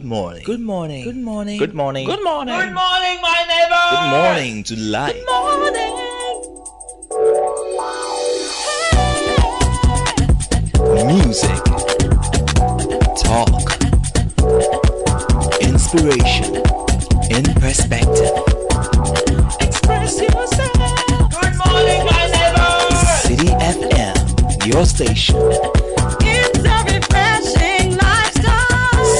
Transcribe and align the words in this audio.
Good 0.00 0.08
morning. 0.08 0.42
Good 0.46 0.60
morning. 0.60 1.04
Good 1.04 1.16
morning. 1.16 1.58
Good 1.58 1.74
morning. 1.74 2.06
Good 2.06 2.22
morning. 2.24 2.54
Good 2.56 2.72
morning, 2.72 3.20
my 3.20 3.44
neighbor. 3.52 3.84
Good 3.90 4.10
morning 4.16 4.64
to 4.64 4.76
life. 4.76 5.12
Good 5.12 5.26
morning. 5.28 5.96
Music. 11.06 11.62
Talk. 13.20 13.52
Inspiration. 15.60 16.56
In 17.30 17.44
perspective. 17.60 18.32
Express 19.60 20.18
yourself. 20.18 21.30
Good 21.42 21.56
morning, 21.60 22.00
my 22.08 22.24
neighbor. 22.32 22.72
Citi 23.20 23.50
FM. 23.60 24.16
Your 24.66 24.86
station. 24.86 25.36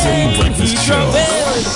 Citi 0.00 0.38
Breakfast 0.40 0.76
Show, 0.86 1.10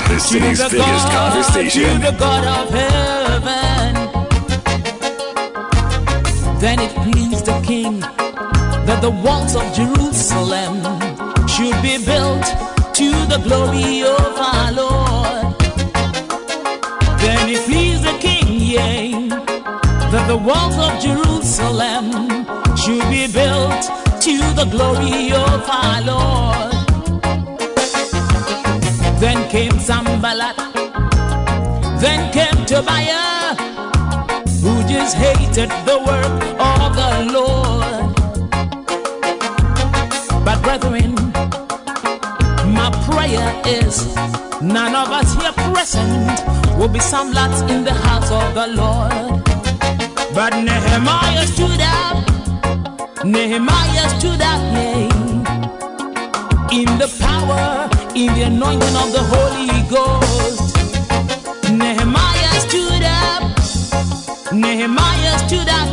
the 0.09 0.19
city's 0.19 0.59
the 0.59 0.69
biggest 0.71 1.07
God, 1.09 1.33
conversation. 1.33 2.01
To 2.01 2.11
the 2.11 2.17
God 2.19 2.45
of 2.59 2.71
heaven. 2.71 3.95
Then 6.59 6.79
it 6.81 6.93
pleased 7.05 7.45
the 7.45 7.61
king 7.67 8.01
that 8.01 9.01
the 9.03 9.11
walls 9.11 9.55
of 9.55 9.65
Jerusalem 9.75 10.77
should 11.47 11.77
be 11.83 11.99
built 12.05 12.47
to 12.95 13.11
the 13.33 13.41
glory 13.45 14.03
of 14.03 14.33
our 14.51 14.73
Lord. 14.73 15.55
Then 17.21 17.49
it 17.51 17.63
pleased 17.67 18.05
the 18.05 18.17
king, 18.21 18.47
yea, 18.61 19.29
that 20.13 20.27
the 20.29 20.37
walls 20.37 20.79
of 20.79 20.99
Jerusalem 21.01 22.07
should 22.77 23.07
be 23.11 23.27
built 23.27 23.83
to 24.23 24.39
the 24.55 24.67
glory 24.71 25.33
of 25.33 25.69
our 25.69 26.01
Lord. 26.03 26.74
Then 29.25 29.49
came 29.49 29.79
Sanballat, 29.79 30.55
then 31.99 32.31
came 32.31 32.67
Tobiah, 32.67 33.55
who 34.61 34.73
just 34.87 35.17
hated 35.17 35.71
the 35.89 35.97
work 36.09 36.43
of 36.61 36.95
the 37.01 37.33
Lord. 37.33 38.15
But 40.45 40.61
brethren, 40.63 41.15
my 42.77 42.91
prayer 43.09 43.49
is 43.65 44.15
none 44.61 44.95
of 44.95 45.09
us 45.09 45.33
here 45.41 45.55
present 45.73 46.45
will 46.79 46.89
be 46.89 46.99
samlats 46.99 47.67
in 47.71 47.83
the 47.83 47.95
house 47.95 48.31
of 48.31 48.53
the 48.53 48.67
Lord. 48.77 49.43
But 50.35 50.53
Nehemiah 50.63 51.47
stood 51.47 51.81
up, 51.81 53.25
Nehemiah 53.25 54.09
stood 54.19 54.43
up, 54.43 54.61
yea, 54.77 55.09
in 56.79 56.99
the 56.99 57.09
power, 57.19 57.94
in 58.15 58.33
the 58.35 58.43
anointing 58.43 58.97
of 58.97 59.11
the 59.13 59.23
Holy 59.35 59.83
Ghost. 59.91 60.77
Nehemiah 61.71 62.61
stood 62.61 63.03
up, 63.03 63.43
Nehemiah 64.53 65.39
stood 65.47 65.69
up, 65.69 65.89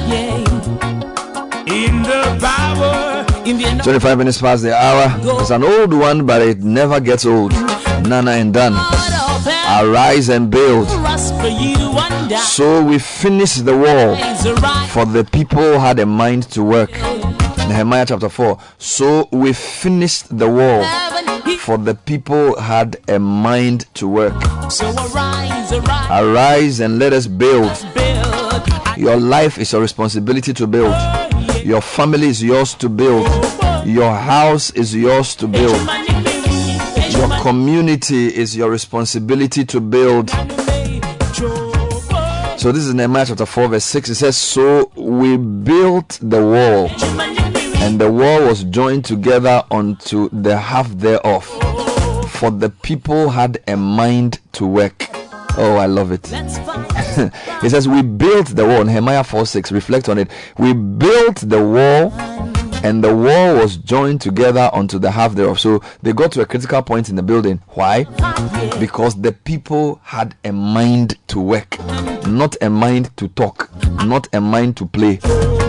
in 1.67 2.03
the 2.03 2.37
power, 2.39 3.25
in 3.45 3.57
the 3.57 3.81
25 3.83 4.17
minutes 4.19 4.39
past 4.39 4.61
the 4.61 4.73
hour. 4.75 5.11
It's 5.41 5.49
an 5.49 5.63
old 5.63 5.93
one, 5.93 6.25
but 6.27 6.41
it 6.43 6.61
never 6.61 6.99
gets 6.99 7.25
old. 7.25 7.53
Nana 8.07 8.31
and 8.31 8.53
done. 8.53 8.73
Arise 9.79 10.29
and 10.29 10.51
build. 10.51 10.87
us 10.89 11.31
for 11.31 11.47
you 11.47 11.97
and 11.97 12.29
die. 12.29 12.37
So 12.37 12.83
we 12.83 12.99
finished 12.99 13.65
the 13.65 13.75
wall, 13.75 14.15
for 14.87 15.05
the 15.05 15.23
people 15.23 15.79
had 15.79 15.97
a 15.97 16.05
mind 16.05 16.43
to 16.51 16.63
work. 16.63 16.91
Nehemiah 17.67 18.05
chapter 18.05 18.29
4. 18.29 18.59
So 18.77 19.27
we 19.31 19.53
finished 19.53 20.37
the 20.37 20.49
wall, 20.49 20.83
for 21.61 21.77
the 21.77 21.93
people 21.93 22.59
had 22.59 22.97
a 23.07 23.19
mind 23.19 23.85
to 23.93 24.07
work. 24.07 24.33
So 24.71 24.87
arise, 24.89 25.71
arise, 25.71 26.07
Arise 26.09 26.79
and 26.79 26.97
let 26.97 27.13
us 27.13 27.27
build. 27.27 27.71
build. 27.93 28.97
Your 28.97 29.17
life 29.17 29.59
is 29.59 29.71
your 29.71 29.81
responsibility 29.81 30.53
to 30.55 30.65
build. 30.65 30.95
Your 31.63 31.81
family 31.81 32.27
is 32.27 32.41
yours 32.43 32.73
to 32.75 32.89
build. 32.89 33.27
Your 33.85 34.11
house 34.15 34.71
is 34.71 34.95
yours 34.95 35.35
to 35.35 35.47
build. 35.47 35.79
Your 37.11 37.29
community 37.41 38.25
is 38.35 38.57
your 38.57 38.71
responsibility 38.71 39.63
to 39.65 39.79
build. 39.79 40.31
So 42.59 42.71
this 42.71 42.85
is 42.85 42.93
Nehemiah 42.95 43.25
chapter 43.27 43.45
4, 43.45 43.67
verse 43.69 43.83
6. 43.85 44.09
It 44.09 44.15
says, 44.15 44.37
So 44.37 44.91
we 44.95 45.37
built 45.37 46.17
the 46.21 46.41
wall, 46.43 46.89
and 47.81 47.99
the 47.99 48.11
wall 48.11 48.45
was 48.45 48.63
joined 48.65 49.03
together 49.03 49.63
unto 49.71 50.29
the 50.29 50.55
half 50.55 50.87
thereof. 50.91 51.45
For 52.29 52.51
the 52.51 52.69
people 52.83 53.29
had 53.29 53.59
a 53.67 53.75
mind 53.75 54.39
to 54.53 54.67
work. 54.67 55.07
Oh, 55.57 55.77
I 55.77 55.87
love 55.87 56.11
it. 56.11 56.29
it 56.31 57.69
says, 57.71 57.87
We 57.87 58.03
built 58.03 58.47
the 58.47 58.65
wall. 58.67 58.83
Nehemiah 58.83 59.23
4 59.23 59.47
6. 59.47 59.71
Reflect 59.71 60.09
on 60.09 60.19
it. 60.19 60.29
We 60.59 60.73
built 60.73 61.37
the 61.37 61.63
wall, 61.63 62.13
and 62.85 63.03
the 63.03 63.15
wall 63.15 63.55
was 63.55 63.77
joined 63.77 64.21
together 64.21 64.69
unto 64.73 64.99
the 64.99 65.09
half 65.09 65.33
thereof. 65.33 65.59
So 65.59 65.81
they 66.03 66.13
got 66.13 66.31
to 66.33 66.41
a 66.41 66.45
critical 66.45 66.83
point 66.83 67.09
in 67.09 67.15
the 67.15 67.23
building. 67.23 67.61
Why? 67.69 68.03
Because 68.79 69.19
the 69.19 69.35
people 69.43 69.99
had 70.03 70.35
a 70.45 70.51
mind 70.51 71.17
to 71.29 71.41
work, 71.41 71.77
not 72.27 72.55
a 72.61 72.69
mind 72.69 73.15
to 73.17 73.27
talk, 73.29 73.71
not 74.05 74.27
a 74.33 74.39
mind 74.39 74.77
to 74.77 74.85
play, 74.85 75.19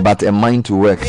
but 0.02 0.22
a 0.22 0.30
mind 0.30 0.66
to 0.66 0.76
work. 0.76 1.00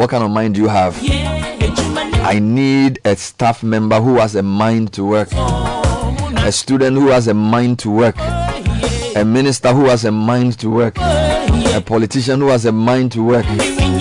What 0.00 0.08
kind 0.08 0.24
of 0.24 0.30
mind 0.30 0.54
do 0.54 0.62
you 0.62 0.68
have? 0.68 0.96
I 1.02 2.38
need 2.40 3.00
a 3.04 3.14
staff 3.16 3.62
member 3.62 4.00
who 4.00 4.16
has 4.16 4.34
a 4.34 4.42
mind 4.42 4.94
to 4.94 5.04
work, 5.04 5.28
a 5.30 6.50
student 6.50 6.96
who 6.96 7.08
has 7.08 7.28
a 7.28 7.34
mind 7.34 7.80
to 7.80 7.90
work, 7.90 8.16
a 8.18 9.22
minister 9.26 9.74
who 9.74 9.84
has 9.90 10.06
a 10.06 10.10
mind 10.10 10.58
to 10.60 10.70
work, 10.70 10.96
a 10.96 11.82
politician 11.84 12.40
who 12.40 12.46
has 12.46 12.64
a 12.64 12.72
mind 12.72 13.12
to 13.12 13.22
work, 13.22 13.44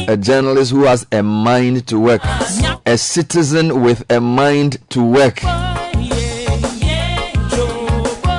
a 0.08 0.16
journalist 0.16 0.72
who 0.72 0.86
has 0.86 1.06
a 1.12 1.22
mind 1.22 1.86
to 1.88 2.00
work, 2.00 2.22
a 2.86 2.98
citizen 2.98 3.82
with 3.82 4.10
a 4.10 4.22
mind 4.22 4.78
to 4.92 5.04
work. 5.04 5.44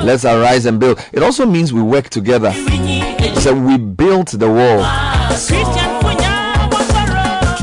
Let's 0.03 0.25
arise 0.25 0.65
and 0.65 0.81
build. 0.81 0.99
It 1.13 1.23
also 1.23 1.45
means 1.45 1.75
we 1.75 1.83
work 1.83 2.09
together. 2.09 2.55
So 3.35 3.53
we 3.53 3.77
built 3.77 4.31
the 4.31 4.49
wall. 4.49 5.80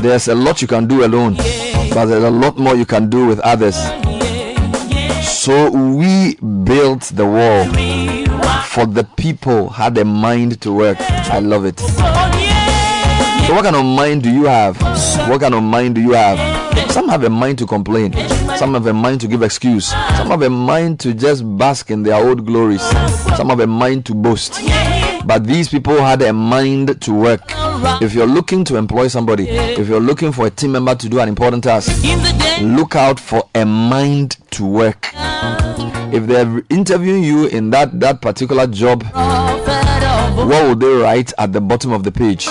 There's 0.00 0.28
a 0.28 0.34
lot 0.34 0.62
you 0.62 0.68
can 0.68 0.86
do 0.86 1.04
alone, 1.04 1.34
but 1.36 2.06
there's 2.06 2.24
a 2.24 2.30
lot 2.30 2.56
more 2.56 2.76
you 2.76 2.86
can 2.86 3.10
do 3.10 3.26
with 3.26 3.40
others. 3.40 3.76
So 5.26 5.70
we 5.70 6.36
built 6.36 7.02
the 7.14 7.26
wall 7.26 7.64
for 8.64 8.86
the 8.86 9.04
people 9.16 9.70
had 9.70 9.98
a 9.98 10.04
mind 10.04 10.60
to 10.60 10.72
work. 10.72 10.98
I 11.00 11.40
love 11.40 11.64
it. 11.64 11.80
So 11.80 13.54
what 13.54 13.64
kind 13.64 13.76
of 13.76 13.84
mind 13.84 14.22
do 14.22 14.30
you 14.30 14.44
have? 14.44 14.80
What 15.28 15.40
kind 15.40 15.54
of 15.54 15.62
mind 15.62 15.96
do 15.96 16.00
you 16.00 16.12
have? 16.12 16.38
Some 16.92 17.08
have 17.08 17.24
a 17.24 17.30
mind 17.30 17.58
to 17.58 17.66
complain. 17.66 18.12
Some 18.56 18.74
have 18.74 18.86
a 18.86 18.92
mind 18.92 19.20
to 19.22 19.28
give 19.28 19.42
excuse. 19.42 19.86
Some 19.88 20.28
have 20.28 20.42
a 20.42 20.50
mind 20.50 21.00
to 21.00 21.12
just 21.14 21.42
bask 21.58 21.90
in 21.90 22.02
their 22.02 22.16
old 22.16 22.46
glories. 22.46 22.82
Some 23.36 23.48
have 23.48 23.60
a 23.60 23.66
mind 23.66 24.06
to 24.06 24.14
boast. 24.14 24.60
But 25.24 25.44
these 25.44 25.68
people 25.68 25.94
had 26.00 26.22
a 26.22 26.32
mind 26.32 27.00
to 27.02 27.12
work. 27.12 27.42
If 28.00 28.14
you're 28.14 28.26
looking 28.26 28.64
to 28.64 28.76
employ 28.76 29.08
somebody, 29.08 29.48
if 29.48 29.88
you're 29.88 30.00
looking 30.00 30.32
for 30.32 30.46
a 30.46 30.50
team 30.50 30.72
member 30.72 30.94
to 30.94 31.08
do 31.08 31.20
an 31.20 31.28
important 31.28 31.64
task, 31.64 31.92
look 32.62 32.96
out 32.96 33.20
for 33.20 33.48
a 33.54 33.64
mind 33.64 34.36
to 34.52 34.66
work. 34.66 35.10
If 36.10 36.26
they're 36.26 36.62
interviewing 36.70 37.22
you 37.22 37.46
in 37.46 37.70
that, 37.70 38.00
that 38.00 38.22
particular 38.22 38.66
job, 38.66 39.04
what 39.12 40.64
will 40.64 40.76
they 40.76 41.02
write 41.02 41.32
at 41.38 41.52
the 41.52 41.60
bottom 41.60 41.92
of 41.92 42.04
the 42.04 42.12
page? 42.12 42.48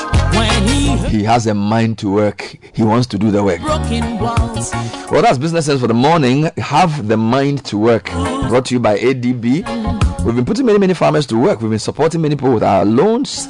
He 1.09 1.23
has 1.23 1.47
a 1.47 1.53
mind 1.53 1.97
to 1.99 2.11
work. 2.11 2.57
He 2.73 2.83
wants 2.83 3.07
to 3.07 3.17
do 3.17 3.31
the 3.31 3.43
work. 3.43 3.61
Well, 5.11 5.21
that's 5.21 5.37
business 5.37 5.65
sense 5.65 5.81
for 5.81 5.87
the 5.87 5.93
morning. 5.93 6.49
Have 6.57 7.07
the 7.07 7.17
mind 7.17 7.65
to 7.65 7.77
work. 7.77 8.11
Brought 8.11 8.65
to 8.65 8.75
you 8.75 8.79
by 8.79 8.97
ADB. 8.99 10.06
We've 10.27 10.35
been 10.35 10.44
putting 10.44 10.65
many, 10.65 10.77
many 10.77 10.94
farmers 10.94 11.25
to 11.27 11.38
work. 11.39 11.62
We've 11.62 11.69
been 11.69 11.79
supporting 11.79 12.21
many 12.21 12.35
people 12.35 12.53
with 12.53 12.63
our 12.63 12.83
loans. 12.83 13.47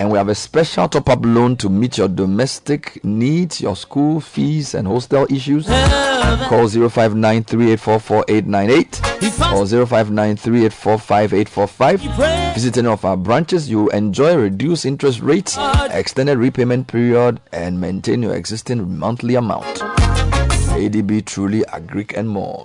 And 0.00 0.10
we 0.10 0.16
have 0.16 0.30
a 0.30 0.34
special 0.34 0.88
top 0.88 1.10
up 1.10 1.18
loan 1.22 1.54
to 1.58 1.68
meet 1.68 1.98
your 1.98 2.08
domestic 2.08 3.04
needs, 3.04 3.60
your 3.60 3.76
school 3.76 4.22
fees, 4.22 4.72
and 4.72 4.88
hostel 4.88 5.26
issues. 5.30 5.66
Call 5.66 6.66
059 6.66 7.44
or 7.52 7.76
059 7.76 8.68
Visit 12.54 12.78
any 12.78 12.88
of 12.88 13.04
our 13.04 13.18
branches. 13.18 13.68
You 13.68 13.90
enjoy 13.90 14.34
reduced 14.34 14.86
interest 14.86 15.20
rates, 15.20 15.58
extended 15.90 16.38
repayment 16.38 16.86
period, 16.86 17.38
and 17.52 17.78
maintain 17.78 18.22
your 18.22 18.34
existing 18.34 18.98
monthly 18.98 19.34
amount. 19.34 19.66
ADB 20.72 21.26
truly 21.26 21.60
agric 21.64 22.16
and 22.16 22.30
more. 22.30 22.64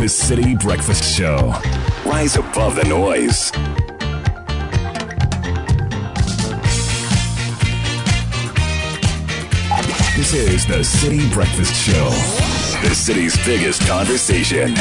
The 0.00 0.06
Citi 0.06 0.58
Breakfast 0.58 1.04
Show. 1.04 1.52
Rise 2.06 2.36
above 2.36 2.74
the 2.74 2.84
noise. 2.84 3.52
This 10.16 10.32
is 10.32 10.66
the 10.66 10.78
Citi 10.78 11.30
Breakfast 11.34 11.74
Show, 11.74 12.08
the 12.88 12.94
city's 12.94 13.36
biggest 13.44 13.86
conversation. 13.86 14.74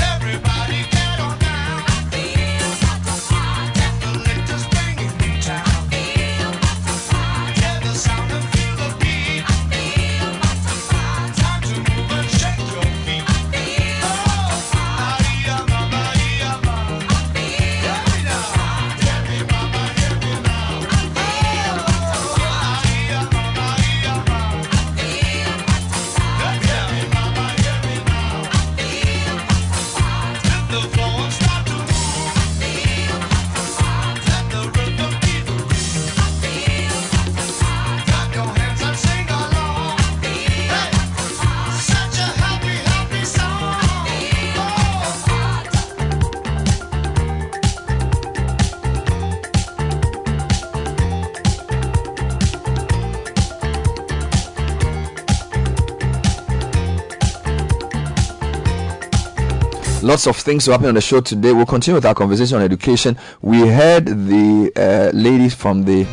Lots 60.10 60.26
of 60.26 60.38
things 60.38 60.66
to 60.66 60.72
happen 60.72 60.88
on 60.88 60.96
the 60.96 61.02
show 61.02 61.22
today. 61.22 61.54
We'll 61.54 61.68
continue 61.68 61.94
with 61.94 62.06
our 62.08 62.16
conversation 62.16 62.58
on 62.58 62.64
education. 62.64 63.16
We 63.44 63.68
heard 63.68 64.08
the 64.08 64.72
uh, 64.76 65.16
ladies 65.16 65.54
from 65.54 65.84
the 65.84 66.06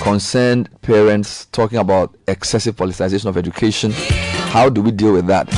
concerned 0.00 0.70
parents 0.82 1.46
talking 1.46 1.78
about 1.78 2.16
excessive 2.28 2.76
politicization 2.76 3.26
of 3.26 3.36
education. 3.36 3.90
How 3.90 4.68
do 4.68 4.80
we 4.82 4.92
deal 4.92 5.12
with 5.12 5.26
that? 5.26 5.52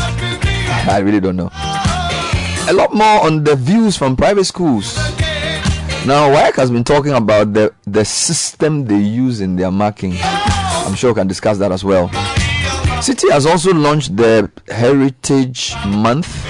I 0.88 1.00
really 1.04 1.20
don't 1.20 1.36
know. 1.36 1.50
A 1.52 2.72
lot 2.72 2.94
more 2.94 3.26
on 3.26 3.44
the 3.44 3.56
views 3.56 3.94
from 3.94 4.16
private 4.16 4.44
schools. 4.46 4.96
Now, 6.06 6.30
WAEC 6.30 6.54
has 6.54 6.70
been 6.70 6.82
talking 6.82 7.12
about 7.12 7.52
the, 7.52 7.74
the 7.82 8.06
system 8.06 8.86
they 8.86 8.96
use 8.96 9.42
in 9.42 9.56
their 9.56 9.70
marking. 9.70 10.14
I'm 10.22 10.94
sure 10.94 11.10
we 11.10 11.14
can 11.20 11.26
discuss 11.26 11.58
that 11.58 11.72
as 11.72 11.84
well. 11.84 12.08
Citi 13.02 13.30
has 13.30 13.44
also 13.44 13.74
launched 13.74 14.16
the 14.16 14.50
Heritage 14.68 15.74
Month 15.86 16.46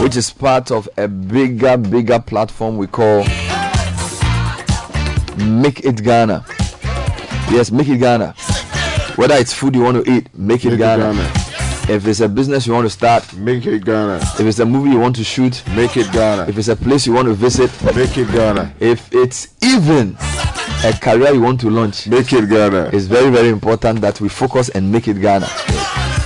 which 0.00 0.16
is 0.16 0.30
part 0.30 0.70
of 0.70 0.88
a 0.96 1.08
bigger, 1.08 1.76
bigger 1.76 2.18
platform 2.18 2.76
we 2.76 2.86
call 2.86 3.24
Make 5.38 5.84
It 5.84 6.02
Ghana. 6.02 6.44
Yes, 7.50 7.70
Make 7.70 7.88
It 7.88 7.98
Ghana. 7.98 8.32
Whether 9.16 9.34
it's 9.36 9.52
food 9.52 9.74
you 9.74 9.82
want 9.82 10.04
to 10.04 10.10
eat, 10.12 10.28
make 10.36 10.64
it, 10.64 10.70
make 10.70 10.78
Ghana. 10.78 11.10
it 11.10 11.16
Ghana. 11.16 11.40
If 11.86 12.06
it's 12.06 12.20
a 12.20 12.28
business 12.28 12.66
you 12.66 12.72
want 12.72 12.86
to 12.86 12.90
start, 12.90 13.36
make 13.36 13.66
it 13.66 13.84
Ghana. 13.84 14.16
If 14.16 14.40
it's 14.40 14.58
a 14.58 14.64
movie 14.66 14.90
you 14.90 14.98
want 14.98 15.16
to 15.16 15.24
shoot, 15.24 15.62
make 15.76 15.96
it 15.96 16.10
Ghana. 16.12 16.46
If 16.48 16.56
it's 16.58 16.68
a 16.68 16.76
place 16.76 17.06
you 17.06 17.12
want 17.12 17.28
to 17.28 17.34
visit, 17.34 17.70
make 17.94 18.16
it 18.16 18.30
Ghana. 18.32 18.74
If 18.80 19.12
it's 19.14 19.54
even 19.62 20.16
a 20.84 20.92
career 21.00 21.32
you 21.34 21.42
want 21.42 21.60
to 21.60 21.70
launch, 21.70 22.06
make 22.08 22.32
it 22.32 22.48
Ghana. 22.48 22.90
It's 22.92 23.04
very, 23.06 23.30
very 23.30 23.48
important 23.50 24.00
that 24.00 24.20
we 24.20 24.28
focus 24.28 24.70
and 24.70 24.90
make 24.90 25.08
it 25.08 25.20
Ghana. 25.20 25.46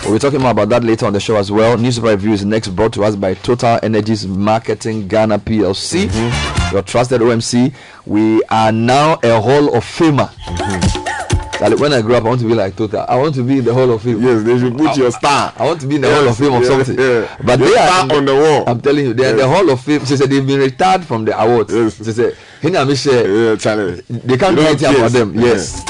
We'll 0.09 0.17
be 0.17 0.21
talking 0.21 0.41
more 0.41 0.53
about 0.53 0.71
that 0.71 0.83
later 0.85 1.05
on 1.05 1.13
the 1.13 1.21
show 1.21 1.37
as 1.37 1.53
well. 1.53 1.77
News 1.77 2.01
review 2.01 2.33
is 2.33 2.43
next 2.43 2.69
brought 2.69 2.95
to 2.95 3.05
us 3.05 3.15
by 3.15 3.35
Total 3.35 3.79
Energies 3.83 4.27
Marketing 4.27 5.07
Ghana 5.07 5.39
PLC, 5.41 6.07
mm-hmm. 6.07 6.75
your 6.75 6.81
trusted 6.83 7.21
OMC. 7.21 7.75
We 8.07 8.43
are 8.45 8.73
now 8.73 9.19
a 9.23 9.39
Hall 9.39 9.77
of 9.77 9.85
Famer. 9.85 10.29
Mm-hmm. 10.31 11.79
When 11.83 11.93
I 11.93 12.01
grow 12.01 12.17
up, 12.17 12.25
I 12.25 12.29
want 12.29 12.41
to 12.41 12.49
be 12.49 12.55
like 12.55 12.75
Total. 12.75 13.05
I 13.07 13.17
want 13.17 13.35
to 13.35 13.43
be 13.43 13.59
in 13.59 13.67
the 13.67 13.75
Hall 13.75 13.91
of 13.93 14.01
Fame. 14.01 14.23
Yes, 14.23 14.45
they 14.45 14.59
should 14.59 14.79
put 14.79 14.97
your 14.97 15.11
star. 15.11 15.53
I 15.59 15.67
want 15.67 15.83
to 15.83 15.87
be 15.87 15.97
in 15.97 16.01
the 16.01 16.09
Yes, 16.09 16.19
Hall 16.21 16.29
of 16.31 16.39
Fame 16.39 16.55
of 16.55 16.63
yeah, 16.63 16.69
something. 16.69 16.99
yeah. 16.99 17.37
But 17.45 17.59
Your 17.59 17.69
they 17.69 17.77
are 17.77 18.17
on 18.17 18.25
the 18.25 18.35
wall. 18.35 18.65
I'm 18.67 18.81
telling 18.81 19.05
you, 19.05 19.13
they 19.13 19.27
are 19.27 19.31
in 19.33 19.37
the 19.37 19.47
Hall 19.47 19.69
of 19.69 19.79
Fame. 19.83 20.07
She 20.07 20.17
said 20.17 20.31
they've 20.31 20.47
been 20.47 20.61
retired 20.61 21.05
from 21.05 21.27
the 21.27 21.39
awards. 21.39 21.75
Yes. 21.75 21.99
She 21.99 22.13
said, 22.13 22.35
"Hina 22.63 22.87
mi 22.87 22.95
share." 22.97 23.29
Yeah, 23.51 23.57
Charlie. 23.57 24.01
They 24.09 24.39
can't 24.39 24.57
do 24.57 24.63
anything 24.63 24.95
about 24.95 25.11
them. 25.13 25.35
Yes. 25.39 25.85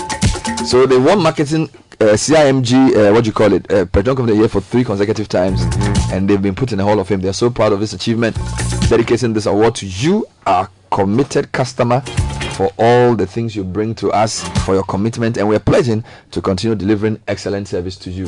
So 0.68 0.86
they 0.86 0.98
won 0.98 1.22
marketing 1.22 1.68
uh, 2.00 2.04
CIMG, 2.14 2.94
uh, 2.94 3.12
what 3.12 3.24
do 3.24 3.28
you 3.28 3.32
call 3.32 3.52
it, 3.52 3.70
uh, 3.72 3.84
Petrol 3.86 4.20
of 4.20 4.26
the 4.26 4.34
Year 4.36 4.48
for 4.48 4.60
three 4.60 4.84
consecutive 4.84 5.28
times, 5.28 5.62
and 6.12 6.30
they've 6.30 6.40
been 6.40 6.54
put 6.54 6.70
in 6.70 6.78
the 6.78 6.84
Hall 6.84 6.98
of 7.00 7.08
Fame. 7.08 7.20
They're 7.20 7.32
so 7.32 7.50
proud 7.50 7.72
of 7.72 7.80
this 7.80 7.92
achievement, 7.92 8.36
dedicating 8.88 9.32
this 9.32 9.46
award 9.46 9.74
to 9.76 9.86
you, 9.86 10.26
our 10.46 10.68
committed 10.92 11.50
customer, 11.50 12.00
for 12.52 12.70
all 12.78 13.16
the 13.16 13.26
things 13.26 13.56
you 13.56 13.64
bring 13.64 13.94
to 13.96 14.12
us, 14.12 14.48
for 14.64 14.74
your 14.74 14.84
commitment, 14.84 15.36
and 15.36 15.48
we're 15.48 15.58
pledging 15.58 16.04
to 16.30 16.40
continue 16.40 16.76
delivering 16.76 17.20
excellent 17.26 17.66
service 17.66 17.96
to 17.96 18.10
you. 18.10 18.26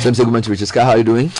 Same 0.00 0.14
segment 0.14 0.48
Richard 0.48 0.68
Sky. 0.68 0.84
How 0.84 0.90
are 0.90 0.98
you 0.98 1.04
doing? 1.04 1.30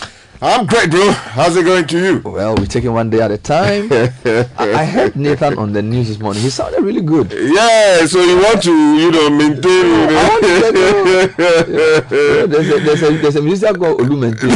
I'm 0.45 0.65
great, 0.65 0.91
bro. 0.91 1.09
How's 1.09 1.55
it 1.55 1.63
going 1.63 1.87
to 1.87 1.97
you? 1.97 2.19
Well, 2.19 2.55
we're 2.57 2.65
taking 2.65 2.91
one 2.91 3.09
day 3.09 3.21
at 3.21 3.31
a 3.31 3.37
time. 3.37 3.87
I, 3.89 4.45
I 4.59 4.83
heard 4.83 5.15
Nathan 5.15 5.57
on 5.57 5.71
the 5.71 5.81
news 5.81 6.09
this 6.09 6.19
morning. 6.19 6.43
He 6.43 6.49
sounded 6.49 6.81
really 6.83 6.99
good. 6.99 7.31
Yeah, 7.31 8.05
so 8.05 8.21
you 8.21 8.35
want 8.35 8.61
to, 8.63 8.71
you 8.99 9.09
know, 9.09 9.29
maintain. 9.29 9.85
You 9.87 10.03
I 10.09 10.27
want 10.27 10.43
to 10.43 10.49
get, 10.59 10.73
know. 10.73 12.47
there's, 12.47 12.69
a, 12.69 12.79
there's, 12.83 13.03
a, 13.03 13.09
there's 13.19 13.35
a 13.37 13.41
musician 13.41 13.77
called 13.79 14.01
Olumente. 14.01 14.49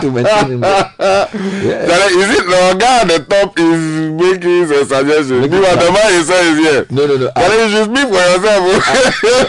to 0.00 0.10
maintain 0.10 0.54
him. 0.54 0.62
Yeah. 0.62 1.94
Is 2.10 2.30
it 2.34 2.44
the 2.44 2.76
guy 2.76 3.02
at 3.02 3.06
the 3.06 3.24
top 3.30 3.56
is 3.56 4.10
making 4.10 4.64
a 4.64 4.84
suggestion? 4.84 5.40
Making 5.40 5.58
You 5.58 5.66
are 5.66 5.76
the 5.76 5.92
man 5.92 6.12
he 6.14 6.22
says 6.24 6.58
here. 6.58 6.86
No, 6.90 7.06
no, 7.06 7.16
no. 7.16 7.30
I, 7.36 7.46
you 7.46 7.68
should 7.70 7.84
speak 7.94 8.08
for 8.08 8.18
yourself. 8.26 8.64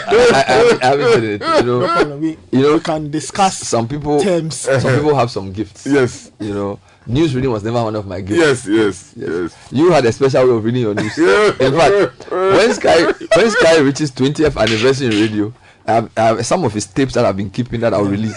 I, 0.06 0.14
I, 0.46 0.78
I 0.82 0.86
haven't 0.86 1.12
said 1.14 1.24
it. 1.24 1.42
You 1.42 1.62
know, 1.64 2.36
you 2.52 2.62
know, 2.62 2.74
we 2.74 2.80
can 2.80 3.10
discuss 3.10 3.58
some 3.58 3.88
people, 3.88 4.20
terms. 4.20 4.54
some 4.54 4.94
people 4.94 5.15
have 5.16 5.30
some 5.30 5.52
gifts. 5.52 5.86
yes, 5.86 6.30
You 6.38 6.54
know, 6.54 6.80
news 7.06 7.34
reading 7.34 7.50
was 7.50 7.62
never 7.64 7.82
one 7.82 7.96
of 7.96 8.06
my 8.06 8.20
gifts. 8.20 8.66
yes, 8.66 8.66
yes, 8.66 9.12
yes. 9.16 9.56
You 9.70 9.90
had 9.92 10.04
a 10.06 10.12
special 10.12 10.46
way 10.46 10.56
of 10.56 10.64
reading 10.64 10.82
your 10.82 10.94
news. 10.94 11.16
In 11.18 11.72
fact, 11.76 12.30
when 12.30 12.72
Sky 12.74 13.04
when 13.36 13.50
Sky 13.50 13.78
reaches 13.80 14.10
20th 14.12 14.60
anniversary 14.60 15.06
in 15.08 15.12
radio, 15.12 15.52
I 15.88 15.92
have, 15.92 16.10
I 16.16 16.22
have 16.22 16.46
some 16.46 16.64
of 16.64 16.72
his 16.72 16.84
tapes 16.86 17.14
that 17.14 17.24
I've 17.24 17.36
been 17.36 17.50
keeping 17.50 17.80
that 17.80 17.94
I'll 17.94 18.04
release. 18.04 18.36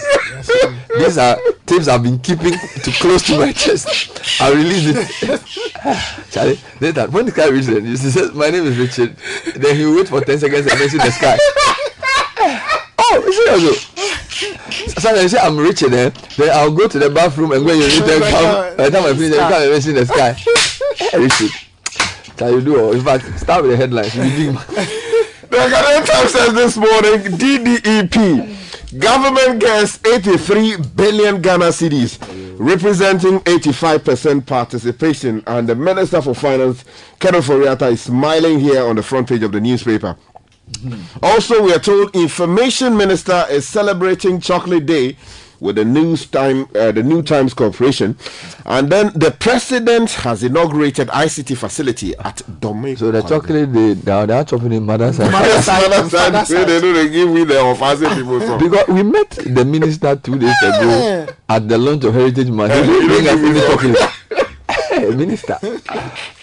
These 0.98 1.17
are 1.17 1.36
tapes 1.65 1.88
I've 1.88 2.03
been 2.03 2.19
keeping 2.19 2.51
to 2.53 2.91
close 2.91 3.24
to 3.24 3.39
my 3.39 3.51
chest. 3.51 4.21
I'll 4.39 4.53
release 4.53 4.86
it. 5.24 5.41
Charlie, 6.31 6.59
then 6.79 6.93
that 6.93 7.09
when 7.12 7.25
the 7.25 7.31
guy 7.31 7.48
reaches 7.50 7.69
it, 7.69 7.83
he 7.83 7.95
says, 7.98 8.31
My 8.33 8.50
name 8.51 8.65
is 8.65 8.77
Richard. 8.77 9.15
Then 9.55 9.75
he 9.75 9.86
wait 9.86 10.07
for 10.09 10.21
10 10.21 10.38
seconds 10.39 10.67
and 10.67 10.79
then 10.79 10.89
see 10.89 10.98
the 10.98 11.09
sky. 11.12 11.38
oh, 13.00 13.24
is 13.25 13.38
it 13.39 13.50
also? 13.50 14.88
Sometimes 15.00 15.24
you 15.24 15.29
say 15.29 15.39
I'm 15.46 15.58
Richard, 15.58 15.94
eh? 15.94 16.10
then 16.38 16.50
I'll 16.58 16.72
go 16.72 16.88
to 16.88 17.00
the 17.00 17.10
bathroom 17.10 17.51
and 17.53 17.65
go 17.65 17.72
and 17.72 17.82
and 17.84 18.24
come. 18.24 18.77
By 18.77 18.89
the 18.89 18.91
time 18.91 19.06
I 19.06 19.13
finish, 19.18 19.38
I 19.38 19.50
come 19.50 19.74
and 19.74 19.84
see 19.84 19.91
the 19.94 20.06
sky. 20.06 21.18
Richard. 21.18 22.36
Can 22.38 22.53
you 22.53 22.62
do 22.62 22.79
all? 22.79 22.91
In 22.94 23.01
fact, 23.01 23.25
start 23.39 23.63
with 23.63 23.72
the 23.72 23.77
headlines. 23.77 24.15
You 24.15 24.24
dig, 24.24 24.53
man. 24.56 24.65
The 25.50 25.58
Ghanaian 25.58 26.06
Times 26.06 26.32
says 26.32 26.53
this 26.53 26.77
morning, 26.77 27.22
DDEP, 27.39 29.00
government 29.00 29.60
gets 29.60 30.00
83 30.06 30.77
billion 30.96 31.41
Ghana 31.41 31.65
cedis, 31.70 32.20
representing 32.60 33.39
85% 33.39 34.46
participation. 34.46 35.44
And 35.48 35.68
the 35.68 35.74
Minister 35.74 36.22
for 36.22 36.36
Finance, 36.36 36.86
Kenneth 37.20 37.48
Ofori-Atta, 37.48 37.88
is 37.88 38.01
smiling 38.01 38.60
here 38.60 38.86
on 38.86 38.96
the 38.96 39.01
front 39.01 39.27
page 39.27 39.41
of 39.41 39.51
the 39.51 39.60
newspaper. 39.60 40.15
Also, 41.21 41.63
we 41.63 41.73
are 41.73 41.79
told 41.79 42.15
Information 42.15 42.95
Minister 42.95 43.45
is 43.49 43.67
celebrating 43.67 44.39
Chocolate 44.39 44.85
Day 44.85 45.17
with 45.59 45.75
the 45.75 45.85
News 45.85 46.25
Time, 46.25 46.67
uh, 46.75 46.91
the 46.91 47.03
New 47.03 47.21
Times 47.21 47.53
Corporation, 47.53 48.17
and 48.65 48.89
then 48.89 49.11
the 49.13 49.31
President 49.31 50.09
has 50.11 50.43
inaugurated 50.43 51.09
ICT 51.09 51.57
facility 51.57 52.15
at 52.17 52.41
Dome. 52.61 52.95
So 52.95 53.11
the 53.11 53.21
chocolate, 53.21 53.73
they, 53.73 53.93
they, 53.93 54.11
are, 54.11 54.25
they 54.25 54.33
are 54.33 54.45
chopping 54.45 54.71
in 54.71 54.85
mother's 54.85 55.17
side. 55.17 55.31
Mother 55.31 55.61
side 55.61 55.91
and 55.91 56.09
Father 56.09 56.31
father 56.31 56.45
side, 56.45 56.67
they 56.67 56.79
side. 56.79 56.83
know 56.83 56.93
they 56.93 57.09
give 57.09 57.29
me 57.29 57.43
the 57.43 57.65
offensive 57.65 58.09
people 58.13 58.39
from. 58.39 58.59
Because 58.59 58.88
we 58.88 59.03
met 59.03 59.29
the 59.31 59.65
minister 59.65 60.15
two 60.15 60.39
days 60.39 60.55
ago 60.63 61.27
at 61.49 61.67
the 61.67 61.77
launch 61.77 62.03
of 62.05 62.13
Heritage 62.13 62.49
Month. 62.49 62.73
He 62.85 63.07
bring 63.07 63.27
us 63.27 63.35
give 63.35 63.41
me 63.41 63.49
any 63.49 63.61
chocolate. 63.61 65.15
Minister. 65.17 65.57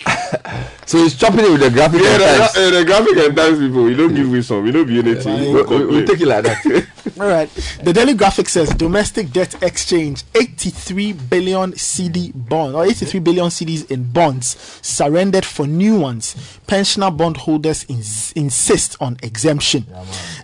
so 0.87 0.99
he's 0.99 1.17
chopping 1.17 1.41
it 1.41 1.51
with 1.51 1.61
the 1.61 1.71
graphic. 1.71 2.03
Yeah, 2.03 2.19
the, 2.19 2.25
times. 2.25 2.57
uh, 2.57 2.71
the 2.71 2.85
graphic 2.85 3.17
and 3.17 3.37
times 3.37 3.59
people, 3.59 3.89
you 3.89 3.97
don't 3.97 4.15
give 4.15 4.29
me 4.29 4.43
some, 4.43 4.65
you 4.67 4.73
don't 4.73 4.87
be 4.87 4.99
anything. 4.99 5.41
we, 5.41 5.47
you 5.49 5.65
we, 5.65 5.87
we 5.87 6.05
take 6.05 6.21
it 6.21 6.27
like 6.27 6.45
that. 6.45 6.87
All 7.21 7.27
right. 7.29 7.49
The 7.83 7.93
Daily 7.93 8.15
Graphic 8.15 8.49
says 8.49 8.69
domestic 8.71 9.31
debt 9.31 9.63
exchange 9.63 10.25
83 10.35 11.13
billion 11.13 11.73
cedi 11.73 12.33
bond 12.35 12.75
or 12.75 12.85
83 12.85 13.21
billion 13.21 13.47
cedis 13.47 13.91
in 13.91 14.11
bonds 14.13 14.57
surrendered 14.83 15.45
for 15.45 15.67
new 15.67 15.99
ones. 15.99 16.35
Pensioner 16.67 17.11
bondholders 17.11 17.85
ins- 17.89 18.33
insist 18.33 18.97
on 19.01 19.17
exemption. 19.23 19.87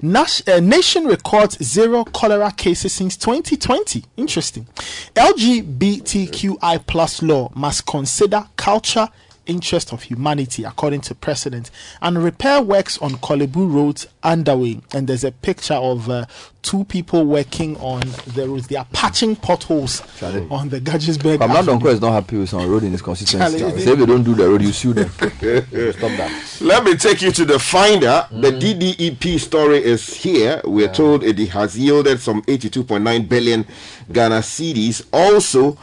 Nash, 0.00 0.46
uh, 0.48 0.60
nation 0.60 1.06
records 1.06 1.62
zero 1.62 2.04
cholera 2.04 2.50
cases 2.52 2.92
since 2.92 3.16
2020. 3.16 4.04
Interesting. 4.16 4.66
LGBTQI 5.14 6.86
plus 6.86 7.22
law 7.22 7.50
must 7.54 7.86
consider 7.86 8.46
culture 8.56 9.08
interest 9.46 9.92
of 9.92 10.02
humanity 10.04 10.64
according 10.64 11.00
to 11.02 11.14
precedent. 11.14 11.70
and 12.00 12.22
repair 12.22 12.60
works 12.62 12.98
on 12.98 13.12
Korle 13.12 13.50
Bu 13.50 13.66
Road 13.66 14.04
underway 14.22 14.80
and 14.94 15.08
there's 15.08 15.24
a 15.24 15.32
picture 15.32 15.74
of 15.74 16.08
uh, 16.08 16.26
two 16.62 16.84
people 16.84 17.24
working 17.24 17.76
on 17.78 18.00
the 18.34 18.46
roads 18.48 18.68
they 18.68 18.76
are 18.76 18.86
patching 18.92 19.34
potholes 19.34 20.02
Charlie. 20.18 20.46
on 20.50 20.68
the 20.68 20.80
Guggisberg 20.80 21.38
But 21.40 21.48
Madam 21.48 21.74
Avenue. 21.76 21.78
Donko 21.80 21.92
is 21.92 22.00
not 22.00 22.12
happy 22.12 22.38
with 22.38 22.50
some 22.50 22.68
road 22.70 22.84
in 22.84 22.92
his 22.92 23.02
constituency. 23.02 23.58
Charlie, 23.58 23.80
Say 23.80 23.92
if 23.92 23.98
they 23.98 24.06
don't 24.06 24.22
do 24.22 24.34
the 24.34 24.48
road, 24.48 24.62
you 24.62 24.70
sue 24.72 24.92
them. 24.92 25.08
Stop 25.18 26.10
that. 26.18 26.56
Let 26.60 26.84
me 26.84 26.94
take 26.96 27.20
you 27.22 27.32
to 27.32 27.44
the 27.44 27.58
finder. 27.58 28.26
The 28.30 28.52
DDEP 28.52 29.40
story 29.40 29.82
is 29.82 30.14
here. 30.14 30.60
We're 30.64 30.92
told 30.92 31.24
it 31.24 31.36
has 31.48 31.76
yielded 31.76 32.20
some 32.20 32.42
82.9 32.42 33.28
billion 33.28 33.66
Ghana 34.12 34.38
cedis. 34.38 35.04
Also, 35.12 35.76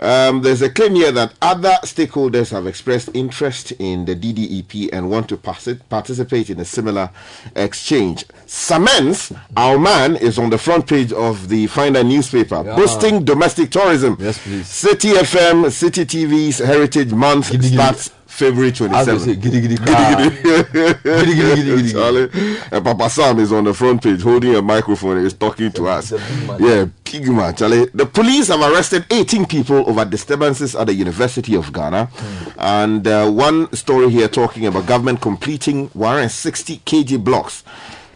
um, 0.00 0.42
there's 0.42 0.62
a 0.62 0.70
claim 0.70 0.94
here 0.94 1.12
that 1.12 1.34
other 1.42 1.76
stakeholders 1.82 2.50
have 2.50 2.66
expressed 2.66 3.10
interest 3.14 3.72
in 3.78 4.04
the 4.06 4.14
DDEP 4.16 4.90
and 4.92 5.10
want 5.10 5.28
to 5.28 5.36
partic- 5.36 5.80
participate 5.88 6.50
in 6.50 6.58
a 6.60 6.64
similar 6.64 7.10
exchange. 7.54 8.24
Samens, 8.46 9.36
our 9.56 9.78
man, 9.78 10.16
is 10.16 10.38
on 10.38 10.50
the 10.50 10.58
front 10.58 10.86
page 10.86 11.12
of 11.12 11.48
the 11.48 11.66
Finder 11.68 12.02
newspaper, 12.02 12.62
boosting 12.76 13.24
domestic 13.24 13.70
tourism. 13.70 14.16
Yes, 14.18 14.38
please. 14.42 14.66
Citi 14.66 15.12
FM, 15.12 15.66
Citi 15.66 16.04
TV's 16.04 16.58
Heritage 16.58 17.12
Month 17.12 17.46
starts 17.64 18.10
February 18.40 18.70
As 18.70 19.06
they 19.06 19.18
say, 19.18 19.34
27th. 19.36 19.42
giddy 19.42 19.60
giddy 19.60 19.76
cry. 19.76 20.28
Giddy 20.30 21.34
giddy 21.34 21.54
giddy 21.54 21.76
giddy. 21.76 21.92
Charlie, 21.92 22.28
and 22.72 22.84
Papa 22.84 23.10
Sam 23.10 23.38
is 23.38 23.52
on 23.52 23.64
the 23.64 23.74
front 23.74 24.02
page 24.02 24.22
holding 24.22 24.54
a 24.54 24.62
microphone 24.62 25.18
and 25.18 25.26
is 25.26 25.34
talking 25.34 25.70
to 25.72 25.88
us. 25.88 26.10
big. 26.10 26.20
Yeah, 26.58 26.86
big 27.04 27.28
man, 27.28 27.54
Charlie. 27.54 27.86
The 27.92 28.06
police 28.06 28.48
have 28.48 28.60
arrested 28.62 29.04
18 29.10 29.44
people 29.44 29.86
over 29.88 30.06
disturbances 30.06 30.74
at 30.74 30.86
the 30.86 30.94
University 30.94 31.54
of 31.54 31.70
Ghana. 31.70 32.06
Hmm. 32.06 32.50
And 32.58 33.06
uh, 33.06 33.30
one 33.30 33.70
story 33.74 34.08
here 34.08 34.26
talking 34.28 34.66
about 34.66 34.86
government 34.86 35.20
completing 35.20 35.88
160 35.88 36.78
kg 36.78 37.22
blocks. 37.22 37.62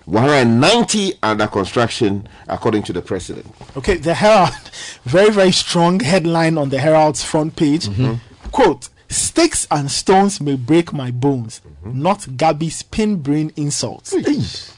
190 0.07 1.14
under 1.23 1.47
construction, 1.47 2.28
according 2.49 2.83
to 2.85 2.93
the 2.93 3.00
president. 3.02 3.47
Okay, 3.76 3.97
the 3.97 4.14
Herald, 4.14 4.50
very, 5.04 5.31
very 5.31 5.52
strong 5.52 6.00
headline 6.00 6.57
on 6.59 6.69
the 6.71 6.78
Herald's 6.78 7.23
front 7.25 7.57
page. 7.57 7.87
Mm-hmm. 7.87 8.14
Quote, 8.50 8.88
Sticks 9.14 9.66
and 9.71 9.88
stones 9.90 10.40
may 10.40 10.56
break 10.56 10.92
my 10.92 11.12
bones, 11.12 11.61
mm-hmm. 11.64 12.02
not 12.02 12.26
Gabby's 12.37 12.83
pin 12.83 13.16
brain 13.23 13.52
insults. 13.54 14.12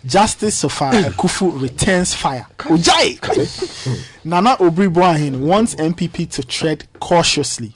Justice 0.05 0.57
Sophia 0.57 1.05
Akuffo 1.11 1.59
returns 1.61 2.13
fire. 2.15 2.47
Ojai! 2.59 3.19
Hmm. 3.23 4.29
Nana 4.29 4.57
Obiri 4.57 4.93
Boahen 4.93 5.41
wants 5.41 5.75
NPP 5.77 6.31
to 6.33 6.43
tread 6.43 6.87
cautiously. 7.01 7.73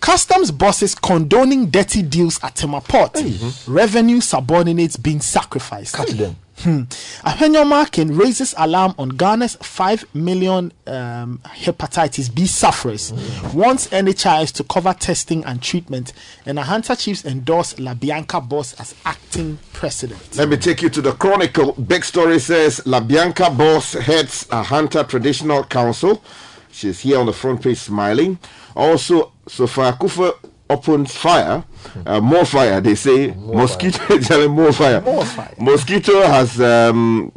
Customs 0.00 0.52
bosses 0.52 0.94
condoning 0.94 1.70
dirty 1.70 2.02
deals 2.02 2.38
at 2.44 2.54
Tema 2.54 2.80
Port. 2.80 3.14
Mm-hmm. 3.14 3.72
Revenue 3.72 4.20
subordinates 4.20 4.96
being 4.96 5.20
sacrificed. 5.20 5.96
Catch 5.96 6.10
them. 6.10 6.36
Hmm. 6.62 6.82
Afenyo-Markin 7.24 8.18
raises 8.18 8.54
alarm 8.58 8.94
on 8.98 9.12
Ghana's 9.12 9.56
5 9.62 10.14
million 10.14 10.72
um, 10.86 11.40
hepatitis 11.44 12.34
B 12.34 12.46
sufferers, 12.46 13.12
wants 13.54 13.88
NHIS 13.88 14.52
to 14.56 14.64
cover 14.64 14.92
testing 14.92 15.42
and 15.46 15.62
treatment, 15.62 16.12
and 16.44 16.58
Ahanta 16.58 17.02
chiefs 17.02 17.24
endorse 17.24 17.78
La 17.78 17.94
Bianca 17.94 18.42
boss 18.42 18.74
as 18.74 18.94
acting 19.06 19.58
president. 19.72 20.36
Let 20.36 20.50
me 20.50 20.58
take 20.58 20.82
you 20.82 20.90
to 20.90 21.00
the 21.00 21.12
Chronicle. 21.12 21.72
Big 21.72 22.04
story 22.04 22.38
says 22.38 22.86
La 22.86 23.00
Bianca 23.00 23.48
boss 23.48 23.94
heads 23.94 24.44
Ahanta 24.48 25.08
Traditional 25.08 25.64
Council. 25.64 26.22
She's 26.70 27.00
here 27.00 27.18
on 27.18 27.24
the 27.24 27.32
front 27.32 27.62
page 27.62 27.78
smiling. 27.78 28.38
Also, 28.76 29.32
Sophia 29.46 29.92
Akuffo 29.92 30.34
opens 30.70 31.14
fire, 31.14 31.64
uh, 32.06 32.20
more 32.20 32.44
fire. 32.44 32.80
They 32.80 32.94
say 32.94 33.34
mosquito. 33.36 34.18
Charlie, 34.26 34.48
more 34.48 34.72
fire. 34.72 35.00
More 35.00 35.24
fire. 35.24 35.54
Mosquito 35.58 36.20
has 36.22 36.60
um, 36.60 37.32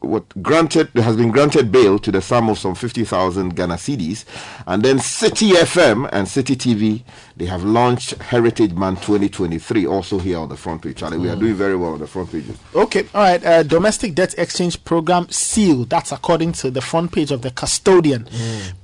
what 0.00 0.42
granted 0.42 0.88
has 0.94 1.16
been 1.16 1.30
granted 1.30 1.72
bail 1.72 1.98
to 1.98 2.12
the 2.12 2.20
sum 2.22 2.48
of 2.48 2.58
some 2.58 2.74
50,000 2.74 3.54
Ghana 3.56 3.74
cedis 3.74 4.24
and 4.66 4.82
then 4.82 4.98
Citi 4.98 5.50
FM 5.52 6.08
and 6.12 6.26
Citi 6.26 6.54
TV 6.56 7.02
they 7.36 7.46
have 7.46 7.64
launched 7.64 8.10
Heritage 8.22 8.72
Month 8.72 9.00
2023 9.02 9.86
also 9.86 10.18
here 10.18 10.38
on 10.38 10.48
the 10.48 10.56
front 10.56 10.82
page 10.82 10.98
Charlie 10.98 11.18
we 11.18 11.28
are 11.28 11.36
doing 11.36 11.54
very 11.54 11.76
well 11.76 11.92
on 11.94 11.98
the 11.98 12.06
front 12.06 12.30
pages 12.30 12.56
Okay, 12.74 13.06
all 13.14 13.22
right. 13.22 13.44
Uh, 13.44 13.62
domestic 13.62 14.14
debt 14.14 14.34
exchange 14.38 14.82
program 14.84 15.28
seal. 15.30 15.84
That's 15.84 16.12
according 16.12 16.52
to 16.52 16.70
the 16.70 16.80
front 16.80 17.12
page 17.12 17.30
of 17.30 17.42
the 17.42 17.50
custodian. 17.50 18.28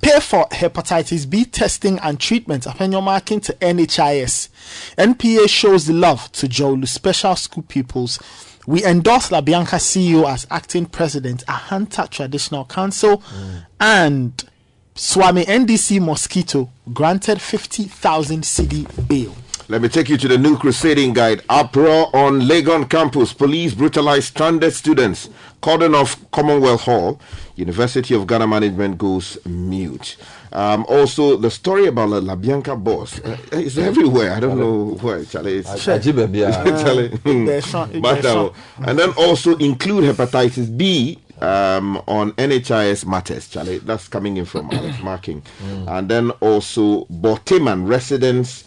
Pay 0.01 0.19
for 0.19 0.45
hepatitis 0.49 1.29
B 1.29 1.45
testing 1.45 1.97
and 1.99 2.19
treatment. 2.19 2.65
Afenyo-Markin 2.65 3.39
to 3.41 3.53
NHIS. 3.53 4.49
NPA 4.97 5.47
shows 5.49 5.89
love 5.89 6.31
to 6.33 6.47
Jolu 6.47 6.87
special 6.87 7.35
school 7.35 7.63
pupils. 7.67 8.19
We 8.67 8.83
endorse 8.83 9.31
La 9.31 9.41
Bianca 9.41 9.75
CEO 9.77 10.27
as 10.27 10.47
acting 10.49 10.87
president, 10.87 11.45
Ahanta 11.47 12.09
Traditional 12.09 12.65
Council, 12.65 13.21
and 13.79 14.43
Swami 14.95 15.43
NDC 15.45 16.01
Mosquito 16.01 16.69
granted 16.93 17.41
50,000 17.41 18.43
cedi 18.43 19.07
bail. 19.07 19.35
Let 19.67 19.81
me 19.81 19.89
take 19.89 20.09
you 20.09 20.17
to 20.17 20.27
the 20.27 20.37
new 20.37 20.57
crusading 20.57 21.13
guide. 21.13 21.41
Uproar 21.49 22.15
on 22.15 22.41
Legon 22.41 22.87
campus. 22.87 23.33
Police 23.33 23.73
brutalize 23.73 24.27
stranded 24.27 24.73
students. 24.73 25.27
Cordon 25.59 25.95
off 25.95 26.17
Commonwealth 26.31 26.81
Hall. 26.81 27.19
University 27.55 28.13
of 28.13 28.27
Ghana 28.27 28.45
management 28.45 28.99
goes 28.99 29.39
mute. 29.45 30.17
Um, 30.55 30.85
also, 30.87 31.35
the 31.35 31.51
story 31.51 31.87
about 31.87 32.09
La, 32.09 32.19
La 32.19 32.35
Bianca 32.35 32.77
boss 32.77 33.19
uh, 33.19 33.35
is 33.51 33.77
everywhere. 33.77 34.31
I 34.31 34.39
don't 34.39 34.57
know 34.57 34.97
where. 35.01 35.25
Charlie, 35.25 35.57
it's, 35.57 35.69
Ajibe 35.69 36.31
bia. 36.31 36.49
Charlie. 36.81 37.09
But, 38.01 38.23
uh, 38.23 38.51
and 38.77 38.97
then 38.97 39.11
also 39.17 39.57
include 39.57 40.05
hepatitis 40.05 40.75
B 40.77 41.19
um, 41.41 42.01
on 42.07 42.31
NHIS 42.33 43.05
matters, 43.05 43.49
Charlie. 43.49 43.79
That's 43.79 44.07
coming 44.07 44.37
in 44.37 44.45
from 44.45 44.69
Alex 44.71 45.03
Marking. 45.03 45.43
And 45.87 46.07
then 46.07 46.31
also 46.39 47.05
Boteman 47.09 47.85
residents 47.85 48.63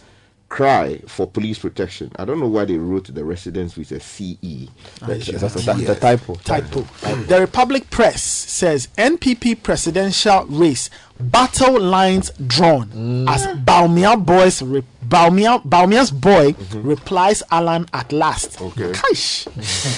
cry 0.49 0.99
for 1.07 1.27
police 1.27 1.59
protection. 1.59 2.11
I 2.17 2.25
don't 2.25 2.39
know 2.39 2.47
why 2.47 2.65
they 2.65 2.77
wrote 2.77 3.13
the 3.13 3.23
residents 3.23 3.77
with 3.77 3.91
a 3.91 3.99
CE. 3.99 4.67
That's 5.01 5.29
a, 5.29 5.73
the 5.73 5.97
typo. 5.99 6.35
typo. 6.35 6.81
The 7.27 7.39
Republic 7.39 7.89
Press 7.89 8.21
says 8.21 8.87
NPP 8.97 9.63
presidential 9.63 10.45
race 10.45 10.89
battle 11.19 11.79
lines 11.79 12.31
drawn 12.47 13.27
as 13.27 13.45
mm. 13.45 13.65
Bawumia 13.65 14.23
boys 14.25 14.61
re- 14.61 14.83
Bawumia 15.05 15.61
Bawumia's 15.63 16.11
boy 16.11 16.53
mm-hmm. 16.53 16.87
replies 16.87 17.43
Alan 17.51 17.85
at 17.93 18.11
last. 18.11 18.59
Okay. 18.61 18.93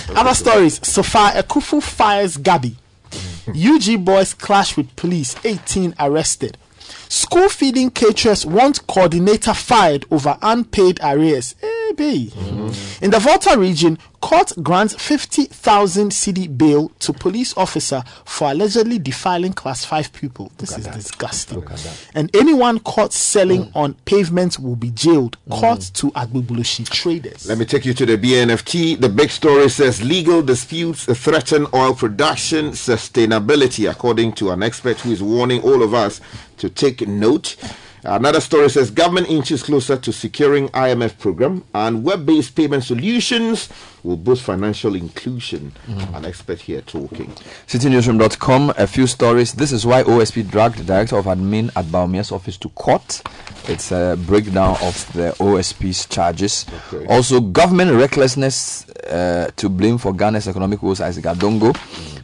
Other 0.15 0.33
stories. 0.33 0.85
Sophia 0.85 1.41
Akuffo 1.41 1.81
fires 1.81 2.37
Gabby. 2.37 2.75
Mm-hmm. 3.11 3.97
UG 3.97 4.05
boys 4.05 4.33
clash 4.33 4.75
with 4.75 4.95
police. 4.95 5.35
18 5.45 5.95
arrested. 5.99 6.57
School 7.11 7.49
feeding 7.49 7.89
caterers 7.89 8.45
want 8.45 8.87
coordinator 8.87 9.53
fired 9.53 10.05
over 10.11 10.37
unpaid 10.41 10.97
arrears. 11.03 11.55
Eh, 11.61 11.67
be. 11.93 12.31
In 13.01 13.11
the 13.11 13.19
Volta 13.19 13.57
region, 13.57 13.97
court 14.21 14.53
grants 14.61 14.93
50,000 14.95 16.11
cedi 16.11 16.57
bail 16.57 16.89
to 16.99 17.13
police 17.13 17.55
officer 17.57 18.03
for 18.25 18.51
allegedly 18.51 18.99
defiling 18.99 19.53
class 19.53 19.83
5 19.85 20.13
pupil. 20.13 20.51
This 20.57 20.77
is 20.77 20.87
disgusting. 20.87 21.63
And 22.13 22.33
anyone 22.35 22.79
caught 22.79 23.13
selling 23.13 23.65
mm. 23.65 23.75
on 23.75 23.93
pavements 24.05 24.59
will 24.59 24.75
be 24.75 24.91
jailed. 24.91 25.37
Mm. 25.49 25.59
Court 25.59 25.81
to 25.95 26.11
Agbogbloshie 26.11 26.89
traders. 26.89 27.47
Let 27.47 27.57
me 27.57 27.65
take 27.65 27.85
you 27.85 27.93
to 27.93 28.05
the 28.05 28.17
BNFT. 28.17 28.99
The 28.99 29.09
big 29.09 29.29
story 29.29 29.69
says 29.69 30.03
legal 30.03 30.41
disputes 30.41 31.05
threaten 31.05 31.67
oil 31.73 31.93
production 31.93 32.71
sustainability, 32.71 33.89
according 33.89 34.33
to 34.33 34.51
an 34.51 34.63
expert 34.63 34.99
who 34.99 35.11
is 35.11 35.21
warning 35.21 35.61
all 35.61 35.83
of 35.83 35.93
us 35.93 36.21
to 36.57 36.69
take 36.69 37.07
note. 37.07 37.55
Another 38.03 38.41
story 38.41 38.69
says 38.69 38.89
government 38.89 39.29
inches 39.29 39.61
closer 39.61 39.95
to 39.95 40.11
securing 40.11 40.69
IMF 40.69 41.19
program 41.19 41.63
and 41.75 42.03
web-based 42.03 42.55
payment 42.55 42.83
solutions 42.83 43.69
will 44.03 44.17
boost 44.17 44.43
financial 44.43 44.95
inclusion. 44.95 45.71
An 46.13 46.25
expert 46.25 46.61
here 46.61 46.81
talking. 46.81 47.27
CitiNewsroom.com, 47.67 48.73
a 48.77 48.87
few 48.87 49.07
stories. 49.07 49.53
This 49.53 49.71
is 49.71 49.85
why 49.85 50.03
OSP 50.03 50.49
dragged 50.49 50.77
the 50.77 50.83
director 50.83 51.17
of 51.17 51.25
admin 51.25 51.69
at 51.75 51.85
Bawumia's 51.85 52.31
office 52.31 52.57
to 52.57 52.69
court. 52.69 53.21
It's 53.67 53.91
a 53.91 54.17
breakdown 54.25 54.77
of 54.81 55.13
the 55.13 55.35
OSP's 55.39 56.07
charges. 56.07 56.65
Okay. 56.91 57.05
Also, 57.05 57.39
government 57.39 57.91
recklessness 57.91 58.89
uh, 58.89 59.51
to 59.55 59.69
blame 59.69 59.97
for 59.97 60.13
Ghana's 60.13 60.47
economic 60.47 60.81
woes 60.81 61.01
as 61.01 61.17
Gadongo. 61.19 61.75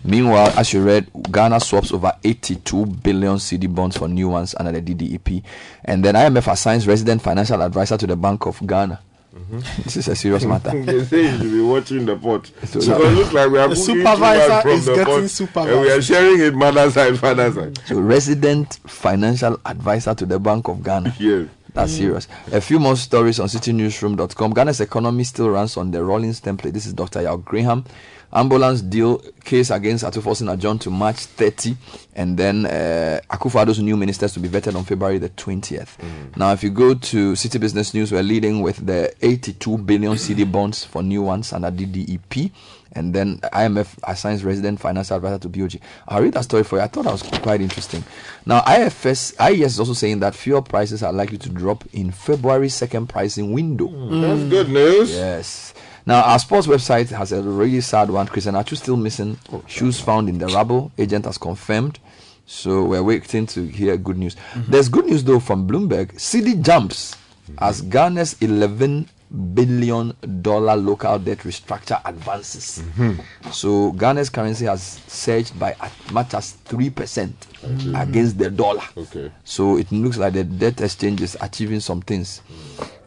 Meanwhile, 0.04 0.54
as 0.58 0.74
you 0.74 0.84
read, 0.84 1.10
Ghana 1.32 1.60
swaps 1.60 1.92
over 1.92 2.12
82 2.24 2.86
billion 2.86 3.36
cedi 3.36 3.74
bonds 3.74 3.98
for 3.98 4.08
new 4.08 4.30
ones 4.30 4.56
under 4.58 4.72
the 4.72 4.82
DDEP. 4.82 5.44
And 5.86 6.04
then 6.04 6.16
IMF 6.16 6.52
assigns 6.52 6.88
resident 6.88 7.22
financial 7.22 7.62
advisor 7.62 7.98
to 7.98 8.08
the 8.08 8.16
Bank 8.16 8.46
of 8.46 8.66
Ghana. 8.66 9.00
Mm-hmm. 9.38 9.82
This 9.84 9.98
is 9.98 10.08
a 10.08 10.16
serious 10.16 10.44
matter. 10.52 10.70
they 10.84 11.04
say 11.06 11.24
you 11.32 11.38
should 11.38 11.52
be 11.52 11.62
watching 11.62 12.06
the 12.06 12.16
pot. 12.18 12.50
So 12.68 12.80
So 12.80 13.02
it 13.02 13.14
looks 13.14 13.34
like 13.34 13.50
we 13.50 13.60
are 13.60 13.68
The 13.70 13.76
cooking 13.76 13.94
too 13.96 14.02
supervisor 14.02 14.50
much 14.50 14.62
from 14.64 14.72
is 14.72 14.86
the 14.86 14.96
getting 14.96 15.48
pot, 15.48 15.70
and 15.70 15.82
we 15.82 15.92
are 15.92 16.02
sharing 16.02 16.42
it 16.42 16.54
mother 16.56 16.92
side, 16.92 17.20
father 17.20 17.52
side. 17.52 17.80
So, 17.86 18.00
resident 18.00 18.80
financial 18.88 19.60
advisor 19.66 20.14
to 20.16 20.26
the 20.26 20.40
Bank 20.40 20.68
of 20.68 20.84
Ghana. 20.84 21.16
Yes. 21.20 21.48
That's 21.74 21.94
mm. 21.94 21.98
serious. 21.98 22.28
A 22.52 22.60
few 22.60 22.80
more 22.80 22.96
stories 22.96 23.40
on 23.40 23.48
citinewsroom.com. 23.48 24.54
Ghana's 24.54 24.82
economy 24.82 25.24
still 25.24 25.50
runs 25.52 25.78
on 25.78 25.92
the 25.92 26.04
Rawlings 26.04 26.42
template. 26.42 26.74
This 26.74 26.88
is 26.88 26.94
Dr. 26.94 27.22
Yao 27.22 27.38
Graham. 27.38 27.86
Ambulance 28.34 28.82
deal 28.82 29.20
case 29.44 29.70
against 29.72 30.04
Ato 30.04 30.20
Forson 30.20 30.52
adjourned 30.52 30.82
to 30.82 30.90
March 30.90 31.18
30, 31.18 31.76
and 32.16 32.38
then 32.38 32.66
uh, 32.66 33.22
Akufo-Addo's 33.30 33.80
new 33.80 33.96
ministers 33.96 34.34
to 34.34 34.40
be 34.42 34.50
vetted 34.50 34.76
on 34.76 34.84
February 34.84 35.18
the 35.18 35.30
20th. 35.30 35.96
Now, 36.36 36.52
if 36.52 36.62
you 36.62 36.70
go 36.70 36.94
to 36.94 37.34
Citi 37.34 37.60
Business 37.60 37.94
News, 37.94 38.12
we're 38.12 38.24
leading 38.24 38.62
with 38.62 38.86
the 38.86 39.14
82 39.22 39.78
billion 39.80 40.14
cedi 40.14 40.50
bonds 40.52 40.84
for 40.84 41.02
new 41.02 41.22
ones 41.22 41.54
under 41.54 41.72
DDEP, 41.72 42.52
and 42.94 43.14
then 43.14 43.38
IMF 43.54 43.98
assigns 44.04 44.44
resident 44.44 44.80
financial 44.80 45.16
advisor 45.16 45.38
to 45.40 45.50
BOG. 45.50 45.80
I'll 46.08 46.22
read 46.22 46.34
that 46.34 46.44
story 46.44 46.64
for 46.64 46.78
you. 46.78 46.82
I 46.82 46.88
thought 46.88 47.04
that 47.06 47.12
was 47.12 47.24
quite 47.24 47.62
interesting. 47.62 48.04
Now, 48.46 48.62
IFS, 48.68 49.40
IES 49.40 49.74
is 49.74 49.80
also 49.80 49.94
saying 49.94 50.20
that 50.20 50.36
fuel 50.36 50.62
prices 50.62 51.02
are 51.02 51.14
likely 51.14 51.38
to 51.38 51.50
drop 51.50 51.86
in 51.94 52.12
February 52.12 52.70
second 52.70 53.08
pricing 53.08 53.54
window. 53.54 53.88
That's 53.88 54.50
good 54.50 54.70
news. 54.70 55.12
Yes. 55.14 55.74
Now, 56.08 56.22
our 56.24 56.40
sports 56.40 56.68
website 56.68 57.10
has 57.10 57.34
a 57.34 57.42
really 57.42 57.82
sad 57.82 58.10
one. 58.10 58.28
Christian 58.28 58.56
Atsu 58.56 58.78
still 58.78 58.96
missing. 58.96 59.38
Shoes 59.68 60.00
found 60.00 60.30
in 60.30 60.38
the 60.38 60.48
rubble. 60.48 60.90
Agent 60.98 61.26
has 61.26 61.38
confirmed. 61.38 62.00
So 62.46 62.86
we're 62.86 63.04
waiting 63.04 63.46
to 63.48 63.66
hear 63.66 63.98
good 63.98 64.18
news. 64.18 64.36
Mm-hmm. 64.36 64.72
There's 64.72 64.88
good 64.88 65.06
news 65.06 65.26
though 65.26 65.42
from 65.42 65.68
Bloomberg. 65.68 66.14
Cedi 66.14 66.64
jumps 66.64 67.14
as 67.58 67.82
Ghana's 67.82 68.38
11 68.40 69.10
billion 69.54 70.14
dollar 70.42 70.76
local 70.76 71.20
debt 71.20 71.40
restructure 71.40 72.00
advances. 72.06 72.82
So 73.52 73.92
Ghana's 73.94 74.30
currency 74.30 74.66
has 74.66 74.82
surged 75.08 75.58
by 75.60 75.76
as 75.82 75.92
much 76.12 76.34
as 76.34 76.52
three 76.66 76.90
percent 76.90 77.48
against 77.96 78.38
the 78.38 78.50
dollar. 78.50 78.84
Okay. 78.96 79.32
So 79.44 79.78
it 79.78 79.92
looks 79.92 80.18
like 80.18 80.34
the 80.34 80.44
debt 80.44 80.80
exchange 80.82 81.22
is 81.22 81.38
achieving 81.42 81.80
some 81.80 82.02
things. 82.02 82.42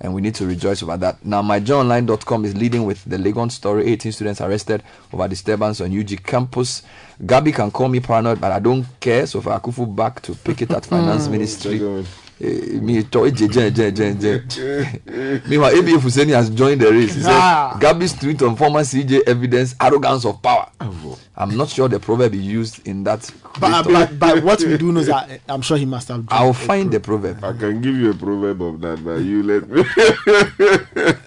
And 0.03 0.15
we 0.15 0.23
need 0.23 0.35
to 0.37 0.47
rejoice 0.47 0.83
over 0.83 0.97
that. 0.97 1.23
Now, 1.25 1.43
myjoyonline.com 1.43 2.47
is 2.47 2.57
leading 2.57 2.85
with 2.85 3.05
the 3.05 3.19
Legon 3.19 3.51
story 3.51 3.87
18 3.87 4.13
students 4.13 4.41
arrested 4.41 4.83
over 5.13 5.29
disturbance 5.29 5.83
on 5.83 5.97
UG 5.99 6.25
campus. 6.25 6.83
Gabby 7.27 7.53
can 7.53 7.71
call 7.71 7.89
me 7.89 8.01
paranoid, 8.01 8.41
but 8.41 8.51
I 8.51 8.61
don't 8.61 8.87
care. 8.99 9.27
So, 9.27 9.43
for 9.43 9.51
Akufu 9.51 9.95
back 9.95 10.23
to 10.23 10.35
pick 10.35 10.63
it 10.63 10.71
at 10.71 10.87
Finance 10.87 11.29
Ministry. 11.29 11.79
Second. 12.41 12.75
Eh, 12.75 12.81
me 12.81 13.03
to- 13.03 13.27
je- 13.27 13.49
je- 13.49 13.71
je- 13.71 13.93
je- 13.93 14.17
je. 14.21 15.43
Meanwhile, 15.49 15.79
ABF 15.79 16.03
Husseini 16.03 16.33
has 16.33 16.49
joined 16.51 16.81
the 16.81 16.91
race. 16.91 17.15
He 17.15 17.21
said, 17.23 17.33
Ah. 17.33 17.77
Gabby's 17.79 18.13
tweet 18.15 18.43
on 18.43 18.57
former 18.57 18.83
CJ 18.85 19.21
evidence 19.27 19.75
arrogance 19.81 20.25
of 20.25 20.41
power. 20.43 20.67
I'm 21.37 21.57
not 21.57 21.69
sure 21.69 21.89
the 21.89 21.99
proverb 21.99 22.33
he 22.35 22.41
used 22.41 22.81
in 22.87 23.05
that. 23.05 23.31
But, 23.61 23.85
based 23.85 23.87
on- 23.87 23.93
but, 23.93 24.19
but 24.19 24.45
what 24.45 24.61
we 24.63 24.77
do 24.79 24.93
know 24.93 25.01
is 25.01 25.07
that 25.07 25.29
uh, 25.31 25.53
I'm 25.55 25.63
sure 25.63 25.77
he 25.77 25.87
must 25.87 26.09
have. 26.09 26.25
I'll 26.29 26.53
find 26.55 26.91
the 26.91 27.01
proverb. 27.01 27.43
I 27.45 27.53
can 27.53 27.81
give 27.83 27.97
you 27.97 28.11
a 28.11 28.15
proverb 28.15 28.63
of 28.63 28.81
that, 28.81 29.05
but 29.05 29.19
you 29.21 29.43
let 29.43 29.69
me. 29.69 29.85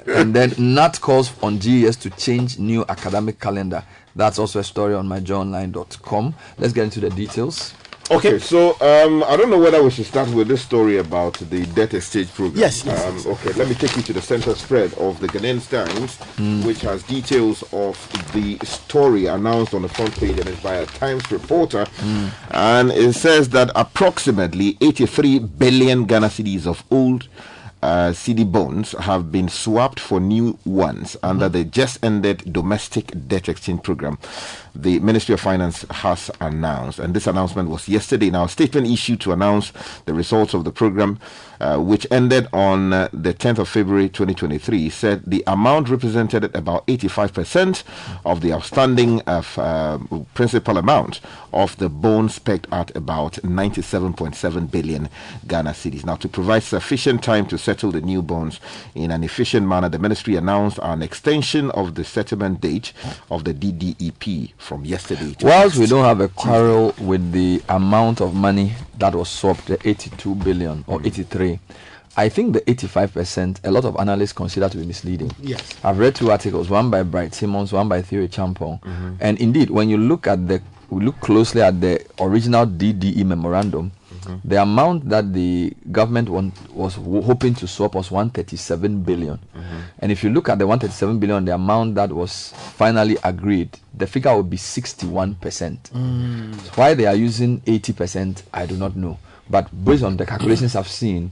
and 0.15 0.33
then 0.33 0.53
NAT 0.57 0.99
calls 1.01 1.31
on 1.41 1.59
GES 1.59 1.95
to 1.97 2.09
change 2.11 2.59
new 2.59 2.85
academic 2.89 3.39
calendar. 3.39 3.83
That's 4.15 4.37
also 4.39 4.59
a 4.59 4.63
story 4.63 4.93
on 4.93 5.07
myjoyonline.com. 5.07 6.33
Let's 6.59 6.73
get 6.73 6.83
into 6.85 6.99
the 6.99 7.09
details. 7.09 7.73
Okay, 8.17 8.37
so 8.39 8.71
um, 8.81 9.23
I 9.23 9.35
don't 9.37 9.49
know 9.49 9.57
whether 9.59 9.81
we 9.81 9.89
should 9.89 10.05
start 10.05 10.29
with 10.29 10.47
this 10.47 10.61
story 10.61 10.97
about 10.97 11.33
the 11.49 11.65
debt 11.67 11.93
exchange 11.93 12.31
program. 12.33 12.59
Yes, 12.59 12.85
yes, 12.85 13.25
Um, 13.25 13.31
okay, 13.33 13.51
let 13.53 13.67
me 13.67 13.73
take 13.75 13.95
you 13.95 14.03
to 14.03 14.13
the 14.13 14.21
center 14.21 14.53
spread 14.55 14.93
of 14.95 15.19
the 15.19 15.27
Ghanaian 15.27 15.59
Times, 15.69 16.17
which 16.65 16.81
has 16.81 17.01
details 17.03 17.63
of 17.73 17.97
the 18.33 18.57
story 18.65 19.25
announced 19.27 19.73
on 19.73 19.81
the 19.81 19.89
front 19.89 20.15
page 20.19 20.37
and 20.39 20.47
it's 20.47 20.61
by 20.61 20.75
a 20.75 20.85
Times 20.85 21.29
reporter. 21.31 21.85
And 22.51 22.91
it 22.91 23.13
says 23.13 23.49
that 23.49 23.71
approximately 23.75 24.77
83 24.81 25.39
billion 25.39 26.05
Ghana 26.05 26.27
cedis 26.27 26.67
of 26.67 26.83
old 26.91 27.27
uh, 27.83 28.13
cedi 28.13 28.49
bonds 28.49 28.93
have 28.93 29.29
been 29.29 29.49
swapped 29.49 29.99
for 29.99 30.21
new 30.21 30.57
ones 30.63 31.17
under 31.21 31.49
the 31.49 31.65
just 31.65 32.03
ended 32.03 32.41
domestic 32.53 33.11
debt 33.27 33.49
exchange 33.49 33.83
program. 33.83 34.17
The 34.73 34.99
Ministry 34.99 35.33
of 35.33 35.41
Finance 35.41 35.85
has 35.91 36.31
announced, 36.39 36.99
and 36.99 37.13
this 37.13 37.27
announcement 37.27 37.69
was 37.69 37.89
yesterday. 37.89 38.29
Now, 38.29 38.45
a 38.45 38.49
statement 38.49 38.87
issued 38.87 39.19
to 39.21 39.33
announce 39.33 39.73
the 40.05 40.13
results 40.13 40.53
of 40.53 40.63
the 40.63 40.71
program, 40.71 41.19
uh, 41.63 41.77
which 41.77 42.05
ended 42.11 42.45
on 42.51 42.91
uh, 42.91 43.07
the 43.13 43.33
10th 43.33 43.59
of 43.59 43.69
February 43.69 44.09
2023, 44.09 44.89
said 44.89 45.23
the 45.25 45.41
amount 45.47 45.87
represented 45.87 46.53
about 46.53 46.85
85% 46.87 47.83
of 48.25 48.41
the 48.41 48.51
outstanding 48.51 49.21
of, 49.21 49.57
uh, 49.57 49.97
principal 50.33 50.77
amount 50.77 51.21
of 51.53 51.77
the 51.77 51.87
bonds 51.87 52.37
pegged 52.37 52.67
at 52.73 52.93
about 52.97 53.33
97.7 53.35 54.69
billion 54.71 55.07
Ghana 55.47 55.69
cedis. 55.69 56.05
Now, 56.05 56.15
to 56.17 56.27
provide 56.27 56.63
sufficient 56.63 57.23
time 57.23 57.45
to 57.45 57.57
settle 57.57 57.91
the 57.91 58.01
new 58.01 58.21
bonds 58.21 58.59
in 58.93 59.09
an 59.11 59.23
efficient 59.23 59.65
manner, 59.65 59.87
the 59.87 59.99
ministry 59.99 60.35
announced 60.35 60.79
an 60.83 61.01
extension 61.01 61.71
of 61.71 61.95
the 61.95 62.03
settlement 62.03 62.59
date 62.59 62.91
of 63.31 63.45
the 63.45 63.53
DDEP 63.53 64.51
from 64.57 64.83
yesterday. 64.83 65.33
To 65.35 65.45
Whilst 65.45 65.77
we 65.77 65.85
don't 65.85 66.03
have 66.03 66.19
a 66.19 66.27
quarrel 66.27 66.93
with 66.99 67.31
the 67.31 67.61
amount 67.69 68.19
of 68.19 68.35
money 68.35 68.73
that 69.03 69.15
was 69.15 69.27
swapped, 69.27 69.65
the 69.65 69.77
82 69.87 70.35
billion 70.35 70.85
or 70.87 70.97
mm-hmm. 70.97 71.07
83, 71.07 71.59
I 72.15 72.29
think 72.29 72.53
the 72.53 72.61
85%, 72.61 73.59
a 73.65 73.69
lot 73.71 73.83
of 73.83 73.97
analysts 73.97 74.31
consider 74.31 74.69
to 74.69 74.77
be 74.77 74.85
misleading. 74.85 75.29
Yes. 75.41 75.61
I've 75.83 75.99
read 75.99 76.15
two 76.15 76.31
articles, 76.31 76.69
one 76.69 76.89
by 76.89 77.03
Bright 77.03 77.33
Simmons, 77.35 77.73
one 77.73 77.89
by 77.89 78.01
Theo 78.01 78.25
Acheampong. 78.25 78.79
Mm-hmm. 78.79 79.15
And 79.19 79.37
indeed, 79.41 79.69
when 79.71 79.89
you 79.89 79.97
look 79.97 80.25
at 80.25 80.47
the, 80.47 80.61
we 80.89 81.03
look 81.03 81.19
closely 81.19 81.61
at 81.61 81.81
the 81.81 82.05
original 82.21 82.65
DDE 82.65 83.25
memorandum, 83.25 83.91
Mm-hmm. 84.23 84.47
the 84.49 84.61
amount 84.61 85.09
that 85.09 85.33
the 85.33 85.73
government 85.91 86.29
want, 86.29 86.53
was 86.71 86.95
w- 86.95 87.21
hoping 87.21 87.53
to 87.55 87.67
swap 87.67 87.95
was 87.95 88.09
137 88.11 89.01
billion. 89.03 89.37
Mm-hmm. 89.37 89.79
And 89.99 90.11
if 90.11 90.23
you 90.23 90.29
look 90.29 90.49
at 90.49 90.59
the 90.59 90.65
137 90.67 91.19
billion, 91.19 91.45
the 91.45 91.53
amount 91.53 91.95
that 91.95 92.11
was 92.11 92.53
finally 92.75 93.17
agreed, 93.23 93.69
the 93.93 94.07
figure 94.07 94.35
would 94.35 94.49
be 94.49 94.57
61%. 94.57 95.35
Mm. 95.91 96.77
Why 96.77 96.93
they 96.93 97.05
are 97.05 97.15
using 97.15 97.61
80%, 97.61 98.43
I 98.53 98.65
do 98.65 98.75
not 98.77 98.95
know. 98.95 99.17
But 99.49 99.69
based 99.83 100.03
on 100.03 100.17
the 100.17 100.25
calculations 100.25 100.75
I've 100.75 100.87
seen, 100.87 101.31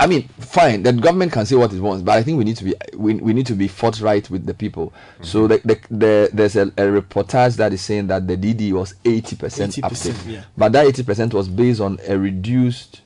I 0.00 0.06
mean, 0.06 0.28
fine. 0.28 0.84
The 0.84 0.92
government 0.92 1.32
can 1.32 1.44
say 1.44 1.56
what 1.56 1.72
it 1.72 1.80
wants, 1.80 2.02
but 2.02 2.16
I 2.16 2.22
think 2.22 2.38
we 2.38 2.44
need 2.44 2.56
to 2.58 2.64
be 2.64 2.74
we, 2.94 3.14
we 3.14 3.32
need 3.32 3.46
to 3.46 3.54
be 3.54 3.66
forthright 3.66 4.30
with 4.30 4.46
the 4.46 4.54
people. 4.54 4.92
So 5.22 5.48
mm-hmm. 5.48 5.66
the, 5.68 5.74
the, 5.74 5.96
the, 5.96 6.30
there's 6.32 6.56
a, 6.56 6.62
a 6.62 7.00
reportage 7.00 7.56
that 7.56 7.72
is 7.72 7.80
saying 7.80 8.06
that 8.06 8.28
the 8.28 8.36
DD 8.36 8.72
was 8.72 8.94
80% 9.04 9.80
80%, 9.80 9.84
uptake, 9.84 10.16
yeah. 10.26 10.44
but 10.56 10.72
that 10.72 10.86
80% 10.86 11.34
was 11.34 11.48
based 11.48 11.80
on 11.80 11.98
a 12.06 12.16
reduced 12.16 13.00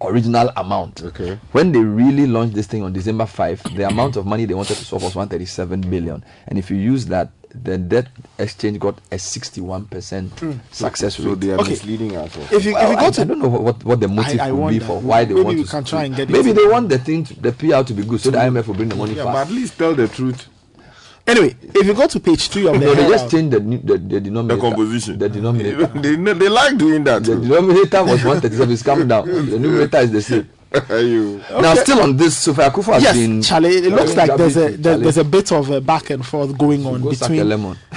original 0.00 0.50
amount. 0.56 1.02
Okay. 1.02 1.38
When 1.52 1.70
they 1.72 1.80
really 1.80 2.26
launched 2.26 2.54
this 2.54 2.66
thing 2.66 2.82
on 2.82 2.92
December 2.92 3.26
5, 3.26 3.76
the 3.76 3.86
amount 3.86 4.16
of 4.16 4.26
money 4.26 4.46
they 4.46 4.54
wanted 4.54 4.76
to 4.76 4.84
solve 4.84 5.02
was 5.02 5.14
137 5.14 5.82
billion, 5.82 6.24
and 6.48 6.58
if 6.58 6.70
you 6.70 6.76
use 6.76 7.06
that, 7.06 7.30
the 7.54 7.76
debt 7.78 8.06
exchange 8.38 8.78
got 8.78 8.98
a 9.10 9.16
61% 9.16 10.60
success 10.70 11.18
rate. 11.18 11.24
So 11.24 11.34
they 11.34 11.50
are 11.50 11.58
Okay. 11.60 11.70
misleading 11.70 12.16
us. 12.16 12.34
If 12.36 12.50
you, 12.52 12.56
if 12.58 12.64
you 12.66 12.72
Well, 12.74 12.96
go 12.96 13.06
I, 13.06 13.10
to 13.10 13.20
I 13.20 13.24
don't 13.24 13.38
know 13.38 13.48
what, 13.48 13.84
what 13.84 14.00
the 14.00 14.08
motive 14.08 14.40
I 14.40 14.52
would 14.52 14.70
be 14.70 14.78
for 14.78 15.00
why 15.00 15.24
they 15.24 15.34
Maybe 15.34 15.44
want 15.44 15.56
we 15.58 15.64
to. 15.64 15.70
can 15.70 15.84
try 15.84 16.04
and 16.04 16.16
get 16.16 16.30
it. 16.30 16.32
Maybe 16.32 16.52
they 16.52 16.66
want 16.66 16.88
the 16.88 16.98
thing, 16.98 17.24
to, 17.24 17.34
the 17.40 17.52
PR 17.52 17.82
to 17.82 17.92
be 17.94 18.04
good, 18.04 18.20
so 18.20 18.30
the 18.30 18.38
IMF 18.38 18.66
will 18.66 18.74
bring 18.74 18.88
the 18.88 18.96
money 18.96 19.14
Yeah, 19.14 19.24
but 19.24 19.32
fast. 19.34 19.50
at 19.50 19.54
least 19.54 19.78
tell 19.78 19.94
the 19.94 20.08
truth. 20.08 20.48
anyway, 21.26 21.54
if 21.74 21.86
you 21.86 21.94
go 21.94 22.06
to 22.06 22.20
page 22.20 22.48
three 22.48 22.66
of 22.66 22.72
the 22.80 22.86
No, 22.86 22.94
they 22.94 23.06
just 23.08 23.30
changed 23.30 23.52
the 23.52 23.60
the, 23.60 23.98
the 23.98 24.20
denominator. 24.20 24.56
The 24.56 24.60
composition. 24.70 25.18
The 25.18 25.28
denominator. 25.28 25.86
they, 26.00 26.16
they 26.16 26.48
like 26.48 26.76
doing 26.78 27.04
that. 27.04 27.22
the 27.24 27.36
denominator 27.36 28.02
was 28.02 28.24
137. 28.24 28.72
It's 28.72 28.82
come 28.82 29.06
down. 29.06 29.26
The 29.26 29.58
numerator 29.58 29.98
is 29.98 30.10
the 30.12 30.22
same. 30.22 30.48
You. 30.90 31.42
Now, 31.50 31.74
still 31.74 32.00
on 32.00 32.16
this, 32.16 32.36
Sophia 32.36 32.70
Akuffo 32.70 32.94
has 32.94 33.02
yes, 33.02 33.16
been. 33.16 33.42
Charlie, 33.42 33.76
it 33.76 33.90
looks 33.90 34.16
like 34.16 34.36
there's 34.36 34.56
a 34.56 34.76
there, 34.76 34.92
Charlie, 34.92 35.02
there's 35.02 35.18
a 35.18 35.24
bit 35.24 35.52
of 35.52 35.70
a 35.70 35.80
back 35.80 36.10
and 36.10 36.24
forth 36.24 36.56
going 36.56 36.86
on 36.86 37.00
go 37.02 37.12
suck 37.12 37.28
a 37.30 37.32
between 37.32 37.48
lemon. 37.48 37.78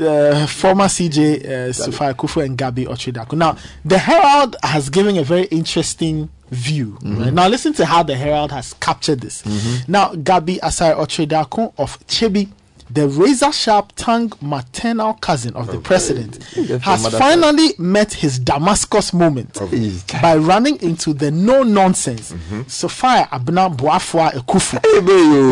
uh, 0.00 0.46
former 0.46 0.84
CJ 0.84 1.44
uh, 1.44 1.72
Sophia 1.72 2.14
Akuffo 2.14 2.44
and 2.44 2.56
Gabby 2.56 2.86
Otchere-Darko. 2.86 3.36
Now, 3.36 3.56
the 3.84 3.98
Herald 3.98 4.56
has 4.62 4.88
given 4.90 5.16
a 5.16 5.24
very 5.24 5.44
interesting 5.44 6.30
view. 6.50 6.98
Mm-hmm. 7.02 7.22
right? 7.22 7.32
Now, 7.32 7.48
listen 7.48 7.72
to 7.74 7.86
how 7.86 8.02
the 8.02 8.16
Herald 8.16 8.52
has 8.52 8.74
captured 8.74 9.20
this. 9.20 9.44
Now, 9.88 10.14
Gabby 10.14 10.56
Asare 10.58 10.96
Otchere-Darko 10.96 11.72
of 11.78 11.98
Kyebi, 12.06 12.48
the 12.92 13.08
razor 13.08 13.52
sharp 13.52 13.92
tongue 13.96 14.32
maternal 14.40 15.14
cousin 15.14 15.54
of 15.54 15.66
the 15.68 15.78
president, 15.80 16.42
has 16.44 16.80
from 16.82 17.02
mother 17.02 17.18
finally 17.18 17.68
met 17.78 18.12
his 18.12 18.38
Damascus 18.38 19.12
moment. 19.12 19.58
Yes. 19.72 20.04
by 20.20 20.36
running 20.36 20.80
into 20.82 21.12
the 21.14 21.30
no 21.30 21.62
nonsense 21.62 22.34
Sophia 22.66 23.28
Abena 23.32 23.74
Boafoa 23.74 24.32
Akuffo. 24.32 24.78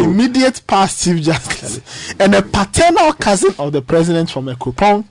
Immediate 0.04 0.62
past 0.66 1.02
chief 1.04 1.22
justice. 1.22 2.14
And 2.18 2.34
a 2.34 2.42
paternal 2.42 3.12
cousin 3.14 3.54
of 3.58 3.72
the 3.72 3.82
president 3.82 4.30
from 4.30 4.46
Akropong. 4.46 5.04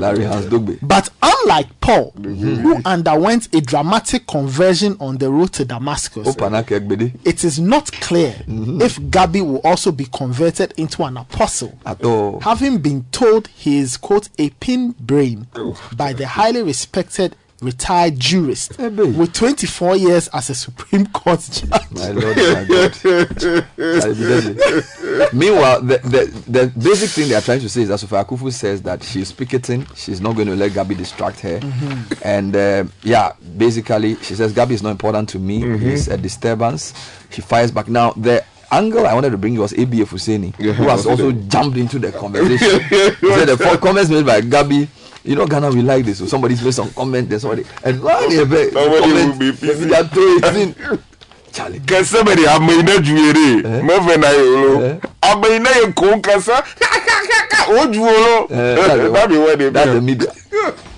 Larry 0.00 0.24
Hans 0.24 0.46
Dogbe. 0.46 0.78
But 0.82 1.08
unlike 1.22 1.80
Paul, 1.80 2.12
who 2.22 2.76
underwent 2.84 3.54
a 3.54 3.60
dramatic 3.60 4.26
conversion 4.26 4.96
on 5.00 5.18
the 5.18 5.30
road 5.30 5.52
to 5.54 5.64
Damascus, 5.64 6.36
it 7.24 7.44
is 7.44 7.58
not 7.60 7.90
clear 7.92 8.34
if 8.46 9.10
Gabby 9.10 9.40
will 9.40 9.60
also 9.64 9.92
be 9.92 10.06
converted 10.06 10.72
into 10.76 11.02
an 11.04 11.16
apostle, 11.16 11.69
At 11.86 12.04
all. 12.04 12.40
having 12.40 12.78
been 12.78 13.04
told 13.12 13.48
he 13.48 13.78
is, 13.78 13.96
quote, 13.96 14.28
a 14.38 14.50
pin 14.50 14.92
brain 14.98 15.46
by 15.96 16.12
the 16.12 16.26
highly 16.26 16.62
respected 16.62 17.36
retired 17.62 18.18
jurist 18.18 18.78
with 18.78 19.32
24 19.32 19.96
years 19.96 20.28
as 20.28 20.50
a 20.50 20.54
Supreme 20.54 21.06
Court 21.08 21.40
judge. 21.52 21.90
My 21.90 22.10
lord, 22.10 22.36
my 22.36 22.64
God. 22.64 22.94
Charlie, 22.94 24.14
be 24.14 24.22
deadly. 24.24 24.82
Meanwhile, 25.32 25.82
the, 25.82 25.98
the, 25.98 26.42
the 26.48 26.66
basic 26.78 27.10
thing 27.10 27.28
they 27.28 27.34
are 27.34 27.40
trying 27.40 27.60
to 27.60 27.68
say 27.68 27.82
is 27.82 27.88
that 27.88 27.98
Sophia 27.98 28.24
Akuffo 28.24 28.52
says 28.52 28.82
that 28.82 29.02
she's 29.02 29.32
picketing, 29.32 29.86
she's 29.94 30.20
not 30.20 30.36
going 30.36 30.48
to 30.48 30.56
let 30.56 30.72
Gabby 30.72 30.94
distract 30.94 31.40
her. 31.40 31.60
And 32.22 32.56
uh, 32.56 32.84
yeah, 33.02 33.32
basically, 33.56 34.16
she 34.16 34.34
says 34.34 34.52
Gabby 34.52 34.74
is 34.74 34.82
not 34.82 34.90
important 34.90 35.28
to 35.30 35.38
me, 35.38 35.62
it's 35.64 36.08
a 36.08 36.16
disturbance. 36.16 36.94
She 37.30 37.42
fires 37.42 37.70
back. 37.70 37.88
Now, 37.88 38.12
the 38.12 38.44
angle 38.72 39.06
I 39.06 39.14
wanted 39.14 39.30
to 39.30 39.38
bring 39.38 39.56
was 39.58 39.72
ABF 39.72 40.06
Husseini, 40.08 40.54
who 40.74 40.84
has 40.84 41.06
also 41.06 41.32
jumped 41.32 41.76
into 41.76 41.98
the 41.98 42.12
conversation. 42.12 42.80
he 43.20 43.34
said 43.34 43.46
the 43.48 43.56
four 43.56 43.76
comments 43.78 44.10
made 44.10 44.26
by 44.26 44.40
Gabi. 44.40 44.88
You 45.22 45.36
know, 45.36 45.46
Ghana, 45.46 45.70
we 45.70 45.82
like 45.82 46.06
this. 46.06 46.18
So 46.18 46.26
somebody's 46.26 46.62
made 46.64 46.72
some 46.72 46.90
comment, 46.92 47.28
then 47.28 47.38
somebody, 47.40 47.64
and 47.84 48.02
while 48.02 48.26
they 48.28 48.36
Somebody 48.36 48.70
the 48.70 48.80
will 48.88 49.00
comment, 49.00 49.38
be 49.38 49.50
the 49.50 49.66
pissing. 49.66 49.80
media 49.80 50.04
throw 50.04 50.36
it 50.36 50.56
in. 50.56 50.98
Charlie. 51.52 51.80
kẹsẹ 51.80 52.22
bẹ 52.22 52.34
de 52.36 52.46
amẹyinẹ 52.46 52.96
juwere 53.02 53.82
mẹfẹ 53.82 54.16
na 54.20 54.28
ye 54.30 54.42
wolo 54.42 55.00
amẹyinẹ 55.20 55.70
ye 55.80 55.92
kun 55.92 56.22
kẹsẹ 56.22 56.62
o 57.68 57.86
juwolo 57.90 58.44
Uh, 58.44 58.76
that's 58.76 58.94
the- 59.02 59.10
that 59.14 59.28
be 59.28 59.36
where 59.36 59.56
they 59.56 59.68
that's 59.70 59.90
the 59.92 60.00
be. 60.00 60.06
media. 60.06 60.28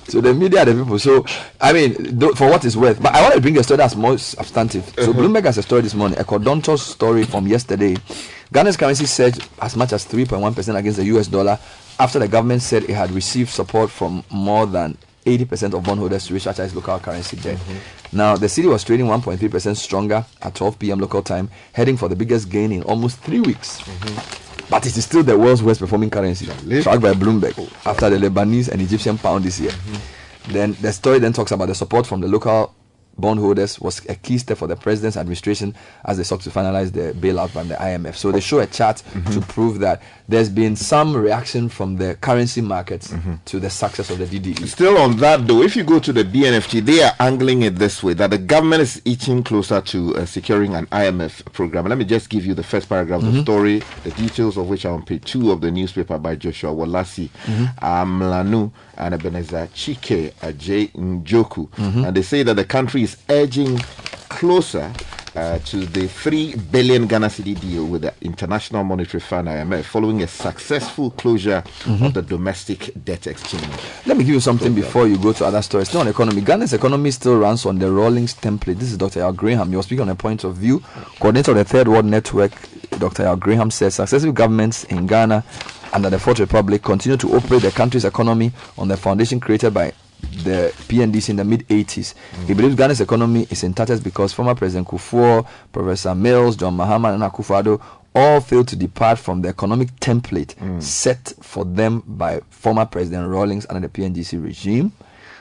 So 0.09 0.21
the 0.21 0.35
media 0.35 0.65
the 0.65 0.75
people. 0.75 0.99
So 0.99 1.25
I 1.61 1.73
mean, 1.73 2.19
th- 2.19 2.33
for 2.35 2.49
what 2.49 2.65
it's 2.65 2.77
worth. 2.77 3.03
But 3.03 3.15
I 3.15 3.23
want 3.23 3.35
to 3.35 3.41
bring 3.41 3.57
a 3.59 3.63
story 3.63 3.79
that's 3.79 3.97
more 3.97 4.19
substantive. 4.19 4.85
So 4.97 5.11
uh-huh. 5.11 5.13
Bloomberg 5.13 5.45
has 5.45 5.59
a 5.59 5.63
story 5.63 5.83
this 5.83 5.95
morning, 5.95 6.19
a 6.19 6.25
Codontos 6.25 6.81
story 6.81 7.25
from 7.25 7.47
yesterday. 7.47 7.97
Ghana's 8.53 8.77
currency 8.77 9.07
surged 9.07 9.49
as 9.61 9.77
much 9.77 9.93
as 9.93 10.07
3.1 10.07 10.55
percent 10.55 10.77
against 10.77 10.99
the 10.99 11.05
U.S. 11.07 11.27
dollar 11.27 11.59
after 11.99 12.19
the 12.19 12.29
government 12.29 12.63
said 12.63 12.85
it 12.85 12.91
had 12.91 13.11
received 13.11 13.51
support 13.51 13.91
from 13.91 14.25
more 14.31 14.67
than 14.67 14.97
80% 15.25 15.75
of 15.75 15.85
bondholders 15.85 16.27
to 16.27 16.35
restructure 16.35 16.65
its 16.65 16.75
local 16.75 16.99
currency 16.99 17.37
debt. 17.37 17.57
Mm-hmm. 17.57 18.17
Now, 18.17 18.37
the 18.37 18.47
cedi 18.47 18.69
was 18.69 18.83
trading 18.83 19.07
1.3% 19.07 19.77
stronger 19.77 20.27
at 20.43 20.55
12 20.55 20.79
p.m. 20.79 20.99
local 20.99 21.23
time, 21.23 21.49
heading 21.73 21.97
for 21.97 22.09
the 22.09 22.17
biggest 22.17 22.51
gain 22.51 22.73
in 22.73 22.83
almost 22.83 23.19
three 23.21 23.41
weeks. 23.41 23.81
Mm-hmm. 23.83 24.52
But 24.73 24.87
it 24.87 24.97
is 24.97 25.05
still 25.05 25.23
the 25.23 25.37
world's 25.37 25.63
worst 25.63 25.81
performing 25.81 26.09
currency, 26.09 26.47
tracked 26.47 27.03
by 27.03 27.13
Bloomberg, 27.13 27.53
oh. 27.59 27.91
after 27.91 28.09
the 28.09 28.17
Lebanese 28.17 28.71
and 28.71 28.81
Egyptian 28.81 29.19
pound 29.19 29.45
this 29.45 29.61
year. 29.61 29.71
Mm-hmm. 29.71 30.53
Then 30.53 30.73
the 30.81 30.91
story 30.95 31.19
then 31.19 31.35
talks 31.35 31.53
about 31.53 31.67
the 31.67 31.75
support 31.75 32.07
from 32.07 32.23
the 32.23 32.27
local 32.27 32.75
bondholders 33.19 33.79
was 33.81 34.05
a 34.09 34.15
key 34.17 34.39
step 34.39 34.59
for 34.59 34.67
the 34.67 34.77
president's 34.77 35.17
administration 35.17 35.75
as 36.05 36.17
they 36.17 36.25
sought 36.25 36.41
to 36.41 36.51
finalize 36.51 36.93
the 36.93 37.13
bailout 37.15 37.51
from 37.51 37.69
the 37.69 37.75
IMF. 37.75 38.17
So 38.17 38.33
they 38.33 38.41
show 38.41 38.59
a 38.59 38.67
chart 38.67 39.03
mm-hmm. 39.13 39.31
to 39.33 39.41
prove 39.47 39.79
that 39.81 40.03
there's 40.29 40.49
been 40.49 40.75
some 40.77 41.15
reaction 41.17 41.69
from 41.69 41.97
the 41.97 42.17
currency 42.17 42.61
markets 42.61 43.13
mm-hmm. 43.13 43.35
to 43.45 43.61
the 43.61 43.71
success 43.71 44.11
of 44.11 44.19
the. 44.19 44.33
DDE. 44.33 44.67
Still 44.67 44.97
on 44.99 45.17
that 45.19 45.47
though, 45.47 45.63
if 45.63 45.77
you 45.77 45.85
go 45.85 45.99
to 45.99 46.13
the 46.13 46.25
BNFT, 46.25 46.85
they 46.85 47.03
are 47.03 47.13
angling 47.21 47.63
it 47.63 47.77
this 47.77 48.03
way 48.03 48.15
that 48.15 48.31
the 48.31 48.39
government 48.39 48.83
is 48.83 49.03
inching 49.05 49.43
closer 49.43 49.81
to 49.81 50.17
uh, 50.17 50.27
securing 50.27 50.75
an 50.75 50.87
IMF 50.87 51.45
program. 51.53 51.87
Let 51.87 51.99
me 51.99 52.05
just 52.05 52.31
give 52.31 52.47
you 52.47 52.55
the 52.55 52.63
first 52.63 52.89
paragraph 52.89 53.19
of 53.19 53.27
the 53.27 53.33
mm-hmm. 53.33 53.43
story, 53.43 53.83
the 54.05 54.11
details 54.13 54.57
of 54.57 54.69
which 54.69 54.85
are 54.85 54.95
on 54.95 55.05
page 55.05 55.25
two 55.25 55.53
of 55.53 55.61
the 55.61 55.71
newspaper 55.71 56.19
by 56.19 56.37
Joshua 56.37 56.71
Worlasi, 56.71 57.29
Amlanu, 57.83 58.73
and 59.05 59.15
Ebenezer 59.15 59.69
Chike 59.75 60.33
Adjei 60.41 60.91
Njoku. 60.93 61.69
And 61.79 62.17
they 62.17 62.23
say 62.23 62.43
that 62.43 62.55
the 62.55 62.65
country 62.65 63.03
is 63.03 63.17
edging 63.29 63.79
closer 64.29 64.93
uh, 65.35 65.59
to 65.61 65.87
the 65.87 66.07
3 66.09 66.57
billion 66.71 67.07
Ghana 67.07 67.29
cedi 67.29 67.59
deal 67.59 67.87
with 67.87 68.03
the 68.03 68.13
International 68.21 68.85
Monetary 68.85 69.21
Fund 69.21 69.49
IMF 69.49 69.85
following 69.85 70.23
a 70.23 70.27
successful 70.27 71.11
closure 71.11 71.63
Mm-hmm. 71.83 72.05
of 72.07 72.15
the 72.15 72.23
domestic 72.23 72.93
debt 73.05 73.27
exchange. 73.27 73.67
Let 74.07 74.17
me 74.17 74.25
give 74.25 74.35
you 74.35 74.41
something 74.41 74.73
before 74.75 75.09
you 75.09 75.19
go 75.19 75.33
to 75.33 75.45
other 75.45 75.63
stories. 75.63 75.89
Still 75.89 76.01
on 76.03 76.09
economy. 76.09 76.41
Ghana's 76.43 76.73
economy 76.73 77.11
still 77.11 77.37
runs 77.39 77.67
on 77.67 77.79
the 77.79 77.91
Rawlings 77.91 78.35
template. 78.35 78.79
This 78.79 78.93
is 78.93 78.97
Dr. 78.99 79.21
Yao 79.21 79.33
Graham. 79.33 79.73
You're 79.73 79.83
speaking 79.83 80.03
on 80.03 80.09
a 80.09 80.15
point 80.15 80.45
of 80.45 80.55
view. 80.57 80.81
Coordinator 81.19 81.51
of 81.53 81.57
the 81.57 81.65
Third 81.65 81.89
World 81.89 82.05
Network, 82.05 82.53
Dr. 82.99 83.25
Yao 83.25 83.35
Graham 83.35 83.71
says 83.71 83.95
successive 83.97 84.35
governments 84.35 84.85
in 84.85 85.07
Ghana 85.07 85.43
under 85.93 86.09
the 86.09 86.19
Fourth 86.19 86.39
Republic 86.41 86.83
continue 86.83 87.17
to 87.19 87.35
operate 87.37 87.63
the 87.63 87.71
country's 87.73 88.05
economy 88.05 88.53
on 88.79 88.89
the 88.89 88.97
foundation 88.97 89.41
created 89.41 89.75
by 89.75 89.93
the 90.45 90.73
PNDC 90.89 91.31
in 91.31 91.37
the 91.37 91.45
mid 91.45 91.67
80s. 91.69 92.15
Mm. 92.15 92.47
He 92.47 92.55
believes 92.55 92.75
Ghana's 92.75 93.01
economy 93.01 93.47
is 93.51 93.63
in 93.63 93.75
tatters 93.75 94.01
because 94.01 94.33
former 94.33 94.55
President 94.55 94.89
Kufuor, 94.89 95.47
Professor 95.73 96.15
Mills, 96.15 96.57
John 96.57 96.77
Mahama, 96.77 97.15
and 97.15 97.23
Akufo-Addo 97.23 97.81
all 98.15 98.41
failed 98.41 98.69
to 98.69 98.77
depart 98.77 99.19
from 99.19 99.43
the 99.43 99.49
economic 99.49 99.89
template 99.97 100.55
mm. 100.57 100.83
set 100.83 101.33
for 101.41 101.65
them 101.65 102.03
by 102.07 102.41
former 102.51 102.85
President 102.85 103.29
Rawlings 103.29 103.67
under 103.69 103.87
the 103.87 103.89
PNDC 103.89 104.43
regime. 104.43 104.93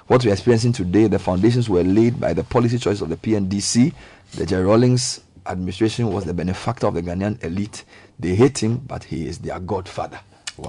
What 0.07 0.25
we're 0.25 0.33
experiencing 0.33 0.73
today, 0.73 1.07
the 1.07 1.19
foundations 1.19 1.69
were 1.69 1.83
laid 1.83 2.19
by 2.19 2.33
the 2.33 2.43
policy 2.43 2.77
choice 2.77 3.01
of 3.01 3.09
the 3.09 3.17
PNDC. 3.17 3.93
The 4.33 4.45
Jerry 4.45 4.65
Rawlings 4.65 5.21
administration 5.45 6.07
was 6.11 6.25
the 6.25 6.33
benefactor 6.33 6.87
of 6.87 6.93
the 6.93 7.01
Ghanaian 7.01 7.43
elite. 7.43 7.83
They 8.19 8.35
hate 8.35 8.61
him, 8.61 8.77
but 8.77 9.03
he 9.05 9.27
is 9.27 9.39
their 9.39 9.59
godfather. 9.59 10.19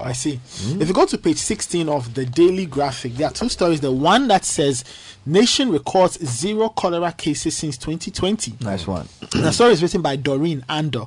I 0.01 0.13
see. 0.13 0.39
Hmm. 0.59 0.81
If 0.81 0.87
you 0.87 0.93
go 0.93 1.05
to 1.05 1.17
page 1.17 1.37
16 1.37 1.89
of 1.89 2.13
the 2.13 2.25
Daily 2.25 2.65
Graphic, 2.65 3.13
there 3.13 3.27
are 3.27 3.33
two 3.33 3.49
stories. 3.49 3.81
The 3.81 3.91
one 3.91 4.27
that 4.27 4.45
says 4.45 4.83
Nation 5.25 5.71
records 5.71 6.19
zero 6.25 6.69
cholera 6.69 7.13
cases 7.13 7.55
since 7.55 7.77
2020. 7.77 8.55
Nice 8.61 8.85
one. 8.85 9.07
the 9.31 9.51
story 9.51 9.71
is 9.71 9.81
written 9.81 10.01
by 10.01 10.17
Doreen 10.17 10.65
Andor, 10.67 11.05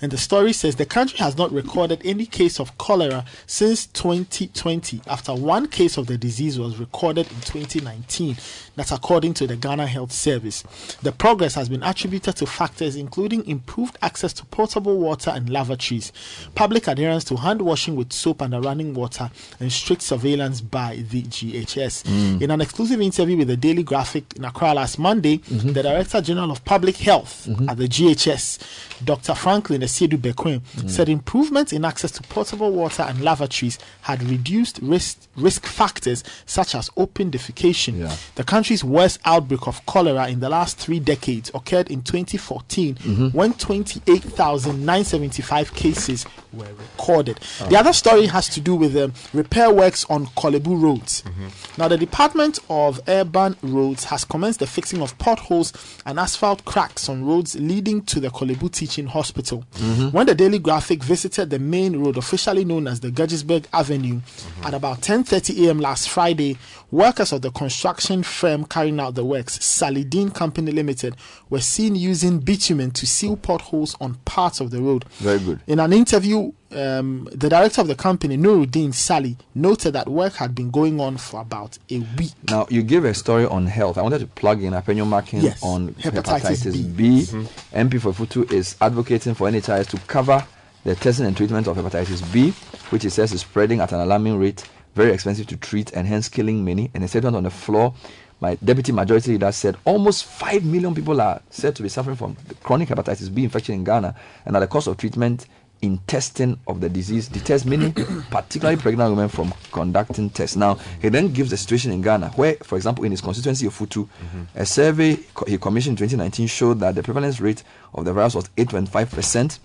and 0.00 0.10
the 0.10 0.16
story 0.16 0.54
says 0.54 0.76
the 0.76 0.86
country 0.86 1.18
has 1.18 1.36
not 1.36 1.52
recorded 1.52 2.00
any 2.04 2.24
case 2.24 2.60
of 2.60 2.76
cholera 2.78 3.26
since 3.46 3.86
2020, 3.86 5.02
after 5.06 5.34
one 5.34 5.68
case 5.68 5.98
of 5.98 6.06
the 6.06 6.16
disease 6.16 6.58
was 6.58 6.78
recorded 6.78 7.30
in 7.30 7.40
2019. 7.40 8.36
That's 8.74 8.92
according 8.92 9.34
to 9.34 9.46
the 9.46 9.56
Ghana 9.56 9.86
Health 9.86 10.12
Service. 10.12 10.62
The 11.02 11.12
progress 11.12 11.54
has 11.54 11.68
been 11.68 11.82
attributed 11.82 12.36
to 12.36 12.46
factors 12.46 12.96
including 12.96 13.46
improved 13.46 13.98
access 14.00 14.32
to 14.34 14.46
potable 14.46 14.98
water 14.98 15.30
and 15.30 15.50
lavatories, 15.50 16.12
public 16.54 16.86
adherence 16.86 17.24
to 17.24 17.36
hand 17.36 17.60
washing 17.60 17.96
with 17.96 18.12
soap 18.12 18.40
and 18.40 18.64
running 18.64 18.94
water, 18.94 19.30
and 19.60 19.70
strict 19.70 20.00
surveillance 20.02 20.60
by 20.62 21.04
the 21.10 21.22
GHS. 21.22 22.04
Mm. 22.04 22.42
In 22.42 22.50
an 22.50 22.60
exclusive 22.60 23.00
interview 23.00 23.36
with 23.36 23.48
the 23.48 23.57
Daily 23.60 23.82
Graphic 23.82 24.24
in 24.36 24.44
Accra 24.44 24.74
last 24.74 24.98
Monday, 24.98 25.38
mm-hmm. 25.38 25.72
the 25.72 25.82
Director 25.82 26.20
General 26.20 26.50
of 26.50 26.64
Public 26.64 26.96
Health 26.96 27.46
mm-hmm. 27.48 27.68
at 27.68 27.76
the 27.76 27.88
GHS, 27.88 28.58
Dr. 29.04 29.34
Franklin 29.34 29.82
Asiedu-Bekoe, 29.82 30.60
mm. 30.60 30.90
said 30.90 31.08
improvements 31.08 31.72
in 31.72 31.84
access 31.84 32.10
to 32.12 32.22
potable 32.24 32.72
water 32.72 33.02
and 33.02 33.20
lavatories 33.20 33.78
had 34.02 34.22
reduced 34.22 34.78
risk, 34.82 35.18
risk 35.36 35.66
factors 35.66 36.24
such 36.46 36.74
as 36.74 36.90
open 36.96 37.30
defecation. 37.30 38.10
The 38.34 38.44
country's 38.44 38.84
worst 38.84 39.18
outbreak 39.24 39.66
of 39.66 39.84
cholera 39.86 40.28
in 40.28 40.40
the 40.40 40.48
last 40.48 40.78
three 40.78 41.00
decades 41.00 41.50
occurred 41.54 41.90
in 41.90 42.02
2014 42.02 42.94
Mhm. 42.96 43.34
when 43.34 43.52
28,975 43.54 45.74
cases 45.74 46.24
were 46.52 46.66
recorded. 46.78 47.40
Ah. 47.60 47.66
The 47.66 47.76
other 47.76 47.92
story 47.92 48.26
has 48.26 48.48
to 48.50 48.60
do 48.60 48.74
with 48.74 48.92
the 48.94 49.12
repair 49.32 49.70
works 49.70 50.04
on 50.08 50.26
Korle 50.36 50.62
Bu 50.62 50.76
roads. 50.76 51.22
Mm-hmm. 51.22 51.48
Now, 51.80 51.88
the 51.88 51.96
Department 51.98 52.58
of 52.68 53.00
Urban 53.08 53.47
Roads 53.62 54.04
has 54.04 54.24
commenced 54.24 54.60
the 54.60 54.66
fixing 54.66 55.02
of 55.02 55.16
potholes 55.18 55.72
and 56.06 56.18
asphalt 56.18 56.64
cracks 56.64 57.08
on 57.08 57.24
roads 57.24 57.54
leading 57.56 58.02
to 58.02 58.20
the 58.20 58.28
Korle 58.28 58.58
Bu 58.58 58.68
Teaching 58.68 59.06
Hospital. 59.06 59.64
Mhm. 59.78 60.12
When 60.12 60.26
the 60.26 60.34
Daily 60.34 60.58
Graphic 60.58 61.02
visited 61.02 61.50
the 61.50 61.58
main 61.58 61.96
road, 62.02 62.16
officially 62.16 62.64
known 62.64 62.86
as 62.86 63.00
the 63.00 63.10
Guggisberg 63.10 63.64
Avenue, 63.72 64.20
at 64.62 64.74
about 64.74 65.00
10:30 65.02 65.66
a.m. 65.66 65.80
last 65.80 66.08
Friday, 66.08 66.56
workers 66.90 67.32
of 67.32 67.42
the 67.42 67.50
construction 67.50 68.22
firm 68.22 68.64
carrying 68.64 68.98
out 69.00 69.14
the 69.14 69.24
works, 69.24 69.58
Salidin 69.58 70.32
Company 70.34 70.72
Limited, 70.72 71.14
were 71.50 71.60
seen 71.60 71.94
using 71.94 72.38
bitumen 72.38 72.90
to 72.92 73.06
seal 73.06 73.36
potholes 73.36 73.94
on 74.00 74.16
parts 74.24 74.60
of 74.60 74.70
the 74.70 74.80
road. 74.80 75.04
Very 75.18 75.38
good. 75.38 75.60
In 75.66 75.80
an 75.80 75.92
interview, 75.92 76.52
um, 76.70 77.28
the 77.32 77.48
director 77.48 77.80
of 77.80 77.88
the 77.88 77.94
company, 77.94 78.36
Nuruddin 78.36 78.92
Sali, 78.94 79.36
noted 79.54 79.92
that 79.92 80.08
work 80.08 80.34
had 80.34 80.54
been 80.54 80.70
going 80.70 81.00
on 81.00 81.16
for 81.16 81.40
about 81.40 81.78
a 81.90 82.00
week. 82.18 82.32
Now, 82.48 82.66
you 82.68 82.82
gave 82.82 83.04
a 83.04 83.14
story 83.14 83.46
on 83.46 83.66
health. 83.66 83.96
I 83.98 84.02
wanted 84.02 84.18
to 84.20 84.26
plug 84.26 84.62
in 84.62 84.72
Afenyo-Markin 84.74 85.42
Yes, 85.42 85.62
on 85.62 85.94
hepatitis 85.94 86.64
hepatitis, 86.66 86.96
B. 86.96 87.24
B. 87.24 87.48
MP 87.72 88.00
for 88.00 88.12
Futu 88.12 88.50
is 88.52 88.76
advocating 88.80 89.34
for 89.34 89.48
NHIS 89.50 89.88
to 89.88 89.96
cover 90.06 90.44
the 90.84 90.94
testing 90.94 91.26
and 91.26 91.36
treatment 91.36 91.66
of 91.66 91.76
hepatitis 91.76 92.30
B, 92.32 92.50
which 92.90 93.02
he 93.02 93.08
says 93.10 93.32
is 93.32 93.40
spreading 93.40 93.80
at 93.80 93.92
an 93.92 94.00
alarming 94.00 94.38
rate, 94.38 94.64
very 94.94 95.12
expensive 95.12 95.46
to 95.48 95.56
treat, 95.56 95.92
and 95.92 96.06
hence 96.06 96.28
killing 96.28 96.64
many. 96.64 96.90
In 96.94 97.02
a 97.02 97.08
statement 97.08 97.36
on 97.36 97.44
the 97.44 97.50
floor, 97.50 97.94
my 98.40 98.56
deputy 98.64 98.92
majority 98.92 99.32
leader 99.32 99.50
said 99.50 99.76
almost 99.84 100.24
5 100.24 100.64
million 100.64 100.94
people 100.94 101.20
are 101.20 101.42
said 101.50 101.74
to 101.74 101.82
be 101.82 101.88
suffering 101.88 102.14
from 102.16 102.36
chronic 102.62 102.88
hepatitis 102.88 103.34
B 103.34 103.42
infection 103.42 103.74
in 103.74 103.84
Ghana, 103.84 104.14
and 104.46 104.54
at 104.56 104.60
the 104.60 104.66
cost 104.68 104.86
of 104.86 104.96
treatment 104.96 105.46
in 105.80 105.98
testing 106.06 106.58
of 106.66 106.80
the 106.80 106.88
disease 106.88 107.28
deters 107.28 107.64
many, 107.64 107.92
particularly 108.30 108.80
pregnant 108.80 109.10
women, 109.10 109.28
from 109.28 109.54
conducting 109.72 110.28
tests. 110.30 110.56
Now, 110.56 110.74
he 111.00 111.08
then 111.08 111.32
gives 111.32 111.50
the 111.50 111.56
situation 111.56 111.92
in 111.92 112.02
Ghana, 112.02 112.30
where, 112.30 112.54
for 112.64 112.76
example, 112.76 113.04
in 113.04 113.10
his 113.12 113.20
constituency 113.20 113.66
of 113.66 113.78
Futu, 113.78 114.08
a 114.56 114.66
survey 114.66 115.16
co- 115.34 115.44
he 115.46 115.56
commissioned 115.58 116.00
in 116.00 116.08
2019 116.08 116.46
showed 116.48 116.80
that 116.80 116.94
the 116.96 117.02
prevalence 117.02 117.40
rate 117.40 117.62
of 117.94 118.04
the 118.04 118.12
virus 118.12 118.34
was 118.34 118.48
8.5 118.56 119.10
percent, 119.14 119.58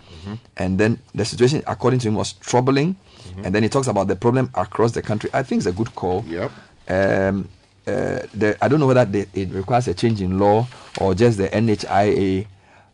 and 0.57 0.77
then 0.79 0.99
the 1.15 1.25
situation, 1.25 1.63
according 1.67 1.99
to 2.01 2.07
him, 2.09 2.15
was 2.15 2.33
troubling. 2.33 2.95
And 3.43 3.53
then 3.55 3.63
he 3.63 3.69
talks 3.69 3.87
about 3.87 4.07
the 4.07 4.15
problem 4.15 4.51
across 4.53 4.91
the 4.91 5.01
country. 5.01 5.29
I 5.33 5.41
think 5.43 5.59
it's 5.59 5.65
a 5.67 5.71
good 5.71 5.95
call. 5.95 6.23
Yep. 6.27 6.51
Um, 6.89 7.49
uh, 7.87 8.19
the, 8.33 8.55
I 8.61 8.67
don't 8.67 8.79
know 8.79 8.87
whether 8.87 9.03
they, 9.05 9.25
it 9.33 9.49
requires 9.51 9.87
a 9.87 9.93
change 9.93 10.21
in 10.21 10.37
law 10.37 10.67
or 10.99 11.15
just 11.15 11.37
the 11.37 11.49
NHIA 11.49 12.45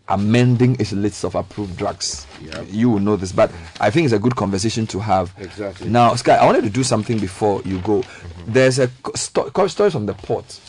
amending 0.09 0.75
its 0.79 0.91
list 0.91 1.23
of 1.23 1.35
approved 1.35 1.77
drugs. 1.77 2.25
Yep. 2.41 2.67
You 2.69 2.89
will 2.89 2.99
know 2.99 3.15
this, 3.15 3.31
but 3.31 3.51
I 3.79 3.89
think 3.89 4.05
it's 4.05 4.13
a 4.13 4.19
good 4.19 4.35
conversation 4.35 4.87
to 4.87 4.99
have. 4.99 5.33
Exactly. 5.37 5.89
Now, 5.89 6.15
Sky, 6.15 6.35
I 6.35 6.45
wanted 6.45 6.63
to 6.63 6.69
do 6.69 6.83
something 6.83 7.19
before 7.19 7.61
you 7.63 7.79
go. 7.79 8.03
There's 8.47 8.79
a 8.79 8.89
sto- 9.15 9.49
story 9.67 9.91
from 9.91 10.05
the 10.05 10.13
port. 10.13 10.59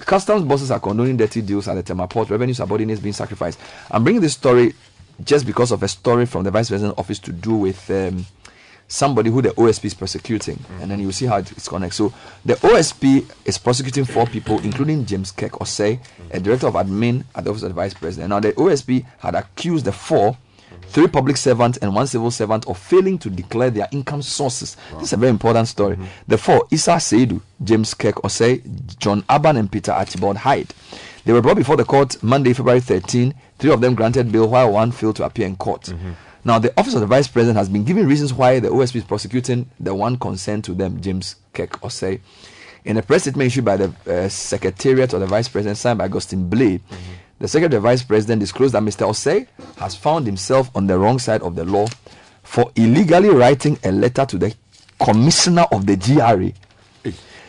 Customs 0.00 0.42
bosses 0.44 0.70
are 0.70 0.78
condoning 0.80 1.16
dirty 1.16 1.40
deals 1.42 1.68
at 1.68 1.74
the 1.74 1.82
Tema 1.82 2.06
port. 2.06 2.28
Revenue 2.30 2.54
subordinates 2.54 3.00
being 3.00 3.12
sacrificed. 3.14 3.58
I'm 3.90 4.04
bringing 4.04 4.20
this 4.22 4.34
story 4.34 4.74
just 5.24 5.46
because 5.46 5.72
of 5.72 5.82
a 5.82 5.88
story 5.88 6.26
from 6.26 6.44
the 6.44 6.50
vice 6.50 6.68
president's 6.68 6.98
office 6.98 7.18
to 7.20 7.32
do 7.32 7.54
with 7.54 7.90
um, 7.90 8.26
somebody 8.88 9.30
who 9.30 9.42
the 9.42 9.50
OSP 9.50 9.86
is 9.86 9.94
prosecuting, 9.94 10.56
mm. 10.56 10.82
and 10.82 10.90
then 10.90 11.00
you 11.00 11.12
see 11.12 11.26
how 11.26 11.38
it's 11.38 11.68
connected. 11.68 11.96
So 11.96 12.12
the 12.44 12.54
OSP 12.54 13.30
is 13.44 13.58
prosecuting 13.58 14.04
four 14.04 14.26
people, 14.26 14.58
including 14.60 15.04
James 15.06 15.32
Keck 15.32 15.52
Osei, 15.52 15.98
mm. 15.98 16.34
a 16.34 16.40
director 16.40 16.68
of 16.68 16.74
admin 16.74 17.24
at 17.34 17.44
the 17.44 17.50
office 17.50 17.62
of 17.62 17.70
the 17.70 17.74
vice 17.74 17.94
president. 17.94 18.30
Now 18.30 18.40
the 18.40 18.52
OSP 18.52 19.04
had 19.18 19.34
accused 19.34 19.84
the 19.84 19.92
four. 19.92 20.36
Three 20.88 21.08
public 21.08 21.36
servants 21.36 21.78
and 21.78 21.92
one 21.94 22.06
civil 22.06 22.30
servant 22.30 22.66
of 22.68 22.78
failing 22.78 23.18
to 23.18 23.28
declare 23.28 23.70
their 23.70 23.88
income 23.90 24.22
sources. 24.22 24.76
This 24.94 25.08
is 25.08 25.12
a 25.14 25.16
very 25.16 25.30
important 25.30 25.66
story. 25.66 25.96
Mm-hmm. 25.96 26.04
The 26.28 26.38
four, 26.38 26.68
Issa 26.70 26.92
Seidu, 27.00 27.40
James 27.64 27.92
Keck 27.92 28.14
Osei, 28.16 28.62
John 28.98 29.22
Aban, 29.22 29.58
and 29.58 29.70
Peter 29.70 29.90
Archibald 29.90 30.36
Hyde. 30.36 30.72
They 31.24 31.32
were 31.32 31.42
brought 31.42 31.56
before 31.56 31.76
the 31.76 31.84
court 31.84 32.22
Monday, 32.22 32.52
February 32.52 32.80
13. 32.80 33.34
Three 33.58 33.72
of 33.72 33.80
them 33.80 33.96
granted 33.96 34.30
bail, 34.30 34.48
while 34.48 34.70
one 34.72 34.92
failed 34.92 35.16
to 35.16 35.24
appear 35.24 35.46
in 35.46 35.56
court. 35.56 35.82
Mm-hmm. 35.82 36.12
Now, 36.46 36.60
the 36.60 36.72
office 36.78 36.94
of 36.94 37.00
the 37.00 37.08
vice 37.08 37.26
president 37.26 37.58
has 37.58 37.68
been 37.68 37.82
giving 37.82 38.06
reasons 38.06 38.32
why 38.32 38.60
the 38.60 38.68
OSP 38.68 38.94
is 38.94 39.04
prosecuting 39.04 39.68
the 39.80 39.92
one 39.92 40.16
concerned 40.16 40.62
to 40.66 40.74
them, 40.74 41.00
James 41.00 41.34
Keck 41.52 41.70
Osei. 41.80 42.20
In 42.84 42.96
a 42.96 43.02
press 43.02 43.22
statement 43.22 43.48
issued 43.48 43.64
by 43.64 43.76
the 43.76 43.92
uh, 44.06 44.28
secretariat 44.28 45.12
of 45.12 45.18
the 45.18 45.26
vice 45.26 45.48
president, 45.48 45.76
signed 45.76 45.98
by 45.98 46.04
Augustine 46.04 46.48
Blay, 46.48 46.78
the 47.40 47.48
secretary 47.48 47.78
of 47.78 47.82
the 47.82 47.88
vice 47.88 48.04
president 48.04 48.38
disclosed 48.38 48.74
that 48.74 48.84
Mr. 48.84 49.08
Osei 49.08 49.48
has 49.78 49.96
found 49.96 50.24
himself 50.24 50.70
on 50.76 50.86
the 50.86 50.96
wrong 50.96 51.18
side 51.18 51.42
of 51.42 51.56
the 51.56 51.64
law 51.64 51.88
for 52.44 52.70
illegally 52.76 53.30
writing 53.30 53.76
a 53.82 53.90
letter 53.90 54.24
to 54.24 54.38
the 54.38 54.54
commissioner 55.00 55.66
of 55.72 55.84
the 55.84 55.96
GRA 55.96 56.52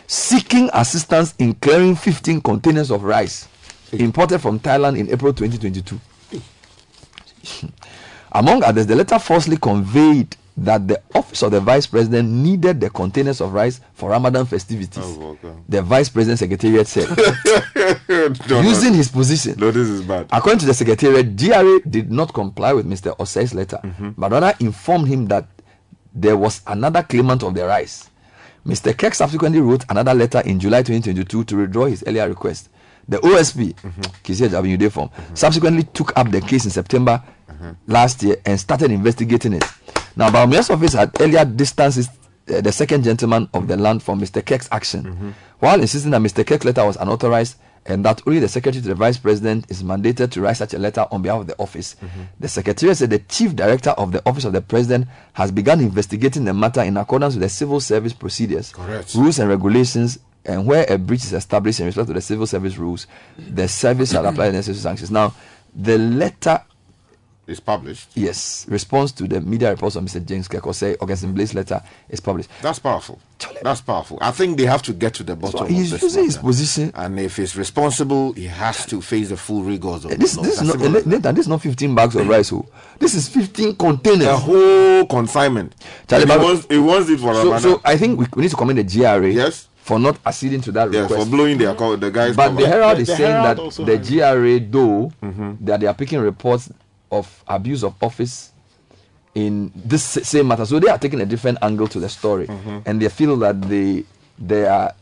seeking 0.08 0.68
assistance 0.72 1.36
in 1.38 1.54
clearing 1.54 1.94
15 1.94 2.40
containers 2.40 2.90
of 2.90 3.04
rice 3.04 3.46
imported 3.92 4.40
from 4.40 4.58
Thailand 4.58 4.98
in 4.98 5.08
April 5.08 5.32
2022. 5.32 6.00
Among 8.32 8.62
others, 8.62 8.86
the 8.86 8.96
letter 8.96 9.18
falsely 9.18 9.56
conveyed 9.56 10.36
that 10.58 10.88
the 10.88 11.00
office 11.14 11.42
of 11.42 11.52
the 11.52 11.60
vice 11.60 11.86
president 11.86 12.28
needed 12.28 12.80
the 12.80 12.90
containers 12.90 13.40
of 13.40 13.52
rice 13.52 13.80
for 13.94 14.10
Ramadan 14.10 14.44
festivities. 14.44 15.04
Oh, 15.04 15.38
the 15.68 15.82
vice 15.82 16.08
president 16.08 16.40
secretariat 16.40 16.86
said, 16.86 17.08
No, 18.08 18.32
no. 18.50 18.60
using 18.62 18.94
his 18.94 19.08
position. 19.08 19.54
No, 19.58 19.70
this 19.70 19.88
is 19.88 20.02
bad. 20.02 20.26
According 20.32 20.58
to 20.60 20.66
the 20.66 20.74
secretariat, 20.74 21.36
GRA 21.36 21.80
did 21.88 22.10
not 22.10 22.34
comply 22.34 22.72
with 22.72 22.86
Mr. 22.86 23.16
Osei's 23.18 23.54
letter, 23.54 23.78
mm-hmm. 23.84 24.10
but 24.18 24.32
rather 24.32 24.52
informed 24.60 25.06
him 25.06 25.26
that 25.26 25.46
there 26.12 26.36
was 26.36 26.60
another 26.66 27.02
claimant 27.04 27.42
of 27.44 27.54
the 27.54 27.64
rice. 27.64 28.10
Mr. 28.66 28.96
Keck 28.96 29.14
subsequently 29.14 29.60
wrote 29.60 29.84
another 29.88 30.12
letter 30.14 30.40
in 30.40 30.58
July 30.58 30.82
2022 30.82 31.44
to 31.44 31.56
withdraw 31.56 31.86
his 31.86 32.02
earlier 32.06 32.28
request. 32.28 32.68
The 33.08 33.18
OSP, 33.18 33.74
mm-hmm. 33.74 34.00
Kissi 34.22 34.48
Agyebeng 34.48 34.92
form, 34.92 35.10
subsequently 35.34 35.84
took 35.84 36.12
up 36.16 36.30
the 36.30 36.40
case 36.40 36.64
in 36.64 36.70
September 36.70 37.22
last 37.86 38.22
year 38.22 38.36
and 38.44 38.58
started 38.58 38.90
investigating 38.90 39.52
it. 39.54 39.64
Now, 40.16 40.30
Bawumia's 40.30 40.70
office 40.70 40.94
had 40.94 41.10
earlier 41.20 41.44
distanced 41.44 41.96
his- 41.96 42.08
uh, 42.52 42.60
the 42.60 42.72
second 42.72 43.04
gentleman 43.04 43.48
of 43.54 43.68
the 43.68 43.76
land 43.76 44.02
from 44.02 44.20
Mr. 44.20 44.44
Keck's 44.44 44.68
action, 44.72 45.34
while 45.60 45.80
insisting 45.80 46.10
that 46.12 46.20
Mr. 46.22 46.44
Keck's 46.46 46.64
letter 46.64 46.84
was 46.84 46.96
unauthorized 46.96 47.56
and 47.86 48.04
that 48.04 48.20
only 48.26 48.38
the 48.40 48.48
secretary 48.48 48.82
to 48.82 48.88
the 48.88 48.94
vice 48.94 49.16
president 49.16 49.64
is 49.70 49.82
mandated 49.82 50.30
to 50.30 50.40
write 50.42 50.56
such 50.56 50.74
a 50.74 50.78
letter 50.78 51.06
on 51.10 51.22
behalf 51.22 51.40
of 51.42 51.46
the 51.46 51.58
office. 51.58 51.94
The 52.40 52.48
secretary 52.48 52.94
said 52.94 53.10
the 53.10 53.18
chief 53.20 53.54
director 53.54 53.90
of 53.90 54.12
the 54.12 54.22
office 54.26 54.44
of 54.44 54.52
the 54.52 54.60
president 54.60 55.08
has 55.34 55.50
begun 55.52 55.80
investigating 55.80 56.44
the 56.44 56.52
matter 56.54 56.82
in 56.82 56.96
accordance 56.96 57.34
with 57.34 57.42
the 57.42 57.48
civil 57.48 57.80
service 57.80 58.12
procedures, 58.12 58.72
Correct. 58.72 59.14
rules 59.14 59.38
and 59.38 59.48
regulations. 59.48 60.18
And 60.44 60.66
where 60.66 60.86
a 60.88 60.96
breach 60.96 61.24
is 61.24 61.32
established 61.34 61.80
in 61.80 61.86
respect 61.86 62.08
to 62.08 62.14
the 62.14 62.20
civil 62.22 62.46
service 62.46 62.78
rules, 62.78 63.06
the 63.38 63.68
service 63.68 64.12
shall 64.12 64.24
apply 64.24 64.46
the 64.46 64.52
necessary 64.54 64.78
sanctions. 64.82 65.10
Now, 65.10 65.34
the 65.74 65.98
letter 65.98 66.60
It's 67.48 67.60
published. 67.60 68.10
Yes, 68.14 68.66
response 68.68 69.10
to 69.12 69.26
the 69.26 69.40
media 69.40 69.70
reports 69.70 69.96
of 69.96 70.04
Mr. 70.04 70.22
James 70.24 70.46
Keko 70.48 70.74
say 70.74 70.96
Augustine 71.00 71.32
Blaze 71.32 71.54
letter 71.54 71.80
is 72.10 72.20
published. 72.20 72.50
That's 72.60 72.78
powerful. 72.78 73.18
That's 73.62 73.80
powerful. 73.80 74.18
I 74.20 74.32
think 74.32 74.58
they 74.58 74.66
have 74.66 74.82
to 74.82 74.92
get 74.92 75.14
to 75.14 75.22
the 75.22 75.34
bottom 75.34 75.58
So 75.60 75.64
of 75.64 75.70
he's 75.70 75.90
this 75.92 76.02
using 76.02 76.24
his 76.24 76.36
position. 76.36 76.92
And 76.94 77.18
if 77.18 77.36
he's 77.36 77.56
responsible, 77.56 78.32
he 78.34 78.44
has 78.48 78.84
to 78.86 79.00
face 79.00 79.30
the 79.30 79.38
full 79.38 79.62
rigors 79.62 80.04
of 80.04 80.18
This, 80.18 80.34
the 80.34 80.40
law. 80.40 80.46
this 80.46 80.60
is 80.60 80.62
not 80.68 80.72
simple 80.78 80.96
as. 80.98 81.06
Nathan, 81.06 81.34
this 81.34 81.44
is 81.46 81.48
not 81.48 81.62
15 81.62 81.94
bags 81.94 82.16
of 82.16 82.28
rice. 82.28 82.52
Oh. 82.52 82.66
This 82.98 83.14
is 83.14 83.28
15 83.28 83.76
containers. 83.76 84.26
the 84.26 84.36
whole 84.36 85.06
consignment. 85.06 85.74
Charlie, 86.06 86.26
he, 86.26 86.36
wants, 86.38 86.66
he 86.68 86.78
wants 86.78 87.08
it 87.08 87.18
for 87.20 87.32
so, 87.32 87.38
Ramadan. 87.50 87.60
so 87.60 87.80
I 87.84 87.96
think 87.96 88.18
we, 88.20 88.26
we 88.36 88.42
need 88.42 88.50
to 88.50 88.56
commend 88.56 88.78
the 88.78 88.84
GRA 88.84 89.30
Yes. 89.32 89.68
for 89.76 89.98
not 89.98 90.18
acceding 90.26 90.60
to 90.62 90.72
that 90.72 90.92
yeah, 90.92 91.02
request. 91.02 91.24
for 91.24 91.30
blowing 91.30 91.56
their 91.56 91.74
co- 91.74 91.96
the 91.96 92.10
guys. 92.10 92.36
but 92.36 92.48
cover. 92.48 92.60
the 92.60 92.66
Herald 92.68 92.98
is 92.98 93.06
the 93.06 93.16
saying 93.16 93.30
Herald 93.30 93.72
that 93.72 93.86
the 93.86 93.96
has- 93.96 94.08
GRA, 94.10 94.60
though, 94.60 95.12
Mm-hmm. 95.22 95.64
that 95.64 95.80
they 95.80 95.86
are 95.86 95.94
picking 95.94 96.18
reports 96.20 96.70
of 97.10 97.42
abuse 97.48 97.82
of 97.84 97.94
office 98.02 98.52
in 99.34 99.70
this 99.74 100.02
same 100.04 100.48
matter. 100.48 100.66
So 100.66 100.80
they 100.80 100.88
are 100.88 100.98
taking 100.98 101.20
a 101.20 101.26
different 101.26 101.58
angle 101.62 101.86
to 101.88 102.00
the 102.00 102.08
story, 102.08 102.46
Mm-hmm. 102.46 102.78
and 102.86 103.00
they 103.00 103.08
feel 103.08 103.36
that 103.38 103.60
they 103.62 104.04
they 104.38 104.66
are 104.66 104.92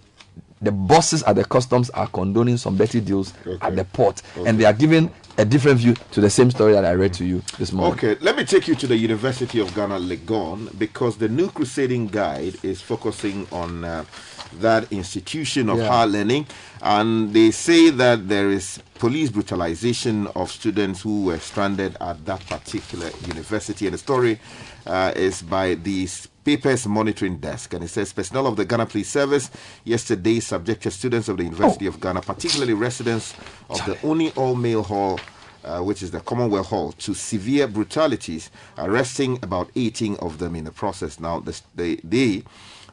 the 0.62 0.73
bosses 0.73 1.23
at 1.25 1.37
the 1.37 1.45
customs 1.45 1.90
are 1.90 2.07
condoning 2.09 2.57
some 2.57 2.77
dirty 2.77 3.01
deals 3.01 3.33
Okay. 3.47 3.59
at 3.66 3.77
the 3.77 3.85
port, 3.85 4.23
and 4.47 4.59
they 4.59 4.64
are 4.64 4.73
giving 4.73 5.11
a 5.38 5.45
different 5.45 5.79
view 5.79 5.95
to 6.12 6.21
the 6.23 6.31
same 6.31 6.51
story 6.51 6.73
that 6.73 6.85
I 6.87 6.92
read 6.92 7.12
to 7.14 7.25
you 7.27 7.42
this 7.59 7.71
morning. 7.73 7.92
Okay, 7.99 8.16
let 8.25 8.37
me 8.38 8.45
take 8.47 8.66
you 8.66 8.75
to 8.77 8.87
the 8.87 8.97
University 8.97 9.61
of 9.61 9.75
Ghana, 9.75 9.99
Legon, 10.01 10.71
because 10.79 11.19
the 11.19 11.29
new 11.29 11.51
Crusading 11.51 12.07
Guide 12.09 12.57
is 12.64 12.81
focusing 12.81 13.47
on 13.53 13.85
uh, 13.85 14.05
that 14.61 14.90
institution 14.92 15.69
of 15.69 15.79
Yeah. 15.79 15.88
higher 15.88 16.07
learning, 16.07 16.47
and 16.83 17.33
they 17.33 17.51
say 17.51 17.90
that 17.90 18.29
there 18.29 18.51
is 18.51 18.81
police 18.99 19.31
brutalization 19.31 20.27
of 20.35 20.51
students 20.51 21.03
who 21.03 21.25
were 21.25 21.38
stranded 21.38 21.97
at 22.01 22.25
that 22.27 22.47
particular 22.47 23.11
university. 23.27 23.87
And 23.87 23.95
the 23.95 23.99
story 23.99 24.38
uh, 24.87 25.12
is 25.16 25.42
by 25.42 25.75
the 25.75 26.09
Papers 26.45 26.87
Monitoring 26.87 27.38
Desk, 27.38 27.75
and 27.75 27.83
it 27.83 27.88
says 27.88 28.12
personnel 28.12 28.47
of 28.47 28.57
the 28.57 28.64
Ghana 28.64 28.87
Police 28.87 29.09
Service 29.11 29.51
yesterday 29.85 30.38
subjected 30.40 30.92
students 30.92 31.29
of 31.29 31.37
the 31.38 31.42
University 31.45 31.87
of 31.87 32.01
Ghana, 32.01 32.21
particularly 32.23 32.73
residents 32.73 33.35
of 33.69 33.85
the 33.85 33.99
only 34.07 34.31
all-male 34.33 34.85
hall 34.85 35.19
uh, 35.66 35.81
which 35.81 36.03
is 36.03 36.12
the 36.12 36.21
Commonwealth 36.21 36.69
Hall, 36.69 36.92
to 36.92 37.12
severe 37.12 37.66
brutalities, 37.66 38.51
arresting 38.79 39.38
about 39.42 39.69
18 39.75 40.14
of 40.16 40.38
them 40.38 40.55
in 40.55 40.64
the 40.64 40.71
process. 40.71 41.19
Now, 41.19 41.40
the, 41.40 41.61
they, 41.75 41.97
they, 41.97 42.45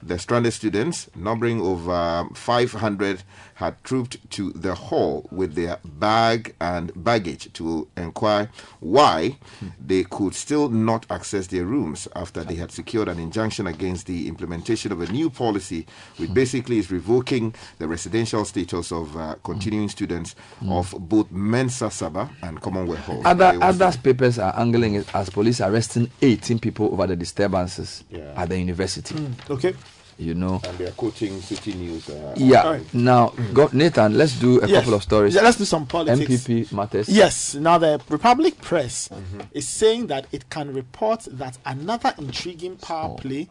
the 0.06 0.20
stranded 0.20 0.54
students, 0.54 1.10
numbering 1.16 1.62
over 1.62 1.92
um, 1.92 2.30
500, 2.34 3.24
had 3.56 3.82
trooped 3.84 4.18
to 4.32 4.52
the 4.52 4.74
hall 4.76 5.28
with 5.32 5.54
their 5.56 5.78
bag 5.84 6.56
and 6.60 6.92
baggage 7.04 7.52
to 7.54 7.88
inquire 7.96 8.50
why 8.80 9.38
they 9.80 10.04
could 10.04 10.34
still 10.34 10.70
not 10.70 11.06
access 11.10 11.48
their 11.48 11.64
rooms 11.66 12.08
after 12.16 12.44
they 12.44 12.56
had 12.56 12.72
secured 12.72 13.08
an 13.08 13.20
injunction 13.20 13.68
against 13.68 14.08
the 14.08 14.28
implementation 14.28 14.92
of 14.92 15.00
a 15.02 15.12
new 15.12 15.30
policy, 15.30 15.86
which 16.18 16.34
basically 16.34 16.78
is 16.80 16.92
revoking 16.92 17.54
the 17.78 17.88
residential 17.88 18.44
status 18.44 18.92
of 18.92 19.16
uh, 19.16 19.36
continuing 19.44 19.88
students 19.88 20.36
of 20.68 20.94
both 21.00 21.32
Mensah 21.32 21.90
Sarbah 21.90 22.30
and 22.42 22.60
Commonwealth 22.62 23.00
Hall. 23.06 23.22
Other 23.26 23.52
They 23.52 23.58
was- 23.60 23.82
others 23.82 23.98
papers 23.98 24.40
are 24.40 24.54
angling 24.60 24.96
it 24.96 25.16
as 25.16 25.30
police 25.30 25.62
arresting 25.62 26.10
18 26.22 26.60
people 26.60 26.88
over 26.92 27.08
the 27.08 27.16
disturbances 27.16 28.04
Yeah. 28.10 28.34
at 28.36 28.50
the 28.50 28.60
university. 28.60 29.16
Okay. 29.50 29.76
You 30.18 30.34
know. 30.36 30.62
and 30.64 30.78
they 30.78 30.86
are 30.86 30.92
quoting 30.92 31.34
Citi 31.40 31.76
News. 31.76 32.10
Uh, 32.10 32.34
Yeah. 32.38 32.80
Now, 32.94 33.30
go, 33.54 33.70
Nathan, 33.74 34.18
let's 34.18 34.40
do 34.40 34.62
a 34.62 34.68
Yes. 34.68 34.80
couple 34.82 34.94
of 34.94 35.04
stories. 35.04 35.36
Yeah, 35.36 35.42
let's 35.42 35.58
do 35.58 35.66
some 35.66 35.86
politics. 35.86 36.20
NPP 36.48 36.72
matters. 36.72 37.10
Yes. 37.10 37.56
Now 37.56 37.78
the 37.78 38.00
Republic 38.10 38.60
Press 38.62 39.10
Mm-hmm. 39.10 39.42
is 39.54 39.68
saying 39.68 40.08
that 40.08 40.28
it 40.32 40.50
can 40.50 40.74
report 40.74 41.28
that 41.32 41.58
another 41.66 42.14
intriguing 42.18 42.78
power 42.78 43.12
Oh, 43.12 43.16
play 43.16 43.50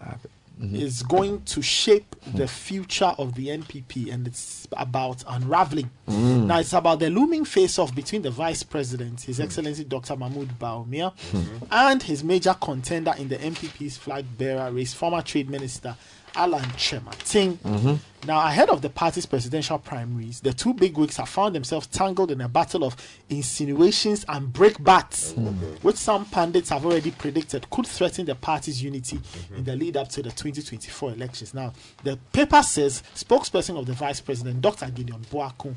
Mm-hmm. 0.61 0.77
is 0.77 1.03
going 1.03 1.43
to 1.45 1.61
shape 1.63 2.15
the 2.35 2.47
future 2.47 3.13
of 3.19 3.35
the 3.35 3.49
NPP, 3.49 4.13
and 4.13 4.29
it's 4.29 4.69
about 4.77 5.25
unraveling. 5.27 5.91
Mm. 6.09 6.47
Now 6.47 6.61
it's 6.61 6.73
about 6.75 7.01
the 7.01 7.11
looming 7.11 7.45
face-off 7.45 7.93
between 7.95 8.23
the 8.23 8.31
Vice 8.31 8.63
President, 8.63 9.23
His 9.23 9.41
Excellency 9.41 9.83
Dr. 9.83 10.15
Mahmoud 10.15 10.57
Bawumia, 10.61 11.13
Mm-hmm. 11.33 11.65
and 11.71 12.03
his 12.05 12.23
major 12.23 12.55
contender 12.61 13.13
in 13.19 13.29
the 13.29 13.39
NPP's 13.39 13.97
flag 13.97 14.25
bearer 14.39 14.71
race, 14.71 14.95
former 14.95 15.23
Trade 15.23 15.51
Minister 15.51 15.97
Alan 16.35 16.63
Kyerematen. 16.63 17.57
Mm-hmm. 17.59 17.95
Now, 18.25 18.47
ahead 18.47 18.71
of 18.71 18.83
the 18.83 18.89
party's 18.89 19.27
presidential 19.27 19.79
primaries, 19.79 20.41
the 20.41 20.53
two 20.53 20.75
bigwigs 20.75 21.17
have 21.17 21.29
found 21.29 21.57
themselves 21.57 21.89
tangled 21.89 22.31
in 22.31 22.41
a 22.41 22.49
battle 22.49 22.85
of 22.85 22.97
insinuations 23.29 24.25
and 24.29 24.53
breakbacks, 24.53 25.35
which 25.83 25.97
some 25.97 26.25
pundits 26.27 26.69
have 26.69 26.87
already 26.87 27.11
predicted 27.11 27.69
could 27.71 27.87
threaten 27.87 28.25
the 28.25 28.37
party's 28.37 28.81
unity 28.81 29.19
in 29.57 29.65
the 29.65 29.75
lead 29.75 29.97
up 29.97 30.09
to 30.11 30.23
the 30.23 30.31
2024 30.31 31.13
elections. 31.13 31.53
Now, 31.53 31.73
the 32.05 32.17
paper 32.33 32.63
says 32.63 33.03
spokesperson 33.17 33.77
of 33.77 33.87
the 33.87 33.93
vice 33.93 34.21
president, 34.21 34.61
Dr. 34.61 34.89
Gideon 34.91 35.23
Boako, 35.23 35.75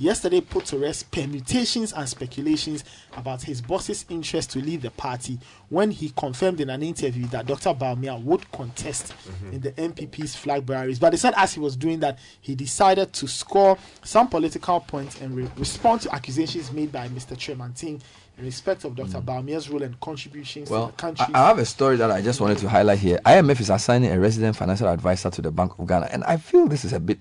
yesterday 0.00 0.40
put 0.40 0.64
to 0.66 0.78
rest 0.78 1.10
permutations 1.10 1.92
and 1.92 2.08
speculations 2.08 2.84
about 3.16 3.42
his 3.42 3.60
boss's 3.60 4.04
interest 4.08 4.50
to 4.50 4.58
leave 4.58 4.82
the 4.82 4.90
party 4.92 5.38
when 5.68 5.90
he 5.90 6.12
confirmed 6.16 6.60
in 6.60 6.70
an 6.70 6.82
interview 6.82 7.26
that 7.26 7.46
Dr. 7.46 7.74
Bawumia 7.74 8.20
would 8.22 8.50
contest 8.50 9.12
mm-hmm. 9.12 9.52
in 9.52 9.60
the 9.60 9.72
NPP's 9.72 10.34
flag 10.34 10.64
bearers. 10.66 10.98
But 10.98 11.12
he 11.12 11.16
said 11.18 11.34
as 11.36 11.54
he 11.54 11.60
was 11.60 11.76
doing 11.76 12.00
that, 12.00 12.18
he 12.40 12.54
decided 12.54 13.12
to 13.14 13.28
score 13.28 13.78
some 14.02 14.28
political 14.28 14.80
points 14.80 15.20
and 15.20 15.36
re- 15.36 15.50
respond 15.56 16.00
to 16.02 16.14
accusations 16.14 16.72
made 16.72 16.90
by 16.90 17.08
Mr. 17.08 17.36
Kyerematen 17.36 18.00
in 18.38 18.44
respect 18.44 18.84
of 18.84 18.96
Dr. 18.96 19.20
Mm. 19.20 19.24
Bawumia's 19.24 19.68
role 19.68 19.82
and 19.82 19.98
contributions 20.00 20.68
to 20.68 20.74
Well, 20.74 20.86
the 20.86 20.92
country. 20.92 21.26
I, 21.34 21.44
I 21.44 21.48
have 21.48 21.58
a 21.58 21.66
story 21.66 21.96
that 21.96 22.10
I 22.10 22.22
just 22.22 22.40
wanted 22.40 22.58
to 22.58 22.68
highlight 22.68 22.98
here. 22.98 23.18
IMF 23.26 23.60
is 23.60 23.70
assigning 23.70 24.10
a 24.10 24.18
resident 24.18 24.56
financial 24.56 24.88
advisor 24.88 25.30
to 25.30 25.42
the 25.42 25.50
Bank 25.50 25.78
of 25.78 25.86
Ghana, 25.86 26.08
and 26.10 26.24
I 26.24 26.38
feel 26.38 26.66
this 26.66 26.84
is 26.84 26.92
a 26.92 27.00
bit 27.00 27.18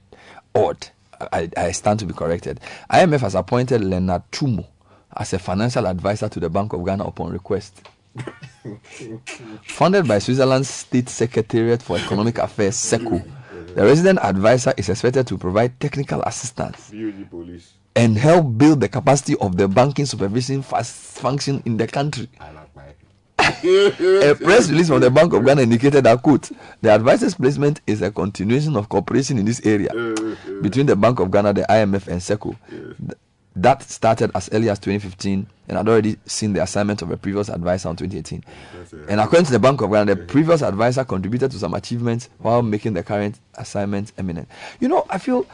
odd. 0.55 0.87
I, 1.19 1.49
I 1.58 1.71
stand 1.71 1.99
to 1.99 2.05
be 2.05 2.13
corrected. 2.13 2.60
IMF 2.89 3.21
has 3.21 3.36
appointed 3.36 3.84
Leonard 3.84 4.23
Tumo 4.32 4.65
as 5.15 5.34
a 5.34 5.39
financial 5.39 5.88
advisor 5.88 6.29
to 6.29 6.39
the 6.39 6.49
Bank 6.49 6.73
of 6.73 6.86
Ghana 6.86 7.03
upon 7.03 7.32
request. 7.32 7.82
Funded 9.63 10.08
by 10.08 10.19
Switzerland's 10.19 10.69
State 10.69 11.10
Secretariat 11.10 11.82
for 11.82 11.97
Economic 11.97 12.38
Affairs, 12.39 12.75
SECO, 12.75 13.21
the 13.75 13.84
resident 13.84 14.19
advisor 14.21 14.73
is 14.77 14.89
expected 14.89 15.27
to 15.27 15.38
provide 15.38 15.79
technical 15.79 16.21
assistance 16.23 16.91
and 17.95 18.17
help 18.17 18.58
build 18.58 18.82
the 18.82 18.88
capacity 18.88 19.36
of 19.38 19.58
the 19.58 19.67
banking 19.67 20.05
supervision 20.05 20.62
function 20.62 21.62
in 21.65 21.77
the 21.77 21.88
country. 21.88 22.27
I 23.49 23.67
like 23.67 23.99
my. 23.99 24.07
A 24.29 24.35
press 24.35 24.69
release 24.69 24.88
from 24.88 25.01
the 25.01 25.09
Bank 25.12 25.33
of 25.33 25.45
Ghana 25.45 25.62
indicated 25.62 26.03
that, 26.05 26.21
quote, 26.21 26.51
the 26.81 26.93
advisor's 26.93 27.35
placement 27.35 27.81
is 27.88 28.01
a 28.01 28.12
continuation 28.12 28.75
of 28.75 28.89
cooperation 28.89 29.38
in 29.38 29.45
this 29.45 29.65
area 29.65 29.89
uh-huh. 29.89 30.62
between 30.62 30.85
the 30.85 30.95
Bank 30.95 31.19
of 31.19 31.31
Ghana, 31.31 31.53
the 31.53 31.65
IMF, 31.69 32.07
and 32.07 32.21
SECO. 32.21 32.55
That 33.55 33.83
started 33.83 34.31
as 34.35 34.49
early 34.53 34.69
as 34.69 34.79
2015 34.79 35.45
and 35.67 35.77
had 35.77 35.88
already 35.88 36.17
seen 36.25 36.53
the 36.53 36.62
assignment 36.63 37.01
of 37.01 37.12
a 37.12 37.17
previous 37.17 37.49
advisor 37.49 37.89
in 37.89 37.95
2018. 37.95 38.43
And 39.09 39.19
according 39.19 39.45
to 39.47 39.51
the 39.51 39.59
Bank 39.59 39.81
of 39.81 39.91
Ghana, 39.91 40.15
the 40.15 40.23
previous 40.25 40.62
advisor 40.62 41.03
contributed 41.03 41.51
to 41.51 41.57
some 41.57 41.73
achievements 41.73 42.29
while 42.38 42.62
making 42.62 42.93
the 42.93 43.03
current 43.03 43.39
assignment 43.55 44.13
eminent. 44.17 44.47
You 44.79 44.88
know, 44.88 45.05
I 45.09 45.17
feel. 45.17 45.45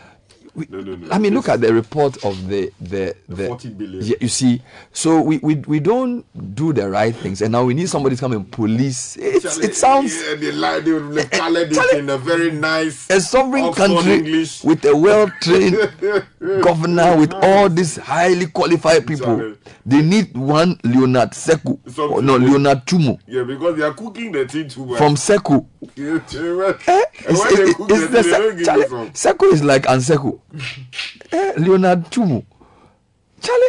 We, 0.55 0.67
No, 0.69 0.79
no, 0.79 0.95
no. 0.95 1.07
I 1.11 1.17
mean, 1.19 1.33
look 1.33 1.49
at 1.49 1.59
the 1.61 1.73
report 1.73 2.23
of 2.23 2.47
the 2.47 2.71
the 2.79 3.15
the. 3.27 3.47
40 3.47 3.69
billion. 3.69 4.03
Yeah, 4.05 4.15
you 4.21 4.27
see, 4.29 4.61
so 4.93 5.21
we, 5.21 5.37
we 5.39 5.55
we 5.67 5.79
don't 5.81 6.23
do 6.55 6.71
the 6.73 6.89
right 6.89 7.13
things, 7.15 7.41
and 7.41 7.51
now 7.51 7.63
we 7.65 7.73
need 7.73 7.89
somebody 7.89 8.15
to 8.15 8.19
come 8.19 8.31
and 8.31 8.49
police. 8.49 9.17
It's, 9.17 9.57
it 9.57 9.75
sounds 9.75 10.15
Yeah, 10.15 10.35
they 10.35 10.51
lie. 10.51 10.79
They 10.79 10.93
would 10.93 11.13
they 11.13 11.25
colored 11.25 11.71
it 11.71 11.97
in 11.99 12.09
a 12.09 12.17
very 12.17 12.51
nice. 12.51 13.09
a 13.09 13.19
sovereign 13.19 13.73
country 13.73 14.13
English. 14.13 14.63
with 14.63 14.83
a 14.85 14.95
well-trained 14.95 15.75
governor 16.63 17.17
with 17.17 17.33
all 17.33 17.69
these 17.69 17.97
highly 17.97 18.47
qualified 18.47 19.05
people. 19.05 19.55
They 19.85 20.01
need 20.01 20.35
one 20.35 20.79
Leonard 20.83 21.31
Seku, 21.31 21.77
or 21.99 22.21
no 22.21 22.37
Leonard 22.37 22.85
Tumo 22.85 23.19
Yeah, 23.27 23.43
because 23.43 23.77
they 23.77 23.83
are 23.83 23.93
cooking 23.93 24.31
the 24.31 24.47
thing 24.47 24.67
too 24.69 24.85
much. 24.85 24.97
from 24.97 25.15
Seku. 25.15 25.65
Eh? 25.97 26.19
It's, 27.19 27.45
it's- 27.45 27.69
it's 27.69 27.77
the 27.77 27.85
the 27.85 28.23
thing, 28.23 28.23
they 28.23 28.23
don't 28.23 28.23
Se- 28.23 28.49
give 28.49 28.59
you 28.59 28.65
Charlie, 28.65 28.87
some. 28.87 29.09
Seku 29.11 29.53
is 29.53 29.63
like 29.63 29.83
Anseku. 29.83 30.39
Eh, 31.31 31.53
Leonard 31.57 32.05
Tumu. 32.11 32.43
Charlie. 33.41 33.67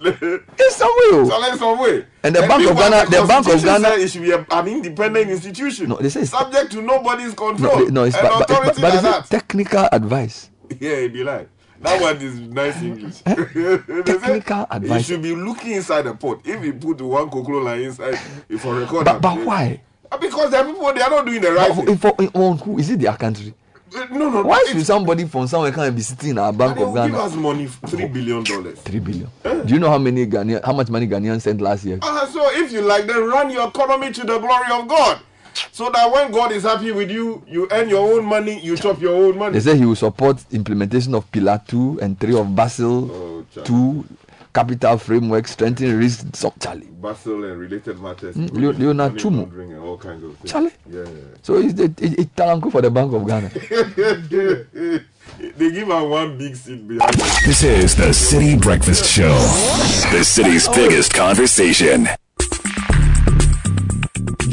it's 0.00 0.76
some 0.76 0.88
way. 0.88 1.10
oh. 1.10 1.28
So 1.28 1.38
let's 1.40 1.58
some 1.58 1.78
way. 1.80 2.06
And 2.22 2.34
the 2.36 2.40
Bank 2.42 2.70
of 2.70 2.76
Ghana- 2.76 3.06
the 3.10 3.24
Bank 3.26 3.48
of 3.48 3.62
Ghana- 3.64 3.88
it 4.00 4.08
should 4.08 4.22
be 4.22 4.30
a, 4.30 4.46
an 4.50 4.68
independent 4.68 5.28
institution. 5.30 5.88
No, 5.88 5.96
they 5.96 6.08
say 6.08 6.24
subject 6.24 6.70
to 6.72 6.82
nobody's 6.82 7.34
control. 7.34 7.80
No, 7.80 7.84
no, 7.86 8.04
it's 8.04 8.16
and 8.16 8.28
but, 8.28 8.46
but, 8.48 8.64
but, 8.76 8.80
but 8.80 9.18
it's 9.20 9.28
technical 9.28 9.88
advice. 9.90 10.50
Yeah, 10.78 10.90
it 10.92 11.12
be 11.12 11.24
like 11.24 11.48
that 11.80 12.00
one 12.00 12.16
is 12.18 12.38
nice 12.40 12.80
English. 12.82 13.14
Say 13.24 14.02
Technical 14.02 14.58
You 14.58 14.66
advice. 14.70 15.06
should 15.06 15.22
be 15.22 15.34
looking 15.34 15.72
inside 15.72 16.02
the 16.02 16.14
pot. 16.14 16.40
If 16.44 16.62
you 16.64 16.74
put 16.74 17.00
one 17.00 17.30
cocoa 17.30 17.58
line 17.62 17.80
inside, 17.82 18.18
if 18.48 18.60
for 18.60 18.74
record. 18.74 19.04
But, 19.04 19.20
but 19.22 19.38
why? 19.44 19.80
Because 20.20 20.50
the 20.50 20.62
people 20.64 20.92
they 20.92 21.00
are 21.02 21.10
not 21.10 21.26
doing 21.26 21.40
the 21.40 21.52
right 21.52 21.72
For, 21.74 21.84
thing. 21.84 21.96
for, 21.98 22.14
on 22.34 22.58
who 22.58 22.78
is 22.78 22.90
it 22.90 23.00
their 23.00 23.14
country? 23.16 23.54
No, 24.10 24.30
no. 24.30 24.42
Why 24.42 24.64
should 24.68 24.84
somebody 24.84 25.24
from 25.26 25.46
somewhere 25.46 25.72
come 25.72 25.84
and 25.84 25.96
be 25.96 26.02
sitting 26.02 26.30
in 26.30 26.38
our 26.38 26.52
Bank 26.52 26.72
of 26.78 26.88
will 26.92 26.94
give 26.94 27.12
Ghana? 27.12 27.18
us 27.24 27.34
money, 27.34 27.66
three 27.66 28.06
billion 28.08 28.42
dollars. 28.44 28.78
Three 28.80 29.00
billion. 29.00 29.30
Do 29.42 29.74
you 29.74 29.78
know 29.80 29.88
how 29.90 29.98
many 29.98 30.26
Ghanaian, 30.26 30.64
how 30.64 30.72
much 30.72 30.88
money 30.88 31.06
Ghanaians 31.06 31.42
sent 31.42 31.60
last 31.60 31.84
year? 31.84 31.98
Uh, 32.02 32.26
so 32.26 32.40
if 32.52 32.72
you 32.72 32.82
like, 32.82 33.06
then 33.06 33.24
run 33.28 33.50
your 33.50 33.68
economy 33.68 34.12
to 34.12 34.20
the 34.24 34.38
glory 34.38 34.70
of 34.72 34.88
God. 34.88 35.20
So 35.72 35.90
that 35.90 36.12
when 36.12 36.30
God 36.30 36.52
is 36.52 36.62
happy 36.62 36.92
with 36.92 37.10
you, 37.10 37.42
you 37.48 37.66
earn 37.72 37.88
your 37.88 38.12
own 38.16 38.24
money, 38.24 38.60
you 38.60 38.76
chop 38.76 39.00
your 39.00 39.14
own 39.16 39.36
money. 39.38 39.54
They 39.54 39.60
say 39.60 39.76
he 39.76 39.84
will 39.84 39.96
support 39.96 40.44
implementation 40.52 41.14
of 41.14 41.30
Pillar 41.32 41.60
2 41.66 41.98
and 42.00 42.18
3 42.20 42.34
of 42.38 42.54
Basel 42.54 43.10
Oh, 43.10 43.44
child. 43.52 43.66
2 44.58 44.60
capital 44.64 44.98
framework, 44.98 45.46
strengthening 45.46 45.96
risk. 45.98 46.26
So, 46.34 46.52
Charlie. 46.60 46.88
Basel 47.00 47.44
and 47.44 47.60
related 47.60 48.00
matters. 48.00 48.34
Mm, 48.36 48.50
Leo- 48.52 48.72
Leonard 48.72 48.96
money 48.96 49.20
Chumo. 49.46 49.82
all 49.82 49.96
kinds 49.98 50.24
of 50.24 50.36
things. 50.38 50.50
Charlie. 50.50 50.72
Yeah. 50.90 51.04
So 51.42 51.56
it's 51.58 51.74
the 51.74 51.84
it, 51.84 52.18
it, 52.18 52.34
Talanko 52.36 52.72
for 52.72 52.82
the 52.82 52.90
Bank 52.90 53.12
of 53.12 53.24
Ghana. 53.26 53.48
they 55.56 55.70
give 55.70 55.86
her 55.88 56.08
one 56.08 56.36
big 56.38 56.56
seat 56.56 56.88
behind. 56.88 57.14
This 57.44 57.62
is 57.62 57.94
the 57.94 58.06
Citi 58.08 58.60
Breakfast 58.60 59.04
Show, 59.08 59.32
the 60.10 60.24
city's 60.24 60.66
biggest 60.68 61.14
conversation. 61.14 62.08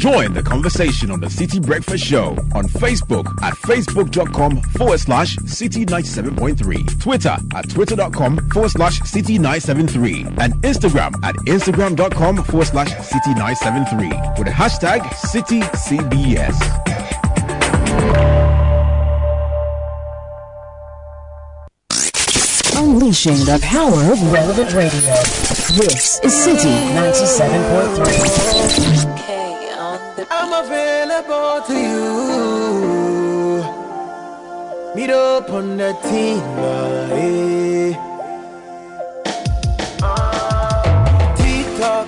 Join 0.06 0.34
the 0.34 0.42
conversation 0.42 1.10
on 1.10 1.18
the 1.18 1.26
Citi 1.26 1.60
Breakfast 1.60 2.04
Show 2.04 2.36
on 2.54 2.68
Facebook 2.68 3.26
at 3.42 3.54
facebook.com 3.54 4.60
forward 4.78 5.00
slash 5.00 5.36
citi97.3, 5.38 7.00
Twitter 7.00 7.36
at 7.56 7.68
twitter.com 7.68 8.36
forward 8.50 8.70
slash 8.70 9.00
citi973, 9.00 10.38
and 10.40 10.54
Instagram 10.62 11.12
at 11.24 11.34
instagram.com 11.48 12.44
forward 12.44 12.68
slash 12.68 12.92
citi973 12.92 14.38
with 14.38 14.46
the 14.46 14.52
hashtag 14.52 15.00
CitiCBS. 15.26 16.54
Unleashing 22.76 23.38
the 23.38 23.58
power 23.60 24.12
of 24.12 24.32
relevant 24.32 24.72
radio. 24.72 25.00
This 25.74 26.20
is 26.20 26.32
Citi 26.32 26.94
97.3. 26.94 29.15
I'm 30.30 30.52
available 30.64 31.62
to 31.66 31.74
you. 31.74 32.06
Meet 34.94 35.10
up 35.10 35.50
on 35.50 35.76
the 35.76 35.92
team. 36.02 36.40
eh. 37.12 37.94
TikTok. 41.36 42.06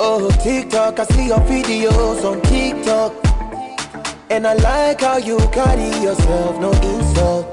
Oh, 0.00 0.30
TikTok. 0.42 0.98
I 1.00 1.04
see 1.04 1.26
your 1.28 1.38
videos 1.40 2.24
on 2.24 2.40
TikTok. 2.42 3.12
And 4.30 4.46
I 4.46 4.54
like 4.54 5.00
how 5.00 5.16
you 5.18 5.38
carry 5.52 5.88
yourself, 6.02 6.58
no 6.60 6.72
insult. 6.72 7.46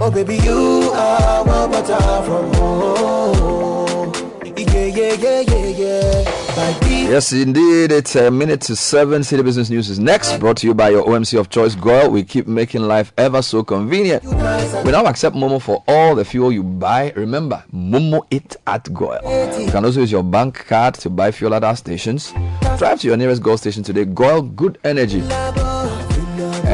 Oh, 0.00 0.10
baby, 0.10 0.36
you 0.36 0.90
are 0.94 1.44
one 1.44 1.70
butter 1.70 2.22
from 2.24 2.52
home. 2.54 4.12
Yeah, 4.56 4.86
yeah, 4.86 5.12
yeah, 5.14 5.40
yeah, 5.40 5.66
yeah. 5.66 6.43
Yes, 6.56 7.32
indeed. 7.32 7.90
It's 7.92 8.14
a 8.16 8.30
minute 8.30 8.60
to 8.62 8.76
seven. 8.76 9.22
Citi 9.22 9.44
Business 9.44 9.70
News 9.70 9.90
is 9.90 9.98
next, 9.98 10.38
brought 10.38 10.56
to 10.58 10.66
you 10.66 10.74
by 10.74 10.90
your 10.90 11.04
OMC 11.04 11.38
of 11.38 11.50
choice, 11.50 11.74
Goil. 11.74 12.08
We 12.10 12.22
keep 12.22 12.46
making 12.46 12.82
life 12.82 13.12
ever 13.18 13.42
so 13.42 13.62
convenient. 13.64 14.22
We 14.24 14.90
now 14.92 15.04
accept 15.06 15.34
Momo 15.34 15.60
for 15.60 15.82
all 15.88 16.14
the 16.14 16.24
fuel 16.24 16.52
you 16.52 16.62
buy. 16.62 17.12
Remember, 17.16 17.64
Momo 17.72 18.22
it 18.30 18.56
at 18.66 18.92
Goil. 18.94 19.20
You 19.60 19.70
can 19.70 19.84
also 19.84 20.00
use 20.00 20.12
your 20.12 20.22
bank 20.22 20.66
card 20.66 20.94
to 20.96 21.10
buy 21.10 21.30
fuel 21.32 21.54
at 21.54 21.64
our 21.64 21.76
stations. 21.76 22.32
Drive 22.78 23.00
to 23.00 23.08
your 23.08 23.16
nearest 23.16 23.42
Goil 23.42 23.56
station 23.56 23.82
today. 23.82 24.04
Goil, 24.04 24.42
good 24.42 24.78
energy. 24.84 25.22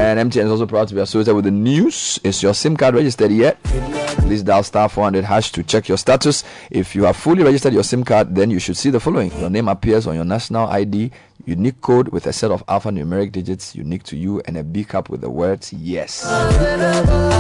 And 0.01 0.33
MTN 0.33 0.47
is 0.47 0.51
also 0.51 0.67
proud 0.67 0.89
to 0.89 0.95
be 0.95 1.01
associated 1.03 1.35
with 1.35 1.45
the 1.45 1.51
news. 1.51 2.19
Is 2.25 2.43
your 2.43 2.55
SIM 2.55 2.75
card 2.75 2.95
registered 2.95 3.31
yet? 3.31 3.63
Please 3.63 4.43
dial 4.43 4.63
star 4.63 4.89
400 4.89 5.25
hash 5.25 5.53
to 5.53 5.63
check 5.63 5.89
your 5.89 5.99
status. 5.99 6.43
If 6.71 6.95
you 6.97 7.05
have 7.05 7.17
fully 7.17 7.45
registered 7.45 7.75
your 7.75 7.85
SIM 7.85 8.03
card, 8.03 8.35
then 8.35 8.51
you 8.51 8.59
should 8.59 8.79
see 8.79 8.89
the 8.89 8.99
following. 8.99 9.31
Your 9.39 9.51
name 9.51 9.69
appears 9.69 10.07
on 10.07 10.15
your 10.15 10.25
national 10.25 10.69
ID, 10.69 11.11
unique 11.45 11.83
code 11.83 12.09
with 12.09 12.27
a 12.27 12.33
set 12.33 12.51
of 12.51 12.65
alphanumeric 12.67 13.31
digits 13.31 13.77
unique 13.77 14.03
to 14.05 14.17
you, 14.17 14.41
and 14.47 14.57
a 14.57 14.65
B 14.65 14.85
cap 14.85 15.11
with 15.11 15.21
the 15.21 15.29
words 15.29 15.71
yes. 15.73 16.23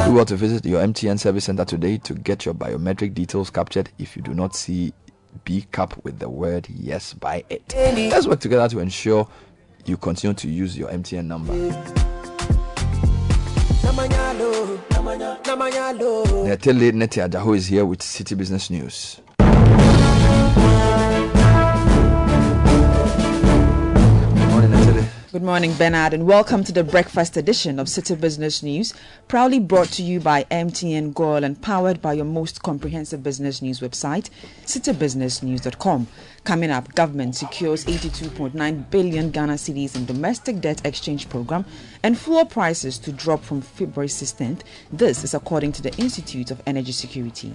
Do 0.06 0.12
well 0.12 0.26
to 0.26 0.36
visit 0.36 0.64
your 0.66 0.82
MTN 0.82 1.18
service 1.18 1.44
center 1.46 1.64
today 1.64 1.96
to 1.98 2.14
get 2.14 2.44
your 2.44 2.54
biometric 2.54 3.14
details 3.14 3.48
captured 3.48 3.88
if 3.98 4.16
you 4.16 4.22
do 4.22 4.34
not 4.34 4.54
see 4.54 4.92
B 5.44 5.66
cap 5.72 5.94
with 6.04 6.18
the 6.18 6.28
word 6.28 6.68
yes 6.68 7.14
by 7.14 7.42
it. 7.48 7.74
Let's 7.74 8.26
work 8.26 8.40
together 8.40 8.68
to 8.68 8.80
ensure 8.80 9.26
you 9.86 9.96
continue 9.96 10.34
to 10.34 10.48
use 10.48 10.76
your 10.76 10.90
MTN 10.90 11.24
number. 11.24 12.19
Netele 16.44 16.92
Neti 16.92 17.20
Ajaho 17.20 17.56
is 17.56 17.66
here 17.68 17.84
with 17.84 18.00
Citi 18.00 18.36
Business 18.36 18.70
News. 18.70 19.20
Good 25.32 25.44
morning, 25.44 25.74
Bernard, 25.74 26.12
and 26.12 26.26
welcome 26.26 26.64
to 26.64 26.72
the 26.72 26.82
breakfast 26.82 27.36
edition 27.36 27.78
of 27.78 27.86
Citi 27.86 28.20
Business 28.20 28.64
News, 28.64 28.92
proudly 29.28 29.60
brought 29.60 29.86
to 29.90 30.02
you 30.02 30.18
by 30.18 30.42
MTN 30.50 31.14
Goil 31.14 31.44
and 31.44 31.62
powered 31.62 32.02
by 32.02 32.14
your 32.14 32.24
most 32.24 32.64
comprehensive 32.64 33.22
business 33.22 33.62
news 33.62 33.78
website, 33.78 34.28
citibusinessnews.com. 34.66 36.08
Coming 36.42 36.72
up, 36.72 36.96
government 36.96 37.36
secures 37.36 37.84
82.9 37.84 38.90
billion 38.90 39.30
Ghana 39.30 39.52
cedis 39.52 39.94
in 39.94 40.04
domestic 40.04 40.60
debt 40.60 40.84
exchange 40.84 41.28
program 41.28 41.64
and 42.02 42.18
fuel 42.18 42.44
prices 42.44 42.98
to 42.98 43.12
drop 43.12 43.44
from 43.44 43.60
February 43.60 44.08
16th. 44.08 44.62
This 44.92 45.22
is 45.22 45.32
according 45.32 45.70
to 45.74 45.82
the 45.82 45.94
Institute 45.96 46.50
of 46.50 46.60
Energy 46.66 46.90
Security. 46.90 47.52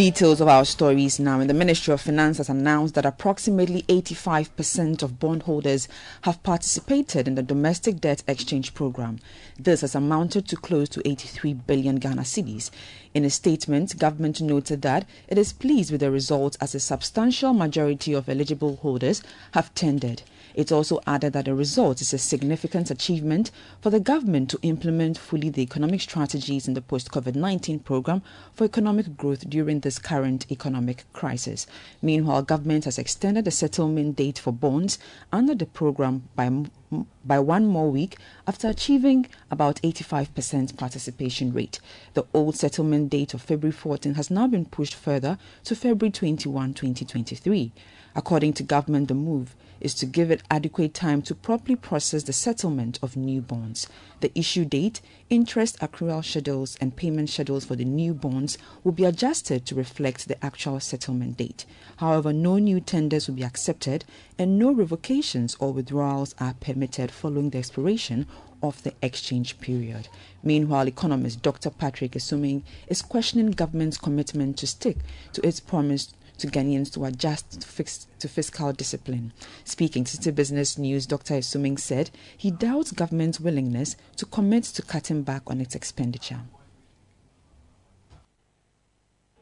Details 0.00 0.40
of 0.40 0.48
our 0.48 0.64
stories 0.64 1.20
now. 1.20 1.40
And 1.40 1.50
the 1.50 1.52
Ministry 1.52 1.92
of 1.92 2.00
Finance 2.00 2.38
has 2.38 2.48
announced 2.48 2.94
that 2.94 3.04
approximately 3.04 3.82
85% 3.82 5.02
of 5.02 5.20
bondholders 5.20 5.88
have 6.22 6.42
participated 6.42 7.28
in 7.28 7.34
the 7.34 7.42
domestic 7.42 8.00
debt 8.00 8.22
exchange 8.26 8.72
program. 8.72 9.18
This 9.58 9.82
has 9.82 9.94
amounted 9.94 10.48
to 10.48 10.56
close 10.56 10.88
to 10.88 11.06
83 11.06 11.52
billion 11.52 11.96
Ghana 11.96 12.22
cedis. 12.22 12.70
In 13.12 13.26
a 13.26 13.30
statement, 13.30 13.98
government 13.98 14.40
noted 14.40 14.80
that 14.80 15.06
it 15.28 15.36
is 15.36 15.52
pleased 15.52 15.92
with 15.92 16.00
the 16.00 16.10
results 16.10 16.56
as 16.62 16.74
a 16.74 16.80
substantial 16.80 17.52
majority 17.52 18.14
of 18.14 18.26
eligible 18.26 18.76
holders 18.76 19.22
have 19.52 19.74
tendered. 19.74 20.22
It 20.54 20.72
also 20.72 21.00
added 21.06 21.32
that 21.34 21.44
the 21.44 21.54
result 21.54 22.00
is 22.00 22.12
a 22.12 22.18
significant 22.18 22.90
achievement 22.90 23.50
for 23.80 23.90
the 23.90 24.00
government 24.00 24.50
to 24.50 24.58
implement 24.62 25.18
fully 25.18 25.48
the 25.48 25.62
economic 25.62 26.00
strategies 26.00 26.66
in 26.66 26.74
the 26.74 26.82
post 26.82 27.10
COVID 27.10 27.34
19 27.34 27.80
program 27.80 28.22
for 28.52 28.64
economic 28.64 29.16
growth 29.16 29.48
during 29.48 29.80
this 29.80 29.98
current 29.98 30.46
economic 30.50 31.04
crisis. 31.12 31.66
Meanwhile, 32.02 32.42
government 32.42 32.84
has 32.84 32.98
extended 32.98 33.44
the 33.44 33.50
settlement 33.50 34.16
date 34.16 34.38
for 34.38 34.52
bonds 34.52 34.98
under 35.32 35.54
the 35.54 35.66
program 35.66 36.28
by, 36.34 36.50
by 37.24 37.38
one 37.38 37.66
more 37.66 37.90
week 37.90 38.16
after 38.46 38.68
achieving 38.68 39.26
about 39.50 39.80
85% 39.82 40.76
participation 40.76 41.52
rate. 41.52 41.80
The 42.14 42.26
old 42.34 42.56
settlement 42.56 43.10
date 43.10 43.34
of 43.34 43.42
February 43.42 43.72
14 43.72 44.14
has 44.14 44.30
now 44.30 44.46
been 44.46 44.64
pushed 44.64 44.94
further 44.94 45.38
to 45.64 45.76
February 45.76 46.10
21, 46.10 46.74
2023. 46.74 47.72
According 48.14 48.54
to 48.54 48.62
government, 48.62 49.08
the 49.08 49.14
move 49.14 49.54
is 49.80 49.94
to 49.94 50.06
give 50.06 50.30
it 50.30 50.42
adequate 50.50 50.94
time 50.94 51.22
to 51.22 51.34
properly 51.34 51.76
process 51.76 52.24
the 52.24 52.32
settlement 52.32 52.98
of 53.02 53.16
new 53.16 53.40
bonds. 53.40 53.88
The 54.20 54.30
issue 54.38 54.64
date, 54.64 55.00
interest 55.30 55.78
accrual 55.80 56.24
schedules, 56.24 56.76
and 56.80 56.96
payment 56.96 57.30
schedules 57.30 57.64
for 57.64 57.76
the 57.76 57.84
new 57.84 58.12
bonds 58.12 58.58
will 58.84 58.92
be 58.92 59.04
adjusted 59.04 59.64
to 59.66 59.74
reflect 59.74 60.28
the 60.28 60.44
actual 60.44 60.80
settlement 60.80 61.38
date. 61.38 61.64
However, 61.96 62.32
no 62.32 62.58
new 62.58 62.80
tenders 62.80 63.28
will 63.28 63.36
be 63.36 63.44
accepted 63.44 64.04
and 64.38 64.58
no 64.58 64.72
revocations 64.72 65.56
or 65.58 65.72
withdrawals 65.72 66.34
are 66.38 66.54
permitted 66.54 67.10
following 67.10 67.50
the 67.50 67.58
expiration 67.58 68.26
of 68.62 68.82
the 68.82 68.92
exchange 69.02 69.58
period. 69.60 70.08
Meanwhile, 70.42 70.88
economist 70.88 71.42
Dr. 71.42 71.70
Patrick 71.70 72.14
Asuming 72.14 72.62
is 72.88 73.02
questioning 73.02 73.52
government's 73.52 73.98
commitment 73.98 74.58
to 74.58 74.66
stick 74.66 74.98
to 75.32 75.46
its 75.46 75.60
promise 75.60 76.12
to 76.40 76.46
Ghanaians 76.48 76.92
to 76.94 77.04
adjust 77.04 77.60
to, 77.60 77.66
fix, 77.66 78.06
to 78.18 78.28
fiscal 78.28 78.72
discipline. 78.72 79.32
Speaking 79.64 80.04
to 80.04 80.16
Citi 80.16 80.34
Business 80.34 80.78
News, 80.78 81.06
Dr. 81.06 81.34
Asuming 81.34 81.76
said 81.76 82.10
he 82.36 82.50
doubts 82.50 82.92
government's 82.92 83.40
willingness 83.40 83.96
to 84.16 84.26
commit 84.26 84.64
to 84.64 84.82
cutting 84.82 85.22
back 85.22 85.42
on 85.46 85.60
its 85.60 85.74
expenditure. 85.74 86.40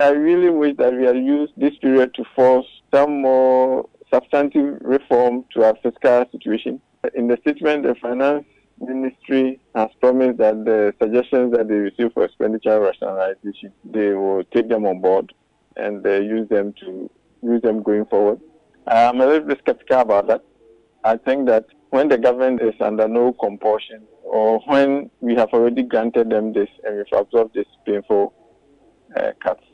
I 0.01 0.11
really 0.11 0.51
wish 0.51 0.77
that 0.77 0.95
we 0.95 1.05
had 1.05 1.17
used 1.17 1.53
this 1.57 1.77
period 1.79 2.15
to 2.15 2.25
force 2.37 2.67
some 2.95 3.23
more 3.23 3.89
substantive 4.13 4.79
reform 4.81 5.45
to 5.55 5.65
our 5.65 5.77
fiscal 5.83 6.25
situation. 6.31 6.81
In 7.15 7.27
the 7.27 7.37
statement, 7.43 7.83
the 7.83 7.95
finance 7.97 8.45
ministry 8.81 9.61
has 9.75 9.89
promised 10.01 10.39
that 10.39 10.65
the 10.65 10.95
suggestions 11.01 11.53
that 11.53 11.69
they 11.69 11.75
receive 11.75 12.13
for 12.13 12.25
expenditure 12.25 12.81
rationalization, 12.81 13.73
they 13.85 14.13
will 14.13 14.45
take 14.45 14.69
them 14.69 14.87
on 14.87 15.01
board 15.01 15.33
and 15.79 16.07
uh, 16.07 16.21
use 16.21 16.49
them 16.49 16.75
to 16.81 17.11
use 17.43 17.63
them 17.63 17.83
going 17.83 18.05
forward. 18.07 18.41
I'm 18.87 19.21
a 19.21 19.27
little 19.27 19.47
bit 19.47 19.59
skeptical 19.59 20.01
about 20.01 20.29
that. 20.29 20.43
I 21.05 21.17
think 21.17 21.47
that 21.47 21.67
when 21.91 22.09
the 22.09 22.19
government 22.19 22.61
is 22.63 22.75
under 22.81 23.07
no 23.09 23.33
compulsion, 23.33 24.03
or 24.23 24.61
when 24.67 25.11
we 25.21 25.35
have 25.37 25.51
already 25.53 25.83
granted 25.83 26.31
them 26.31 26.53
this 26.53 26.69
and 26.85 26.97
we've 26.97 27.19
absorbed 27.19 27.55
this 27.55 27.67
painful 27.87 28.35
uh, 29.17 29.31
cuts, 29.43 29.65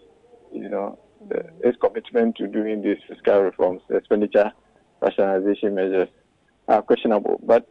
you 0.53 0.69
know, 0.69 0.99
the, 1.29 1.45
its 1.65 1.79
commitment 1.81 2.37
to 2.37 2.47
doing 2.47 2.83
these 2.83 2.99
fiscal 3.09 3.41
reforms, 3.41 3.83
expenditure 3.91 4.53
rationalization 5.01 5.75
measures, 5.75 6.09
are 6.69 6.83
questionable. 6.83 7.41
But 7.43 7.69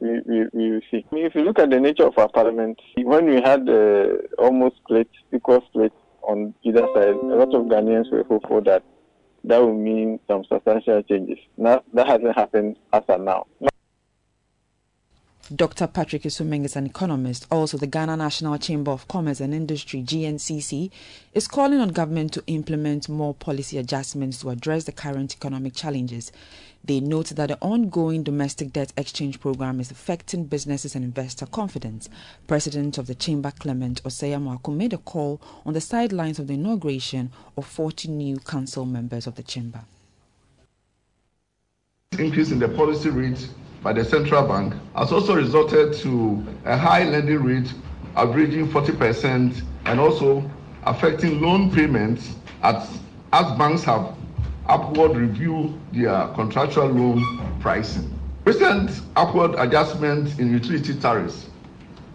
we, 0.00 0.20
we, 0.26 0.44
we 0.52 0.82
see. 0.90 1.04
I 1.10 1.14
mean, 1.14 1.26
if 1.26 1.34
you 1.34 1.42
look 1.42 1.58
at 1.58 1.70
the 1.70 1.80
nature 1.80 2.06
of 2.06 2.18
our 2.18 2.28
parliament, 2.28 2.80
when 2.96 3.26
we 3.26 3.36
had 3.36 3.68
uh, 3.68 4.06
almost 4.38 4.76
split, 4.76 5.08
equal 5.32 5.62
split 5.68 5.92
on 6.26 6.54
either 6.62 6.86
side, 6.94 7.08
a 7.08 7.36
lot 7.36 7.54
of 7.54 7.66
Ghanaians 7.66 8.10
were 8.10 8.24
hopeful 8.24 8.60
that 8.62 8.82
that 9.44 9.62
would 9.62 9.74
mean 9.74 10.18
some 10.26 10.44
substantial 10.44 11.02
changes. 11.02 11.38
Now, 11.56 11.82
that 11.92 12.06
hasn't 12.06 12.34
happened 12.34 12.76
as 12.92 13.02
of 13.08 13.20
now. 13.20 13.46
Dr. 15.54 15.86
Patrick 15.86 16.24
Asuming 16.24 16.64
is 16.64 16.74
an 16.74 16.86
economist. 16.86 17.46
Also, 17.50 17.76
the 17.76 17.86
Ghana 17.86 18.16
National 18.16 18.56
Chamber 18.56 18.92
of 18.92 19.06
Commerce 19.08 19.40
and 19.40 19.52
Industry, 19.52 20.02
GNCC, 20.02 20.90
is 21.34 21.46
calling 21.46 21.80
on 21.80 21.90
government 21.90 22.32
to 22.32 22.42
implement 22.46 23.10
more 23.10 23.34
policy 23.34 23.76
adjustments 23.76 24.40
to 24.40 24.48
address 24.48 24.84
the 24.84 24.92
current 24.92 25.34
economic 25.34 25.74
challenges. 25.74 26.32
They 26.86 27.00
note 27.00 27.28
that 27.28 27.48
the 27.48 27.58
ongoing 27.62 28.22
domestic 28.22 28.72
debt 28.74 28.92
exchange 28.96 29.40
program 29.40 29.80
is 29.80 29.90
affecting 29.90 30.44
businesses 30.44 30.94
and 30.94 31.02
investor 31.02 31.46
confidence. 31.46 32.10
President 32.46 32.98
of 32.98 33.06
the 33.06 33.14
Chamber, 33.14 33.52
Clement 33.58 34.02
Osei-Amoako, 34.02 34.74
made 34.74 34.92
a 34.92 34.98
call 34.98 35.40
on 35.64 35.72
the 35.72 35.80
sidelines 35.80 36.38
of 36.38 36.46
the 36.46 36.54
inauguration 36.54 37.32
of 37.56 37.66
40 37.66 38.08
new 38.08 38.36
council 38.36 38.84
members 38.84 39.26
of 39.26 39.36
the 39.36 39.42
Chamber. 39.42 39.80
Increase 42.18 42.50
in 42.50 42.58
the 42.58 42.68
policy 42.68 43.08
rate 43.08 43.48
by 43.82 43.94
the 43.94 44.04
central 44.04 44.46
bank 44.46 44.74
has 44.94 45.10
also 45.10 45.34
resulted 45.34 45.94
to 45.94 46.44
a 46.66 46.76
high 46.76 47.04
lending 47.04 47.42
rate 47.42 47.72
averaging 48.14 48.68
40% 48.68 49.62
and 49.86 50.00
also 50.00 50.48
affecting 50.84 51.40
loan 51.40 51.70
payments 51.70 52.34
as, 52.62 52.98
as 53.32 53.58
banks 53.58 53.82
have 53.84 54.14
upward 54.68 55.16
review 55.16 55.78
their 55.92 56.28
contractual 56.28 56.86
loan 56.86 57.58
pricing. 57.60 58.10
Recent 58.44 59.02
upward 59.16 59.54
adjustment 59.58 60.38
in 60.38 60.52
utility 60.52 60.94
tariffs, 60.94 61.48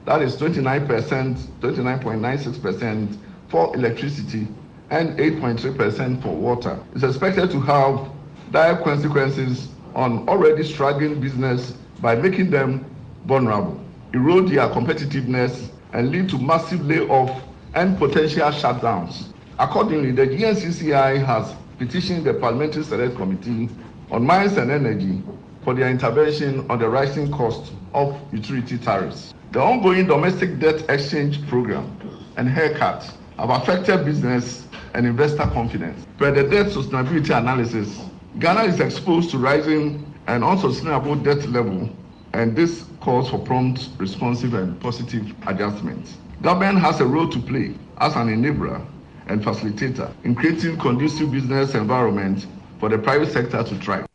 that 0.06 0.22
is 0.22 0.38
29%, 0.38 0.88
29.96% 0.88 3.18
for 3.47 3.76
electricity 3.76 4.47
and 4.89 5.18
8.3% 5.20 6.22
for 6.22 6.36
water, 6.36 6.80
is 6.93 7.04
expected 7.04 7.52
to 7.52 7.60
have 7.62 8.10
dire 8.52 8.78
consequences 8.78 9.70
on 9.95 10.28
already 10.28 10.64
struggling 10.64 11.20
business 11.20 11.74
by 12.02 12.16
making 12.16 12.50
them 12.50 12.86
vulnerable, 13.26 13.80
erode 14.14 14.50
their 14.50 14.68
competitiveness, 14.70 15.70
and 15.93 16.12
lead 16.12 16.30
to 16.30 16.38
massive 16.38 16.86
layoff 16.86 17.41
and 17.74 17.97
potential 17.97 18.50
shutdowns. 18.50 19.34
Accordingly, 19.60 20.12
the 20.12 20.26
GNCCI 20.26 21.26
has 21.26 21.54
petitioning 21.80 22.25
the 22.25 22.34
Parliamentary 22.34 22.84
Select 22.84 23.15
Committee 23.15 23.69
on 24.11 24.25
Mines 24.25 24.57
and 24.57 24.69
Energy 24.69 25.23
for 25.63 25.73
their 25.73 25.89
intervention 25.89 26.69
on 26.69 26.77
the 26.77 26.89
rising 26.89 27.32
cost 27.32 27.71
of 27.93 28.19
utility 28.34 28.77
tariffs. 28.77 29.34
The 29.53 29.61
ongoing 29.61 30.05
domestic 30.05 30.59
debt 30.59 30.84
exchange 30.89 31.47
program 31.47 31.97
and 32.36 32.49
haircut 32.49 33.09
have 33.38 33.49
affected 33.49 34.03
business 34.03 34.67
and 34.93 35.07
investor 35.07 35.43
confidence. 35.43 36.05
Per 36.17 36.32
the 36.32 36.43
debt 36.43 36.67
sustainability 36.67 37.36
analysis, 37.36 37.97
Ghana 38.39 38.63
is 38.63 38.82
exposed 38.82 39.32
to 39.32 39.38
rising 39.38 40.05
and 40.27 40.43
unsustainable 40.43 41.15
debt 41.15 41.47
level, 41.49 41.89
and 42.34 42.55
this 42.55 42.86
calls 42.99 43.30
for 43.30 43.39
prompt, 43.39 43.89
responsive, 43.97 44.53
and 44.53 44.80
positive 44.82 45.34
adjustments. 45.47 46.17
Government 46.41 46.80
has 46.80 46.99
a 46.99 47.05
role 47.05 47.30
to 47.30 47.39
play 47.39 47.73
as 47.99 48.15
an 48.15 48.27
enabler 48.27 48.86
and 49.30 49.41
facilitator 49.41 50.11
in 50.23 50.36
creating 50.36 50.77
conducive 50.77 51.32
business 51.32 51.75
environment 51.75 52.45
for 52.80 52.89
the 52.89 52.97
private 52.97 53.32
sector 53.32 53.63
to 53.63 53.75
thrive. 53.75 54.05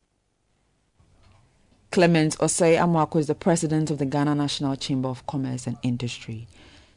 Clement 1.90 2.36
Osei-Amoako 2.38 3.20
is 3.20 3.28
the 3.28 3.34
president 3.36 3.90
of 3.90 3.98
the 3.98 4.04
Ghana 4.04 4.34
National 4.34 4.74
Chamber 4.74 5.08
of 5.08 5.24
Commerce 5.26 5.66
and 5.68 5.76
Industry. 5.84 6.48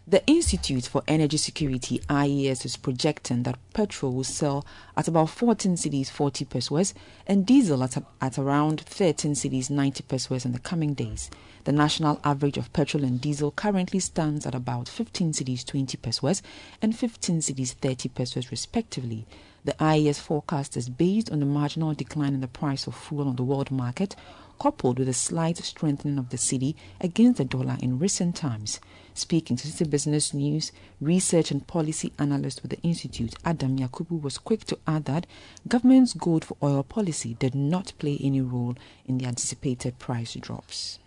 The 0.09 0.25
Institute 0.25 0.85
for 0.85 1.03
Energy 1.05 1.35
Security 1.35 2.01
IES 2.09 2.65
is 2.65 2.77
projecting 2.77 3.43
that 3.43 3.59
petrol 3.73 4.13
will 4.13 4.23
sell 4.23 4.65
at 4.95 5.09
about 5.09 5.29
14 5.29 5.75
cedis 5.75 6.09
40 6.09 6.45
pesos 6.45 6.93
and 7.27 7.45
diesel 7.45 7.83
at, 7.83 8.01
at 8.21 8.39
around 8.39 8.79
13 8.79 9.33
cedis 9.33 9.69
90 9.69 10.03
pesos 10.03 10.45
in 10.45 10.53
the 10.53 10.59
coming 10.59 10.93
days. 10.93 11.29
The 11.67 11.73
national 11.73 12.21
average 12.23 12.55
of 12.55 12.71
petrol 12.71 13.03
and 13.03 13.19
diesel 13.19 13.51
currently 13.51 13.99
stands 13.99 14.45
at 14.45 14.55
about 14.55 14.87
15 14.87 15.33
cedis 15.33 15.65
20 15.65 15.97
pesos 15.97 16.41
and 16.81 16.97
15 16.97 17.41
cedis 17.41 17.73
30 17.73 18.07
pesos 18.07 18.51
respectively. 18.51 19.27
The 19.65 19.75
IES 19.83 20.17
forecast 20.17 20.77
is 20.77 20.87
based 20.87 21.29
on 21.29 21.41
the 21.41 21.45
marginal 21.45 21.93
decline 21.93 22.33
in 22.33 22.39
the 22.39 22.47
price 22.47 22.87
of 22.87 22.95
fuel 22.95 23.27
on 23.27 23.35
the 23.35 23.43
world 23.43 23.69
market, 23.69 24.15
coupled 24.61 24.97
with 24.97 25.09
a 25.09 25.13
slight 25.13 25.57
strengthening 25.57 26.17
of 26.17 26.29
the 26.29 26.37
cedi 26.37 26.73
against 27.01 27.37
the 27.37 27.43
dollar 27.43 27.75
in 27.81 27.99
recent 27.99 28.37
times. 28.37 28.79
Speaking 29.13 29.57
to 29.57 29.67
Citi 29.67 29.89
Business 29.89 30.33
News, 30.33 30.71
research 31.01 31.51
and 31.51 31.67
policy 31.67 32.13
analyst 32.17 32.61
with 32.61 32.71
the 32.71 32.81
Institute, 32.81 33.35
Adam 33.43 33.77
Yakubu, 33.77 34.21
was 34.21 34.37
quick 34.37 34.63
to 34.67 34.79
add 34.87 35.03
that 35.03 35.27
government's 35.67 36.13
gold 36.13 36.45
for 36.45 36.55
oil 36.63 36.83
policy 36.83 37.33
did 37.33 37.55
not 37.55 37.91
play 37.99 38.17
any 38.23 38.39
role 38.39 38.77
in 39.05 39.17
the 39.17 39.25
anticipated 39.25 39.99
price 39.99 40.33
drops 40.35 40.99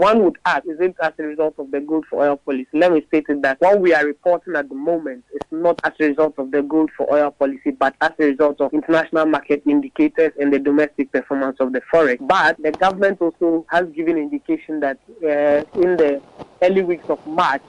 one 0.00 0.24
would 0.24 0.38
ask, 0.46 0.64
is 0.66 0.80
it 0.80 0.96
as 1.02 1.12
a 1.18 1.22
result 1.22 1.54
of 1.58 1.70
the 1.70 1.80
gold 1.80 2.06
for 2.08 2.24
oil 2.24 2.36
policy? 2.38 2.68
Let 2.72 2.92
me 2.92 3.04
state 3.08 3.26
it 3.28 3.42
that 3.42 3.60
what 3.60 3.80
we 3.80 3.92
are 3.92 4.06
reporting 4.06 4.56
at 4.56 4.70
the 4.70 4.74
moment 4.74 5.24
is 5.34 5.42
not 5.50 5.78
as 5.84 5.92
a 6.00 6.06
result 6.06 6.38
of 6.38 6.50
the 6.50 6.62
gold 6.62 6.90
for 6.96 7.12
oil 7.12 7.30
policy, 7.30 7.72
but 7.72 7.94
as 8.00 8.12
a 8.18 8.24
result 8.24 8.62
of 8.62 8.72
international 8.72 9.26
market 9.26 9.62
indicators 9.66 10.32
and 10.40 10.50
the 10.52 10.58
domestic 10.58 11.12
performance 11.12 11.58
of 11.60 11.74
the 11.74 11.82
forex. 11.92 12.16
But 12.26 12.56
the 12.62 12.72
government 12.72 13.20
also 13.20 13.66
has 13.68 13.88
given 13.90 14.16
indication 14.16 14.80
that 14.80 14.98
uh, 15.22 15.64
in 15.78 15.98
the 15.98 16.22
early 16.62 16.82
weeks 16.82 17.04
of 17.10 17.24
March, 17.26 17.62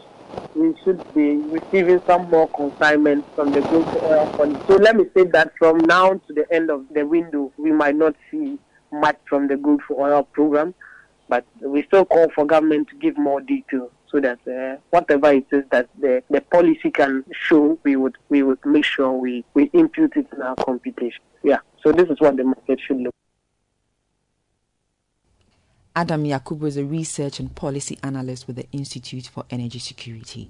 we 0.56 0.74
should 0.86 1.04
be 1.14 1.36
receiving 1.36 2.02
some 2.08 2.30
more 2.30 2.48
consignments 2.50 3.28
from 3.36 3.52
the 3.52 3.60
gold 3.60 3.86
for 3.92 4.06
oil 4.06 4.28
policy. 4.28 4.62
So 4.70 4.76
let 4.76 4.96
me 4.96 5.04
say 5.14 5.26
that 5.26 5.52
from 5.60 5.80
now 5.80 6.14
to 6.14 6.34
the 6.34 6.46
end 6.50 6.72
of 6.72 6.86
the 6.94 7.06
window, 7.06 7.52
we 7.58 7.74
might 7.74 7.98
not 7.98 8.16
see 8.30 8.58
much 8.94 9.18
from 9.28 9.48
the 9.48 9.58
gold 9.58 9.82
for 9.88 10.08
oil 10.08 10.24
program. 10.24 10.74
But 11.32 11.46
we 11.62 11.84
still 11.84 12.04
call 12.04 12.30
for 12.36 12.46
government 12.46 12.90
to 12.90 12.96
give 12.98 13.18
more 13.18 13.40
detail 13.40 13.90
so 14.12 14.20
that 14.20 14.40
uh, 14.46 14.82
whatever 14.90 15.32
it 15.32 15.46
is 15.54 15.64
that 15.72 15.88
the, 15.98 16.22
the 16.30 16.42
policy 16.42 16.92
can 16.92 17.24
show, 17.32 17.80
we 17.84 17.96
would 17.96 18.18
we 18.28 18.44
would 18.44 18.60
make 18.66 18.84
sure 18.84 19.14
we, 19.14 19.46
we 19.54 19.70
impute 19.72 20.18
it 20.18 20.28
in 20.36 20.42
our 20.42 20.56
computation. 20.56 21.22
Yeah. 21.42 21.60
So 21.82 21.94
this 21.94 22.10
is 22.10 22.20
what 22.20 22.36
the 22.36 22.44
market 22.44 22.82
should 22.86 22.98
look. 22.98 23.16
Adam 25.96 26.26
Yakubu 26.26 26.68
is 26.68 26.76
a 26.76 26.84
research 26.84 27.40
and 27.40 27.56
policy 27.56 27.98
analyst 28.04 28.46
with 28.48 28.58
the 28.58 28.70
Institute 28.74 29.28
for 29.28 29.46
Energy 29.50 29.80
Security. 29.80 30.50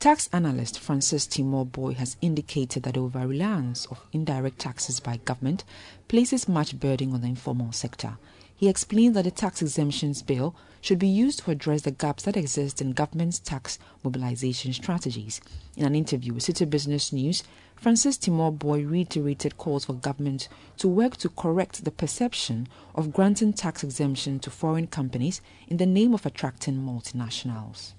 Tax 0.00 0.28
analyst 0.34 0.78
Francis 0.78 1.26
Timor 1.26 1.64
Boy 1.64 1.94
has 1.94 2.18
indicated 2.20 2.82
that 2.82 2.98
over 2.98 3.26
reliance 3.26 3.86
of 3.86 4.06
indirect 4.12 4.58
taxes 4.58 5.00
by 5.00 5.16
government 5.24 5.64
places 6.08 6.46
much 6.46 6.78
burden 6.78 7.14
on 7.14 7.22
the 7.22 7.28
informal 7.28 7.72
sector. 7.72 8.18
He 8.60 8.68
explained 8.68 9.16
that 9.16 9.24
the 9.24 9.30
tax 9.30 9.62
exemptions 9.62 10.20
bill 10.20 10.54
should 10.82 10.98
be 10.98 11.08
used 11.08 11.38
to 11.38 11.50
address 11.50 11.80
the 11.80 11.90
gaps 11.90 12.24
that 12.24 12.36
exist 12.36 12.82
in 12.82 12.92
government's 12.92 13.38
tax 13.38 13.78
mobilization 14.04 14.74
strategies. 14.74 15.40
In 15.78 15.86
an 15.86 15.94
interview 15.94 16.34
with 16.34 16.44
Citi 16.44 16.68
Business 16.68 17.10
News, 17.10 17.42
Francis 17.74 18.18
Timor 18.18 18.52
Boy 18.52 18.84
reiterated 18.84 19.56
calls 19.56 19.86
for 19.86 19.94
government 19.94 20.46
to 20.76 20.88
work 20.88 21.16
to 21.16 21.30
correct 21.30 21.86
the 21.86 21.90
perception 21.90 22.68
of 22.94 23.14
granting 23.14 23.54
tax 23.54 23.82
exemption 23.82 24.38
to 24.40 24.50
foreign 24.50 24.88
companies 24.88 25.40
in 25.66 25.78
the 25.78 25.86
name 25.86 26.12
of 26.12 26.26
attracting 26.26 26.74
multinationals. 26.74 27.94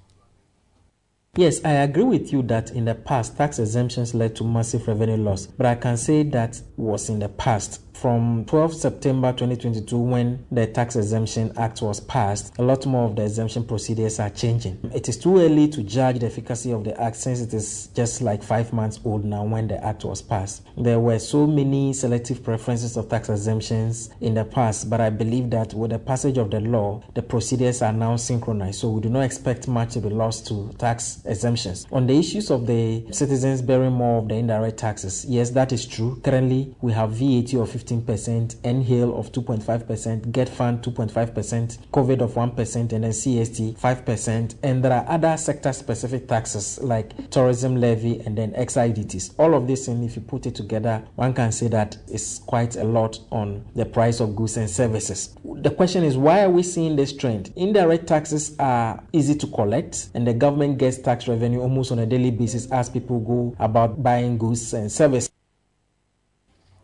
Yes, 1.37 1.63
I 1.65 1.71
agree 1.71 2.03
with 2.03 2.31
you 2.31 2.43
that 2.43 2.69
in 2.69 2.85
the 2.85 2.93
past 2.93 3.35
tax 3.35 3.57
exemptions 3.57 4.13
led 4.13 4.35
to 4.35 4.43
massive 4.43 4.87
revenue 4.87 5.17
loss, 5.17 5.47
but 5.47 5.65
I 5.65 5.73
can 5.73 5.97
say 5.97 6.21
that 6.21 6.61
was 6.77 7.09
in 7.09 7.17
the 7.17 7.29
past 7.29 7.81
from 8.01 8.43
12 8.45 8.73
September 8.73 9.31
2022 9.31 9.95
when 9.95 10.43
the 10.51 10.65
Tax 10.65 10.95
Exemption 10.95 11.53
Act 11.55 11.83
was 11.83 11.99
passed, 11.99 12.57
a 12.57 12.63
lot 12.63 12.83
more 12.87 13.07
of 13.07 13.15
the 13.15 13.21
exemption 13.21 13.63
procedures 13.63 14.19
are 14.19 14.31
changing. 14.31 14.79
It 14.91 15.07
is 15.07 15.17
too 15.17 15.37
early 15.37 15.67
to 15.67 15.83
judge 15.83 16.17
the 16.17 16.25
efficacy 16.25 16.71
of 16.71 16.83
the 16.83 16.99
act 16.99 17.15
since 17.15 17.41
it 17.41 17.53
is 17.53 17.89
just 17.93 18.23
like 18.23 18.41
five 18.41 18.73
months 18.73 18.99
old 19.05 19.23
now 19.23 19.45
when 19.45 19.67
the 19.67 19.83
act 19.85 20.03
was 20.03 20.19
passed. 20.19 20.63
There 20.75 20.99
were 20.99 21.19
so 21.19 21.45
many 21.45 21.93
selective 21.93 22.43
preferences 22.43 22.97
of 22.97 23.07
tax 23.07 23.29
exemptions 23.29 24.09
in 24.19 24.33
the 24.33 24.45
past, 24.45 24.89
but 24.89 24.99
I 24.99 25.11
believe 25.11 25.51
that 25.51 25.75
with 25.75 25.91
the 25.91 25.99
passage 25.99 26.39
of 26.39 26.49
the 26.49 26.59
law, 26.59 27.03
the 27.13 27.21
procedures 27.21 27.83
are 27.83 27.93
now 27.93 28.15
synchronized, 28.15 28.79
so 28.79 28.89
we 28.89 29.01
do 29.01 29.09
not 29.09 29.25
expect 29.25 29.67
much 29.67 29.93
to 29.93 29.99
be 29.99 30.09
lost 30.09 30.47
to 30.47 30.71
tax 30.79 31.21
exemptions. 31.25 31.85
On 31.91 32.07
the 32.07 32.17
issues 32.17 32.49
of 32.49 32.65
the 32.65 33.05
citizens 33.11 33.61
bearing 33.61 33.93
more 33.93 34.23
of 34.23 34.27
the 34.27 34.33
indirect 34.33 34.79
taxes, 34.79 35.23
yes, 35.25 35.51
that 35.51 35.71
is 35.71 35.85
true. 35.85 36.19
Currently, 36.23 36.75
we 36.81 36.93
have 36.93 37.11
VAT 37.11 37.53
of 37.53 37.69
50 37.69 37.90
15%, 37.91 38.55
NHIL 38.57 39.17
of 39.17 39.31
2.5%, 39.31 40.31
GET 40.31 40.49
Fund 40.49 40.81
2.5%, 40.81 41.77
COVID 41.91 42.21
of 42.21 42.33
1%, 42.33 42.75
and 42.75 42.89
then 42.89 43.11
CST 43.11 43.77
5%. 43.77 44.55
And 44.63 44.83
there 44.83 44.93
are 44.93 45.05
other 45.07 45.35
sector 45.37 45.73
specific 45.73 46.27
taxes 46.27 46.79
like 46.81 47.29
tourism 47.29 47.75
levy 47.75 48.21
and 48.21 48.37
then 48.37 48.51
duties. 48.93 49.33
All 49.37 49.53
of 49.53 49.67
this, 49.67 49.87
and 49.87 50.03
if 50.03 50.15
you 50.15 50.21
put 50.21 50.45
it 50.45 50.55
together, 50.55 51.03
one 51.15 51.33
can 51.33 51.51
say 51.51 51.67
that 51.67 51.97
it's 52.07 52.39
quite 52.39 52.75
a 52.75 52.83
lot 52.83 53.19
on 53.31 53.65
the 53.75 53.85
price 53.85 54.19
of 54.19 54.35
goods 54.35 54.57
and 54.57 54.69
services. 54.69 55.35
The 55.43 55.71
question 55.71 56.03
is, 56.03 56.17
why 56.17 56.43
are 56.43 56.49
we 56.49 56.63
seeing 56.63 56.95
this 56.95 57.13
trend? 57.13 57.51
Indirect 57.55 58.07
taxes 58.07 58.55
are 58.59 59.03
easy 59.11 59.35
to 59.35 59.47
collect, 59.47 60.09
and 60.13 60.25
the 60.25 60.33
government 60.33 60.77
gets 60.77 60.97
tax 60.97 61.27
revenue 61.27 61.61
almost 61.61 61.91
on 61.91 61.99
a 61.99 62.05
daily 62.05 62.31
basis 62.31 62.71
as 62.71 62.89
people 62.89 63.19
go 63.19 63.55
about 63.59 64.01
buying 64.01 64.37
goods 64.37 64.73
and 64.73 64.91
services. 64.91 65.31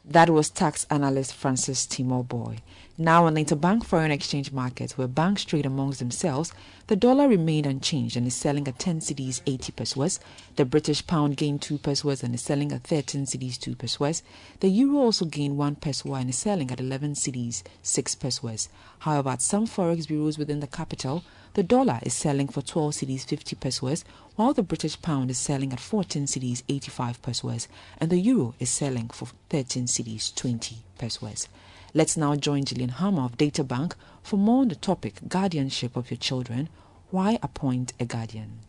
That 0.09 0.29
was 0.29 0.49
tax 0.49 0.87
analyst 0.89 1.33
Francis 1.33 1.85
Timor 1.85 2.23
Boy. 2.23 2.59
Now 2.97 3.25
on 3.25 3.33
the 3.33 3.43
interbank 3.43 3.83
foreign 3.83 4.09
exchange 4.09 4.53
market, 4.53 4.93
where 4.93 5.05
banks 5.05 5.43
trade 5.43 5.65
amongst 5.65 5.99
themselves, 5.99 6.53
the 6.87 6.95
dollar 6.95 7.27
remained 7.27 7.65
unchanged 7.65 8.15
and 8.15 8.25
is 8.25 8.33
selling 8.33 8.69
at 8.69 8.79
10 8.79 9.01
cedis 9.01 9.41
80 9.45 9.73
pesewas. 9.73 10.19
The 10.55 10.63
British 10.63 11.05
pound 11.05 11.35
gained 11.35 11.61
2 11.61 11.79
pesewas 11.79 12.23
and 12.23 12.33
is 12.33 12.41
selling 12.41 12.71
at 12.71 12.85
13 12.85 13.25
cedis 13.25 13.59
2 13.59 13.75
pesewas. 13.75 14.21
The 14.61 14.69
euro 14.69 14.99
also 14.99 15.25
gained 15.25 15.57
1 15.57 15.75
pesewa 15.75 16.21
and 16.21 16.29
is 16.29 16.37
selling 16.37 16.71
at 16.71 16.79
11 16.79 17.15
cedis 17.15 17.63
6 17.81 18.15
pesewas. 18.15 18.69
However, 18.99 19.31
at 19.31 19.41
some 19.41 19.67
forex 19.67 20.07
bureaus 20.07 20.37
within 20.37 20.61
the 20.61 20.67
capital, 20.67 21.25
the 21.53 21.63
dollar 21.63 21.99
is 22.03 22.13
selling 22.13 22.47
for 22.47 22.61
12 22.61 22.93
cedis 22.93 23.25
50 23.25 23.55
pesewas, 23.55 24.03
while 24.35 24.53
the 24.53 24.63
British 24.63 25.01
pound 25.01 25.31
is 25.31 25.37
selling 25.37 25.73
at 25.73 25.79
14 25.79 26.25
cedis 26.25 26.63
85 26.69 27.21
pesewas, 27.21 27.67
and 27.99 28.09
the 28.09 28.19
euro 28.19 28.53
is 28.59 28.69
selling 28.69 29.09
for 29.09 29.27
13 29.49 29.85
cedis 29.85 30.33
20 30.35 30.77
pesewas. 30.99 31.47
Let's 31.93 32.17
now 32.17 32.35
join 32.35 32.65
Gillian 32.65 32.89
Hammer 32.89 33.23
of 33.23 33.37
Databank 33.37 33.93
for 34.21 34.37
more 34.37 34.61
on 34.61 34.67
the 34.67 34.75
topic 34.75 35.15
guardianship 35.27 35.95
of 35.95 36.11
your 36.11 36.17
children. 36.17 36.69
Why 37.11 37.39
appoint 37.41 37.93
a 37.99 38.05
guardian? 38.05 38.59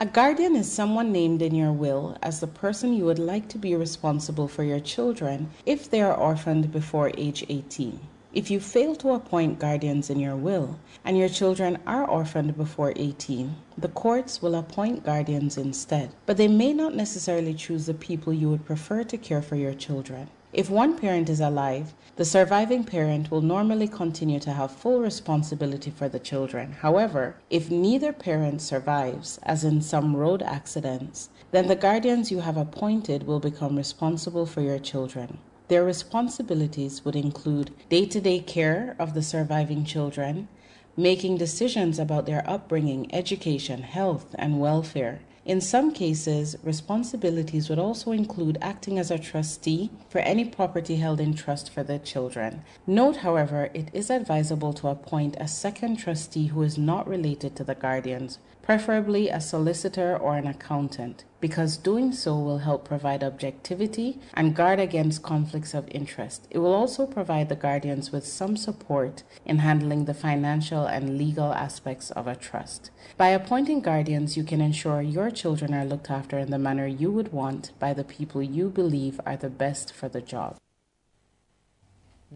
A 0.00 0.06
guardian 0.06 0.56
is 0.56 0.70
someone 0.70 1.12
named 1.12 1.42
in 1.42 1.54
your 1.54 1.72
will 1.72 2.16
as 2.22 2.40
the 2.40 2.46
person 2.46 2.92
you 2.92 3.04
would 3.04 3.18
like 3.18 3.48
to 3.50 3.58
be 3.58 3.74
responsible 3.74 4.48
for 4.48 4.64
your 4.64 4.80
children 4.80 5.50
if 5.66 5.90
they 5.90 6.00
are 6.00 6.14
orphaned 6.14 6.72
before 6.72 7.12
age 7.16 7.44
18. 7.48 8.00
If 8.34 8.50
you 8.50 8.60
fail 8.60 8.96
to 8.96 9.10
appoint 9.10 9.58
guardians 9.58 10.08
in 10.08 10.18
your 10.18 10.36
will 10.36 10.78
and 11.04 11.18
your 11.18 11.28
children 11.28 11.76
are 11.86 12.08
orphaned 12.08 12.56
before 12.56 12.94
18, 12.96 13.54
the 13.76 13.88
courts 13.88 14.40
will 14.40 14.54
appoint 14.54 15.04
guardians 15.04 15.58
instead, 15.58 16.12
but 16.24 16.38
they 16.38 16.48
may 16.48 16.72
not 16.72 16.94
necessarily 16.94 17.52
choose 17.52 17.84
the 17.84 17.92
people 17.92 18.32
you 18.32 18.48
would 18.48 18.64
prefer 18.64 19.04
to 19.04 19.18
care 19.18 19.42
for 19.42 19.56
your 19.56 19.74
children. 19.74 20.30
If 20.50 20.70
one 20.70 20.98
parent 20.98 21.28
is 21.28 21.40
alive, 21.40 21.92
the 22.16 22.24
surviving 22.24 22.84
parent 22.84 23.30
will 23.30 23.42
normally 23.42 23.86
continue 23.86 24.40
to 24.40 24.52
have 24.52 24.70
full 24.70 25.00
responsibility 25.00 25.90
for 25.90 26.08
the 26.08 26.18
children. 26.18 26.72
However, 26.72 27.36
if 27.50 27.70
neither 27.70 28.14
parent 28.14 28.62
survives, 28.62 29.40
as 29.42 29.62
in 29.62 29.82
some 29.82 30.16
road 30.16 30.40
accidents, 30.40 31.28
then 31.50 31.68
the 31.68 31.76
guardians 31.76 32.30
you 32.30 32.40
have 32.40 32.56
appointed 32.56 33.26
will 33.26 33.40
become 33.40 33.76
responsible 33.76 34.46
for 34.46 34.62
your 34.62 34.78
children. 34.78 35.36
Their 35.68 35.84
responsibilities 35.84 37.04
would 37.04 37.16
include 37.16 37.70
day 37.88 38.06
to 38.06 38.20
day 38.20 38.40
care 38.40 38.96
of 38.98 39.14
the 39.14 39.22
surviving 39.22 39.84
children, 39.84 40.48
making 40.96 41.38
decisions 41.38 41.98
about 41.98 42.26
their 42.26 42.48
upbringing, 42.48 43.12
education, 43.14 43.82
health, 43.82 44.34
and 44.38 44.60
welfare. 44.60 45.20
In 45.44 45.60
some 45.60 45.92
cases, 45.92 46.54
responsibilities 46.62 47.68
would 47.68 47.78
also 47.78 48.12
include 48.12 48.58
acting 48.62 48.96
as 48.96 49.10
a 49.10 49.18
trustee 49.18 49.90
for 50.08 50.18
any 50.20 50.44
property 50.44 50.96
held 50.96 51.18
in 51.18 51.34
trust 51.34 51.68
for 51.68 51.82
the 51.82 51.98
children. 51.98 52.62
Note, 52.86 53.16
however, 53.16 53.68
it 53.74 53.88
is 53.92 54.08
advisable 54.08 54.72
to 54.74 54.86
appoint 54.86 55.36
a 55.40 55.48
second 55.48 55.96
trustee 55.96 56.46
who 56.48 56.62
is 56.62 56.78
not 56.78 57.08
related 57.08 57.56
to 57.56 57.64
the 57.64 57.74
guardians, 57.74 58.38
preferably 58.62 59.28
a 59.28 59.40
solicitor 59.40 60.16
or 60.16 60.36
an 60.36 60.46
accountant, 60.46 61.24
because 61.40 61.76
doing 61.76 62.12
so 62.12 62.38
will 62.38 62.58
help 62.58 62.84
provide 62.84 63.24
objectivity 63.24 64.20
and 64.34 64.54
guard 64.54 64.78
against 64.78 65.22
conflicts 65.22 65.74
of 65.74 65.88
interest. 65.90 66.46
It 66.50 66.58
will 66.58 66.72
also 66.72 67.06
provide 67.06 67.48
the 67.48 67.56
guardians 67.56 68.12
with 68.12 68.24
some 68.24 68.56
support 68.56 69.24
in 69.44 69.58
handling 69.58 70.04
the 70.04 70.14
financial 70.14 70.86
and 70.86 71.18
legal 71.18 71.52
aspects 71.52 72.10
of 72.12 72.26
a 72.26 72.36
trust. 72.36 72.90
By 73.16 73.28
appointing 73.28 73.80
guardians, 73.80 74.36
you 74.36 74.44
can 74.44 74.60
ensure 74.60 75.02
your 75.02 75.30
children 75.30 75.74
are 75.74 75.84
looked 75.84 76.10
after 76.10 76.38
in 76.38 76.50
the 76.50 76.58
manner 76.58 76.86
you 76.86 77.10
would 77.10 77.32
want 77.32 77.72
by 77.78 77.92
the 77.92 78.04
people 78.04 78.42
you 78.42 78.68
believe 78.68 79.20
are 79.26 79.36
the 79.36 79.50
best 79.50 79.92
for 79.92 80.08
the 80.08 80.22
job. 80.22 80.56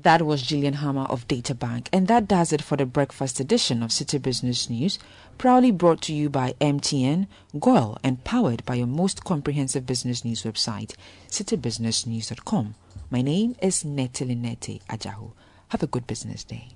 That 0.02 0.26
was 0.26 0.42
Gillian 0.42 0.74
Hammer 0.74 1.04
of 1.04 1.26
Databank, 1.26 1.88
and 1.90 2.06
that 2.06 2.28
does 2.28 2.52
it 2.52 2.60
for 2.60 2.76
the 2.76 2.84
breakfast 2.84 3.40
edition 3.40 3.82
of 3.82 3.90
Citi 3.90 4.20
Business 4.20 4.68
News, 4.68 4.98
proudly 5.38 5.70
brought 5.70 6.02
to 6.02 6.12
you 6.12 6.28
by 6.28 6.52
MTN, 6.60 7.26
GOIL, 7.58 7.96
and 8.04 8.22
powered 8.22 8.62
by 8.66 8.74
your 8.74 8.86
most 8.86 9.24
comprehensive 9.24 9.86
business 9.86 10.22
news 10.22 10.42
website, 10.42 10.94
citibusinessnews.com. 11.30 12.74
My 13.10 13.22
name 13.22 13.56
is 13.62 13.86
Nettie 13.86 14.26
Linette 14.26 14.82
Ajahu. 14.90 15.32
Have 15.68 15.82
a 15.82 15.86
good 15.86 16.06
business 16.06 16.44
day. 16.44 16.75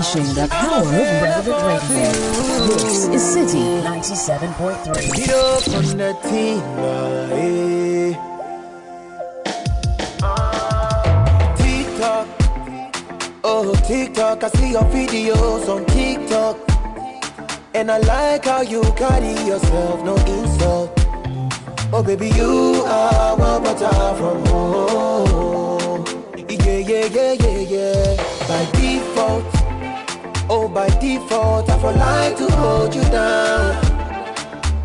Unleashing 0.00 0.32
the 0.34 0.48
power 0.48 0.80
of 0.80 0.88
relevant 0.88 1.60
radio. 1.68 2.10
This 2.78 3.04
is 3.04 3.22
Citi 3.36 3.64
97.3. 3.82 5.12
TikTok. 11.58 12.26
Oh, 13.44 13.74
TikTok, 13.86 14.42
I 14.42 14.48
see 14.48 14.70
your 14.70 14.84
videos 14.84 15.68
on 15.68 15.84
TikTok. 15.84 16.56
And 17.74 17.90
I 17.90 17.98
like 17.98 18.46
how 18.46 18.62
you 18.62 18.80
carry 18.96 19.34
yourself, 19.44 20.02
no 20.02 20.16
insult. 20.16 20.92
Oh, 21.92 22.02
baby, 22.02 22.28
you 22.30 22.84
are 22.86 23.36
one 23.36 23.62
butter 23.62 24.14
from 24.16 24.46
home. 24.46 26.06
Yeah, 26.48 26.78
yeah, 26.78 27.04
yeah, 27.04 27.32
yeah, 27.34 27.58
yeah. 27.58 28.16
By 28.48 28.64
default, 28.72 29.59
oh, 30.50 30.68
by 30.68 30.88
default, 30.98 31.70
I 31.70 31.78
for 31.78 31.92
like 31.92 32.36
to 32.36 32.50
hold 32.56 32.94
you 32.94 33.02
down. 33.02 33.76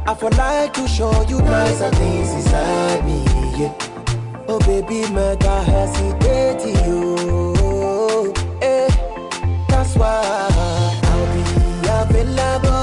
I 0.07 0.13
for 0.13 0.29
like 0.31 0.73
to 0.73 0.87
show 0.87 1.11
you 1.27 1.41
nicer 1.41 1.89
things 1.91 2.31
inside 2.33 3.03
me. 3.05 3.23
Yeah. 3.59 3.73
Oh 4.47 4.59
baby, 4.59 5.03
I 5.03 5.63
hesitate 5.63 6.59
to 6.63 6.69
you. 6.85 8.33
Eh, 8.61 8.89
that's 9.67 9.95
why 9.95 10.21
I'll 11.11 11.33
be. 11.33 11.43
Available, 11.97 12.74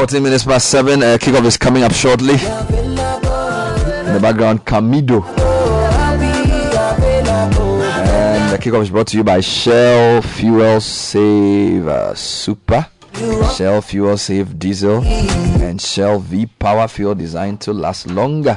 14 0.00 0.22
minutes 0.22 0.44
past 0.46 0.70
7. 0.70 1.02
Uh, 1.02 1.18
kickoff 1.20 1.44
is 1.44 1.58
coming 1.58 1.82
up 1.82 1.92
shortly. 1.92 2.32
In 2.32 2.38
the 4.14 4.18
background, 4.22 4.64
Camido. 4.64 5.22
And 8.08 8.50
the 8.50 8.56
kickoff 8.56 8.80
is 8.80 8.88
brought 8.88 9.08
to 9.08 9.18
you 9.18 9.24
by 9.24 9.40
Shell 9.40 10.22
Fuel 10.22 10.80
Save 10.80 11.86
uh, 11.86 12.14
Super, 12.14 12.86
Shell 13.54 13.82
Fuel 13.82 14.16
Save 14.16 14.58
Diesel, 14.58 15.04
and 15.04 15.78
Shell 15.78 16.20
V 16.20 16.46
Power 16.46 16.88
Fuel 16.88 17.14
designed 17.14 17.60
to 17.60 17.74
last 17.74 18.06
longer. 18.06 18.56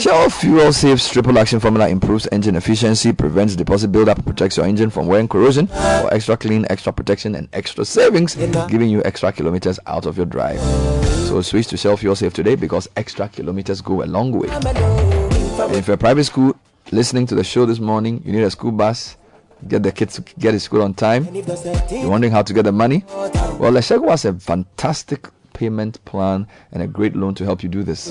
Shell 0.00 0.30
Fuel 0.30 0.72
Saves 0.72 1.08
triple 1.10 1.38
action 1.38 1.60
formula 1.60 1.88
improves 1.88 2.26
engine 2.32 2.56
efficiency, 2.56 3.12
prevents 3.12 3.54
deposit 3.54 3.88
buildup, 3.88 4.24
protects 4.24 4.56
your 4.56 4.64
engine 4.66 4.88
from 4.88 5.06
wear 5.06 5.20
and 5.20 5.28
corrosion 5.28 5.66
for 5.66 6.08
extra 6.12 6.36
clean, 6.36 6.66
extra 6.70 6.92
protection, 6.92 7.34
and 7.34 7.48
extra 7.52 7.84
savings, 7.84 8.34
giving 8.34 8.88
you 8.88 9.02
extra 9.04 9.30
kilometers 9.30 9.78
out 9.86 10.06
of 10.06 10.16
your 10.16 10.26
drive. 10.26 10.60
So 11.28 11.42
switch 11.42 11.66
to 11.68 11.76
Shell 11.76 11.98
Fuel 11.98 12.16
Save 12.16 12.32
today 12.32 12.54
because 12.54 12.88
extra 12.96 13.28
kilometers 13.28 13.80
go 13.80 14.02
a 14.02 14.06
long 14.06 14.32
way. 14.32 14.48
If 14.50 15.86
you're 15.86 15.94
a 15.94 15.98
private 15.98 16.24
school 16.24 16.56
listening 16.90 17.26
to 17.26 17.34
the 17.34 17.44
show 17.44 17.66
this 17.66 17.78
morning, 17.78 18.22
you 18.24 18.32
need 18.32 18.42
a 18.42 18.50
school 18.50 18.72
bus, 18.72 19.16
get 19.68 19.82
the 19.82 19.92
kids 19.92 20.14
to 20.14 20.22
get 20.38 20.52
to 20.52 20.60
school 20.60 20.82
on 20.82 20.94
time. 20.94 21.28
You're 21.34 22.08
wondering 22.08 22.32
how 22.32 22.42
to 22.42 22.54
get 22.54 22.62
the 22.62 22.72
money? 22.72 23.04
Well, 23.08 23.72
Leshego 23.72 24.08
has 24.08 24.24
a 24.24 24.32
fantastic 24.32 25.28
payment 25.60 26.02
plan 26.06 26.46
and 26.72 26.82
a 26.82 26.86
great 26.86 27.14
loan 27.14 27.34
to 27.34 27.44
help 27.44 27.62
you 27.62 27.68
do 27.68 27.82
this. 27.82 28.04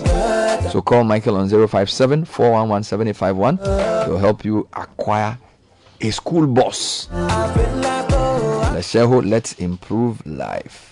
So 0.71 0.83
call 0.83 1.03
Michael 1.03 1.35
on 1.35 1.49
057 1.49 2.25
411 2.25 2.83
7851. 2.83 3.57
He'll 4.05 4.19
help 4.19 4.45
you 4.45 4.67
acquire 4.73 5.39
a 5.99 6.11
school 6.11 6.45
bus. 6.45 7.07
Leshego, 8.75 9.15
oh, 9.15 9.19
let's 9.19 9.53
improve 9.53 10.23
life. 10.27 10.88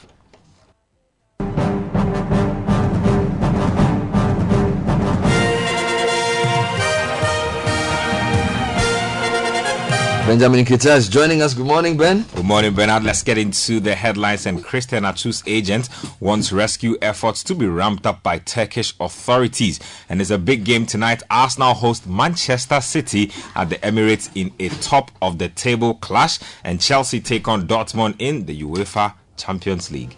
Benjamin 10.28 10.66
Kita 10.66 10.98
is 10.98 11.08
joining 11.08 11.42
us. 11.42 11.54
Good 11.54 11.66
morning, 11.66 11.96
Ben. 11.96 12.26
Good 12.36 12.44
morning, 12.44 12.74
Bernard. 12.74 13.06
Let's 13.06 13.24
get 13.24 13.38
into 13.38 13.80
the 13.80 13.96
headlines. 13.96 14.46
And 14.46 14.62
Christian 14.62 15.06
Atsu's 15.06 15.42
agent 15.48 15.88
wants 16.20 16.52
rescue 16.52 16.98
efforts 17.02 17.46
to 17.46 17.56
be 17.56 17.66
ramped 17.66 18.06
up 18.06 18.24
by 18.24 18.40
Turkish 18.40 18.94
authorities. 19.00 19.80
And 20.10 20.20
it's 20.20 20.30
a 20.30 20.38
big 20.38 20.66
game 20.66 20.86
tonight. 20.86 21.24
Arsenal 21.30 21.74
host 21.74 22.08
Manchester 22.08 22.82
City 22.82 23.32
at 23.56 23.70
the 23.70 23.78
Emirates 23.78 24.30
in 24.36 24.52
a 24.60 24.68
top 24.68 25.12
of 25.22 25.38
the 25.38 25.48
table 25.48 25.94
clash. 25.94 26.40
And 26.62 26.82
Chelsea 26.82 27.22
take 27.22 27.48
on 27.48 27.66
Dortmund 27.66 28.16
in 28.20 28.48
the 28.48 28.64
UEFA 28.64 29.14
Champions 29.38 29.92
League. 29.92 30.18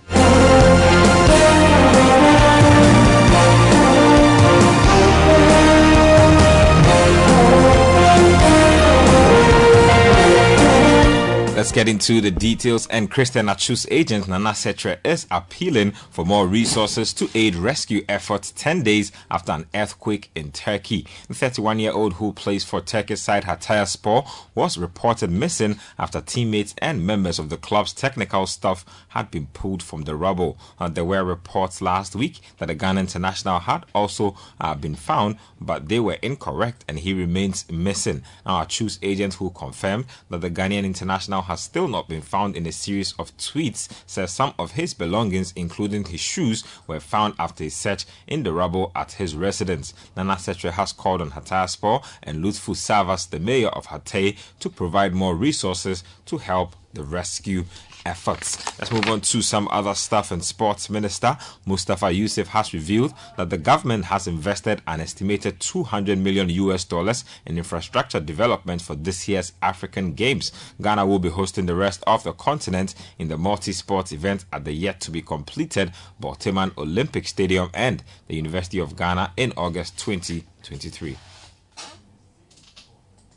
Let's 11.60 11.74
get 11.74 11.90
into 11.90 12.22
the 12.22 12.32
details. 12.32 12.88
And 12.88 13.12
Christian 13.12 13.48
Atsu's 13.48 13.86
agent, 13.92 14.30
Nana 14.30 14.52
Sechere, 14.52 14.98
is 15.04 15.28
appealing 15.30 15.92
for 15.92 16.24
more 16.24 16.48
resources 16.48 17.12
to 17.12 17.30
aid 17.36 17.54
rescue 17.54 18.06
efforts 18.08 18.54
10 18.56 18.82
days 18.84 19.12
after 19.30 19.52
an 19.52 19.66
earthquake 19.76 20.32
in 20.36 20.54
Turkey. 20.54 21.06
The 21.28 21.34
31 21.34 21.80
year 21.80 21.92
old 21.92 22.14
who 22.14 22.32
plays 22.32 22.64
for 22.64 22.80
Turkish 22.80 23.20
side 23.20 23.44
Hatayspor 23.44 24.26
was 24.56 24.78
reported 24.78 25.32
missing 25.32 25.78
after 25.98 26.22
teammates 26.22 26.74
and 26.78 27.06
members 27.06 27.40
of 27.40 27.50
the 27.50 27.58
club's 27.58 27.92
technical 27.92 28.48
staff 28.48 28.86
had 29.10 29.30
been 29.30 29.48
pulled 29.48 29.84
from 29.84 30.04
the 30.04 30.16
rubble. 30.16 30.58
Uh, 30.80 30.88
there 30.88 31.04
were 31.04 31.26
reports 31.26 31.82
last 31.82 32.16
week 32.16 32.40
that 32.60 32.68
the 32.68 32.74
Ghana 32.74 33.02
international 33.02 33.60
had 33.60 33.86
also 33.94 34.38
uh, 34.62 34.76
been 34.76 34.96
found, 34.96 35.36
but 35.60 35.90
they 35.90 36.00
were 36.00 36.20
incorrect 36.22 36.86
and 36.88 37.00
he 37.00 37.14
remains 37.14 37.70
missing. 37.70 38.24
Now, 38.46 38.62
Atsu's 38.62 38.98
agent, 39.02 39.34
who 39.34 39.50
confirmed 39.50 40.06
that 40.30 40.40
the 40.40 40.50
Ghanaian 40.50 40.86
international 40.86 41.49
has 41.50 41.62
still 41.62 41.88
not 41.88 42.08
been 42.08 42.22
found 42.22 42.56
in 42.56 42.68
a 42.68 42.72
series 42.72 43.14
of 43.18 43.36
tweets, 43.38 43.90
says 44.06 44.32
some 44.32 44.54
of 44.60 44.74
his 44.74 44.94
belongings, 44.94 45.52
including 45.56 46.06
his 46.06 46.20
shoes, 46.20 46.64
were 46.86 47.00
found 47.00 47.34
after 47.40 47.64
a 47.64 47.70
search 47.70 48.06
in 48.28 48.44
the 48.44 48.54
rubble 48.54 48.92
at 48.96 49.14
his 49.14 49.36
residence. 49.36 49.96
Nana 50.16 50.36
Sechere 50.36 50.74
has 50.74 50.94
called 50.94 51.22
on 51.22 51.32
Hatayspor 51.32 52.06
and 52.22 52.44
Lutfu 52.44 52.76
Savas, 52.76 53.28
the 53.28 53.40
mayor 53.40 53.70
of 53.70 53.88
Hatay, 53.88 54.38
to 54.60 54.70
provide 54.70 55.16
more 55.16 55.36
resources 55.36 56.04
to 56.28 56.38
help 56.38 56.76
the 56.94 57.04
rescue 57.04 57.66
efforts. 58.06 58.58
Let's 58.80 58.92
move 58.92 59.08
on 59.08 59.22
to 59.22 59.42
some 59.42 59.68
other 59.72 59.94
stuff. 59.96 60.32
And 60.32 60.44
Sports 60.44 60.90
Minister 60.90 61.38
Mustapha 61.66 62.06
Ussif 62.06 62.48
has 62.48 62.74
revealed 62.74 63.14
that 63.38 63.50
the 63.50 63.58
government 63.58 64.06
has 64.06 64.28
invested 64.28 64.82
an 64.88 65.02
estimated 65.02 65.60
200 65.60 66.18
million 66.18 66.50
US 66.50 66.84
dollars 66.84 67.26
in 67.46 67.58
infrastructure 67.58 68.20
development 68.20 68.82
for 68.82 68.96
this 68.96 69.28
year's 69.28 69.54
African 69.62 70.14
Games. 70.14 70.52
Ghana 70.82 71.06
will 71.06 71.20
be 71.20 71.30
hosting 71.30 71.66
the 71.66 71.76
rest 71.76 72.04
of 72.08 72.24
the 72.24 72.34
continent 72.34 72.96
in 73.18 73.28
the 73.28 73.38
multi-sport 73.38 74.12
event 74.12 74.46
at 74.52 74.66
the 74.66 74.72
yet 74.72 75.00
to 75.02 75.12
be 75.12 75.22
completed 75.22 75.92
Borteyman 76.22 76.78
Olympic 76.78 77.28
Stadium 77.28 77.70
and 77.74 78.04
the 78.28 78.36
University 78.36 78.80
of 78.80 78.96
Ghana 78.96 79.34
in 79.38 79.54
August 79.58 79.98
2023. 80.00 81.18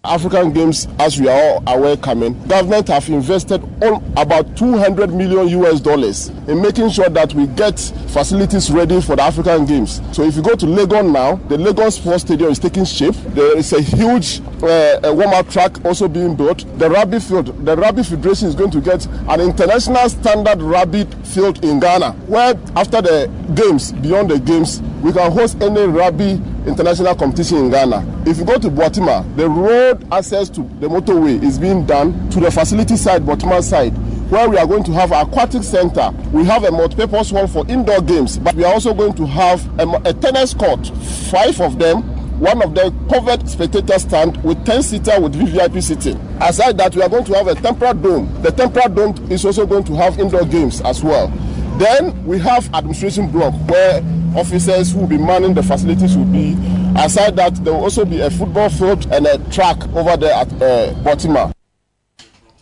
African 0.04 0.52
Games, 0.52 0.88
as 0.98 1.20
we 1.20 1.28
are 1.28 1.40
all 1.40 1.62
aware, 1.68 1.96
coming, 1.96 2.32
government 2.48 2.88
have 2.88 3.08
invested 3.08 3.62
all 3.80 4.02
about 4.16 4.56
200 4.56 5.14
million 5.14 5.46
US 5.62 5.78
dollars 5.78 6.28
in 6.48 6.60
making 6.60 6.90
sure 6.90 7.08
that 7.08 7.32
we 7.34 7.46
get 7.46 7.78
facilities 8.08 8.68
ready 8.72 9.00
for 9.00 9.14
the 9.14 9.22
African 9.22 9.64
Games. 9.64 10.00
So 10.10 10.24
if 10.24 10.34
you 10.34 10.42
go 10.42 10.56
to 10.56 10.66
Legon 10.66 11.12
now, 11.12 11.36
the 11.36 11.56
Legon 11.56 11.92
Sports 11.92 12.24
Stadium 12.24 12.50
is 12.50 12.58
taking 12.58 12.84
shape. 12.84 13.14
There 13.28 13.56
is 13.56 13.72
a 13.72 13.80
huge 13.80 14.40
uh, 14.64 14.98
warm-up 15.04 15.48
track 15.48 15.84
also 15.84 16.08
being 16.08 16.34
built. 16.34 16.66
The 16.80 16.90
rugby 16.90 17.20
field, 17.20 17.64
the 17.64 17.76
Rugby 17.76 18.02
Federation 18.02 18.48
is 18.48 18.56
going 18.56 18.72
to 18.72 18.80
get 18.80 19.06
an 19.06 19.40
international 19.40 20.08
standard 20.08 20.60
rugby 20.62 21.04
field 21.22 21.64
in 21.64 21.78
Ghana, 21.78 22.10
where 22.26 22.58
after 22.74 23.02
the 23.02 23.30
games, 23.54 23.92
beyond 23.92 24.32
the 24.32 24.40
games, 24.40 24.82
we 25.00 25.12
can 25.12 25.30
host 25.30 25.62
any 25.62 25.82
rugby 25.82 26.40
international 26.66 27.14
competition 27.14 27.58
in 27.58 27.70
Ghana. 27.70 28.24
If 28.26 28.38
you 28.38 28.44
go 28.44 28.58
to 28.58 28.68
Botima, 28.68 29.24
the 29.36 29.48
road 29.48 30.06
access 30.12 30.48
to 30.50 30.62
the 30.80 30.88
motorway 30.88 31.42
is 31.42 31.58
being 31.58 31.84
done 31.86 32.28
to 32.30 32.40
the 32.40 32.50
facility 32.50 32.96
side, 32.96 33.22
Botima 33.22 33.62
side, 33.62 33.92
where 34.30 34.48
we 34.48 34.56
are 34.58 34.66
going 34.66 34.84
to 34.84 34.92
have 34.92 35.12
an 35.12 35.26
aquatic 35.26 35.62
center. 35.62 36.10
We 36.32 36.44
have 36.44 36.64
a 36.64 36.70
multi-purpose 36.70 37.32
one 37.32 37.48
for 37.48 37.66
indoor 37.68 38.00
games, 38.00 38.38
but 38.38 38.54
we 38.54 38.64
are 38.64 38.72
also 38.72 38.94
going 38.94 39.14
to 39.14 39.26
have 39.26 39.66
a, 39.78 39.86
a 40.04 40.12
tennis 40.14 40.54
court, 40.54 40.86
five 41.30 41.60
of 41.60 41.78
them, 41.78 42.02
one 42.40 42.60
of 42.62 42.74
them 42.74 43.08
covered 43.08 43.48
spectator 43.48 43.98
stand 44.00 44.42
with 44.42 44.64
10 44.66 44.82
seater 44.82 45.20
with 45.20 45.34
VVIP 45.34 45.80
sitting. 45.82 46.16
Aside 46.40 46.76
that, 46.78 46.94
we 46.96 47.02
are 47.02 47.08
going 47.08 47.24
to 47.24 47.34
have 47.34 47.46
a 47.46 47.54
temporary 47.54 47.94
dome. 47.94 48.42
The 48.42 48.50
temporary 48.50 48.92
dome 48.92 49.30
is 49.30 49.44
also 49.44 49.64
going 49.64 49.84
to 49.84 49.94
have 49.94 50.18
indoor 50.18 50.44
games 50.44 50.80
as 50.80 51.04
well. 51.04 51.28
Then 51.78 52.24
we 52.26 52.38
have 52.38 52.66
administration 52.74 53.30
block 53.30 53.54
where 53.68 54.02
officers 54.36 54.92
who 54.92 55.00
will 55.00 55.06
be 55.06 55.18
manning 55.18 55.54
the 55.54 55.62
facilities 55.62 56.16
will 56.16 56.24
be. 56.26 56.56
Aside 56.96 57.36
that, 57.36 57.54
there 57.64 57.72
will 57.72 57.82
also 57.82 58.04
be 58.04 58.20
a 58.20 58.30
football 58.30 58.68
field 58.68 59.10
and 59.12 59.26
a 59.26 59.38
track 59.50 59.82
over 59.94 60.16
there 60.16 60.34
at 60.34 60.48
uh, 60.54 60.94
Botima. 61.02 61.52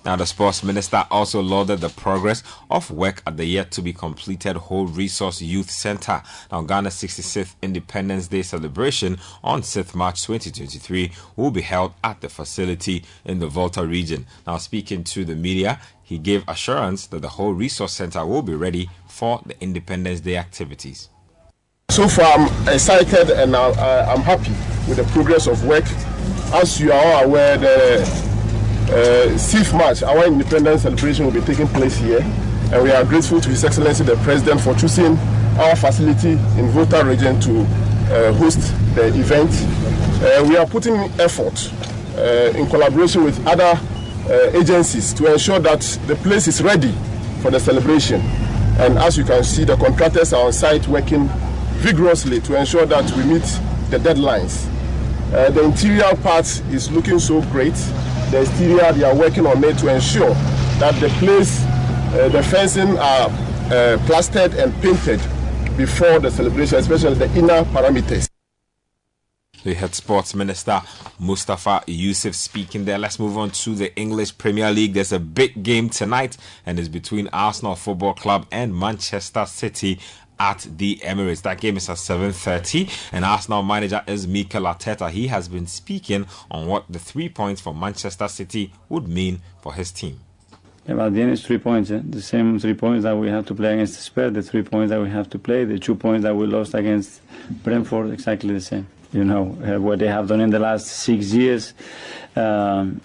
Now, 0.02 0.16
the 0.16 0.24
sports 0.24 0.64
minister 0.64 1.04
also 1.10 1.42
lauded 1.42 1.80
the 1.80 1.90
progress 1.90 2.42
of 2.70 2.90
work 2.90 3.22
at 3.26 3.36
the 3.36 3.44
yet 3.44 3.70
to 3.72 3.82
be 3.82 3.92
completed 3.92 4.56
Ho 4.56 4.84
Resource 4.84 5.42
Youth 5.42 5.70
Center. 5.70 6.22
Now, 6.50 6.62
Ghana's 6.62 6.94
66th 6.94 7.54
Independence 7.60 8.28
Day 8.28 8.40
celebration 8.40 9.18
on 9.44 9.60
6th 9.60 9.94
March 9.94 10.22
2023 10.22 11.12
will 11.36 11.50
be 11.50 11.60
held 11.60 11.92
at 12.02 12.22
the 12.22 12.30
facility 12.30 13.04
in 13.26 13.40
the 13.40 13.46
Volta 13.46 13.86
region. 13.86 14.26
Now, 14.46 14.56
speaking 14.56 15.04
to 15.04 15.26
the 15.26 15.34
media, 15.34 15.78
he 16.02 16.16
gave 16.16 16.48
assurance 16.48 17.06
that 17.08 17.20
the 17.20 17.28
Ho 17.28 17.50
Resource 17.50 17.92
Center 17.92 18.24
will 18.24 18.42
be 18.42 18.54
ready 18.54 18.88
for 19.06 19.42
the 19.44 19.60
Independence 19.60 20.20
Day 20.20 20.38
activities. 20.38 21.10
So 21.90 22.08
far, 22.08 22.38
I'm 22.38 22.68
excited 22.68 23.30
and 23.30 23.54
I, 23.54 24.14
am 24.14 24.22
happy 24.22 24.52
with 24.88 24.96
the 24.96 25.04
progress 25.12 25.46
of 25.46 25.62
work. 25.66 25.84
As 26.54 26.80
you 26.80 26.90
are 26.90 27.04
all 27.04 27.24
aware, 27.24 27.58
the 27.58 28.29
uh, 28.90 29.28
6th 29.38 29.76
March, 29.76 30.02
our 30.02 30.26
independence 30.26 30.82
celebration 30.82 31.24
will 31.24 31.32
be 31.32 31.40
taking 31.40 31.68
place 31.68 31.96
here. 31.96 32.20
And 32.72 32.82
we 32.82 32.90
are 32.90 33.04
grateful 33.04 33.40
to 33.40 33.48
His 33.48 33.64
Excellency 33.64 34.04
the 34.04 34.16
President 34.16 34.60
for 34.60 34.74
choosing 34.74 35.16
our 35.58 35.76
facility 35.76 36.32
in 36.58 36.68
Volta 36.70 37.04
region 37.04 37.40
to 37.40 37.60
uh, 37.60 38.32
host 38.32 38.58
the 38.94 39.06
event. 39.08 39.50
Uh, 40.22 40.44
we 40.48 40.56
are 40.56 40.66
putting 40.66 40.94
effort 41.20 41.72
uh, 42.16 42.52
in 42.58 42.66
collaboration 42.66 43.22
with 43.22 43.44
other 43.46 43.78
uh, 44.28 44.58
agencies 44.58 45.12
to 45.14 45.32
ensure 45.32 45.60
that 45.60 45.80
the 46.06 46.16
place 46.16 46.48
is 46.48 46.62
ready 46.62 46.92
for 47.42 47.50
the 47.50 47.60
celebration. 47.60 48.20
And 48.78 48.98
as 48.98 49.16
you 49.16 49.24
can 49.24 49.44
see, 49.44 49.64
the 49.64 49.76
contractors 49.76 50.32
are 50.32 50.46
on 50.46 50.52
site 50.52 50.86
working 50.88 51.28
vigorously 51.78 52.40
to 52.40 52.58
ensure 52.58 52.86
that 52.86 53.08
we 53.16 53.24
meet 53.24 53.42
the 53.90 53.98
deadlines. 53.98 54.66
Uh, 55.32 55.48
the 55.50 55.62
interior 55.62 56.14
part 56.22 56.46
is 56.72 56.90
looking 56.90 57.18
so 57.20 57.40
great. 57.52 57.74
The 58.30 58.42
exterior, 58.42 58.92
they 58.92 59.02
are 59.02 59.14
working 59.14 59.44
on 59.46 59.62
it 59.64 59.78
to 59.78 59.92
ensure 59.92 60.34
that 60.78 60.94
the 61.00 61.08
place, 61.18 61.64
uh, 61.64 62.28
the 62.28 62.42
fencing 62.44 62.96
are 62.96 63.28
uh, 63.28 63.98
plastered 64.06 64.54
and 64.54 64.72
painted 64.80 65.20
before 65.76 66.20
the 66.20 66.30
celebration, 66.30 66.78
especially 66.78 67.14
the 67.14 67.28
inner 67.36 67.64
parameters. 67.64 68.28
We 69.64 69.74
had 69.74 69.94
Sports 69.94 70.34
Minister 70.34 70.80
Mustapha 71.18 71.82
Ussif 71.86 72.34
speaking 72.34 72.86
there. 72.86 72.96
Let's 72.96 73.18
move 73.18 73.36
on 73.36 73.50
to 73.50 73.74
the 73.74 73.94
English 73.94 74.38
Premier 74.38 74.70
League. 74.70 74.94
There's 74.94 75.12
a 75.12 75.18
big 75.18 75.62
game 75.62 75.90
tonight, 75.90 76.38
and 76.64 76.78
it's 76.78 76.88
between 76.88 77.28
Arsenal 77.32 77.74
Football 77.74 78.14
Club 78.14 78.46
and 78.50 78.74
Manchester 78.74 79.44
City 79.44 79.98
at 80.40 80.66
the 80.78 80.96
Emirates. 81.04 81.42
That 81.42 81.60
game 81.60 81.76
is 81.76 81.88
at 81.88 81.98
7:30, 81.98 82.88
and 83.12 83.24
Arsenal 83.24 83.62
manager 83.62 84.02
is 84.06 84.26
Mikel 84.26 84.62
Arteta. 84.62 85.10
He 85.10 85.28
has 85.28 85.46
been 85.46 85.68
speaking 85.68 86.26
on 86.50 86.66
what 86.66 86.84
the 86.90 86.98
three 86.98 87.28
points 87.28 87.60
for 87.60 87.74
Manchester 87.74 88.26
City 88.26 88.72
would 88.88 89.06
mean 89.06 89.42
for 89.60 89.74
his 89.74 89.92
team. 89.92 90.18
Yeah, 90.88 90.94
but 90.94 91.06
at 91.08 91.14
the 91.14 91.22
end 91.22 91.32
it's 91.32 91.42
three 91.42 91.58
points. 91.58 91.90
Eh? 91.90 92.00
The 92.02 92.22
same 92.22 92.58
three 92.58 92.74
points 92.74 93.04
that 93.04 93.16
we 93.16 93.28
have 93.28 93.46
to 93.46 93.54
play 93.54 93.74
against 93.74 94.00
Spurs, 94.00 94.32
the 94.32 94.42
three 94.42 94.62
points 94.62 94.90
that 94.90 95.00
we 95.00 95.10
have 95.10 95.28
to 95.30 95.38
play, 95.38 95.64
the 95.64 95.78
two 95.78 95.94
points 95.94 96.24
that 96.24 96.34
we 96.34 96.46
lost 96.46 96.74
against 96.74 97.20
Brentford, 97.62 98.10
exactly 98.10 98.54
the 98.54 98.60
same 98.60 98.86
you 99.12 99.24
know, 99.24 99.58
uh, 99.64 99.80
what 99.80 99.98
they 99.98 100.06
have 100.06 100.28
done 100.28 100.40
in 100.40 100.50
the 100.50 100.58
last 100.58 100.86
six 100.86 101.32
years. 101.32 101.74
Um, 102.36 103.00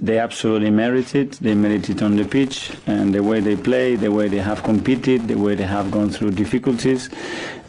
they 0.00 0.18
absolutely 0.18 0.70
merit 0.70 1.14
it. 1.14 1.32
They 1.32 1.54
merit 1.54 1.88
it 1.88 2.02
on 2.02 2.16
the 2.16 2.24
pitch 2.24 2.70
and 2.86 3.14
the 3.14 3.22
way 3.22 3.40
they 3.40 3.56
play, 3.56 3.96
the 3.96 4.12
way 4.12 4.28
they 4.28 4.38
have 4.38 4.62
competed, 4.62 5.28
the 5.28 5.36
way 5.36 5.54
they 5.54 5.64
have 5.64 5.90
gone 5.90 6.10
through 6.10 6.32
difficulties. 6.32 7.08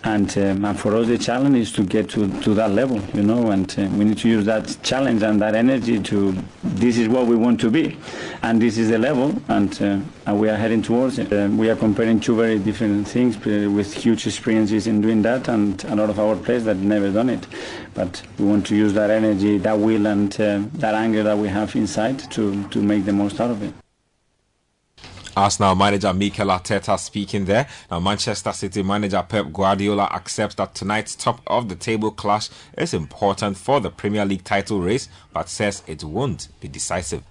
And, 0.07 0.37
um, 0.37 0.63
and 0.63 0.79
for 0.79 0.95
us, 0.95 1.07
the 1.07 1.17
challenge 1.17 1.57
is 1.57 1.71
to 1.73 1.83
get 1.83 2.09
to, 2.11 2.29
to 2.41 2.53
that 2.53 2.71
level, 2.71 3.01
you 3.13 3.23
know, 3.23 3.51
and 3.51 3.69
uh, 3.77 3.89
we 3.97 4.05
need 4.05 4.17
to 4.19 4.29
use 4.29 4.45
that 4.45 4.77
challenge 4.81 5.21
and 5.21 5.41
that 5.41 5.53
energy 5.53 5.99
to, 5.99 6.33
this 6.63 6.97
is 6.97 7.09
what 7.09 7.27
we 7.27 7.35
want 7.35 7.59
to 7.59 7.69
be, 7.69 7.97
and 8.41 8.61
this 8.61 8.77
is 8.77 8.87
the 8.89 8.97
level, 8.97 9.35
and, 9.49 9.81
uh, 9.81 9.99
and 10.25 10.39
we 10.39 10.47
are 10.47 10.55
heading 10.55 10.81
towards 10.81 11.19
it. 11.19 11.33
Uh, 11.33 11.49
we 11.51 11.69
are 11.69 11.75
comparing 11.75 12.21
two 12.21 12.37
very 12.37 12.57
different 12.57 13.05
things 13.05 13.35
uh, 13.35 13.69
with 13.69 13.93
huge 13.93 14.25
experiences 14.25 14.87
in 14.87 15.01
doing 15.01 15.21
that, 15.23 15.49
and 15.49 15.83
a 15.83 15.95
lot 15.97 16.09
of 16.09 16.17
our 16.21 16.37
players 16.37 16.63
that 16.63 16.77
never 16.77 17.11
done 17.11 17.29
it. 17.29 17.45
But 17.93 18.21
we 18.39 18.45
want 18.45 18.65
to 18.67 18.77
use 18.77 18.93
that 18.93 19.09
energy, 19.09 19.57
that 19.57 19.77
will, 19.77 20.07
and 20.07 20.33
uh, 20.39 20.61
that 20.75 20.95
anger 20.95 21.21
that 21.23 21.37
we 21.37 21.49
have 21.49 21.75
inside 21.75 22.19
to, 22.31 22.65
to 22.69 22.81
make 22.81 23.03
the 23.03 23.11
most 23.11 23.41
out 23.41 23.51
of 23.51 23.61
it. 23.61 23.73
Arsenal 25.37 25.75
manager 25.75 26.11
Mikel 26.15 26.47
Arteta 26.47 26.97
speaking 26.97 27.45
there. 27.45 27.67
Now, 27.91 27.99
Manchester 27.99 28.51
City 28.53 28.81
manager 28.81 29.23
Pep 29.27 29.53
Guardiola 29.53 30.05
accepts 30.11 30.55
that 30.55 30.73
tonight's 30.73 31.15
top 31.15 31.41
of 31.45 31.69
the 31.69 31.75
table 31.75 32.09
clash 32.09 32.49
is 32.75 32.91
important 32.95 33.55
for 33.55 33.79
the 33.79 33.91
Premier 33.91 34.25
League 34.25 34.43
title 34.43 34.81
race, 34.81 35.09
but 35.31 35.47
says 35.47 35.83
it 35.85 36.03
won't 36.03 36.47
be 36.59 36.67
decisive. 36.67 37.21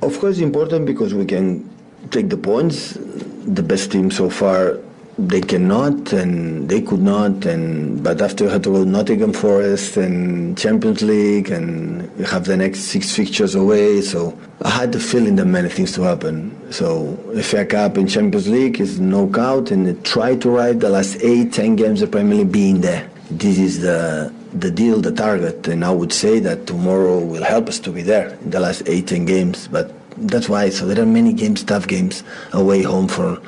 Of 0.00 0.18
course, 0.18 0.38
important 0.40 0.84
because 0.84 1.14
we 1.14 1.24
can 1.24 1.70
take 2.10 2.28
the 2.28 2.36
points. 2.36 2.98
The 2.98 3.62
best 3.62 3.92
team 3.92 4.10
so 4.10 4.28
far 4.28 4.80
they 5.18 5.40
cannot 5.40 6.12
and 6.12 6.68
they 6.68 6.82
could 6.82 7.00
not 7.00 7.46
and 7.46 8.02
but 8.02 8.20
after 8.20 8.44
we 8.44 8.50
had 8.50 8.62
to 8.62 8.70
go 8.70 8.84
Nottingham 8.84 9.32
Forest 9.32 9.96
and 9.96 10.58
Champions 10.58 11.00
League 11.00 11.50
and 11.50 12.10
have 12.26 12.44
the 12.44 12.56
next 12.56 12.80
six 12.80 13.14
fixtures 13.16 13.54
away. 13.54 14.02
So 14.02 14.38
I 14.62 14.68
had 14.68 14.92
the 14.92 15.00
feeling 15.00 15.36
that 15.36 15.46
many 15.46 15.70
things 15.70 15.92
to 15.92 16.02
happen. 16.02 16.54
So 16.70 17.16
FA 17.42 17.64
Cup 17.64 17.96
and 17.96 18.10
Champions 18.10 18.48
League 18.48 18.78
is 18.78 19.00
knockout 19.00 19.70
and 19.70 20.04
try 20.04 20.36
to 20.36 20.50
ride 20.50 20.80
the 20.80 20.90
last 20.90 21.16
eight 21.22 21.52
ten 21.54 21.76
games 21.76 22.02
of 22.02 22.10
Premier 22.10 22.38
League 22.38 22.52
being 22.52 22.82
there. 22.82 23.08
This 23.30 23.58
is 23.58 23.80
the 23.80 24.32
the 24.52 24.70
deal 24.70 25.00
the 25.00 25.12
target. 25.12 25.66
And 25.66 25.82
I 25.82 25.92
would 25.92 26.12
say 26.12 26.40
that 26.40 26.66
tomorrow 26.66 27.20
will 27.20 27.44
help 27.44 27.68
us 27.68 27.78
to 27.80 27.90
be 27.90 28.02
there 28.02 28.30
in 28.42 28.50
the 28.50 28.60
last 28.60 28.82
eight 28.86 29.06
ten 29.06 29.24
games. 29.24 29.66
But 29.66 29.94
that's 30.18 30.48
why. 30.50 30.68
So 30.68 30.86
there 30.86 31.02
are 31.02 31.06
many 31.06 31.32
games 31.32 31.64
tough 31.64 31.86
games 31.86 32.22
away 32.52 32.82
home 32.82 33.08
for 33.08 33.40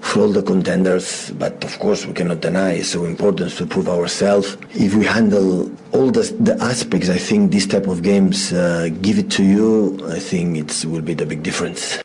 for 0.00 0.20
all 0.20 0.32
the 0.32 0.42
contenders, 0.42 1.30
but 1.32 1.62
of 1.64 1.78
course 1.78 2.06
we 2.06 2.12
cannot 2.12 2.40
deny 2.40 2.72
it's 2.72 2.88
so 2.88 3.04
important 3.04 3.52
to 3.52 3.66
prove 3.66 3.88
ourselves. 3.88 4.56
If 4.74 4.94
we 4.94 5.04
handle 5.04 5.70
all 5.92 6.10
the, 6.10 6.22
the 6.40 6.56
aspects, 6.62 7.08
I 7.08 7.18
think 7.18 7.52
this 7.52 7.66
type 7.66 7.86
of 7.86 8.02
games 8.02 8.52
uh, 8.52 8.88
give 9.02 9.18
it 9.18 9.30
to 9.32 9.44
you. 9.44 10.00
I 10.08 10.18
think 10.18 10.56
it 10.56 10.84
will 10.84 11.02
be 11.02 11.14
the 11.14 11.26
big 11.26 11.42
difference. 11.42 12.02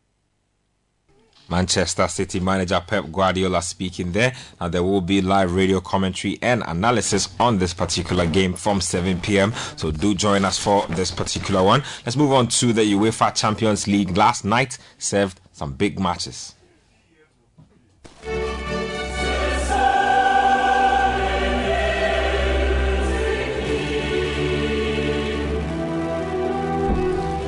Manchester 1.49 2.07
City 2.07 2.39
manager 2.39 2.81
Pep 2.85 3.05
Guardiola 3.11 3.61
speaking 3.61 4.11
there. 4.11 4.33
Now, 4.59 4.69
there 4.69 4.81
will 4.81 5.01
be 5.01 5.21
live 5.21 5.53
radio 5.53 5.81
commentary 5.81 6.39
and 6.41 6.63
analysis 6.65 7.29
on 7.39 7.59
this 7.59 7.73
particular 7.75 8.25
game 8.25 8.53
from 8.53 8.81
7 8.81 9.21
p.m. 9.21 9.53
So, 9.75 9.91
do 9.91 10.15
join 10.15 10.45
us 10.45 10.57
for 10.57 10.87
this 10.87 11.11
particular 11.11 11.61
one. 11.61 11.83
Let's 12.05 12.15
move 12.15 12.31
on 12.31 12.47
to 12.47 12.73
the 12.73 12.81
UEFA 12.93 13.35
Champions 13.35 13.87
League. 13.87 14.17
Last 14.17 14.45
night 14.45 14.79
served 14.97 15.39
some 15.51 15.73
big 15.73 15.99
matches. 15.99 16.55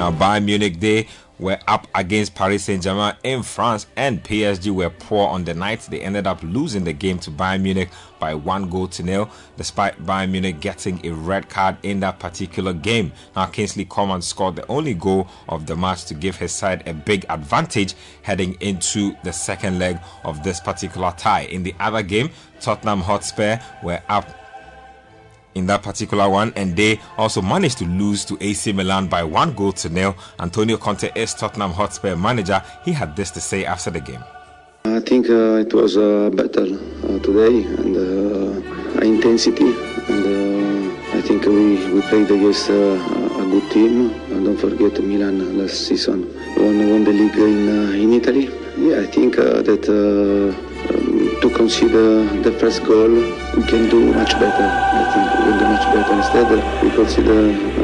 Now, 0.06 0.12
Bayern 0.12 0.46
Munich, 0.46 0.80
they 0.80 1.08
were 1.40 1.58
up 1.68 1.88
against 1.96 2.36
Paris 2.36 2.66
Saint 2.66 2.84
Germain 2.84 3.16
in 3.24 3.42
France, 3.42 3.88
and 3.96 4.24
PSG 4.24 4.70
were 4.70 4.92
poor 4.92 5.28
on 5.28 5.46
the 5.46 5.56
night. 5.56 5.80
They 5.90 6.02
ended 6.02 6.28
up 6.28 6.44
losing 6.44 6.84
the 6.84 6.94
game 6.94 7.18
to 7.22 7.32
Bayern 7.32 7.62
Munich 7.62 7.90
by 8.20 8.36
one 8.36 8.70
goal 8.70 8.88
to 8.90 9.02
nil, 9.02 9.32
despite 9.58 10.06
Bayern 10.06 10.30
Munich 10.30 10.60
getting 10.60 11.04
a 11.04 11.12
red 11.12 11.50
card 11.50 11.78
in 11.82 12.02
that 12.02 12.20
particular 12.20 12.72
game. 12.72 13.14
Now, 13.36 13.48
Kingsley 13.48 13.86
Coman 13.86 14.22
scored 14.22 14.58
the 14.58 14.68
only 14.68 14.94
goal 14.94 15.28
of 15.50 15.66
the 15.66 15.76
match 15.76 16.06
to 16.06 16.14
give 16.14 16.36
his 16.36 16.52
side 16.52 16.88
a 16.88 16.94
big 16.94 17.26
advantage 17.28 17.96
heading 18.22 18.58
into 18.60 19.16
the 19.24 19.34
second 19.34 19.80
leg 19.80 19.98
of 20.24 20.44
this 20.44 20.60
particular 20.60 21.16
tie. 21.18 21.46
In 21.46 21.64
the 21.64 21.74
other 21.80 22.04
game, 22.04 22.30
Tottenham 22.60 23.02
Hotspur 23.02 23.58
were 23.82 24.04
up 24.08 24.45
in 25.56 25.66
that 25.68 25.82
particular 25.82 26.30
one, 26.30 26.54
and 26.56 26.76
they 26.76 27.00
also 27.18 27.42
managed 27.42 27.78
to 27.80 27.86
lose 27.86 28.24
to 28.26 28.38
AC 28.42 28.72
Milan 28.74 29.08
by 29.08 29.24
one 29.24 29.54
goal 29.54 29.72
to 29.74 29.90
nil. 29.90 30.16
Antonio 30.40 30.78
Conte 30.78 31.10
is 31.16 31.34
Tottenham 31.34 31.72
Hotspur 31.72 32.16
manager. 32.16 32.62
He 32.84 32.92
had 32.92 33.16
this 33.16 33.32
to 33.32 33.42
say 33.42 33.66
after 33.66 33.90
the 33.90 34.02
game. 34.02 34.24
I 34.86 35.00
think 35.00 35.30
uh, 35.30 35.66
it 35.66 35.74
was 35.74 35.98
uh, 35.98 36.30
better 36.34 36.62
uh, 36.64 37.20
today 37.20 37.64
and 37.64 37.98
uh, 37.98 39.02
intensity, 39.02 39.74
and 40.08 40.24
uh, 40.24 41.18
I 41.18 41.22
think 41.22 41.46
we, 41.46 41.92
we 41.92 42.02
played 42.02 42.30
against 42.30 42.70
uh, 42.70 42.74
a 42.74 43.46
good 43.50 43.72
team. 43.72 44.12
And 44.30 44.46
don't 44.46 44.58
forget 44.58 45.02
Milan 45.04 45.58
last 45.58 45.88
season 45.88 46.28
won, 46.58 46.78
won 46.90 47.04
the 47.04 47.14
league 47.14 47.36
in 47.36 47.96
in 47.96 48.14
Italy. 48.14 48.50
Yeah, 48.78 49.00
I 49.00 49.08
think 49.08 49.38
that 49.38 49.88
to 51.42 51.50
consider 51.50 52.24
the 52.42 52.52
first 52.60 52.84
goal, 52.84 53.10
we 53.56 53.64
can 53.64 53.90
do 53.90 54.14
much 54.14 54.34
better. 54.40 54.68
I 55.00 55.04
think 55.12 55.26
we 55.34 55.40
can 55.46 55.58
do 55.60 55.66
much 55.76 55.86
better. 55.94 56.14
Instead, 56.22 56.50
we 56.84 56.90
consider 56.92 57.40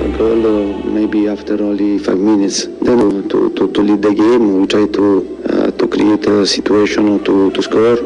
a 0.05 0.17
goal 0.17 0.41
uh, 0.45 0.85
maybe 0.85 1.27
after 1.27 1.53
only 1.53 1.99
five 1.99 2.17
minutes. 2.17 2.67
Then 2.81 3.27
to, 3.29 3.53
to, 3.55 3.71
to 3.71 3.81
lead 3.81 4.01
the 4.01 4.13
game, 4.13 4.61
we 4.61 4.67
try 4.67 4.87
to 4.87 5.05
uh, 5.49 5.71
to 5.71 5.87
create 5.87 6.25
a 6.27 6.45
situation 6.45 7.23
to, 7.23 7.51
to 7.51 7.61
score. 7.61 7.97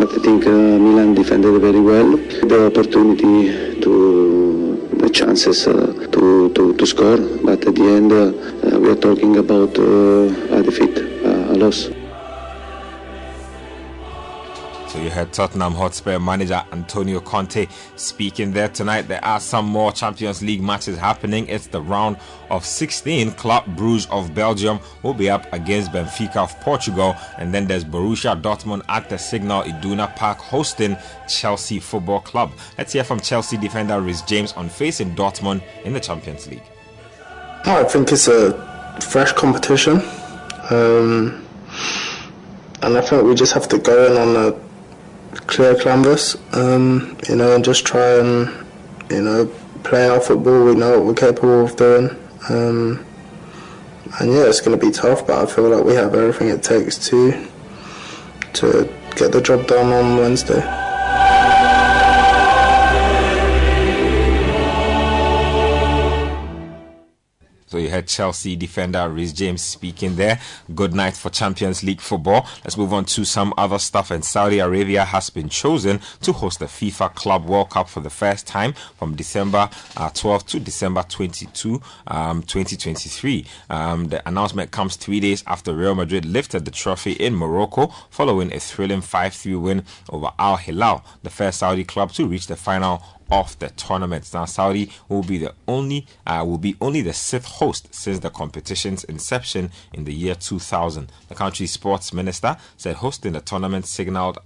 But 0.00 0.12
I 0.12 0.18
think 0.22 0.46
uh, 0.46 0.50
Milan 0.50 1.14
defended 1.14 1.60
very 1.60 1.80
well. 1.80 2.16
The 2.52 2.66
opportunity 2.66 3.80
to 3.80 4.88
the 5.00 5.08
chances 5.08 5.66
uh, 5.66 5.72
to, 6.12 6.50
to, 6.54 6.74
to 6.74 6.86
score, 6.86 7.18
but 7.42 7.66
at 7.66 7.74
the 7.74 7.82
end 7.82 8.12
uh, 8.12 8.78
we 8.78 8.90
are 8.90 8.96
talking 8.96 9.36
about 9.38 9.76
uh, 9.78 10.56
a 10.56 10.62
defeat, 10.62 10.96
a 11.24 11.54
loss. 11.56 11.99
Tottenham 15.26 15.74
Hotspur 15.74 16.18
manager 16.18 16.62
Antonio 16.72 17.20
Conte 17.20 17.66
speaking 17.96 18.52
there 18.52 18.68
tonight. 18.68 19.08
There 19.08 19.24
are 19.24 19.40
some 19.40 19.66
more 19.66 19.92
Champions 19.92 20.42
League 20.42 20.62
matches 20.62 20.98
happening. 20.98 21.48
It's 21.48 21.66
the 21.66 21.80
round 21.80 22.16
of 22.50 22.64
16. 22.64 23.32
Club 23.32 23.64
Bruges 23.76 24.06
of 24.10 24.34
Belgium 24.34 24.80
will 25.02 25.14
be 25.14 25.30
up 25.30 25.52
against 25.52 25.92
Benfica 25.92 26.36
of 26.36 26.58
Portugal, 26.60 27.16
and 27.38 27.52
then 27.54 27.66
there's 27.66 27.84
Borussia 27.84 28.40
Dortmund 28.40 28.82
at 28.88 29.08
the 29.08 29.18
Signal 29.18 29.64
Iduna 29.64 30.14
Park 30.16 30.38
hosting 30.38 30.96
Chelsea 31.28 31.78
Football 31.78 32.20
Club. 32.20 32.52
Let's 32.78 32.92
hear 32.92 33.04
from 33.04 33.20
Chelsea 33.20 33.56
defender 33.56 34.00
Reece 34.00 34.22
James 34.22 34.52
on 34.54 34.68
facing 34.68 35.14
Dortmund 35.14 35.62
in 35.84 35.92
the 35.92 36.00
Champions 36.00 36.46
League. 36.48 36.62
I 37.64 37.84
think 37.84 38.10
it's 38.10 38.28
a 38.28 38.52
fresh 39.00 39.32
competition. 39.32 40.02
Um, 40.70 41.46
and 42.82 42.96
I 42.96 43.00
think 43.00 43.24
we 43.24 43.34
just 43.34 43.52
have 43.52 43.68
to 43.68 43.78
go 43.78 44.06
in 44.06 44.16
on 44.16 44.36
a 44.36 44.69
clear 45.46 45.74
canvas, 45.74 46.36
um, 46.54 47.16
you 47.28 47.36
know, 47.36 47.54
and 47.54 47.64
just 47.64 47.84
try 47.84 48.18
and, 48.18 48.48
you 49.10 49.22
know, 49.22 49.46
play 49.84 50.08
our 50.08 50.20
football. 50.20 50.64
We 50.64 50.74
know 50.74 50.98
what 50.98 51.06
we're 51.06 51.14
capable 51.14 51.64
of 51.64 51.76
doing. 51.76 52.10
Um, 52.48 53.04
and 54.18 54.32
yeah, 54.32 54.46
it's 54.46 54.60
going 54.60 54.78
to 54.78 54.84
be 54.84 54.92
tough, 54.92 55.26
but 55.26 55.38
I 55.38 55.46
feel 55.52 55.68
like 55.68 55.84
we 55.84 55.94
have 55.94 56.14
everything 56.14 56.48
it 56.48 56.62
takes 56.62 56.98
to 57.08 57.46
to 58.54 58.92
get 59.14 59.30
the 59.30 59.40
job 59.40 59.66
done 59.66 59.92
on 59.92 60.16
Wednesday. 60.16 60.89
So 67.70 67.78
you 67.78 67.88
heard 67.88 68.08
Chelsea 68.08 68.56
defender 68.56 69.08
Reece 69.08 69.32
James 69.32 69.62
speaking 69.62 70.16
there. 70.16 70.40
Good 70.74 70.92
night 70.92 71.16
for 71.16 71.30
Champions 71.30 71.84
League 71.84 72.00
football. 72.00 72.48
Let's 72.64 72.76
move 72.76 72.92
on 72.92 73.04
to 73.04 73.24
some 73.24 73.54
other 73.56 73.78
stuff. 73.78 74.10
And 74.10 74.24
Saudi 74.24 74.58
Arabia 74.58 75.04
has 75.04 75.30
been 75.30 75.48
chosen 75.48 76.00
to 76.22 76.32
host 76.32 76.58
the 76.58 76.64
FIFA 76.64 77.14
Club 77.14 77.46
World 77.46 77.70
Cup 77.70 77.88
for 77.88 78.00
the 78.00 78.10
first 78.10 78.48
time 78.48 78.72
from 78.98 79.14
December 79.14 79.70
uh, 79.96 80.10
12 80.10 80.46
to 80.46 80.58
December 80.58 81.04
22, 81.08 81.80
um, 82.08 82.42
2023. 82.42 83.46
Um, 83.68 84.08
the 84.08 84.28
announcement 84.28 84.72
comes 84.72 84.96
three 84.96 85.20
days 85.20 85.44
after 85.46 85.72
Real 85.72 85.94
Madrid 85.94 86.24
lifted 86.24 86.64
the 86.64 86.72
trophy 86.72 87.12
in 87.12 87.36
Morocco 87.36 87.94
following 88.10 88.52
a 88.52 88.58
thrilling 88.58 89.00
5-3 89.00 89.60
win 89.60 89.84
over 90.08 90.32
Al 90.40 90.56
Hilal, 90.56 91.04
the 91.22 91.30
first 91.30 91.60
Saudi 91.60 91.84
club 91.84 92.10
to 92.14 92.26
reach 92.26 92.48
the 92.48 92.56
final 92.56 93.00
of 93.30 93.58
the 93.58 93.68
tournament. 93.70 94.28
Now, 94.32 94.44
Saudi 94.44 94.90
will 95.08 95.22
be 95.22 95.38
the 95.38 95.54
only 95.68 96.06
uh, 96.26 96.44
will 96.46 96.58
be 96.58 96.76
only 96.80 97.02
the 97.02 97.12
sixth 97.12 97.48
host 97.48 97.94
since 97.94 98.18
the 98.18 98.30
competition's 98.30 99.04
inception 99.04 99.70
in 99.92 100.04
the 100.04 100.14
year 100.14 100.34
2000. 100.34 101.12
The 101.28 101.34
country's 101.34 101.72
sports 101.72 102.12
minister 102.12 102.56
said 102.76 102.96
hosting 102.96 103.32
the 103.32 103.40
tournament 103.40 103.86
signaled 103.86 104.38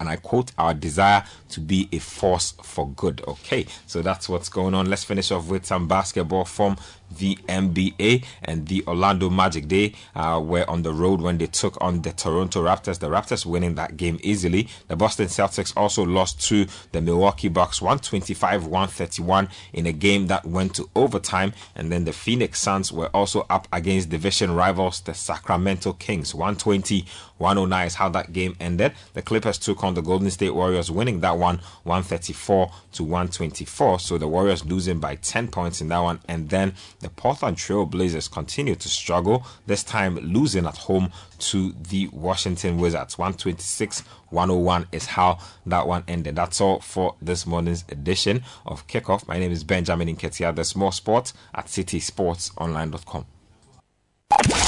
and 0.00 0.08
I 0.08 0.16
quote, 0.16 0.52
our 0.58 0.74
desire 0.74 1.24
to 1.50 1.60
be 1.60 1.88
a 1.92 1.98
force 1.98 2.54
for 2.62 2.88
good. 2.88 3.22
Okay, 3.26 3.66
so 3.86 4.02
that's 4.02 4.28
what's 4.28 4.48
going 4.48 4.74
on. 4.74 4.90
Let's 4.90 5.04
finish 5.04 5.30
off 5.30 5.48
with 5.48 5.66
some 5.66 5.88
basketball 5.88 6.44
from 6.44 6.76
the 7.10 7.36
NBA 7.48 8.24
and 8.42 8.66
the 8.68 8.84
Orlando 8.86 9.30
Magic. 9.30 9.68
They 9.68 9.94
uh, 10.14 10.40
were 10.44 10.68
on 10.68 10.82
the 10.82 10.92
road 10.92 11.20
when 11.20 11.38
they 11.38 11.46
took 11.46 11.76
on 11.80 12.02
the 12.02 12.12
Toronto 12.12 12.62
Raptors. 12.64 12.98
The 12.98 13.08
Raptors 13.08 13.46
winning 13.46 13.74
that 13.76 13.96
game 13.96 14.18
easily. 14.22 14.68
The 14.88 14.96
Boston 14.96 15.26
Celtics 15.26 15.72
also 15.76 16.04
lost 16.04 16.40
to 16.48 16.66
the 16.92 17.00
Milwaukee 17.00 17.48
Bucks 17.48 17.80
125 17.80 18.66
131 18.66 19.48
in 19.72 19.86
a 19.86 19.92
game 19.92 20.26
that 20.28 20.44
went 20.44 20.74
to 20.76 20.88
overtime. 20.94 21.52
And 21.74 21.90
then 21.90 22.04
the 22.04 22.12
Phoenix 22.12 22.60
Suns 22.60 22.92
were 22.92 23.08
also 23.08 23.46
up 23.48 23.68
against 23.72 24.08
division 24.08 24.54
rivals, 24.54 25.00
the 25.00 25.14
Sacramento 25.14 25.92
Kings 25.94 26.34
120 26.34 27.06
109 27.38 27.86
is 27.86 27.94
how 27.96 28.08
that 28.10 28.32
game 28.32 28.56
ended. 28.60 28.92
The 29.14 29.22
Clippers 29.22 29.58
took 29.58 29.84
on 29.84 29.94
the 29.94 30.00
Golden 30.00 30.30
State 30.30 30.54
Warriors, 30.54 30.90
winning 30.90 31.20
that 31.20 31.36
one 31.36 31.60
134 31.84 32.70
to 32.92 33.04
124. 33.04 34.00
So 34.00 34.18
the 34.18 34.28
Warriors 34.28 34.64
losing 34.64 35.00
by 35.00 35.16
10 35.16 35.48
points 35.48 35.80
in 35.80 35.88
that 35.88 35.98
one. 35.98 36.20
And 36.28 36.48
then 36.48 36.74
the 37.00 37.10
Portland 37.10 37.56
Trail 37.56 37.86
Blazers 37.86 38.28
continue 38.28 38.74
to 38.74 38.88
struggle, 38.88 39.46
this 39.66 39.82
time 39.82 40.16
losing 40.16 40.66
at 40.66 40.76
home 40.76 41.12
to 41.38 41.72
the 41.72 42.08
Washington 42.08 42.78
Wizards. 42.78 43.18
126 43.18 44.00
101 44.30 44.86
is 44.92 45.06
how 45.06 45.38
that 45.66 45.86
one 45.86 46.04
ended. 46.08 46.36
That's 46.36 46.60
all 46.60 46.80
for 46.80 47.14
this 47.22 47.46
morning's 47.46 47.84
edition 47.88 48.42
of 48.64 48.86
Kickoff. 48.86 49.26
My 49.28 49.38
name 49.38 49.52
is 49.52 49.64
Benjamin 49.64 50.08
Inketia. 50.08 50.54
There's 50.54 50.76
more 50.76 50.92
sports 50.92 51.32
at 51.54 51.66
citisportsonline.com. 51.66 53.26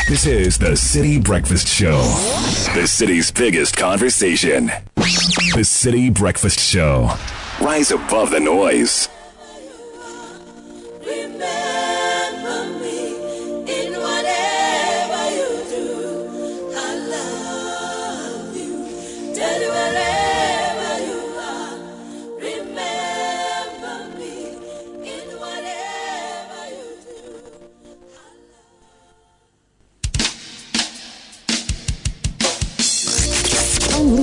This 0.08 0.24
is 0.24 0.56
the 0.56 0.70
Citi 0.70 1.22
Breakfast 1.22 1.68
Show, 1.68 2.00
the 2.74 2.86
city's 2.86 3.30
biggest 3.30 3.76
conversation. 3.76 4.66
The 4.94 5.64
Citi 5.64 6.14
Breakfast 6.14 6.60
Show. 6.60 7.10
Rise 7.60 7.90
above 7.90 8.30
the 8.30 8.40
noise. 8.40 9.08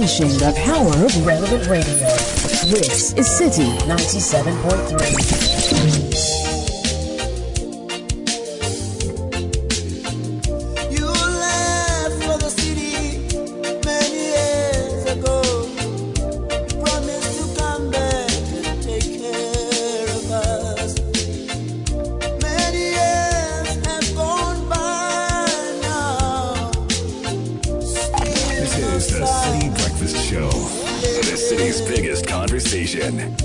Unleashing 0.06 0.38
the 0.38 0.54
power 0.64 0.94
of 1.04 1.26
relevant 1.26 1.66
radio. 1.66 2.08
This 2.70 3.14
is 3.14 3.28
Citi 3.28 3.76
97.3. 3.88 6.05
conversation. 33.16 33.45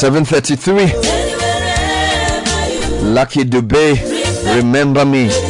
733. 0.00 0.94
Lucky 3.12 3.44
Dubé, 3.44 4.02
remember 4.56 5.04
me. 5.04 5.49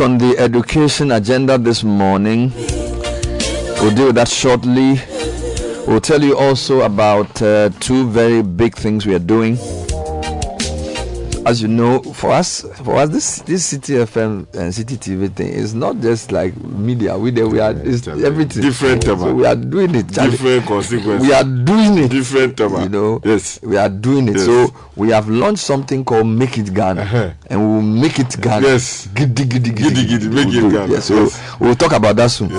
On 0.00 0.16
the 0.16 0.34
education 0.38 1.12
agenda 1.12 1.58
this 1.58 1.84
morning. 1.84 2.52
We'll 3.82 3.94
deal 3.94 4.06
with 4.06 4.14
that 4.14 4.28
shortly. 4.28 4.98
We'll 5.86 6.00
tell 6.00 6.22
you 6.22 6.38
also 6.38 6.80
about 6.80 7.42
uh, 7.42 7.68
two 7.80 8.08
very 8.08 8.40
big 8.42 8.74
things 8.74 9.04
we 9.04 9.14
are 9.14 9.18
doing. 9.18 9.58
As 11.50 11.60
you 11.60 11.66
know, 11.66 12.00
for 12.00 12.30
us, 12.30 12.60
for 12.84 12.94
us, 12.94 13.08
this 13.10 13.42
this 13.42 13.64
City 13.64 13.94
FM 13.94 14.46
and 14.54 14.72
City 14.72 14.96
TV 14.96 15.34
thing 15.34 15.48
is 15.48 15.74
not 15.74 15.98
just 15.98 16.30
like 16.30 16.54
media. 16.62 17.18
We 17.18 17.32
there, 17.32 17.48
we 17.48 17.58
are 17.58 17.72
it's 17.72 18.06
everything 18.06 18.62
Different, 18.62 19.02
So 19.02 19.34
we 19.34 19.44
are 19.44 19.56
doing 19.56 19.96
it. 19.96 20.12
Charlie. 20.14 20.30
Different 20.30 20.66
consequences. 20.66 21.26
We 21.26 21.34
are 21.34 21.42
doing 21.42 21.98
it. 21.98 22.08
Different. 22.12 22.56
You 22.60 22.88
know. 22.88 23.20
Yes. 23.24 23.58
We 23.64 23.76
are 23.76 23.88
doing 23.88 24.28
it. 24.28 24.36
Yes. 24.36 24.44
So 24.46 24.72
we 24.94 25.10
have 25.10 25.28
launched 25.28 25.64
something 25.64 26.04
called 26.04 26.28
Make 26.28 26.56
It 26.56 26.72
Ghana, 26.72 27.34
and 27.48 27.60
we 27.60 27.66
will 27.66 27.82
make 27.82 28.20
it 28.20 28.40
Ghana. 28.40 28.64
Yes. 28.68 29.08
Giddy, 29.08 29.44
giddy, 29.46 29.70
giddy, 29.70 29.82
Giddy, 29.90 30.06
giddy, 30.06 30.28
make 30.28 30.46
We'll 30.46 30.66
it 30.66 30.72
Ghana. 30.72 30.92
Yes. 30.92 31.06
So 31.06 31.24
Yes. 31.24 31.58
we'll 31.58 31.74
talk 31.74 31.90
about 31.94 32.14
that 32.14 32.30
soon. 32.30 32.50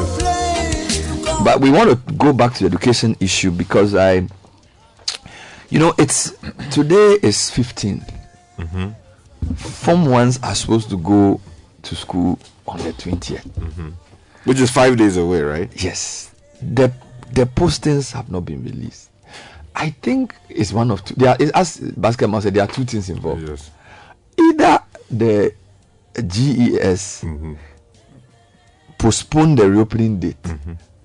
But 1.46 1.62
we 1.62 1.72
want 1.72 1.90
to 1.92 2.14
go 2.16 2.34
back 2.34 2.56
to 2.56 2.60
the 2.60 2.66
education 2.76 3.16
issue 3.22 3.52
because 3.52 3.96
I, 3.96 4.28
you 5.70 5.80
know, 5.80 5.94
it's 5.98 6.34
today 6.72 7.18
is 7.24 7.50
15. 7.52 8.04
Mm-hmm. 8.62 9.54
Form 9.56 10.06
ones 10.06 10.40
are 10.44 10.54
supposed 10.56 10.90
to 10.90 10.98
go 10.98 11.42
to 11.84 11.96
school 11.96 12.38
on 12.68 12.78
the 12.80 12.94
20th. 12.94 13.94
Which 14.44 14.60
is 14.60 14.70
five 14.72 14.98
days 14.98 15.18
away, 15.18 15.42
right? 15.42 15.84
Yes. 15.84 16.34
The 16.62 16.92
the 17.34 17.46
postings 17.46 18.12
have 18.14 18.30
not 18.30 18.42
been 18.46 18.64
released. 18.64 19.10
I 19.76 19.92
think 19.92 20.36
it's 20.50 20.74
one 20.74 20.92
of 20.92 21.04
two. 21.06 21.16
There 21.16 21.30
are, 21.30 21.38
as 21.56 21.78
basketball 21.78 22.42
said, 22.42 22.54
there 22.54 22.64
are 22.64 22.68
two 22.68 22.84
things 22.86 23.10
involved. 23.10 23.48
Yes. 23.48 23.72
Either 24.38 24.80
the 25.10 25.54
GES 26.28 27.26
postpone 28.98 29.56
the 29.56 29.70
reopening 29.70 30.20
date, 30.20 30.36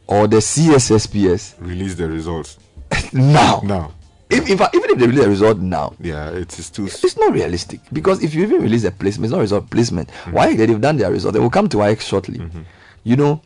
or 0.07 0.26
the 0.26 0.38
CSSPS 0.38 1.54
Release 1.61 1.94
the 1.94 2.09
results. 2.09 2.59
now. 3.12 3.61
Now. 3.64 3.92
If, 4.28 4.50
in 4.50 4.58
fact, 4.58 4.74
even 4.74 4.90
if 4.90 4.98
they 4.98 5.06
release 5.06 5.24
a 5.24 5.28
result 5.28 5.58
now, 5.58 5.94
Yeah, 6.00 6.30
it 6.30 6.58
is 6.58 6.68
too. 6.70 6.86
it's 6.86 7.16
not 7.16 7.32
realistic 7.32 7.80
because 7.92 8.22
if 8.24 8.34
you 8.34 8.42
even 8.42 8.60
release 8.60 8.82
a 8.84 8.90
placement, 8.90 9.26
it's 9.26 9.32
not 9.32 9.40
result 9.40 9.70
placement. 9.70 10.08
Mm-hmm. 10.08 10.32
Why 10.32 10.56
they've 10.56 10.80
done 10.80 10.96
their 10.96 11.12
result? 11.12 11.34
They 11.34 11.40
will 11.40 11.50
come 11.50 11.68
to 11.68 11.76
WAEC 11.76 12.00
shortly. 12.00 12.38
Mm-hmm. 12.40 12.62
You 13.04 13.16
know, 13.16 13.40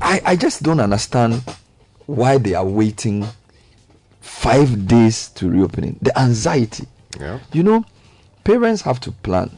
I, 0.00 0.22
I 0.24 0.36
just 0.36 0.62
don't 0.62 0.80
understand 0.80 1.42
why 2.06 2.38
they 2.38 2.54
are 2.54 2.64
waiting 2.64 3.26
five 4.22 4.86
days 4.88 5.28
to 5.30 5.50
reopening. 5.50 5.98
The 6.00 6.18
anxiety. 6.18 6.86
Yeah. 7.20 7.40
You 7.52 7.62
know, 7.62 7.84
parents 8.42 8.80
have 8.82 9.00
to 9.00 9.12
plan. 9.12 9.56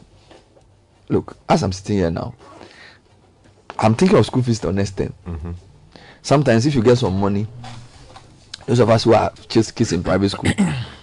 Look, 1.08 1.36
as 1.48 1.62
I'm 1.62 1.70
sitting 1.72 1.98
here 1.98 2.10
now, 2.10 2.34
I'm 3.78 3.94
thinking 3.94 4.18
of 4.18 4.26
school 4.26 4.42
fees 4.42 4.58
till 4.58 4.72
next 4.72 4.96
term. 4.96 5.14
Mm-hmm. 5.26 5.52
Sometimes 6.22 6.66
if 6.66 6.74
you 6.74 6.82
get 6.82 6.98
some 6.98 7.20
money, 7.20 7.46
those 8.66 8.80
of 8.80 8.90
us 8.90 9.04
who 9.04 9.14
are 9.14 9.32
just 9.48 9.74
kids 9.74 9.92
in 9.92 10.02
private 10.02 10.28
school, 10.30 10.50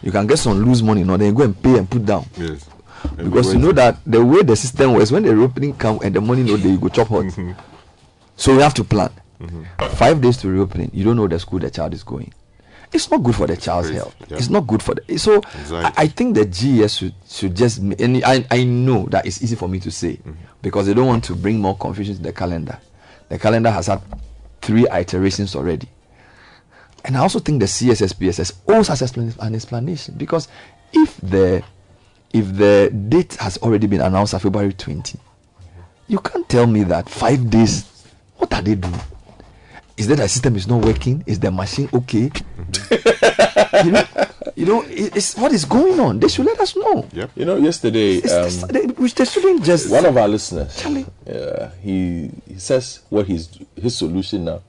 you 0.01 0.11
can 0.11 0.27
get 0.27 0.37
some 0.37 0.63
loose 0.63 0.81
money, 0.81 1.03
now 1.03 1.17
then 1.17 1.29
you 1.29 1.33
go 1.33 1.43
and 1.43 1.61
pay 1.61 1.77
and 1.77 1.89
put 1.89 2.05
down. 2.05 2.25
Yes. 2.37 2.69
Because 3.17 3.53
you 3.53 3.59
know 3.59 3.71
that 3.73 3.97
the 4.05 4.23
way 4.23 4.43
the 4.43 4.55
system 4.55 4.93
works, 4.93 5.11
when 5.11 5.23
the 5.23 5.35
reopening 5.35 5.73
come 5.75 5.99
and 6.03 6.15
the 6.15 6.21
money 6.21 6.43
no 6.43 6.57
there, 6.57 6.71
you 6.71 6.79
go 6.79 6.87
chop 6.89 7.07
hot. 7.07 7.25
Mm-hmm. 7.25 7.51
So 8.37 8.55
we 8.55 8.61
have 8.61 8.73
to 8.75 8.83
plan. 8.83 9.11
Mm-hmm. 9.41 9.95
Five 9.95 10.21
days 10.21 10.37
to 10.37 10.49
reopening, 10.49 10.89
you 10.93 11.03
don't 11.03 11.17
know 11.17 11.27
the 11.27 11.39
school 11.39 11.59
the 11.59 11.69
child 11.69 11.93
is 11.93 12.03
going. 12.03 12.33
It's 12.93 13.09
not 13.09 13.23
good 13.23 13.35
for 13.35 13.47
the 13.47 13.57
child's 13.57 13.87
Crazy, 13.87 13.99
health. 13.99 14.15
yeah. 14.27 14.37
It's 14.37 14.49
not 14.49 14.67
good 14.67 14.81
for 14.83 14.93
the 14.93 15.17
so 15.17 15.41
I, 15.71 15.93
I 15.97 16.07
think 16.07 16.35
the 16.35 16.45
GS 16.45 16.93
should 16.97 17.15
should 17.27 17.55
just 17.55 17.79
and 17.79 18.23
I, 18.23 18.45
I 18.51 18.63
know 18.63 19.05
that 19.07 19.25
it's 19.25 19.41
easy 19.41 19.55
for 19.55 19.67
me 19.67 19.79
to 19.79 19.89
say 19.91 20.13
mm-hmm. 20.17 20.31
because 20.61 20.85
they 20.85 20.93
don't 20.93 21.07
want 21.07 21.23
to 21.25 21.35
bring 21.35 21.59
more 21.59 21.75
confusion 21.75 22.15
to 22.17 22.21
the 22.21 22.31
calendar. 22.31 22.77
The 23.29 23.39
calendar 23.39 23.71
has 23.71 23.87
had 23.87 24.01
three 24.61 24.85
iterations 24.89 25.55
already. 25.55 25.89
And 27.05 27.17
I 27.17 27.19
also 27.19 27.39
think 27.39 27.59
the 27.59 27.65
CSSPSS 27.67 28.53
owes 28.67 28.89
us 28.89 29.01
explan- 29.01 29.37
an 29.39 29.55
explanation 29.55 30.15
because 30.17 30.47
if 30.93 31.17
the 31.21 31.61
if 32.31 32.55
the 32.55 32.89
date 33.09 33.35
has 33.35 33.57
already 33.57 33.87
been 33.87 34.01
announced 34.01 34.33
at 34.33 34.41
February 34.41 34.73
20, 34.73 35.19
you 36.07 36.17
can't 36.19 36.47
tell 36.49 36.65
me 36.65 36.83
that 36.85 37.09
five 37.09 37.49
days. 37.49 37.85
What 38.37 38.53
are 38.53 38.61
they 38.61 38.75
doing? 38.75 38.99
Is 39.97 40.07
that 40.07 40.15
the 40.17 40.27
system 40.27 40.55
is 40.55 40.67
not 40.67 40.83
working? 40.83 41.23
Is 41.27 41.39
the 41.39 41.51
machine 41.51 41.87
okay? 41.93 42.31
you 43.83 43.91
know, 43.91 44.03
you 44.55 44.65
know, 44.65 44.83
it's 44.87 45.37
what 45.37 45.51
is 45.51 45.65
going 45.65 45.99
on. 45.99 46.19
They 46.19 46.27
should 46.29 46.45
let 46.45 46.59
us 46.59 46.75
know. 46.75 47.07
You 47.35 47.45
know, 47.45 47.57
yesterday, 47.57 48.17
It's- 48.17 48.63
um, 48.63 48.69
they, 48.69 48.85
which 48.87 49.13
they 49.15 49.25
shouldn't 49.25 49.63
just 49.63 49.91
one 49.91 50.05
of 50.05 50.17
our 50.17 50.27
listeners, 50.27 50.75
uh, 51.29 51.69
he 51.83 52.31
he 52.47 52.57
says 52.57 53.01
what 53.09 53.27
his 53.27 53.49
his 53.79 53.95
solution 53.95 54.45
now, 54.45 54.61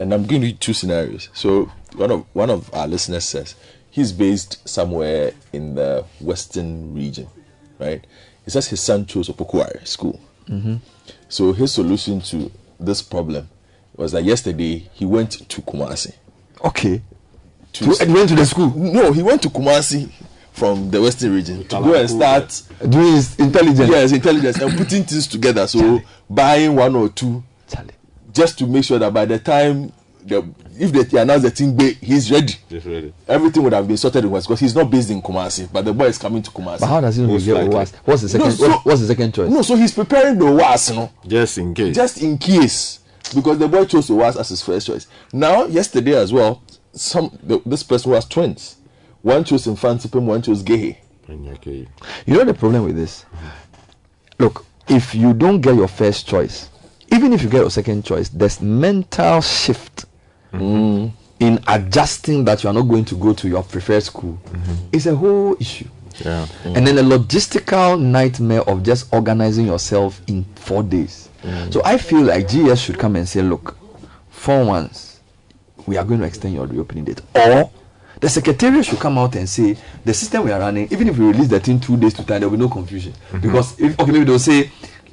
and 0.00 0.12
I'm 0.12 0.24
giving 0.24 0.48
you 0.48 0.54
two 0.54 0.72
scenarios. 0.72 1.28
So 1.34 1.70
one 1.94 2.10
of 2.10 2.24
one 2.32 2.50
of 2.50 2.72
our 2.74 2.88
listeners 2.88 3.24
says 3.24 3.54
he's 3.90 4.10
based 4.12 4.66
somewhere 4.68 5.32
in 5.52 5.74
the 5.76 6.04
western 6.20 6.94
region, 6.94 7.28
right? 7.78 8.04
He 8.44 8.50
says 8.50 8.66
his 8.66 8.80
son 8.80 9.06
chose 9.06 9.28
Opoku 9.28 9.54
Ware 9.54 9.80
School. 9.84 10.18
Mm-hmm. 10.48 10.76
So 11.28 11.52
his 11.52 11.72
solution 11.72 12.20
to 12.22 12.50
this 12.80 13.02
problem 13.02 13.48
was 13.96 14.12
that 14.12 14.24
yesterday 14.24 14.88
he 14.94 15.04
went 15.04 15.32
to 15.48 15.60
Kumasi. 15.62 16.14
Okay. 16.64 17.02
To, 17.74 17.84
To- 17.84 18.02
and 18.02 18.14
went 18.14 18.28
to 18.30 18.34
the 18.34 18.46
school? 18.46 18.70
No, 18.74 19.12
he 19.12 19.22
went 19.22 19.42
to 19.42 19.50
Kumasi 19.50 20.10
from 20.52 20.90
the 20.90 21.00
western 21.00 21.34
region 21.34 21.62
to 21.68 21.76
go 21.80 21.94
and 21.94 22.08
start 22.10 22.62
doing 22.88 23.12
his 23.12 23.38
intelligence. 23.38 23.90
Yes, 23.90 24.12
intelligence 24.12 24.58
and 24.60 24.76
putting 24.76 25.04
things 25.04 25.26
together. 25.26 25.66
So 25.68 26.00
buying 26.28 26.74
one 26.74 26.96
or 26.96 27.08
two, 27.10 27.44
just 28.32 28.58
to 28.58 28.66
make 28.66 28.84
sure 28.84 28.98
that 28.98 29.12
by 29.12 29.24
the 29.24 29.38
time 29.38 29.92
the 30.24 30.46
if 30.78 31.10
they 31.10 31.20
announce 31.20 31.42
the 31.42 31.50
thing, 31.50 31.76
big, 31.76 31.96
he's 31.98 32.30
ready. 32.30 32.54
Just 32.68 32.86
ready. 32.86 33.12
Everything 33.28 33.62
would 33.62 33.72
have 33.72 33.86
been 33.86 33.96
sorted 33.96 34.24
in 34.24 34.30
West 34.30 34.46
because 34.46 34.60
he's 34.60 34.74
not 34.74 34.90
based 34.90 35.10
in 35.10 35.20
Kumasi, 35.20 35.70
but 35.72 35.84
the 35.84 35.92
boy 35.92 36.06
is 36.06 36.16
coming 36.18 36.42
to 36.42 36.50
Kumasi. 36.50 36.80
But 36.80 36.86
how 36.86 37.00
does 37.00 37.16
he 37.16 37.22
know 37.22 37.28
Most 37.32 37.42
he 37.42 37.52
get 37.52 37.64
likely. 37.64 37.74
OWASS? 37.74 37.94
What's 38.04 38.22
the 38.22 38.28
second? 38.28 38.46
No, 38.46 38.52
so- 38.52 38.68
what's, 38.68 38.84
what's 38.84 39.00
the 39.02 39.06
second 39.08 39.34
choice? 39.34 39.50
No, 39.50 39.62
so 39.62 39.76
he's 39.76 39.92
preparing 39.92 40.38
the 40.38 40.44
OWASS, 40.46 40.94
no? 40.94 41.10
Just 41.26 41.58
in 41.58 41.74
case. 41.74 41.94
Just 41.94 42.22
in 42.22 42.38
case. 42.38 43.00
Because 43.34 43.58
the 43.58 43.68
boy 43.68 43.84
chose 43.84 44.08
the 44.08 44.14
OWASS 44.14 44.40
as 44.40 44.48
his 44.48 44.62
first 44.62 44.86
choice. 44.86 45.06
Now, 45.32 45.66
yesterday 45.66 46.14
as 46.16 46.32
well, 46.32 46.62
some 46.92 47.38
the, 47.42 47.60
this 47.66 47.82
person 47.82 48.12
was 48.12 48.24
twins. 48.26 48.76
One 49.22 49.44
chose 49.44 49.66
Mfantsipim, 49.66 50.22
one 50.22 50.40
chose 50.40 50.62
Gehe. 50.62 50.96
You 51.28 52.34
know 52.34 52.44
the 52.44 52.54
problem 52.54 52.84
with 52.84 52.96
this? 52.96 53.26
Look, 54.38 54.64
if 54.88 55.14
you 55.14 55.34
don't 55.34 55.60
get 55.60 55.74
your 55.76 55.88
first 55.88 56.26
choice, 56.26 56.69
even 57.10 57.32
if 57.32 57.42
you 57.42 57.48
get 57.48 57.64
a 57.64 57.70
second 57.70 58.04
choice, 58.04 58.28
there's 58.28 58.60
mental 58.60 59.40
shift 59.40 60.06
mm-hmm. 60.52 61.14
in 61.40 61.62
adjusting 61.68 62.44
that 62.44 62.62
you 62.62 62.70
are 62.70 62.72
not 62.72 62.82
going 62.82 63.04
to 63.06 63.16
go 63.16 63.32
to 63.34 63.48
your 63.48 63.62
preferred 63.62 64.02
school. 64.02 64.40
Mm-hmm. 64.44 64.74
It's 64.92 65.06
a 65.06 65.14
whole 65.14 65.56
issue. 65.60 65.88
Yeah. 66.24 66.46
Mm. 66.64 66.76
And 66.76 66.86
then 66.86 66.96
the 66.96 67.02
logistical 67.02 68.00
nightmare 68.00 68.62
of 68.62 68.82
just 68.82 69.12
organizing 69.12 69.66
yourself 69.66 70.20
in 70.26 70.44
four 70.54 70.82
days. 70.82 71.28
Mm. 71.42 71.72
So 71.72 71.82
I 71.84 71.96
feel 71.96 72.22
like 72.22 72.48
GS 72.48 72.80
should 72.80 72.98
come 72.98 73.16
and 73.16 73.26
say, 73.28 73.42
look, 73.42 73.76
for 74.28 74.64
once, 74.64 75.20
we 75.86 75.96
are 75.96 76.04
going 76.04 76.20
to 76.20 76.26
extend 76.26 76.54
your 76.54 76.66
reopening 76.66 77.04
date. 77.04 77.22
Or 77.34 77.70
the 78.20 78.28
secretariat 78.28 78.84
should 78.84 78.98
come 78.98 79.16
out 79.16 79.34
and 79.36 79.48
say, 79.48 79.78
the 80.04 80.12
system 80.12 80.44
we 80.44 80.52
are 80.52 80.60
running, 80.60 80.88
even 80.90 81.08
if 81.08 81.16
we 81.16 81.26
release 81.26 81.48
the 81.48 81.58
thing 81.58 81.80
two 81.80 81.96
days 81.96 82.12
to 82.14 82.24
time, 82.24 82.40
there 82.40 82.48
will 82.50 82.58
be 82.58 82.62
no 82.62 82.68
confusion. 82.68 83.12
Mm-hmm. 83.12 83.40
Because, 83.40 83.80
if, 83.80 83.98
okay, 83.98 84.12
maybe 84.12 84.24
they'll 84.24 84.38
say 84.38 84.70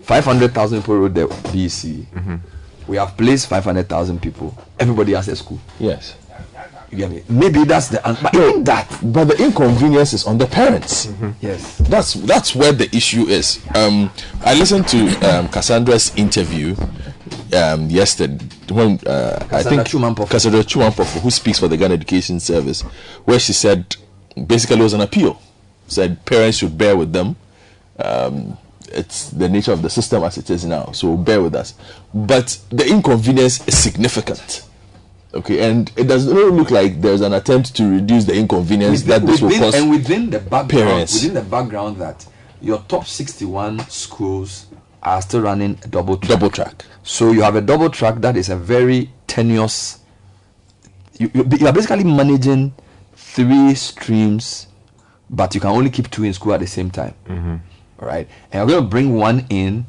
500,000 0.08 0.80
people 0.82 0.98
wrote 1.00 1.14
the 1.14 1.28
BC. 1.52 2.40
We 2.88 2.96
have 2.96 3.18
placed 3.18 3.48
500,000 3.50 4.22
people. 4.22 4.58
Everybody 4.80 5.14
has 5.14 5.28
a 5.28 5.36
school. 5.36 5.60
Yes. 5.80 6.16
You 6.90 6.98
get 6.98 7.12
me? 7.12 7.24
Maybe 7.28 7.66
that's 7.66 7.90
the 7.90 8.06
answer. 8.08 8.30
But 8.32 8.64
that. 8.66 9.00
But 9.04 9.26
the 9.26 9.44
inconvenience 9.44 10.14
is 10.14 10.26
on 10.26 10.38
the 10.38 10.46
parents. 10.48 11.12
Yes. 11.42 11.78
That's 11.80 12.14
that's 12.14 12.56
where 12.56 12.72
the 12.72 12.88
issue 12.96 13.24
is. 13.28 13.60
Um, 13.76 14.10
I 14.46 14.54
listened 14.54 14.88
to 14.90 15.10
um, 15.30 15.50
Cassandra's 15.50 16.16
interview 16.16 16.78
um, 17.54 17.90
yesterday 17.90 18.38
when 18.70 19.00
uh, 19.06 19.46
I 19.52 19.64
think 19.64 19.86
Cassandra 20.30 20.64
Twum 20.64 20.90
Ampofo, 20.90 21.20
who 21.20 21.30
speaks 21.30 21.60
for 21.60 21.68
the 21.68 21.76
Ghana 21.76 21.94
Education 21.96 22.40
Service, 22.40 22.84
where 23.26 23.40
she 23.40 23.52
said 23.52 23.98
basically 24.46 24.80
it 24.80 24.84
was 24.84 24.94
an 24.94 25.02
appeal. 25.02 25.42
Said 25.88 26.26
parents 26.26 26.60
should 26.60 26.78
bear 26.78 26.96
with 26.96 27.12
them. 27.12 27.36
Um, 28.00 28.58
it's 28.90 29.30
the 29.32 29.50
nature 29.50 29.72
of 29.72 29.82
the 29.82 29.90
system 29.90 30.24
as 30.24 30.38
it 30.38 30.50
is 30.50 30.66
now, 30.66 30.92
so 30.92 31.16
bear 31.18 31.42
with 31.42 31.56
us. 31.56 31.74
But 32.14 32.60
the 32.70 32.88
inconvenience 32.88 33.68
is 33.68 33.78
significant. 33.78 34.64
Okay, 35.34 35.70
and 35.70 35.92
it 35.98 36.06
does 36.06 36.26
not 36.26 36.54
look 36.54 36.72
like 36.72 37.02
there's 37.02 37.22
an 37.22 37.34
attempt 37.34 37.76
to 37.76 37.84
reduce 37.90 38.26
the 38.26 38.36
inconvenience 38.36 39.04
that 39.04 39.26
this 39.26 39.42
will 39.42 39.52
cause 39.52 39.76
and 39.76 39.90
within 39.90 40.30
the 40.30 40.40
background, 40.40 40.70
parents. 40.70 41.14
within 41.14 41.34
the 41.34 41.42
background 41.42 41.98
that 41.98 42.26
your 42.62 42.80
top 42.88 43.06
61 43.06 43.80
schools 43.90 44.68
are 45.04 45.22
still 45.22 45.42
running 45.42 45.78
a 45.84 45.88
double 45.88 46.18
track. 46.18 46.30
Double 46.30 46.50
track. 46.50 46.86
So 47.04 47.32
you 47.32 47.42
have 47.42 47.56
a 47.56 47.62
double 47.62 47.90
track 47.90 48.16
that 48.22 48.36
is 48.38 48.50
a 48.50 48.56
very 48.56 49.12
tenuous. 49.28 50.00
You, 51.20 51.30
you, 51.34 51.48
you 51.60 51.68
are 51.68 51.74
basically 51.74 52.04
managing 52.06 52.74
three 53.16 53.76
streams, 53.76 54.68
but 55.30 55.54
you 55.54 55.62
can 55.62 55.70
only 55.72 55.90
keep 55.90 56.10
two 56.10 56.24
in 56.24 56.34
school 56.34 56.54
at 56.54 56.62
the 56.62 56.68
same 56.68 56.90
time. 56.90 57.14
Mm-hmm. 57.28 57.56
All 58.00 58.08
right, 58.08 58.28
and 58.52 58.62
i'm 58.62 58.68
going 58.68 58.84
to 58.84 58.88
bring 58.90 59.16
one 59.16 59.46
in, 59.50 59.86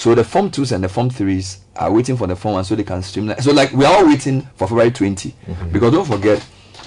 So 0.00 0.14
the 0.14 0.24
form 0.24 0.50
twos 0.50 0.72
and 0.72 0.82
the 0.82 0.88
form 0.88 1.10
threes 1.10 1.58
are 1.76 1.92
waiting 1.92 2.16
for 2.16 2.26
the 2.26 2.34
form 2.34 2.54
one 2.54 2.64
so 2.64 2.74
they 2.74 2.84
can 2.84 3.02
streamline. 3.02 3.40
So 3.42 3.52
like 3.52 3.70
we 3.72 3.84
are 3.84 3.96
all 3.98 4.06
waiting 4.06 4.40
for 4.56 4.66
February 4.66 4.90
20 4.92 5.30
mm-hmm. 5.30 5.72
because 5.72 5.92
don't 5.92 6.06
forget, 6.06 6.42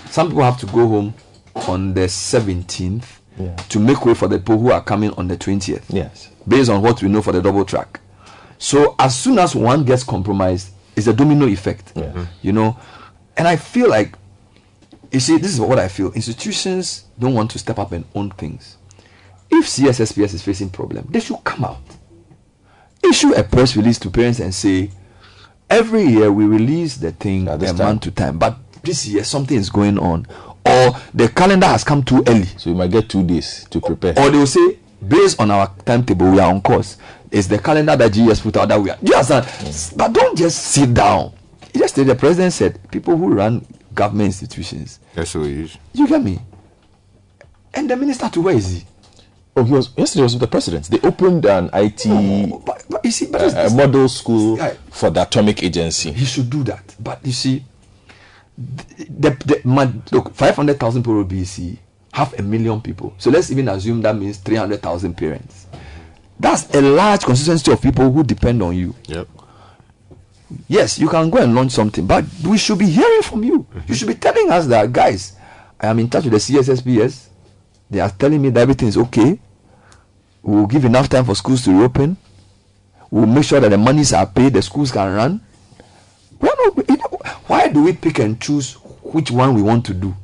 some 0.10 0.30
people 0.30 0.44
have 0.44 0.60
to 0.62 0.66
go 0.66 0.88
home 0.88 1.14
on 1.68 1.94
the 1.94 2.08
17th 2.08 3.04
Yeah. 3.38 3.56
to 3.56 3.80
make 3.80 4.04
way 4.04 4.16
for 4.16 4.28
the 4.28 4.40
people 4.40 4.58
who 4.58 4.72
are 4.72 4.82
coming 4.84 5.12
on 5.12 5.28
the 5.28 5.38
20th. 5.38 5.84
Yes. 5.90 6.30
Based 6.48 6.72
on 6.72 6.82
what 6.82 7.04
we 7.04 7.08
know 7.08 7.22
for 7.22 7.32
the 7.32 7.42
double 7.42 7.66
track. 7.66 8.00
So 8.58 8.96
as 8.98 9.16
soon 9.16 9.38
as 9.38 9.56
one 9.56 9.84
gets 9.84 10.04
compromised, 10.04 10.72
it's 10.96 11.06
a 11.06 11.14
domino 11.14 11.46
effect. 11.46 11.94
Mm-hmm. 11.94 12.24
You 12.42 12.52
know, 12.54 12.78
and 13.38 13.48
I 13.48 13.58
feel 13.58 13.90
like 13.90 14.16
you 15.12 15.20
see, 15.20 15.38
this 15.38 15.54
is 15.54 15.60
what 15.62 15.78
I 15.78 15.88
feel. 15.88 16.12
Institutions 16.14 17.06
don't 17.20 17.36
want 17.36 17.52
to 17.52 17.60
step 17.60 17.78
up 17.78 17.92
and 17.92 18.06
own 18.16 18.32
things. 18.32 18.78
If 19.56 19.68
CSSPS 19.68 20.34
is 20.34 20.42
facing 20.42 20.72
problem, 20.72 21.06
they 21.12 21.20
should 21.20 21.44
come 21.44 21.64
out. 21.66 21.82
Issue 23.08 23.34
a 23.34 23.44
press 23.44 23.76
release 23.78 24.00
to 24.00 24.10
parents 24.10 24.40
and 24.40 24.54
say, 24.54 24.90
every 25.70 26.04
year 26.06 26.32
we 26.32 26.46
release 26.46 26.98
the 26.98 27.12
thing 27.12 27.48
a 27.48 27.74
month 27.74 28.02
to 28.02 28.12
time, 28.12 28.40
but 28.40 28.58
this 28.82 29.06
year 29.06 29.24
something 29.24 29.56
is 29.56 29.70
going 29.70 30.00
on, 30.00 30.26
or 30.66 30.94
the 31.14 31.30
calendar 31.36 31.68
has 31.68 31.84
come 31.84 32.02
too 32.04 32.24
early. 32.28 32.46
So 32.58 32.72
you 32.72 32.76
might 32.76 32.90
get 32.90 33.10
two 33.10 33.24
days 33.24 33.68
to 33.70 33.80
prepare. 33.80 34.18
Or 34.18 34.32
they 34.32 34.40
will 34.40 34.48
say, 34.48 34.80
based 35.08 35.40
on 35.40 35.52
our 35.52 35.72
timetable, 35.86 36.32
we 36.32 36.40
are 36.40 36.52
on 36.52 36.60
course. 36.60 36.98
It's 37.30 37.46
the 37.46 37.60
calendar 37.60 37.96
that 37.96 38.12
GS 38.12 38.40
put 38.40 38.58
out 38.58 38.70
that 38.70 38.82
we 38.82 38.90
are. 38.90 38.98
Do 39.04 39.12
you 39.12 39.14
understand? 39.16 39.46
Mm. 39.46 39.98
But 39.98 40.14
don't 40.14 40.36
just 40.36 40.58
sit 40.64 40.96
down. 40.96 41.32
Yesterday, 41.74 42.08
the 42.14 42.16
president 42.16 42.54
said, 42.54 42.80
people 42.92 43.16
who 43.18 43.34
run 43.36 43.64
government 43.94 44.28
institutions, 44.28 45.00
SOEs. 45.16 45.78
you 45.94 46.08
get 46.08 46.24
me? 46.24 46.40
And 47.74 47.88
the 47.88 47.96
minister 47.96 48.30
to 48.30 48.42
where 48.42 48.56
is 48.56 48.72
he? 48.72 48.86
Oh, 49.56 49.64
he 49.64 49.72
was 49.72 49.90
yesterday 49.96 50.24
was 50.24 50.34
with 50.34 50.42
the 50.42 50.48
president. 50.48 50.86
They 50.86 51.00
opened 51.08 51.46
an 51.46 51.70
IT 51.74 52.06
but, 52.66 53.06
see, 53.12 53.28
uh, 53.34 53.70
model 53.76 54.10
school 54.10 54.58
guy- 54.58 54.78
for 54.90 55.12
the 55.12 55.22
atomic 55.22 55.62
agency. 55.62 56.12
He 56.12 56.26
should 56.26 56.50
do 56.50 56.64
that. 56.64 56.96
But 57.00 57.24
you 57.26 57.32
see, 57.34 57.64
the, 58.58 59.30
the, 59.46 59.62
man, 59.64 60.02
look, 60.12 60.34
500,000 60.34 61.04
people 61.04 61.24
BC, 61.26 61.78
half 62.14 62.38
a 62.38 62.42
million 62.42 62.82
people. 62.82 63.14
So 63.20 63.30
let's 63.30 63.52
even 63.52 63.68
assume 63.70 64.02
that 64.02 64.16
means 64.16 64.38
300,000 64.38 65.16
parents. 65.16 65.68
That's 66.40 66.74
a 66.74 66.82
large 66.82 67.22
constituency 67.24 67.72
of 67.72 67.82
people 67.82 68.12
who 68.12 68.24
depend 68.24 68.62
on 68.64 68.76
you. 68.76 68.96
Yep. 69.06 69.28
Yes, 70.68 70.98
you 71.00 71.10
can 71.10 71.30
go 71.30 71.38
and 71.40 71.54
launch 71.56 71.72
something, 71.72 72.06
but 72.06 72.26
we 72.44 72.58
should 72.58 72.80
be 72.80 72.88
hearing 72.88 73.22
from 73.22 73.44
you. 73.44 73.66
You 73.88 73.94
should 73.96 74.08
be 74.08 74.16
telling 74.16 74.50
us 74.52 74.66
that, 74.68 74.92
guys, 74.92 75.34
I 75.80 75.88
am 75.88 76.00
in 76.00 76.10
touch 76.10 76.26
with 76.26 76.34
the 76.34 76.40
CSSPS. 76.40 77.28
They 77.94 78.00
are 78.00 78.10
telling 78.10 78.42
me 78.42 78.50
that 78.50 78.60
everything 78.62 78.88
is 78.88 78.98
okay. 78.98 79.40
We 80.42 80.56
will 80.56 80.66
give 80.66 80.84
enough 80.84 81.10
time 81.10 81.26
for 81.26 81.36
schools 81.36 81.64
to 81.66 81.72
reopen. 81.72 82.18
We 83.12 83.20
will 83.22 83.28
make 83.28 83.44
sure 83.44 83.60
that 83.60 83.70
the 83.70 83.78
monies 83.78 84.14
are 84.14 84.26
paid, 84.26 84.54
the 84.54 84.64
schools 84.64 84.92
can 84.92 85.14
run. 85.14 85.40
We 86.40 86.50
not, 86.50 86.90
you 86.90 86.98
know, 86.98 87.20
why 87.46 87.68
do 87.68 87.84
we 87.84 87.94
pick 87.94 88.18
and 88.18 88.42
choose 88.42 88.74
which 89.04 89.30
one 89.30 89.54
we 89.54 89.62
want 89.62 89.86
to 89.86 89.94
do? 89.94 90.16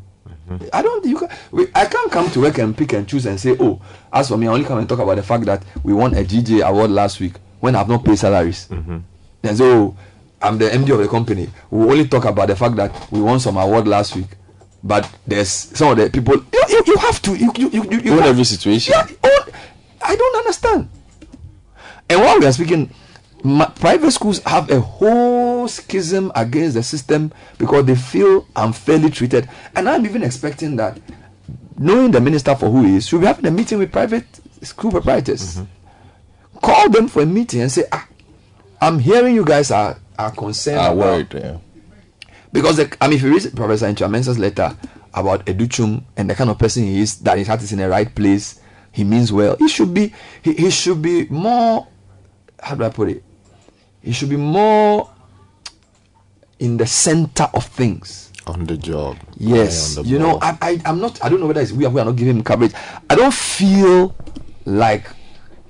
Mm-hmm. 0.49 0.65
I 0.73 0.81
don't. 0.81 1.05
You 1.05 1.19
can, 1.19 1.29
we, 1.51 1.67
I 1.75 1.85
can't 1.85 2.11
come 2.11 2.31
to 2.31 2.41
work 2.41 2.57
and 2.57 2.75
pick 2.75 2.91
and 2.93 3.07
choose 3.07 3.27
and 3.27 3.39
say, 3.39 3.55
oh, 3.59 3.79
as 4.11 4.29
for 4.29 4.37
me, 4.37 4.47
I 4.47 4.51
only 4.51 4.65
come 4.65 4.79
and 4.79 4.89
talk 4.89 4.97
about 4.97 5.17
the 5.17 5.23
fact 5.23 5.45
that 5.45 5.63
we 5.83 5.93
won 5.93 6.15
a 6.15 6.23
GJ 6.23 6.67
award 6.67 6.89
last 6.89 7.19
week 7.19 7.33
when 7.59 7.75
I've 7.75 7.87
not 7.87 8.03
paid 8.03 8.17
salaries. 8.17 8.67
Mm-hmm. 8.71 8.97
Then 9.43 9.55
say, 9.55 9.63
oh, 9.63 9.95
I'm 10.41 10.57
the 10.57 10.69
MD 10.69 10.89
of 10.91 10.99
the 11.01 11.07
company. 11.07 11.51
We 11.69 11.83
only 11.83 12.07
talk 12.07 12.25
about 12.25 12.47
the 12.47 12.55
fact 12.55 12.77
that 12.77 13.11
we 13.11 13.21
won 13.21 13.39
some 13.39 13.57
award 13.57 13.87
last 13.87 14.15
week, 14.15 14.29
but 14.83 15.09
there's 15.27 15.49
some 15.49 15.91
of 15.91 15.97
the 15.97 16.09
people. 16.09 16.35
You, 16.35 16.63
you, 16.69 16.83
you 16.87 16.97
have 16.97 17.21
to. 17.23 17.35
You 17.35 17.51
you 17.55 17.69
you, 17.69 17.83
you, 17.99 18.13
Own 18.13 18.23
every 18.23 18.43
situation. 18.43 18.93
Yeah, 18.97 19.07
own- 19.23 19.53
I 20.01 20.15
don't 20.15 20.35
understand. 20.37 20.89
And 22.09 22.21
while 22.21 22.39
we 22.39 22.45
are 22.45 22.51
speaking, 22.51 22.89
ma- 23.43 23.69
private 23.69 24.11
schools 24.11 24.39
have 24.43 24.69
a 24.71 24.79
whole 24.79 25.67
schism 25.67 26.31
against 26.35 26.75
the 26.75 26.83
system 26.83 27.31
because 27.57 27.85
they 27.85 27.95
feel 27.95 28.47
unfairly 28.55 29.09
treated. 29.11 29.47
And 29.75 29.87
I'm 29.89 30.05
even 30.05 30.23
expecting 30.23 30.75
that, 30.77 30.99
knowing 31.77 32.11
the 32.11 32.21
minister 32.21 32.55
for 32.55 32.69
who 32.71 32.83
he 32.83 32.95
is, 32.95 33.07
should 33.07 33.21
be 33.21 33.27
having 33.27 33.45
a 33.45 33.51
meeting 33.51 33.77
with 33.79 33.91
private 33.91 34.25
school 34.63 34.91
proprietors. 34.91 35.61
Call 36.61 36.89
them 36.89 37.07
for 37.07 37.21
a 37.21 37.25
meeting 37.25 37.61
and 37.61 37.71
say, 37.71 37.83
ah, 37.91 38.07
I'm 38.81 38.99
hearing 38.99 39.35
you 39.35 39.45
guys 39.45 39.69
are, 39.71 39.97
are 40.17 40.31
concerned. 40.31 40.77
About- 40.79 40.97
worried. 40.97 41.33
Yeah. 41.33 41.57
Because 42.51 42.77
the, 42.77 42.95
I 42.99 43.07
mean, 43.07 43.17
if 43.17 43.23
you 43.23 43.31
read 43.33 43.55
Professor 43.55 43.85
Intramensa's 43.85 44.39
letter 44.39 44.75
about 45.13 45.45
Adutwum 45.45 46.03
and 46.17 46.29
the 46.29 46.35
kind 46.35 46.49
of 46.49 46.57
person 46.57 46.83
he 46.83 47.01
is, 47.01 47.19
that 47.19 47.37
his 47.37 47.47
heart 47.47 47.61
is 47.61 47.71
in 47.71 47.79
the 47.79 47.89
right 47.89 48.13
place, 48.13 48.59
he 48.91 49.03
means 49.03 49.31
well. 49.31 49.55
He 49.57 49.67
should 49.67 49.93
be, 49.93 50.13
he, 50.41 50.53
he 50.53 50.71
should 50.71 51.01
be 51.01 51.25
more. 51.29 51.87
How 52.61 52.75
do 52.75 52.83
I 52.83 52.89
put 52.89 53.09
it? 53.09 53.23
He 54.01 54.11
should 54.11 54.29
be 54.29 54.37
more 54.37 55.09
in 56.59 56.77
the 56.77 56.87
center 56.87 57.47
of 57.53 57.65
things. 57.65 58.31
On 58.47 58.65
the 58.65 58.77
job. 58.77 59.17
Yes, 59.37 59.95
the 59.95 60.03
you 60.03 60.17
know. 60.17 60.39
I, 60.41 60.57
I, 60.61 60.81
I'm 60.85 60.99
not. 60.99 61.23
I 61.23 61.29
don't 61.29 61.39
know 61.39 61.45
whether 61.45 61.61
it's 61.61 61.71
we 61.71 61.85
are, 61.85 61.89
we 61.89 62.01
are 62.01 62.05
not 62.05 62.15
giving 62.15 62.37
him 62.37 62.43
coverage. 62.43 62.73
I 63.09 63.15
don't 63.15 63.33
feel 63.33 64.15
like 64.65 65.07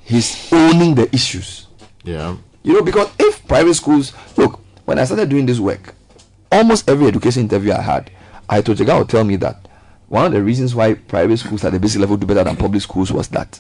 he's 0.03 0.51
owning 0.53 0.95
the 0.95 1.14
issues. 1.14 1.68
Yeah. 2.03 2.38
You 2.64 2.73
know, 2.73 2.81
because 2.81 3.10
if 3.19 3.45
private 3.47 3.73
schools 3.73 4.14
look, 4.38 4.61
when 4.85 4.97
I 4.97 5.03
started 5.03 5.30
doing 5.30 5.45
this 5.45 5.60
work, 5.60 5.93
almost 6.51 6.89
every 6.89 7.07
education 7.07 7.43
interview 7.43 7.73
I 7.73 7.81
had, 7.81 8.11
I 8.49 8.61
told 8.61 8.77
the 8.77 8.85
guy 8.85 8.97
would 8.97 9.09
tell 9.09 9.23
me 9.23 9.35
that 9.38 9.67
one 10.07 10.26
of 10.26 10.31
the 10.31 10.41
reasons 10.41 10.73
why 10.73 10.95
private 10.95 11.38
schools 11.38 11.63
at 11.63 11.71
the 11.71 11.80
basic 11.80 12.01
level 12.01 12.17
do 12.17 12.26
better 12.26 12.43
than 12.43 12.55
public 12.55 12.81
schools 12.81 13.11
was 13.11 13.27
that 13.30 13.59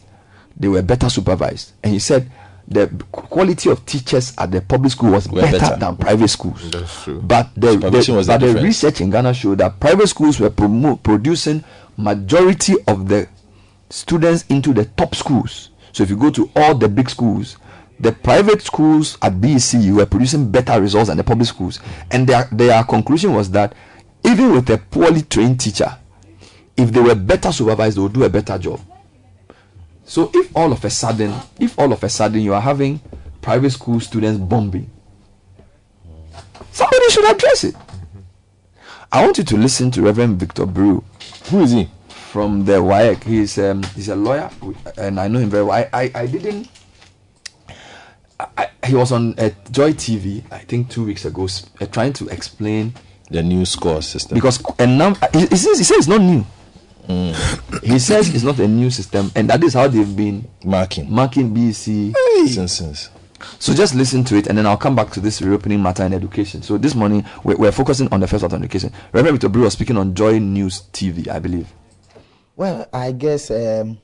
they 0.57 0.67
were 0.67 0.81
better 0.81 1.09
supervised. 1.09 1.73
And 1.83 1.93
he 1.93 1.99
said 1.99 2.29
the 2.67 2.87
quality 3.11 3.69
of 3.69 3.85
teachers 3.85 4.33
at 4.37 4.51
the 4.51 4.61
public 4.61 4.91
school 4.91 5.11
was 5.11 5.27
better, 5.27 5.57
better. 5.59 5.75
than 5.79 5.95
private 5.97 6.27
schools. 6.27 6.69
That's 6.71 7.03
true. 7.03 7.21
But 7.21 7.49
the, 7.55 7.73
Supervision 7.73 8.13
the- 8.13 8.17
was 8.17 8.27
the 8.27 8.33
but 8.33 8.39
the 8.39 8.45
difference. 8.47 8.63
research 8.65 9.01
in 9.01 9.09
Ghana 9.11 9.33
showed 9.33 9.57
that 9.59 9.79
private 9.79 10.07
schools 10.07 10.39
were 10.39 10.49
promo- 10.49 11.01
producing 11.01 11.63
majority 11.97 12.75
of 12.87 13.07
the 13.07 13.27
students 13.89 14.45
into 14.49 14.73
the 14.73 14.85
top 14.85 15.15
schools. 15.15 15.69
So 15.91 16.03
if 16.03 16.09
you 16.09 16.15
go 16.17 16.29
to 16.31 16.49
all 16.55 16.75
the 16.75 16.87
big 16.87 17.09
schools, 17.09 17.57
the 17.99 18.11
private 18.11 18.61
schools 18.61 19.17
at 19.21 19.41
BEC 19.41 19.91
were 19.93 20.05
producing 20.05 20.49
better 20.49 20.79
results 20.79 21.09
than 21.09 21.17
the 21.17 21.23
public 21.23 21.47
schools. 21.47 21.79
And 22.11 22.27
their, 22.27 22.47
their 22.51 22.83
conclusion 22.83 23.33
was 23.33 23.51
that 23.51 23.73
even 24.23 24.53
with 24.53 24.69
a 24.69 24.77
poorly 24.77 25.21
trained 25.23 25.59
teacher, 25.59 25.97
if 26.77 26.91
they 26.91 27.01
were 27.01 27.15
better 27.15 27.51
supervised, 27.51 27.97
they 27.97 28.01
would 28.01 28.13
do 28.13 28.23
a 28.23 28.29
better 28.29 28.57
job. 28.57 28.79
So 30.05 30.31
if 30.33 30.55
all 30.55 30.71
of 30.71 30.83
a 30.83 30.89
sudden, 30.89 31.33
if 31.59 31.77
all 31.77 31.91
of 31.91 32.03
a 32.03 32.09
sudden 32.09 32.41
you 32.41 32.53
are 32.53 32.61
having 32.61 33.01
private 33.41 33.71
school 33.71 33.99
students 33.99 34.39
bombing, 34.39 34.89
somebody 36.71 37.09
should 37.09 37.29
address 37.29 37.63
it. 37.65 37.75
I 39.11 39.23
want 39.23 39.37
you 39.37 39.43
to 39.43 39.57
listen 39.57 39.91
to 39.91 40.01
Reverend 40.01 40.39
Victor 40.39 40.65
Brew. 40.65 41.03
Who 41.49 41.61
is 41.61 41.71
he? 41.71 41.89
From 42.07 42.65
the 42.65 42.73
WAEC. 42.73 43.23
He's 43.23 43.57
um, 43.57 43.83
he's 43.95 44.07
a 44.09 44.15
lawyer, 44.15 44.49
and 44.97 45.19
I 45.19 45.27
know 45.27 45.39
him 45.39 45.49
very 45.49 45.63
well. 45.63 45.73
I 45.73 45.89
I, 45.91 46.11
I 46.13 46.25
didn't. 46.27 46.69
I, 48.39 48.47
I- 48.57 48.87
he 48.87 48.95
was 48.95 49.11
on 49.11 49.37
uh, 49.37 49.49
Joy 49.69 49.93
TV, 49.93 50.43
I 50.51 50.59
think 50.59 50.89
two 50.89 51.05
weeks 51.05 51.25
ago, 51.25 51.43
s- 51.45 51.65
uh, 51.79 51.85
trying 51.85 52.13
to 52.13 52.27
explain 52.29 52.93
the 53.29 53.43
new 53.43 53.63
score 53.65 54.01
system. 54.01 54.35
because 54.35 54.63
and 54.79 54.97
now 54.97 55.13
he, 55.33 55.41
he 55.45 55.55
says 55.57 55.77
he 55.77 55.83
says 55.83 55.97
it's 55.99 56.07
not 56.07 56.21
new. 56.21 56.43
He 57.83 57.97
says 57.99 58.33
it's 58.33 58.43
not 58.43 58.59
a 58.59 58.67
new 58.67 58.89
system, 58.89 59.31
and 59.35 59.49
that 59.49 59.63
is 59.63 59.73
how 59.73 59.87
they've 59.87 60.15
been 60.15 60.47
marking 60.63 61.11
marking 61.11 61.53
BC 61.53 62.13
since 62.47 62.73
since. 62.73 63.09
So 63.59 63.73
just 63.73 63.95
listen 63.95 64.23
to 64.25 64.35
it, 64.35 64.47
and 64.47 64.57
then 64.57 64.65
I'll 64.65 64.77
come 64.77 64.95
back 64.95 65.11
to 65.11 65.19
this 65.19 65.41
reopening 65.41 65.81
matter 65.81 66.03
in 66.03 66.13
education. 66.13 66.61
So 66.61 66.77
this 66.77 66.93
morning 66.95 67.25
we're, 67.43 67.55
we're 67.57 67.71
focusing 67.71 68.11
on 68.11 68.19
the 68.19 68.27
first 68.27 68.41
part 68.41 68.53
on 68.53 68.61
education. 68.63 68.91
Reverend 69.13 69.35
Victor 69.35 69.49
Brew 69.49 69.63
was 69.63 69.73
speaking 69.73 69.97
on 69.97 70.13
Joy 70.13 70.39
News 70.39 70.83
TV, 70.93 71.27
I 71.27 71.39
believe. 71.39 71.67
Well, 72.55 72.87
I 72.91 73.11
guess 73.13 73.49
um, 73.51 73.99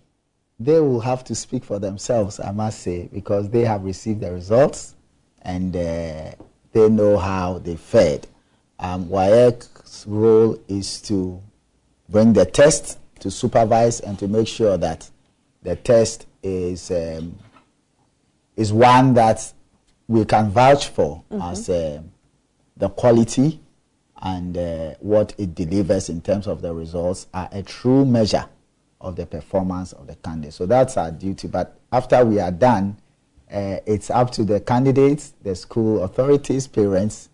they 0.59 0.79
will 0.79 1.01
have 1.01 1.23
to 1.25 1.35
speak 1.35 1.63
for 1.63 1.79
themselves, 1.79 2.39
I 2.39 2.51
must 2.51 2.79
say, 2.79 3.09
because 3.11 3.49
they 3.49 3.65
have 3.65 3.83
received 3.83 4.21
the 4.21 4.31
results 4.31 4.95
and 5.41 5.75
uh, 5.75 6.31
they 6.71 6.89
know 6.89 7.17
how 7.17 7.59
they 7.59 7.75
fared. 7.75 8.27
Um, 8.79 9.05
WAEC's 9.05 10.05
role 10.07 10.59
is 10.67 11.01
to 11.03 11.41
bring 12.09 12.33
the 12.33 12.45
test, 12.45 12.99
to 13.19 13.31
supervise, 13.31 13.99
and 13.99 14.17
to 14.19 14.27
make 14.27 14.47
sure 14.47 14.77
that 14.77 15.09
the 15.63 15.75
test 15.75 16.27
is 16.43 16.91
um, 16.91 17.37
is 18.55 18.71
one 18.71 19.13
that 19.15 19.51
we 20.07 20.23
can 20.25 20.49
vouch 20.49 20.87
for 20.89 21.23
as 21.41 21.69
um, 21.69 22.11
the 22.77 22.89
quality 22.89 23.59
and 24.21 24.57
uh, 24.57 24.93
what 24.99 25.33
it 25.37 25.55
delivers 25.55 26.09
in 26.09 26.21
terms 26.21 26.47
of 26.47 26.61
the 26.61 26.73
results 26.73 27.27
are 27.33 27.49
a 27.51 27.63
true 27.63 28.05
measure 28.05 28.45
of 29.01 29.15
the 29.15 29.25
performance 29.25 29.93
of 29.93 30.07
the 30.07 30.15
candidate. 30.15 30.53
So 30.53 30.65
that's 30.65 30.97
our 30.97 31.11
duty. 31.11 31.47
But 31.47 31.77
after 31.91 32.23
we 32.25 32.39
are 32.39 32.51
done, 32.51 32.97
uh, 33.51 33.77
it's 33.85 34.09
up 34.09 34.31
to 34.31 34.43
the 34.43 34.59
candidates, 34.59 35.33
the 35.43 35.55
school 35.55 36.03
authorities, 36.03 36.67
parents 36.67 37.29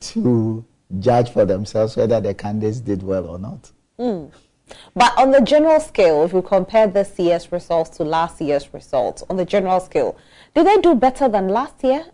to 0.00 0.64
judge 1.00 1.30
for 1.30 1.44
themselves 1.44 1.96
whether 1.96 2.20
the 2.20 2.34
candidates 2.34 2.80
did 2.80 3.02
well 3.02 3.26
or 3.26 3.38
not. 3.38 3.70
Mm. 3.98 4.30
But 4.94 5.18
on 5.18 5.30
the 5.30 5.40
general 5.40 5.80
scale, 5.80 6.24
if 6.24 6.32
we 6.32 6.42
compare 6.42 6.86
this 6.86 7.18
year's 7.18 7.50
results 7.50 7.90
to 7.96 8.04
last 8.04 8.40
year's 8.40 8.72
results, 8.72 9.24
on 9.28 9.36
the 9.36 9.44
general 9.44 9.80
scale, 9.80 10.16
did 10.54 10.66
they 10.66 10.76
do 10.78 10.94
better 10.94 11.28
than 11.28 11.48
last 11.48 11.82
year? 11.82 12.04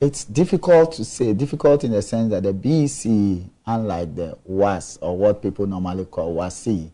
It's 0.00 0.24
difficult 0.24 0.92
to 0.92 1.04
say, 1.04 1.32
difficult 1.32 1.82
in 1.82 1.92
the 1.92 2.02
sense 2.02 2.30
that 2.30 2.42
the 2.42 2.52
BEC, 2.52 3.50
unlike 3.66 4.14
the 4.14 4.36
WAS 4.44 4.98
or 5.00 5.16
what 5.16 5.42
people 5.42 5.66
normally 5.66 6.04
call 6.04 6.34
WASI, 6.34 6.90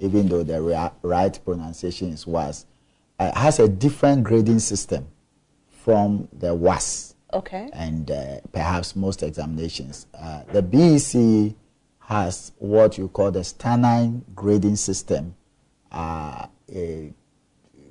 even 0.00 0.28
though 0.28 0.42
the 0.42 0.60
right 1.02 1.44
pronunciation 1.44 2.08
is 2.08 2.26
WAS, 2.26 2.66
uh, 3.18 3.38
has 3.38 3.58
a 3.60 3.68
different 3.68 4.24
grading 4.24 4.58
system 4.58 5.06
from 5.68 6.26
the 6.32 6.54
WAS 6.54 7.14
Okay. 7.32 7.68
and 7.72 8.10
uh, 8.10 8.40
perhaps 8.52 8.96
most 8.96 9.22
examinations. 9.22 10.06
Uh, 10.14 10.42
the 10.52 10.62
BEC 10.62 11.54
has 12.00 12.52
what 12.58 12.98
you 12.98 13.08
call 13.08 13.30
the 13.30 13.40
Stanine 13.44 14.22
grading 14.34 14.76
system 14.76 15.36
uh, 15.92 16.46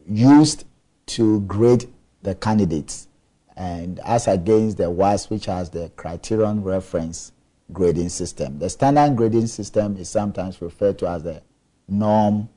used 0.07 0.65
to 1.06 1.41
grade 1.41 1.88
the 2.22 2.36
candidates, 2.36 3.07
and 3.56 3.99
as 3.99 4.27
against 4.27 4.77
the 4.77 4.90
WAS, 4.90 5.30
which 5.30 5.45
has 5.45 5.69
the 5.69 5.90
criterion 5.95 6.64
reference 6.64 7.31
grading 7.72 8.10
system. 8.10 8.60
The 8.60 8.65
Stanine 8.68 9.15
grading 9.15 9.48
system 9.48 9.95
is 9.98 10.10
sometimes 10.10 10.61
referred 10.61 10.98
to 10.99 11.07
as 11.10 11.23
the 11.23 11.41
norm 11.90 12.49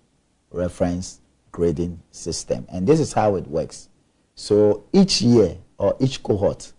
reference 0.51 1.21
grading 1.51 2.01
system, 2.11 2.67
and 2.71 2.87
this 2.87 3.01
is 3.01 3.13
how 3.13 3.37
it 3.37 3.47
works. 3.47 3.89
So 4.35 4.85
each 4.93 5.21
year 5.21 5.57
or 5.79 5.97
each 6.01 6.23
cohort 6.23 6.73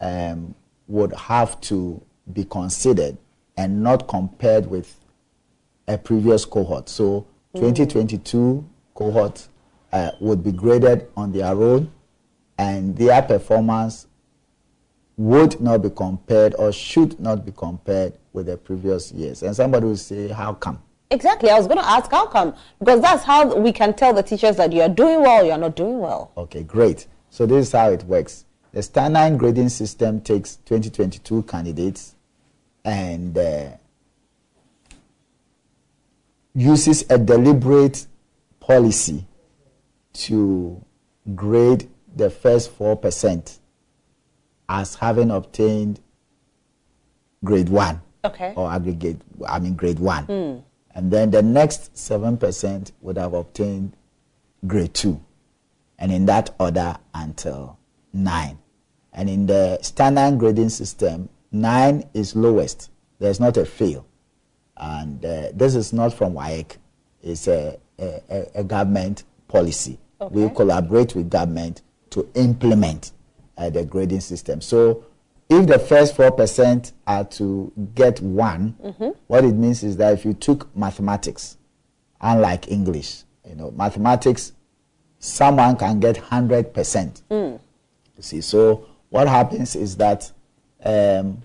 um, 0.00 0.54
would 0.88 1.12
have 1.14 1.60
to 1.62 2.00
be 2.32 2.44
considered 2.44 3.16
and 3.56 3.82
not 3.82 4.08
compared 4.08 4.66
with 4.66 4.98
a 5.88 5.96
previous 5.96 6.44
cohort. 6.44 6.88
So 6.88 7.26
2022 7.54 8.68
cohort 8.94 9.48
uh, 9.92 10.10
would 10.20 10.42
be 10.42 10.52
graded 10.52 11.08
on 11.16 11.32
their 11.32 11.52
own, 11.52 11.90
and 12.58 12.96
their 12.96 13.22
performance 13.22 14.06
would 15.16 15.60
not 15.60 15.82
be 15.82 15.90
compared 15.90 16.54
or 16.58 16.72
should 16.72 17.18
not 17.18 17.44
be 17.46 17.52
compared 17.52 18.14
with 18.32 18.46
the 18.46 18.56
previous 18.56 19.12
years. 19.12 19.42
And 19.42 19.54
somebody 19.56 19.86
will 19.86 19.96
say, 19.96 20.28
"How 20.28 20.52
come?" 20.54 20.82
Exactly. 21.10 21.50
I 21.50 21.56
was 21.56 21.66
going 21.66 21.78
to 21.78 21.86
ask 21.86 22.10
how 22.10 22.26
come 22.26 22.54
because 22.78 23.00
that's 23.00 23.24
how 23.24 23.56
we 23.56 23.72
can 23.72 23.94
tell 23.94 24.12
the 24.12 24.22
teachers 24.22 24.56
that 24.56 24.72
you 24.72 24.82
are 24.82 24.88
doing 24.88 25.20
well, 25.22 25.44
you 25.44 25.52
are 25.52 25.58
not 25.58 25.76
doing 25.76 25.98
well. 26.00 26.32
Okay, 26.36 26.62
great. 26.62 27.06
So 27.30 27.46
this 27.46 27.68
is 27.68 27.72
how 27.72 27.90
it 27.90 28.02
works. 28.04 28.44
The 28.72 28.82
standard 28.82 29.38
grading 29.38 29.68
system 29.68 30.20
takes 30.20 30.56
2022 30.56 31.44
candidates 31.44 32.14
and 32.84 33.36
uh, 33.38 33.68
uses 36.54 37.04
a 37.10 37.18
deliberate 37.18 38.06
policy 38.60 39.26
to 40.12 40.82
grade 41.34 41.88
the 42.14 42.30
first 42.30 42.76
4% 42.78 43.58
as 44.68 44.94
having 44.96 45.30
obtained 45.30 46.00
grade 47.44 47.68
1 47.68 48.00
Okay. 48.24 48.54
or 48.56 48.70
aggregate, 48.72 49.20
I 49.46 49.58
mean 49.60 49.74
grade 49.74 49.98
1. 50.00 50.24
Hmm. 50.24 50.56
And 50.96 51.10
then 51.10 51.30
the 51.30 51.42
next 51.42 51.92
7% 51.94 52.90
would 53.02 53.18
have 53.18 53.34
obtained 53.34 53.92
grade 54.66 54.94
2. 54.94 55.20
And 55.98 56.10
in 56.10 56.24
that 56.24 56.54
order 56.58 56.96
until 57.14 57.78
9. 58.14 58.58
And 59.12 59.28
in 59.28 59.44
the 59.44 59.78
standard 59.82 60.38
grading 60.38 60.70
system, 60.70 61.28
9 61.52 62.08
is 62.14 62.34
lowest. 62.34 62.90
There's 63.18 63.38
not 63.38 63.58
a 63.58 63.66
fail. 63.66 64.06
And 64.78 65.22
uh, 65.22 65.48
this 65.52 65.74
is 65.74 65.92
not 65.92 66.14
from 66.14 66.32
WAEC. 66.32 66.76
It's 67.22 67.46
a, 67.46 67.78
a, 67.98 68.46
a- 68.54 68.64
government 68.64 69.24
policy. 69.48 69.98
We 70.30 70.48
collaborate 70.48 71.14
with 71.14 71.28
government 71.28 71.82
to 72.10 72.26
implement 72.34 73.12
uh, 73.58 73.68
the 73.68 73.84
grading 73.84 74.20
system. 74.20 74.62
So 74.62 75.04
if 75.48 75.66
the 75.66 75.78
first 75.78 76.16
4% 76.16 76.92
are 77.06 77.24
to 77.24 77.72
get 77.94 78.20
1, 78.20 78.74
Mhm. 78.84 79.14
what 79.26 79.44
it 79.44 79.54
means 79.54 79.82
is 79.84 79.96
that 79.98 80.12
if 80.14 80.24
you 80.24 80.32
took 80.34 80.74
mathematics, 80.76 81.56
unlike 82.20 82.70
English, 82.70 83.24
you 83.48 83.54
know, 83.54 83.70
mathematics, 83.72 84.52
someone 85.18 85.76
can 85.76 86.00
get 86.00 86.16
100%. 86.16 87.22
Mm. 87.30 87.58
You 88.16 88.22
see, 88.22 88.40
so 88.40 88.86
what 89.10 89.28
happens 89.28 89.76
is 89.76 89.96
that 89.96 90.30
um, 90.84 91.42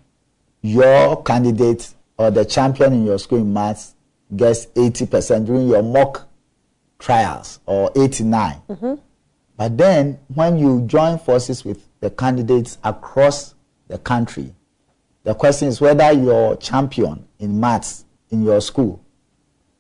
your 0.62 1.22
candidate 1.24 1.94
or 2.18 2.30
the 2.32 2.46
champion 2.46 2.94
in 2.94 3.06
your 3.06 3.18
school 3.18 3.40
in 3.40 3.52
maths 3.54 3.96
gets 4.36 4.68
80% 4.76 5.46
during 5.46 5.68
your 5.68 5.82
mock 5.84 6.28
trials 7.00 7.60
or 7.66 7.92
89. 7.96 8.62
Mhm. 8.70 9.00
But 9.58 9.78
then 9.78 10.20
when 10.34 10.58
you 10.58 10.82
join 10.82 11.18
forces 11.18 11.64
with 11.66 11.88
the 12.00 12.10
candidates 12.10 12.78
across 12.84 13.56
the 13.92 13.98
country, 14.00 14.56
the 15.24 15.36
question 15.36 15.68
is 15.68 15.82
whether 15.82 16.12
your 16.14 16.56
champion 16.56 17.28
in 17.40 17.60
maths 17.60 18.06
in 18.30 18.42
your 18.42 18.62
school 18.62 19.04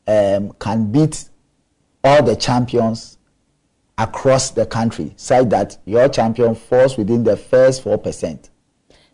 um, 0.06 0.52
can 0.60 0.92
beat 0.92 1.30
all 2.04 2.22
the 2.22 2.36
champions 2.36 3.18
across 3.98 4.52
the 4.52 4.66
country, 4.66 5.14
such 5.16 5.48
that 5.50 5.78
your 5.86 6.10
champion 6.10 6.54
falls 6.56 6.98
within 6.98 7.24
the 7.24 7.38
first 7.38 7.84
4%. 7.84 8.50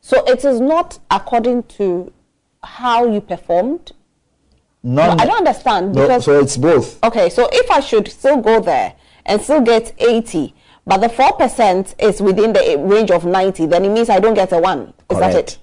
So 0.02 0.24
it 0.26 0.44
is 0.44 0.60
not 0.60 0.99
according 1.11 1.64
to 1.78 2.11
how 2.64 3.06
you 3.06 3.22
performed. 3.22 3.91
No, 4.84 5.02
I 5.03 5.26
don't 5.26 5.38
understand 5.40 5.94
No, 5.94 6.19
so 6.19 6.40
it's 6.40 6.57
both. 6.57 7.03
okay. 7.03 7.30
So 7.30 7.49
if 7.52 7.69
I 7.69 7.82
should 7.82 8.07
still 8.07 8.38
go 8.41 8.61
there 8.61 8.94
and 9.26 9.41
still 9.41 9.60
get 9.61 9.91
eighty, 9.98 10.53
but 10.88 10.98
the 11.00 11.10
four 11.10 11.34
percent 11.34 11.94
is 12.00 12.22
within 12.22 12.54
the 12.54 12.78
range 12.80 13.12
of 13.12 13.26
ninety, 13.26 13.66
then 13.66 13.86
it 13.86 13.90
means 13.90 14.10
I 14.10 14.20
don't 14.20 14.34
get 14.34 14.52
a 14.54 14.58
one. 14.58 14.94
Is 15.12 15.20
that 15.20 15.36
it? 15.36 15.58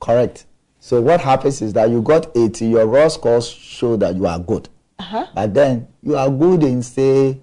Correct. 0.00 0.46
So 0.80 1.00
what 1.00 1.20
happens 1.20 1.62
is 1.62 1.72
that 1.74 1.88
you 1.88 2.02
got 2.02 2.36
80, 2.36 2.66
your 2.66 2.86
raw 2.86 3.08
scores 3.08 3.48
show 3.48 3.96
that 3.96 4.16
you 4.16 4.26
are 4.26 4.38
good. 4.38 4.68
Uh-huh. 4.98 5.26
But 5.34 5.54
then 5.54 5.88
you 6.02 6.14
are 6.16 6.28
good 6.28 6.62
in 6.62 6.82
say 6.82 7.40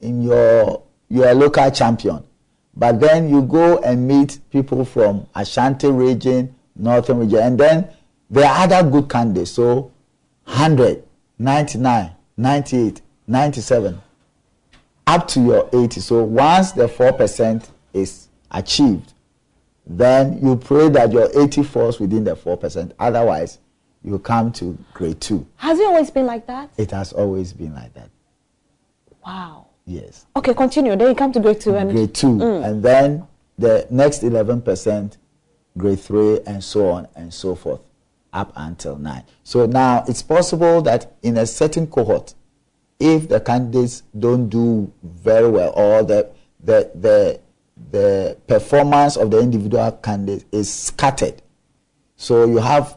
in 0.00 0.22
your 0.22 0.82
your 1.08 1.34
local 1.34 1.70
champion. 1.70 2.24
But 2.76 3.00
then 3.00 3.28
you 3.28 3.42
go 3.42 3.78
and 3.78 4.06
meet 4.06 4.38
people 4.50 4.84
from 4.84 5.26
Ashanti 5.34 5.88
region, 5.90 6.54
Northern 6.74 7.18
region, 7.20 7.38
and 7.40 7.58
then 7.58 7.88
there 8.30 8.48
are 8.48 8.64
other 8.64 8.88
good 8.88 9.08
candidates. 9.08 9.52
So 9.52 9.92
100, 10.44 11.02
99, 11.38 12.10
98, 12.36 13.00
97, 13.26 14.02
up 15.06 15.28
to 15.28 15.40
your 15.40 15.68
80. 15.72 16.00
So 16.00 16.22
once 16.22 16.72
the 16.72 16.86
4% 16.86 17.68
is 17.92 18.28
achieved, 18.50 19.12
then 19.86 20.44
you 20.44 20.56
pray 20.56 20.88
that 20.88 21.12
your 21.12 21.28
80 21.38 21.62
falls 21.62 22.00
within 22.00 22.24
the 22.24 22.34
4%. 22.34 22.92
Otherwise, 22.98 23.58
you 24.02 24.18
come 24.18 24.52
to 24.52 24.76
grade 24.94 25.20
2. 25.20 25.46
Has 25.56 25.78
it 25.78 25.86
always 25.86 26.10
been 26.10 26.26
like 26.26 26.46
that? 26.46 26.70
It 26.76 26.90
has 26.90 27.12
always 27.12 27.52
been 27.52 27.74
like 27.74 27.94
that. 27.94 28.10
Wow. 29.24 29.66
Yes. 29.84 30.26
Okay, 30.34 30.54
continue. 30.54 30.96
Then 30.96 31.08
you 31.08 31.14
come 31.14 31.32
to 31.32 31.40
grade 31.40 31.60
two 31.60 31.76
and 31.76 31.92
grade 31.92 32.14
2. 32.14 32.26
Mm. 32.26 32.64
And 32.64 32.82
then 32.82 33.26
the 33.56 33.86
next 33.90 34.22
11%, 34.22 35.16
grade 35.78 36.00
3, 36.00 36.40
and 36.46 36.62
so 36.62 36.88
on 36.88 37.08
and 37.14 37.32
so 37.32 37.54
forth, 37.54 37.80
up 38.32 38.52
until 38.56 38.96
9. 38.96 39.22
So 39.44 39.66
now 39.66 40.04
it's 40.08 40.22
possible 40.22 40.82
that 40.82 41.12
in 41.22 41.36
a 41.36 41.46
certain 41.46 41.86
cohort, 41.86 42.34
if 42.98 43.28
the 43.28 43.40
candidates 43.40 44.02
don't 44.18 44.48
do 44.48 44.90
very 45.02 45.50
well 45.50 45.70
or 45.74 46.02
the 46.02 46.30
the 46.62 46.90
the 46.94 47.40
the 47.90 48.36
performance 48.46 49.16
of 49.16 49.30
the 49.30 49.38
individual 49.38 49.92
candidate 49.92 50.44
is 50.50 50.72
scattered 50.72 51.42
so 52.16 52.46
you 52.46 52.58
have 52.58 52.96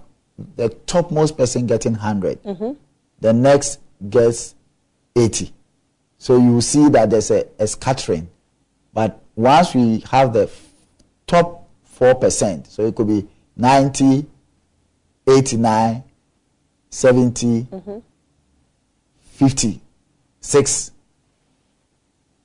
the 0.55 0.69
topmost 0.85 1.37
person 1.37 1.67
getting 1.67 1.93
100 1.93 2.41
mm-hmm. 2.43 2.71
the 3.19 3.33
next 3.33 3.79
gets 4.09 4.55
80 5.15 5.53
so 6.17 6.37
you 6.37 6.61
see 6.61 6.87
that 6.89 7.09
there's 7.09 7.29
a, 7.31 7.45
a 7.59 7.67
scattering 7.67 8.29
but 8.93 9.21
once 9.35 9.75
we 9.75 9.99
have 10.11 10.31
the 10.33 10.49
top 11.27 11.67
4% 11.97 12.67
so 12.67 12.85
it 12.85 12.95
could 12.95 13.07
be 13.07 13.27
90 13.57 14.25
89 15.27 16.03
70 16.89 17.63
mm-hmm. 17.63 17.99
50 19.19 19.81
six 20.41 20.91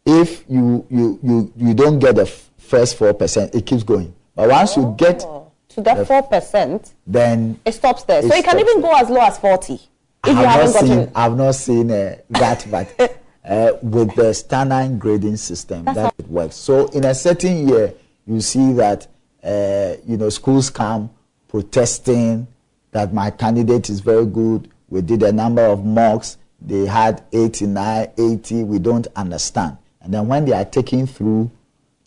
if 0.07 0.45
you 0.49 0.87
you 0.91 1.19
you 1.23 1.53
you 1.57 1.75
don't 1.75 1.99
get 1.99 2.16
the 2.16 2.27
first 2.27 2.97
four 2.97 3.15
percent 3.15 3.55
it 3.55 3.66
keeps 3.66 3.83
going. 3.83 4.15
But 4.35 4.49
once 4.51 4.77
oh, 4.77 4.81
you 4.81 4.95
get 4.97 5.25
to 5.71 5.81
that 5.83 6.07
four 6.07 6.23
percent 6.23 6.95
then 7.07 7.61
it 7.65 7.73
stops 7.73 8.05
there. 8.05 8.25
it 8.25 8.29
so 8.29 8.35
it 8.37 8.45
can 8.45 8.59
even 8.59 8.81
go 8.81 8.95
as 8.97 9.09
low 9.09 9.21
as 9.21 9.39
40 9.39 9.75
if 9.75 9.81
I 10.25 10.31
you 10.31 10.37
haven't 10.47 10.73
gotten 10.73 10.89
seen, 10.89 11.12
i've 11.15 11.37
not 11.37 11.55
seen 11.55 11.91
uh, 11.91 12.16
that 12.31 12.66
but 12.71 13.19
uh, 13.45 13.73
with 13.83 14.15
the 14.15 14.33
standard 14.33 14.99
grading 14.99 15.37
system 15.37 15.85
That's 15.85 15.97
that 15.97 16.15
it 16.19 16.29
works. 16.29 16.57
So 16.57 16.87
in 16.89 17.05
a 17.05 17.15
certain 17.15 17.69
year 17.69 17.95
you 18.27 18.41
see 18.41 18.73
that 18.75 19.07
uh, 19.43 19.97
you 20.07 20.16
know 20.16 20.31
schools 20.31 20.71
come 20.71 21.11
protesting 21.49 22.47
that 22.93 23.12
my 23.12 23.31
candidate 23.31 23.91
is 23.91 24.01
very 24.01 24.27
good. 24.27 24.71
We 24.89 25.03
did 25.03 25.23
a 25.23 25.33
number 25.33 25.62
of 25.62 25.85
mocks 25.85 26.39
they 26.66 26.86
had 26.86 27.23
89, 27.32 28.09
80, 28.16 28.65
we 28.65 28.78
don't 28.78 29.07
understand. 29.15 29.77
And 30.01 30.12
then 30.15 30.27
when 30.28 30.45
they 30.45 30.53
are 30.53 30.65
taking 30.65 31.07
through 31.07 31.51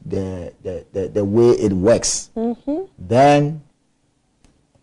the, 0.06 0.54
the, 0.64 0.86
the, 0.94 1.08
the 1.10 1.26
way 1.26 1.50
it 1.52 1.72
works, 1.74 2.30
Mm-hmm. 2.36 2.84
then 2.98 3.62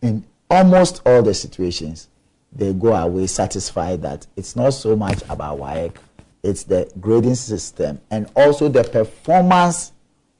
in 0.02 0.24
almost 0.51 1.02
all 1.06 1.22
the 1.22 1.34
situations, 1.34 2.09
they 2.52 2.72
go 2.72 2.94
away 2.94 3.26
satisfied 3.26 4.02
that 4.02 4.26
it's 4.36 4.55
not 4.55 4.70
so 4.70 4.94
much 4.94 5.22
about 5.28 5.59
WAEC, 5.59 5.92
it's 6.42 6.62
the 6.64 6.90
grading 7.01 7.34
system 7.34 8.01
and 8.10 8.30
also 8.36 8.68
the 8.68 8.84
performance 8.84 9.92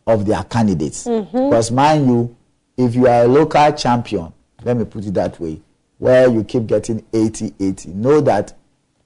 of 0.07 0.27
their 0.27 0.45
candidates. 0.45 1.07
Mhm. 1.07 1.33
Because 1.51 1.71
mind 1.71 2.07
you, 2.07 2.37
if 2.77 2.95
you 2.95 3.07
are 3.09 3.25
a 3.25 3.27
local 3.29 3.73
champion, 3.73 4.33
let 4.63 4.77
me 4.77 4.85
put 4.85 5.07
it 5.07 5.15
that 5.15 5.41
way, 5.41 5.61
where 5.99 6.29
you 6.29 6.45
keep 6.45 6.67
getting 6.67 7.03
80, 7.13 7.55
80, 7.59 7.89
know 7.95 8.21
that 8.21 8.53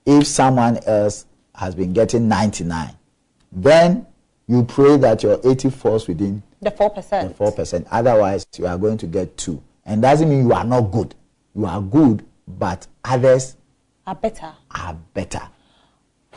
if 0.09 0.26
someone 0.26 0.78
else 0.86 1.26
has 1.55 1.74
been 1.74 1.93
getting 1.93 2.28
99, 2.28 2.97
then 3.52 4.06
you 4.47 4.64
pray 4.64 4.97
that 4.97 5.22
your 5.22 5.39
80 5.44 5.68
falls 5.70 6.09
within 6.09 6.43
The 6.62 6.70
4%. 6.70 7.28
The 7.28 7.35
four 7.35 7.52
percent. 7.52 7.86
Otherwise, 7.90 8.47
you 8.56 8.66
are 8.66 8.78
going 8.78 8.97
to 8.98 9.06
get 9.06 9.36
two, 9.36 9.62
and 9.85 10.01
doesn't 10.02 10.28
mean 10.28 10.47
you 10.47 10.52
are 10.55 10.64
not 10.64 10.90
good. 10.90 11.14
You 11.55 11.66
are 11.66 11.80
good, 11.82 12.24
but 12.47 12.86
others 13.05 13.56
Are 14.06 14.14
better. 14.14 14.52
are 14.70 14.97
better. 15.12 15.43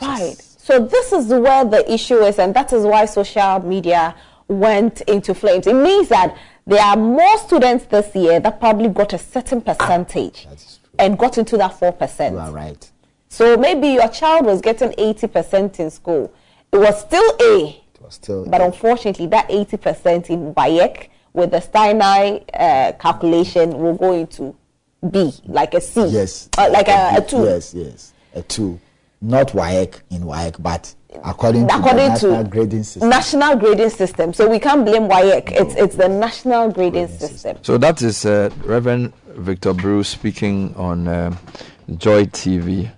Right. 0.00 0.36
So 0.38 0.78
this 0.84 1.12
is 1.12 1.28
where 1.28 1.64
the 1.64 1.90
issue 1.92 2.18
is, 2.18 2.38
and 2.38 2.54
that 2.54 2.72
is 2.72 2.84
why 2.84 3.06
social 3.06 3.58
media 3.60 4.14
went 4.48 5.00
into 5.02 5.34
flames. 5.34 5.66
It 5.66 5.74
means 5.74 6.08
that 6.10 6.36
there 6.66 6.82
are 6.84 6.96
more 6.96 7.38
students 7.38 7.86
this 7.86 8.14
year 8.14 8.38
that 8.40 8.60
probably 8.60 8.88
got 8.90 9.12
a 9.14 9.18
certain 9.18 9.60
percentage 9.62 10.46
and 10.98 11.18
got 11.18 11.38
into 11.38 11.56
that 11.56 11.78
four 11.78 11.92
percent. 11.92 12.34
You 12.34 12.40
are 12.40 12.52
right. 12.52 12.91
So 13.32 13.56
maybe 13.56 13.88
your 13.88 14.08
child 14.08 14.44
was 14.44 14.60
getting 14.60 14.94
eighty 14.98 15.26
percent 15.26 15.80
in 15.80 15.90
school. 15.90 16.30
It 16.70 16.76
was 16.76 17.00
still 17.00 17.34
A, 17.40 17.82
It 17.94 18.02
was 18.02 18.14
still 18.16 18.44
but 18.44 18.60
unfortunately, 18.60 19.26
that 19.28 19.46
eighty 19.48 19.78
percent 19.78 20.28
in 20.28 20.52
Bayek 20.52 21.08
with 21.32 21.50
the 21.50 21.60
Stanine 21.62 22.44
uh, 22.52 22.92
calculation 23.00 23.78
will 23.78 23.94
go 23.94 24.12
into 24.12 24.54
B, 25.10 25.32
like 25.46 25.72
a 25.72 25.80
C. 25.80 26.04
Yes. 26.08 26.50
Uh, 26.58 26.68
like 26.70 26.88
a, 26.88 27.12
a 27.16 27.26
two. 27.26 27.44
Yes, 27.44 27.72
yes, 27.72 28.12
a 28.34 28.42
two. 28.42 28.78
Not 29.22 29.48
WAEC 29.52 30.02
in 30.10 30.24
WAEC, 30.24 30.62
but 30.62 30.94
according, 31.24 31.70
According 31.70 32.14
to 32.18 32.26
the 32.26 32.32
national 32.32 32.44
to 32.44 32.50
grading 32.50 32.82
system. 32.82 33.08
national 33.08 33.56
grading 33.56 33.90
system. 33.90 34.34
So 34.34 34.46
we 34.50 34.58
can't 34.58 34.84
blame 34.84 35.08
WAEC. 35.08 35.52
It's 35.52 35.74
it's 35.76 35.96
the 35.96 36.08
national 36.08 36.70
grading 36.70 37.08
system. 37.08 37.56
So 37.62 37.78
that 37.78 38.02
is 38.02 38.26
uh, 38.26 38.50
Reverend 38.62 39.14
Victor 39.28 39.72
Bruce 39.72 40.10
speaking 40.10 40.74
on 40.76 41.08
um 41.08 41.38
Joy 41.96 42.26
TV. 42.26 42.90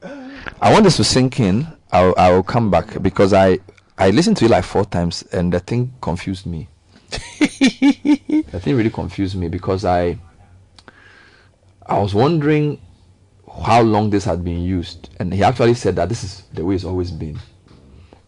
I 0.60 0.72
want 0.72 0.84
this 0.84 0.96
to 0.96 1.04
sink 1.04 1.40
in. 1.40 1.66
I'll, 1.92 2.14
I'll 2.16 2.42
come 2.42 2.70
back 2.70 3.00
because 3.02 3.32
I 3.32 3.58
I 3.96 4.10
listened 4.10 4.36
to 4.38 4.46
it 4.46 4.50
like 4.50 4.64
four 4.64 4.84
times 4.84 5.22
and 5.32 5.52
the 5.52 5.60
thing 5.60 5.94
confused 6.00 6.46
me. 6.46 6.68
the 7.10 8.60
thing 8.60 8.76
really 8.76 8.90
confused 8.90 9.36
me 9.36 9.48
because 9.48 9.84
I 9.84 10.18
I 11.86 11.98
was 11.98 12.14
wondering 12.14 12.80
how 13.62 13.82
long 13.82 14.10
this 14.10 14.24
had 14.24 14.42
been 14.42 14.62
used, 14.62 15.10
and 15.20 15.32
he 15.32 15.44
actually 15.44 15.74
said 15.74 15.96
that 15.96 16.08
this 16.08 16.24
is 16.24 16.42
the 16.52 16.64
way 16.64 16.74
it's 16.74 16.84
always 16.84 17.10
been. 17.10 17.38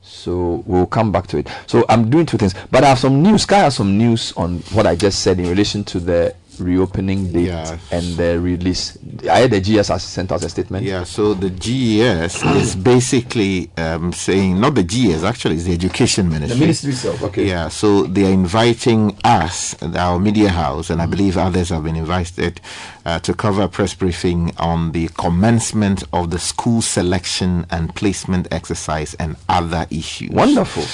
So 0.02 0.62
we'll 0.66 0.86
come 0.86 1.10
back 1.10 1.26
to 1.28 1.38
it. 1.38 1.48
So 1.66 1.84
I'm 1.88 2.08
doing 2.10 2.26
two 2.26 2.36
things, 2.38 2.54
but 2.70 2.84
I 2.84 2.90
have 2.90 2.98
some 2.98 3.22
news. 3.22 3.42
Sky 3.42 3.58
has 3.58 3.74
some 3.74 3.98
news 3.98 4.32
on 4.36 4.58
what 4.72 4.86
I 4.86 4.94
just 4.94 5.20
said 5.22 5.40
in 5.40 5.48
relation 5.48 5.82
to 5.84 5.98
the 5.98 6.34
reopening 6.60 7.32
date 7.32 7.50
and 7.90 8.16
the 8.16 8.38
release. 8.40 8.96
I 9.30 9.40
heard 9.40 9.50
the 9.50 9.60
GS 9.60 9.88
has 9.88 10.02
sent 10.02 10.32
out 10.32 10.42
a 10.42 10.48
statement. 10.48 10.84
Yeah, 10.84 11.04
so 11.04 11.34
the 11.34 11.50
GES 11.50 12.42
is 12.44 12.76
basically 12.76 13.70
um, 13.76 14.12
saying, 14.12 14.60
not 14.60 14.74
the 14.74 14.82
GES, 14.84 15.24
actually, 15.24 15.56
it's 15.56 15.64
the 15.64 15.74
Education 15.74 16.28
Ministry. 16.28 16.58
The 16.58 16.60
ministry 16.60 16.92
itself, 16.92 17.22
okay. 17.24 17.46
Yeah, 17.46 17.68
so 17.68 18.04
they 18.04 18.24
are 18.26 18.32
inviting 18.32 19.16
us, 19.24 19.80
our 19.82 20.18
media 20.18 20.50
house, 20.50 20.90
and 20.90 21.00
I 21.02 21.06
believe 21.06 21.36
others 21.36 21.70
have 21.70 21.84
been 21.84 21.96
invited 21.96 22.60
uh, 23.04 23.18
to 23.20 23.34
cover 23.34 23.62
a 23.62 23.68
press 23.68 23.94
briefing 23.94 24.52
on 24.58 24.92
the 24.92 25.08
commencement 25.08 26.04
of 26.12 26.30
the 26.30 26.38
school 26.38 26.82
selection 26.82 27.66
and 27.70 27.94
placement 27.94 28.48
exercise 28.52 29.14
and 29.14 29.36
other 29.48 29.86
issues. 29.90 30.30
Wonderful. 30.30 30.84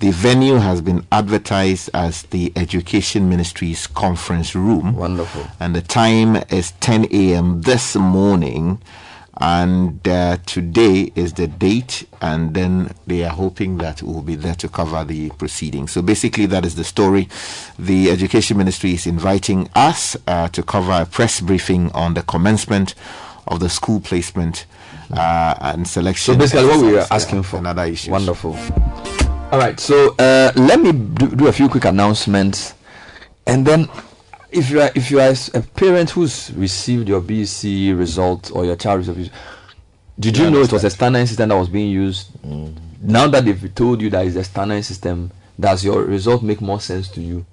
The 0.00 0.12
venue 0.12 0.54
has 0.56 0.80
been 0.80 1.06
advertised 1.12 1.90
as 1.92 2.22
the 2.22 2.52
Education 2.56 3.28
Ministry's 3.28 3.86
conference 3.86 4.54
room. 4.54 4.96
Wonderful. 4.96 5.46
And 5.60 5.76
the 5.76 5.82
time 5.82 6.36
is 6.48 6.70
10 6.80 7.08
a.m. 7.12 7.60
this 7.60 7.96
morning. 7.96 8.80
And 9.42 10.06
uh, 10.08 10.38
today 10.46 11.12
is 11.14 11.34
the 11.34 11.46
date, 11.46 12.06
and 12.22 12.54
then 12.54 12.94
they 13.06 13.24
are 13.24 13.30
hoping 13.30 13.76
that 13.78 14.02
we'll 14.02 14.22
be 14.22 14.36
there 14.36 14.54
to 14.56 14.68
cover 14.68 15.04
the 15.04 15.30
proceedings. 15.32 15.92
So 15.92 16.00
basically, 16.02 16.46
that 16.46 16.64
is 16.64 16.76
the 16.76 16.84
story. 16.84 17.28
The 17.78 18.10
Education 18.10 18.56
Ministry 18.56 18.94
is 18.94 19.06
inviting 19.06 19.68
us 19.74 20.16
uh, 20.26 20.48
to 20.48 20.62
cover 20.62 20.92
a 20.92 21.04
press 21.06 21.40
briefing 21.42 21.90
on 21.92 22.14
the 22.14 22.22
commencement 22.22 22.94
of 23.46 23.60
the 23.60 23.68
school 23.68 24.00
placement 24.00 24.64
uh, 25.10 25.54
and 25.60 25.86
selection. 25.86 26.34
So 26.34 26.38
basically, 26.38 26.66
what 26.66 26.80
we 26.84 26.98
are 26.98 27.06
asking 27.10 27.42
for. 27.42 27.58
and 27.58 27.66
other 27.66 27.84
issues. 27.84 28.10
Wonderful. 28.10 28.58
All 29.52 29.58
right, 29.58 29.80
so 29.80 30.14
uh, 30.16 30.52
let 30.54 30.78
me 30.80 30.92
do, 30.92 31.26
do 31.34 31.48
a 31.48 31.52
few 31.52 31.68
quick 31.68 31.84
announcements, 31.84 32.74
and 33.48 33.66
then 33.66 33.88
if 34.52 34.70
you 34.70 34.80
are 34.80 34.92
if 34.94 35.10
you 35.10 35.18
are 35.18 35.34
a 35.54 35.60
parent 35.60 36.10
who's 36.10 36.52
received 36.54 37.08
your 37.08 37.20
BC 37.20 37.98
result 37.98 38.52
or 38.54 38.64
your 38.64 38.76
child 38.76 39.04
received, 39.04 39.32
did 40.20 40.38
you 40.38 40.52
know 40.52 40.60
it 40.60 40.70
was 40.72 40.84
a 40.84 40.90
standard 40.90 41.26
system 41.26 41.48
that 41.48 41.56
was 41.56 41.68
being 41.68 41.90
used? 41.90 42.30
Now 43.02 43.26
that 43.26 43.44
they've 43.44 43.74
told 43.74 44.00
you 44.00 44.08
that 44.10 44.24
it's 44.24 44.36
a 44.36 44.44
standard 44.44 44.84
system, 44.84 45.32
does 45.58 45.84
your 45.84 46.04
result 46.04 46.44
make 46.44 46.60
more 46.60 46.80
sense 46.80 47.08
to 47.08 47.20
you, 47.20 47.44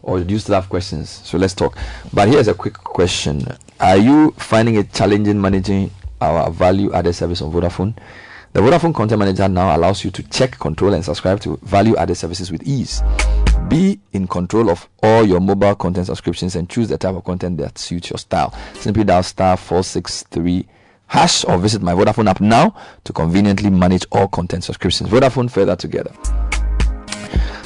or 0.00 0.20
do 0.20 0.32
you 0.34 0.38
still 0.38 0.54
have 0.54 0.68
questions? 0.68 1.10
So 1.10 1.38
let's 1.38 1.54
talk. 1.54 1.76
But 2.12 2.28
here's 2.28 2.46
a 2.46 2.54
quick 2.54 2.74
question: 2.74 3.44
Are 3.80 3.96
you 3.96 4.30
finding 4.38 4.76
it 4.76 4.92
challenging 4.92 5.40
managing 5.40 5.90
our 6.20 6.52
value-added 6.52 7.14
service 7.14 7.42
on 7.42 7.50
Vodafone? 7.50 7.96
The 8.52 8.60
Vodafone 8.60 8.94
Content 8.94 9.18
Manager 9.18 9.48
now 9.48 9.74
allows 9.74 10.04
you 10.04 10.10
to 10.10 10.22
check, 10.24 10.58
control, 10.58 10.92
and 10.92 11.02
subscribe 11.02 11.40
to 11.40 11.56
value 11.62 11.96
added 11.96 12.16
services 12.16 12.52
with 12.52 12.62
ease. 12.64 13.02
Be 13.68 13.98
in 14.12 14.28
control 14.28 14.68
of 14.68 14.86
all 15.02 15.24
your 15.24 15.40
mobile 15.40 15.74
content 15.74 16.08
subscriptions 16.08 16.54
and 16.54 16.68
choose 16.68 16.90
the 16.90 16.98
type 16.98 17.14
of 17.14 17.24
content 17.24 17.56
that 17.56 17.78
suits 17.78 18.10
your 18.10 18.18
style. 18.18 18.54
Simply 18.74 19.04
dial 19.04 19.22
star 19.22 19.56
463 19.56 20.66
hash 21.06 21.46
or 21.46 21.56
visit 21.56 21.80
my 21.80 21.94
Vodafone 21.94 22.28
app 22.28 22.42
now 22.42 22.76
to 23.04 23.14
conveniently 23.14 23.70
manage 23.70 24.04
all 24.12 24.28
content 24.28 24.64
subscriptions. 24.64 25.08
Vodafone 25.08 25.50
further 25.50 25.74
together. 25.74 26.12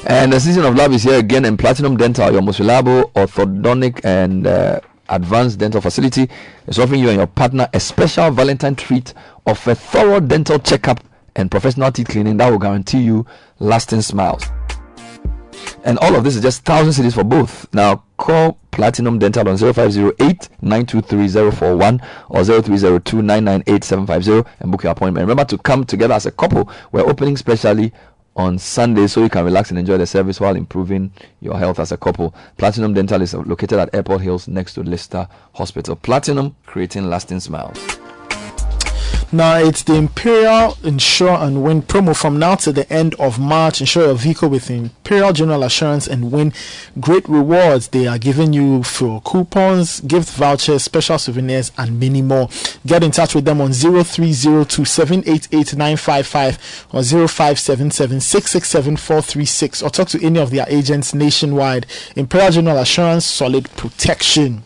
And 0.07 0.33
the 0.33 0.39
season 0.39 0.65
of 0.65 0.77
love 0.77 0.93
is 0.93 1.03
here 1.03 1.19
again, 1.19 1.45
and 1.47 1.59
Platinum 1.59 1.97
Dental, 1.97 2.31
your 2.31 2.43
most 2.43 2.61
reliable 2.61 3.11
orthodontic 3.17 4.05
and 4.05 4.47
uh, 4.47 4.79
advanced 5.09 5.59
dental 5.59 5.81
facility, 5.81 6.29
is 6.67 6.79
offering 6.79 7.01
you 7.01 7.09
and 7.09 7.19
your 7.19 7.27
partner 7.27 7.69
a 7.73 7.81
special 7.81 8.31
Valentine 8.31 8.75
treat 8.75 9.15
of 9.47 9.67
a 9.67 9.75
thorough 9.75 10.21
dental 10.21 10.59
checkup 10.59 11.03
and 11.37 11.51
professional 11.51 11.93
teeth 11.93 12.09
cleaning 12.09 12.37
that 12.39 12.51
will 12.51 12.59
guarantee 12.59 13.01
you 13.01 13.27
lasting 13.59 14.01
smiles. 14.03 14.45
And 15.85 15.99
all 15.99 16.15
of 16.17 16.25
this 16.25 16.37
is 16.37 16.43
just 16.43 16.65
thousand 16.65 17.05
cedis 17.05 17.15
for 17.15 17.25
both. 17.25 17.73
Now 17.73 18.03
call 18.17 18.59
Platinum 18.73 19.19
Dental 19.19 19.49
on 19.49 19.57
0508 19.57 20.49
923 20.61 21.29
041 21.51 22.01
or 22.29 22.45
0302 22.45 23.23
998 23.23 23.85
750 23.85 24.51
and 24.61 24.73
book 24.73 24.83
your 24.83 24.93
appointment. 24.93 25.23
Remember 25.25 25.45
to 25.45 25.59
come 25.59 25.85
together 25.85 26.15
as 26.15 26.27
a 26.27 26.31
couple. 26.31 26.69
We're 26.93 27.09
opening 27.09 27.37
specially 27.37 27.93
on 28.37 28.59
Sunday 28.59 29.07
so 29.07 29.23
you 29.23 29.29
can 29.29 29.45
relax 29.45 29.71
and 29.71 29.79
enjoy 29.79 29.97
the 29.97 30.07
service 30.07 30.39
while 30.39 30.55
improving 30.55 31.11
your 31.41 31.59
health 31.59 31.79
as 31.79 31.91
a 31.91 31.97
couple. 31.97 32.35
Platinum 32.59 32.95
Dental 32.95 33.23
is 33.23 33.35
located 33.35 33.79
at 33.79 33.95
Airport 33.95 34.21
Hills 34.21 34.47
next 34.47 34.75
to 34.75 34.83
Lister 34.83 35.27
Hospital. 35.55 35.97
Platinum, 35.97 36.55
creating 36.67 37.09
lasting 37.09 37.41
smiles. 37.41 37.96
Now 39.33 39.57
it's 39.57 39.83
the 39.83 39.95
Imperial 39.95 40.79
Insure 40.85 41.35
and 41.35 41.65
Win 41.65 41.83
promo 41.83 42.17
from 42.17 42.39
now 42.39 42.55
to 42.57 42.71
the 42.71 42.91
end 42.93 43.17
of 43.17 43.41
March. 43.41 43.81
Insure 43.81 44.07
your 44.07 44.15
vehicle 44.15 44.49
with 44.49 44.71
Imperial 44.71 45.33
General 45.33 45.65
Assurance 45.65 46.07
and 46.07 46.31
win 46.31 46.53
great 47.01 47.29
rewards. 47.29 47.89
They 47.89 48.07
are 48.07 48.19
giving 48.19 48.53
you 48.53 48.85
for 48.85 49.21
coupons, 49.23 50.01
gift 50.03 50.31
vouchers, 50.31 50.85
special 50.85 51.19
souvenirs, 51.19 51.73
and 51.77 51.99
many 51.99 52.23
more. 52.23 52.49
Get 52.87 53.03
in 53.03 53.11
touch 53.11 53.35
with 53.35 53.45
them 53.45 53.61
on 53.61 53.73
0302 53.73 54.85
788 54.85 55.75
955 55.75 56.87
or 56.93 57.03
0577 57.03 58.21
667 58.21 58.97
436 58.97 59.83
or 59.83 59.91
talk 59.91 60.07
to 60.09 60.25
any 60.25 60.39
of 60.39 60.51
their 60.51 60.67
agents 60.69 61.13
nationwide. 61.13 61.87
Imperial 62.15 62.53
General 62.53 62.79
Assurance, 62.79 63.27
solid 63.27 63.69
protection. 63.73 64.66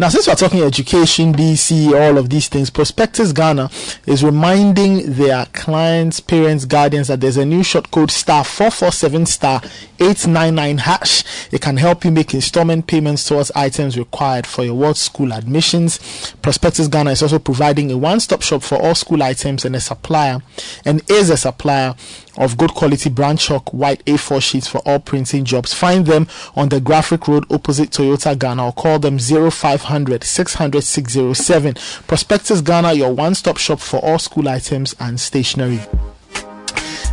Now, 0.00 0.10
since 0.10 0.28
we're 0.28 0.36
talking 0.36 0.60
education, 0.60 1.32
BC, 1.32 1.92
all 1.92 2.18
of 2.18 2.30
these 2.30 2.46
things, 2.46 2.70
Prospectus 2.70 3.32
Ghana 3.32 3.68
is 4.06 4.22
reminding 4.22 5.14
their 5.14 5.46
clients, 5.46 6.20
parents, 6.20 6.66
guardians 6.66 7.08
that 7.08 7.20
there's 7.20 7.36
a 7.36 7.44
new 7.44 7.64
short 7.64 7.90
code 7.90 8.12
star 8.12 8.44
447 8.44 9.26
star 9.26 9.60
899 9.98 10.78
hash. 10.78 11.24
It 11.50 11.62
can 11.62 11.78
help 11.78 12.04
you 12.04 12.12
make 12.12 12.32
installment 12.32 12.86
payments 12.86 13.26
towards 13.26 13.50
items 13.56 13.98
required 13.98 14.46
for 14.46 14.62
your 14.62 14.74
world 14.74 14.98
school 14.98 15.32
admissions. 15.32 15.98
Prospectus 16.42 16.86
Ghana 16.86 17.10
is 17.10 17.22
also 17.24 17.40
providing 17.40 17.90
a 17.90 17.98
one 17.98 18.20
stop 18.20 18.42
shop 18.42 18.62
for 18.62 18.80
all 18.80 18.94
school 18.94 19.20
items 19.20 19.64
and 19.64 19.74
a 19.74 19.80
supplier 19.80 20.38
and 20.84 21.02
is 21.10 21.28
a 21.28 21.36
supplier 21.36 21.96
of 22.38 22.56
good 22.56 22.70
quality 22.70 23.10
brown 23.10 23.36
chalk 23.36 23.68
white 23.74 24.02
A4 24.06 24.40
sheets 24.40 24.66
for 24.66 24.78
all 24.86 25.00
printing 25.00 25.44
jobs. 25.44 25.74
Find 25.74 26.06
them 26.06 26.26
on 26.56 26.70
the 26.70 26.80
Graphic 26.80 27.28
Road 27.28 27.44
opposite 27.50 27.90
Toyota 27.90 28.38
Ghana 28.38 28.66
or 28.66 28.72
call 28.72 28.98
them 28.98 29.18
0500 29.18 30.24
600 30.24 30.80
607. 30.80 31.74
Prospectus 32.06 32.62
Ghana, 32.62 32.94
your 32.94 33.12
one 33.12 33.34
stop 33.34 33.58
shop 33.58 33.80
for 33.80 33.98
all 33.98 34.18
school 34.18 34.48
items 34.48 34.94
and 34.98 35.20
stationery. 35.20 35.80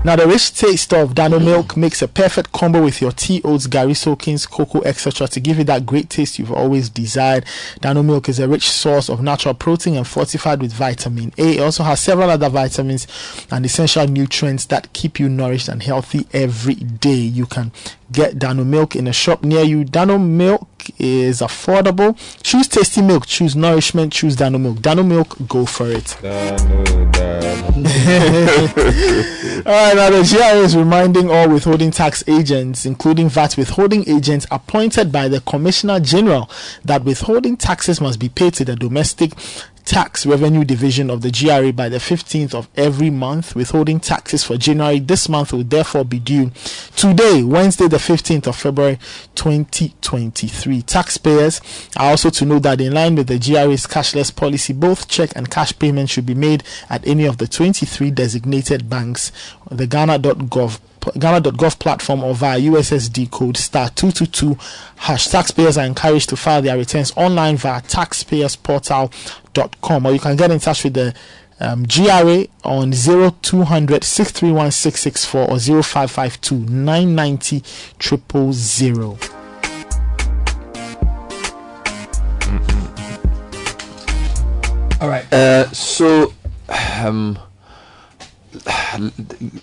Now, 0.06 0.16
the 0.16 0.28
rich 0.28 0.54
taste 0.54 0.94
of 0.94 1.16
Dano 1.16 1.40
milk 1.40 1.76
makes 1.76 2.04
a 2.04 2.08
perfect 2.08 2.52
combo 2.52 2.84
with 2.84 3.02
your 3.02 3.12
tea, 3.12 3.42
oats, 3.44 3.66
gari 3.66 3.98
soakings, 3.98 4.46
cocoa, 4.46 4.84
etc. 4.84 5.28
to 5.30 5.40
give 5.40 5.58
you 5.58 5.64
that 5.64 5.88
great 5.88 6.12
taste 6.12 6.38
you've 6.38 6.52
always 6.52 6.90
desired. 6.90 7.44
Dano 7.82 8.04
milk 8.04 8.30
is 8.30 8.38
a 8.38 8.48
rich 8.48 8.70
source 8.70 9.10
of 9.10 9.24
natural 9.24 9.56
protein 9.56 9.96
and 9.96 10.06
fortified 10.06 10.62
with 10.62 10.74
vitamin 10.74 11.34
A. 11.40 11.56
It 11.56 11.60
also 11.60 11.82
has 11.82 12.02
several 12.02 12.30
other 12.30 12.50
vitamins 12.50 13.08
and 13.50 13.66
essential 13.66 14.08
nutrients 14.08 14.66
that 14.66 14.94
keep 14.94 15.20
you 15.20 15.28
nourished 15.28 15.70
and 15.70 15.82
healthy 15.82 16.28
every 16.34 16.76
day. 16.76 17.16
You 17.16 17.48
can 17.48 17.72
get 18.12 18.38
Dano 18.38 18.64
milk 18.64 18.96
in 18.96 19.08
a 19.08 19.14
shop 19.14 19.44
near 19.44 19.64
you. 19.64 19.86
Dano 19.86 20.20
milk 20.20 20.68
is 20.98 21.42
affordable. 21.42 22.18
Choose 22.44 22.68
tasty 22.68 23.02
milk, 23.02 23.26
choose 23.26 23.56
nourishment, 23.56 24.14
choose 24.14 24.36
Dano 24.36 24.58
milk. 24.58 24.82
Dano 24.82 25.04
milk, 25.04 25.36
go 25.48 25.66
for 25.66 25.88
it. 25.88 26.18
All 29.66 29.72
right, 29.72 29.96
now 29.96 30.10
the 30.10 30.24
GRA 30.30 30.60
is 30.60 30.78
reminding 30.78 31.30
all 31.30 31.50
withholding 31.50 31.92
tax 31.92 32.24
agents, 32.28 32.86
including 32.86 33.30
VAT 33.30 33.58
withholding 33.58 34.08
agents 34.08 34.46
appointed 34.52 35.12
by 35.12 35.28
the 35.28 35.42
Commissioner 35.42 36.00
General, 36.00 36.50
that 36.84 37.04
withholding 37.04 37.58
taxes 37.58 38.00
must 38.00 38.20
be 38.20 38.30
paid 38.30 38.54
to 38.54 38.66
the 38.66 38.76
domestic 38.76 39.34
tax 39.86 40.26
revenue 40.26 40.66
division 40.66 41.10
of 41.10 41.22
the 41.22 41.32
GRA 41.32 41.72
by 41.72 41.88
the 41.88 41.98
15th 41.98 42.54
of 42.54 42.68
every 42.76 43.10
month. 43.10 43.56
Withholding 43.56 44.00
taxes 44.00 44.44
for 44.44 44.58
January 44.58 45.00
this 45.00 45.30
month 45.30 45.54
will 45.54 45.64
therefore 45.64 46.04
be 46.04 46.20
due 46.20 46.52
today, 46.96 47.44
Wednesday, 47.44 47.88
the 47.88 47.98
15th 47.98 48.48
of 48.48 48.56
February 48.56 49.00
2023. 49.36 50.82
Taxpayers 50.82 51.62
are 51.96 52.10
also 52.10 52.30
to 52.32 52.46
know 52.46 52.60
that 52.60 52.82
in 52.82 52.94
line 52.94 53.16
with 53.16 53.28
the 53.28 53.40
GRA's 53.40 53.86
cashless 53.86 54.36
policy, 54.36 54.74
both 54.74 55.08
check 55.08 55.32
and 55.36 55.50
cash 55.52 55.78
payments 55.78 56.12
should 56.12 56.26
be 56.26 56.34
made 56.34 56.64
at 56.90 57.06
any 57.08 57.26
of 57.26 57.38
the 57.38 57.48
23 57.48 58.12
designated 58.12 58.90
banks. 58.90 59.32
The 59.70 59.88
Ghana.gov 59.88 60.80
Ghana.gov 61.18 61.80
platform 61.80 62.24
or 62.24 62.36
via 62.36 62.60
USSD 62.60 63.32
code 63.32 63.58
star 63.58 63.90
222 63.90 64.56
hash. 64.98 65.28
Taxpayers 65.28 65.78
are 65.78 65.86
encouraged 65.86 66.30
to 66.30 66.38
file 66.38 66.62
their 66.62 66.78
returns 66.78 67.12
online 67.16 67.58
via 67.58 67.82
taxpayersportal.com 67.82 70.06
or 70.06 70.12
you 70.12 70.20
can 70.20 70.36
get 70.36 70.52
in 70.52 70.60
touch 70.60 70.84
with 70.84 70.94
the 70.94 71.16
um, 71.60 71.86
GRA 71.86 72.46
on 72.64 72.92
0200 72.92 74.04
631 74.04 74.72
664 74.72 75.50
or 75.50 75.60
0552 75.84 76.56
990 76.70 77.64
000. 78.52 79.18
All 85.02 85.10
right. 85.10 85.26
Uh, 85.32 85.70
so, 85.72 86.34
um, 86.70 87.38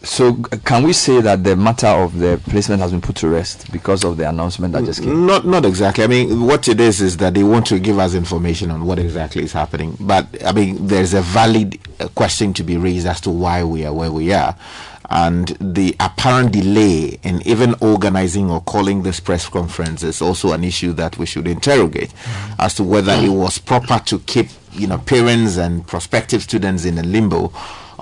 so 0.03 0.35
can 0.65 0.83
we 0.83 0.93
say 0.93 1.21
that 1.21 1.45
the 1.45 1.57
matter 1.57 1.87
of 1.87 2.19
the 2.19 2.41
placement 2.51 2.81
has 2.83 2.91
been 2.91 3.01
put 3.01 3.17
to 3.17 3.29
rest 3.29 3.71
because 3.73 4.05
of 4.05 4.17
the 4.17 4.29
announcement 4.29 4.73
that 4.75 4.85
just 4.85 5.03
came? 5.03 5.27
Not, 5.27 5.47
not 5.47 5.65
exactly. 5.65 6.05
I 6.05 6.07
mean, 6.07 6.47
what 6.47 6.69
it 6.69 6.81
is 6.81 7.01
is 7.01 7.17
that 7.19 7.35
they 7.35 7.43
want 7.45 7.67
to 7.67 7.79
give 7.79 7.99
us 7.99 8.15
information 8.15 8.71
on 8.71 8.85
what 8.85 8.99
exactly 8.99 9.43
is 9.43 9.53
happening. 9.53 9.97
But 10.01 10.27
I 10.45 10.53
mean, 10.53 10.87
there's 10.87 11.15
a 11.15 11.23
valid 11.23 11.79
uh, 12.01 12.09
question 12.09 12.53
to 12.55 12.63
be 12.63 12.77
raised 12.77 13.07
as 13.07 13.21
to 13.23 13.31
why 13.31 13.65
we 13.65 13.85
are 13.85 13.93
where 13.93 14.13
we 14.13 14.33
are. 14.33 14.57
And 15.11 15.49
the 15.61 15.95
apparent 16.01 16.53
delay 16.53 17.19
in 17.23 17.47
even 17.47 17.75
organizing 17.81 18.51
or 18.51 18.63
calling 18.63 19.03
this 19.03 19.21
press 19.21 19.47
conference 19.47 20.03
is 20.03 20.23
also 20.23 20.53
an 20.53 20.65
issue 20.65 20.93
that 20.95 21.19
we 21.19 21.27
should 21.27 21.47
interrogate 21.47 22.11
Mm-hmm. 22.11 22.61
as 22.61 22.75
to 22.77 22.85
whether 22.85 23.13
it 23.13 23.29
was 23.29 23.59
proper 23.59 23.99
to 24.07 24.19
keep, 24.21 24.49
you 24.73 24.87
know, 24.87 24.99
parents 24.99 25.57
and 25.59 25.87
prospective 25.87 26.43
students 26.43 26.85
in 26.85 26.97
a 26.99 27.03
limbo 27.03 27.53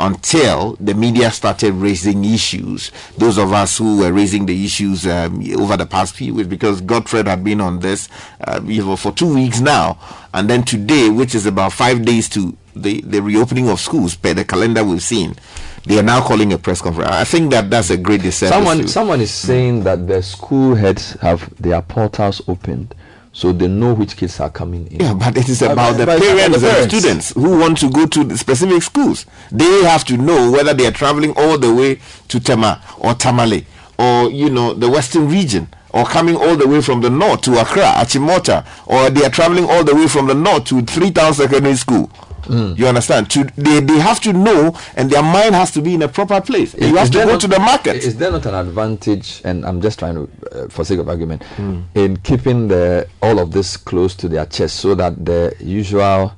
until 0.01 0.77
the 0.81 0.95
media 0.95 1.31
started 1.31 1.75
raising 1.75 2.25
issues. 2.25 2.91
Those 3.19 3.39
of 3.39 3.53
us 3.53 3.77
who 3.77 3.99
were 3.99 4.13
raising 4.13 4.47
the 4.47 4.65
issues 4.65 5.07
um, 5.07 5.45
over 5.59 5.77
the 5.77 5.87
past 5.87 6.17
few 6.17 6.35
weeks, 6.35 6.49
because 6.49 6.81
Godfred 6.81 7.27
had 7.27 7.45
been 7.45 7.61
on 7.61 7.81
this 7.81 8.09
uh, 8.41 8.61
for 8.97 9.13
two 9.13 9.35
weeks 9.35 9.61
now, 9.61 9.99
and 10.33 10.49
then 10.49 10.65
today, 10.65 11.11
which 11.11 11.35
is 11.35 11.45
about 11.45 11.73
five 11.73 12.05
days 12.05 12.29
to 12.31 12.57
the, 12.75 13.03
the 13.03 13.21
reopening 13.21 13.69
of 13.69 13.79
schools 13.79 14.15
per 14.15 14.33
the 14.33 14.45
calendar 14.45 14.83
we've 14.83 15.03
seen, 15.03 15.37
they 15.85 15.99
are 15.99 16.03
now 16.03 16.21
calling 16.23 16.53
a 16.53 16.59
press 16.59 16.81
conference. 16.81 17.11
I 17.11 17.25
think 17.25 17.51
that 17.51 17.69
that's 17.71 17.91
a 17.91 17.97
great 17.97 18.23
disservice. 18.23 18.55
Someone, 18.55 18.89
someone 18.89 19.21
is 19.21 19.33
saying 19.33 19.85
that 19.85 20.07
the 20.07 20.23
school 20.23 20.75
heads 20.75 21.13
have 21.21 21.55
their 21.57 21.83
portals 21.83 22.41
opened, 22.49 22.95
so 23.33 23.53
they 23.53 23.69
know 23.69 23.95
which 23.95 24.17
kids 24.17 24.41
are 24.41 24.51
coming 24.51 24.87
in. 24.89 25.01
Yeah, 25.01 25.15
but 25.15 25.37
it 25.37 25.49
is 25.49 25.63
about 25.63 25.93
the 25.97 26.07
but 26.07 26.19
it's 26.19 26.27
about 26.27 26.37
parents 26.37 26.61
the 26.61 26.81
and 26.83 26.91
students 26.91 27.33
who 27.35 27.59
want 27.59 27.79
to 27.79 27.91
go 27.91 28.07
to 28.07 28.25
the 28.25 28.37
specific 28.37 28.83
schools. 28.83 29.27
They 29.53 29.85
have 29.85 30.05
to 30.07 30.17
know 30.17 30.51
whether 30.51 30.75
they 30.75 30.87
are 30.87 30.91
traveling 30.93 31.33
all 31.37 31.57
the 31.59 31.73
way 31.73 32.01
to 32.29 32.41
Tema 32.41 32.83
or 32.99 33.15
Tamale 33.15 33.67
or 33.99 34.31
you 34.31 34.51
know 34.51 34.75
the 34.75 34.89
western 34.89 35.29
region 35.29 35.69
or 35.93 36.05
coming 36.05 36.37
all 36.37 36.57
the 36.57 36.67
way 36.69 36.81
from 36.81 37.01
the 37.01 37.11
north 37.11 37.43
to 37.43 37.61
Accra, 37.61 37.83
Achimota, 37.83 38.65
or 38.87 39.11
they 39.11 39.25
are 39.25 39.31
traveling 39.31 39.65
all 39.69 39.83
the 39.85 39.95
way 39.95 40.07
from 40.07 40.27
the 40.27 40.35
north 40.35 40.65
to 40.67 40.81
three 40.83 41.11
town 41.11 41.35
Secondary 41.35 41.75
School. 41.77 42.11
You 42.51 42.87
understand? 42.87 43.31
To 43.31 43.45
they, 43.57 43.81
they 43.81 43.99
have 43.99 44.21
to 44.21 44.33
know, 44.33 44.77
and 44.97 45.09
their 45.11 45.23
mind 45.23 45.55
has 45.55 45.71
to 45.73 45.81
be 45.83 45.95
in 45.95 46.03
a 46.03 46.09
proper 46.09 46.41
place. 46.41 46.75
You 46.75 46.97
have 46.97 47.11
to 47.11 47.19
go 47.19 47.25
not- 47.33 47.41
to 47.43 47.49
the 47.49 47.59
market. 47.59 47.97
Is 47.97 48.17
there 48.17 48.33
not 48.33 48.45
an 48.47 48.55
advantage? 48.55 49.41
And 49.45 49.65
I'm 49.65 49.81
just 49.81 49.99
trying 49.99 50.15
to, 50.17 50.29
uh, 50.53 50.69
for 50.69 50.85
sake 50.85 50.99
of 50.99 51.09
argument, 51.09 51.43
Mm. 51.57 51.85
in 51.95 52.17
keeping 52.19 52.69
the 52.69 53.07
all 53.23 53.39
of 53.39 53.53
this 53.53 53.77
close 53.77 54.15
to 54.17 54.29
their 54.29 54.47
chest, 54.47 54.77
so 54.77 54.95
that 54.97 55.25
the 55.25 55.55
usual 55.61 56.33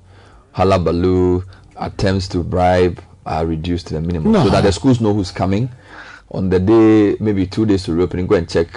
hullabaloo 0.53 1.43
attempts 1.77 2.29
to 2.29 2.43
bribe 2.43 3.01
are 3.25 3.47
reduced 3.47 3.87
to 3.89 3.95
the 3.95 4.01
minimum, 4.01 4.33
No. 4.33 4.45
so 4.45 4.51
that 4.51 4.63
the 4.63 4.73
schools 4.73 5.01
know 5.01 5.15
who's 5.15 5.31
coming 5.31 5.71
on 6.31 6.51
the 6.51 6.59
day, 6.59 7.17
maybe 7.21 7.47
two 7.47 7.65
days 7.67 7.85
to 7.85 7.93
reopening. 7.93 8.27
Go 8.27 8.37
and 8.37 8.49
check. 8.49 8.69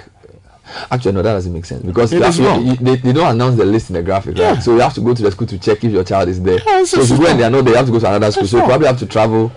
Actually, 0.90 1.12
no, 1.12 1.22
that 1.22 1.32
doesn't 1.34 1.52
make 1.52 1.64
sense 1.64 1.82
because 1.82 2.12
It 2.12 2.22
is 2.22 2.40
wrong. 2.40 2.66
you- 2.66 2.76
they, 2.76 2.96
they 2.96 3.12
don't 3.12 3.34
announce 3.34 3.56
the 3.56 3.64
list 3.64 3.90
in 3.90 3.94
the 3.94 4.02
graphic, 4.02 4.36
Yeah. 4.36 4.52
right? 4.54 4.62
So 4.62 4.74
you 4.74 4.80
have 4.80 4.94
to 4.94 5.00
go 5.00 5.14
to 5.14 5.22
the 5.22 5.30
school 5.30 5.46
to 5.46 5.58
check 5.58 5.82
if 5.84 5.92
your 5.92 6.04
child 6.04 6.28
is 6.28 6.42
there. 6.42 6.58
Yeah, 6.66 6.84
so 6.84 7.00
if 7.00 7.10
you 7.10 7.18
go 7.18 7.26
and 7.26 7.38
they 7.40 7.44
are 7.44 7.50
not 7.50 7.64
there, 7.64 7.72
you 7.72 7.76
have 7.76 7.86
to 7.86 7.92
go 7.92 7.98
to 8.00 8.08
another 8.08 8.30
school. 8.32 8.42
That's 8.42 8.50
So 8.52 8.58
you 8.58 8.64
probably 8.64 8.86
have 8.88 8.98
to 8.98 9.06
travel 9.06 9.52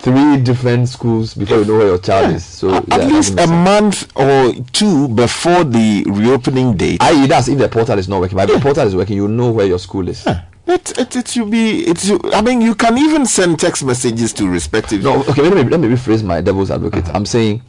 three 0.00 0.36
different 0.38 0.88
schools 0.88 1.34
before 1.34 1.58
you 1.58 1.64
know 1.64 1.78
where 1.78 1.86
your 1.88 1.98
child 1.98 2.34
is. 2.34 2.44
So 2.44 2.72
at 2.74 2.86
yeah, 2.88 2.96
least 3.06 3.38
a 3.38 3.46
month 3.46 4.08
or 4.16 4.52
two 4.72 5.08
before 5.08 5.64
the 5.64 6.04
reopening 6.06 6.76
date. 6.76 6.98
I 7.02 7.26
that's 7.26 7.48
if 7.48 7.58
the 7.58 7.68
portal 7.68 7.98
is 7.98 8.08
not 8.08 8.20
working. 8.20 8.36
But 8.36 8.48
if 8.50 8.56
the 8.56 8.62
portal 8.62 8.86
is 8.86 8.94
working, 8.94 9.16
you 9.16 9.26
know 9.28 9.50
where 9.50 9.66
your 9.66 9.78
school 9.78 10.08
is. 10.08 10.24
It, 10.66 10.98
it, 10.98 11.16
it 11.16 11.28
should 11.28 11.50
be. 11.50 11.80
It 11.86 11.98
should, 11.98 12.32
I 12.34 12.42
mean, 12.42 12.60
you 12.60 12.74
can 12.74 12.98
even 12.98 13.24
send 13.26 13.58
text 13.58 13.82
messages 13.84 14.32
to 14.34 14.46
respective. 14.48 15.02
No, 15.02 15.20
okay. 15.24 15.42
Let 15.42 15.54
me 15.54 15.62
let 15.70 15.80
me 15.80 15.88
rephrase 15.88 16.22
my 16.22 16.42
devil's 16.42 16.70
advocate. 16.70 17.04
Uh-huh. 17.04 17.12
I'm 17.16 17.26
saying 17.26 17.62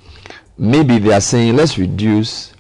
maybe 0.58 1.00
they 1.00 1.14
are 1.14 1.22
saying 1.22 1.56
let's 1.56 1.78
reduce 1.78 2.52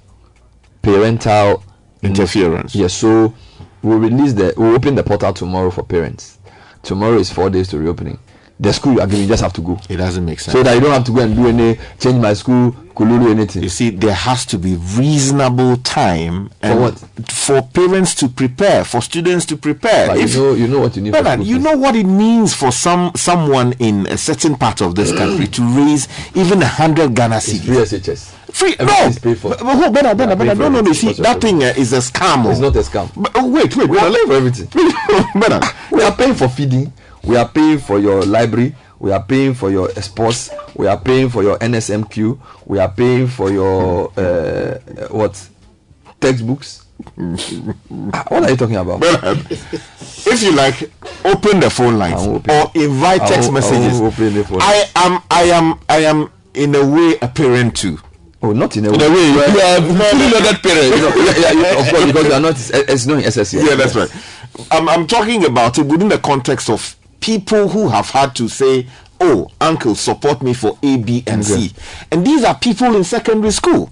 parental 0.81 1.64
interference. 2.01 2.76
Yes. 2.76 2.93
so 2.93 3.34
we'll 3.81 3.97
release 3.99 4.34
the 4.34 4.53
we'll 4.57 4.76
open 4.76 4.95
the 4.95 5.03
portal 5.03 5.34
tomorrow 5.34 5.72
for 5.72 5.84
parents. 5.84 6.38
Tomorrow 6.84 7.18
is 7.18 7.31
four 7.31 7.49
days 7.49 7.68
to 7.69 7.77
reopening. 7.77 8.19
The 8.61 8.73
school 8.73 8.93
you 8.95 8.99
are 8.99 9.07
giving, 9.07 9.22
you 9.22 9.27
just 9.27 9.41
have 9.41 9.53
to 9.53 9.61
go. 9.61 9.80
It 9.88 9.97
doesn't 9.97 10.26
make 10.26 10.39
sense. 10.41 10.51
So 10.51 10.64
that 10.64 10.73
you 10.73 10.81
don't 10.81 10.91
have 10.91 11.06
to 11.06 11.14
go 11.14 11.22
and 11.22 11.34
do 11.34 11.47
any 11.47 11.80
change 11.97 12.22
my 12.22 12.34
school, 12.34 12.72
kululu 12.93 13.31
anything. 13.31 13.64
You 13.64 13.69
see, 13.69 13.89
there 13.89 14.14
has 14.14 14.45
to 14.47 14.57
be 14.57 14.76
reasonable 14.97 15.77
time 15.77 16.49
and 16.61 16.73
For 16.73 16.80
what? 16.81 16.99
for 17.31 17.61
parents 17.61 18.14
to 18.15 18.27
prepare, 18.27 18.84
for 18.84 19.01
students 19.01 19.45
to 19.45 19.56
prepare. 19.57 20.07
But 20.07 20.19
you 20.19 20.38
know- 20.38 20.53
you 20.56 20.68
know 20.68 20.80
what 20.81 20.95
you 20.97 21.01
need 21.03 21.15
for 21.15 21.22
Brother, 21.22 21.41
you 21.43 21.57
know 21.57 21.77
what 21.77 21.95
it 21.95 22.03
means 22.06 22.53
for 22.53 22.73
some 22.73 23.11
someone 23.15 23.73
in 23.80 24.07
a 24.07 24.18
certain 24.18 24.56
part 24.57 24.81
of 24.81 24.95
this 24.95 25.14
country 25.14 25.47
to 25.47 25.61
raise 25.64 26.10
even 26.35 26.61
a 26.61 26.68
hundred 26.68 27.15
Ghana 27.15 27.38
cedis. 27.38 28.34
Free. 28.51 28.76
No. 28.80 29.05
Is 29.07 29.19
paid 29.19 29.38
for. 29.38 29.49
But, 29.49 29.59
but, 29.59 29.76
hold- 29.76 29.93
better, 29.93 30.15
better, 30.15 30.31
Yeah, 30.31 30.35
better. 30.35 30.49
paid 30.51 30.57
No, 30.59 30.69
no, 30.69 30.81
no. 30.81 30.93
See, 30.93 31.13
that 31.13 31.41
thing 31.41 31.63
uh, 31.63 31.73
is 31.77 31.93
a 31.93 31.97
scam. 31.97 32.45
oh. 32.45 32.51
It's 32.51 32.59
not 32.59 32.76
a 32.76 32.80
scam. 32.80 33.09
But, 33.15 33.31
oh, 33.35 33.49
wait, 33.49 33.76
wait. 33.76 33.89
We 33.89 33.97
are 33.97 34.11
paying 34.11 34.27
for 34.27 34.34
everything. 34.34 34.67
better. 35.39 35.59
we 35.91 36.01
are 36.03 36.15
paying 36.15 36.34
for 36.35 36.47
feeding. 36.49 36.93
We 37.23 37.35
are 37.35 37.47
paying 37.47 37.80
for 37.80 37.99
your 37.99 38.23
library. 38.23 38.76
We 38.99 39.11
are 39.11 39.23
paying 39.23 39.53
for 39.53 39.71
your 39.71 39.89
sports. 40.01 40.49
We 40.76 40.88
are 40.88 40.99
paying 40.99 41.30
for 41.30 41.41
your 41.43 41.57
NSMQ. 41.59 42.39
We 42.65 42.80
are 42.80 42.91
paying 42.91 43.27
for 43.27 43.51
your 43.51 44.11
uh, 44.17 44.77
what 45.09 45.47
textbooks. 46.19 46.85
what 47.15 48.43
are 48.43 48.49
you 48.49 48.57
talking 48.57 48.76
about? 48.76 48.99
if 49.01 50.43
you 50.43 50.51
like, 50.53 50.91
open 51.23 51.61
the 51.61 51.69
phone 51.69 51.97
lines 51.97 52.26
or 52.27 52.71
invite 52.76 53.21
text 53.21 53.43
I 53.43 53.45
will 53.45 53.51
messages. 53.53 54.47
phone. 54.49 54.59
I 54.61 54.85
am, 54.95 55.21
I 55.31 55.43
am, 55.43 55.80
I 55.88 55.99
am 55.99 56.30
in 56.53 56.76
a 56.76 56.85
way 56.85 57.17
a 57.21 57.27
parent 57.30 57.77
too. 57.77 57.99
Oh, 58.41 58.53
not 58.53 58.78
in 58.78 58.86
a 58.86 58.94
In 58.94 58.99
way. 58.99 59.06
a 59.06 59.10
way, 59.10 59.32
You 59.32 59.40
are- 59.41 59.49
you 59.49 59.60
are 59.61 59.82
fully 60.10 60.30
loaded 60.32 60.64
parent. 60.64 60.95
You 60.95 61.02
know, 61.02 61.16
yeah, 61.16 61.52
yeah, 61.52 61.80
of 61.80 61.90
course, 61.90 62.06
because 62.06 62.26
you 62.26 62.34
are 62.34 62.40
not. 62.40 62.56
It's, 62.90 63.06
not 63.06 63.18
in 63.20 63.24
SSC. 63.26 63.68
Yeah, 63.68 63.76
that's 63.76 63.95
right. 63.95 64.10
I'm, 64.72 64.88
I'm 64.88 65.07
talking 65.07 65.44
about 65.45 65.78
it 65.78 65.86
within 65.86 66.07
the 66.07 66.18
context 66.20 66.70
of 66.70 66.95
people 67.20 67.68
who 67.68 67.90
have 67.90 68.10
had 68.10 68.34
to 68.38 68.48
say, 68.48 68.88
"Oh, 69.20 69.49
uncle, 69.60 69.94
support 69.95 70.41
me 70.41 70.53
for 70.53 70.78
A, 70.84 70.98
B, 70.98 71.24
and 71.28 71.45
C," 71.45 71.74
and 72.11 72.26
these 72.26 72.45
are 72.45 72.56
people 72.57 72.95
in 72.95 73.03
secondary 73.03 73.52
school. 73.52 73.91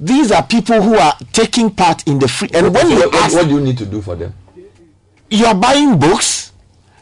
These 0.00 0.32
are 0.32 0.42
people 0.42 0.80
who 0.80 0.94
are 0.96 1.14
taking 1.32 1.70
part 1.70 2.06
in 2.06 2.18
the 2.18 2.28
free. 2.28 2.48
And 2.54 2.72
when 2.74 2.88
you 2.90 2.96
what, 2.96 3.12
what, 3.12 3.24
ask, 3.24 3.34
what 3.34 3.46
do 3.48 3.54
you 3.54 3.60
need 3.60 3.76
to 3.78 3.86
do 3.86 4.00
for 4.00 4.14
them? 4.16 4.32
you 5.28 5.44
are 5.44 5.54
buying 5.54 5.98
books 5.98 6.45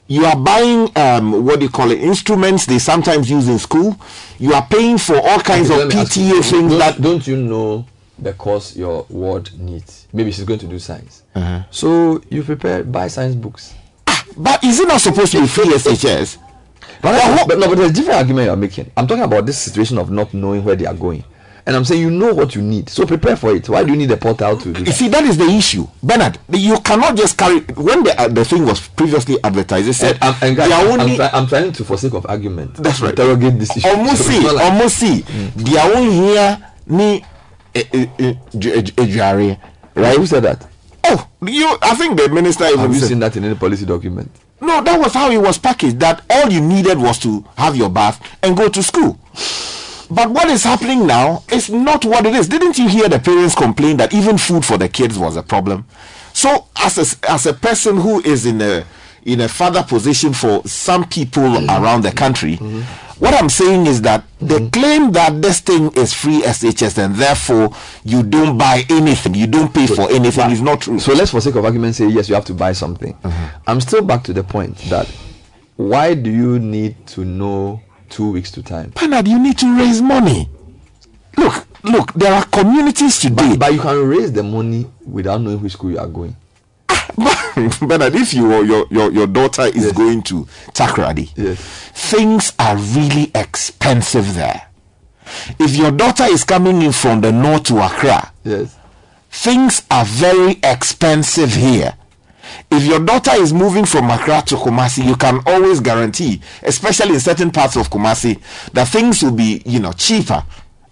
you 0.06 0.24
are 0.26 0.36
buying 0.36 0.90
um 0.96 1.44
what 1.44 1.58
do 1.60 1.64
you 1.66 1.70
call 1.70 1.90
it 1.90 2.00
instruments 2.00 2.66
they 2.66 2.78
sometimes 2.78 3.30
use 3.30 3.48
in 3.48 3.58
school 3.58 3.96
you 4.38 4.52
are 4.52 4.66
paying 4.66 4.98
for 4.98 5.16
all 5.16 5.40
kinds 5.40 5.70
Okay, 5.70 5.82
of 5.82 5.94
ask 5.94 6.16
you, 6.16 6.24
pta 6.34 6.50
things 6.50 6.70
don't, 6.70 6.78
that 6.78 7.00
don't 7.00 7.26
you 7.26 7.36
know 7.36 7.86
the 8.18 8.32
course 8.32 8.76
your 8.76 9.06
ward 9.08 9.50
needs? 9.58 10.06
Maybe 10.12 10.30
she's 10.30 10.44
going 10.44 10.60
to 10.60 10.66
do 10.68 10.78
science. 10.78 11.24
Uh-huh. 11.34 11.64
So 11.70 12.22
you 12.30 12.42
prepare 12.44 12.84
buy 12.84 13.08
science 13.08 13.34
books. 13.34 13.74
but 14.36 14.62
is 14.62 14.78
it 14.78 14.86
not 14.86 15.00
supposed 15.00 15.32
to 15.32 15.40
be 15.40 15.46
free 15.48 15.64
shs 15.64 16.38
But, 17.02 17.46
but 17.48 17.58
no, 17.58 17.68
but 17.68 17.76
there's 17.76 17.90
a 17.90 17.92
different 17.92 18.18
argument 18.18 18.46
you're 18.46 18.56
making. 18.56 18.90
I'm 18.96 19.06
talking 19.06 19.24
about 19.24 19.46
this 19.46 19.58
situation 19.58 19.98
of 19.98 20.10
not 20.10 20.32
knowing 20.32 20.64
where 20.64 20.76
they 20.76 20.86
are 20.86 20.94
going. 20.94 21.24
And 21.66 21.74
I'm 21.74 21.84
saying 21.86 22.02
you 22.02 22.10
know 22.10 22.34
what 22.34 22.54
you 22.54 22.60
need, 22.60 22.90
so 22.90 23.06
prepare 23.06 23.36
for 23.36 23.56
it. 23.56 23.66
Why 23.70 23.84
do 23.84 23.90
you 23.90 23.96
need 23.96 24.10
a 24.10 24.18
portal 24.18 24.58
to 24.58 24.72
do 24.72 24.80
you 24.80 24.84
that? 24.84 24.92
see 24.92 25.08
that 25.08 25.24
is 25.24 25.38
the 25.38 25.46
issue 25.46 25.86
bernard 26.02 26.38
you 26.52 26.78
cannot 26.80 27.16
just 27.16 27.38
carry 27.38 27.60
when 27.60 28.04
the, 28.04 28.20
uh, 28.20 28.28
the 28.28 28.44
thing 28.44 28.66
was 28.66 28.86
previously 28.88 29.36
advertised 29.42 29.88
they 29.88 29.92
said 29.92 30.18
And, 30.20 30.36
and 30.42 30.56
guys, 30.56 30.70
I'm, 30.70 31.00
only 31.00 31.16
try- 31.16 31.30
I'm 31.32 31.46
trying 31.46 31.72
to, 31.72 31.84
for 31.84 31.96
sake 31.96 32.12
of 32.12 32.26
argument, 32.28 32.74
That's 32.74 33.00
right. 33.00 33.10
interrogate 33.10 33.58
this 33.58 33.74
issue. 33.76 33.88
almost 33.88 34.18
So 34.24 34.30
see 34.30 34.40
like- 34.40 34.64
almost 34.72 34.96
see 34.98 35.20
they 35.56 35.78
are 35.78 35.94
only 35.96 36.12
here 36.14 36.58
ni 36.86 37.24
eh, 37.74 37.84
eh, 37.92 38.06
eh, 38.18 38.34
eh, 38.98 39.56
right 39.94 40.16
Who 40.18 40.26
said 40.26 40.42
that? 40.42 40.66
oh 41.04 41.28
you 41.46 41.76
i 41.82 41.94
think 41.94 42.18
the 42.18 42.28
minister 42.28 42.64
even 42.66 42.80
Have 42.80 42.92
you 42.94 43.00
said 43.00 43.08
seen 43.08 43.20
that 43.20 43.36
in 43.36 43.44
any 43.44 43.54
policy 43.54 43.86
document? 43.86 44.30
No, 44.60 44.82
that 44.82 44.98
was 44.98 45.12
how 45.12 45.30
it 45.30 45.36
was 45.36 45.58
packaged. 45.58 46.00
That 46.00 46.22
all 46.30 46.48
you 46.50 46.60
needed 46.60 46.96
was 46.98 47.18
to 47.18 47.44
have 47.56 47.76
your 47.76 47.90
bath 47.90 48.18
and 48.42 48.56
go 48.56 48.68
to 48.70 48.82
school. 48.82 49.18
But 50.10 50.30
what 50.30 50.48
is 50.48 50.62
happening 50.64 51.06
now 51.06 51.42
is 51.50 51.70
not 51.70 52.04
what 52.04 52.26
it 52.26 52.34
is. 52.34 52.48
Didn't 52.48 52.78
you 52.78 52.88
hear 52.88 53.08
the 53.08 53.18
parents 53.18 53.54
complain 53.54 53.96
that 53.98 54.12
even 54.14 54.38
food 54.38 54.64
for 54.64 54.76
the 54.78 54.88
kids 54.88 55.18
was 55.18 55.36
a 55.36 55.42
problem? 55.42 55.86
So, 56.32 56.66
as 56.76 56.98
a, 56.98 57.30
as 57.30 57.46
a 57.46 57.54
person 57.54 57.96
who 57.96 58.20
is 58.22 58.44
in 58.46 58.60
a 58.60 58.84
in 59.24 59.40
a 59.40 59.48
father 59.48 59.82
position 59.82 60.34
for 60.34 60.62
some 60.66 61.04
people 61.08 61.56
around 61.70 62.02
the 62.02 62.12
country, 62.12 62.56
mm-hmm. 62.56 62.80
what 63.24 63.32
I'm 63.34 63.48
saying 63.48 63.86
is 63.86 64.02
that 64.02 64.22
the 64.38 64.56
mm-hmm. 64.56 64.68
claim 64.68 65.12
that 65.12 65.40
this 65.40 65.60
thing 65.60 65.90
is 65.92 66.12
free 66.12 66.42
SHS 66.42 66.98
and 67.02 67.14
therefore 67.14 67.70
you 68.04 68.22
don't 68.22 68.58
buy 68.58 68.84
anything, 68.90 69.34
you 69.34 69.46
don't 69.46 69.72
pay 69.72 69.86
for 69.86 70.10
anything 70.10 70.50
is 70.50 70.60
not 70.60 70.82
true. 70.82 70.98
So 70.98 71.14
let's, 71.14 71.30
for 71.30 71.40
sake 71.40 71.54
of 71.54 71.64
argument, 71.64 71.94
say 71.94 72.08
yes, 72.08 72.28
you 72.28 72.34
have 72.34 72.44
to 72.46 72.54
buy 72.54 72.72
something. 72.72 73.14
Mm-hmm. 73.14 73.56
I'm 73.66 73.80
still 73.80 74.02
back 74.02 74.24
to 74.24 74.34
the 74.34 74.44
point 74.44 74.76
that 74.90 75.06
why 75.76 76.14
do 76.14 76.30
you 76.30 76.58
need 76.58 77.06
to 77.08 77.24
know 77.24 77.80
two 78.14 78.30
weeks 78.30 78.50
to 78.52 78.62
time? 78.62 78.90
Bernard, 78.90 79.26
you 79.26 79.38
need 79.42 79.58
to 79.58 79.76
raise 79.76 80.00
money. 80.00 80.48
Look, 81.36 81.66
look, 81.82 82.12
there 82.14 82.32
are 82.32 82.44
communities 82.46 83.18
today. 83.18 83.50
But, 83.50 83.58
but 83.58 83.72
you 83.74 83.80
can 83.80 84.08
raise 84.08 84.32
the 84.32 84.44
money 84.44 84.86
without 85.04 85.40
knowing 85.40 85.60
which 85.60 85.72
school 85.72 85.90
you 85.90 85.98
are 85.98 86.06
going. 86.06 86.36
Bernard, 87.80 88.14
if 88.14 88.32
you 88.32 88.52
or 88.52 88.64
your, 88.64 88.86
your, 88.90 89.10
your 89.12 89.26
daughter 89.26 89.62
is 89.62 89.92
going 89.92 90.22
to 90.22 90.44
Takoradi, 90.72 91.28
things 91.56 92.52
are 92.58 92.76
really 92.76 93.30
expensive 93.34 94.34
there. 94.34 94.68
If 95.58 95.74
your 95.74 95.90
daughter 95.90 96.24
is 96.24 96.44
coming 96.44 96.82
in 96.82 96.92
from 96.92 97.20
the 97.20 97.32
north 97.32 97.64
to 97.64 97.84
Accra, 97.84 98.32
yes. 98.44 98.76
things 99.30 99.82
are 99.90 100.04
very 100.04 100.58
expensive 100.62 101.52
here. 101.54 101.94
If 102.70 102.84
your 102.84 103.00
daughter 103.00 103.32
is 103.34 103.52
moving 103.52 103.84
from 103.84 104.10
Accra 104.10 104.42
to 104.46 104.56
Kumasi, 104.56 105.04
you 105.04 105.16
can 105.16 105.40
always 105.46 105.80
guarantee, 105.80 106.40
especially 106.62 107.14
in 107.14 107.20
certain 107.20 107.50
parts 107.50 107.76
of 107.76 107.88
Kumasi, 107.90 108.40
that 108.72 108.88
things 108.88 109.22
will 109.22 109.32
be, 109.32 109.62
you 109.64 109.80
know, 109.80 109.92
cheaper. 109.92 110.44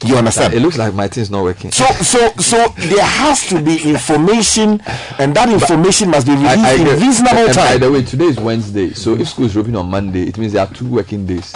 You 0.05 0.17
understand? 0.17 0.53
It 0.55 0.61
looks 0.61 0.79
like 0.79 0.95
my 0.95 1.07
thing 1.07 1.23
is 1.23 1.31
not 1.31 1.45
working. 1.45 1.71
So, 1.71 1.85
so, 2.03 2.33
so 2.33 2.57
there 2.77 3.05
has 3.05 3.47
to 3.49 3.63
be 3.63 3.81
information, 3.89 4.83
and 5.19 5.35
that 5.37 5.49
information 5.49 6.11
must 6.11 6.27
be 6.27 6.33
released 6.33 6.81
in 6.81 6.85
get- 6.87 6.99
reasonable 7.01 7.47
and 7.47 7.55
By 7.55 7.79
the 7.79 7.91
way, 7.93 8.03
today 8.03 8.25
is 8.25 8.39
Wednesday, 8.41 8.91
so 8.95 9.15
if 9.15 9.29
school 9.29 9.47
is 9.47 9.57
open 9.57 9.77
on 9.77 9.87
Monday, 9.89 10.25
it 10.25 10.39
means 10.39 10.55
there 10.55 10.67
are 10.67 10.75
two 10.75 10.89
working 10.89 11.25
days. 11.27 11.55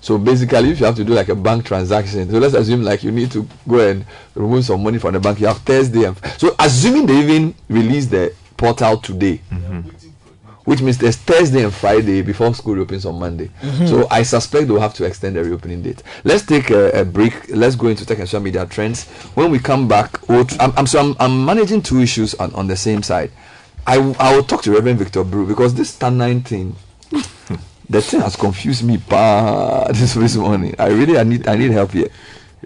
So 0.00 0.16
basically, 0.16 0.70
if 0.70 0.78
you 0.80 0.86
have 0.86 0.94
to 0.96 1.04
do 1.04 1.12
like 1.12 1.28
a 1.28 1.34
bank 1.34 1.64
transaction, 1.64 2.30
so 2.30 2.38
let's 2.38 2.54
assume 2.54 2.82
like 2.82 3.02
you 3.02 3.10
need 3.10 3.32
to 3.32 3.46
go 3.66 3.80
and 3.80 4.06
remove 4.36 4.64
some 4.64 4.82
money 4.82 4.98
from 4.98 5.14
the 5.14 5.20
bank, 5.20 5.40
you 5.40 5.48
have 5.48 5.58
Thursday. 5.58 6.04
And, 6.04 6.16
so 6.36 6.54
assuming 6.58 7.06
they 7.06 7.18
even 7.20 7.54
release 7.68 8.06
the 8.06 8.32
portal 8.58 8.98
today, 8.98 9.40
which 10.64 10.82
means 10.82 10.98
there's 10.98 11.16
Thursday 11.16 11.64
and 11.64 11.72
Friday 11.72 12.20
before 12.20 12.52
school 12.54 12.74
reopens 12.74 13.06
on 13.06 13.18
Monday. 13.18 13.50
Mhm. 13.62 13.88
So 13.88 14.06
I 14.10 14.22
suspect 14.22 14.68
they'll 14.68 14.80
have 14.80 14.92
to 14.94 15.04
extend 15.04 15.36
the 15.36 15.44
reopening 15.44 15.80
date. 15.82 16.02
Let's 16.24 16.44
take 16.44 16.68
a, 16.70 16.90
a 17.00 17.04
break. 17.06 17.48
Let's 17.48 17.74
go 17.74 17.86
into 17.88 18.04
tech 18.04 18.18
and 18.18 18.28
social 18.28 18.40
media 18.42 18.66
trends. 18.66 19.04
When 19.34 19.50
we 19.50 19.58
come 19.60 19.88
back, 19.88 20.28
we'll 20.28 20.44
tr- 20.44 20.56
I'm, 20.60 20.74
I'm 20.76 20.86
so 20.86 21.00
I'm, 21.00 21.16
I'm 21.18 21.44
managing 21.46 21.80
two 21.80 22.00
issues 22.00 22.34
on, 22.34 22.52
on 22.54 22.66
the 22.66 22.76
same 22.76 23.02
side. 23.02 23.30
I, 23.86 23.96
w- 23.96 24.14
I 24.18 24.36
will 24.36 24.42
talk 24.44 24.60
to 24.64 24.72
Reverend 24.72 24.98
Victor 24.98 25.24
Brew 25.24 25.46
because 25.46 25.72
this 25.74 25.96
Stanine 25.96 26.44
thing, 26.44 26.76
the 27.88 28.02
thing 28.02 28.20
has 28.20 28.36
confused 28.36 28.84
me 28.84 28.98
pa, 28.98 29.86
this, 29.92 30.12
this 30.22 30.36
morning. 30.36 30.74
I 30.78 30.88
really 30.88 31.16
I 31.16 31.22
need 31.22 31.48
I 31.48 31.56
need 31.56 31.70
help 31.70 31.92
here. 31.92 32.08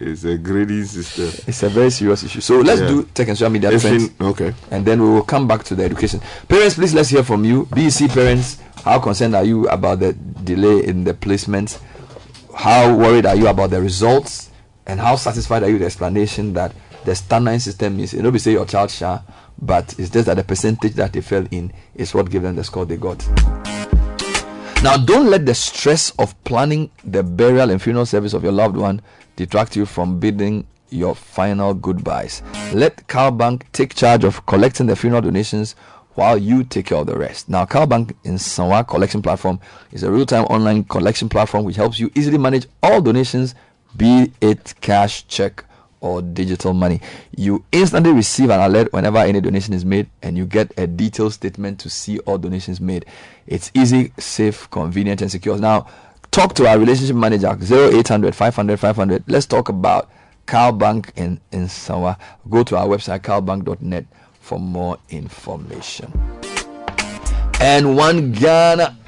It's 0.04 0.24
a 0.24 0.36
grading 0.36 0.84
system. 0.86 1.30
It's 1.46 1.62
a 1.62 1.68
very 1.68 1.90
serious 1.90 2.24
issue. 2.24 2.40
So 2.40 2.58
let's 2.60 2.80
Yeah. 2.80 2.88
do 2.88 3.02
tech 3.14 3.28
and 3.28 3.38
social 3.38 3.50
media 3.52 3.70
If 3.70 3.82
trends. 3.82 4.04
in- 4.18 4.26
okay. 4.26 4.52
And 4.72 4.84
then 4.84 5.00
we 5.00 5.08
will 5.08 5.22
come 5.22 5.46
back 5.46 5.62
to 5.64 5.76
the 5.76 5.84
education. 5.84 6.20
Parents, 6.48 6.74
please 6.74 6.92
let's 6.92 7.08
hear 7.10 7.22
from 7.22 7.44
you. 7.44 7.68
BEC 7.72 8.08
parents, 8.08 8.58
how 8.84 8.98
concerned 8.98 9.36
are 9.36 9.44
you 9.44 9.68
about 9.68 10.00
the 10.00 10.12
delay 10.12 10.84
in 10.84 11.04
the 11.04 11.14
placement? 11.14 11.78
How 12.52 12.92
worried 12.96 13.26
are 13.26 13.36
you 13.36 13.46
about 13.46 13.70
the 13.70 13.80
results? 13.80 14.48
And 14.88 14.98
how 14.98 15.14
satisfied 15.14 15.62
are 15.62 15.68
you 15.68 15.74
with 15.74 15.82
the 15.82 15.86
explanation 15.86 16.52
that 16.54 16.72
the 17.04 17.14
standard 17.14 17.60
system 17.62 18.00
is 18.00 18.12
you 18.12 18.22
know 18.22 18.30
we 18.30 18.38
say 18.40 18.52
your 18.52 18.66
child 18.66 18.90
shall, 18.90 19.22
but 19.60 19.94
it's 19.98 20.10
just 20.10 20.26
that 20.26 20.36
the 20.36 20.42
percentage 20.44 20.94
that 20.94 21.12
they 21.12 21.20
fell 21.20 21.44
in 21.52 21.72
is 21.94 22.12
what 22.12 22.28
gave 22.28 22.42
them 22.42 22.56
the 22.56 22.64
score 22.64 22.84
they 22.84 22.96
got. 22.96 23.24
Now, 24.82 24.96
don't 24.96 25.30
let 25.30 25.46
the 25.46 25.54
stress 25.54 26.10
of 26.18 26.34
planning 26.42 26.90
the 27.04 27.22
burial 27.22 27.70
and 27.70 27.80
funeral 27.80 28.04
service 28.04 28.34
of 28.34 28.42
your 28.42 28.50
loved 28.50 28.76
one 28.76 29.00
detract 29.36 29.76
you 29.76 29.86
from 29.86 30.18
bidding 30.18 30.66
your 30.90 31.14
final 31.14 31.74
goodbyes. 31.74 32.42
Let 32.72 33.06
CalBank 33.08 33.62
take 33.72 33.94
charge 33.94 34.24
of 34.24 34.44
collecting 34.46 34.86
the 34.86 34.96
funeral 34.96 35.22
donations 35.22 35.74
while 36.14 36.36
you 36.36 36.62
take 36.64 36.86
care 36.86 36.98
of 36.98 37.06
the 37.06 37.16
rest. 37.16 37.48
Now, 37.48 37.64
CalBank 37.64 38.14
in 38.24 38.34
Sanwa 38.34 38.86
collection 38.86 39.22
platform 39.22 39.58
is 39.92 40.02
a 40.02 40.10
real-time 40.10 40.44
online 40.44 40.84
collection 40.84 41.28
platform 41.28 41.64
which 41.64 41.76
helps 41.76 41.98
you 41.98 42.10
easily 42.14 42.38
manage 42.38 42.66
all 42.82 43.00
donations, 43.00 43.54
be 43.96 44.32
it 44.40 44.74
cash, 44.80 45.26
check, 45.26 45.64
or 46.00 46.20
digital 46.20 46.74
money. 46.74 47.00
You 47.36 47.64
instantly 47.72 48.12
receive 48.12 48.50
an 48.50 48.60
alert 48.60 48.92
whenever 48.92 49.18
any 49.18 49.40
donation 49.40 49.72
is 49.72 49.84
made, 49.84 50.10
and 50.22 50.36
you 50.36 50.44
get 50.44 50.72
a 50.76 50.86
detailed 50.86 51.32
statement 51.32 51.78
to 51.80 51.88
see 51.88 52.18
all 52.20 52.38
donations 52.38 52.80
made. 52.80 53.06
It's 53.46 53.70
easy, 53.72 54.12
safe, 54.18 54.68
convenient, 54.70 55.22
and 55.22 55.30
secure. 55.30 55.56
Now, 55.58 55.86
talk 56.32 56.54
to 56.54 56.66
our 56.66 56.78
relationship 56.78 57.14
manager 57.14 57.48
0800 57.48 58.34
500 58.34 58.80
500. 58.80 59.24
Let's 59.28 59.46
talk 59.46 59.68
about 59.68 60.10
CalBank 60.46 61.10
in, 61.14 61.40
in 61.52 61.68
Sawa. 61.68 62.18
Go 62.50 62.64
to 62.64 62.76
our 62.76 62.86
website 62.86 63.20
calbank.net 63.20 64.06
for 64.40 64.58
more 64.58 64.98
information. 65.10 66.12
And 67.60 67.96
one 67.96 68.32
Ghana 68.32 68.98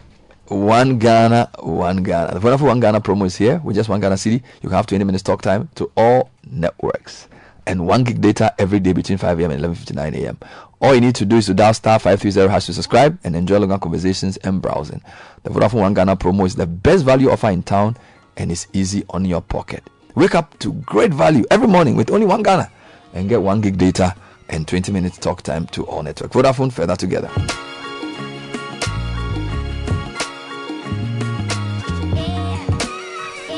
one 0.48 0.98
Ghana, 0.98 1.48
one 1.60 2.02
Ghana. 2.02 2.38
The 2.38 2.40
Vodafone 2.40 2.66
One 2.66 2.80
Ghana 2.80 3.00
promo 3.00 3.24
is 3.24 3.34
here 3.34 3.62
with 3.64 3.76
just 3.76 3.88
one 3.88 3.98
Ghana 3.98 4.16
cedi. 4.16 4.42
You 4.60 4.68
can 4.68 4.72
have 4.72 4.86
20 4.86 5.02
minutes 5.02 5.22
talk 5.22 5.40
time 5.40 5.70
to 5.76 5.90
all 5.96 6.30
networks 6.50 7.28
and 7.66 7.86
one 7.86 8.04
gig 8.04 8.20
data 8.20 8.54
every 8.58 8.80
day 8.80 8.92
between 8.92 9.18
5 9.18 9.40
a.m. 9.40 9.50
and 9.50 9.62
11:59 9.62 10.14
a.m. 10.22 10.38
All 10.80 10.94
you 10.94 11.00
need 11.00 11.14
to 11.16 11.24
do 11.24 11.36
is 11.36 11.46
to 11.46 11.54
dial 11.54 11.72
star 11.74 11.98
530 11.98 12.48
hash 12.50 12.66
to 12.66 12.72
subscribe 12.74 13.18
and 13.24 13.34
enjoy 13.34 13.58
longer 13.58 13.78
conversations 13.78 14.36
and 14.38 14.60
browsing. 14.60 15.00
The 15.42 15.50
Vodafone 15.50 15.80
One 15.80 15.94
Ghana 15.94 16.16
promo 16.16 16.46
is 16.46 16.54
the 16.54 16.66
best 16.66 17.04
value 17.04 17.30
offer 17.30 17.50
in 17.50 17.62
town 17.62 17.96
and 18.36 18.50
it's 18.52 18.66
easy 18.72 19.04
on 19.10 19.24
your 19.24 19.40
pocket. 19.40 19.82
Wake 20.14 20.34
up 20.34 20.58
to 20.60 20.72
great 20.72 21.12
value 21.12 21.44
every 21.50 21.68
morning 21.68 21.96
with 21.96 22.10
only 22.10 22.26
one 22.26 22.42
Ghana 22.42 22.70
and 23.14 23.28
get 23.28 23.40
one 23.42 23.60
gig 23.60 23.78
data 23.78 24.14
and 24.48 24.68
20 24.68 24.92
minutes 24.92 25.18
talk 25.18 25.42
time 25.42 25.66
to 25.68 25.84
all 25.86 26.02
network. 26.02 26.32
Vodafone 26.32 26.72
further 26.72 26.96
together. 26.96 27.30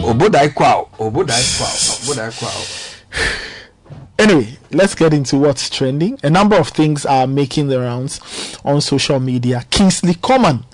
obodai 0.06 0.48
kwao 0.48 0.88
obodai 0.98 1.44
kwao 1.58 1.72
obodai 2.02 2.32
kwao 2.32 2.62
anyway, 4.18 4.56
let's 4.70 4.94
get 4.94 5.12
into 5.12 5.38
what's 5.38 5.68
trending. 5.70 6.18
A 6.22 6.30
number 6.30 6.56
of 6.56 6.68
things 6.68 7.04
are 7.06 7.26
making 7.26 7.68
the 7.68 7.80
rounds 7.80 8.20
on 8.64 8.80
social 8.80 9.20
media. 9.20 9.64
Kingsley 9.70 10.14
Coman 10.14 10.64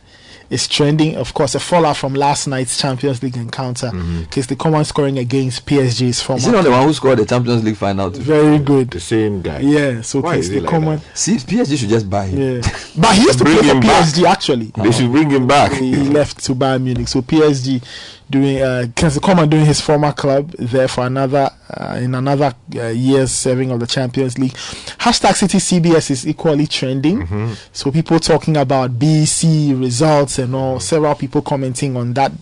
is 0.50 0.68
trending. 0.68 1.16
Of 1.16 1.32
course, 1.34 1.54
a 1.54 1.60
fallout 1.60 1.96
from 1.96 2.14
last 2.14 2.46
night's 2.46 2.78
Champions 2.78 3.22
League 3.22 3.36
encounter. 3.36 3.88
Mm-hmm. 3.88 4.24
Kingsley 4.24 4.56
Coman 4.56 4.84
scoring 4.84 5.18
against 5.18 5.64
PSG's 5.66 6.20
former. 6.20 6.38
Is 6.38 6.44
he 6.44 6.52
not 6.52 6.64
the 6.64 6.70
one 6.70 6.86
who 6.86 6.92
scored 6.92 7.18
the 7.18 7.26
Champions 7.26 7.64
League 7.64 7.76
final? 7.76 8.10
Too? 8.10 8.20
Very 8.20 8.58
good. 8.58 8.90
The 8.90 9.00
same 9.00 9.40
guy. 9.40 9.60
Yeah, 9.60 10.02
so 10.02 10.20
Why 10.20 10.34
Kingsley 10.34 10.60
like 10.60 10.70
Coman. 10.70 11.00
See, 11.14 11.36
PSG 11.36 11.78
should 11.78 11.88
just 11.88 12.08
buy 12.08 12.26
him. 12.26 12.38
Yeah, 12.56 12.60
but 12.98 13.14
he 13.16 13.22
used 13.22 13.38
to 13.38 13.44
Bring 13.44 13.58
play 13.58 13.68
for 13.68 13.74
him 13.76 13.80
back. 13.80 14.04
PSG 14.04 14.24
actually. 14.24 14.72
They 14.76 14.92
should 14.92 15.10
bring 15.10 15.30
him 15.30 15.46
back. 15.46 15.72
He, 15.72 15.94
he 15.94 16.08
left 16.10 16.44
to 16.44 16.54
Bayern 16.54 16.82
Munich. 16.82 17.08
So 17.08 17.22
PSG 17.22 17.82
doing 18.30 18.62
uh, 18.62 18.86
Kingsley 18.94 19.20
Coman 19.20 19.48
doing 19.48 19.64
his 19.66 19.80
former 19.80 20.12
club 20.12 20.50
there 20.58 20.88
for 20.88 21.06
another 21.06 21.50
uh, 21.70 21.98
in 22.00 22.14
another 22.14 22.54
uh, 22.76 22.86
year 22.88 23.26
serving 23.26 23.70
of 23.70 23.80
the 23.80 23.86
Champions 23.86 24.38
League. 24.38 24.52
Hashtag 24.52 25.32
Citi 25.32 25.60
CBS 25.60 26.10
is 26.10 26.26
equally 26.26 26.66
trending. 26.66 27.22
Mm-hmm. 27.22 27.52
So 27.72 27.90
people 27.90 28.18
talking 28.18 28.56
about 28.56 28.98
BC 28.98 29.78
results 29.78 30.38
and 30.38 30.54
all. 30.54 30.80
Several 30.80 31.14
people 31.14 31.42
commenting 31.42 31.96
on 31.96 32.12
that 32.14 32.32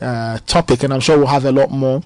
uh, 0.00 0.38
topic, 0.46 0.82
and 0.82 0.92
I'm 0.92 1.00
sure 1.00 1.18
we'll 1.18 1.26
have 1.26 1.44
a 1.44 1.52
lot 1.52 1.70
more 1.70 2.02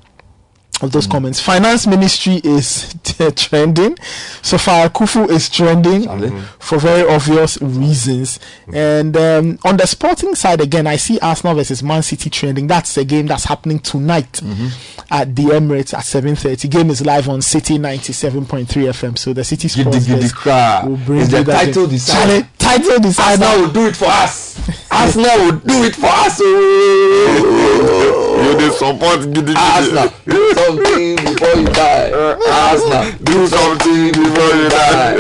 of 0.81 0.91
those 0.93 1.07
comments. 1.07 1.41
Finance 1.41 1.87
Ministry 1.87 2.41
is 2.45 2.95
trending. 3.37 3.97
Sophia 4.43 4.89
Akuffo 4.89 5.29
is 5.29 5.49
trending 5.49 6.03
mm. 6.03 6.43
for 6.59 6.79
very 6.79 7.09
obvious 7.09 7.61
reasons. 7.61 8.39
Mm-hmm. 8.67 8.75
And 8.75 9.17
um, 9.17 9.59
on 9.65 9.77
the 9.77 9.87
sporting 9.87 10.35
side, 10.35 10.61
again, 10.61 10.87
I 10.87 10.97
see 10.97 11.19
Arsenal 11.21 11.55
versus 11.57 11.83
Man 11.83 12.01
Citi 12.03 12.31
trending. 12.31 12.67
That's 12.67 12.97
a 12.97 13.05
game 13.05 13.27
that's 13.27 13.45
happening 13.45 13.79
tonight 13.81 14.33
mm-hmm. 14.33 14.69
at 15.11 15.37
the 15.37 15.43
Emirates 15.45 15.95
at 15.95 16.05
7:30. 16.05 16.71
Game 16.71 16.91
is 16.91 17.05
live 17.05 17.29
on 17.29 17.41
Citi 17.41 17.79
97.3 17.79 18.67
FM. 18.67 19.19
So 19.19 19.33
the 19.33 19.45
City 19.45 19.69
Giddy, 19.69 19.83
Sports 19.83 20.07
giddy 20.07 20.21
Desk 20.21 20.45
will 20.87 20.97
bring 20.97 21.21
It's 21.21 21.31
the 21.31 21.45
title 21.45 21.87
game. 21.87 22.47
title 22.59 22.99
decider. 22.99 23.45
Arsenal 23.45 23.67
will 23.67 23.73
do 23.73 23.87
it 23.87 23.97
for 23.97 24.07
us. 24.07 24.59
Arsenal 24.91 25.39
will 25.39 25.59
do 25.59 25.85
it 25.85 25.95
for 25.95 26.07
us. 26.07 26.41
Oh. 26.43 28.19
You 28.43 28.59
dey 28.59 28.71
support 28.71 29.21
gidi 29.33 29.55
gidi. 29.55 29.57
Arsenal, 29.57 30.09
do 30.27 30.53
something 30.77 31.17
before 31.17 31.61
you 31.61 31.67
die. 31.67 32.11
Arsenal, 32.13 33.13
Do 33.23 33.47
something 33.47 34.13
before 34.13 34.55
you 34.57 34.69
die. 34.69 35.15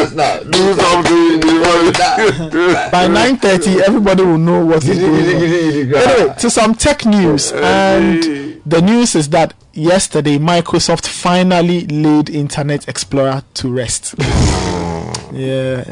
Arsenal, 0.00 0.44
Do 0.50 0.74
something 0.74 1.40
before 1.40 1.82
you 1.82 1.92
die. 1.92 2.90
by 2.90 3.06
9.30 3.08 3.80
everybody 3.80 4.22
will 4.22 4.38
know 4.38 4.64
what 4.64 4.84
is 4.84 4.98
going 4.98 5.14
on. 5.14 5.94
Anyway 5.94 6.34
to 6.38 6.50
some 6.50 6.74
tech 6.74 7.04
news 7.04 7.52
and 7.52 8.22
the 8.66 8.80
news 8.82 9.14
is 9.14 9.28
that 9.30 9.54
yesterday 9.72 10.38
microsoft 10.38 11.06
finally 11.06 11.86
laid 11.86 12.30
internet 12.30 12.88
explorer 12.88 13.42
to 13.54 13.72
rest 13.72 14.14
yeah 15.32 15.82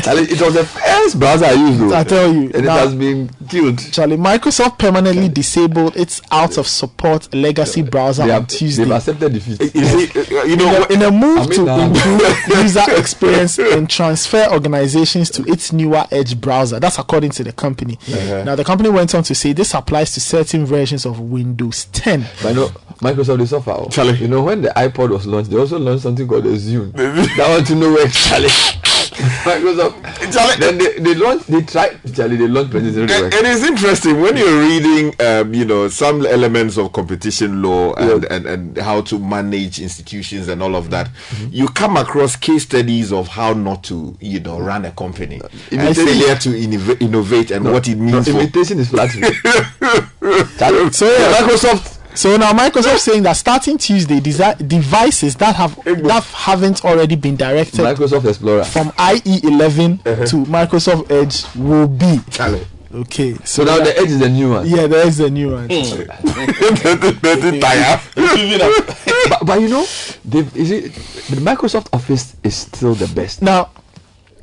Charlie, 0.00 0.22
it 0.24 0.40
was 0.40 0.54
the 0.54 0.64
first 0.64 1.18
browser 1.18 1.44
I 1.46 1.52
used. 1.52 1.80
Though. 1.80 1.94
I 1.94 2.04
tell 2.04 2.32
you, 2.32 2.42
and 2.54 2.54
it 2.54 2.64
has 2.64 2.94
been 2.94 3.28
killed. 3.48 3.78
Charlie, 3.92 4.16
Microsoft 4.16 4.78
permanently 4.78 5.28
disabled 5.28 5.96
its 5.96 6.20
out 6.30 6.58
of 6.58 6.66
support 6.66 7.32
legacy 7.34 7.82
browser 7.82 8.24
They 8.24 8.30
on 8.32 8.40
have, 8.42 8.48
Tuesday. 8.48 8.84
they've 8.84 8.92
accepted 8.92 9.32
defeat. 9.32 9.74
You 9.74 10.46
you 10.46 10.56
know, 10.56 10.86
in 10.86 10.92
a, 10.92 10.94
in 10.94 11.02
a 11.02 11.10
move 11.10 11.38
I 11.38 11.46
mean, 11.46 11.66
to 11.66 11.70
uh, 11.70 11.86
improve 11.86 12.48
user 12.62 12.82
experience 12.96 13.58
and 13.58 13.88
transfer 13.88 14.46
organizations 14.50 15.30
to 15.30 15.42
its 15.44 15.72
newer 15.72 16.04
Edge 16.10 16.40
browser. 16.40 16.80
That's 16.80 16.98
according 16.98 17.30
to 17.32 17.44
the 17.44 17.52
company. 17.52 17.98
Uh-huh. 18.08 18.44
Now, 18.44 18.54
the 18.54 18.64
company 18.64 18.90
went 18.90 19.14
on 19.14 19.22
to 19.24 19.34
say 19.34 19.52
this 19.52 19.74
applies 19.74 20.12
to 20.14 20.20
certain 20.20 20.66
versions 20.66 21.04
of 21.06 21.20
Windows 21.20 21.86
10. 21.86 22.26
But 22.42 22.48
you 22.50 22.54
know, 22.54 22.68
Microsoft 23.00 23.40
is 23.42 23.50
suffer. 23.50 23.86
Charlie. 23.90 24.18
You 24.18 24.28
know, 24.28 24.42
when 24.42 24.62
the 24.62 24.70
iPod 24.70 25.10
was 25.10 25.26
launched, 25.26 25.50
they 25.50 25.58
also 25.58 25.78
launched 25.78 26.02
something 26.04 26.26
called 26.26 26.44
the 26.44 26.50
Zune. 26.50 26.92
that 27.36 27.48
want 27.48 27.66
to 27.66 27.74
know 27.74 27.92
where 27.92 28.08
Charlie. 28.08 28.48
Microsoft. 29.44 30.32
Charlie- 30.32 30.56
Then 30.58 30.78
they, 30.78 30.98
they 30.98 31.14
launched, 31.14 31.46
they 31.48 31.62
tried, 31.62 31.98
Charlie, 32.14 32.36
they 32.36 32.48
launched 32.48 32.70
President 32.70 33.10
And, 33.10 33.34
and 33.34 33.46
it's 33.46 33.64
interesting 33.64 34.20
when 34.20 34.36
you're 34.36 34.60
reading, 34.60 35.14
um, 35.20 35.54
you 35.54 35.64
know, 35.64 35.88
some 35.88 36.24
elements 36.26 36.76
of 36.78 36.92
competition 36.92 37.62
law 37.62 37.92
and, 37.94 38.22
Yeah. 38.22 38.32
and, 38.34 38.46
and 38.46 38.78
how 38.78 39.00
to 39.02 39.18
manage 39.18 39.78
institutions 39.80 40.48
and 40.48 40.62
all 40.62 40.74
of 40.76 40.90
that. 40.90 41.08
You 41.50 41.68
come 41.68 41.96
across 41.96 42.36
case 42.36 42.64
studies 42.64 43.12
of 43.12 43.28
how 43.28 43.52
not 43.52 43.84
to, 43.84 44.16
you 44.20 44.40
know, 44.40 44.58
run 44.60 44.84
a 44.84 44.90
company. 44.92 45.40
Imitation- 45.70 46.06
Failure 46.06 46.36
to 46.36 46.48
innov- 46.50 47.00
innovate 47.02 47.50
and 47.50 47.64
what 47.64 47.88
it 47.88 47.96
No, 47.98 48.12
means 48.12 48.28
for. 48.28 48.38
imitation 48.38 48.78
is 48.78 48.88
flattery. 48.88 49.22
Charlie, 50.58 50.92
So, 50.92 51.06
yeah. 51.06 51.32
Microsoft. 51.40 51.95
So 52.16 52.36
now 52.38 52.52
Microsoft 52.52 52.98
saying 53.00 53.22
that 53.24 53.34
starting 53.36 53.76
Tuesday, 53.78 54.20
desi- 54.20 54.66
devices 54.66 55.36
that 55.36 55.54
have 55.56 55.76
that 55.84 56.24
haven't 56.34 56.82
already 56.84 57.14
been 57.14 57.36
directed 57.36 57.80
Microsoft 57.84 58.24
Explorer. 58.26 58.64
from 58.64 58.88
IE11 58.92 60.00
Uh-huh. 60.06 60.24
to 60.26 60.36
Microsoft 60.50 61.10
Edge 61.12 61.44
will 61.54 61.86
be 61.86 62.18
okay. 62.94 63.34
So 63.44 63.64
now 63.64 63.78
the 63.84 63.96
edge 63.98 64.08
is 64.10 64.18
the 64.18 64.30
new 64.30 64.50
one. 64.50 64.66
yeah, 64.66 64.86
there 64.86 65.06
is 65.06 65.20
a 65.20 65.28
new 65.30 65.52
one. 65.52 65.68
But, 69.28 69.44
but 69.44 69.60
you 69.60 69.68
know, 69.68 69.82
is 69.82 70.70
it 70.70 70.92
the 71.30 71.40
Microsoft 71.42 71.88
Office 71.92 72.36
is 72.42 72.54
still 72.56 72.94
the 72.94 73.08
best. 73.08 73.42
Now, 73.42 73.70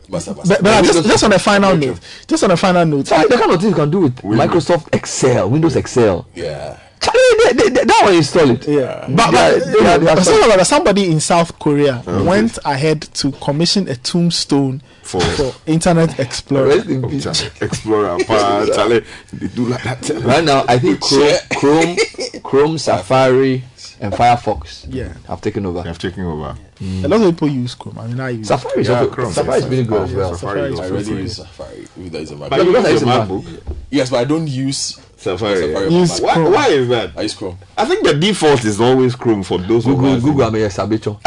Basta, 0.10 0.34
basta. 0.34 0.56
but, 0.56 0.64
but 0.64 0.84
just, 0.86 1.06
just 1.08 1.24
on 1.24 1.34
a 1.34 1.40
final 1.40 1.76
note, 1.78 2.00
just 2.28 2.44
on 2.44 2.52
a 2.52 2.58
final 2.58 2.86
note, 2.86 3.06
Charlie, 3.08 3.30
the 3.30 3.38
kind 3.38 3.52
of 3.52 3.60
things 3.62 3.72
you 3.72 3.76
can 3.76 3.90
do 3.90 4.02
with 4.02 4.16
Microsoft 4.18 4.94
Excel, 4.94 5.50
Windows 5.50 5.76
Excel. 5.78 6.28
Yeah. 6.36 6.78
Charlie, 7.04 7.44
they, 7.44 7.54
they, 7.54 7.70
they, 7.70 7.84
that 7.86 8.02
one 8.04 8.14
install 8.16 8.50
it. 8.52 8.68
Yeah, 8.68 9.06
They 9.08 9.16
but, 9.16 9.28
are- 9.28 9.32
but, 9.32 9.66
they 9.66 9.86
are- 9.88 10.00
but 10.16 10.24
solid. 10.24 10.26
somebody, 10.26 10.64
somebody 10.64 11.12
in 11.12 11.20
South 11.20 11.60
Korea 11.60 12.04
oh, 12.08 12.24
went 12.24 12.58
ahead 12.66 13.02
to 13.02 13.32
commission 13.34 13.88
a 13.90 13.96
tombstone 13.96 14.82
For- 15.04 15.20
for, 15.22 15.54
Internet 15.68 16.20
Explorer. 16.26 16.68
Rest 16.68 16.88
in 16.88 17.10
peace. 17.10 17.26
Explorer, 17.62 18.18
pa, 18.28 18.66
Charlie, 18.74 19.04
they 19.34 19.48
do 19.48 19.66
like 19.66 19.84
that. 19.84 20.02
Charlie. 20.04 20.26
Right 20.26 20.44
now, 20.44 20.64
I 20.68 20.80
think 20.80 21.02
Chrome, 21.02 21.38
Chrome, 21.58 21.98
Chrome, 22.44 22.78
Safari, 22.78 23.64
and 24.00 24.14
Firefox 24.14 24.86
Yeah. 24.90 25.14
have 25.28 25.42
taken 25.42 25.66
over. 25.66 25.82
They 25.82 25.90
have 25.90 26.00
taken 26.00 26.24
over. 26.26 26.58
A 26.82 27.08
lot 27.08 27.22
of 27.22 27.34
people 27.36 27.48
use 27.50 27.76
Chrome. 27.76 27.98
I 28.00 28.08
mean, 28.08 28.20
I 28.20 28.30
use. 28.32 28.48
Safari 28.48 28.82
is 28.82 28.90
Yeah, 28.90 29.00
also, 29.00 29.12
Chrome, 29.12 29.32
Safari 29.32 29.60
is 29.60 29.66
really 29.68 29.84
good 29.84 30.02
as 30.02 30.10
Safari, 30.10 30.18
well. 30.22 30.36
Safari 30.36 30.60
Safari 30.60 30.74
is 30.74 30.80
I 30.80 30.84
is 30.84 30.92
already 30.92 31.06
free. 31.06 31.22
use 31.22 31.36
Safari. 31.36 31.88
If 32.06 32.12
there 32.12 32.22
is 32.22 32.32
a 32.32 32.36
But 32.36 32.50
Mac. 32.52 32.60
you 32.60 32.66
because 32.66 32.86
I 32.86 32.90
use 32.90 33.02
use 33.02 33.02
a 33.02 33.06
a 33.06 33.18
Mac. 33.20 33.28
MacBook. 33.30 33.76
Yes, 33.92 34.10
but 34.10 34.18
I 34.20 34.24
don't 34.26 34.48
use 34.48 35.00
Safari. 35.24 35.62
Safari. 35.62 35.90
Mac. 35.90 36.22
Why, 36.22 36.34
Chrome. 36.34 36.52
why 36.54 36.68
is 36.68 36.88
that? 36.90 37.12
I 37.18 37.22
use 37.22 37.34
Chrome. 37.34 37.58
I 37.78 37.86
think 37.86 38.06
the 38.06 38.14
default 38.14 38.66
is 38.66 38.82
always 38.82 39.16
Chrome 39.16 39.44
for 39.44 39.58
those 39.58 39.86
Google. 39.86 40.20
Google, 40.20 40.44
I'm 40.44 40.56
a 40.56 40.70
Sabicho. 40.70 41.20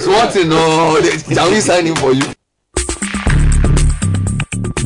so 0.00 0.10
what's 0.10 0.36
in 0.36 0.48
no? 0.48 1.00
Shall 1.32 1.50
we 1.50 1.60
sign 1.60 1.86
in 1.86 1.96
for 1.96 2.12
you? 2.12 2.24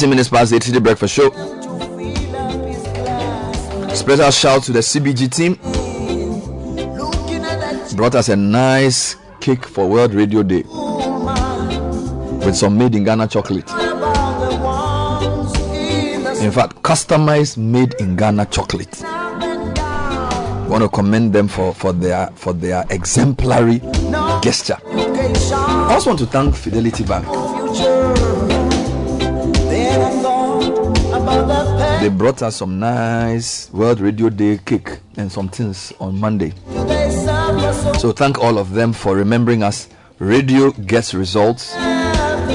18 0.00 0.08
minutes 0.08 0.30
past 0.30 0.50
8 0.50 0.62
the 0.72 0.80
breakfast 0.80 1.14
show. 1.14 1.28
Special 3.94 4.30
shout 4.30 4.62
to 4.62 4.72
the 4.72 4.78
CBG 4.78 5.30
team. 5.30 5.56
Brought 7.98 8.14
us 8.14 8.30
a 8.30 8.36
nice 8.36 9.16
cake 9.40 9.66
for 9.66 9.86
World 9.86 10.14
Radio 10.14 10.42
Day 10.42 10.62
with 12.46 12.56
some 12.56 12.78
made 12.78 12.94
in 12.94 13.04
Ghana 13.04 13.28
chocolate. 13.28 13.68
In 16.40 16.50
fact, 16.50 16.76
customized 16.80 17.58
made 17.58 17.92
in 18.00 18.16
Ghana 18.16 18.46
chocolate. 18.46 19.04
I 19.04 20.66
want 20.66 20.82
to 20.82 20.88
commend 20.88 21.34
them 21.34 21.46
for, 21.46 21.74
for 21.74 21.92
their 21.92 22.28
for 22.36 22.54
their 22.54 22.86
exemplary 22.88 23.80
gesture. 24.40 24.78
I 24.82 25.88
also 25.90 26.08
want 26.08 26.20
to 26.20 26.26
thank 26.26 26.54
Fidelity 26.54 27.04
Bank 27.04 28.29
They 32.00 32.08
brought 32.08 32.40
us 32.42 32.56
some 32.56 32.78
nice 32.78 33.70
World 33.72 34.00
Radio 34.00 34.30
Day 34.30 34.58
cake 34.64 35.00
and 35.18 35.30
some 35.30 35.48
things 35.50 35.92
on 36.00 36.18
Monday. 36.18 36.52
So 37.98 38.12
thank 38.12 38.38
all 38.38 38.56
of 38.56 38.70
them 38.72 38.94
for 38.94 39.14
remembering 39.14 39.62
us. 39.62 39.86
Radio 40.18 40.70
gets 40.70 41.12
results. 41.12 41.76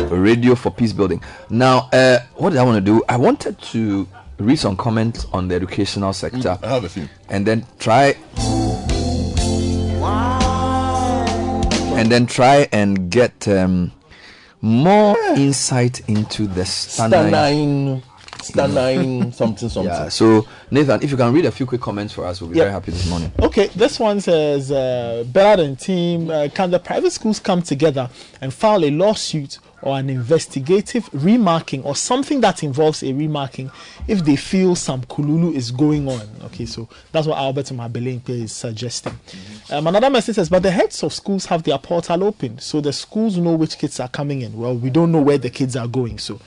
Radio 0.10 0.56
for 0.56 0.72
peace 0.72 0.94
building. 0.94 1.22
Now, 1.52 1.90
uh, 1.94 2.20
what 2.36 2.50
did 2.52 2.60
I 2.60 2.64
want 2.64 2.78
to 2.78 2.82
do? 2.92 3.04
I 3.08 3.18
wanted 3.18 3.62
to 3.74 4.08
read 4.40 4.56
some 4.58 4.76
comments 4.76 5.26
on 5.32 5.48
the 5.48 5.54
educational 5.56 6.14
sector. 6.14 6.58
I 6.64 6.68
have 6.68 6.84
a 6.84 6.90
few. 6.90 7.08
And 7.30 7.46
then 7.46 7.66
try 7.78 8.16
and 11.96 12.12
then 12.12 12.26
try 12.26 12.68
and 12.72 13.10
get 13.12 13.48
um, 13.48 13.92
more 14.62 15.16
insight 15.36 16.02
into 16.10 16.48
the 16.48 16.62
Stanine. 16.66 18.02
Stanine, 18.56 19.34
something, 19.34 19.70
something. 19.70 19.94
Yeah. 19.94 20.10
So 20.10 20.48
Nathan, 20.72 21.02
if 21.04 21.12
you 21.12 21.18
can 21.18 21.34
read 21.34 21.46
a 21.46 21.52
few 21.52 21.66
quick 21.66 21.82
comments 21.82 22.14
for 22.14 22.26
us, 22.26 22.42
we'll 22.42 22.50
be 22.50 22.58
Yeah. 22.58 22.64
very 22.64 22.74
happy 22.74 22.92
this 22.92 23.08
morning. 23.10 23.32
Okay, 23.40 23.68
this 23.76 24.00
one 24.00 24.22
says, 24.22 24.72
uh, 24.72 25.24
Bernard 25.32 25.60
and 25.60 25.80
team, 25.80 26.30
uh, 26.30 26.48
can 26.54 26.72
the 26.72 26.80
private 26.80 27.12
schools 27.12 27.40
come 27.40 27.62
together 27.62 28.10
and 28.42 28.54
file 28.54 28.84
a 28.84 28.92
lawsuit 28.92 29.60
or 29.82 29.98
an 30.00 30.10
investigative 30.10 31.08
remarking 31.14 31.84
or 31.84 31.96
something 31.96 32.42
that 32.42 32.64
involves 32.64 33.04
a 33.04 33.14
remarking 33.14 33.70
if 34.08 34.24
they 34.26 34.36
feel 34.36 34.76
some 34.76 35.02
kululu 35.04 35.54
is 35.54 35.70
going 35.72 36.08
on? 36.10 36.22
Okay, 36.46 36.66
so 36.66 36.88
that's 37.12 37.28
what 37.28 37.38
Albert 37.38 37.68
Mabelenke 37.68 38.30
is 38.30 38.52
suggesting. 38.52 39.14
Um, 39.70 39.86
another 39.88 40.10
message 40.10 40.36
says, 40.36 40.50
but 40.50 40.64
the 40.64 40.72
heads 40.72 41.04
of 41.04 41.14
schools 41.14 41.46
have 41.48 41.62
their 41.64 41.78
portal 41.78 42.24
open, 42.24 42.58
so 42.60 42.82
the 42.82 42.94
schools 42.94 43.38
know 43.38 43.54
which 43.56 43.78
kids 43.78 44.00
are 44.00 44.08
coming 44.10 44.42
in. 44.42 44.58
Well, 44.58 44.76
we 44.76 44.90
don't 44.90 45.12
know 45.12 45.22
where 45.22 45.38
the 45.38 45.50
kids 45.50 45.76
are 45.76 45.88
going, 45.88 46.18
so. 46.18 46.40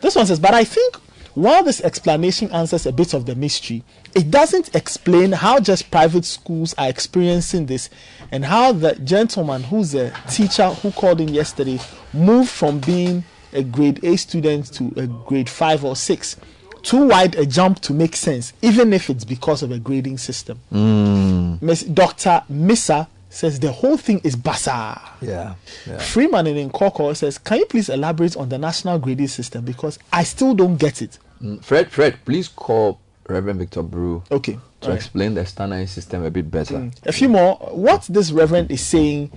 This 0.00 0.14
one 0.14 0.26
says, 0.26 0.38
but 0.38 0.52
I 0.52 0.64
think 0.64 0.98
while 1.36 1.62
this 1.62 1.82
explanation 1.82 2.50
answers 2.50 2.86
a 2.86 2.92
bit 2.92 3.12
of 3.12 3.26
the 3.26 3.34
mystery, 3.34 3.84
it 4.14 4.30
doesn't 4.30 4.74
explain 4.74 5.32
how 5.32 5.60
just 5.60 5.90
private 5.90 6.24
schools 6.24 6.74
are 6.78 6.88
experiencing 6.88 7.66
this 7.66 7.90
and 8.32 8.42
how 8.42 8.72
the 8.72 8.94
gentleman 8.94 9.62
who's 9.62 9.94
a 9.94 10.14
teacher 10.30 10.70
who 10.70 10.90
called 10.92 11.20
in 11.20 11.28
yesterday 11.28 11.78
moved 12.14 12.48
from 12.48 12.80
being 12.80 13.22
a 13.52 13.62
grade 13.62 14.02
A 14.02 14.16
student 14.16 14.72
to 14.72 14.90
a 14.96 15.06
grade 15.06 15.50
5 15.50 15.84
or 15.84 15.94
6. 15.94 16.36
Too 16.80 17.06
wide 17.06 17.34
a 17.34 17.44
jump 17.44 17.80
to 17.80 17.92
make 17.92 18.16
sense, 18.16 18.54
even 18.62 18.94
if 18.94 19.10
it's 19.10 19.26
because 19.26 19.62
of 19.62 19.70
a 19.70 19.78
grading 19.78 20.16
system. 20.16 20.58
Mm. 20.72 21.60
Miss 21.60 21.82
Dr. 21.82 22.44
Missa 22.48 23.08
says 23.28 23.60
the 23.60 23.72
whole 23.72 23.98
thing 23.98 24.22
is 24.24 24.36
bazaar. 24.36 25.02
Yeah. 25.20 25.56
yeah. 25.86 25.98
Freeman 25.98 26.46
in 26.46 26.70
Nkawkaw 26.70 27.14
says, 27.14 27.36
Can 27.36 27.58
you 27.58 27.66
please 27.66 27.90
elaborate 27.90 28.38
on 28.38 28.48
the 28.48 28.56
national 28.56 28.98
grading 29.00 29.28
system? 29.28 29.66
Because 29.66 29.98
I 30.10 30.24
still 30.24 30.54
don't 30.54 30.76
get 30.76 31.02
it. 31.02 31.18
Mm, 31.42 31.64
Fred, 31.64 31.90
Fred, 31.90 32.18
please 32.24 32.48
call 32.48 33.00
Reverend 33.28 33.58
Victor 33.58 33.82
Brew. 33.82 34.22
Okay. 34.30 34.58
To 34.80 34.86
alright. 34.88 34.96
explain 34.96 35.34
the 35.34 35.42
Stanine 35.42 35.88
system 35.88 36.24
a 36.24 36.30
bit 36.30 36.50
better. 36.50 36.90
A 37.04 37.12
few 37.12 37.28
more. 37.28 37.56
What 37.56 38.06
this 38.08 38.30
reverend 38.30 38.70
is 38.70 38.80
saying 38.80 39.32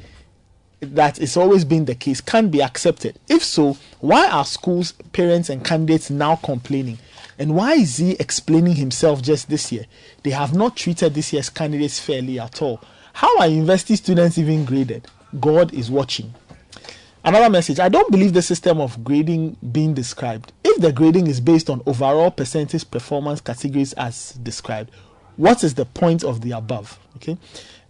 that 0.82 1.20
it's 1.20 1.36
always 1.36 1.66
been 1.66 1.86
the 1.86 1.96
case 1.96 2.22
can 2.22 2.50
be 2.50 2.62
accepted. 2.62 3.20
If 3.28 3.44
so, 3.44 3.78
why 4.00 4.30
are 4.30 4.46
schools, 4.46 4.94
parents, 5.14 5.50
and 5.50 5.64
candidates 5.64 6.10
now 6.10 6.38
complaining? 6.38 7.00
And 7.38 7.56
why 7.56 7.74
is 7.74 7.98
he 7.98 8.12
explaining 8.14 8.76
himself 8.76 9.22
just 9.22 9.50
this 9.50 9.72
year? 9.72 9.86
They 10.24 10.32
have 10.32 10.54
not 10.54 10.76
treated 10.76 11.14
this 11.14 11.32
year's 11.32 11.50
candidates 11.50 12.00
fairly 12.00 12.40
at 12.40 12.62
all. 12.62 12.82
How 13.14 13.40
are 13.40 13.48
university 13.48 13.96
students 13.96 14.38
even 14.38 14.66
graded? 14.66 15.08
God 15.40 15.74
is 15.74 15.90
watching. 15.90 16.34
Another 17.30 17.52
message 17.52 17.80
I 17.80 17.90
don't 17.90 18.10
believe 18.10 18.34
the 18.34 18.42
system 18.42 18.82
of 18.82 19.04
grading 19.04 19.56
being 19.72 19.94
described. 19.94 20.52
If 20.64 20.82
the 20.82 20.92
grading 20.92 21.28
is 21.28 21.40
based 21.40 21.70
on 21.70 21.84
overall 21.86 22.32
percentage 22.32 22.90
performance 22.90 23.40
categories 23.40 23.94
as 23.94 24.32
described, 24.42 24.90
what 25.38 25.64
is 25.64 25.76
the 25.76 25.86
point 25.86 26.24
of 26.24 26.42
the 26.42 26.54
above? 26.54 26.98
Okay. 27.18 27.38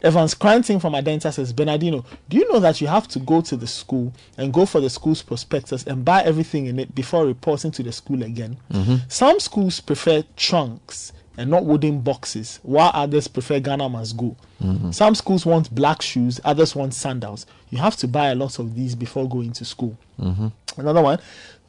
Evans 0.02 0.34
Cranting 0.34 0.82
from 0.82 0.92
Adenta 0.92 1.32
says, 1.32 1.54
Bernardino, 1.54 2.04
do 2.28 2.36
you 2.36 2.52
know 2.52 2.60
that 2.60 2.82
you 2.82 2.88
have 2.88 3.08
to 3.08 3.20
go 3.20 3.40
to 3.40 3.56
the 3.56 3.66
school 3.66 4.12
and 4.38 4.52
go 4.52 4.66
for 4.66 4.82
the 4.82 4.90
school's 4.90 5.22
prospectus 5.22 5.86
and 5.86 6.04
buy 6.04 6.22
everything 6.24 6.66
in 6.66 6.78
it 6.78 6.94
before 6.94 7.26
reporting 7.26 7.72
to 7.72 7.82
the 7.82 7.94
school 7.94 8.22
again? 8.24 8.58
Mhm. 8.74 9.10
Some 9.10 9.40
schools 9.40 9.80
prefer 9.80 10.26
trunks 10.36 11.14
and 11.40 11.50
not 11.50 11.64
wooden 11.64 12.02
boxes, 12.02 12.60
while 12.64 12.92
others 12.94 13.28
prefer 13.30 13.60
Ghana 13.62 13.88
must 13.88 14.18
go. 14.18 14.36
Mhm. 14.62 14.94
Some 14.94 15.16
schools 15.16 15.46
want 15.46 15.74
black 15.74 16.02
shoes, 16.02 16.40
others 16.44 16.76
want 16.76 16.94
sandals. 16.94 17.46
You 17.70 17.78
have 17.78 17.96
to 17.98 18.08
buy 18.08 18.28
a 18.32 18.36
lot 18.36 18.60
of 18.60 18.76
these 18.76 18.94
before 18.94 19.28
going 19.28 19.54
to 19.54 19.64
school. 19.64 19.96
Mhm. 20.22 20.52
Another 20.78 21.02
one. 21.02 21.20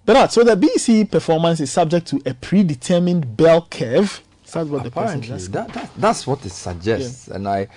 Bernard, 0.04 0.32
so 0.32 0.42
the 0.42 0.56
BC 0.56 1.04
performance 1.04 1.60
is 1.60 1.70
subject 1.70 2.08
to 2.08 2.20
a 2.26 2.34
predetermined 2.34 3.36
bell 3.36 3.66
curve. 3.70 4.22
Is 4.44 4.52
that 4.52 4.66
what 4.66 4.82
the 4.82 4.90
person 4.90 5.04
Apparently, 5.20 5.36
is 5.36 5.48
that, 5.50 5.72
that, 5.72 5.90
that's 5.96 6.26
what 6.26 6.44
it 6.44 6.50
suggests. 6.50 7.28
And 7.28 7.46
I, 7.46 7.68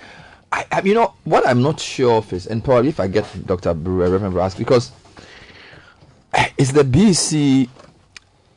I, 0.50 0.64
I, 0.72 0.80
you 0.82 0.94
know, 0.94 1.12
what 1.22 1.46
I'm 1.46 1.62
not 1.62 1.78
sure 1.78 2.14
of 2.16 2.32
is, 2.32 2.48
and 2.48 2.64
probably 2.64 2.88
if 2.88 2.98
I 2.98 3.06
get 3.06 3.24
Dr. 3.46 3.72
Brewer, 3.72 4.10
remember 4.10 4.40
ask, 4.40 4.56
because 4.58 4.90
eh, 6.32 6.48
is 6.58 6.72
the 6.72 6.82
BC 6.82 7.68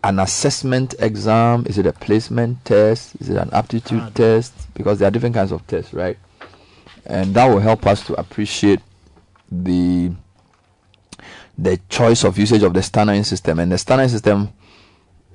an 0.08 0.20
assessment 0.20 0.96
exam? 1.00 1.66
Is 1.68 1.78
it 1.78 1.86
a 1.86 1.92
placement 1.92 2.64
test? 2.64 3.16
Is 3.20 3.30
it 3.30 3.36
an 3.36 3.50
aptitude 3.52 4.16
test? 4.16 4.54
Because 4.74 5.00
there 5.00 5.10
are 5.10 5.12
different 5.12 5.36
kinds 5.36 5.52
of 5.52 5.68
tests, 5.68 5.94
right? 5.94 6.18
And 7.06 7.36
that 7.36 7.48
will 7.48 7.60
help 7.60 7.86
us 7.86 8.06
to 8.08 8.14
appreciate 8.14 8.80
the 9.52 10.12
the 11.58 11.80
choice 11.90 12.24
of 12.24 12.38
usage 12.38 12.64
of 12.64 12.74
the 12.74 12.82
Stanine 12.82 13.26
system. 13.26 13.60
And 13.60 13.72
the 13.72 13.78
Stanine 13.78 14.10
system 14.10 14.54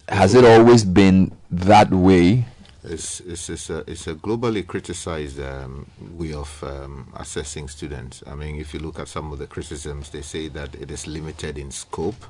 has 0.08 0.34
it 0.34 0.44
always 0.44 0.84
been 0.84 1.32
that 1.50 1.90
way? 1.90 2.46
It's, 2.84 3.20
it's, 3.20 3.48
it's, 3.48 3.70
a, 3.70 3.84
it's 3.86 4.06
a 4.08 4.14
globally 4.14 4.66
criticized 4.66 5.40
um, 5.40 5.86
way 6.00 6.32
of 6.32 6.64
um, 6.64 7.12
assessing 7.16 7.68
students. 7.68 8.24
I 8.26 8.34
mean, 8.34 8.56
if 8.56 8.74
you 8.74 8.80
look 8.80 8.98
at 8.98 9.06
some 9.06 9.32
of 9.32 9.38
the 9.38 9.46
criticisms, 9.46 10.10
they 10.10 10.22
say 10.22 10.48
that 10.48 10.74
it 10.74 10.90
is 10.90 11.06
limited 11.06 11.58
in 11.58 11.70
scope 11.70 12.24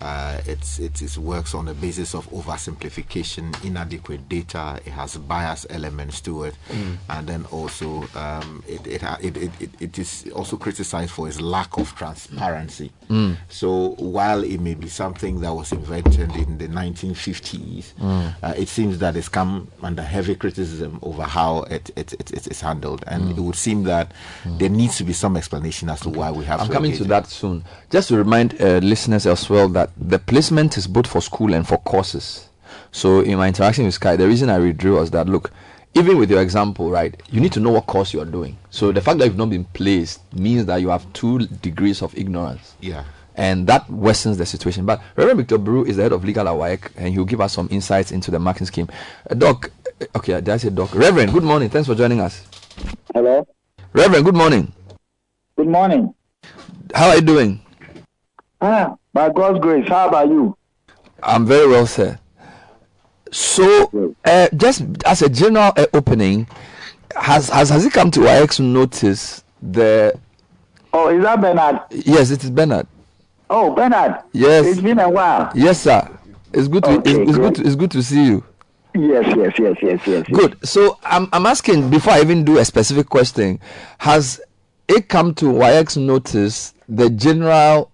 Uh, 0.00 0.40
it's, 0.46 0.78
it 0.78 1.00
is 1.02 1.18
works 1.18 1.54
on 1.54 1.64
the 1.66 1.74
basis 1.74 2.14
of 2.14 2.28
oversimplification, 2.30 3.64
inadequate 3.64 4.28
data. 4.28 4.80
It 4.84 4.90
has 4.92 5.16
bias 5.16 5.66
elements 5.70 6.20
to 6.22 6.44
it, 6.44 6.54
Mm. 6.70 6.96
and 7.10 7.26
then 7.26 7.44
also 7.50 8.04
um, 8.14 8.62
it, 8.66 8.86
it, 8.86 9.02
it, 9.20 9.36
it, 9.36 9.52
it, 9.60 9.70
it 9.80 9.98
is 9.98 10.28
also 10.34 10.56
criticized 10.56 11.10
for 11.10 11.28
its 11.28 11.40
lack 11.40 11.76
of 11.78 11.94
transparency. 11.94 12.90
Mm. 13.10 13.36
So 13.48 13.90
while 13.98 14.42
it 14.42 14.60
may 14.60 14.74
be 14.74 14.88
something 14.88 15.40
that 15.40 15.52
was 15.54 15.72
invented 15.72 16.34
in 16.36 16.58
the 16.58 16.68
1950s, 16.68 17.92
Mm. 18.00 18.34
uh, 18.42 18.54
it 18.56 18.68
seems 18.68 18.98
that 18.98 19.16
it's 19.16 19.28
come 19.28 19.68
under 19.82 20.02
heavy 20.02 20.34
criticism 20.34 20.98
over 21.02 21.22
how 21.22 21.62
it, 21.64 21.90
it, 21.96 22.12
it, 22.14 22.30
it 22.32 22.46
is 22.46 22.60
handled, 22.60 23.04
and 23.06 23.24
Mm. 23.24 23.38
it 23.38 23.40
would 23.40 23.56
seem 23.56 23.84
that 23.84 24.12
there 24.58 24.68
needs 24.68 24.96
to 24.98 25.04
be 25.04 25.12
some 25.12 25.36
explanation 25.36 25.88
as 25.90 26.00
to 26.00 26.08
why 26.08 26.30
we 26.30 26.44
have. 26.44 26.60
I'm 26.60 26.68
coming 26.68 26.92
to 26.96 27.04
that 27.04 27.26
soon. 27.26 27.64
Just 27.90 28.08
to 28.08 28.16
remind 28.16 28.60
uh, 28.60 28.78
listeners 28.82 29.26
as 29.26 29.48
well 29.48 29.68
that 29.70 29.83
the 29.96 30.18
placement 30.18 30.76
is 30.76 30.86
both 30.86 31.06
for 31.06 31.20
school 31.20 31.54
and 31.54 31.66
for 31.66 31.78
courses. 31.78 32.48
So 32.92 33.20
in 33.20 33.38
my 33.38 33.48
interaction 33.48 33.84
with 33.84 33.94
Sky, 33.94 34.16
the 34.16 34.26
reason 34.26 34.50
I 34.50 34.58
withdrew 34.58 34.96
was 34.96 35.10
that 35.12 35.28
look, 35.28 35.50
even 35.94 36.18
with 36.18 36.30
your 36.30 36.42
example, 36.42 36.90
right, 36.90 37.14
you 37.30 37.40
need 37.40 37.52
to 37.52 37.60
know 37.60 37.70
what 37.70 37.86
course 37.86 38.12
you 38.12 38.20
are 38.20 38.26
doing. 38.26 38.56
So 38.70 38.92
the 38.92 39.00
fact 39.00 39.18
that 39.18 39.26
you've 39.26 39.36
not 39.36 39.50
been 39.50 39.64
placed 39.64 40.20
means 40.34 40.66
that 40.66 40.80
you 40.80 40.88
have 40.88 41.10
two 41.12 41.46
degrees 41.46 42.02
of 42.02 42.16
ignorance. 42.16 42.74
Yeah. 42.80 43.04
And 43.36 43.66
that 43.66 43.86
worsens 43.88 44.36
the 44.38 44.46
situation. 44.46 44.86
But 44.86 45.02
Reverend 45.16 45.38
Victor 45.38 45.58
Brew 45.58 45.84
is 45.84 45.96
the 45.96 46.04
head 46.04 46.12
of 46.12 46.24
legal 46.24 46.48
at 46.48 46.54
WAEC, 46.54 46.92
and 46.96 47.12
he'll 47.12 47.24
give 47.24 47.40
us 47.40 47.52
some 47.52 47.68
insights 47.70 48.12
into 48.12 48.30
the 48.30 48.38
marking 48.38 48.66
scheme. 48.66 48.88
Uh, 49.28 49.34
Doc, 49.34 49.70
uh, 50.00 50.04
okay, 50.16 50.34
did 50.34 50.48
I 50.50 50.56
say 50.56 50.70
Doc? 50.70 50.94
Reverend, 50.94 51.32
good 51.32 51.42
morning. 51.42 51.68
Thanks 51.68 51.88
for 51.88 51.94
joining 51.94 52.20
us. 52.20 52.46
Hello. 53.12 53.46
Reverend, 53.92 54.24
good 54.24 54.36
morning. 54.36 54.72
Good 55.56 55.68
morning. 55.68 56.14
How 56.94 57.08
are 57.08 57.16
you 57.16 57.22
doing? 57.22 57.60
Ah, 58.66 58.96
by 59.12 59.28
God's 59.28 59.60
grace, 59.60 59.86
how 59.86 60.08
about 60.08 60.26
you? 60.26 60.56
I'm 61.22 61.44
very 61.44 61.68
well, 61.68 61.86
sir. 61.86 62.18
So, 63.30 64.14
uh, 64.24 64.48
just 64.56 64.84
as 65.04 65.20
a 65.20 65.28
general 65.28 65.70
uh, 65.76 65.84
opening, 65.92 66.46
has, 67.14 67.50
has 67.50 67.68
has 67.68 67.84
it 67.84 67.92
come 67.92 68.10
to 68.12 68.22
our 68.22 68.42
ex 68.42 68.58
notice 68.60 69.44
the? 69.60 70.18
Oh, 70.94 71.14
is 71.14 71.22
that 71.24 71.42
Bernard? 71.42 71.80
Yes, 71.90 72.30
it 72.30 72.42
is 72.42 72.48
Bernard. 72.48 72.86
Oh, 73.50 73.74
Bernard. 73.74 74.22
Yes. 74.32 74.64
It's 74.64 74.80
been 74.80 74.98
a 74.98 75.10
while. 75.10 75.52
Yes, 75.54 75.82
sir. 75.82 76.08
It's 76.54 76.66
good 76.66 76.84
to 76.84 76.90
Okay, 76.92 77.10
it's, 77.10 77.30
it's 77.30 77.38
good 77.38 77.54
to, 77.56 77.66
it's 77.66 77.76
good 77.76 77.90
to 77.90 78.02
see 78.02 78.24
you. 78.24 78.44
Yes, 78.94 79.26
yes, 79.36 79.52
yes, 79.58 79.76
yes, 79.82 80.06
yes. 80.06 80.26
Good. 80.32 80.56
So 80.66 80.98
I'm 81.02 81.28
I'm 81.34 81.44
asking 81.44 81.90
before 81.90 82.14
I 82.14 82.22
even 82.22 82.44
do 82.46 82.56
a 82.56 82.64
specific 82.64 83.10
question, 83.10 83.60
has 83.98 84.40
it 84.88 85.10
come 85.10 85.34
to 85.34 85.46
WAEC's 85.46 85.98
notice 85.98 86.72
the 86.88 87.10
general 87.10 87.90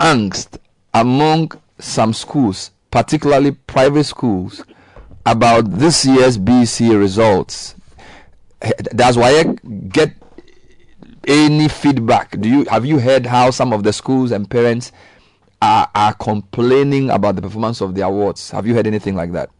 angst 0.00 0.58
among 0.92 1.52
some 1.78 2.12
schools, 2.12 2.70
particularly 2.90 3.52
private 3.52 4.04
schools, 4.04 4.62
about 5.26 5.70
this 5.70 6.04
year's 6.04 6.38
BC 6.38 6.98
results? 6.98 7.74
Eh, 8.62 8.72
Does 8.94 9.16
WAEC 9.16 9.90
get 9.90 10.12
any 11.26 11.68
feedback? 11.68 12.38
Do 12.40 12.48
you 12.48 12.64
have 12.66 12.84
you 12.84 12.98
heard 12.98 13.26
how 13.26 13.50
some 13.50 13.72
of 13.72 13.82
the 13.82 13.92
schools 13.92 14.30
and 14.30 14.48
parents 14.48 14.92
are, 15.62 15.88
are 15.94 16.14
complaining 16.14 17.10
about 17.10 17.36
the 17.36 17.42
performance 17.42 17.80
of 17.80 17.94
the 17.94 18.02
awards? 18.02 18.50
Have 18.50 18.66
you 18.66 18.74
heard 18.74 18.86
anything 18.86 19.14
like 19.14 19.32
that? 19.32 19.50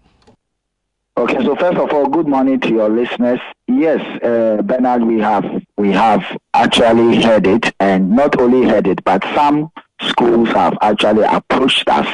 Okay, 1.17 1.43
so 1.45 1.55
first 1.55 1.79
of 1.79 1.91
all, 1.93 2.09
good 2.09 2.27
morning 2.27 2.59
to 2.61 2.69
your 2.71 2.89
listeners. 2.89 3.39
Yes, 3.69 4.01
uh, 4.23 4.61
Bernard, 4.63 5.05
we 5.05 5.21
have 5.21 5.45
we 5.77 5.93
have 5.93 6.25
actually 6.55 7.23
heard 7.23 7.47
it, 7.47 7.73
and 7.79 8.11
not 8.11 8.39
only 8.41 8.69
heard 8.69 8.87
it, 8.89 9.03
but 9.05 9.23
some 9.35 9.71
schools 10.09 10.49
have 10.51 10.77
actually 10.81 11.25
approached 11.25 11.89
us. 11.89 12.09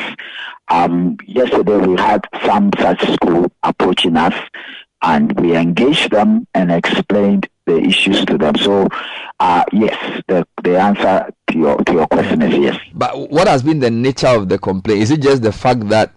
Um, 0.68 1.16
yesterday, 1.26 1.78
we 1.78 1.96
had 2.00 2.26
some 2.44 2.70
such 2.78 3.00
school 3.14 3.50
approaching 3.62 4.16
us, 4.16 4.34
and 5.02 5.38
we 5.40 5.56
engaged 5.56 6.12
them 6.12 6.46
and 6.54 6.70
explained 6.70 7.48
the 7.66 7.78
issues 7.78 8.24
to 8.26 8.38
them. 8.38 8.54
So, 8.56 8.88
uh, 9.40 9.64
yes, 9.72 10.22
the 10.28 10.46
the 10.62 10.80
answer 10.80 11.32
to 11.48 11.58
your 11.58 11.76
to 11.84 11.92
your 11.92 12.06
question 12.06 12.42
is 12.42 12.56
yes. 12.56 12.78
But 12.94 13.30
what 13.30 13.48
has 13.48 13.62
been 13.62 13.80
the 13.80 13.90
nature 13.90 14.28
of 14.28 14.48
the 14.48 14.58
complaint? 14.58 15.02
Is 15.02 15.10
it 15.10 15.22
just 15.22 15.42
the 15.42 15.52
fact 15.52 15.88
that 15.88 16.12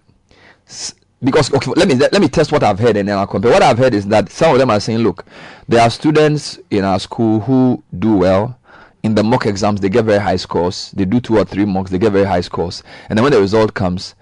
because 1.24 1.54
okay, 1.54 1.72
let 1.76 1.88
me 1.88 1.96
let 1.96 2.20
me 2.22 2.28
test 2.28 2.52
what 2.52 2.64
I've 2.64 2.80
heard 2.80 2.98
and 2.98 3.08
then 3.08 3.18
I'll 3.18 3.28
compare. 3.28 3.52
What 3.52 3.64
I've 3.64 3.78
heard 3.78 3.94
is 3.94 4.08
that 4.08 4.30
some 4.30 4.54
of 4.54 4.60
them 4.60 4.70
are 4.70 4.80
saying, 4.80 5.00
look, 5.00 5.26
there 5.68 5.82
are 5.82 5.90
students 5.90 6.60
in 6.70 6.84
our 6.84 7.00
school 7.00 7.40
who 7.40 7.82
do 7.98 8.18
well 8.18 8.58
in 9.04 9.16
the 9.16 9.24
mock 9.24 9.46
exams. 9.46 9.80
They 9.82 9.90
get 9.90 10.06
very 10.06 10.20
high 10.20 10.38
scores. 10.38 10.92
They 10.92 11.06
do 11.06 11.20
two 11.20 11.38
or 11.38 11.46
three 11.46 11.66
mocks. 11.66 11.92
They 11.92 12.00
get 12.00 12.12
very 12.12 12.26
high 12.26 12.42
scores, 12.42 12.84
and 13.10 13.18
then 13.18 13.24
when 13.24 13.34
the 13.34 13.42
result 13.42 13.74
comes, 13.74 14.16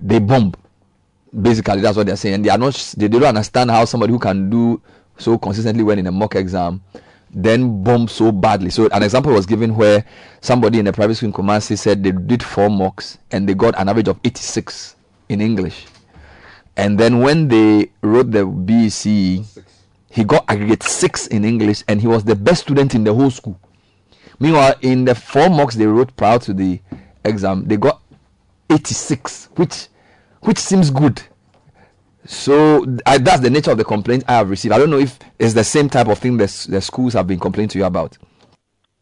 they 0.00 0.18
bomb. 0.18 0.54
Basically, 1.40 1.80
that's 1.80 1.96
what 1.96 2.06
they're 2.06 2.16
saying. 2.16 2.42
They 2.42 2.50
are 2.50 2.58
not. 2.58 2.74
They, 2.96 3.08
they 3.08 3.18
don't 3.18 3.28
understand 3.28 3.70
how 3.70 3.84
somebody 3.84 4.12
who 4.12 4.18
can 4.18 4.50
do 4.50 4.80
so 5.18 5.38
consistently 5.38 5.84
well 5.84 5.98
in 5.98 6.06
a 6.06 6.12
mock 6.12 6.34
exam 6.34 6.82
then 7.34 7.82
bomb 7.82 8.08
so 8.08 8.30
badly. 8.30 8.70
So 8.70 8.88
an 8.92 9.02
example 9.02 9.32
was 9.32 9.44
given 9.44 9.74
where 9.74 10.04
somebody 10.40 10.78
in 10.78 10.86
a 10.86 10.92
private 10.92 11.16
school 11.16 11.28
in 11.28 11.32
Kumasi 11.32 11.76
said 11.76 12.02
they 12.02 12.12
did 12.12 12.42
four 12.42 12.70
mocks 12.70 13.18
and 13.32 13.48
they 13.48 13.54
got 13.54 13.78
an 13.78 13.88
average 13.88 14.08
of 14.08 14.18
86 14.24 14.94
in 15.28 15.40
English. 15.40 15.86
And 16.76 16.98
then 16.98 17.20
when 17.20 17.48
they 17.48 17.90
wrote 18.02 18.30
the 18.30 18.46
BC, 18.46 19.62
he 20.10 20.24
got 20.24 20.44
aggregate 20.48 20.82
six 20.84 21.26
in 21.26 21.44
English 21.44 21.82
and 21.88 22.00
he 22.00 22.06
was 22.06 22.24
the 22.24 22.36
best 22.36 22.62
student 22.62 22.94
in 22.94 23.04
the 23.04 23.12
whole 23.12 23.30
school. 23.30 23.58
Meanwhile, 24.40 24.74
in 24.82 25.04
the 25.04 25.14
four 25.14 25.48
mocks 25.48 25.74
they 25.74 25.86
wrote 25.86 26.14
prior 26.16 26.38
to 26.40 26.52
the 26.52 26.80
exam, 27.24 27.64
they 27.66 27.76
got 27.76 28.00
86, 28.70 29.48
which 29.56 29.88
which 30.40 30.58
seems 30.58 30.90
good. 30.90 31.22
So 32.26 32.84
I, 33.06 33.18
that's 33.18 33.40
the 33.40 33.50
nature 33.50 33.70
of 33.70 33.78
the 33.78 33.84
complaint 33.84 34.24
I 34.26 34.34
have 34.34 34.48
received. 34.50 34.72
I 34.74 34.78
don't 34.78 34.90
know 34.90 34.98
if 34.98 35.18
it's 35.38 35.54
the 35.54 35.64
same 35.64 35.88
type 35.90 36.08
of 36.08 36.18
thing 36.18 36.36
the, 36.38 36.44
s- 36.44 36.64
the 36.66 36.80
schools 36.80 37.12
have 37.14 37.26
been 37.26 37.38
complaining 37.38 37.68
to 37.70 37.78
you 37.78 37.84
about. 37.84 38.16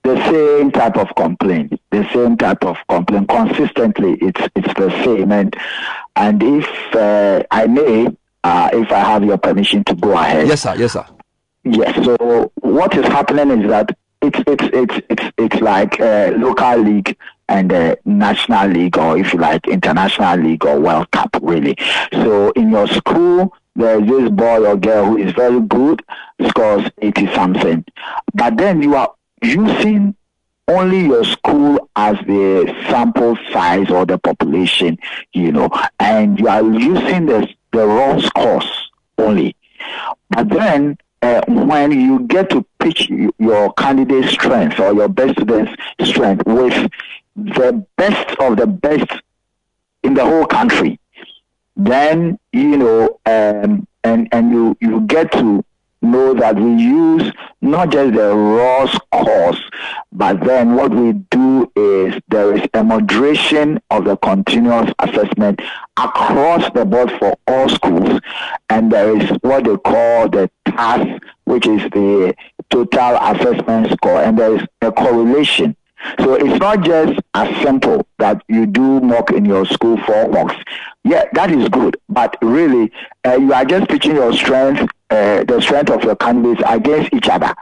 the 0.02 0.16
same 0.30 0.72
type 0.72 0.96
of 0.96 1.09
complaint, 1.16 1.80
the 1.90 2.04
same 2.12 2.36
type 2.36 2.64
of 2.64 2.76
complaint 2.88 3.28
consistently. 3.28 4.14
It's 4.20 4.40
it's 4.56 4.74
the 4.74 4.90
same, 5.04 5.30
and 5.32 5.54
and 6.16 6.42
if 6.42 6.66
uh, 6.96 7.42
I 7.50 7.66
may, 7.68 8.09
uh, 8.42 8.70
if 8.72 8.90
I 8.90 8.98
have 8.98 9.24
your 9.24 9.38
permission 9.38 9.84
to 9.84 9.94
go 9.94 10.12
ahead. 10.12 10.48
Yes, 10.48 10.62
sir. 10.62 10.74
Yes, 10.76 10.92
sir. 10.92 11.06
Yes. 11.64 12.04
So 12.04 12.50
what 12.60 12.96
is 12.96 13.06
happening 13.06 13.62
is 13.62 13.68
that 13.70 13.96
it's 14.23 14.39
it's 14.47 14.65
it's 14.73 15.07
it's 15.11 15.24
it's 15.36 15.61
like 15.61 16.01
uh, 16.01 16.32
local 16.36 16.78
league 16.78 17.16
and 17.49 17.73
uh, 17.73 17.97
national 18.05 18.69
league, 18.69 18.97
or 18.97 19.19
if 19.19 19.32
you 19.32 19.39
like, 19.39 19.66
international 19.69 20.39
league 20.39 20.65
or 20.65 20.81
World 20.81 21.11
Cup, 21.11 21.36
really. 21.43 21.77
So 22.12 22.51
in 22.53 22.70
your 22.70 22.86
school, 22.89 23.53
there's 23.77 24.07
this 24.09 24.31
boy 24.31 24.65
or 24.66 24.77
girl 24.77 25.07
who 25.07 25.19
is 25.19 25.32
very 25.32 25.61
good, 25.61 26.03
scores 26.49 26.89
eighty 27.03 27.27
something, 27.35 27.85
but 28.35 28.57
then 28.57 28.82
you 28.82 28.94
are 28.94 29.12
using 29.43 30.15
only 30.69 31.07
your 31.07 31.24
school 31.24 31.90
as 31.97 32.16
the 32.27 32.73
sample 32.89 33.36
size 33.53 33.90
or 33.90 34.07
the 34.07 34.16
population, 34.16 34.97
you 35.32 35.51
know, 35.53 35.69
and 35.99 36.39
you 36.39 36.49
are 36.49 36.62
using 36.62 37.27
the 37.27 37.49
the 37.73 37.86
wrong 37.86 38.20
scores 38.20 38.90
only. 39.19 39.57
But 40.31 40.49
then 40.49 40.97
uh, 41.23 41.43
when 41.47 41.93
you 41.93 42.20
get 42.20 42.51
to 42.51 42.66
pitch 42.81 43.09
your 43.39 43.73
candidate's 43.74 44.32
strength 44.32 44.78
or 44.81 44.93
your 44.93 45.09
best 45.09 45.32
student's 45.32 45.73
strength 46.03 46.43
with 46.47 46.90
the 47.36 47.86
best 47.97 48.36
of 48.40 48.57
the 48.57 48.66
best 48.66 49.11
in 50.03 50.15
the 50.15 50.24
whole 50.24 50.47
country, 50.47 50.99
then 51.77 52.39
you 52.53 52.77
know, 52.77 53.20
um, 53.27 53.86
and 54.05 54.28
and 54.32 54.51
you 54.51 54.77
you 54.81 55.01
get 55.03 55.31
to 55.32 55.65
know 56.03 56.35
that 56.35 56.57
we 56.57 56.74
use 56.74 57.33
not 57.61 57.91
just 57.91 58.15
the 58.15 58.35
raw 58.35 58.87
scores, 58.87 59.62
but 60.12 60.41
then 60.45 60.74
what 60.74 60.93
we 60.93 61.12
do 61.31 61.70
is 61.77 62.20
there 62.29 62.55
is 62.55 62.62
a 62.74 62.85
moderation 62.85 63.81
of 63.91 64.05
the 64.05 64.16
continuous 64.16 64.93
assessment 64.99 65.61
across 65.97 66.70
the 66.73 66.85
board 66.85 67.11
for 67.19 67.35
all 67.47 67.69
schools, 67.69 68.20
and 68.69 68.93
there 68.93 69.16
is 69.16 69.31
what 69.43 69.65
they 69.65 69.77
call 69.77 70.29
the 70.29 70.51
TAS, 70.66 71.20
which 71.45 71.66
is 71.66 71.83
the 71.93 72.35
total 72.70 73.16
assessment 73.16 73.91
score, 73.93 74.23
and 74.23 74.39
there 74.39 74.57
is 74.57 74.62
a 74.81 74.91
correlation. 74.91 75.77
So 76.19 76.35
it's 76.35 76.59
not 76.59 76.83
just 76.83 77.20
as 77.35 77.62
simple 77.62 78.05
that 78.19 78.43
you 78.49 78.66
do 78.66 79.01
mock 79.01 79.31
in 79.31 79.45
your 79.45 79.65
school 79.66 79.97
for 79.99 80.29
mocks. 80.29 80.57
Yeah, 81.05 81.24
that 81.35 81.51
is 81.53 81.69
good, 81.69 81.97
but 82.09 82.37
really, 82.43 82.91
uh, 83.24 83.37
you 83.37 83.53
are 83.53 83.65
just 83.65 83.89
pitching 83.89 84.16
your 84.16 84.33
strength, 84.33 84.91
uh, 85.12 85.44
the 85.44 85.60
strength 85.60 85.90
of 85.90 86.02
your 86.02 86.16
candidates 86.16 86.62
against 86.66 87.12
each 87.12 87.28
other. 87.28 87.55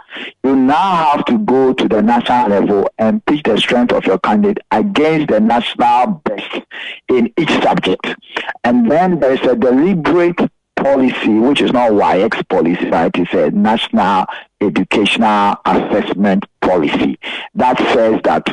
You 0.44 0.54
now 0.54 1.12
have 1.12 1.24
to 1.24 1.38
go 1.38 1.72
to 1.72 1.88
the 1.88 2.00
national 2.00 2.48
level 2.48 2.88
and 2.98 3.24
pitch 3.26 3.42
the 3.42 3.58
strength 3.58 3.92
of 3.92 4.04
your 4.06 4.18
candidate 4.18 4.58
against 4.70 5.28
the 5.28 5.40
national 5.40 6.22
best 6.24 6.60
in 7.08 7.32
each 7.36 7.50
subject. 7.62 8.06
And 8.62 8.90
then 8.90 9.18
there 9.18 9.32
is 9.32 9.40
a 9.40 9.56
deliberate 9.56 10.38
policy, 10.76 11.38
which 11.40 11.60
is 11.60 11.72
not 11.72 11.90
WAEC 11.90 12.48
policy, 12.48 12.88
right? 12.88 13.10
It's 13.14 13.34
a 13.34 13.50
national 13.50 14.26
educational 14.60 15.56
assessment 15.64 16.46
policy 16.60 17.18
that 17.54 17.78
says 17.92 18.20
that 18.24 18.46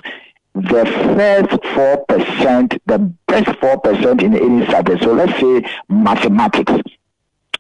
the 0.55 0.85
first 1.15 1.63
four 1.75 2.03
percent, 2.05 2.81
the 2.87 2.97
best 3.27 3.55
four 3.59 3.79
percent 3.79 4.23
in 4.23 4.35
any 4.35 4.65
subject. 4.65 5.03
So 5.03 5.13
let's 5.13 5.39
say 5.39 5.69
mathematics. 5.87 6.73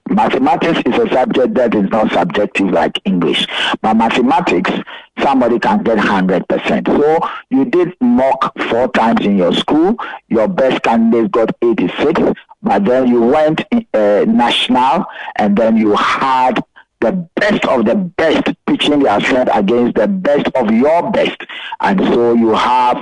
Mathematics 0.09 0.81
is 0.85 0.97
a 0.97 1.09
subject 1.09 1.53
that 1.55 1.75
is 1.75 1.89
not 1.89 2.11
subjective 2.11 2.69
like 2.69 2.99
English, 3.05 3.47
but 3.81 3.95
mathematics 3.95 4.71
somebody 5.19 5.59
can 5.59 5.83
get 5.83 5.97
hundred 5.97 6.47
percent. 6.47 6.87
So 6.87 7.19
you 7.49 7.65
did 7.65 7.95
mock 8.01 8.53
four 8.69 8.87
times 8.89 9.25
in 9.25 9.37
your 9.37 9.53
school. 9.53 9.95
Your 10.29 10.47
best 10.47 10.83
candidate 10.83 11.31
got 11.31 11.55
eighty 11.61 11.87
six, 11.99 12.21
but 12.61 12.85
then 12.85 13.07
you 13.07 13.21
went 13.21 13.61
uh, 13.93 14.25
national, 14.27 15.05
and 15.35 15.57
then 15.57 15.77
you 15.77 15.95
had 15.95 16.63
the 16.99 17.11
best 17.35 17.63
of 17.65 17.85
the 17.85 17.95
best 17.95 18.47
pitching 18.65 19.01
strength 19.01 19.51
against 19.53 19.95
the 19.95 20.07
best 20.07 20.47
of 20.55 20.71
your 20.71 21.11
best. 21.11 21.37
And 21.79 21.99
so 21.99 22.33
you 22.33 22.53
have 22.55 22.97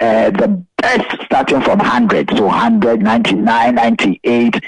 uh, 0.00 0.30
the 0.30 0.64
best 0.78 1.22
starting 1.24 1.60
from 1.60 1.78
100, 1.78 2.30
so 2.36 2.46
100, 2.46 3.02
99, 3.02 3.74
98, 3.74 4.64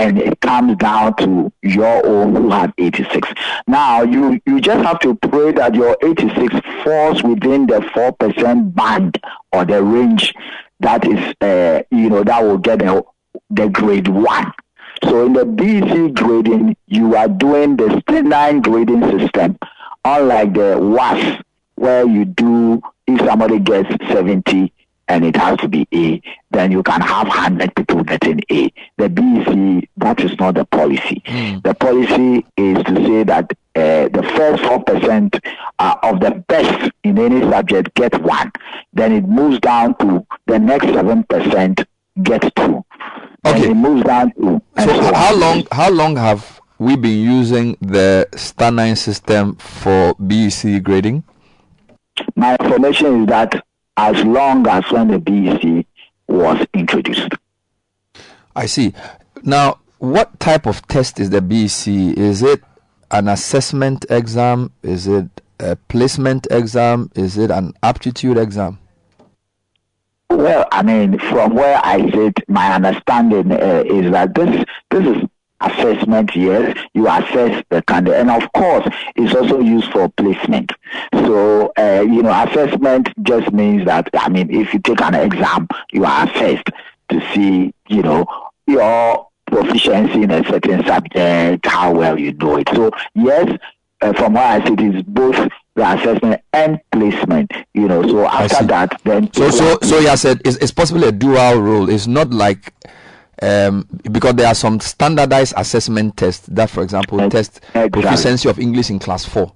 and 0.00 0.18
it 0.18 0.40
comes 0.40 0.76
down 0.76 1.14
to 1.16 1.52
your 1.62 2.06
own 2.06 2.34
who 2.34 2.50
had 2.50 2.72
86. 2.78 3.28
Now, 3.66 4.02
you, 4.02 4.40
you 4.46 4.58
just 4.58 4.82
have 4.84 4.98
to 5.00 5.14
pray 5.14 5.52
that 5.52 5.74
your 5.74 5.94
86 6.02 6.54
falls 6.82 7.22
within 7.22 7.66
the 7.66 7.80
4% 7.80 8.74
band 8.74 9.22
or 9.52 9.66
the 9.66 9.82
range 9.82 10.32
that 10.80 11.06
is, 11.06 11.34
uh, 11.42 11.82
you 11.90 12.08
know, 12.08 12.24
that 12.24 12.42
will 12.42 12.56
get 12.56 12.78
the, 12.78 13.04
the 13.50 13.68
grade 13.68 14.08
1. 14.08 14.52
So 15.04 15.26
in 15.26 15.34
the 15.34 15.44
BC 15.44 16.14
grading, 16.14 16.76
you 16.86 17.14
are 17.14 17.28
doing 17.28 17.76
the 17.76 18.00
streamline 18.00 18.62
grading 18.62 19.02
system, 19.18 19.58
unlike 20.04 20.54
the 20.54 20.78
WAS, 20.80 21.42
where 21.74 22.06
you 22.06 22.24
do, 22.24 22.80
if 23.06 23.20
somebody 23.20 23.58
gets 23.58 23.90
70 24.08 24.72
and 25.10 25.24
it 25.24 25.34
has 25.36 25.58
to 25.58 25.68
be 25.68 25.86
A, 25.92 26.22
then 26.52 26.70
you 26.70 26.82
can 26.84 27.00
have 27.00 27.26
100 27.26 27.74
people 27.74 28.04
getting 28.04 28.40
A. 28.50 28.72
The 28.96 29.08
BC, 29.08 29.88
that 29.96 30.20
is 30.20 30.38
not 30.38 30.54
the 30.54 30.64
policy. 30.64 31.20
Hmm. 31.26 31.58
The 31.64 31.74
policy 31.74 32.46
is 32.56 32.84
to 32.84 32.94
say 32.94 33.24
that 33.24 33.50
uh, 33.74 34.08
the 34.08 34.22
first 34.36 34.62
4% 34.62 35.40
uh, 35.80 35.96
of 36.04 36.20
the 36.20 36.44
best 36.46 36.92
in 37.02 37.18
any 37.18 37.40
subject 37.40 37.92
get 37.94 38.22
one. 38.22 38.52
Then 38.92 39.12
it 39.12 39.26
moves 39.26 39.58
down 39.58 39.96
to 39.98 40.24
the 40.46 40.58
next 40.60 40.86
7% 40.86 41.86
get 42.22 42.42
two. 42.54 42.84
Okay. 43.44 43.62
And 43.62 43.64
it 43.64 43.74
moves 43.74 44.04
down 44.04 44.32
to 44.34 44.62
So 44.78 44.90
h- 44.94 45.14
how 45.14 45.34
long 45.34 45.66
how 45.72 45.90
long 45.90 46.16
have 46.16 46.60
we 46.78 46.94
been 46.96 47.18
using 47.18 47.76
the 47.80 48.28
Stanine 48.32 48.96
system 48.96 49.56
for 49.56 50.14
BEC 50.20 50.82
grading? 50.82 51.24
My 52.36 52.56
information 52.60 53.22
is 53.22 53.26
that 53.28 53.64
as 54.00 54.24
long 54.24 54.66
as 54.66 54.82
when 54.90 55.08
the 55.08 55.18
BEC 55.18 55.84
was 56.26 56.66
introduced. 56.72 57.34
I 58.56 58.64
see. 58.64 58.94
Now, 59.42 59.80
what 59.98 60.40
type 60.40 60.66
of 60.66 60.86
test 60.88 61.20
is 61.20 61.28
the 61.28 61.42
BEC? 61.42 62.16
Is 62.16 62.42
it 62.42 62.62
an 63.10 63.28
assessment 63.28 64.06
exam? 64.08 64.72
Is 64.82 65.06
it 65.06 65.28
a 65.58 65.76
placement 65.76 66.46
exam? 66.50 67.10
Is 67.14 67.36
it 67.36 67.50
an 67.50 67.74
aptitude 67.82 68.38
exam? 68.38 68.78
Well, 70.30 70.66
I 70.72 70.82
mean, 70.82 71.18
from 71.18 71.54
where 71.54 71.78
I 71.84 72.10
sit, 72.10 72.38
my 72.48 72.72
understanding 72.72 73.52
uh, 73.52 73.82
is 73.84 74.10
that 74.12 74.34
this 74.34 74.64
this 74.90 75.04
is 75.04 75.28
assessment. 75.60 76.34
Yes, 76.34 76.76
you 76.94 77.08
assess 77.08 77.62
the 77.70 77.82
candidate, 77.82 78.20
and 78.20 78.30
of 78.30 78.50
course, 78.52 78.86
it's 79.16 79.34
also 79.34 79.60
used 79.60 79.90
for 79.92 80.08
placement. 80.10 80.72
So, 81.12 81.72
uh, 81.78 82.02
you 82.02 82.22
know, 82.22 82.42
assessment 82.44 83.08
just 83.22 83.52
means 83.52 83.84
that 83.86 84.08
I 84.14 84.28
mean, 84.28 84.50
if 84.50 84.72
you 84.72 84.80
take 84.80 85.00
an 85.00 85.14
exam, 85.14 85.68
you 85.92 86.04
are 86.04 86.28
assessed 86.28 86.68
to 87.10 87.20
see, 87.34 87.72
you 87.88 88.02
know, 88.02 88.26
your 88.66 89.28
proficiency 89.46 90.22
in 90.22 90.30
a 90.30 90.44
certain 90.44 90.84
subject, 90.86 91.66
how 91.66 91.92
well 91.92 92.18
you 92.18 92.32
know 92.34 92.56
it. 92.56 92.68
So, 92.72 92.90
yes, 93.14 93.58
uh, 94.00 94.12
from 94.14 94.34
where 94.34 94.44
I 94.44 94.64
sit, 94.64 94.80
it's 94.80 95.06
both 95.08 95.36
the 95.74 95.92
assessment 95.92 96.40
and 96.52 96.80
placement. 96.92 97.52
You 97.74 97.88
know, 97.88 98.02
so 98.06 98.26
after 98.26 98.64
that, 98.66 99.00
then 99.04 99.32
So, 99.32 99.50
so, 99.50 99.78
so, 99.82 99.98
yeah, 99.98 100.14
said 100.14 100.40
it's, 100.44 100.56
it's 100.58 100.72
possibly 100.72 101.08
a 101.08 101.12
dual 101.12 101.56
role. 101.60 101.90
It's 101.90 102.06
not 102.06 102.30
like 102.30 102.72
um, 103.42 103.86
because 104.12 104.34
there 104.34 104.46
are 104.46 104.54
some 104.54 104.80
standardized 104.80 105.54
assessment 105.56 106.16
tests 106.16 106.46
that, 106.48 106.70
for 106.70 106.82
example, 106.82 107.28
test 107.30 107.60
proficiency 107.72 108.48
of 108.48 108.58
English 108.58 108.90
in 108.90 108.98
class 108.98 109.24
four. 109.24 109.52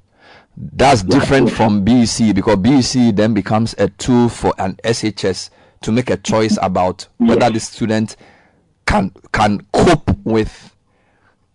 That's 0.56 1.02
different 1.02 1.51
from 1.51 1.85
BEC 1.85 2.35
because 2.35 2.56
BEC 2.56 3.15
then 3.15 3.35
becomes 3.35 3.74
a 3.78 3.89
tool 3.89 4.28
for 4.28 4.55
an 4.59 4.77
SHS 4.85 5.51
to 5.82 5.93
make 5.93 6.11
a 6.11 6.16
choice 6.16 6.56
about 6.62 7.09
whether 7.19 7.51
the 7.51 7.61
student 7.61 8.16
can 8.86 9.11
can 9.32 9.66
cope 9.73 10.16
with 10.24 10.74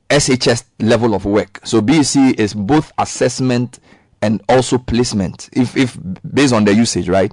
SHS 0.10 0.66
level 0.80 1.14
of 1.14 1.26
work. 1.26 1.62
So 1.64 1.82
BEC 1.82 2.38
is 2.38 2.54
both 2.54 2.92
assessment 2.98 3.80
and 4.22 4.42
also 4.50 4.78
placement, 4.78 5.50
if 5.54 5.78
if 5.78 5.98
based 6.34 6.54
on 6.54 6.66
the 6.66 6.74
usage, 6.74 7.08
right? 7.08 7.32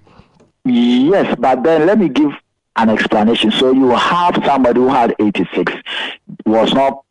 Yes, 0.64 1.35
but 1.39 1.62
then 1.62 1.86
let 1.86 1.98
me 1.98 2.09
give 2.09 2.31
an 2.77 2.90
explanation. 2.90 3.51
So 3.51 3.73
you 3.73 3.90
have 3.90 4.40
somebody 4.44 4.81
who 4.81 4.89
had 4.89 5.15
86, 5.19 5.73
was 6.44 6.73
not, 6.73 7.05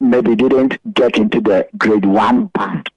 maybe 0.00 0.34
didn't 0.34 0.78
get 0.94 1.16
into 1.16 1.40
the 1.40 1.68
grade 1.76 2.04
one 2.04 2.46
band, 2.46 2.88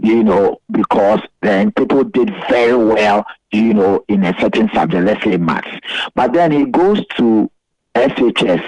you 0.00 0.24
know, 0.24 0.60
because 0.70 1.20
then 1.42 1.70
people 1.72 2.04
did 2.04 2.34
very 2.48 2.76
well, 2.76 3.24
you 3.52 3.74
know, 3.74 4.04
in 4.08 4.24
a 4.24 4.38
certain 4.40 4.70
subject, 4.72 5.04
let's 5.04 5.22
say 5.22 5.36
maths. 5.36 5.68
But 6.14 6.32
then 6.32 6.50
he 6.50 6.64
goes 6.64 7.04
to 7.16 7.50
SHS, 7.94 8.64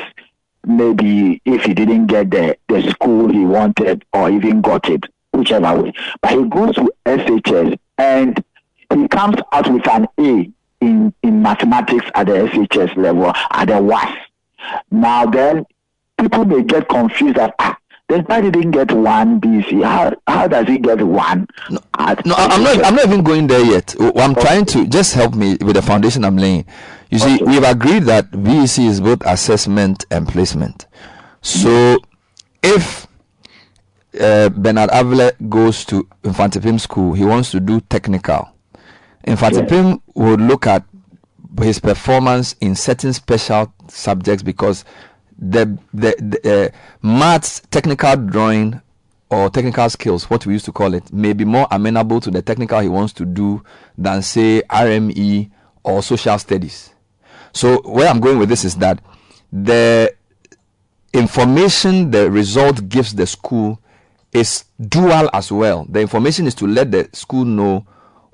maybe 0.66 1.40
if 1.44 1.62
he 1.62 1.74
didn't 1.74 2.06
get 2.06 2.30
the, 2.30 2.56
the 2.68 2.90
school 2.90 3.32
he 3.32 3.44
wanted 3.44 4.04
or 4.12 4.30
even 4.30 4.60
got 4.60 4.88
it, 4.88 5.04
whichever 5.32 5.82
way. 5.82 5.92
But 6.20 6.32
he 6.32 6.44
goes 6.44 6.74
to 6.76 6.92
SHS 7.06 7.78
and 7.98 8.44
he 8.94 9.08
comes 9.08 9.36
out 9.52 9.72
with 9.72 9.88
an 9.88 10.06
A 10.20 10.52
in, 10.80 11.12
in 11.22 11.42
mathematics 11.42 12.06
at 12.14 12.26
the 12.26 12.32
SHS 12.32 12.96
level, 12.96 13.32
at 13.50 13.66
the 13.68 13.82
WAS. 13.82 14.16
Now 14.90 15.26
then, 15.26 15.64
people 16.18 16.44
may 16.44 16.62
get 16.62 16.88
confused 16.88 17.36
that, 17.36 17.54
ah, 17.58 17.76
then 18.08 18.22
why 18.24 18.40
did 18.40 18.54
he 18.54 18.64
get 18.64 18.92
one 18.92 19.40
BC? 19.40 19.82
How, 19.84 20.12
how 20.26 20.46
does 20.48 20.66
he 20.66 20.78
get 20.78 21.00
one? 21.02 21.46
No, 21.70 21.78
I- 21.94 22.16
I'm 22.26 22.62
not. 22.62 22.84
I'm 22.84 22.94
not 22.94 23.06
even 23.06 23.22
going 23.24 23.46
there 23.48 23.64
yet. 23.64 23.94
I'm 24.16 24.34
trying 24.34 24.64
to 24.66 24.86
just 24.86 25.14
help 25.14 25.34
me 25.34 25.56
with 25.60 25.74
the 25.76 25.82
foundation 25.82 26.24
I'm 26.24 26.36
laying. 26.36 26.64
You 27.10 27.18
see, 27.18 27.40
we've 27.44 27.62
agreed 27.64 28.04
that 28.04 28.30
BEC 28.30 28.78
is 28.80 29.00
both 29.00 29.22
assessment 29.26 30.04
and 30.10 30.26
placement. 30.28 30.86
So, 31.42 31.98
if 32.62 33.06
uh, 34.20 34.48
Bernard 34.50 34.90
Avle 34.90 35.30
goes 35.48 35.84
to 35.86 36.04
Mfantsipim 36.24 36.80
School, 36.80 37.12
he 37.14 37.24
wants 37.24 37.50
to 37.52 37.60
do 37.60 37.80
technical. 37.80 38.48
Infante 39.26 39.58
Yes. 39.60 39.68
Pim 39.68 40.00
would 40.14 40.40
look 40.40 40.66
at 40.66 40.84
his 41.60 41.78
performance 41.80 42.54
in 42.60 42.74
certain 42.74 43.12
special 43.12 43.72
subjects 43.88 44.42
because 44.42 44.84
the 45.38 45.78
the, 45.92 46.14
the 46.18 46.66
uh, 46.66 47.06
maths 47.06 47.60
technical 47.70 48.16
drawing 48.16 48.80
or 49.30 49.50
technical 49.50 49.88
skills 49.90 50.30
what 50.30 50.46
we 50.46 50.52
used 50.54 50.64
to 50.64 50.72
call 50.72 50.94
it 50.94 51.12
may 51.12 51.32
be 51.32 51.44
more 51.44 51.66
amenable 51.70 52.20
to 52.20 52.30
the 52.30 52.40
technical 52.40 52.80
he 52.80 52.88
wants 52.88 53.12
to 53.12 53.24
do 53.24 53.62
than 53.98 54.22
say 54.22 54.62
rme 54.70 55.50
or 55.82 56.02
social 56.02 56.38
studies 56.38 56.94
so 57.52 57.78
where 57.82 58.08
i'm 58.08 58.20
going 58.20 58.38
with 58.38 58.48
this 58.48 58.64
is 58.64 58.76
that 58.76 58.98
the 59.52 60.14
information 61.12 62.10
the 62.10 62.30
result 62.30 62.88
gives 62.88 63.14
the 63.14 63.26
school 63.26 63.80
is 64.32 64.64
dual 64.88 65.28
as 65.32 65.50
well 65.50 65.84
the 65.88 66.00
information 66.00 66.46
is 66.46 66.54
to 66.54 66.66
let 66.66 66.90
the 66.92 67.08
school 67.12 67.44
know 67.44 67.84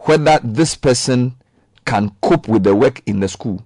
whether 0.02 0.38
this 0.42 0.74
person 0.74 1.34
can 1.84 2.10
cope 2.20 2.48
with 2.48 2.62
the 2.62 2.74
work 2.74 3.02
in 3.06 3.20
the 3.20 3.28
school 3.28 3.64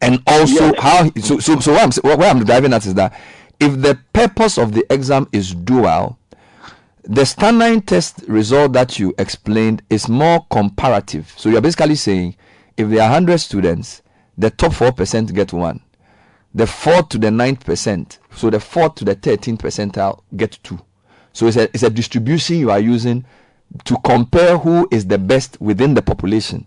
and 0.00 0.22
also 0.26 0.72
how 0.78 1.10
so 1.20 1.38
so 1.38 1.60
so 1.60 1.72
what 1.72 1.82
I'm 1.82 2.18
what 2.18 2.36
I'm 2.36 2.44
driving 2.44 2.72
at 2.72 2.86
is 2.86 2.94
that 2.94 3.18
if 3.58 3.80
the 3.80 3.98
purpose 4.12 4.56
of 4.58 4.72
the 4.72 4.84
exam 4.90 5.28
is 5.32 5.54
dual, 5.54 6.18
the 7.04 7.26
standard 7.26 7.86
test 7.86 8.24
result 8.26 8.72
that 8.72 8.98
you 8.98 9.14
explained 9.18 9.82
is 9.90 10.08
more 10.08 10.46
comparative. 10.50 11.32
So 11.36 11.50
you're 11.50 11.60
basically 11.60 11.96
saying 11.96 12.36
if 12.76 12.88
there 12.88 13.02
are 13.02 13.10
hundred 13.10 13.38
students, 13.38 14.02
the 14.38 14.50
top 14.50 14.72
four 14.72 14.92
percent 14.92 15.34
get 15.34 15.52
one, 15.52 15.80
the 16.54 16.66
fourth 16.66 17.10
to 17.10 17.18
the 17.18 17.30
ninth 17.30 17.64
percent, 17.64 18.18
so 18.34 18.48
the 18.48 18.60
fourth 18.60 18.94
to 18.96 19.04
the 19.04 19.14
thirteenth 19.14 19.60
percentile 19.60 20.22
get 20.36 20.58
two. 20.62 20.80
So 21.32 21.46
it's 21.46 21.56
a 21.56 21.64
it's 21.64 21.82
a 21.82 21.90
distribution 21.90 22.56
you 22.56 22.70
are 22.70 22.80
using 22.80 23.24
to 23.84 23.96
compare 24.04 24.58
who 24.58 24.88
is 24.90 25.06
the 25.06 25.18
best 25.18 25.60
within 25.60 25.94
the 25.94 26.02
population. 26.02 26.66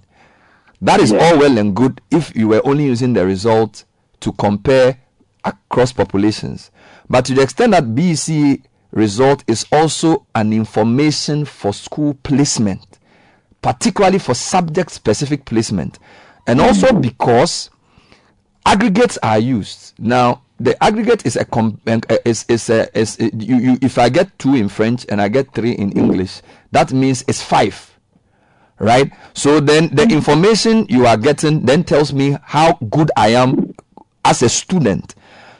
That 0.82 1.00
is 1.00 1.12
all 1.12 1.40
well 1.40 1.58
and 1.58 1.76
good 1.76 2.02
if 2.12 2.36
you 2.36 2.50
were 2.50 2.62
only 2.66 2.86
using 2.86 3.14
the 3.14 3.26
result 3.26 3.86
to 4.20 4.32
compare 4.34 5.00
across 5.44 5.92
populations. 5.94 6.72
But 7.10 7.26
to 7.26 7.34
the 7.34 7.42
extent 7.42 7.72
that 7.72 7.96
BEC 7.96 8.62
result 8.92 9.44
is 9.48 9.66
also 9.72 10.26
an 10.36 10.54
information 10.54 11.46
for 11.46 11.74
school 11.74 12.14
placement, 12.24 13.00
particularly 13.62 14.20
for 14.20 14.34
subject 14.34 14.92
specific 14.92 15.46
placement, 15.46 16.00
and 16.48 16.62
also 16.62 16.88
mm. 16.88 17.02
because 17.02 17.70
aggregates 18.66 19.18
are 19.24 19.40
used. 19.40 19.94
Now, 19.98 20.43
the 20.60 20.82
aggregate 20.84 21.26
is 21.26 21.36
a 21.36 21.46
com- 21.46 21.80
uh, 21.88 22.00
is 22.26 22.46
is 22.48 22.70
a, 22.70 22.98
is 22.98 23.20
a, 23.20 23.36
you, 23.36 23.58
you 23.58 23.78
if 23.82 23.98
I 23.98 24.10
get 24.10 24.38
two 24.40 24.56
in 24.56 24.70
French 24.70 25.06
and 25.10 25.22
I 25.22 25.28
get 25.28 25.54
three 25.54 25.72
in 25.72 25.92
English, 25.94 26.42
that 26.72 26.94
means 26.94 27.24
it's 27.28 27.42
five. 27.42 27.90
Right? 28.80 29.12
So 29.34 29.60
then 29.60 29.94
the 29.96 30.04
information 30.04 30.86
you 30.90 31.06
are 31.06 31.16
getting 31.18 31.66
then 31.66 31.84
tells 31.84 32.12
me 32.12 32.38
how 32.44 32.74
good 32.90 33.12
I 33.16 33.30
am 33.30 33.74
as 34.26 34.42
a 34.42 34.50
student. 34.50 35.16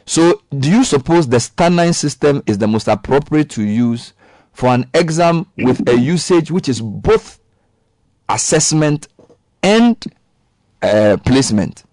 So 0.06 0.42
do 0.58 0.70
you 0.70 0.84
suppose 0.84 1.28
the 1.28 1.40
standardized 1.40 1.98
system 1.98 2.44
is 2.46 2.58
the 2.58 2.68
most 2.68 2.88
appropriate 2.88 3.50
to 3.52 3.64
use 3.64 4.14
for 4.52 4.70
an 4.74 4.90
exam 4.94 5.48
with 5.58 5.88
a 5.88 5.98
usage 5.98 6.52
which 6.52 6.68
is 6.68 6.82
both 6.82 7.40
assessment 8.28 9.08
and 9.62 10.04
uh, 10.82 11.18
placement? 11.26 11.84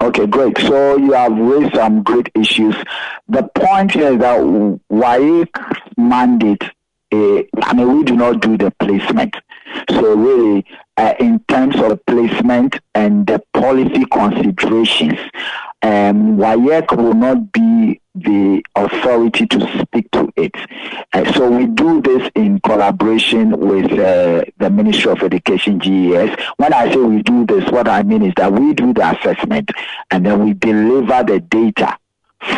Okay, 0.00 0.26
great. 0.26 0.56
So 0.58 0.96
you 0.96 1.12
have 1.12 1.32
raised 1.36 1.74
some 1.74 2.04
great 2.04 2.30
issues. 2.36 2.76
The 3.28 3.42
point 3.56 3.90
here 3.90 4.12
is 4.12 4.18
that 4.20 4.38
WAEC 4.92 5.48
mandate, 5.96 6.62
uh, 7.12 7.42
I 7.62 7.74
mean, 7.74 7.98
we 7.98 8.04
do 8.04 8.14
not 8.14 8.40
do 8.40 8.56
the 8.56 8.70
placement. 8.78 9.34
So 9.90 10.14
really, 10.14 10.64
uh, 10.96 11.14
in 11.18 11.40
terms 11.48 11.76
of 11.80 12.04
placement 12.06 12.76
and 12.94 13.26
the 13.26 13.42
policy 13.52 14.04
considerations, 14.12 15.18
um, 15.82 16.36
WAEC 16.36 16.96
will 16.96 17.14
not 17.14 17.50
be 17.50 18.00
the 18.22 18.62
authority 18.74 19.46
to 19.46 19.80
speak 19.80 20.10
to 20.12 20.32
it. 20.36 20.54
Uh, 21.12 21.32
so 21.32 21.50
we 21.50 21.66
do 21.66 22.00
this 22.02 22.30
in 22.34 22.60
collaboration 22.60 23.58
with 23.58 23.92
uh, 23.92 24.44
the 24.58 24.70
Ministry 24.70 25.10
of 25.10 25.22
Education, 25.22 25.80
GES. 25.80 26.36
When 26.56 26.72
I 26.72 26.90
say 26.90 26.98
we 26.98 27.22
do 27.22 27.46
this, 27.46 27.64
what 27.70 27.88
I 27.88 28.02
mean 28.02 28.24
is 28.24 28.32
that 28.36 28.52
we 28.52 28.74
do 28.74 28.92
the 28.92 29.10
assessment 29.10 29.70
and 30.10 30.24
then 30.24 30.44
we 30.44 30.54
deliver 30.54 31.24
the 31.24 31.40
data 31.40 31.98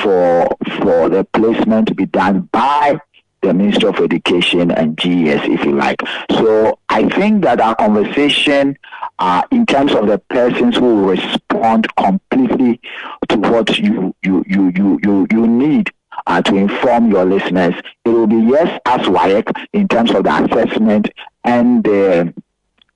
for 0.03 0.47
for 0.79 1.09
the 1.09 1.25
placement 1.33 1.89
to 1.89 1.95
be 1.95 2.07
done 2.07 2.41
by 2.53 3.01
the 3.43 3.55
Ministry 3.55 3.89
of 3.89 3.97
Education 3.97 4.71
and 4.71 4.97
GES, 4.99 5.41
if 5.45 5.65
you 5.65 5.73
like. 5.73 6.01
So 6.33 6.79
I 6.89 7.09
think 7.09 7.43
that 7.45 7.61
our 7.61 7.75
conversation, 7.75 8.77
uh, 9.19 9.43
in 9.51 9.67
terms 9.67 9.93
of 9.95 10.07
the 10.07 10.19
persons 10.19 10.77
who 10.77 11.09
respond 11.09 11.87
completely 11.97 12.81
to 13.29 13.39
what 13.39 13.79
you 13.79 14.15
you 14.23 14.45
you 14.47 14.73
you 14.75 15.01
you, 15.03 15.27
you 15.31 15.47
need 15.47 15.91
uh, 16.27 16.43
to 16.43 16.57
inform 16.57 17.11
your 17.11 17.25
listeners, 17.25 17.75
it 18.05 18.11
will 18.11 18.27
be 18.27 18.37
yes 18.37 18.81
as 18.87 19.01
WAEC 19.07 19.67
in 19.73 19.89
terms 19.89 20.11
of 20.11 20.25
the 20.25 20.45
assessment 20.45 21.09
and 21.45 21.83
the 21.85 22.33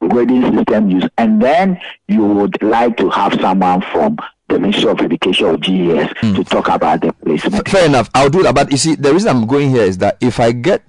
grading 0.01 0.43
system 0.55 0.91
use, 0.91 1.09
and 1.17 1.41
then 1.41 1.81
you 2.09 2.23
would 2.25 2.63
like 2.63 2.97
to 2.99 3.09
have 3.09 3.33
someone 3.41 3.81
from 3.93 4.19
the 4.55 4.61
Ministry 4.61 4.89
of 4.89 5.01
Education 5.01 5.47
or 5.47 5.57
GES 5.57 6.09
to 6.21 6.45
talk 6.45 6.69
about 6.69 7.01
the 7.01 7.13
placement. 7.13 7.69
Fair 7.69 7.87
enough. 7.87 8.09
I'll 8.15 8.31
do 8.31 8.43
that. 8.45 8.55
But 8.55 8.71
you 8.71 8.77
see, 8.79 8.95
the 8.95 9.13
reason 9.13 9.29
I'm 9.31 9.47
going 9.47 9.71
here 9.71 9.83
is 9.83 9.99
that 9.99 10.17
if 10.21 10.39
I 10.41 10.53
get, 10.53 10.83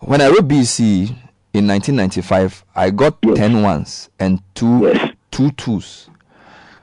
when 0.00 0.20
I 0.20 0.28
wrote 0.28 0.48
BC 0.48 1.10
in 1.54 1.68
1995, 1.68 2.64
I 2.74 2.90
got 2.90 3.22
10 3.22 3.62
ones 3.62 4.10
and 4.18 4.40
two, 4.54 4.92
two 5.30 5.50
twos. 5.52 6.08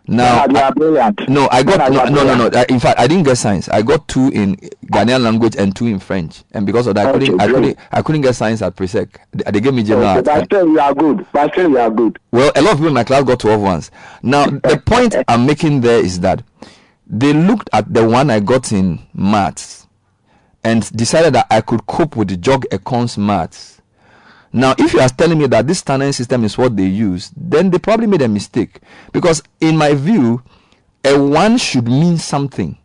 Now, 0.07 0.45
you 0.49 0.57
are 0.57 0.73
brilliant. 0.73 1.29
no, 1.29 1.47
I 1.51 1.63
got 1.63 1.91
no, 1.91 2.03
no, 2.05 2.23
no, 2.35 2.47
no. 2.49 2.63
In 2.69 2.79
fact, 2.79 2.99
I 2.99 3.07
didn't 3.07 3.23
get 3.23 3.37
science. 3.37 3.69
I 3.69 3.81
got 3.81 4.07
two 4.07 4.29
in 4.29 4.55
Ghanaian 4.91 5.21
language 5.21 5.55
and 5.55 5.75
two 5.75 5.87
in 5.87 5.99
French, 5.99 6.43
and 6.51 6.65
because 6.65 6.87
of 6.87 6.95
that, 6.95 7.07
I 7.07 7.11
couldn't, 7.11 7.39
I 7.39 7.47
couldn't, 7.47 7.77
I 7.91 8.01
couldn't 8.01 8.21
get 8.21 8.35
science 8.35 8.61
at 8.61 8.75
Presec. 8.75 9.09
They, 9.31 9.49
they 9.51 9.59
gave 9.61 9.73
me 9.73 9.83
general. 9.83 10.07
Okay, 10.09 10.21
but 10.23 10.45
still 10.45 10.67
you 10.67 10.79
are 10.79 10.93
good. 10.93 11.25
But 11.31 11.51
still 11.53 11.69
you 11.69 11.77
are 11.77 11.91
good. 11.91 12.19
Well, 12.31 12.51
a 12.55 12.61
lot 12.61 12.71
of 12.71 12.77
people 12.77 12.87
in 12.87 12.93
my 12.95 13.03
class 13.03 13.23
got 13.23 13.39
12 13.39 13.61
ones. 13.61 13.91
Now, 14.23 14.47
the 14.47 14.81
point 14.85 15.15
I'm 15.27 15.45
making 15.45 15.81
there 15.81 15.99
is 16.03 16.19
that 16.21 16.43
they 17.07 17.33
looked 17.33 17.69
at 17.71 17.93
the 17.93 18.07
one 18.07 18.29
I 18.31 18.39
got 18.39 18.71
in 18.71 18.99
maths 19.13 19.87
and 20.63 20.89
decided 20.95 21.33
that 21.33 21.47
I 21.49 21.61
could 21.61 21.85
cope 21.85 22.15
with 22.15 22.27
the 22.29 22.37
jog 22.37 22.65
econs 22.71 23.17
maths. 23.17 23.80
Now, 24.53 24.75
if 24.77 24.93
you 24.93 24.99
are 24.99 25.09
telling 25.09 25.37
me 25.39 25.47
that 25.47 25.65
this 25.67 25.79
standard 25.79 26.13
system 26.13 26.43
is 26.43 26.57
what 26.57 26.75
they 26.75 26.85
use, 26.85 27.31
then 27.35 27.69
they 27.69 27.79
probably 27.79 28.07
made 28.07 28.21
a 28.21 28.27
mistake. 28.27 28.79
Because, 29.13 29.41
in 29.61 29.77
my 29.77 29.93
view, 29.93 30.43
a 31.05 31.17
one 31.21 31.57
should 31.57 31.87
mean 31.87 32.17
something. 32.17 32.77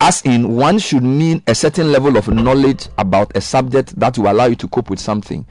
As 0.00 0.22
in, 0.22 0.56
one 0.56 0.78
should 0.78 1.02
mean 1.04 1.42
a 1.46 1.54
certain 1.54 1.92
level 1.92 2.16
of 2.16 2.26
knowledge 2.28 2.88
about 2.98 3.36
a 3.36 3.40
subject 3.40 3.98
that 4.00 4.18
will 4.18 4.30
allow 4.32 4.46
you 4.46 4.56
to 4.56 4.68
cope 4.68 4.90
with 4.90 4.98
something 4.98 5.46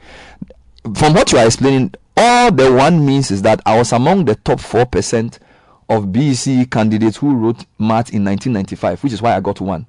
from 0.94 1.14
what 1.14 1.32
you 1.32 1.38
are 1.38 1.46
explaining, 1.46 1.94
all 2.16 2.50
the 2.50 2.72
one 2.72 3.04
means 3.04 3.30
is 3.30 3.42
that 3.42 3.60
I 3.64 3.76
was 3.78 3.92
among 3.92 4.24
the 4.24 4.34
top 4.34 4.58
4% 4.58 5.38
of 5.88 6.12
BEC 6.12 6.70
candidates 6.70 7.18
who 7.18 7.34
wrote 7.34 7.64
math 7.78 8.12
in 8.12 8.24
1995, 8.24 9.02
which 9.04 9.12
is 9.12 9.22
why 9.22 9.36
I 9.36 9.40
got 9.40 9.60
one. 9.60 9.86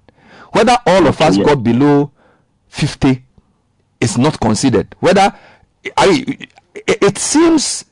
Whether 0.52 0.78
all 0.86 1.08
of 1.08 1.20
us 1.22 1.38
Yeah. 1.38 1.46
got 1.46 1.64
below 1.64 2.12
50 2.70 3.24
is 4.04 4.18
not 4.18 4.40
considered. 4.40 4.96
Whether, 5.00 5.34
I, 5.98 6.50
it, 6.76 7.04
it 7.04 7.18
seems, 7.18 7.86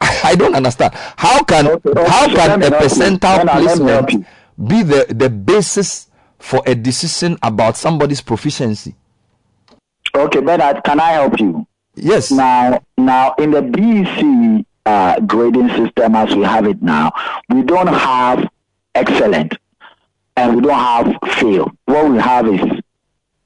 I, 0.00 0.20
I 0.24 0.34
don't 0.36 0.54
understand. 0.54 0.92
How 0.94 1.42
can, 1.44 1.64
how 1.66 2.28
so 2.28 2.34
can 2.34 2.62
a 2.62 2.70
percentile 2.70 3.44
Let 3.44 3.56
me- 3.56 3.62
let 3.66 3.78
me 3.78 3.86
help 3.90 4.06
placement 4.08 4.26
be 4.68 4.82
the, 4.82 5.06
the 5.14 5.30
basis 5.30 6.08
for 6.38 6.62
a 6.66 6.74
decision 6.74 7.38
about 7.42 7.76
somebody's 7.76 8.20
proficiency? 8.20 8.94
Okay, 10.14 10.40
Bernard, 10.40 10.82
can 10.84 11.00
I 11.00 11.10
help 11.12 11.38
you? 11.40 11.66
Yes. 11.94 12.30
Now, 12.30 12.82
now 12.98 13.34
in 13.38 13.50
the 13.52 13.62
BEC 13.62 14.64
uh, 14.86 15.20
grading 15.20 15.68
system 15.70 16.14
as 16.16 16.34
we 16.34 16.42
have 16.44 16.66
it 16.66 16.82
now, 16.82 17.12
we 17.48 17.62
don't 17.62 17.86
have 17.86 18.48
excellent 18.94 19.54
and 20.36 20.56
we 20.56 20.62
don't 20.62 20.78
have 20.78 21.16
fail. 21.34 21.70
What 21.84 22.10
we 22.10 22.18
have 22.18 22.46
is 22.48 22.60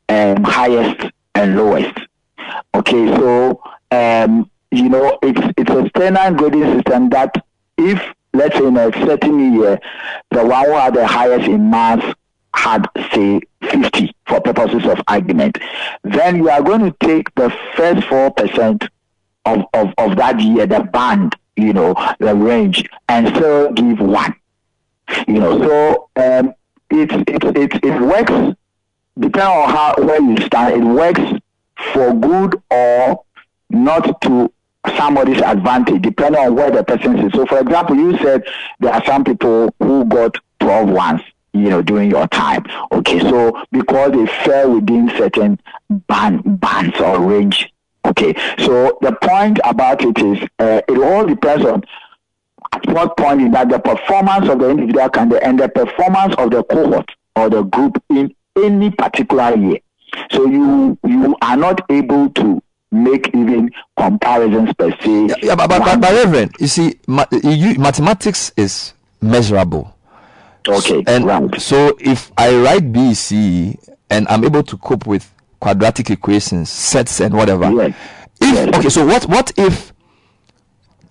um, 0.08 0.44
highest 0.44 1.10
and 1.34 1.56
lowest. 1.56 1.98
Okay, 2.74 3.06
so 3.16 3.62
um, 3.90 4.50
you 4.70 4.88
know 4.88 5.18
it's 5.22 5.40
it's 5.56 5.70
a 5.70 5.88
standard 5.96 6.38
grading 6.38 6.64
system 6.76 7.08
that 7.10 7.34
if 7.78 8.00
let's 8.32 8.56
say 8.56 8.66
in 8.66 8.76
a 8.76 8.92
certain 9.06 9.54
year 9.54 9.78
the 10.30 10.44
one 10.44 10.66
who 10.66 10.72
had 10.72 10.94
the 10.94 11.06
highest 11.06 11.48
in 11.48 11.70
maths 11.70 12.14
had 12.54 12.86
say 13.12 13.40
50 13.62 14.14
for 14.26 14.40
purposes 14.40 14.84
of 14.86 15.00
argument, 15.08 15.58
then 16.02 16.36
you 16.36 16.48
are 16.50 16.62
going 16.62 16.80
to 16.80 16.96
take 17.06 17.34
the 17.34 17.50
first 17.76 18.06
four 18.06 18.30
percent 18.30 18.84
of, 19.44 19.64
of, 19.74 19.92
of 19.98 20.16
that 20.16 20.40
year, 20.40 20.66
the 20.66 20.82
band, 20.84 21.34
you 21.56 21.72
know, 21.72 21.94
the 22.18 22.34
range, 22.34 22.88
and 23.08 23.28
still 23.28 23.72
give 23.72 24.00
one. 24.00 24.34
You 25.28 25.34
know, 25.34 25.58
so 25.58 26.10
um, 26.16 26.54
it, 26.90 27.12
it, 27.28 27.56
it, 27.56 27.84
it 27.84 28.00
works 28.00 28.56
depending 29.18 29.56
on 29.56 29.68
how 29.70 29.94
where 29.98 30.20
you 30.22 30.36
stand, 30.38 30.82
it 30.82 30.86
works 30.86 31.20
for 31.92 32.14
good 32.14 32.60
or 32.70 33.24
not 33.70 34.20
to 34.22 34.52
somebody's 34.96 35.40
advantage, 35.40 36.02
depending 36.02 36.40
on 36.40 36.54
where 36.54 36.70
the 36.70 36.84
person 36.84 37.18
is. 37.18 37.32
So, 37.32 37.46
for 37.46 37.58
example, 37.60 37.96
you 37.96 38.16
said 38.18 38.44
there 38.80 38.92
are 38.92 39.04
some 39.04 39.24
people 39.24 39.74
who 39.80 40.04
got 40.04 40.36
12 40.60 40.90
ones, 40.90 41.20
you 41.52 41.70
know, 41.70 41.82
during 41.82 42.10
your 42.10 42.26
time. 42.28 42.64
Okay, 42.92 43.20
so 43.20 43.58
because 43.72 44.12
they 44.12 44.26
fell 44.44 44.74
within 44.74 45.08
certain 45.10 45.58
band, 45.88 46.60
bands 46.60 46.98
or 47.00 47.20
range. 47.20 47.72
Okay, 48.06 48.34
so 48.58 48.98
the 49.00 49.12
point 49.22 49.58
about 49.64 50.02
it 50.04 50.18
is 50.18 50.38
uh, 50.58 50.82
it 50.86 50.98
all 50.98 51.24
depends 51.24 51.64
on 51.64 51.82
at 52.72 52.86
what 52.88 53.16
point 53.16 53.40
in 53.40 53.50
that 53.52 53.68
the 53.68 53.78
performance 53.78 54.48
of 54.48 54.58
the 54.58 54.68
individual 54.68 55.08
candidate 55.08 55.42
and 55.42 55.58
the 55.58 55.68
performance 55.68 56.34
of 56.36 56.50
the 56.50 56.62
cohort 56.64 57.08
or 57.36 57.48
the 57.48 57.62
group 57.62 58.02
in 58.10 58.34
any 58.62 58.90
particular 58.90 59.56
year. 59.56 59.78
So 60.30 60.46
you 60.46 60.98
you 61.06 61.36
are 61.42 61.56
not 61.56 61.80
able 61.90 62.30
to 62.30 62.62
make 62.92 63.28
even 63.34 63.70
comparisons 63.98 64.72
per 64.74 64.90
se. 65.00 65.28
Yeah, 65.42 65.56
but, 65.56 65.68
but, 65.68 65.80
but, 65.80 66.00
but 66.00 66.12
Reverend, 66.12 66.54
you 66.60 66.68
see, 66.68 67.00
ma- 67.08 67.26
you, 67.32 67.74
mathematics 67.78 68.52
is 68.56 68.92
measurable. 69.20 69.96
Okay. 70.68 71.02
And 71.08 71.60
so 71.60 71.96
if 72.00 72.30
I 72.38 72.56
write 72.56 72.92
BC 72.92 73.76
and 74.10 74.28
I'm 74.28 74.44
able 74.44 74.62
to 74.62 74.76
cope 74.78 75.06
with 75.06 75.30
quadratic 75.60 76.10
equations, 76.10 76.70
sets, 76.70 77.20
and 77.20 77.34
whatever. 77.34 77.92
If 78.40 78.74
okay, 78.76 78.88
so 78.88 79.04
what 79.06 79.24
what 79.24 79.52
if 79.58 79.92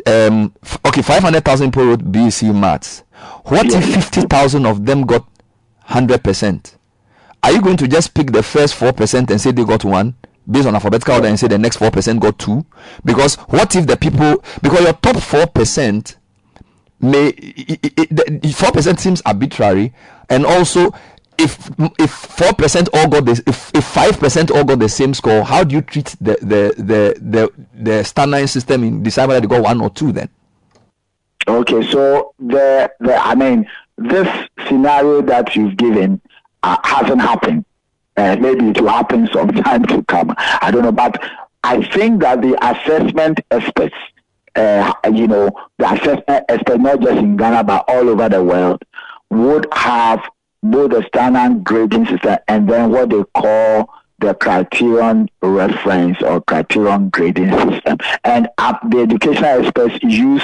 um 0.07 0.53
f- 0.63 0.79
okay 0.85 1.01
five 1.01 1.21
hundred 1.23 1.43
thousand 1.45 1.71
people 1.71 1.85
wrote 1.87 1.99
BC 2.11 2.53
maths. 2.57 3.03
What 3.45 3.65
if 3.67 3.83
fifty 3.93 4.21
thousand 4.21 4.65
of 4.65 4.85
them 4.85 5.05
got 5.05 5.25
hundred 5.81 6.23
percent? 6.23 6.77
Are 7.43 7.51
you 7.51 7.61
going 7.61 7.77
to 7.77 7.87
just 7.87 8.13
pick 8.13 8.31
the 8.31 8.41
first 8.41 8.73
four 8.75 8.93
percent 8.93 9.29
and 9.29 9.39
say 9.39 9.51
they 9.51 9.65
got 9.65 9.83
one? 9.83 10.15
Based 10.49 10.67
on 10.67 10.75
alphabetical 10.75 11.15
order 11.15 11.27
and 11.27 11.39
say 11.39 11.47
the 11.47 11.57
next 11.57 11.77
four 11.77 11.91
percent 11.91 12.19
got 12.21 12.39
two? 12.39 12.65
Because 13.03 13.35
what 13.35 13.75
if 13.75 13.85
the 13.85 13.97
people 13.97 14.43
because 14.61 14.81
your 14.81 14.93
top 14.93 15.17
four 15.17 15.45
percent 15.47 16.17
may 16.99 17.31
four 18.53 18.71
percent 18.71 18.99
seems 18.99 19.21
arbitrary, 19.25 19.93
and 20.29 20.45
also 20.45 20.93
if 21.37 21.69
if 21.99 22.11
four 22.11 22.53
percent 22.53 22.89
all 22.93 23.07
got 23.09 23.25
this, 23.25 23.41
if 23.45 23.71
if 23.75 23.83
five 23.83 24.19
percent 24.19 24.51
all 24.51 24.63
got 24.63 24.79
the 24.79 24.89
same 24.89 25.13
score, 25.13 25.43
how 25.43 25.63
do 25.63 25.75
you 25.75 25.81
treat 25.81 26.15
the 26.21 26.37
the 26.41 26.73
the 26.77 27.51
the 27.75 28.03
the 28.03 28.25
nine 28.25 28.47
system 28.47 28.83
in 28.83 29.03
decide 29.03 29.27
whether 29.27 29.41
they 29.41 29.47
got 29.47 29.63
one 29.63 29.81
or 29.81 29.89
two 29.89 30.11
then? 30.11 30.29
Okay, 31.45 31.89
so 31.89 32.33
the, 32.39 32.89
the 33.01 33.17
I 33.17 33.35
mean, 33.35 33.69
this 33.97 34.29
scenario 34.67 35.21
that 35.23 35.55
you've 35.55 35.75
given 35.75 36.21
uh, 36.63 36.77
hasn't 36.83 37.21
happened. 37.21 37.65
Uh, 38.15 38.35
maybe 38.39 38.69
it 38.69 38.79
will 38.79 38.89
happen 38.89 39.27
sometime 39.33 39.85
to 39.85 40.03
come. 40.03 40.33
I 40.37 40.71
don't 40.71 40.83
know, 40.83 40.91
but 40.91 41.21
I 41.63 41.83
think 41.83 42.21
that 42.21 42.41
the 42.41 42.57
assessment 42.65 43.39
experts, 43.51 43.95
uh, 44.55 44.93
you 45.11 45.27
know, 45.27 45.51
the 45.77 45.91
assessment 45.93 46.45
experts, 46.49 46.79
not 46.81 47.01
just 47.01 47.17
in 47.17 47.37
Ghana 47.37 47.63
but 47.63 47.85
all 47.87 48.09
over 48.09 48.29
the 48.29 48.43
world, 48.43 48.83
would 49.29 49.67
have 49.73 50.21
both 50.61 50.91
the 50.91 51.03
standard 51.07 51.63
grading 51.63 52.05
system 52.05 52.37
and 52.47 52.69
then 52.69 52.89
what 52.91 53.09
they 53.09 53.23
call 53.35 53.89
the 54.19 54.33
criterion 54.35 55.27
reference 55.41 56.21
or 56.21 56.41
criterion 56.41 57.09
grading 57.09 57.51
system. 57.51 57.97
And 58.23 58.47
uh, 58.57 58.77
the 58.87 58.99
educational 58.99 59.65
experts 59.65 59.99
use 60.01 60.43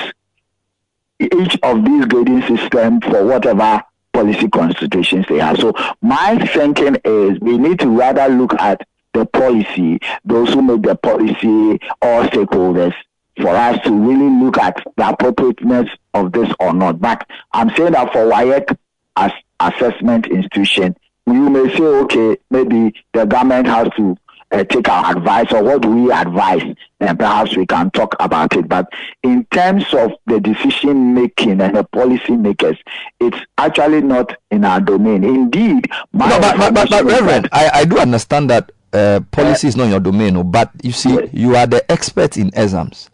each 1.20 1.58
of 1.64 1.86
these 1.86 2.06
grading 2.06 2.42
systems 2.42 3.06
for 3.06 3.26
whatever 3.26 3.84
policy 4.14 4.50
constitutions 4.50 5.26
they 5.30 5.40
have. 5.40 5.58
So 5.58 5.74
my 6.02 6.38
thinking 6.54 6.98
is 7.06 7.40
we 7.40 7.58
need 7.58 7.80
to 7.80 7.90
rather 7.90 8.28
look 8.28 8.54
at 8.60 8.82
the 9.14 9.26
policy, 9.26 10.00
those 10.26 10.54
who 10.54 10.62
make 10.62 10.84
the 10.84 10.96
policy, 10.96 11.80
all 12.02 12.24
stakeholders, 12.24 12.94
for 13.42 13.50
us 13.50 13.80
to 13.84 13.92
really 13.92 14.30
look 14.44 14.58
at 14.58 14.76
the 14.98 15.10
appropriateness 15.10 15.90
of 16.14 16.32
this 16.32 16.52
or 16.60 16.74
not. 16.74 17.00
But 17.00 17.26
I'm 17.54 17.70
saying 17.76 17.94
that 17.94 18.12
for 18.12 18.26
WAEC 18.26 18.78
as 19.16 19.32
assessment 19.60 20.28
institution, 20.28 20.96
you 21.26 21.50
may 21.50 21.74
say, 21.76 21.84
okay, 21.84 22.38
maybe 22.50 22.94
the 23.14 23.26
government 23.26 23.68
has 23.68 23.88
to 23.98 24.18
uh, 24.52 24.64
take 24.64 24.90
our 24.90 25.16
advice 25.16 25.52
or 25.52 25.64
what 25.64 25.82
do 25.82 25.90
we 25.90 26.12
advise? 26.12 26.64
And 27.00 27.18
perhaps 27.18 27.56
we 27.56 27.66
can 27.66 27.92
talk 27.92 28.16
about 28.20 28.56
it. 28.56 28.68
But 28.68 28.88
in 29.24 29.46
terms 29.46 29.86
of 29.94 30.12
the 30.26 30.40
decision 30.40 31.14
making 31.14 31.62
and 31.62 31.76
the 31.76 31.84
policy 31.84 32.36
makers 32.36 32.78
it's 33.20 33.38
actually 33.58 34.02
not 34.02 34.36
in 34.52 34.66
our 34.66 34.80
domain. 34.80 35.24
Indeed 35.24 35.90
my 36.12 36.30
No, 36.30 36.40
but, 36.40 36.58
but, 36.58 36.74
but, 36.74 36.90
but 36.90 37.06
Reverend, 37.06 37.50
I, 37.52 37.70
I 37.74 37.86
do 37.86 38.00
understand 38.00 38.50
that 38.50 38.72
uh, 38.94 39.20
policy 39.32 39.68
is 39.68 39.76
not 39.76 39.86
in 39.86 39.92
your 39.92 40.00
domain, 40.00 40.36
oh, 40.38 40.44
but 40.44 40.72
you 40.82 40.92
see, 40.92 41.30
you 41.32 41.56
are 41.56 41.68
the 41.68 41.90
expert 41.92 42.38
in 42.38 42.48
exams, 42.56 43.10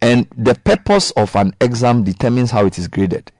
and 0.00 0.28
the 0.36 0.54
purpose 0.54 1.10
of 1.12 1.34
an 1.36 1.52
exam 1.60 2.04
determines 2.04 2.50
how 2.50 2.64
it 2.66 2.78
is 2.78 2.86
graded. 2.86 3.32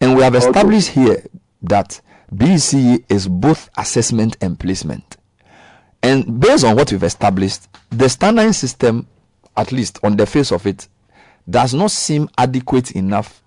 And 0.00 0.16
we 0.16 0.22
have 0.22 0.36
established 0.36 0.90
here 0.90 1.24
that 1.62 2.00
BCE 2.32 3.04
is 3.08 3.26
both 3.26 3.68
assessment 3.76 4.36
and 4.40 4.58
placement. 4.60 5.16
And 6.02 6.40
based 6.40 6.64
on 6.64 6.76
what 6.76 6.92
we've 6.92 7.02
established, 7.02 7.68
the 7.90 8.08
standard 8.08 8.54
system, 8.54 9.06
at 9.56 9.72
least 9.72 9.98
on 10.02 10.16
the 10.16 10.26
face 10.26 10.52
of 10.52 10.66
it, 10.66 10.88
does 11.48 11.74
not 11.74 11.90
seem 11.90 12.28
adequate 12.36 12.92
enough 12.92 13.42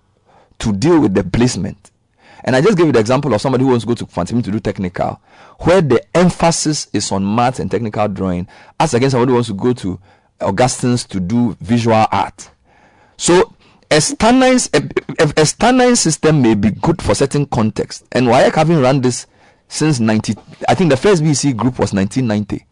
to 0.58 0.72
deal 0.72 1.00
with 1.00 1.14
the 1.14 1.24
placement. 1.24 1.90
And 2.44 2.56
I 2.56 2.60
just 2.60 2.76
gave 2.76 2.86
you 2.86 2.92
the 2.92 2.98
example 2.98 3.32
of 3.34 3.40
somebody 3.40 3.64
who 3.64 3.70
wants 3.70 3.84
to 3.84 3.88
go 3.88 3.94
to 3.94 4.06
Fantimi 4.06 4.42
to 4.44 4.50
do 4.50 4.58
technical, 4.58 5.20
where 5.60 5.80
the 5.80 6.04
emphasis 6.16 6.88
is 6.92 7.10
on 7.12 7.34
math 7.34 7.60
and 7.60 7.70
technical 7.70 8.08
drawing, 8.08 8.48
as 8.80 8.94
against 8.94 9.12
somebody 9.12 9.30
who 9.30 9.34
wants 9.34 9.48
to 9.48 9.54
go 9.54 9.72
to 9.72 9.98
Augustine's 10.40 11.04
to 11.04 11.20
do 11.20 11.56
visual 11.60 12.04
art. 12.10 12.50
So 13.16 13.54
a 13.90 14.00
standard, 14.00 14.60
a, 14.74 15.22
a, 15.22 15.42
a 15.42 15.46
standard 15.46 15.96
system 15.96 16.42
may 16.42 16.54
be 16.54 16.70
good 16.70 17.00
for 17.00 17.14
certain 17.14 17.46
contexts. 17.46 18.04
And 18.10 18.26
WAEC 18.26 18.54
having 18.54 18.80
run 18.80 19.00
this 19.00 19.26
since 19.72 20.00
90, 20.00 20.34
I 20.68 20.74
think 20.74 20.90
the 20.90 20.98
first 20.98 21.22
BC 21.22 21.56
group 21.56 21.78
was 21.78 21.94
1990. 21.94 22.66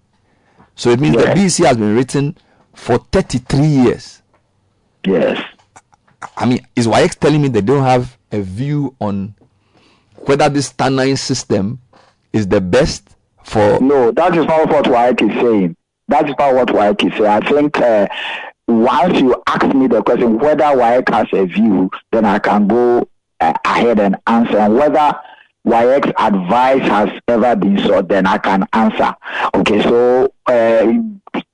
So 0.77 0.90
it 0.90 1.01
means 1.01 1.16
the 1.16 1.22
BC 1.22 1.64
has 1.64 1.78
been 1.78 1.97
written 1.97 2.36
for 2.74 2.98
33 2.98 3.64
years. 3.64 4.20
Yes. 5.06 5.43
I 6.36 6.44
mean, 6.44 6.66
is 6.77 6.86
WAEC 6.86 7.18
telling 7.18 7.40
me 7.40 7.48
they 7.48 7.62
don't 7.62 7.82
have 7.82 8.18
a 8.31 8.43
view 8.43 8.94
on 9.01 9.35
whether 10.27 10.51
this 10.51 10.66
standard 10.66 11.16
system 11.16 11.81
is 12.35 12.47
the 12.47 12.60
best 12.60 13.16
for? 13.44 13.81
No, 13.81 14.10
that 14.10 14.36
is 14.36 14.44
not 14.44 14.68
what 14.68 14.85
WAEC 14.85 15.31
is 15.31 15.40
saying. 15.40 15.77
That 16.09 16.28
is 16.28 16.35
not 16.39 16.55
what 16.55 16.68
WAEC 16.68 17.10
is 17.10 17.18
saying. 17.18 17.24
I 17.24 17.40
think 17.40 17.78
uh, 17.78 18.09
once 18.68 19.18
you 19.18 19.43
ask 19.47 19.74
me 19.74 19.86
the 19.86 20.02
question 20.02 20.39
whether 20.39 20.64
WAEC 20.64 21.09
has 21.14 21.28
a 21.32 21.47
view, 21.47 21.90
then 22.12 22.27
I 22.27 22.39
can 22.39 22.68
go 22.68 23.09
uh, 23.40 23.55
ahead 23.64 24.01
and 24.01 24.16
answer. 24.27 24.59
And 24.59 24.74
whether 24.74 25.18
WAEC's 25.66 26.12
advice 26.19 26.82
has 26.82 27.11
ever 27.28 27.55
been 27.57 27.78
sought, 27.78 28.09
then 28.09 28.27
I 28.27 28.39
can 28.39 28.66
answer. 28.73 29.15
Okay, 29.55 29.82
so 29.82 30.32
uh, 30.47 30.85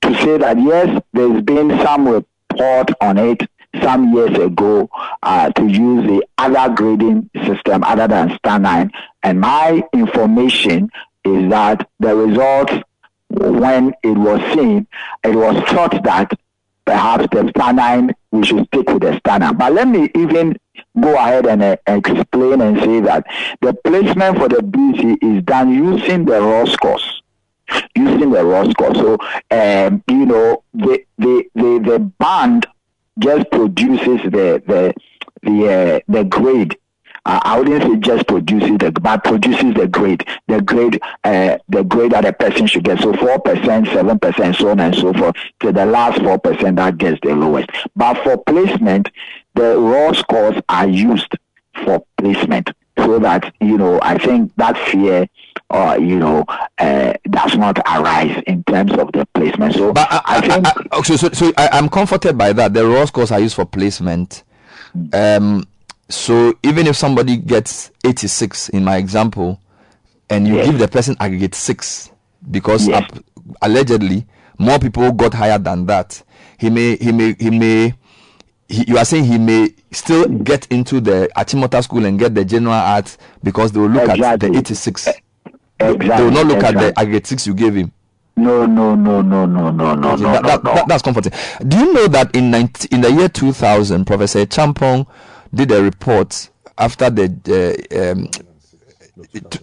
to 0.03 0.15
say 0.23 0.39
that 0.39 0.59
yes, 0.61 1.03
there's 1.12 1.43
been 1.43 1.70
some 1.83 2.09
report 2.09 2.91
on 3.01 3.19
it 3.19 3.43
some 3.83 4.12
years 4.15 4.37
ago 4.39 4.89
uh, 5.23 5.51
to 5.51 5.66
use 5.66 6.07
the 6.07 6.27
other 6.39 6.74
grading 6.74 7.28
system 7.45 7.85
other 7.85 8.09
than 8.09 8.31
Stanine. 8.39 8.91
And 9.23 9.41
my 9.41 9.83
information 9.93 10.91
is 11.24 11.51
that 11.51 11.89
the 12.01 12.15
results, 12.15 12.73
when 13.28 13.93
it 14.03 14.16
was 14.16 14.41
seen, 14.55 14.87
it 15.24 15.35
was 15.35 15.62
thought 15.69 16.03
that 16.05 16.39
perhaps 16.87 17.27
the 17.33 17.53
Stanine, 17.53 18.15
we 18.31 18.45
should 18.45 18.67
stick 18.67 18.89
with 18.89 19.03
the 19.03 19.21
Stanine. 19.21 19.59
But 19.59 19.73
let 19.73 19.89
me 19.89 20.11
even 20.15 20.57
go 21.01 21.15
ahead 21.15 21.47
and 21.47 21.63
uh, 21.63 21.77
explain 21.87 22.61
and 22.63 22.79
say 22.79 23.01
that 23.01 23.27
the 23.61 23.75
placement 23.85 24.39
for 24.39 24.49
the 24.49 24.57
BC 24.57 25.19
is 25.23 25.43
done 25.45 25.73
using 25.73 26.25
the 26.25 26.41
raw 26.41 26.65
scores 26.65 27.23
using 27.95 28.31
the 28.31 28.45
raw 28.45 28.69
score. 28.71 28.95
So, 28.95 29.19
um, 29.51 30.03
you 30.09 30.27
know, 30.27 30.63
the 30.75 31.05
the 31.19 31.45
the, 31.55 31.81
the 31.85 31.99
band 32.19 32.67
just 33.19 33.51
produces 33.51 34.23
the 34.23 34.63
the 34.67 34.95
the 35.43 35.73
uh, 35.73 36.01
the 36.09 36.25
grade. 36.25 36.77
Uh, 37.27 37.40
I 37.43 37.59
wouldn't 37.59 37.82
say 37.82 37.97
just 37.97 38.28
produces 38.28 38.78
the, 38.78 38.93
but 38.93 39.24
produces 39.24 39.74
the 39.74 39.89
grade, 39.89 40.24
the 40.47 40.62
grade, 40.62 41.01
uh, 41.24 41.59
the 41.69 41.82
grade 41.82 42.12
that 42.12 42.24
a 42.24 42.32
person 42.32 42.69
should 42.69 42.85
get. 42.85 43.01
So 43.01 43.12
four 43.15 43.40
percent, 43.40 43.89
seven 43.89 44.16
percent, 44.16 44.55
so 44.55 44.70
on 44.70 44.78
and 44.78 44.94
so 44.94 45.12
forth. 45.12 45.35
To 45.61 45.73
the 45.73 45.86
last 45.86 46.23
four 46.23 46.39
percent 46.39 46.77
that 46.77 46.98
gets 46.98 47.19
the 47.23 47.35
lowest. 47.35 47.69
But 47.97 48.23
for 48.23 48.39
placement, 48.39 49.11
the 49.55 49.77
raw 49.77 50.12
scores 50.12 50.62
are 50.69 50.86
used 50.86 51.36
for 51.85 52.07
placement, 52.16 52.70
so 52.97 53.19
that 53.19 53.53
you 53.61 53.77
know. 53.77 53.98
I 54.03 54.19
think 54.19 54.55
that 54.57 54.78
fear, 54.78 55.27
uh, 55.70 55.98
you 56.01 56.20
know, 56.20 56.44
uh, 56.78 57.15
does 57.28 57.57
not 57.57 57.77
arise 57.78 58.40
in 58.47 58.62
terms 58.62 58.93
of 58.93 59.11
the 59.11 59.27
placement. 59.35 59.74
So 59.74 59.93
I, 59.97 60.40
think. 60.43 60.65
I, 60.93 61.03
so, 61.03 61.16
so, 61.16 61.28
so 61.31 61.53
I, 61.59 61.70
I'm 61.73 61.89
comforted 61.89 62.39
by 62.39 62.53
that. 62.53 62.73
The 62.73 62.86
raw 62.86 63.05
scores 63.05 63.32
are 63.32 63.40
used 63.40 63.57
for 63.57 63.65
placement. 63.65 64.44
Um, 65.12 65.66
so 66.09 66.55
even 66.62 66.87
if 66.87 66.97
somebody 66.97 67.37
gets 67.37 67.91
86 68.05 68.69
in 68.70 68.85
my 68.85 68.97
example, 68.97 69.61
and 70.31 70.47
you 70.47 70.55
give 70.65 70.78
the 70.78 70.89
person 70.89 71.16
aggregate 71.20 71.55
six, 71.55 72.11
because 72.51 72.87
Yes. 72.89 73.11
allegedly 73.62 74.27
more 74.59 74.78
people 74.78 75.12
got 75.12 75.35
higher 75.35 75.59
than 75.59 75.87
that, 75.87 76.23
he 76.59 76.70
may 76.70 76.97
he 76.97 77.12
may 77.12 77.35
he 77.39 77.51
may. 77.51 77.95
He, 78.69 78.85
you 78.89 78.99
are 78.99 79.05
saying 79.05 79.24
he 79.27 79.39
may 79.39 79.69
still 79.93 80.27
get 80.28 80.66
into 80.73 81.01
the 81.01 81.28
Achimota 81.37 81.83
school 81.85 82.05
and 82.05 82.19
get 82.19 82.35
the 82.35 82.45
general 82.45 82.74
art 82.74 83.16
because 83.45 83.70
they 83.70 83.78
will 83.78 83.89
look 83.89 84.09
at 84.09 84.41
the 84.41 84.47
86. 84.57 85.07
Exactly. 85.78 86.09
They 86.09 86.23
will 86.24 86.31
not 86.33 86.47
look 86.47 86.65
at 86.65 86.74
the 86.74 86.99
aggregate 86.99 87.27
six 87.28 87.47
you 87.47 87.55
gave 87.55 87.74
him. 87.77 87.93
No, 88.35 88.66
no, 88.66 88.97
no, 88.97 89.23
no, 89.23 89.47
no, 89.47 89.70
no, 89.70 89.95
no, 89.95 90.11
Okay, 90.15 90.23
no, 90.24 90.33
that, 90.33 90.43
no, 90.43 90.49
that- 90.49 90.65
no. 90.65 90.74
that- 90.74 90.89
that's 90.89 91.03
comforting. 91.03 91.33
Do 91.69 91.78
you 91.78 91.93
know 91.93 92.09
that 92.09 92.35
in 92.35 92.51
19, 92.51 92.89
in 92.91 93.01
the 93.03 93.12
year 93.12 93.28
2000, 93.28 94.05
Professor 94.05 94.45
Champong 94.47 95.07
did 95.55 95.70
a 95.73 95.82
report 95.82 96.51
after 96.78 97.10
the 97.10 97.82
uh, 97.94 98.12
um, 98.12 98.28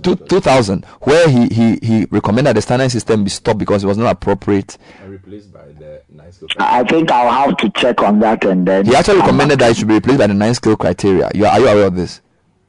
2000 0.02 0.86
where 1.02 1.30
he, 1.30 1.48
he, 1.48 1.78
he 1.82 2.06
recommended 2.10 2.56
the 2.56 2.62
standard 2.62 2.90
system 2.90 3.24
be 3.24 3.30
stopped 3.30 3.60
because 3.60 3.84
it 3.84 3.88
was 3.88 3.98
not 3.98 4.12
appropriate. 4.12 4.78
replaced 5.06 5.54
by 5.54 5.66
the 5.66 6.02
nice 6.10 6.40
I 6.58 6.84
think 6.84 7.12
I'll 7.12 7.48
have 7.50 7.58
to 7.58 7.70
check 7.72 8.02
on 8.02 8.20
that 8.20 8.44
and 8.46 8.68
then. 8.68 8.86
He 8.86 8.96
actually 8.96 9.20
recommended 9.20 9.60
that 9.60 9.72
it 9.72 9.78
should 9.78 9.88
be 9.88 9.94
replaced 9.96 10.20
by 10.20 10.28
the 10.28 10.34
nine 10.34 10.54
skill 10.56 10.76
criteria. 10.76 11.30
You 11.36 11.46
are, 11.46 11.52
are 11.52 11.60
you 11.60 11.68
aware 11.68 11.86
of 11.88 11.96
this? 11.96 12.22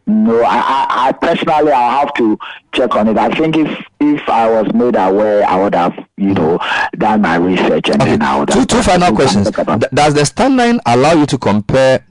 No, 0.07 0.43
I, 0.43 0.57
I, 0.59 1.09
I 1.09 1.13
personally, 1.13 1.73
I'll 1.73 2.01
have 2.01 2.13
to 2.15 2.39
check 2.73 2.95
on 2.95 3.09
it. 3.09 3.17
I 3.17 3.31
think 3.31 3.57
if 3.57 3.85
if 4.01 4.29
I 4.29 4.51
was 4.51 4.71
made 4.75 4.97
aware, 4.97 5.47
I 5.47 5.57
would 5.57 5.75
have, 5.75 5.95
you 6.19 6.35
know, 6.35 6.59
done 6.99 7.23
my 7.23 7.37
research 7.37 7.89
and 7.89 7.99
then 8.03 8.21
I 8.21 8.39
would 8.39 8.51
Two, 8.51 8.59
have. 8.59 8.69
two 8.69 8.83
final 8.83 9.15
questions. 9.15 9.51
Does 9.51 10.13
the 10.13 10.27
standard 10.27 10.79
allow 10.85 11.15
you 11.15 11.25
to 11.25 11.39
compare 11.39 12.05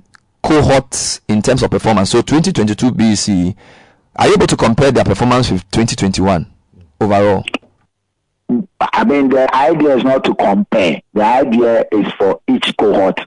cohorts 0.43 1.21
in 1.27 1.41
terms 1.41 1.63
of 1.63 1.71
performance? 1.71 2.11
So 2.11 2.21
2022 2.21 2.91
BC, 2.91 3.55
are 4.15 4.27
you 4.27 4.33
able 4.33 4.47
to 4.47 4.55
compare 4.57 4.91
their 4.91 5.03
performance 5.03 5.49
with 5.49 5.69
2021 5.71 6.45
overall? 7.01 7.43
I 8.79 9.03
mean, 9.03 9.29
the 9.29 9.53
idea 9.55 9.97
is 9.97 10.03
not 10.03 10.23
to 10.25 10.35
compare. 10.35 11.01
The 11.13 11.23
idea 11.23 11.85
is 11.91 12.11
for 12.13 12.41
each 12.47 12.75
cohort 12.77 13.19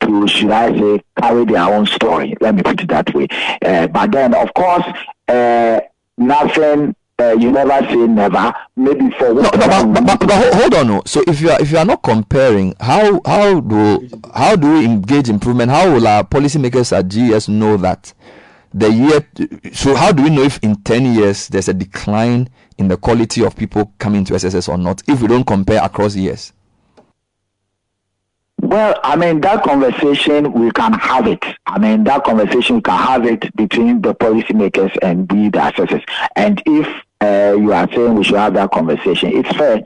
to, 0.00 0.26
should 0.26 0.50
I 0.50 0.76
say, 0.76 1.02
carry 1.20 1.44
their 1.44 1.62
own 1.62 1.86
story. 1.86 2.34
Let 2.40 2.56
me 2.56 2.62
put 2.62 2.80
it 2.80 2.88
that 2.88 3.14
way. 3.14 3.28
Uh, 3.64 3.86
but 3.86 4.10
then, 4.10 4.34
of 4.34 4.52
course, 4.54 4.84
uh, 5.28 5.80
nothing 6.18 6.96
uh, 7.18 7.36
you 7.38 7.50
never 7.50 7.86
say 7.86 7.96
never. 7.96 8.54
Maybe 8.76 9.10
for 9.12 9.34
no, 9.34 9.42
no, 9.42 9.50
but, 9.50 10.06
but, 10.06 10.20
but, 10.20 10.54
hold, 10.54 10.74
on. 10.74 11.06
So 11.06 11.22
if 11.26 11.40
you 11.40 11.50
are 11.50 11.60
if 11.60 11.70
you 11.70 11.78
are 11.78 11.84
not 11.84 12.02
comparing, 12.02 12.74
how 12.80 13.20
how 13.24 13.60
do 13.60 14.08
how 14.34 14.56
do 14.56 14.72
we 14.72 14.84
engage 14.84 15.28
improvement? 15.28 15.70
How 15.70 15.92
will 15.92 16.06
our 16.06 16.24
policymakers 16.24 16.96
at 16.96 17.08
GS 17.08 17.48
know 17.48 17.76
that 17.76 18.12
the 18.72 18.90
year? 18.90 19.26
So 19.72 19.94
how 19.94 20.12
do 20.12 20.24
we 20.24 20.30
know 20.30 20.42
if 20.42 20.58
in 20.62 20.76
ten 20.82 21.14
years 21.14 21.48
there's 21.48 21.68
a 21.68 21.74
decline 21.74 22.48
in 22.78 22.88
the 22.88 22.96
quality 22.96 23.44
of 23.44 23.56
people 23.56 23.92
coming 23.98 24.24
to 24.24 24.34
SSS 24.34 24.68
or 24.68 24.78
not? 24.78 25.02
If 25.06 25.22
we 25.22 25.28
don't 25.28 25.46
compare 25.46 25.82
across 25.84 26.16
years. 26.16 26.52
Well, 28.60 28.98
I 29.04 29.14
mean, 29.14 29.42
that 29.42 29.62
conversation, 29.62 30.50
we 30.52 30.70
can 30.70 30.94
have 30.94 31.26
it. 31.26 31.44
I 31.66 31.78
mean, 31.78 32.02
that 32.04 32.24
conversation, 32.24 32.76
we 32.76 32.82
can 32.82 32.98
have 32.98 33.26
it 33.26 33.54
between 33.54 34.00
the 34.00 34.14
policymakers 34.14 34.96
and 35.02 35.30
we, 35.30 35.50
the 35.50 35.66
assessors. 35.66 36.02
And 36.34 36.62
if 36.64 36.88
uh, 37.24 37.56
you 37.56 37.72
are 37.72 37.88
saying 37.90 38.14
we 38.14 38.24
should 38.24 38.36
have 38.36 38.54
that 38.54 38.70
conversation, 38.70 39.30
it's 39.32 39.56
fair. 39.56 39.82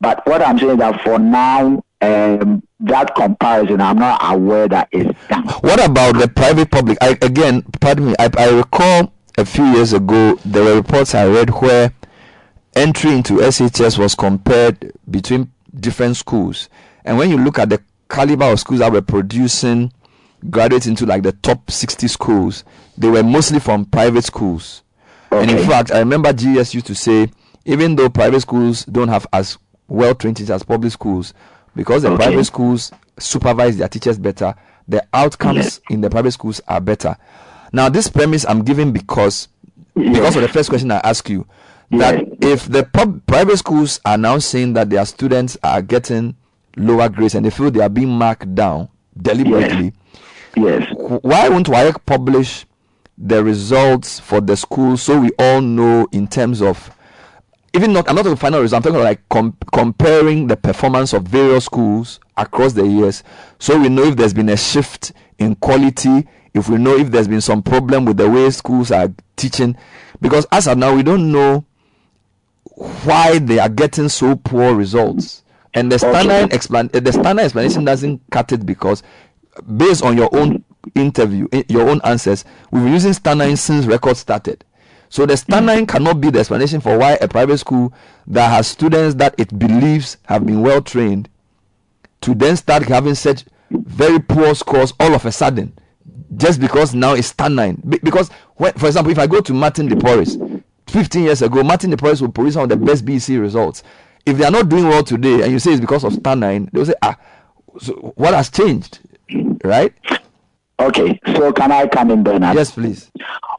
But 0.00 0.26
what 0.26 0.42
I'm 0.42 0.58
saying 0.58 0.72
is 0.72 0.78
that 0.78 1.00
for 1.02 1.18
now, 1.18 1.82
um, 2.00 2.62
that 2.80 3.14
comparison, 3.14 3.80
I'm 3.80 3.98
not 3.98 4.20
aware 4.22 4.68
that 4.68 4.88
it's 4.92 5.18
done. 5.28 5.46
What 5.60 5.82
about 5.84 6.18
the 6.18 6.28
private 6.28 6.70
public? 6.70 6.98
I, 7.00 7.16
again, 7.22 7.62
pardon 7.80 8.06
me, 8.06 8.14
I, 8.18 8.30
I 8.36 8.50
recall 8.50 9.12
a 9.38 9.44
few 9.44 9.64
years 9.64 9.92
ago, 9.92 10.38
there 10.44 10.64
were 10.64 10.76
reports 10.76 11.14
I 11.14 11.26
read 11.26 11.50
where 11.50 11.92
entry 12.74 13.12
into 13.12 13.34
SHS 13.34 13.98
was 13.98 14.14
compared 14.14 14.92
between 15.10 15.50
different 15.78 16.16
schools. 16.16 16.68
And 17.04 17.18
when 17.18 17.30
you 17.30 17.38
look 17.38 17.58
at 17.58 17.70
the 17.70 17.82
caliber 18.08 18.44
of 18.44 18.60
schools 18.60 18.80
that 18.80 18.92
were 18.92 19.02
producing 19.02 19.92
graduates 20.50 20.86
into 20.86 21.06
like 21.06 21.22
the 21.22 21.32
top 21.32 21.70
60 21.70 22.06
schools, 22.08 22.64
they 22.98 23.08
were 23.08 23.22
mostly 23.22 23.58
from 23.58 23.86
private 23.86 24.24
schools. 24.24 24.82
And 25.40 25.50
in 25.50 25.66
fact, 25.66 25.90
I 25.90 25.98
remember 26.00 26.32
GS 26.32 26.74
used 26.74 26.86
to 26.86 26.94
say, 26.94 27.28
even 27.64 27.96
though 27.96 28.08
private 28.08 28.40
schools 28.40 28.84
don't 28.84 29.08
have 29.08 29.26
as 29.32 29.58
well 29.88 30.14
trained 30.14 30.36
teachers 30.36 30.50
as 30.50 30.62
public 30.62 30.92
schools, 30.92 31.34
because 31.74 32.02
the 32.02 32.08
Okay. 32.12 32.24
private 32.24 32.44
schools 32.44 32.90
supervise 33.18 33.76
their 33.76 33.88
teachers 33.88 34.18
better, 34.18 34.54
the 34.88 35.04
outcomes 35.14 35.80
in 35.90 36.00
the 36.00 36.10
private 36.10 36.32
schools 36.32 36.60
are 36.68 36.80
better. 36.80 37.16
Now, 37.72 37.88
this 37.88 38.08
premise 38.08 38.44
I'm 38.46 38.62
giving 38.62 38.92
because 38.92 39.48
because 39.94 40.36
of 40.36 40.42
the 40.42 40.48
first 40.48 40.68
question 40.70 40.90
I 40.90 40.98
asked 41.04 41.28
you, 41.30 41.46
that 41.92 42.24
if 42.40 42.66
the 42.66 42.82
pub, 42.84 43.24
private 43.26 43.56
schools 43.58 44.00
are 44.04 44.18
now 44.18 44.38
saying 44.38 44.72
that 44.74 44.90
their 44.90 45.04
students 45.06 45.56
are 45.62 45.80
getting 45.82 46.34
lower 46.76 47.08
grades 47.08 47.34
and 47.36 47.46
they 47.46 47.50
feel 47.50 47.70
they 47.70 47.80
are 47.80 47.88
being 47.88 48.08
marked 48.10 48.52
down 48.54 48.88
deliberately, 49.20 49.92
yes. 50.56 50.82
why 50.96 51.48
won't 51.48 51.66
WAEC 51.68 52.04
publish 52.04 52.66
the 53.16 53.42
results 53.42 54.18
for 54.18 54.40
the 54.40 54.56
school 54.56 54.96
so 54.96 55.20
we 55.20 55.30
all 55.38 55.60
know 55.60 56.06
in 56.12 56.26
terms 56.26 56.60
of 56.60 56.90
even 57.72 57.92
not 57.92 58.08
I'm 58.08 58.16
not 58.16 58.24
the 58.24 58.36
final 58.36 58.60
result, 58.60 58.84
I'm 58.86 58.92
talking 58.92 59.04
like 59.04 59.28
com- 59.28 59.56
comparing 59.72 60.46
the 60.46 60.56
performance 60.56 61.12
of 61.12 61.24
various 61.24 61.64
schools 61.64 62.20
across 62.36 62.72
the 62.72 62.86
years 62.86 63.22
so 63.58 63.78
we 63.78 63.88
know 63.88 64.04
if 64.04 64.16
there's 64.16 64.34
been 64.34 64.48
a 64.48 64.56
shift 64.56 65.12
in 65.38 65.54
quality, 65.56 66.26
if 66.54 66.68
we 66.68 66.76
know 66.78 66.96
if 66.96 67.10
there's 67.10 67.28
been 67.28 67.40
some 67.40 67.62
problem 67.62 68.04
with 68.04 68.16
the 68.16 68.28
way 68.28 68.50
schools 68.50 68.90
are 68.90 69.12
teaching. 69.36 69.76
Because 70.20 70.46
as 70.52 70.68
of 70.68 70.78
now 70.78 70.94
we 70.94 71.02
don't 71.02 71.32
know 71.32 71.64
why 73.04 73.38
they 73.38 73.58
are 73.58 73.68
getting 73.68 74.08
so 74.08 74.36
poor 74.36 74.74
results. 74.74 75.42
And 75.74 75.90
the 75.90 75.98
standard 75.98 76.50
explan- 76.50 76.92
the 76.92 77.12
standard 77.12 77.42
explanation 77.42 77.84
doesn't 77.84 78.20
cut 78.30 78.52
it 78.52 78.64
because 78.64 79.02
based 79.76 80.02
on 80.04 80.16
your 80.16 80.34
own 80.36 80.64
interview, 80.94 81.48
eh, 81.52 81.62
your 81.68 81.88
own 81.88 82.00
answers, 82.04 82.44
we've 82.70 82.82
been 82.84 82.92
using 82.92 83.12
standard 83.12 83.56
since 83.58 83.86
records 83.86 84.20
started. 84.20 84.64
So 85.08 85.26
the 85.26 85.36
standard 85.36 85.86
cannot 85.88 86.20
be 86.20 86.30
the 86.30 86.40
explanation 86.40 86.80
for 86.80 86.98
why 86.98 87.12
a 87.20 87.28
private 87.28 87.58
school 87.58 87.92
that 88.26 88.48
has 88.48 88.66
students 88.66 89.14
that 89.16 89.34
it 89.38 89.56
believes 89.58 90.16
have 90.24 90.44
been 90.44 90.62
well 90.62 90.82
trained 90.82 91.28
to 92.22 92.34
then 92.34 92.56
start 92.56 92.84
having 92.84 93.14
such 93.14 93.44
very 93.70 94.18
poor 94.18 94.54
scores 94.54 94.92
all 94.98 95.14
of 95.14 95.24
a 95.26 95.32
sudden 95.32 95.72
just 96.36 96.60
because 96.60 96.94
now 96.94 97.12
it's 97.14 97.28
standard. 97.28 97.76
Be- 97.88 97.98
Because, 97.98 98.28
when, 98.56 98.72
for 98.72 98.86
example, 98.86 99.12
if 99.12 99.18
I 99.18 99.26
go 99.26 99.40
to 99.40 99.52
Martin 99.54 99.86
De 99.86 99.94
Porres, 99.94 100.36
15 100.88 101.22
years 101.22 101.42
ago, 101.42 101.62
Martin 101.62 101.90
De 101.90 101.96
Porres 101.96 102.20
will 102.20 102.32
produce 102.32 102.54
some 102.54 102.64
of 102.64 102.68
the 102.68 102.76
best 102.76 103.04
BC 103.04 103.40
results. 103.40 103.82
If 104.26 104.38
they 104.38 104.44
are 104.44 104.50
not 104.50 104.68
doing 104.68 104.88
well 104.88 105.04
today 105.04 105.42
and 105.42 105.52
you 105.52 105.58
say 105.60 105.72
it's 105.72 105.80
because 105.80 106.02
of 106.02 106.12
standard, 106.14 106.70
they 106.72 106.78
will 106.78 106.86
say, 106.86 106.94
ah, 107.02 107.16
so 107.78 107.92
what 108.16 108.34
has 108.34 108.50
changed? 108.50 108.98
Right? 109.62 109.92
Okay, 110.80 111.20
so 111.26 111.52
can 111.52 111.70
I 111.70 111.86
come 111.86 112.10
in, 112.10 112.24
Bernard? 112.24 112.56
Yes, 112.56 112.72
please. 112.72 113.10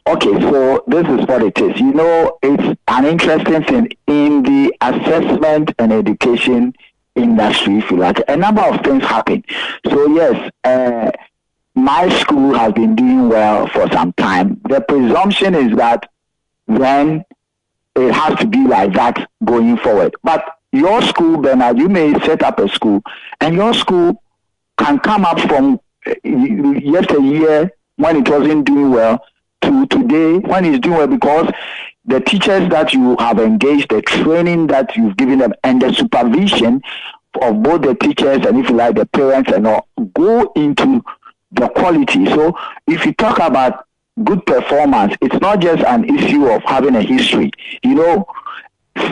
Okay, 0.05 0.39
so 0.41 0.83
this 0.87 1.07
is 1.07 1.25
what 1.25 1.43
it 1.43 1.57
is. 1.57 1.79
You 1.79 1.93
know, 1.93 2.37
it's 2.43 2.79
an 2.87 3.05
interesting 3.05 3.63
thing 3.65 3.89
in 4.07 4.43
the 4.43 4.73
assessment 4.81 5.71
and 5.79 5.93
education 5.93 6.73
industry, 7.15 7.77
if 7.79 7.89
you 7.89 7.97
like. 7.97 8.21
A 8.27 8.35
number 8.35 8.61
of 8.61 8.81
things 8.81 9.03
happen. 9.03 9.43
So 9.89 10.07
yes, 10.13 10.51
uh, 10.65 11.11
my 11.73 12.09
school 12.19 12.53
has 12.53 12.73
been 12.73 12.95
doing 12.95 13.29
well 13.29 13.67
for 13.67 13.89
some 13.91 14.11
time. 14.13 14.59
The 14.69 14.81
presumption 14.81 15.55
is 15.55 15.75
that 15.77 16.09
then 16.67 17.23
it 17.95 18.11
has 18.13 18.37
to 18.39 18.47
be 18.47 18.67
like 18.67 18.93
that 18.93 19.29
going 19.45 19.77
forward. 19.77 20.13
But 20.21 20.45
your 20.73 21.01
school, 21.01 21.37
Bernard, 21.37 21.77
you 21.77 21.87
may 21.87 22.13
set 22.25 22.43
up 22.43 22.59
a 22.59 22.67
school, 22.67 23.01
and 23.39 23.55
your 23.55 23.73
school 23.73 24.21
can 24.77 24.99
come 24.99 25.23
up 25.23 25.39
from 25.39 25.79
yesteryear 26.23 27.71
when 27.97 28.17
it 28.17 28.29
wasn't 28.29 28.65
doing 28.65 28.91
well 28.91 29.23
to 29.61 29.85
today 29.87 30.37
when 30.39 30.65
it's 30.65 30.79
doing 30.79 30.97
well 30.97 31.07
because 31.07 31.51
the 32.05 32.19
teachers 32.19 32.69
that 32.69 32.93
you 32.93 33.15
have 33.17 33.39
engaged, 33.39 33.89
the 33.89 34.01
training 34.01 34.67
that 34.67 34.95
you've 34.95 35.17
given 35.17 35.39
them, 35.39 35.53
and 35.63 35.81
the 35.81 35.91
supervision 35.91 36.81
of 37.41 37.63
both 37.63 37.81
the 37.81 37.95
teachers 37.95 38.45
and 38.45 38.57
if 38.59 38.69
you 38.69 38.75
like 38.75 38.95
the 38.95 39.05
parents 39.07 39.51
and 39.51 39.67
all 39.67 39.87
go 40.13 40.51
into 40.55 41.03
the 41.51 41.67
quality. 41.69 42.25
So 42.27 42.55
if 42.87 43.05
you 43.05 43.13
talk 43.13 43.39
about 43.39 43.85
good 44.23 44.45
performance, 44.45 45.15
it's 45.21 45.39
not 45.41 45.59
just 45.59 45.83
an 45.83 46.05
issue 46.17 46.47
of 46.47 46.61
having 46.63 46.95
a 46.95 47.01
history. 47.01 47.51
You 47.83 47.95
know, 47.95 48.27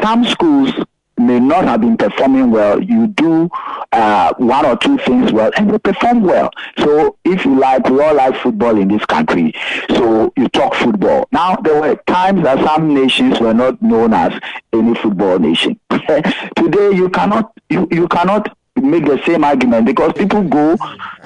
some 0.01 0.23
schools 0.25 0.71
may 1.17 1.39
not 1.39 1.65
have 1.65 1.81
been 1.81 1.97
performing 1.97 2.51
well. 2.51 2.81
You 2.81 3.07
do 3.07 3.49
uh, 3.91 4.33
one 4.37 4.65
or 4.65 4.75
two 4.77 4.97
things 4.99 5.31
well, 5.31 5.51
and 5.57 5.69
they 5.71 5.77
perform 5.79 6.21
well. 6.23 6.49
So, 6.79 7.17
if 7.23 7.45
you 7.45 7.59
like, 7.59 7.87
we 7.89 8.01
all 8.01 8.15
like 8.15 8.35
football 8.37 8.77
in 8.79 8.87
this 8.87 9.05
country. 9.05 9.53
So, 9.89 10.33
you 10.35 10.47
talk 10.49 10.73
football. 10.75 11.27
Now, 11.31 11.55
there 11.57 11.79
were 11.79 11.95
times 12.07 12.43
that 12.43 12.63
some 12.65 12.93
nations 12.93 13.39
were 13.39 13.53
not 13.53 13.81
known 13.81 14.13
as 14.13 14.33
any 14.71 14.95
football 14.95 15.39
nation. 15.39 15.79
Today, 15.89 16.91
you 16.93 17.09
cannot 17.09 17.51
you, 17.69 17.87
you 17.91 18.07
cannot 18.07 18.55
make 18.75 19.05
the 19.05 19.21
same 19.25 19.43
argument 19.43 19.85
because 19.85 20.13
people 20.13 20.43
go 20.43 20.75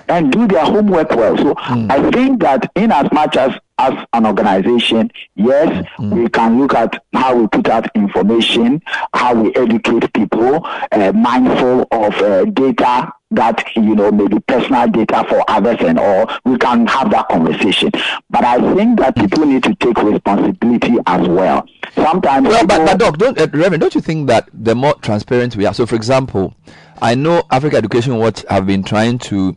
and 0.09 0.31
do 0.31 0.47
their 0.47 0.63
homework 0.65 1.11
well. 1.11 1.37
So, 1.37 1.53
I 1.57 2.11
think 2.11 2.41
that 2.41 2.69
in 2.75 2.91
as 2.91 3.11
much 3.11 3.37
as 3.37 3.53
as 3.79 3.93
an 4.13 4.25
organization, 4.25 5.11
yes, 5.35 5.85
we 5.99 6.27
can 6.29 6.59
look 6.59 6.73
at 6.73 7.03
how 7.13 7.35
we 7.35 7.47
put 7.47 7.67
out 7.69 7.89
information, 7.95 8.81
how 9.13 9.35
we 9.35 9.53
educate 9.55 10.11
people, 10.13 10.65
uh, 10.91 11.11
mindful 11.13 11.87
of 11.91 12.13
uh, 12.15 12.45
data 12.45 13.11
that 13.31 13.61
you 13.75 13.93
know 13.93 14.09
maybe 14.11 14.39
personal 14.47 14.87
data 14.87 15.25
for 15.29 15.43
others 15.49 15.77
and 15.81 15.99
all. 15.99 16.29
We 16.45 16.57
can 16.57 16.87
have 16.87 17.11
that 17.11 17.27
conversation, 17.29 17.91
but 18.29 18.43
I 18.43 18.57
think 18.75 18.99
that 18.99 19.15
people 19.15 19.45
need 19.45 19.63
to 19.63 19.75
take 19.75 20.01
responsibility 20.01 20.95
as 21.05 21.27
well. 21.27 21.67
Sometimes, 21.93 22.47
Well, 22.47 22.65
but, 22.65 22.85
but 22.85 22.97
Doc, 22.97 23.17
don't, 23.17 23.39
uh, 23.39 23.47
Reverend, 23.53 23.81
don't 23.81 23.95
you 23.95 24.01
think 24.01 24.27
that 24.27 24.49
the 24.53 24.75
more 24.75 24.95
transparent 24.95 25.55
we 25.55 25.65
are? 25.65 25.73
So, 25.73 25.85
for 25.85 25.95
example, 25.95 26.55
I 27.01 27.15
know 27.15 27.43
Africa 27.51 27.77
Education 27.77 28.17
Watch 28.17 28.43
have 28.49 28.65
been 28.65 28.83
trying 28.83 29.19
to 29.19 29.55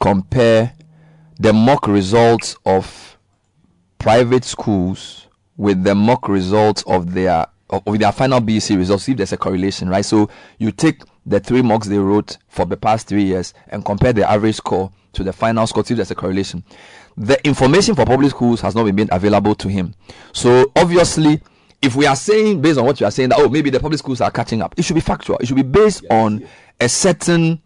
compare 0.00 0.72
the 1.38 1.52
mock 1.52 1.86
results 1.86 2.56
of 2.66 3.11
private 4.02 4.44
schools 4.44 5.28
with 5.56 5.84
the 5.84 5.94
mock 5.94 6.28
results 6.28 6.82
of 6.88 7.14
their 7.14 7.46
of 7.70 7.98
their 7.98 8.12
final 8.12 8.40
BEC 8.40 8.70
results. 8.70 9.04
See 9.04 9.12
if 9.12 9.18
there's 9.18 9.32
a 9.32 9.36
correlation, 9.36 9.88
right? 9.88 10.04
So 10.04 10.28
you 10.58 10.72
take 10.72 11.02
the 11.24 11.40
three 11.40 11.62
mocks 11.62 11.86
they 11.86 11.98
wrote 11.98 12.36
for 12.48 12.66
the 12.66 12.76
past 12.76 13.06
three 13.06 13.22
years 13.22 13.54
and 13.68 13.84
compare 13.84 14.12
the 14.12 14.28
average 14.28 14.56
score 14.56 14.92
to 15.12 15.24
the 15.24 15.32
final 15.32 15.66
score. 15.66 15.84
See 15.84 15.94
if 15.94 15.98
there's 15.98 16.10
a 16.10 16.16
correlation. 16.16 16.64
The 17.16 17.42
information 17.46 17.94
for 17.94 18.04
public 18.04 18.30
schools 18.30 18.60
has 18.60 18.74
not 18.74 18.84
been 18.84 18.96
made 18.96 19.08
available 19.12 19.54
to 19.54 19.68
him. 19.68 19.94
So 20.32 20.70
obviously, 20.74 21.40
if 21.80 21.94
we 21.94 22.06
are 22.06 22.16
saying 22.16 22.60
based 22.60 22.78
on 22.78 22.84
what 22.84 22.98
you 23.00 23.06
are 23.06 23.10
saying 23.10 23.28
that 23.30 23.38
oh 23.38 23.48
maybe 23.48 23.70
the 23.70 23.80
public 23.80 24.00
schools 24.00 24.20
are 24.20 24.32
catching 24.32 24.62
up, 24.62 24.74
it 24.76 24.82
should 24.84 24.94
be 24.94 25.00
factual. 25.00 25.38
It 25.38 25.46
should 25.46 25.56
be 25.56 25.62
based 25.62 26.04
on 26.10 26.46
a 26.80 26.88
certain 26.88 27.62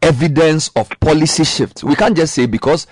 evidence 0.00 0.70
of 0.76 0.88
policy 1.00 1.44
shift. 1.44 1.82
We 1.82 1.96
can't 1.96 2.16
just 2.16 2.34
say 2.34 2.46
because 2.46 2.86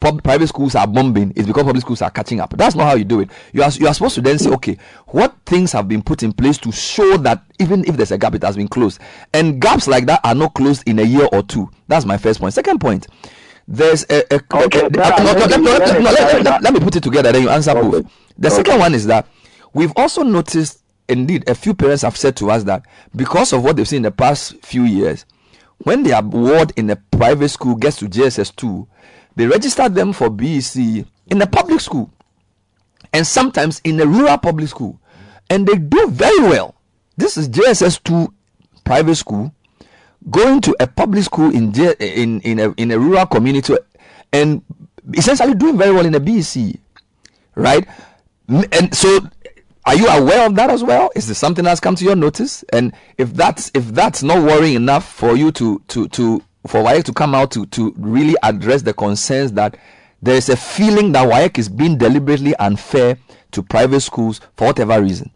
pub- 0.00 0.22
private 0.22 0.46
schools 0.48 0.74
are 0.74 0.86
bombing, 0.86 1.32
it's 1.36 1.46
because 1.46 1.64
public 1.64 1.82
schools 1.82 2.02
are 2.02 2.10
catching 2.10 2.40
up. 2.40 2.56
That's 2.56 2.74
not 2.76 2.84
how 2.88 2.94
you 2.94 3.04
do 3.04 3.20
it. 3.20 3.30
You 3.52 3.62
are, 3.62 3.70
you 3.72 3.86
are 3.86 3.94
supposed 3.94 4.14
to 4.16 4.20
then 4.22 4.38
say, 4.38 4.50
okay, 4.50 4.76
what 5.08 5.34
things 5.46 5.72
have 5.72 5.88
been 5.88 6.02
put 6.02 6.22
in 6.22 6.32
place 6.32 6.58
to 6.58 6.72
show 6.72 7.16
that 7.18 7.42
even 7.58 7.84
if 7.86 7.96
there's 7.96 8.12
a 8.12 8.18
gap, 8.18 8.34
it 8.34 8.42
has 8.42 8.56
been 8.56 8.68
closed. 8.68 9.00
And 9.34 9.60
gaps 9.60 9.86
like 9.88 10.06
that 10.06 10.20
are 10.24 10.34
not 10.34 10.54
closed 10.54 10.82
in 10.86 10.98
a 10.98 11.02
year 11.04 11.28
or 11.32 11.42
two. 11.42 11.70
That's 11.88 12.04
my 12.04 12.16
first 12.16 12.40
point. 12.40 12.54
Second 12.54 12.80
point, 12.80 13.06
there's 13.66 14.04
a. 14.10 14.22
a, 14.34 14.40
Okay, 14.64 14.86
a- 14.86 14.90
that- 14.90 15.18
no, 15.18 15.32
no, 15.32 15.38
let 15.46 15.58
me- 15.60 15.64
no, 15.66 15.70
let- 15.72 15.80
let 15.80 15.98
me 15.98 16.04
no, 16.04 16.10
let- 16.10 16.18
clarify. 16.18 16.50
let- 16.50 16.62
let 16.62 16.72
me 16.74 16.80
put 16.80 16.96
it 16.96 17.02
together, 17.02 17.32
then 17.32 17.42
you 17.42 17.48
answer 17.50 17.74
both. 17.74 18.06
The 18.38 18.50
second 18.50 18.78
one 18.78 18.94
is 18.94 19.06
that 19.06 19.26
we've 19.74 19.92
also 19.96 20.22
noticed, 20.22 20.82
indeed, 21.08 21.48
a 21.48 21.54
few 21.54 21.74
parents 21.74 22.02
have 22.02 22.16
said 22.16 22.36
to 22.36 22.50
us 22.50 22.64
that 22.64 22.82
because 23.16 23.52
of 23.52 23.62
what 23.62 23.76
they've 23.76 23.88
seen 23.88 23.98
in 23.98 24.02
the 24.04 24.10
past 24.10 24.54
few 24.62 24.84
years, 24.84 25.24
when 25.84 26.02
their 26.02 26.20
ward 26.22 26.72
in 26.76 26.88
a 26.90 26.96
private 26.96 27.48
school 27.50 27.74
gets 27.76 27.96
to 27.98 28.06
JSS2, 28.08 28.86
they 29.38 29.46
register 29.46 29.88
them 29.88 30.12
for 30.12 30.30
BEC 30.30 31.06
in 31.28 31.40
a 31.40 31.46
public 31.46 31.80
school 31.80 32.10
and 33.12 33.24
sometimes 33.24 33.80
in 33.84 34.00
a 34.00 34.04
rural 34.04 34.36
public 34.36 34.66
school. 34.68 34.98
And 35.48 35.64
they 35.64 35.76
do 35.76 36.08
very 36.10 36.40
well. 36.40 36.74
This 37.16 37.36
is 37.36 37.48
JSS2 37.48 38.32
private 38.84 39.14
school 39.14 39.54
going 40.28 40.60
to 40.62 40.74
a 40.80 40.88
public 40.88 41.22
school 41.22 41.54
in 41.54 41.72
in 42.00 42.40
in 42.40 42.58
a, 42.58 42.72
in 42.72 42.90
a 42.90 42.98
rural 42.98 43.26
community 43.26 43.76
and 44.32 44.60
essentially 45.14 45.54
doing 45.54 45.78
very 45.78 45.92
well 45.92 46.04
in 46.04 46.16
a 46.16 46.20
BEC, 46.20 46.74
right? 47.54 47.86
And 48.48 48.92
so, 48.92 49.20
are 49.86 49.94
you 49.94 50.08
aware 50.08 50.46
of 50.46 50.56
that 50.56 50.68
as 50.68 50.82
well? 50.82 51.12
Is 51.14 51.26
there 51.28 51.36
something 51.36 51.64
that's 51.64 51.78
come 51.78 51.94
to 51.94 52.04
your 52.04 52.16
notice? 52.16 52.64
And 52.72 52.92
if 53.16 53.32
that's 53.34 53.70
if 53.72 53.86
that's 53.86 54.24
not 54.24 54.42
worrying 54.42 54.74
enough 54.74 55.08
for 55.08 55.36
you 55.36 55.52
to 55.52 55.80
to 55.86 56.08
to 56.08 56.42
for 56.68 56.82
WAEC 56.82 57.04
to 57.04 57.12
come 57.12 57.34
out 57.34 57.50
to 57.52 57.66
to 57.66 57.92
really 57.96 58.36
address 58.42 58.82
the 58.82 58.92
concerns 58.92 59.52
that 59.52 59.76
there 60.22 60.36
is 60.36 60.48
a 60.48 60.56
feeling 60.56 61.12
that 61.12 61.28
WAEC 61.28 61.58
is 61.58 61.68
being 61.68 61.96
deliberately 61.98 62.54
unfair 62.56 63.16
to 63.52 63.62
private 63.62 64.00
schools 64.00 64.40
for 64.56 64.68
whatever 64.68 65.00
reason. 65.00 65.30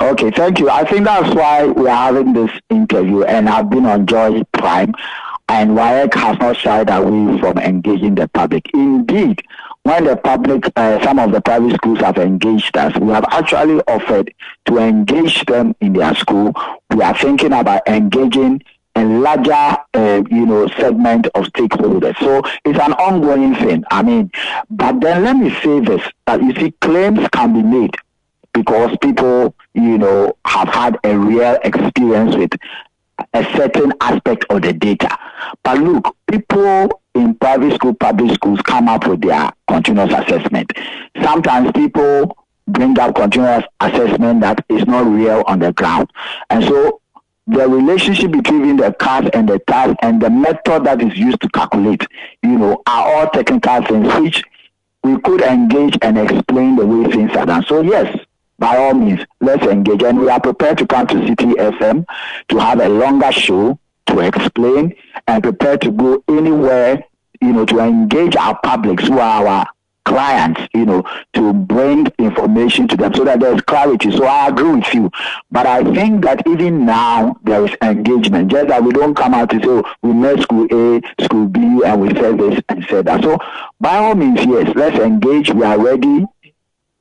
Okay, 0.00 0.30
thank 0.30 0.58
you. 0.58 0.68
I 0.68 0.84
think 0.84 1.04
that's 1.04 1.34
why 1.34 1.66
we 1.66 1.88
are 1.88 2.12
having 2.12 2.32
this 2.34 2.50
interview, 2.68 3.22
and 3.24 3.48
I've 3.48 3.70
been 3.70 3.86
on 3.86 4.06
Joy 4.06 4.42
Prime, 4.52 4.92
and 5.48 5.70
WAEC 5.70 6.14
has 6.14 6.38
not 6.38 6.56
shied 6.56 6.90
away 6.90 7.38
from 7.38 7.58
engaging 7.58 8.14
the 8.14 8.28
public. 8.28 8.68
Indeed, 8.74 9.42
when 9.84 10.04
the 10.04 10.16
public, 10.16 10.70
uh, 10.76 11.02
some 11.02 11.18
of 11.18 11.32
the 11.32 11.40
private 11.40 11.74
schools 11.76 12.00
have 12.00 12.18
engaged 12.18 12.76
us, 12.76 12.94
we 12.98 13.12
have 13.12 13.24
actually 13.30 13.80
offered 13.88 14.34
to 14.66 14.78
engage 14.78 15.44
them 15.46 15.74
in 15.80 15.94
their 15.94 16.14
school. 16.14 16.52
We 16.90 17.02
are 17.02 17.16
thinking 17.16 17.52
about 17.52 17.86
engaging 17.88 18.62
a 18.96 19.04
larger, 19.04 19.76
uh, 19.94 20.22
you 20.30 20.46
know, 20.46 20.66
segment 20.68 21.26
of 21.34 21.44
stakeholders. 21.44 22.18
So 22.18 22.42
it's 22.64 22.78
an 22.78 22.94
ongoing 22.94 23.54
thing. 23.54 23.84
I 23.90 24.02
mean, 24.02 24.30
but 24.70 25.00
then 25.00 25.24
let 25.24 25.36
me 25.36 25.50
say 25.62 25.80
this: 25.80 26.02
that 26.26 26.42
you 26.42 26.54
see, 26.54 26.72
claims 26.80 27.28
can 27.32 27.52
be 27.52 27.62
made 27.62 27.94
because 28.52 28.96
people, 29.02 29.54
you 29.74 29.98
know, 29.98 30.36
have 30.46 30.68
had 30.68 30.98
a 31.04 31.16
real 31.16 31.58
experience 31.62 32.34
with 32.34 32.52
a 33.34 33.44
certain 33.54 33.92
aspect 34.00 34.44
of 34.50 34.62
the 34.62 34.72
data. 34.72 35.16
But 35.62 35.78
look, 35.78 36.16
people 36.30 37.02
in 37.14 37.34
private 37.34 37.74
school, 37.74 37.94
public 37.94 38.32
schools 38.34 38.60
come 38.62 38.88
up 38.88 39.06
with 39.06 39.20
their 39.22 39.50
continuous 39.68 40.12
assessment. 40.12 40.72
Sometimes 41.22 41.70
people 41.72 42.36
bring 42.68 42.98
up 42.98 43.14
continuous 43.14 43.64
assessment 43.80 44.40
that 44.40 44.64
is 44.68 44.86
not 44.86 45.06
real 45.06 45.44
on 45.46 45.60
the 45.60 45.72
ground. 45.72 46.10
And 46.50 46.64
so 46.64 47.00
the 47.46 47.68
relationship 47.68 48.32
between 48.32 48.76
the 48.76 48.92
CAS 48.98 49.30
and 49.32 49.48
the 49.48 49.58
task 49.60 49.96
and 50.02 50.20
the 50.20 50.30
method 50.30 50.84
that 50.84 51.00
is 51.00 51.16
used 51.16 51.40
to 51.40 51.48
calculate, 51.50 52.04
you 52.42 52.58
know, 52.58 52.82
are 52.86 53.06
all 53.06 53.30
technical 53.30 53.82
things 53.84 54.12
which 54.16 54.42
we 55.04 55.20
could 55.20 55.42
engage 55.42 55.96
and 56.02 56.18
explain 56.18 56.74
the 56.76 56.84
way 56.84 57.10
things 57.10 57.30
are 57.36 57.46
done. 57.46 57.64
So 57.68 57.82
yes, 57.82 58.18
by 58.58 58.76
all 58.76 58.94
means, 58.94 59.20
let's 59.40 59.64
engage. 59.64 60.02
And 60.02 60.18
we 60.18 60.28
are 60.28 60.40
prepared 60.40 60.78
to 60.78 60.86
come 60.86 61.06
to 61.06 61.14
Citi 61.14 61.52
FM 61.54 62.04
to 62.48 62.58
have 62.58 62.80
a 62.80 62.88
longer 62.88 63.30
show 63.30 63.78
to 64.06 64.20
explain 64.20 64.94
and 65.28 65.42
prepared 65.42 65.82
to 65.82 65.92
go 65.92 66.22
anywhere, 66.28 67.04
you 67.40 67.52
know, 67.52 67.64
to 67.66 67.78
engage 67.78 68.34
our 68.34 68.58
publics 68.62 69.06
who 69.06 69.18
are 69.18 69.46
our 69.46 69.66
clients, 70.06 70.60
you 70.72 70.86
know, 70.86 71.04
to 71.34 71.52
bring 71.52 72.06
information 72.18 72.88
to 72.88 72.96
them 72.96 73.12
so 73.12 73.24
that 73.24 73.40
there's 73.40 73.60
clarity. 73.62 74.10
So 74.12 74.24
I 74.24 74.48
agree 74.48 74.72
with 74.76 74.94
you. 74.94 75.10
But 75.50 75.66
I 75.66 75.84
think 75.92 76.24
that 76.24 76.46
even 76.46 76.86
now 76.86 77.36
there 77.42 77.64
is 77.64 77.72
engagement. 77.82 78.50
Just 78.50 78.68
that 78.68 78.82
we 78.82 78.92
don't 78.92 79.14
come 79.14 79.34
out 79.34 79.50
to 79.50 79.58
say, 79.58 79.66
oh, 79.66 79.84
we 80.02 80.12
met 80.12 80.40
school 80.40 80.66
A, 80.72 81.02
school 81.24 81.46
B, 81.48 81.82
and 81.84 82.00
we 82.00 82.08
said 82.14 82.38
this 82.38 82.60
and 82.68 82.86
said 82.88 83.06
that. 83.06 83.22
So 83.22 83.38
by 83.80 83.96
all 83.96 84.14
means, 84.14 84.44
yes, 84.44 84.72
let's 84.74 84.96
engage. 84.96 85.52
We 85.52 85.64
are 85.64 85.78
ready 85.78 86.24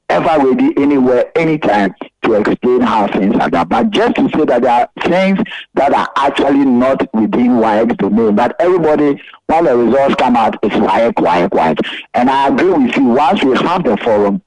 ever 0.10 0.46
ready 0.48 0.74
anywhere, 0.78 1.32
anytime 1.36 1.94
to 2.24 2.34
explain 2.34 2.82
how 2.82 3.08
things 3.08 3.36
are 3.38 3.50
done. 3.50 3.68
But 3.68 3.90
just 3.92 4.16
to 4.16 4.30
say 4.30 4.46
that 4.46 4.62
there 4.62 4.72
are 4.72 4.90
things 5.10 5.40
that 5.76 5.94
are 5.94 6.10
actually 6.16 6.66
not 6.66 7.02
within 7.14 7.52
WAEC's 7.58 7.98
domain, 7.98 8.36
but 8.36 8.56
everybody, 8.60 9.22
when 9.48 9.66
the 9.66 9.76
results 9.78 10.16
come 10.16 10.36
out, 10.36 10.58
it's 10.64 10.76
WAEC, 10.76 11.14
WAEC, 11.14 11.50
WAEC. 11.50 11.78
And 12.14 12.30
I 12.30 12.48
agree 12.50 12.72
with 12.72 12.96
you, 12.96 13.06
once 13.06 13.44
we 13.44 13.56
have 13.58 13.84
the 13.84 13.98
forum, 13.98 14.42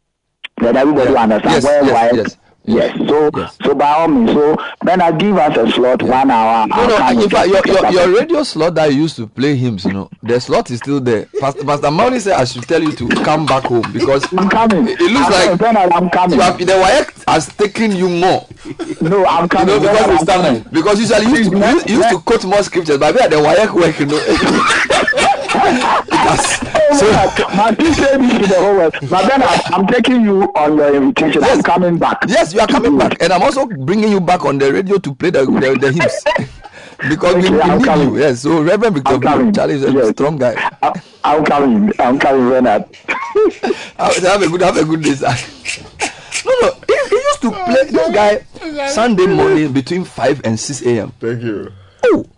then 0.61 0.77
everybody 0.77 1.11
will 1.11 1.19
understand 1.19 1.55
Yes, 1.55 1.65
where 1.65 1.85
yes, 1.85 2.13
WAEC 2.13 2.17
yes. 2.17 2.37
Yes, 2.69 2.95
so 3.09 3.31
so 3.65 3.75
by 3.75 3.89
all 3.95 4.09
means, 4.09 4.31
so 4.33 4.55
Bernard, 4.83 5.19
give 5.19 5.37
us 5.39 5.57
a 5.57 5.71
slot, 5.73 6.03
one 6.03 6.31
hour. 6.31 6.67
No, 6.67 6.87
no. 6.87 7.23
In 7.23 7.31
fact, 7.31 7.49
your, 7.49 7.63
your, 7.67 7.91
your 7.91 8.19
radio 8.21 8.43
slot 8.43 8.75
that 8.75 8.93
you 8.93 9.03
used 9.03 9.17
to 9.17 9.27
play 9.27 9.57
hymns, 9.57 9.87
you 9.87 9.93
know, 9.95 10.11
the 10.23 10.39
slot 10.39 10.71
is 10.71 10.81
still 10.81 11.01
there. 11.01 11.25
Pastor, 11.41 11.65
Pastor 11.65 11.87
Mauni 11.89 12.21
said 12.21 12.35
I 12.35 12.45
should 12.45 12.65
tell 12.65 12.83
you 12.83 12.93
to 12.93 13.09
come 13.25 13.47
back 13.47 13.65
home 13.65 13.91
because 13.91 14.31
I'm 14.35 14.51
coming. 14.51 14.87
It, 14.89 15.01
looks 15.01 15.35
I'm- 15.35 15.57
like 15.59 15.93
I'm 15.95 16.11
coming. 16.11 16.37
You 16.39 16.43
have, 16.45 16.59
the 16.59 16.65
WAEC 16.67 17.25
has 17.27 17.47
taken 17.57 17.93
you 17.97 18.11
more. 18.11 18.47
No, 19.01 19.25
I'm 19.25 19.49
coming. 19.49 19.75
You 19.77 19.81
know, 19.81 19.93
because, 19.93 20.29
I'm 20.29 20.43
coming. 20.45 20.65
because 20.71 21.01
usually 21.01 21.27
you 21.27 21.37
used 21.37 21.51
to, 21.53 21.59
you, 21.59 21.83
you 21.87 21.97
used 22.03 22.11
to 22.11 22.19
quote 22.19 22.45
more 22.45 22.63
scriptures, 22.63 22.99
but 22.99 23.13
the 23.15 23.37
WAEC 23.37 23.73
work, 23.75 23.99
you 23.99 24.07
know. 24.07 24.19
so, 26.99 27.07
my 27.57 27.75
sister 27.79 28.21
is 28.23 28.49
the 28.49 28.57
whole 28.59 28.77
world. 28.77 28.95
But 29.09 29.29
then 29.29 29.43
I'm, 29.43 29.61
I'm 29.73 29.87
taking 29.87 30.23
you 30.23 30.43
on 30.55 30.77
your 30.77 30.95
invitation. 30.95 31.43
Yes. 31.43 31.57
I'm 31.57 31.63
coming 31.63 31.99
back. 31.99 32.19
Yes, 32.29 32.55
you 32.59 32.65
are 32.65 32.67
coming 32.67 32.99
back, 32.99 33.23
and 33.23 33.33
I'm 33.33 33.43
also 33.43 33.67
bringing 33.67 34.11
you 34.11 34.21
back 34.21 34.45
on 34.45 34.59
the 34.59 34.73
radio 34.73 34.99
to 34.99 35.15
play 35.15 35.31
the 35.31 35.45
the, 35.47 35.79
the 35.81 35.93
hymns. 35.93 36.51
because 37.09 37.37
we, 37.37 37.43
Okay, 37.47 37.51
we 37.55 37.61
I'm 37.61 37.79
need 37.79 37.85
coming. 37.85 38.09
you. 38.15 38.19
Yes, 38.19 38.41
so 38.43 38.63
Reverend 38.63 38.97
Victor 38.97 39.19
Blue, 39.19 39.53
Charlie 39.53 39.75
is 39.75 39.83
a 39.85 40.13
strong 40.13 40.37
guy. 40.39 40.71
I'm 41.25 41.45
coming. 41.45 41.93
I'm 41.99 42.19
coming, 42.19 42.49
Bernard. 42.49 42.85
have 43.99 44.43
a 44.43 44.49
good, 44.49 44.61
have 44.61 44.77
a 44.77 44.85
good 44.85 45.03
day, 45.03 45.15
sir. 45.15 45.35
No, 46.45 46.53
no, 46.63 46.73
he, 46.87 47.09
he 47.09 47.15
used 47.17 47.43
to 47.43 47.51
play 47.51 47.77
oh, 47.81 47.85
this 47.85 48.15
guy 48.15 48.89
Sunday 48.89 49.27
morning 49.27 49.73
between 49.73 50.05
five 50.05 50.41
and 50.45 50.59
six 50.59 50.83
a.m. 50.83 51.13
Thank 51.21 51.43
you. 51.43 51.73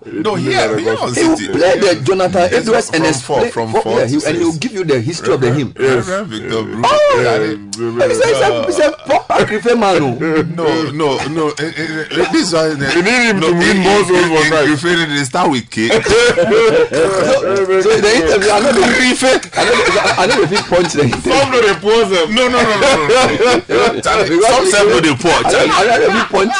No, 0.06 0.34
here, 0.34 0.78
here 0.78 0.96
on 0.96 1.14
he 1.14 1.22
will 1.24 1.36
Citi. 1.36 1.52
play 1.52 1.78
the 1.78 2.00
Jonathan 2.02 2.48
Yes, 2.50 2.52
Edwards 2.66 2.90
and 2.92 3.02
from 3.04 3.06
explain 3.06 3.40
four- 3.42 3.50
from 3.50 3.72
for- 3.72 3.82
four 3.82 3.98
yeah, 4.00 4.06
he, 4.06 4.14
and 4.26 4.36
he 4.36 4.44
will 4.44 4.56
give 4.58 4.72
you 4.72 4.84
the 4.84 5.00
history 5.00 5.34
of 5.34 5.40
the 5.40 5.52
hymn. 5.52 5.72
Reverend 5.78 6.28
Victor 6.28 6.62
Bruce. 6.64 6.86
Oh, 6.88 7.20
Charlie. 7.22 7.56
He 7.58 8.14
said, 8.14 8.28
he's 8.28 8.40
a, 8.40 8.64
he's 8.66 8.78
a 8.80 8.90
proper 9.06 9.46
Christian 9.46 9.78
man. 9.80 10.02
oh. 10.02 10.16
No, 10.60 10.90
no, 10.90 11.18
no. 11.28 11.48
eh, 11.58 11.72
eh, 11.76 12.04
eh, 12.10 12.28
This 12.32 12.52
one. 12.52 12.80
You 12.80 13.02
need 13.02 13.22
him 13.30 13.40
to 13.40 13.52
win 13.52 13.76
in- 13.76 13.82
more 13.82 14.00
in- 14.00 14.06
souls 14.06 14.26
for 14.28 14.42
in- 14.42 14.50
Christ. 14.50 14.84
in 14.84 14.90
Griffin, 14.90 15.08
They 15.16 15.24
start 15.24 15.50
with 15.50 15.70
K. 15.70 15.88
so, 15.88 16.00
so 16.00 17.90
the 18.00 18.12
interview, 18.16 18.50
I 18.50 18.60
know 18.60 18.72
the 18.72 18.82
I 19.54 20.14
I 20.18 20.26
know 20.26 20.40
the 20.42 20.48
big 20.48 20.64
punch 20.64 20.92
the 20.92 21.04
interview. 21.04 21.32
Some 21.32 21.54
of 21.54 21.60
the 21.62 21.74
pose 21.80 22.10
them. 22.10 22.34
No, 22.34 22.48
no, 22.48 22.58
no, 22.60 22.74
no, 22.80 22.90
no, 23.06 23.92
no. 23.94 24.00
Some 24.02 24.26
he- 24.26 24.70
say 24.70 24.84
no 24.86 25.00
dey. 25.00 25.10
I 25.10 25.14
know, 25.14 25.50
Charlie. 25.50 25.70
I 25.70 25.84
know 25.86 25.98
the 26.00 26.12
big 26.12 26.28
punch. 26.30 26.54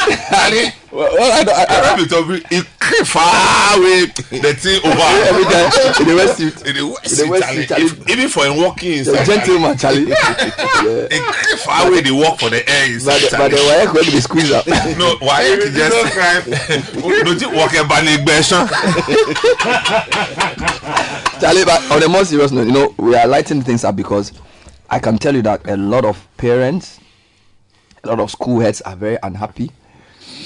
Charlie. 0.91 1.15
Well, 1.15 1.23
I, 1.23 1.45
I, 1.47 1.65
I, 1.69 1.81
Reverend 1.81 2.01
Victor 2.11 2.25
Bruce, 2.25 2.43
he 2.51 2.63
came 2.81 3.05
far 3.05 3.79
away 3.79 4.07
the 4.07 4.55
thing 4.55 4.81
over. 4.85 4.99
Every 5.31 5.45
time, 5.45 5.71
in 6.01 6.07
the 6.09 6.15
West 6.17 6.37
Suit. 6.39 6.67
In 6.67 6.75
the 6.77 6.87
West 6.87 7.13
In 7.13 7.27
the 7.27 7.31
West 7.31 7.49
Suit, 7.49 7.69
Charlie. 7.69 7.85
If- 7.85 8.09
Even 8.11 8.29
for 8.29 8.45
him 8.47 8.57
walking 8.57 9.05
the 9.05 9.23
gentleman, 9.25 9.77
Charlie. 9.79 10.07
Charlie. 10.07 11.09
He 11.11 11.19
came 11.19 11.59
far 11.59 11.87
away. 11.89 12.01
They 12.01 12.11
walk 12.11 12.41
for 12.41 12.51
the 12.51 12.69
air 12.69 12.87
But, 12.87 12.95
inside. 12.95 13.21
the- 13.21 13.37
but 13.39 13.51
the 13.51 13.57
Charlie. 13.57 13.71
wire 13.71 13.87
going 13.93 14.05
to 14.07 14.11
be 14.13 14.21
squeezed 14.21 14.53
out. 14.53 14.67
no 14.99 15.17
why 15.21 15.47
you 15.47 15.71
just 15.71 16.15
no 17.25 17.35
ti 17.35 17.47
walk 17.47 17.73
about 17.75 18.05
the 18.05 18.17
gbẹ̀sán. 18.25 18.67
Charlie, 21.41 21.65
but 21.65 21.91
on 21.91 22.03
a 22.03 22.09
more 22.09 22.25
serious 22.25 22.51
note, 22.53 22.67
you 22.67 22.73
know, 22.73 22.95
we 22.99 23.15
are 23.17 23.27
lighting 23.27 23.63
things 23.63 23.85
up 23.85 23.97
because 23.97 24.33
I 24.91 24.99
can 24.99 25.19
tell 25.19 25.35
you 25.35 25.43
that 25.43 25.69
a 25.69 25.77
lot 25.77 26.05
of 26.05 26.27
parents, 26.37 26.99
a 28.05 28.09
lot 28.09 28.21
of 28.21 28.31
school 28.31 28.61
heads 28.61 28.81
are 28.83 28.97
very 28.97 29.17
unhappy. 29.23 29.71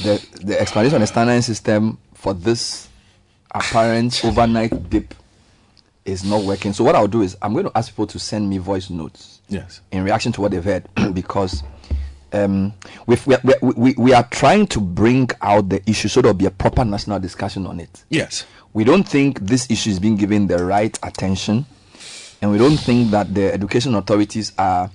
The 0.03 0.27
the 0.45 0.61
explanation 0.61 0.97
on 0.97 1.01
the 1.01 1.07
standard 1.07 1.43
system 1.43 1.99
for 2.15 2.35
this 2.35 2.89
apparent 3.51 4.21
overnight 4.25 4.91
dip 4.91 5.15
is 6.05 6.25
not 6.25 6.43
working. 6.43 6.73
So 6.73 6.85
what 6.85 6.95
I'll 6.95 7.09
do 7.09 7.23
is 7.23 7.37
I'm 7.41 7.53
going 7.53 7.65
to 7.66 7.73
ask 7.77 7.91
people 7.91 8.07
to 8.09 8.19
send 8.19 8.49
me 8.49 8.59
voice 8.59 8.91
notes. 8.91 9.41
Yes. 9.49 9.81
In 9.93 10.05
reaction 10.05 10.33
to 10.33 10.41
what 10.41 10.51
they've 10.51 10.65
heard, 10.65 10.89
because 11.15 11.62
um, 12.33 12.73
we've, 13.07 13.27
we, 13.27 13.37
we, 13.43 13.73
we, 13.77 13.95
we 13.97 14.12
are 14.12 14.25
trying 14.25 14.66
to 14.69 14.81
bring 14.81 15.31
out 15.41 15.69
the 15.69 15.89
issue 15.89 16.09
so 16.09 16.21
there'll 16.21 16.35
be 16.35 16.47
a 16.47 16.51
proper 16.51 16.85
national 16.85 17.21
discussion 17.21 17.66
on 17.66 17.81
it. 17.81 18.05
Yes. 18.11 18.45
We 18.73 18.85
don't 18.85 19.05
think 19.05 19.41
this 19.41 19.71
issue 19.71 19.91
is 19.91 20.01
being 20.01 20.16
given 20.16 20.47
the 20.49 20.65
right 20.65 20.99
attention, 21.03 21.65
and 22.43 22.51
we 22.51 22.59
don't 22.59 22.77
think 22.77 23.12
that 23.12 23.33
the 23.33 23.53
education 23.53 23.95
authorities 23.95 24.53
are 24.59 24.91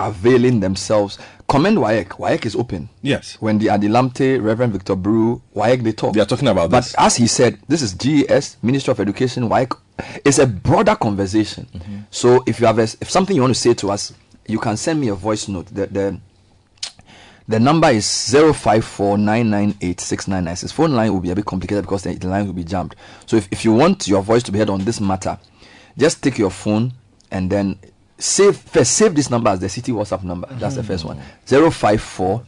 availing 0.00 0.60
themselves. 0.60 1.18
Comment 1.48 1.76
WAEC. 1.78 2.08
WAEC 2.18 2.46
is 2.46 2.54
open. 2.56 2.88
Yes. 3.02 3.36
When 3.40 3.58
the 3.58 3.66
Adilamte, 3.66 4.42
Reverend 4.42 4.72
Victor 4.72 4.96
Brew, 4.96 5.42
WAEC, 5.54 5.82
they 5.82 5.92
talk. 5.92 6.14
They 6.14 6.20
are 6.20 6.26
talking 6.26 6.48
about 6.48 6.70
But 6.70 6.80
this. 6.82 6.92
But 6.94 7.04
as 7.04 7.16
he 7.16 7.26
said, 7.26 7.58
this 7.68 7.82
is 7.82 7.92
GES, 7.94 8.56
Ministry 8.62 8.92
of 8.92 9.00
Education, 9.00 9.48
WAEC. 9.48 9.76
It's 10.24 10.38
a 10.38 10.46
broader 10.46 10.94
conversation. 10.96 11.66
Mm-hmm. 11.74 11.98
So 12.10 12.42
if 12.46 12.58
you 12.60 12.66
have 12.66 12.78
a, 12.78 12.82
if 12.84 13.10
something 13.10 13.36
you 13.36 13.42
want 13.42 13.54
to 13.54 13.60
say 13.60 13.74
to 13.74 13.90
us, 13.90 14.14
you 14.46 14.58
can 14.58 14.76
send 14.76 15.00
me 15.00 15.08
a 15.08 15.14
voice 15.14 15.48
note. 15.48 15.66
The, 15.66 15.86
the 15.86 16.18
The 17.48 17.58
number 17.58 17.88
is 17.90 18.04
0549986996. 18.06 20.72
Phone 20.72 20.92
line 20.94 21.12
will 21.12 21.20
be 21.20 21.32
a 21.32 21.34
bit 21.34 21.44
complicated 21.44 21.82
because 21.84 22.02
the, 22.04 22.14
the 22.14 22.28
line 22.28 22.46
will 22.46 22.52
be 22.52 22.62
jammed. 22.62 22.94
So 23.26 23.36
if, 23.36 23.48
if 23.50 23.64
you 23.64 23.72
want 23.72 24.06
your 24.06 24.22
voice 24.22 24.44
to 24.44 24.52
be 24.52 24.58
heard 24.60 24.70
on 24.70 24.84
this 24.84 25.00
matter, 25.00 25.36
just 25.98 26.22
take 26.22 26.38
your 26.38 26.50
phone 26.50 26.92
and 27.32 27.50
then 27.50 27.76
save 28.20 28.56
first 28.56 28.92
save 28.92 29.14
this 29.14 29.30
number 29.30 29.50
as 29.50 29.60
the 29.60 29.66
Citi 29.66 29.92
WhatsApp 29.92 30.22
number. 30.22 30.48
That's 30.52 30.76
the 30.76 30.82
first 30.82 31.04
one. 31.04 31.20
054 31.46 32.44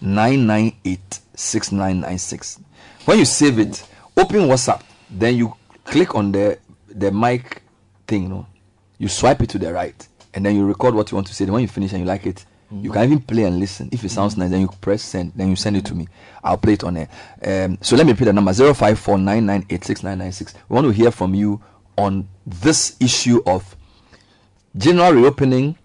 998 0.00 1.20
6996. 1.34 2.60
When 3.04 3.18
you 3.18 3.24
save 3.24 3.58
it, 3.58 3.86
open 4.16 4.40
WhatsApp, 4.42 4.82
then 5.10 5.36
you 5.36 5.54
click 5.84 6.14
on 6.14 6.32
the 6.32 6.58
the 6.88 7.10
mic 7.10 7.62
thing, 8.06 8.24
you 8.24 8.28
know. 8.28 8.46
You 8.98 9.08
swipe 9.08 9.42
it 9.42 9.50
to 9.50 9.58
the 9.58 9.72
right, 9.72 10.08
and 10.32 10.44
then 10.44 10.56
you 10.56 10.64
record 10.64 10.94
what 10.94 11.10
you 11.10 11.16
want 11.16 11.26
to 11.26 11.34
say. 11.34 11.44
Then 11.44 11.52
when 11.52 11.62
you 11.62 11.68
finish 11.68 11.92
and 11.92 12.00
you 12.00 12.06
like 12.06 12.26
it, 12.26 12.46
you 12.70 12.90
can 12.90 13.04
even 13.04 13.20
play 13.20 13.44
and 13.44 13.60
listen. 13.60 13.88
If 13.92 14.02
it 14.04 14.08
sounds 14.10 14.36
nice, 14.36 14.50
then 14.50 14.62
you 14.62 14.68
press 14.80 15.02
send, 15.02 15.32
then 15.36 15.50
you 15.50 15.56
send 15.56 15.76
it 15.76 15.84
to 15.86 15.94
me. 15.94 16.08
I'll 16.42 16.56
play 16.56 16.72
it 16.72 16.84
on 16.84 16.96
air. 16.96 17.08
Um, 17.44 17.78
so 17.80 17.94
let 17.94 18.06
me 18.06 18.12
repeat 18.12 18.24
the 18.24 18.32
number 18.32 18.52
054 18.52 19.18
998 19.18 19.84
6996. 19.84 20.54
We 20.68 20.74
want 20.74 20.86
to 20.86 20.92
hear 20.92 21.10
from 21.10 21.34
you 21.34 21.60
on 21.98 22.28
this 22.46 22.96
issue 23.00 23.40
of 23.46 23.76
general 24.76 25.12
reopening. 25.12 25.76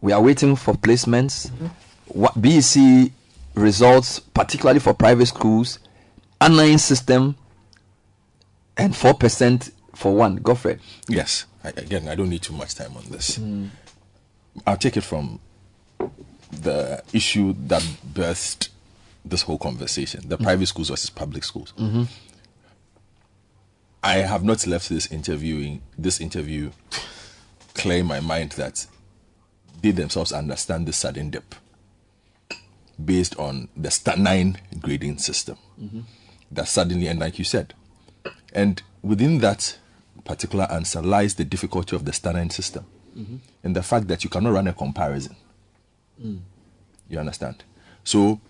We 0.00 0.12
are 0.12 0.22
waiting 0.22 0.56
for 0.56 0.74
placements. 0.74 1.50
What 2.06 2.40
BEC 2.40 3.12
results, 3.54 4.18
particularly 4.20 4.80
for 4.80 4.94
private 4.94 5.26
schools, 5.26 5.78
online 6.40 6.78
system, 6.78 7.36
and 8.76 8.96
four 8.96 9.14
percent 9.14 9.70
for 9.94 10.14
one. 10.14 10.36
Godfred. 10.36 10.80
Yes. 11.08 11.44
I, 11.62 11.68
again, 11.70 12.08
I 12.08 12.14
don't 12.14 12.30
need 12.30 12.42
too 12.42 12.54
much 12.54 12.74
time 12.74 12.96
on 12.96 13.04
this. 13.10 13.38
I'll 14.66 14.76
take 14.78 14.96
it 14.96 15.02
from 15.02 15.40
the 16.50 17.02
issue 17.12 17.54
that 17.68 17.82
birthed 18.14 18.70
this 19.24 19.42
whole 19.42 19.58
conversation 19.58 20.26
the 20.28 20.38
private 20.38 20.66
schools 20.66 20.88
versus 20.88 21.10
public 21.10 21.44
schools. 21.44 21.72
Mhm. 21.78 22.08
I 24.02 24.14
have 24.18 24.42
not 24.42 24.66
left 24.66 24.88
this 24.88 25.06
interviewing 25.12 25.82
this 25.98 26.20
interview 26.20 26.70
clear 27.74 27.98
in 27.98 28.06
my 28.06 28.20
mind 28.20 28.52
that 28.52 28.86
they 29.82 29.90
themselves 29.92 30.32
understand 30.32 30.86
the 30.86 30.92
sudden 30.92 31.30
dip 31.30 31.54
based 33.02 33.38
on 33.38 33.68
the 33.76 33.88
Stanine 33.90 34.58
grading 34.80 35.18
system 35.18 35.56
Mhm. 35.80 36.04
that 36.52 36.68
suddenly 36.68 37.06
and 37.06 37.18
like 37.20 37.38
you 37.38 37.44
said 37.44 37.72
and 38.52 38.82
within 39.02 39.38
that 39.38 39.78
particular 40.24 40.70
answer 40.70 41.00
lies 41.00 41.34
the 41.36 41.44
difficulty 41.44 41.96
of 41.96 42.04
the 42.04 42.32
nine 42.32 42.50
system 42.50 42.84
Mhm. 43.16 43.38
and 43.64 43.74
the 43.74 43.82
fact 43.82 44.08
that 44.08 44.22
you 44.24 44.30
cannot 44.30 44.52
run 44.52 44.68
a 44.68 44.72
comparison 44.72 45.34
Mm. 46.22 46.40
you 47.08 47.18
understand? 47.18 47.64
So 48.04 48.40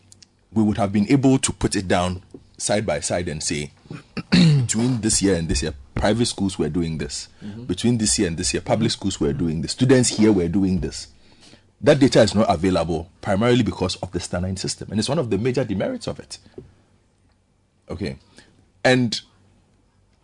we 0.52 0.62
would 0.64 0.76
have 0.78 0.92
been 0.92 1.06
able 1.08 1.38
to 1.38 1.52
put 1.52 1.76
it 1.76 1.86
down 1.86 2.22
side 2.58 2.84
by 2.84 2.98
side 3.00 3.28
and 3.28 3.40
say, 3.40 3.70
between 4.32 5.00
this 5.00 5.22
year 5.22 5.36
and 5.36 5.48
this 5.48 5.62
year, 5.62 5.72
private 6.00 6.26
schools 6.26 6.58
were 6.58 6.70
doing 6.70 6.98
this. 6.98 7.28
Mhm. 7.44 7.66
Between 7.66 7.98
this 7.98 8.18
year 8.18 8.28
and 8.28 8.36
this 8.38 8.54
year, 8.54 8.62
public 8.62 8.90
schools 8.90 9.20
were 9.20 9.34
doing 9.34 9.60
this. 9.60 9.72
Students 9.72 10.08
here 10.08 10.32
were 10.32 10.48
doing 10.48 10.80
this. 10.80 11.08
That 11.82 11.98
data 11.98 12.22
is 12.22 12.34
not 12.34 12.46
available 12.48 13.08
primarily 13.20 13.62
because 13.62 13.96
of 13.96 14.10
the 14.12 14.40
nine 14.40 14.56
system, 14.56 14.88
and 14.90 14.98
it's 14.98 15.08
one 15.08 15.18
of 15.18 15.30
the 15.30 15.38
major 15.38 15.64
demerits 15.64 16.06
of 16.06 16.18
it. 16.18 16.38
Okay, 17.90 18.16
and 18.84 19.20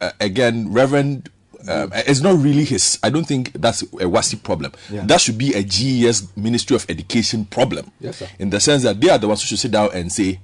uh, 0.01 0.12
again, 0.20 0.70
Reverend, 0.73 1.31
um, 1.69 1.90
it's 1.94 2.20
not 2.20 2.39
really 2.43 2.65
his. 2.65 2.98
I 3.03 3.11
don't 3.11 3.27
think 3.27 3.53
that's 3.55 3.82
a 3.82 3.86
WAEC 3.86 4.43
problem. 4.43 4.73
Yeah. 4.90 5.05
That 5.07 5.20
should 5.20 5.39
be 5.39 5.55
a 5.55 5.62
GES 5.62 6.28
Ministry 6.36 6.77
of 6.77 6.86
Education 6.89 7.44
problem. 7.47 7.90
Yes, 8.01 8.19
sir. 8.19 8.28
In 8.39 8.51
the 8.51 8.61
sense 8.61 8.82
that 8.85 9.01
they 9.01 9.09
are 9.11 9.19
the 9.19 9.28
ones 9.28 9.43
who 9.43 9.47
should 9.48 9.59
sit 9.59 9.73
down 9.73 9.90
and 9.94 10.12
say, 10.12 10.40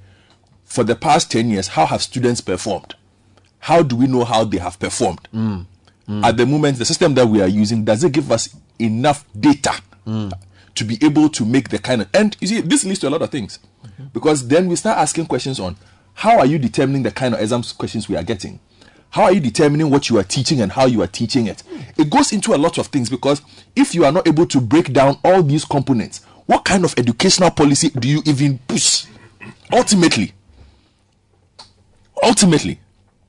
for 0.64 0.82
the 0.84 0.94
past 0.96 1.30
ten 1.30 1.50
years, 1.50 1.68
how 1.68 1.86
have 1.86 2.02
students 2.02 2.40
performed? 2.40 2.94
How 3.62 3.80
do 3.84 3.94
we 3.94 4.08
know 4.08 4.24
how 4.24 4.42
they 4.42 4.58
have 4.58 4.76
performed? 4.80 5.28
Mm. 5.32 5.66
At 6.24 6.36
the 6.36 6.44
moment, 6.44 6.78
the 6.78 6.84
system 6.84 7.14
that 7.14 7.26
we 7.28 7.40
are 7.40 7.46
using 7.46 7.84
does 7.84 8.02
it 8.02 8.10
give 8.12 8.32
us 8.32 8.54
enough 8.78 9.24
data 9.38 9.72
Mm. 10.04 10.32
to 10.74 10.84
be 10.84 10.98
able 11.00 11.28
to 11.28 11.44
make 11.44 11.68
the 11.68 11.78
kind 11.78 12.02
of 12.02 12.08
and 12.12 12.36
you 12.40 12.48
see 12.48 12.60
this 12.60 12.82
leads 12.84 12.98
to 12.98 13.08
a 13.08 13.10
lot 13.10 13.22
of 13.22 13.30
things. 13.30 13.60
Because 14.12 14.48
then 14.48 14.66
we 14.66 14.74
start 14.74 14.98
asking 14.98 15.26
questions 15.26 15.60
on 15.60 15.76
how 16.14 16.38
are 16.40 16.46
you 16.46 16.58
determining 16.58 17.04
the 17.04 17.12
kind 17.12 17.34
of 17.34 17.40
exams 17.40 17.70
questions 17.72 18.08
we 18.08 18.16
are 18.16 18.24
getting? 18.24 18.58
How 19.10 19.22
are 19.24 19.32
you 19.32 19.38
determining 19.38 19.90
what 19.90 20.10
you 20.10 20.18
are 20.18 20.24
teaching 20.24 20.60
and 20.60 20.72
how 20.72 20.86
you 20.86 21.00
are 21.02 21.06
teaching 21.06 21.46
it? 21.46 21.62
It 21.96 22.10
goes 22.10 22.32
into 22.32 22.52
a 22.52 22.58
lot 22.58 22.78
of 22.78 22.88
things 22.88 23.08
because 23.08 23.42
if 23.76 23.94
you 23.94 24.04
are 24.04 24.10
not 24.10 24.26
able 24.26 24.46
to 24.46 24.60
break 24.60 24.92
down 24.92 25.18
all 25.24 25.40
these 25.44 25.64
components 25.64 26.22
what 26.46 26.64
kind 26.64 26.84
of 26.84 26.94
educational 26.98 27.52
policy 27.52 27.90
do 27.90 28.08
you 28.08 28.22
even 28.26 28.58
push? 28.66 29.04
Ultimately. 29.72 30.32
Ultimately 32.22 32.80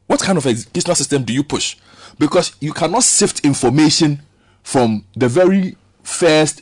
what 0.07 0.21
kind 0.21 0.37
of 0.37 0.45
educational 0.45 0.95
system 0.95 1.23
do 1.23 1.33
you 1.33 1.43
push 1.43 1.75
because 2.19 2.55
you 2.59 2.73
cannot 2.73 3.03
sift 3.03 3.39
information 3.45 4.21
from 4.63 5.05
the 5.15 5.27
very 5.27 5.75
first 6.03 6.61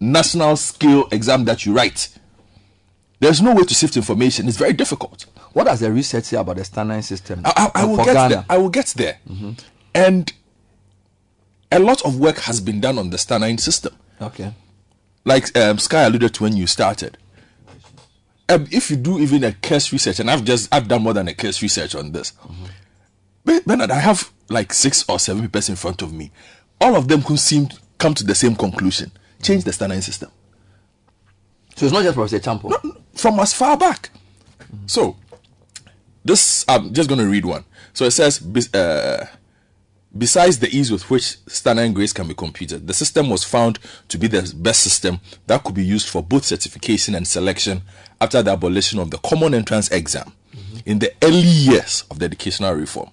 national 0.00 0.56
scale 0.56 1.08
exam 1.12 1.44
that 1.44 1.64
you 1.64 1.72
write 1.74 2.08
there's 3.20 3.40
no 3.40 3.54
way 3.54 3.62
to 3.62 3.74
sift 3.74 3.96
information 3.96 4.48
it's 4.48 4.56
very 4.56 4.72
difficult 4.72 5.26
What 5.52 5.64
does 5.66 5.80
the 5.80 5.92
research 5.92 6.24
say 6.24 6.38
about 6.38 6.56
the 6.56 6.84
nine 6.84 7.02
system? 7.02 7.42
I, 7.44 7.52
I, 7.74 7.82
I 7.82 7.84
will 7.84 8.02
get 8.04 8.28
there. 8.30 8.44
I 8.48 8.56
will 8.58 8.70
get 8.70 8.86
there. 8.96 9.18
Mhm. 9.28 9.58
And 9.94 10.32
a 11.70 11.78
lot 11.78 12.00
of 12.06 12.18
work 12.18 12.38
has 12.48 12.58
been 12.60 12.80
done 12.80 12.98
on 12.98 13.10
the 13.10 13.18
Stanine 13.18 13.58
system. 13.60 13.92
Okay. 14.20 14.54
Like 15.26 15.54
um, 15.56 15.78
Sky 15.78 16.04
alluded 16.04 16.32
to 16.34 16.42
when 16.44 16.56
you 16.56 16.66
started. 16.66 17.18
Um, 18.48 18.66
if 18.70 18.90
you 18.90 18.96
do 18.96 19.18
even 19.18 19.44
a 19.44 19.52
case 19.52 19.92
research, 19.92 20.20
and 20.20 20.30
I've 20.30 20.44
just 20.44 20.72
I've 20.74 20.88
done 20.88 21.02
more 21.02 21.14
than 21.14 21.28
a 21.28 21.34
case 21.34 21.62
research 21.62 21.94
on 21.94 22.12
this. 22.12 22.32
But 23.44 23.64
Bernard, 23.64 23.90
I 23.90 23.98
have 23.98 24.30
like 24.48 24.72
six 24.72 25.04
or 25.08 25.18
seven 25.18 25.42
papers 25.42 25.68
in 25.68 25.76
front 25.76 26.02
of 26.02 26.12
me. 26.12 26.30
All 26.80 26.96
of 26.96 27.08
them 27.08 27.20
who 27.22 27.36
seem 27.36 27.68
to 27.68 27.78
come 27.98 28.14
to 28.14 28.24
the 28.24 28.34
same 28.34 28.54
conclusion. 28.54 29.12
Change 29.42 29.64
the 29.64 29.70
Stanine 29.72 30.02
system. 30.02 30.30
So 31.76 31.86
it's 31.86 31.92
not 31.92 32.02
just 32.02 32.14
Professor 32.14 32.38
Champo. 32.38 32.72
from 33.14 33.40
as 33.40 33.54
far 33.54 33.76
back. 33.76 34.10
So, 34.86 35.16
this 36.24 36.64
I'm 36.68 36.92
just 36.92 37.08
going 37.08 37.20
to 37.20 37.26
read 37.28 37.44
one. 37.44 37.64
So 37.92 38.04
it 38.04 38.12
says, 38.12 38.40
uh, 38.74 39.26
besides 40.16 40.58
the 40.58 40.68
ease 40.76 40.90
with 40.90 41.08
which 41.10 41.38
standard 41.46 41.94
grades 41.94 42.12
can 42.12 42.28
be 42.28 42.34
computed, 42.34 42.86
the 42.86 42.94
system 42.94 43.30
was 43.30 43.44
found 43.44 43.78
to 44.08 44.18
be 44.18 44.26
the 44.26 44.52
best 44.56 44.82
system 44.82 45.20
that 45.46 45.62
could 45.64 45.74
be 45.74 45.84
used 45.84 46.08
for 46.08 46.22
both 46.22 46.44
certification 46.44 47.14
and 47.14 47.26
selection 47.26 47.82
after 48.20 48.42
the 48.42 48.50
abolition 48.52 48.98
of 48.98 49.10
the 49.10 49.18
common 49.18 49.54
entrance 49.54 49.90
exam 49.90 50.32
in 50.84 50.98
the 50.98 51.12
early 51.22 51.38
years 51.40 52.04
of 52.10 52.18
the 52.18 52.24
educational 52.24 52.74
reform. 52.74 53.10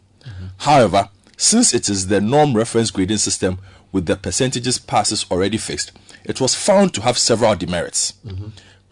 However, 0.57 1.09
since 1.37 1.73
it 1.73 1.89
is 1.89 2.07
the 2.07 2.19
norm 2.19 2.55
reference 2.55 2.91
grading 2.91 3.17
system 3.17 3.59
with 3.91 4.05
the 4.05 4.15
percentages 4.15 4.77
passes 4.77 5.25
already 5.31 5.57
fixed, 5.57 5.91
it 6.25 6.41
was 6.41 6.53
found 6.53 6.93
to 6.93 7.01
have 7.01 7.17
several 7.17 7.55
demerits. 7.55 8.13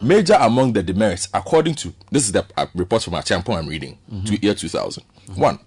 Major 0.00 0.34
among 0.40 0.72
the 0.74 0.82
demerits, 0.82 1.28
according 1.34 1.74
to 1.74 1.92
this 2.10 2.24
is 2.24 2.32
the 2.32 2.46
uh, 2.56 2.66
report 2.74 3.02
from 3.02 3.14
Achampo 3.14 3.56
I'm 3.56 3.66
reading, 3.66 3.98
to 4.26 4.36
year 4.40 4.54
2000. 4.54 5.02
One, 5.34 5.58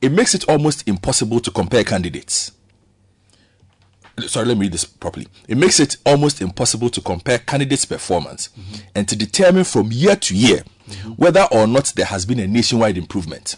it 0.00 0.12
makes 0.12 0.34
it 0.34 0.48
almost 0.48 0.88
impossible 0.88 1.40
to 1.40 1.50
compare 1.50 1.84
candidates. 1.84 2.52
Sorry, 4.26 4.46
let 4.46 4.56
me 4.56 4.66
read 4.66 4.72
this 4.72 4.84
properly. 4.84 5.28
It 5.48 5.56
makes 5.56 5.80
it 5.80 5.96
almost 6.04 6.40
impossible 6.42 6.90
to 6.90 7.00
compare 7.00 7.38
candidates' 7.38 7.84
performance 7.84 8.48
mm-hmm. 8.48 8.88
and 8.94 9.08
to 9.08 9.16
determine 9.16 9.64
from 9.64 9.90
year 9.92 10.16
to 10.16 10.36
year 10.36 10.62
mm-hmm. 10.88 11.12
whether 11.12 11.46
or 11.50 11.66
not 11.66 11.92
there 11.96 12.06
has 12.06 12.26
been 12.26 12.38
a 12.38 12.46
nationwide 12.46 12.98
improvement. 12.98 13.56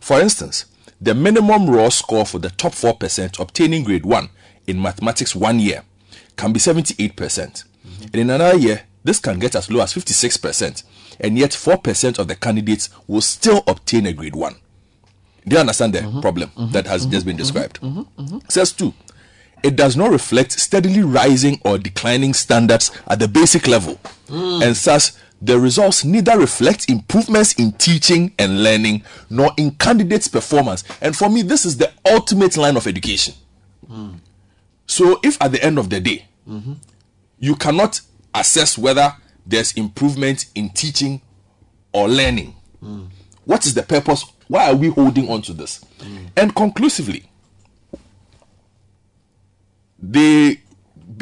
For 0.00 0.20
instance, 0.20 0.66
the 1.00 1.14
minimum 1.14 1.68
raw 1.70 1.88
score 1.88 2.26
for 2.26 2.38
the 2.38 2.50
top 2.50 2.72
4% 2.72 3.40
obtaining 3.40 3.84
grade 3.84 4.04
1 4.04 4.28
in 4.66 4.80
mathematics 4.80 5.34
one 5.34 5.58
year 5.58 5.82
can 6.36 6.52
be 6.52 6.60
78%. 6.60 7.14
Mm-hmm. 7.14 8.02
And 8.04 8.16
in 8.16 8.30
another 8.30 8.58
year, 8.58 8.82
this 9.04 9.20
can 9.20 9.38
get 9.38 9.54
as 9.54 9.70
low 9.70 9.82
as 9.82 9.92
56%, 9.92 10.82
and 11.20 11.38
yet 11.38 11.50
4% 11.50 12.18
of 12.18 12.26
the 12.26 12.34
candidates 12.34 12.88
will 13.06 13.20
still 13.20 13.62
obtain 13.66 14.06
a 14.06 14.12
grade 14.12 14.34
1. 14.34 14.56
Do 15.46 15.56
you 15.56 15.60
understand 15.60 15.92
the 15.92 16.00
mm-hmm. 16.00 16.20
problem 16.20 16.50
mm-hmm. 16.50 16.72
that 16.72 16.86
has 16.86 17.06
just 17.06 17.26
been 17.26 17.36
mm-hmm. 17.36 17.42
described? 17.42 17.78
Says 18.52 18.72
2. 18.72 18.92
It 19.62 19.76
does 19.76 19.96
not 19.96 20.10
reflect 20.10 20.52
steadily 20.52 21.02
rising 21.02 21.58
or 21.64 21.78
declining 21.78 22.34
standards 22.34 22.90
at 23.08 23.18
the 23.18 23.26
basic 23.28 23.66
level, 23.66 23.98
mm. 24.26 24.62
and 24.62 24.76
thus 24.76 25.18
the 25.40 25.58
results 25.58 26.04
neither 26.04 26.38
reflect 26.38 26.90
improvements 26.90 27.54
in 27.54 27.72
teaching 27.72 28.32
and 28.38 28.62
learning 28.62 29.02
nor 29.30 29.52
in 29.56 29.70
candidates' 29.72 30.28
performance. 30.28 30.84
And 31.00 31.16
for 31.16 31.30
me, 31.30 31.40
this 31.40 31.64
is 31.64 31.78
the 31.78 31.90
ultimate 32.06 32.58
line 32.58 32.76
of 32.76 32.86
education. 32.86 33.34
Mm. 33.90 34.18
So, 34.86 35.18
if 35.22 35.40
at 35.40 35.52
the 35.52 35.64
end 35.64 35.78
of 35.78 35.88
the 35.88 35.98
day, 35.98 36.26
you 37.38 37.56
cannot 37.56 38.00
assess 38.34 38.76
whether 38.76 39.14
there's 39.46 39.72
improvement 39.72 40.46
in 40.54 40.68
teaching 40.70 41.22
or 41.92 42.08
learning, 42.08 42.54
mm. 42.82 43.08
what 43.44 43.64
is 43.64 43.72
the 43.72 43.82
purpose? 43.82 44.24
Why 44.54 44.70
are 44.70 44.76
we 44.76 44.88
holding 44.88 45.28
on 45.28 45.42
to 45.42 45.52
this? 45.52 45.84
Mm. 45.98 46.26
And 46.36 46.54
conclusively, 46.54 47.24
they 50.00 50.60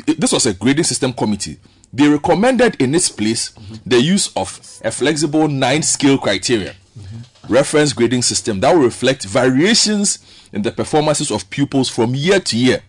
this 0.07 0.33
was 0.33 0.45
a 0.45 0.53
grading 0.53 0.85
system 0.85 1.15
committee 1.15 1.59
They 1.95 2.09
recommended 2.09 2.77
in 2.81 2.95
its 2.95 3.09
place 3.09 3.51
mm-hmm. 3.53 3.75
the 3.87 4.03
use 4.03 4.31
of 4.37 4.61
a 4.85 4.91
flexible 4.91 5.49
nine 5.49 5.83
scale 5.83 6.19
criterion 6.19 6.75
mm-hmm. 6.99 7.53
reference 7.53 7.95
grading 7.95 8.21
system 8.21 8.61
that 8.61 8.75
will 8.75 8.83
reflect 8.83 9.25
variations 9.25 10.19
in 10.53 10.61
the 10.61 10.71
performances 10.71 11.31
of 11.31 11.49
pupils 11.49 11.89
from 11.89 12.15
year 12.15 12.39
to 12.39 12.59
year. 12.59 12.83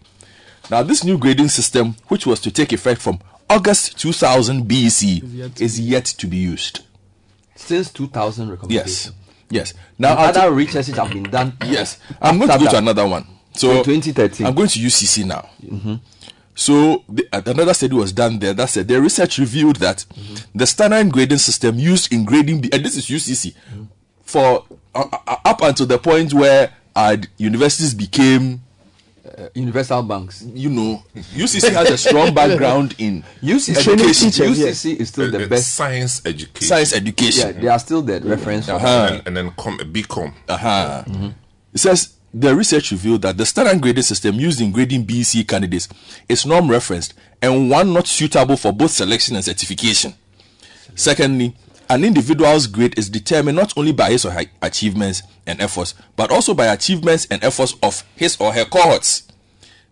Now, 0.69 0.83
this 0.83 1.05
new 1.05 1.17
grading 1.17 1.49
system, 1.49 1.95
which 2.09 2.25
was 2.25 2.41
to 2.41 2.51
take 2.51 2.73
effect 2.73 3.01
from 3.01 3.19
August 3.49 3.97
2000 3.97 4.65
BC, 4.65 5.61
is 5.61 5.79
yet 5.79 6.03
to 6.05 6.27
be 6.27 6.35
used. 6.35 6.81
Since 7.55 7.93
2000 7.93 8.49
recommendation. 8.49 8.85
Yes. 8.85 9.22
Yes. 9.53 9.73
Now, 9.99 10.13
other 10.17 10.51
researches 10.51 10.95
have 10.97 11.09
been 11.11 11.23
done. 11.23 11.53
Yes, 11.65 11.99
I'm 12.21 12.37
going 12.37 12.49
to 12.49 12.57
go 12.57 12.71
to 12.71 12.77
another 12.77 13.07
one. 13.07 13.25
So 13.53 13.69
In 13.77 13.83
2013. 13.83 14.47
I'm 14.47 14.55
going 14.55 14.67
to 14.69 14.79
UCC 14.79 15.25
now. 15.25 15.47
Mhm. 15.63 15.99
So 16.55 17.03
the, 17.09 17.27
uh, 17.31 17.41
another 17.45 17.73
study 17.73 17.95
was 17.95 18.11
done 18.11 18.39
there 18.39 18.53
that 18.53 18.69
said 18.69 18.87
the 18.87 18.99
research 19.01 19.37
revealed 19.37 19.77
that 19.77 20.05
the 20.55 20.65
standard 20.67 21.11
grading 21.11 21.37
system 21.39 21.77
used 21.79 22.11
in 22.13 22.25
grading, 22.25 22.67
and 22.73 22.83
this 22.85 22.95
is 22.97 23.07
UCC, 23.09 23.53
for 24.23 24.65
uh, 24.95 25.05
uh, 25.27 25.35
up 25.45 25.61
until 25.61 25.85
the 25.85 25.97
point 25.99 26.33
where 26.33 26.71
uh, 26.95 27.17
universities 27.37 27.93
became 27.93 28.61
uh, 29.37 29.49
universal 29.55 30.01
banks. 30.03 30.41
You 30.53 30.69
know, 30.69 31.03
UCC 31.15 31.71
has 31.73 31.89
a 31.89 31.97
strong 31.97 32.33
background 32.33 32.95
in 32.97 33.23
UCC, 33.41 33.77
education. 33.93 34.29
UCC 34.53 34.95
is 34.97 35.09
still 35.09 35.31
the 35.31 35.45
Uh, 35.45 35.47
best. 35.47 35.73
science 35.73 36.21
education. 36.25 36.67
Science 36.67 36.93
education. 36.93 37.55
Yeah, 37.55 37.61
they 37.61 37.67
are 37.67 37.79
still 37.79 38.01
the 38.01 38.19
reference. 38.21 38.65
for- 38.67 38.73
Uh-huh. 38.73 39.09
and, 39.11 39.27
and 39.27 39.37
then 39.37 39.51
com, 39.57 39.77
BCom. 39.79 40.33
Uh-huh. 40.47 41.03
It 41.73 41.79
says 41.79 42.13
the 42.33 42.55
research 42.55 42.91
revealed 42.91 43.21
that 43.23 43.37
the 43.37 43.45
standard 43.45 43.81
grading 43.81 44.03
system 44.03 44.35
used 44.39 44.59
in 44.61 44.71
grading 44.71 45.05
BC 45.05 45.47
candidates 45.47 45.87
is 46.29 46.45
norm 46.45 46.69
referenced 46.69 47.13
and 47.41 47.69
one 47.69 47.93
not 47.93 48.07
suitable 48.07 48.57
for 48.57 48.71
both 48.71 48.91
selection 48.91 49.35
and 49.35 49.43
certification. 49.45 50.13
Secondly, 50.95 51.55
an 51.89 52.03
individual's 52.03 52.67
grade 52.67 52.97
is 52.97 53.09
determined 53.09 53.57
not 53.57 53.77
only 53.77 53.91
by 53.91 54.11
his 54.11 54.25
or 54.25 54.31
her 54.31 54.45
achievements 54.61 55.23
and 55.45 55.61
efforts, 55.61 55.93
but 56.15 56.31
also 56.31 56.53
by 56.53 56.67
achievements 56.67 57.27
and 57.29 57.43
efforts 57.43 57.75
of 57.83 58.03
his 58.15 58.37
or 58.39 58.53
her 58.53 58.65
cohorts. 58.65 59.27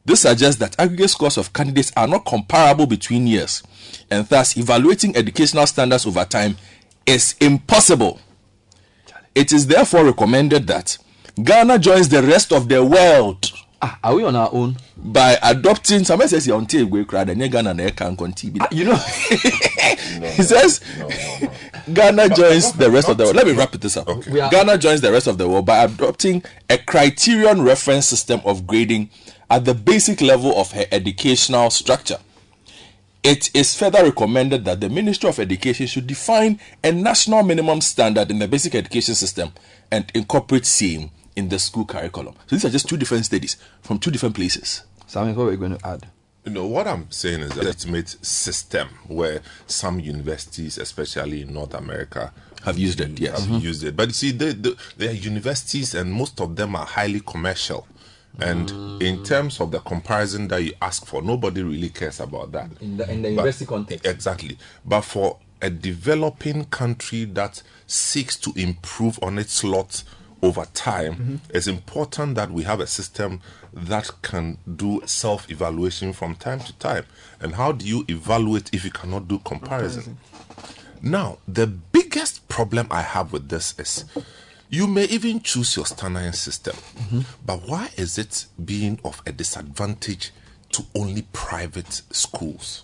This 0.06 0.22
suggests 0.22 0.60
that 0.60 0.80
aggregate 0.80 1.12
scores 1.12 1.38
of 1.38 1.54
candidates 1.54 1.92
are 1.96 2.08
not 2.08 2.26
comparable 2.26 2.88
between 2.88 3.28
years, 3.28 3.62
and 4.10 4.28
thus 4.28 4.58
evaluating 4.58 5.16
educational 5.16 5.68
standards 5.68 6.06
over 6.06 6.26
time 6.26 6.58
is 7.06 7.36
impossible. 7.40 8.20
It 9.36 9.54
is 9.54 9.68
therefore 9.68 10.06
recommended 10.06 10.68
that 10.68 10.98
Ghana 11.42 11.80
joins 11.80 12.10
the 12.10 12.24
rest 12.24 12.52
of 12.52 12.68
the 12.68 12.84
world. 12.84 13.52
Ah, 13.84 13.98
are 14.04 14.16
we 14.16 14.24
on 14.24 14.36
our 14.36 14.50
own? 14.54 14.78
By 14.96 15.40
adopting 15.42 16.04
some 16.04 16.22
says 16.28 16.48
on 16.50 16.68
Tegwe 16.68 17.08
crowd 17.08 17.30
and 17.30 17.52
Ghana 17.52 17.74
na 17.74 17.90
can 17.90 18.16
continue. 18.16 18.62
You 18.72 18.86
know, 18.86 18.96
he 19.26 20.44
says 20.44 20.82
Ghana 21.92 22.30
joins 22.30 22.74
the 22.74 22.92
rest 22.92 23.10
of 23.10 23.18
the 23.18 23.24
world. 23.24 23.36
Let 23.36 23.48
me 23.48 23.54
wrap 23.54 23.72
this 23.72 23.98
up. 23.98 24.08
We 24.28 24.40
are- 24.40 24.52
Ghana 24.52 24.78
joins 24.78 25.02
the 25.02 25.12
rest 25.12 25.26
of 25.26 25.40
the 25.40 25.50
world 25.50 25.66
by 25.66 25.84
adopting 25.84 26.44
a 26.70 26.78
criterion 26.78 27.64
reference 27.64 28.06
system 28.08 28.42
of 28.46 28.68
grading 28.68 29.10
at 29.50 29.66
the 29.66 29.74
basic 29.74 30.22
level 30.22 30.56
of 30.60 30.72
her 30.74 30.86
educational 30.92 31.72
structure. 31.72 32.18
It 33.24 33.50
is 33.56 33.76
further 33.76 34.04
recommended 34.04 34.66
that 34.66 34.80
the 34.82 34.90
Ministry 34.90 35.30
of 35.30 35.40
Education 35.40 35.88
should 35.88 36.08
define 36.08 36.60
a 36.84 36.92
national 36.92 37.44
minimum 37.44 37.82
standard 37.82 38.30
in 38.32 38.40
the 38.40 38.48
basic 38.48 38.76
education 38.76 39.16
system 39.16 39.52
and 39.92 40.12
incorporate 40.16 40.66
same 40.66 41.12
in 41.42 41.50
the 41.50 41.60
school 41.60 41.86
curriculum. 41.86 42.36
So 42.48 42.56
these 42.56 42.66
are 42.66 42.70
just 42.70 42.88
two 42.88 42.98
different 42.98 43.26
studies 43.26 43.58
from 43.82 43.98
two 44.00 44.12
different 44.12 44.36
places. 44.36 44.84
Sammy, 45.08 45.34
what 45.34 45.48
we're 45.48 45.58
going 45.58 45.78
to 45.78 45.88
add? 45.88 46.08
You 46.46 46.52
know, 46.54 46.66
what 46.66 46.88
I'm 46.88 47.10
saying 47.12 47.42
is 47.42 47.52
a 47.58 47.64
legitimate 47.64 48.10
system 48.26 48.88
where 49.08 49.42
some 49.68 50.00
universities, 50.00 50.78
especially 50.78 51.42
in 51.44 51.54
North 51.54 51.74
America, 51.74 52.32
have 52.64 52.78
used 52.78 53.00
it, 53.02 53.20
yes. 53.20 53.40
Have 53.46 53.50
Mhm. 53.50 53.62
used 53.62 53.84
it. 53.84 53.96
But 53.96 54.08
you 54.10 54.14
see, 54.14 54.32
they, 54.32 54.54
they, 54.54 54.74
they 54.98 55.08
are 55.10 55.12
universities 55.12 55.94
and 55.96 56.12
most 56.12 56.40
of 56.42 56.56
them 56.56 56.76
are 56.76 56.86
highly 56.86 57.20
commercial. 57.22 57.88
And 58.40 58.72
in 59.02 59.24
terms 59.24 59.60
of 59.60 59.72
the 59.72 59.80
comparison 59.80 60.48
that 60.48 60.64
you 60.64 60.74
ask 60.82 61.06
for, 61.06 61.22
nobody 61.22 61.64
really 61.64 61.90
cares 61.90 62.20
about 62.20 62.52
that. 62.54 62.70
In 62.80 62.98
the, 62.98 63.12
in 63.12 63.22
the 63.22 63.30
But- 63.30 63.32
university 63.32 63.66
context. 63.66 64.06
Exactly. 64.08 64.58
But 64.86 65.02
for 65.02 65.38
a 65.62 65.70
developing 65.70 66.66
country 66.66 67.26
that 67.26 67.62
seeks 67.86 68.36
to 68.38 68.52
improve 68.56 69.20
on 69.22 69.38
its 69.38 69.64
lot 69.64 70.04
over 70.42 70.66
time, 70.74 71.14
Mm-hmm. 71.16 71.36
it's 71.54 71.68
important 71.68 72.36
that 72.36 72.52
we 72.52 72.64
have 72.64 72.80
a 72.80 72.88
system 72.88 73.42
that 73.74 74.10
can 74.22 74.58
do 74.76 75.02
self 75.06 75.50
evaluation 75.52 76.14
from 76.14 76.36
time 76.36 76.60
to 76.62 76.74
time. 76.80 77.06
And 77.40 77.56
how 77.56 77.72
do 77.72 77.86
you 77.86 78.06
evaluate 78.10 78.74
if 78.74 78.84
you 78.84 78.92
cannot 78.92 79.28
do 79.28 79.40
comparison? 79.40 80.18
Now, 81.02 81.38
the 81.48 81.68
biggest 81.68 82.48
problem 82.48 82.88
I 82.92 83.02
have 83.02 83.34
with 83.34 83.50
this 83.50 83.74
is 83.80 84.06
you 84.70 84.88
may 84.88 85.06
even 85.06 85.42
choose 85.42 85.76
your 85.76 85.86
standardized 85.86 86.38
system, 86.40 86.76
but 87.46 87.68
why 87.68 87.90
is 87.98 88.18
it 88.18 88.46
being 88.64 89.00
of 89.04 89.22
a 89.26 89.32
disadvantage 89.32 90.32
to 90.72 90.84
only 90.96 91.24
private 91.34 92.02
schools? 92.12 92.84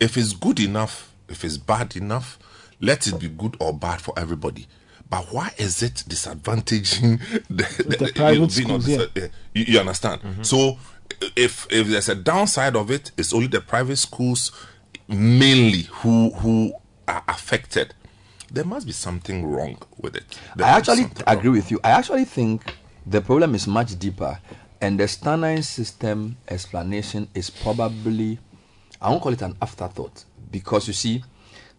If 0.00 0.16
it's 0.16 0.32
good 0.32 0.58
enough, 0.60 1.12
if 1.28 1.44
it's 1.44 1.56
bad 1.56 1.96
enough, 1.96 2.38
let 2.80 3.06
it 3.06 3.18
be 3.20 3.28
good 3.28 3.56
or 3.60 3.72
bad 3.72 4.00
for 4.00 4.12
everybody. 4.18 4.66
But 5.14 5.32
why 5.32 5.52
is 5.58 5.80
it 5.80 6.02
disadvantaging 6.08 7.20
the, 7.48 7.96
The 7.98 8.12
private 8.16 8.36
being 8.56 8.80
schools, 8.80 8.88
yeah. 8.88 9.28
you, 9.54 9.64
you 9.68 9.78
understand? 9.78 10.20
Mm-hmm. 10.22 10.42
So 10.42 10.76
if 11.36 11.68
if 11.70 11.86
there's 11.86 12.08
a 12.08 12.16
downside 12.16 12.74
of 12.74 12.90
it, 12.90 13.12
it's 13.16 13.32
only 13.32 13.46
the 13.46 13.60
private 13.60 13.98
schools 13.98 14.50
mainly 15.06 15.82
who 15.82 16.30
who 16.30 16.72
are 17.06 17.22
affected. 17.28 17.94
There 18.50 18.64
must 18.64 18.86
be 18.86 18.92
something 18.92 19.46
wrong 19.46 19.78
with 20.00 20.16
it. 20.16 20.36
There 20.56 20.66
I 20.66 20.70
actually 20.70 21.02
something 21.02 21.22
agree 21.28 21.50
with 21.50 21.70
you. 21.70 21.78
I 21.84 21.90
actually 21.90 22.24
think 22.24 22.74
the 23.06 23.20
problem 23.20 23.54
is 23.54 23.68
much 23.68 23.96
deeper, 23.96 24.40
and 24.80 24.98
the 24.98 25.06
standard 25.06 25.62
system 25.64 26.38
explanation 26.48 27.28
is 27.36 27.50
probably, 27.50 28.40
I 29.00 29.10
won't 29.10 29.22
call 29.22 29.32
it 29.32 29.42
an 29.42 29.54
afterthought, 29.62 30.24
because 30.50 30.88
you 30.88 30.92
see, 30.92 31.22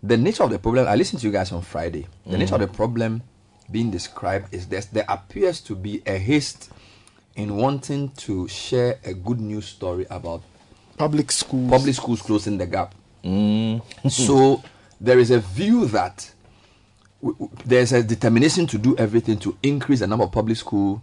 the 0.03 0.17
nature 0.17 0.43
of 0.43 0.51
the 0.51 0.59
problem. 0.59 0.88
I 0.88 0.95
listened 0.95 1.22
to 1.22 1.27
you 1.27 1.33
guys 1.33 1.51
on 1.51 1.61
Friday. 1.61 2.07
The 2.25 2.35
mm. 2.35 2.40
nature 2.40 2.56
of 2.56 2.61
the 2.61 2.67
problem 2.67 3.22
being 3.72 3.91
described 3.91 4.53
is 4.53 4.67
that 4.67 4.88
there 4.91 5.06
appears 5.07 5.61
to 5.61 5.75
be 5.75 6.01
a 6.06 6.17
haste 6.17 6.72
in 7.35 7.57
wanting 7.57 8.09
to 8.09 8.48
share 8.48 8.99
a 9.03 9.14
good 9.14 9.40
news 9.40 9.65
story 9.65 10.06
about 10.09 10.41
Public 10.98 11.32
schools. 11.32 11.69
public 11.69 11.93
schools 11.95 12.22
closing 12.22 12.57
the 12.57 12.65
gap. 12.65 12.95
Mm. 13.24 13.82
so 14.09 14.64
there 15.01 15.19
is 15.19 15.32
a 15.32 15.40
view 15.40 15.88
that 15.88 16.32
w- 17.22 17.38
w- 17.38 17.51
there's 17.65 17.91
a 17.91 18.01
determination 18.03 18.65
to 18.67 18.77
do 18.77 18.95
everything 18.98 19.38
to 19.40 19.57
increase 19.64 19.99
the 19.99 20.07
number 20.07 20.24
of 20.24 20.32
public 20.32 20.56
school 20.57 21.01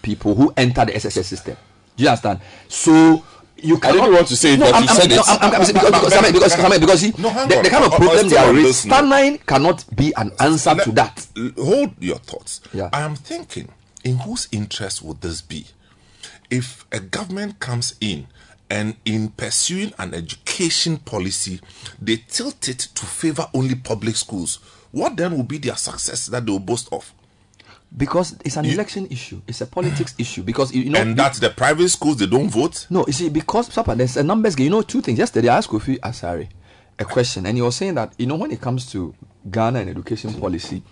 people 0.00 0.34
who 0.34 0.52
enter 0.56 0.84
the 0.84 0.94
SSS 0.96 1.26
system. 1.26 1.56
Do 1.96 2.04
you 2.04 2.08
understand? 2.10 2.40
So 2.68 3.24
you 3.58 3.76
I 3.76 3.80
cannot 3.80 3.94
didn't 4.04 4.14
want 4.14 4.28
to 4.28 4.36
say 4.36 4.54
it, 4.54 4.58
no, 4.58 4.66
but 4.66 4.74
I'm, 4.74 4.82
you 4.82 4.88
I'm, 4.90 4.96
said 4.96 5.10
no, 5.10 5.16
it. 5.16 5.22
I'm, 5.28 5.38
I'm, 5.42 5.54
I'm 5.54 5.64
saying 5.64 5.74
because 5.74 5.90
because 5.92 6.12
Samuel, 6.12 6.32
because, 6.32 6.80
because 6.80 7.00
see, 7.00 7.12
No, 7.22 7.30
the, 7.46 7.56
on. 7.56 7.62
the 7.64 7.70
kind 7.70 7.84
of 7.84 7.92
I- 7.92 7.94
I- 7.94 7.98
problem 7.98 8.28
they 8.28 8.36
are 8.36 8.40
still 8.40 8.48
on 8.50 8.56
raised, 8.56 8.68
this 8.68 8.84
nine 8.86 9.38
cannot 9.38 9.96
be 9.96 10.12
an 10.16 10.30
answer 10.40 10.74
to 10.74 10.92
that. 10.92 11.26
Hold 11.58 11.94
your 12.00 12.18
thoughts. 12.18 12.60
Yeah. 12.72 12.90
I 12.92 13.00
am 13.02 13.16
thinking, 13.16 13.68
in 14.04 14.18
whose 14.18 14.48
interest 14.52 15.02
would 15.02 15.20
this 15.20 15.40
be? 15.42 15.66
If 16.50 16.84
a 16.92 17.00
government 17.00 17.58
comes 17.58 17.96
in 18.00 18.26
and 18.70 18.96
in 19.04 19.30
pursuing 19.30 19.92
an 19.98 20.12
education 20.14 20.98
policy, 20.98 21.60
they 22.00 22.16
tilt 22.28 22.68
it 22.68 22.78
to 22.94 23.06
favor 23.06 23.46
only 23.54 23.74
public 23.74 24.16
schools, 24.16 24.56
what 24.92 25.16
then 25.16 25.36
will 25.36 25.44
be 25.44 25.58
their 25.58 25.76
success 25.76 26.26
that 26.26 26.46
they 26.46 26.52
will 26.52 26.58
boast 26.60 26.88
of? 26.92 27.12
Because 27.96 28.36
it's 28.44 28.56
an 28.56 28.66
election 28.66 29.06
issue. 29.10 29.40
It's 29.46 29.60
a 29.62 29.66
politics 29.66 30.14
issue. 30.18 30.42
Because 30.42 30.74
you, 30.74 30.82
you 30.82 30.90
know, 30.90 31.00
and 31.00 31.16
that's 31.16 31.38
the 31.38 31.50
private 31.50 31.88
schools, 31.88 32.18
they 32.18 32.26
don't 32.26 32.48
vote? 32.48 32.86
No, 32.90 33.04
you 33.06 33.12
see, 33.12 33.28
because 33.28 33.68
Papa, 33.70 33.94
there's 33.94 34.16
a 34.16 34.22
numbers 34.22 34.54
game. 34.54 34.64
You 34.64 34.70
know, 34.70 34.82
two 34.82 35.00
things. 35.00 35.18
Yesterday, 35.18 35.48
I 35.48 35.58
asked 35.58 35.70
Kofi 35.70 35.98
Asare 36.00 36.48
a 36.98 37.04
question, 37.04 37.46
and 37.46 37.56
he 37.56 37.62
was 37.62 37.76
saying 37.76 37.94
that 37.94 38.12
you 38.18 38.26
know 38.26 38.36
when 38.36 38.50
it 38.50 38.60
comes 38.60 38.90
to 38.92 39.14
Ghana 39.50 39.80
and 39.80 39.90
education 39.90 40.34
policy, 40.34 40.82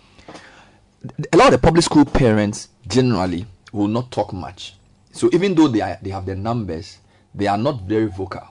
a 1.33 1.37
lot 1.37 1.47
of 1.47 1.53
the 1.53 1.59
public 1.59 1.85
school 1.85 2.05
parents 2.05 2.69
generally 2.87 3.47
will 3.73 3.89
not 3.89 4.11
talk 4.11 4.33
much. 4.33 4.75
So 5.13 5.29
even 5.33 5.55
though 5.55 5.69
they 5.69 5.81
are, 5.81 5.99
they 6.01 6.11
have 6.11 6.27
the 6.27 6.35
numbers, 6.35 6.99
they 7.35 7.47
are 7.47 7.59
not 7.59 7.83
very 7.83 8.07
vocal. 8.07 8.49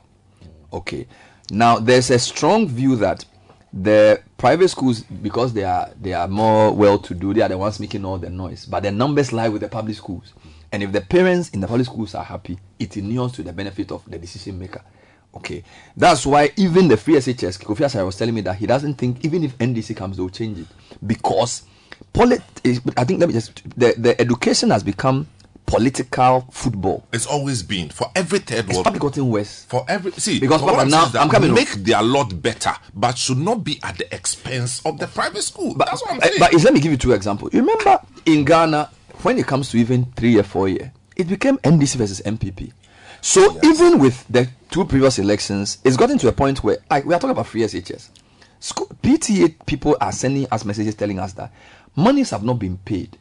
Okay. 0.72 1.08
Now 1.52 1.80
there's 1.80 2.10
a 2.10 2.20
strong 2.20 2.68
view 2.68 2.96
that 2.98 3.26
the 3.74 4.22
private 4.38 4.68
schools, 4.70 5.02
because 5.02 5.52
they 5.54 5.64
are 5.64 5.90
they 6.00 6.14
are 6.14 6.28
more 6.28 6.72
well-to-do, 6.72 7.34
they 7.34 7.42
are 7.42 7.50
the 7.50 7.58
ones 7.58 7.80
making 7.80 8.06
all 8.06 8.18
the 8.20 8.30
noise. 8.30 8.66
But 8.66 8.84
the 8.84 8.92
numbers 8.92 9.34
lie 9.34 9.50
with 9.50 9.62
the 9.62 9.68
public 9.70 9.96
schools, 9.98 10.34
and 10.72 10.84
if 10.84 10.92
the 10.92 11.02
parents 11.02 11.50
in 11.50 11.60
the 11.60 11.68
public 11.68 11.88
schools 11.88 12.14
are 12.16 12.24
happy, 12.24 12.60
it 12.78 12.96
inures 12.98 13.32
to 13.34 13.44
the 13.44 13.52
benefit 13.54 13.92
of 13.92 14.04
the 14.10 14.20
decision 14.20 14.60
maker. 14.60 14.82
Okay, 15.36 15.64
that's 15.98 16.26
why 16.28 16.52
even 16.58 16.88
the 16.88 16.96
free 16.96 17.16
SHS, 17.16 17.58
Kofi 17.64 18.06
was 18.06 18.16
telling 18.16 18.36
me 18.36 18.42
that 18.42 18.56
he 18.58 18.68
doesn't 18.68 18.94
think 18.96 19.26
even 19.26 19.44
if 19.44 19.58
NDC 19.58 19.96
comes, 19.98 20.18
they'll 20.18 20.30
change 20.30 20.60
it 20.60 20.68
because 21.08 21.64
polit- 22.14 22.44
is- 22.64 22.82
I 22.96 23.04
think 23.04 23.20
let 23.20 23.28
me 23.30 23.34
just 23.34 23.64
the, 23.78 23.96
the 23.98 24.20
education 24.22 24.70
has 24.70 24.84
become 24.84 25.28
political 25.66 26.42
football. 26.52 27.06
It's 27.14 27.26
always 27.26 27.64
been 27.64 27.90
for 27.90 28.08
every 28.16 28.40
third 28.40 28.66
It's 28.66 28.74
world. 28.74 28.84
probably 28.86 29.00
gotten 29.00 29.30
worse. 29.30 29.66
For 29.66 29.86
every 29.88 30.12
see 30.14 30.40
Because, 30.40 30.62
Papa, 30.62 30.82
I'm 30.82 30.90
now 30.90 31.10
I'm 31.20 31.30
coming. 31.30 31.54
Make 31.54 31.72
their 31.74 32.02
lot 32.02 32.42
better, 32.42 32.74
but 32.94 33.18
should 33.18 33.38
not 33.38 33.64
be 33.64 33.80
at 33.84 33.98
the 33.98 34.14
expense 34.14 34.86
of 34.86 35.00
the 35.00 35.08
private 35.08 35.42
school. 35.44 35.74
That's 35.76 36.02
what 36.02 36.12
I'm 36.14 36.18
Uh, 36.20 36.24
saying. 36.26 36.40
But 36.40 36.54
let 36.64 36.74
me 36.74 36.80
give 36.80 36.92
you 36.92 36.98
two 36.98 37.12
examples. 37.14 37.54
You 37.54 37.62
remember 37.62 38.00
in 38.26 38.46
Ghana, 38.46 38.90
when 39.24 39.38
it 39.40 39.48
comes 39.48 39.70
to 39.72 39.78
even 39.78 40.06
three 40.16 40.32
year, 40.34 40.44
four 40.44 40.68
year, 40.70 40.92
it 41.16 41.28
became 41.28 41.58
NDC 41.60 41.96
versus 41.96 42.22
NPP. 42.26 42.72
So 43.22 43.58
even 43.64 44.00
with 44.00 44.26
the 44.30 44.50
two 44.70 44.84
previous 44.86 45.18
elections, 45.18 45.78
it's 45.86 45.96
gotten 45.96 46.18
to 46.20 46.28
a 46.28 46.32
point 46.34 46.64
where 46.64 46.78
like, 46.92 47.06
we 47.06 47.14
are 47.14 47.20
talking 47.20 47.32
about 47.32 47.48
free 47.48 47.62
SHS. 47.62 48.10
School, 48.60 48.88
PTA 49.02 49.56
people 49.66 49.96
are 50.02 50.12
sending 50.12 50.48
us 50.52 50.66
messages 50.66 50.96
telling 50.96 51.20
us 51.20 51.34
that 51.34 51.52
monies 51.96 52.30
have 52.32 52.44
not 52.44 52.60
been 52.60 52.78
paid. 52.78 53.18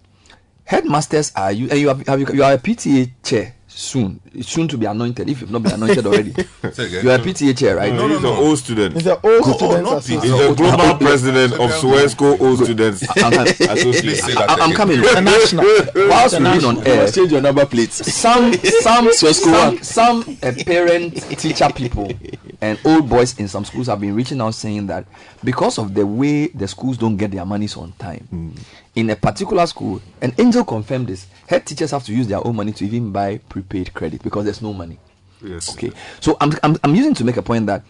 Headmasters 0.65 1.33
are 1.37 1.53
you 1.53 1.69
and 1.71 1.79
you 1.79 1.91
are, 1.91 1.97
have 2.07 2.21
you, 2.21 2.27
you 2.33 2.43
are 2.45 2.53
a 2.55 2.59
PTA 2.59 3.11
chair 3.23 3.55
soon. 3.67 4.21
Soon 4.43 4.69
to 4.69 4.79
be 4.79 4.87
anointed 4.87 5.29
if 5.29 5.41
you've 5.41 5.51
not 5.51 5.63
been 5.63 5.73
anointed 5.73 6.07
already. 6.07 6.31
You 6.63 7.11
are 7.11 7.15
a 7.17 7.19
PTA 7.19 7.57
chair, 7.59 7.77
right? 7.77 7.93
No, 7.93 8.07
no, 8.07 8.19
no. 8.21 8.35
old 8.37 8.59
student. 8.59 8.95
He's 8.95 9.07
an 9.07 9.13
old 9.23 9.43
Oh, 9.45 9.53
student 9.57 9.87
association. 9.89 10.23
He's 10.23 10.31
the 10.49 10.55
global 10.55 10.95
president 10.99 11.53
of 11.55 11.71
Suezco 11.73 12.41
Old 12.41 12.63
Students 12.65 13.05
I'm, 13.19 13.33
I'm, 13.35 13.47
Association. 13.47 14.37
I- 14.39 14.57
I'm 14.61 14.73
coming. 14.73 14.99
International. 14.99 15.65
Whilst 16.09 16.39
we've 16.39 16.53
been 16.53 16.65
on 16.65 16.87
air, 16.87 17.11
change 17.11 17.33
your 17.33 17.41
number 17.43 17.67
plates. 17.67 18.13
some 18.15 18.53
some 18.55 19.09
Swesco 19.09 19.83
some, 19.85 20.23
some 20.25 20.39
uh, 20.43 20.53
parent 20.65 21.17
teacher 21.39 21.69
people 21.75 22.11
and 22.63 22.79
old 22.85 23.09
boys 23.09 23.37
in 23.41 23.49
some 23.49 23.65
schools 23.65 23.89
have 23.89 24.01
been 24.01 24.15
reaching 24.15 24.41
out 24.41 24.55
saying 24.55 24.87
that 24.87 25.05
because 25.43 25.79
of 25.79 25.95
the 25.95 26.07
way 26.07 26.47
the 26.47 26.67
schools 26.69 26.97
don't 26.97 27.17
get 27.17 27.33
their 27.33 27.45
monies 27.45 27.77
on 27.77 27.91
time 27.99 28.25
hmm. 28.31 28.51
in 28.95 29.11
a 29.11 29.17
particular 29.17 29.67
school 29.67 30.01
and 30.23 30.33
angel 30.39 30.65
confirmed 30.65 31.09
this. 31.09 31.27
Head 31.49 31.67
teachers 31.67 31.91
have 31.91 32.05
to 32.05 32.15
use 32.15 32.29
their 32.29 32.45
own 32.47 32.55
money 32.55 32.73
to 32.73 32.85
even 32.85 33.11
buy 33.11 33.39
prepaid 33.49 33.93
credit 33.93 34.23
because 34.23 34.45
there's 34.45 34.63
no 34.63 34.73
money. 34.73 34.99
Yes. 35.45 35.75
okay. 35.75 35.91
So 36.21 36.37
I'm, 36.41 36.53
I'm 36.63 36.79
i'm 36.85 36.95
using 36.95 37.15
to 37.15 37.25
make 37.25 37.37
a 37.37 37.43
point 37.43 37.67
that 37.67 37.83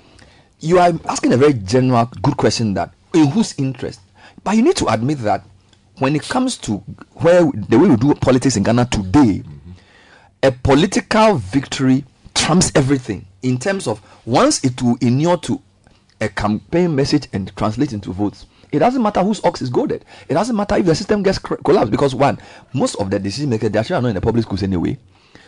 you 0.59 0.79
are 0.79 0.91
asking 1.07 1.35
a 1.35 1.37
very 1.37 1.53
general 1.53 2.07
good 2.23 2.39
question 2.39 2.73
that 2.75 2.95
in 3.13 3.27
whose 3.27 3.55
interest? 3.59 4.01
But 4.43 4.57
you 4.57 4.63
need 4.63 4.77
to 4.77 4.87
admit 4.87 5.19
that 5.19 5.45
when 5.99 6.17
it 6.17 6.23
comes 6.23 6.57
to 6.59 6.77
where 7.17 7.43
the 7.43 7.79
way 7.79 7.89
we 7.89 7.97
do 7.97 8.15
politics 8.15 8.57
in 8.57 8.63
ghana 8.63 8.87
today 8.87 9.43
mm-hmm. 9.45 9.71
a 10.43 10.51
political 10.51 11.35
victory 11.35 12.07
trumps 12.35 12.73
everything 12.75 13.27
in 13.43 13.59
terms 13.59 13.87
of 13.87 14.01
once 14.25 14.65
it 14.65 14.81
will 14.83 14.97
inure 15.01 15.37
to 15.39 15.61
a 16.21 16.29
campaign 16.29 16.95
message 16.95 17.29
and 17.33 17.55
translate 17.57 17.93
into 17.93 18.13
votes. 18.13 18.47
It 18.71 18.79
doesn't 18.79 19.03
matter 19.03 19.23
whose 19.23 19.45
ox 19.45 19.61
is 19.61 19.69
goaded. 19.69 20.05
It 20.29 20.35
doesn't 20.35 20.57
matter 20.57 20.77
if 20.77 20.87
the 20.87 20.95
system 20.95 21.23
gets 21.23 21.39
cr- 21.39 21.57
collapsed 21.57 21.91
because 21.91 22.15
one, 22.15 22.39
most 22.73 22.95
of 22.97 23.11
the 23.11 23.19
decision 23.19 23.51
makers 23.51 23.71
they 23.71 23.79
actually 23.79 23.97
are 23.97 24.03
not 24.03 24.09
in 24.09 24.15
the 24.15 24.21
public 24.21 24.45
schools 24.45 24.63
anyway. 24.63 24.97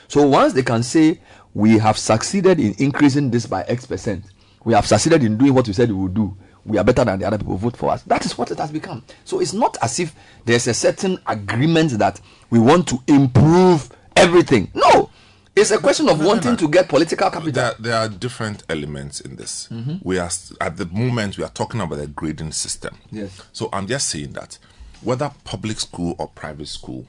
So 0.09 0.27
once 0.27 0.53
they 0.53 0.63
can 0.63 0.83
say 0.83 1.21
we 1.55 1.79
have 1.79 1.97
succeeded 1.97 2.61
in 2.61 2.75
increasing 2.79 3.31
this 3.31 3.47
by 3.47 3.63
X 3.63 3.87
percent, 3.87 4.25
we 4.65 4.75
have 4.75 4.87
succeeded 4.87 5.23
in 5.23 5.39
doing 5.39 5.55
what 5.55 5.67
we 5.67 5.73
said 5.73 5.89
we 5.89 5.95
would 5.97 6.15
do. 6.15 6.37
We 6.67 6.79
are 6.79 6.85
better 6.85 7.05
than 7.05 7.19
the 7.19 7.27
other 7.27 7.39
people 7.39 7.57
vote 7.57 7.77
for 7.77 7.91
us. 7.91 8.03
That 8.03 8.25
is 8.25 8.37
what 8.37 8.51
it 8.51 8.59
has 8.59 8.73
become. 8.73 9.05
So 9.25 9.41
it's 9.41 9.53
not 9.53 9.77
as 9.83 10.01
if 10.01 10.15
there's 10.45 10.67
a 10.67 10.75
certain 10.75 11.19
agreement 11.27 11.93
that 11.99 12.21
we 12.51 12.59
want 12.59 12.89
to 12.89 12.99
improve 13.07 13.91
everything. 14.17 14.71
No, 14.75 15.11
it's 15.57 15.71
a 15.71 15.79
question 15.79 16.09
of 16.09 16.25
wanting 16.25 16.57
to 16.57 16.69
get 16.69 16.89
political 16.89 17.31
capital. 17.31 17.53
There, 17.53 17.75
there 17.79 17.97
are 17.97 18.09
different 18.09 18.63
elements 18.69 19.21
in 19.21 19.37
this. 19.37 19.69
Mhm. 19.71 20.01
We 20.03 20.19
are 20.19 20.31
at 20.61 20.77
the 20.77 20.87
moment 20.87 21.39
we 21.39 21.45
are 21.45 21.51
talking 21.51 21.81
about 21.81 21.99
the 21.99 22.07
grading 22.07 22.53
system. 22.53 22.97
Yes. 23.13 23.31
So 23.53 23.69
I'm 23.73 23.87
just 23.87 24.09
saying 24.09 24.33
that 24.33 24.59
whether 25.03 25.31
public 25.45 25.79
school 25.81 26.15
or 26.19 26.29
private 26.29 26.69
school, 26.69 27.07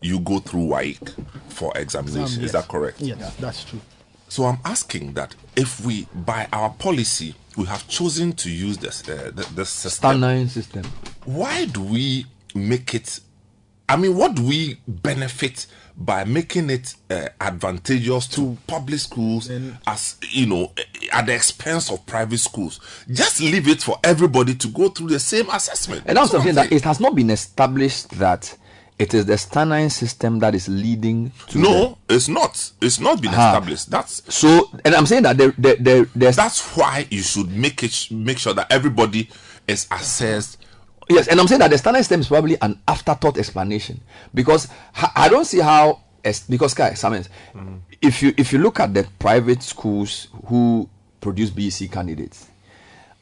you 0.00 0.18
go 0.20 0.38
through 0.40 0.66
WAEC 0.68 1.14
for 1.48 1.72
examination. 1.76 2.22
Exam, 2.24 2.44
Is 2.44 2.52
that 2.52 2.68
correct? 2.68 3.00
Yes, 3.00 3.34
that's 3.40 3.64
true. 3.64 3.80
So 4.28 4.44
I'm 4.44 4.58
asking 4.64 5.14
that 5.14 5.34
if 5.56 5.80
we, 5.84 6.06
by 6.14 6.46
our 6.52 6.70
policy, 6.70 7.34
we 7.56 7.64
have 7.64 7.88
chosen 7.88 8.32
to 8.34 8.50
use 8.50 8.76
this 8.78 9.02
uh, 9.08 9.30
the, 9.34 9.42
the 9.54 9.64
system. 9.64 10.20
Nine 10.20 10.48
system. 10.48 10.84
Why 11.24 11.64
do 11.64 11.80
we 11.82 12.26
make 12.54 12.94
it? 12.94 13.20
I 13.88 13.96
mean, 13.96 14.16
what 14.16 14.34
do 14.34 14.42
we 14.44 14.78
benefit 14.86 15.66
by 16.00 16.22
making 16.24 16.70
it 16.70 16.94
uh, 17.10 17.28
advantageous 17.40 18.28
to 18.28 18.56
public 18.68 19.00
schools 19.00 19.50
as 19.86 20.16
you 20.30 20.46
know 20.46 20.72
at 21.12 21.26
the 21.26 21.34
expense 21.34 21.90
of 21.90 22.06
private 22.06 22.38
schools? 22.38 22.80
Just 23.10 23.40
leave 23.40 23.66
it 23.68 23.82
for 23.82 23.98
everybody 24.04 24.54
to 24.54 24.68
go 24.68 24.88
through 24.90 25.08
the 25.08 25.18
same 25.18 25.50
assessment. 25.50 26.02
And 26.06 26.16
that's 26.16 26.32
what 26.32 26.42
something 26.42 26.54
that 26.54 26.70
it 26.72 26.82
has 26.82 27.00
not 27.00 27.14
been 27.14 27.30
established 27.30 28.10
that 28.18 28.56
it 28.98 29.14
is 29.14 29.26
the 29.26 29.34
Stanine 29.34 29.90
system 29.92 30.38
that 30.40 30.54
is 30.54 30.68
leading 30.68 31.30
to 31.48 31.58
No, 31.58 31.98
it's 32.08 32.28
not. 32.28 32.72
It's 32.80 32.98
not 32.98 33.20
been 33.20 33.30
Ah. 33.34 33.48
established. 33.56 33.90
That's 33.90 34.22
so 34.34 34.70
and 34.84 34.94
I'm 34.94 35.06
saying 35.06 35.22
that 35.24 35.36
there, 35.36 35.52
there, 35.58 35.76
there 35.76 36.06
there's 36.16 36.36
that's 36.36 36.60
why 36.76 37.06
you 37.10 37.22
should 37.22 37.50
make 37.50 37.82
it 37.82 38.08
make 38.10 38.38
sure 38.38 38.54
that 38.54 38.70
everybody 38.72 39.28
is 39.66 39.86
assessed 39.90 40.58
Yes, 41.08 41.28
and 41.28 41.40
I'm 41.40 41.48
saying 41.48 41.60
that 41.60 41.70
the 41.70 41.78
standard 41.78 42.00
system 42.00 42.20
is 42.20 42.28
probably 42.28 42.60
an 42.60 42.78
afterthought 42.86 43.38
explanation. 43.38 44.00
Because 44.34 44.68
I 44.94 45.28
don't 45.28 45.46
see 45.46 45.60
how 45.60 46.00
because 46.48 46.74
Kai 46.74 46.90
Samens, 46.90 47.28
mm. 47.54 47.80
if 48.02 48.22
you 48.22 48.34
if 48.36 48.52
you 48.52 48.58
look 48.58 48.80
at 48.80 48.92
the 48.92 49.06
private 49.18 49.62
schools 49.62 50.28
who 50.46 50.88
produce 51.20 51.50
BEC 51.50 51.90
candidates, 51.90 52.48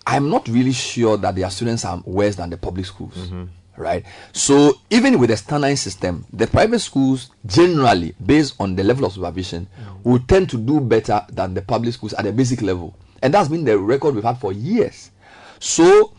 I'm 0.06 0.28
not 0.28 0.48
really 0.48 0.72
sure 0.72 1.16
that 1.16 1.34
their 1.36 1.50
students 1.50 1.84
are 1.84 2.02
worse 2.04 2.36
than 2.36 2.50
the 2.50 2.56
public 2.56 2.86
schools. 2.86 3.14
Mm-hmm. 3.14 3.44
Right, 3.78 4.06
so 4.32 4.72
even 4.88 5.18
with 5.18 5.28
the 5.28 5.36
standard 5.36 5.76
system, 5.76 6.24
the 6.32 6.46
private 6.46 6.78
schools 6.78 7.28
generally, 7.44 8.14
based 8.24 8.54
on 8.58 8.74
the 8.74 8.82
level 8.82 9.04
of 9.04 9.12
supervision, 9.12 9.68
mm. 9.78 10.02
will 10.02 10.18
tend 10.20 10.48
to 10.48 10.56
do 10.56 10.80
better 10.80 11.20
than 11.28 11.52
the 11.52 11.60
public 11.60 11.92
schools 11.92 12.14
at 12.14 12.24
the 12.24 12.32
basic 12.32 12.62
level, 12.62 12.96
and 13.22 13.34
that's 13.34 13.50
been 13.50 13.64
the 13.66 13.78
record 13.78 14.14
we've 14.14 14.24
had 14.24 14.38
for 14.38 14.50
years. 14.54 15.10
So 15.58 16.15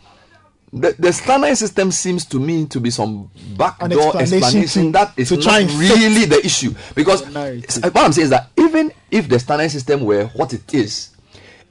the, 0.72 0.94
the 0.98 1.12
standard 1.12 1.56
system 1.56 1.90
seems 1.90 2.24
to 2.26 2.38
me 2.38 2.66
to 2.66 2.80
be 2.80 2.90
some 2.90 3.30
backdoor 3.56 4.16
explanation 4.20 4.20
explanation, 4.62 4.82
to- 4.86 4.92
that 4.92 5.12
is 5.16 5.28
to 5.30 5.34
not 5.36 5.42
try 5.44 5.58
and 5.60 5.70
fix 5.70 5.90
really 5.90 6.24
the 6.26 6.44
issue. 6.44 6.74
Because 6.94 7.22
s- 7.24 7.80
what 7.82 7.96
I'm 7.96 8.12
saying 8.12 8.24
is 8.24 8.30
that 8.30 8.50
even 8.56 8.92
if 9.10 9.28
the 9.28 9.38
standard 9.38 9.70
system 9.70 10.04
were 10.04 10.26
what 10.34 10.52
it 10.52 10.74
is, 10.74 11.10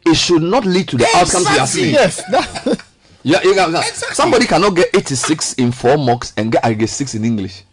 it 0.06 0.16
should 0.16 0.42
not 0.42 0.66
lead 0.66 0.88
to 0.90 0.98
the 0.98 1.08
outcomes 1.16 1.48
we 1.50 1.60
are 1.60 1.68
seeing. 1.68 1.94
Yes, 1.94 2.22
Yeah, 3.24 3.42
you 3.44 3.54
can, 3.56 3.74
somebody 4.14 4.46
cannot 4.46 4.76
get 4.76 4.96
86 4.96 5.54
in 5.56 5.72
four 5.74 5.98
mocks 5.98 6.32
and 6.38 6.52
get 6.52 6.64
I 6.64 6.74
get 6.74 6.90
six 6.90 7.14
in 7.14 7.26
English, 7.26 7.64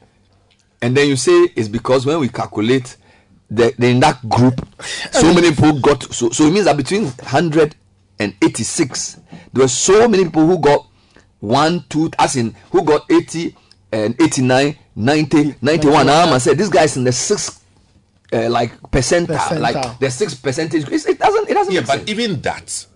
and 0.82 0.96
then 0.96 1.06
you 1.08 1.14
say 1.16 1.30
it's 1.54 1.68
because 1.68 2.04
when 2.04 2.18
we 2.18 2.28
calculate 2.28 2.96
the, 3.48 3.72
the 3.78 3.88
in 3.88 4.00
that 4.00 4.28
group, 4.28 4.66
so 5.12 5.32
many 5.32 5.50
people 5.50 5.78
got 5.80 6.02
so 6.12 6.30
so 6.30 6.44
it 6.46 6.50
means 6.52 6.64
that 6.64 6.76
between 6.76 7.04
100 7.04 7.76
and 8.18 8.34
86, 8.42 9.20
there 9.52 9.62
were 9.64 9.68
so 9.68 10.08
many 10.08 10.24
people 10.24 10.44
who 10.46 10.58
got 10.58 10.86
one, 11.44 11.84
two, 11.88 12.10
as 12.18 12.36
in 12.36 12.54
who 12.70 12.82
got 12.82 13.10
80 13.10 13.54
and 13.92 14.20
89, 14.20 14.76
90, 14.96 15.54
91. 15.60 16.06
Now 16.06 16.32
I 16.32 16.38
said 16.38 16.58
this 16.58 16.68
guy 16.68 16.84
is 16.84 16.96
in 16.96 17.04
the 17.04 17.12
sixth. 17.12 17.60
Uh, 18.32 18.48
like 18.50 18.72
percentile, 18.90 19.36
Percentile. 19.36 19.60
like 19.60 19.98
the 20.00 20.10
sixth 20.10 20.42
percentage. 20.42 20.88
It's, 20.90 21.06
it 21.06 21.20
doesn't. 21.20 21.48
It 21.48 21.54
doesn't. 21.54 21.72
Yeah, 21.72 21.82
but 21.82 21.98
sense. 21.98 22.10
even 22.10 22.40
that, 22.40 22.86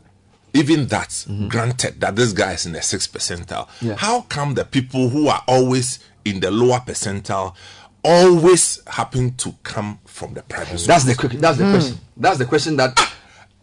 even 0.52 0.86
that, 0.86 1.10
mm-hmm. 1.10 1.46
granted 1.46 2.00
that 2.00 2.16
this 2.16 2.32
guy 2.32 2.54
is 2.54 2.66
in 2.66 2.72
the 2.72 2.82
sixth 2.82 3.12
percentile, 3.12 3.68
Yeah. 3.80 3.94
how 3.94 4.22
come 4.22 4.54
the 4.54 4.64
people 4.64 5.10
who 5.10 5.28
are 5.28 5.44
always 5.46 6.00
in 6.24 6.40
the 6.40 6.50
lower 6.50 6.80
percentile 6.80 7.54
always 8.02 8.80
happen 8.88 9.34
to 9.36 9.54
come 9.62 10.00
from 10.06 10.34
the 10.34 10.42
private 10.42 10.80
That's 10.80 11.04
the 11.04 11.12
schools? 11.12 11.32
que- 11.34 11.40
that's 11.40 11.58
the 11.58 11.66
hmm. 11.66 11.72
question. 11.72 11.98
That's 12.16 12.38
the 12.38 12.46
question 12.46 12.76
that 12.76 12.94
ah! 12.96 13.14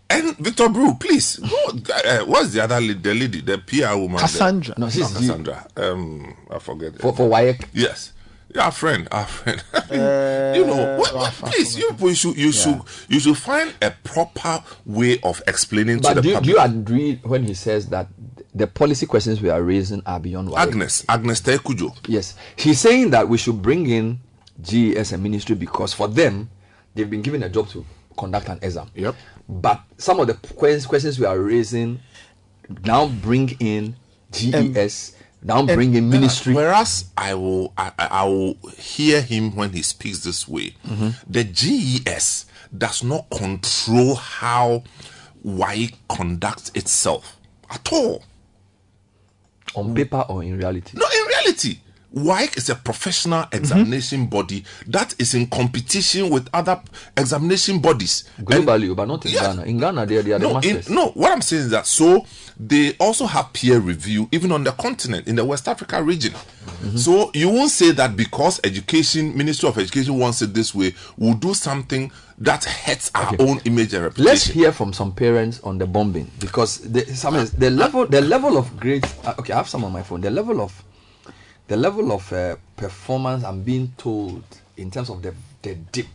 And 0.10 0.38
Victor 0.38 0.70
Brew, 0.70 0.94
please, 1.00 1.36
who, 1.38 1.80
uh, 1.92 2.26
what's 2.26 2.52
the 2.54 2.62
other 2.64 2.80
lady, 2.80 2.94
the 2.94 3.14
lady, 3.16 3.42
the 3.42 3.58
PR 3.58 3.98
woman? 3.98 4.20
Cassandra. 4.20 4.76
No, 4.78 4.86
No, 4.86 4.90
she's 4.92 5.12
Cassandra. 5.12 5.66
Um, 5.76 6.36
I 6.50 6.60
forget. 6.60 7.00
for 7.00 7.14
for 7.16 7.28
WAEC. 7.30 7.66
Yes. 7.74 8.14
Yeah, 8.54 8.66
our 8.66 8.72
friend, 8.72 9.08
our 9.12 9.26
friend. 9.26 9.62
you 9.92 10.66
know, 10.66 10.98
what, 11.00 11.14
what- 11.16 11.34
please, 11.34 11.78
you, 11.78 11.92
you 12.00 12.14
should, 12.16 12.38
you 12.38 12.52
should, 12.52 12.80
you 13.10 13.20
should 13.20 13.38
find 13.38 13.74
a 13.82 13.92
proper 14.04 14.64
way 14.86 15.20
of 15.24 15.42
explaining 15.48 15.98
to 15.98 16.04
But 16.04 16.14
the 16.16 16.22
do 16.22 16.30
you, 16.30 16.34
do 16.42 16.54
public. 16.56 16.56
you 16.56 16.80
agree 16.80 17.20
when 17.24 17.44
he 17.44 17.54
says 17.56 17.88
that 17.88 18.08
the 18.54 18.68
policy 18.68 19.08
questions 19.08 19.42
we 19.42 19.50
are 19.50 19.62
raising 19.62 20.02
are 20.06 20.20
beyond 20.20 20.50
WAEC? 20.50 20.58
Agnes, 20.58 21.06
Agnes 21.10 21.42
Tekujo. 21.42 21.98
Yes, 22.08 22.36
he's 22.56 22.80
saying 22.80 23.10
that 23.10 23.28
we 23.28 23.38
should 23.40 23.60
bring 23.62 23.90
in 23.90 24.20
GES 24.62 25.12
and 25.14 25.24
ministry 25.24 25.56
because 25.56 25.94
for 25.94 26.08
them, 26.08 26.50
they've 26.94 27.10
been 27.10 27.24
given 27.24 27.42
a 27.44 27.50
job 27.50 27.68
to 27.70 27.84
conduct 28.16 28.48
an 28.48 28.60
exam. 28.62 28.90
Yep. 28.96 29.16
But 29.48 29.82
some 29.98 30.20
of 30.20 30.28
the 30.28 30.34
que- 30.34 30.82
questions 30.88 31.20
we 31.20 31.26
are 31.26 31.38
raising 31.40 32.00
now 32.84 33.08
bring 33.08 33.50
in 33.60 33.96
GES, 34.32 35.16
now 35.44 35.64
bring 35.66 35.94
in 35.94 36.10
ministry. 36.10 36.54
Whereas 36.54 37.06
I 37.16 37.36
will, 37.36 37.72
I, 37.78 37.92
I 38.00 38.06
I 38.08 38.24
will 38.26 38.56
hear 38.78 39.22
him 39.22 39.56
when 39.56 39.72
he 39.72 39.82
speaks 39.84 40.20
this 40.24 40.48
way. 40.48 40.74
Mm-hmm. 40.88 41.10
The 41.32 41.44
GES 41.44 42.46
does 42.76 43.04
not 43.04 43.30
control 43.30 44.16
how 44.16 44.84
WAEC 45.46 45.94
conducts 46.10 46.72
itself 46.74 47.38
at 47.70 47.88
all. 47.94 48.24
on 49.76 49.94
paper 49.94 50.26
or 50.30 50.42
in 50.44 50.58
reality. 50.58 50.98
No, 50.98 51.06
in 51.06 51.28
reality, 51.28 51.78
WAEC 52.16 52.58
is 52.58 52.70
a 52.70 52.76
professional 52.76 53.36
Mm-hmm. 53.46 53.58
examination 53.58 54.26
body 54.28 54.64
that 54.88 55.14
is 55.20 55.34
in 55.34 55.48
competition 55.48 56.30
with 56.30 56.48
other 56.54 56.82
examination 57.18 57.80
bodies. 57.80 58.30
Globally, 58.42 58.96
but 58.96 59.08
not 59.08 59.26
in 59.26 59.34
Ghana. 59.34 59.64
In 59.64 59.78
Ghana, 59.80 60.06
they, 60.06 60.22
they 60.22 60.32
are 60.34 60.40
the 60.40 60.48
no, 60.48 60.60
in, 60.60 60.76
masters. 60.76 60.90
no, 60.90 61.08
what 61.10 61.32
I'm 61.32 61.42
saying 61.42 61.64
is 61.64 61.70
that 61.72 61.86
so 61.86 62.26
they 62.60 62.96
also 63.00 63.26
have 63.26 63.52
peer 63.54 63.80
review 63.80 64.30
even 64.32 64.52
on 64.52 64.64
the 64.64 64.72
continent 64.72 65.28
in 65.28 65.36
the 65.36 65.44
West 65.44 65.68
Africa 65.68 66.02
region. 66.02 66.32
Mm-hmm. 66.34 66.98
So 66.98 67.32
you 67.34 67.50
won't 67.50 67.72
say 67.72 67.92
that 67.92 68.16
because 68.16 68.60
education, 68.64 69.36
Ministry 69.38 69.68
of 69.70 69.78
Education 69.78 70.18
wants 70.18 70.42
it 70.42 70.54
this 70.54 70.74
way, 70.74 70.94
we'll 71.18 71.34
do 71.34 71.54
something 71.54 72.12
that 72.40 72.64
hurts 72.64 73.12
our 73.16 73.34
own 73.40 73.60
image 73.66 73.94
and 73.94 74.04
reputation. 74.04 74.26
Let's 74.26 74.46
hear 74.46 74.72
from 74.72 74.94
some 74.94 75.14
parents 75.14 75.60
on 75.62 75.78
the 75.78 75.86
bombing 75.88 76.32
because 76.40 76.80
the, 76.80 77.06
some 77.16 77.36
is- 77.36 77.52
the 77.52 77.70
level 77.70 78.06
the 78.06 78.22
level 78.22 78.58
of 78.58 78.78
grade. 78.80 79.06
Uh, 79.26 79.34
okay, 79.40 79.54
I 79.54 79.58
have 79.58 79.70
some 79.70 79.84
on 79.84 79.92
my 79.92 80.04
phone. 80.04 80.22
The 80.22 80.32
level 80.32 80.62
of 80.62 80.84
the 81.68 81.76
level 81.78 82.12
of 82.12 82.32
uh, 82.34 82.56
performance 82.78 83.44
I'm 83.44 83.62
being 83.64 83.92
told 83.98 84.44
in 84.78 84.92
terms 84.92 85.10
of 85.10 85.22
the 85.22 85.34
the 85.62 85.76
dip. 85.92 86.08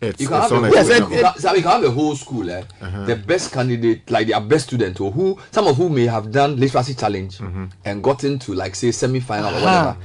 It's- 0.00 0.20
you 0.20 0.26
can 0.28 0.42
it's 0.42 0.50
have 0.50 0.64
a, 0.64 0.70
yes, 0.70 0.88
can- 0.88 1.40
so 1.40 1.54
you 1.54 1.62
can 1.62 1.70
have 1.70 1.84
a 1.84 1.90
whole 1.90 2.16
school, 2.16 2.50
eh? 2.50 2.62
Uh-huh. 2.80 3.04
the 3.04 3.14
best 3.16 3.52
candidate, 3.52 4.10
like 4.10 4.26
their 4.26 4.40
best 4.40 4.66
student, 4.66 5.00
or 5.00 5.12
who 5.12 5.38
some 5.52 5.66
of 5.68 5.76
who 5.76 5.88
may 5.88 6.06
have 6.06 6.30
done 6.32 6.56
literacy 6.56 6.94
challenge 6.94 7.38
Mm-hmm. 7.38 7.66
and 7.84 8.02
gotten 8.02 8.38
to 8.40 8.54
like 8.54 8.74
say 8.74 8.90
semi 8.90 9.20
final 9.20 9.50
or 9.54 9.58
Uh-huh. 9.58 9.64
whatever. 9.64 9.96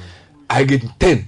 I 0.50 0.64
get 0.66 0.84
ten. 1.00 1.28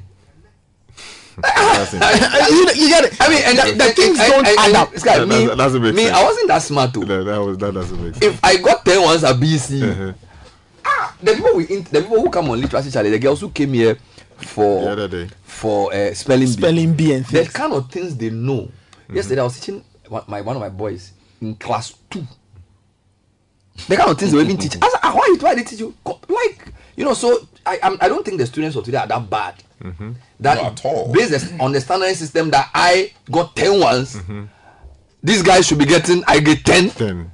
you, 1.39 2.67
you 2.75 2.89
get 2.89 3.05
it. 3.05 3.15
I 3.21 3.29
mean, 3.29 3.41
and, 3.45 3.57
the, 3.79 3.85
the 3.85 3.91
things 3.93 4.17
don't 4.17 4.45
and- 4.45 4.57
add 4.59 4.75
up. 4.75 4.91
this 4.91 5.03
guy, 5.03 5.19
That- 5.19 5.27
me, 5.27 5.45
that 5.47 5.57
doesn't 5.57 5.81
me, 5.81 5.93
sense. 6.03 6.11
I 6.15 6.23
wasn't 6.23 6.47
that 6.49 6.61
smart 6.61 6.93
too. 6.93 7.05
No, 7.05 7.23
that 7.23 7.37
was 7.39 7.57
that 7.59 7.73
doesn't 7.73 8.03
make 8.03 8.13
sense. 8.15 8.25
If 8.35 8.43
I 8.43 8.57
got 8.57 8.83
ten 8.85 9.01
once 9.01 9.23
at 9.23 9.35
BC, 9.37 9.81
Uh-huh. 9.91 10.13
Ah, 10.85 11.15
the 11.21 11.33
people 11.33 11.55
we 11.55 11.65
in, 11.67 11.83
the 11.83 12.01
people 12.01 12.19
who 12.21 12.29
come 12.29 12.49
on 12.49 12.59
literacy 12.61 12.91
challenge, 12.91 13.11
the 13.13 13.19
girls 13.19 13.41
who 13.41 13.49
came 13.49 13.73
here 13.73 13.97
for 14.37 14.81
The 14.85 14.91
other 14.91 15.07
day. 15.07 15.29
for 15.43 15.93
uh, 15.93 16.13
spelling 16.13 16.45
bee, 16.47 16.51
Spelling 16.53 16.93
bee 16.93 17.13
and 17.13 17.27
things. 17.27 17.47
the 17.47 17.53
kind 17.53 17.73
of 17.73 17.91
things 17.91 18.15
they 18.15 18.29
know. 18.29 18.71
Yesterday 19.11 19.41
I 19.41 19.43
was 19.45 19.59
teaching 19.59 19.83
one, 20.07 20.23
my 20.27 20.41
one 20.41 20.55
of 20.55 20.61
my 20.61 20.69
boys 20.69 21.11
in 21.41 21.55
class 21.55 21.93
two. 22.09 22.25
The 23.87 23.95
kind 23.97 24.09
of 24.11 24.17
things 24.17 24.31
they 24.31 24.37
were 24.37 24.43
even 24.43 24.57
teach. 24.63 24.75
I 24.75 24.85
was 24.85 24.93
like, 24.93 25.03
ah, 25.05 25.13
why, 25.15 25.35
why 25.39 25.55
they 25.55 25.63
teach 25.63 25.79
you? 25.79 25.93
Like, 26.05 26.73
you 26.95 27.05
know, 27.05 27.13
so 27.13 27.47
I 27.65 27.79
I'm, 27.81 27.97
I 28.01 28.07
don't 28.09 28.25
think 28.25 28.37
the 28.37 28.45
students 28.45 28.75
of 28.75 28.83
today 28.85 28.97
are 28.97 29.07
that 29.07 29.29
bad. 29.29 29.55
That 30.41 30.61
Not 30.61 30.73
at 30.73 30.85
all. 30.85 31.11
based 31.13 31.53
on 31.59 31.71
the 31.71 31.79
standard 31.79 32.13
system 32.15 32.49
that 32.51 32.69
I 32.73 33.13
got 33.31 33.55
10 33.55 33.79
once, 33.79 34.15
Mm-hmm. 34.17 34.43
these 35.23 35.41
guys 35.41 35.65
should 35.65 35.77
be 35.79 35.85
getting, 35.85 36.21
I 36.27 36.39
get 36.41 36.65
10. 36.65 37.31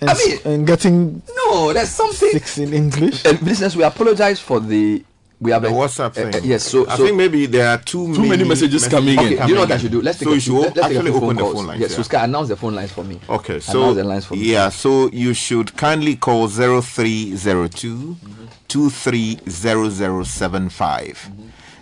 Ten. 0.00 0.08
And, 0.08 0.10
I 0.10 0.14
mean- 0.26 0.38
and 0.44 0.66
getting 0.66 1.22
No, 1.36 1.72
there's 1.72 1.90
something. 1.90 2.30
six 2.32 2.58
in 2.58 2.72
English. 2.74 3.24
Uh, 3.26 3.36
listeners, 3.42 3.76
we 3.76 3.84
apologize 3.84 4.40
for 4.40 4.58
the. 4.60 5.04
We 5.42 5.52
have 5.52 5.62
The 5.62 5.68
a 5.68 5.72
WhatsApp 5.72 6.08
uh, 6.08 6.10
thing. 6.10 6.34
uh, 6.34 6.40
yes, 6.44 6.64
so, 6.64 6.86
I 6.86 6.96
so 6.98 7.04
think 7.06 7.16
maybe 7.16 7.46
there 7.46 7.66
are 7.68 7.78
too, 7.78 8.14
Too 8.14 8.26
many 8.26 8.44
messages 8.44 8.86
coming 8.86 9.18
okay, 9.18 9.38
in. 9.40 9.48
you 9.48 9.54
know 9.54 9.62
what 9.62 9.72
I 9.72 9.78
should 9.78 9.90
do? 9.90 10.02
Let's 10.02 10.18
take 10.18 10.26
so 10.26 10.32
a 10.32 10.34
you 10.34 10.40
should 10.40 10.52
let's 10.54 10.74
take 10.74 10.82
a 10.82 10.84
actually 10.84 11.12
few 11.12 11.16
open 11.22 11.36
the 11.36 11.42
calls. 11.42 11.54
phone 11.54 11.66
lines. 11.66 11.80
Yes, 11.80 11.90
yeah. 11.92 11.96
so 11.96 12.02
Sky, 12.02 12.24
announce 12.24 12.48
the 12.48 12.56
phone 12.56 12.74
lines 12.74 12.92
for 12.92 13.04
me. 13.04 13.18
Okay, 13.26 13.54
Announce 13.54 13.64
so 13.64 13.94
the 13.94 14.04
lines 14.04 14.26
for 14.26 14.34
me. 14.34 14.40
yeah, 14.52 14.68
so 14.68 15.08
you 15.12 15.32
should 15.32 15.74
kindly 15.78 16.14
call 16.16 16.46
0302 16.48 18.16
230075. 18.68 21.30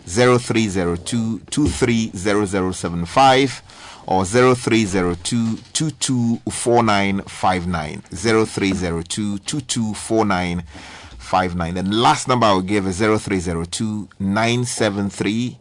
0302 0.07 1.41
230075 1.51 3.63
or 4.11 4.25
0302 4.25 5.59
224959. 5.75 8.01
0302 8.11 9.39
224959. 9.39 11.75
The 11.75 11.83
last 11.83 12.27
number 12.27 12.47
I 12.47 12.53
will 12.55 12.63
give 12.63 12.87
is 12.87 13.01
0302 13.01 14.09
973 14.19 15.59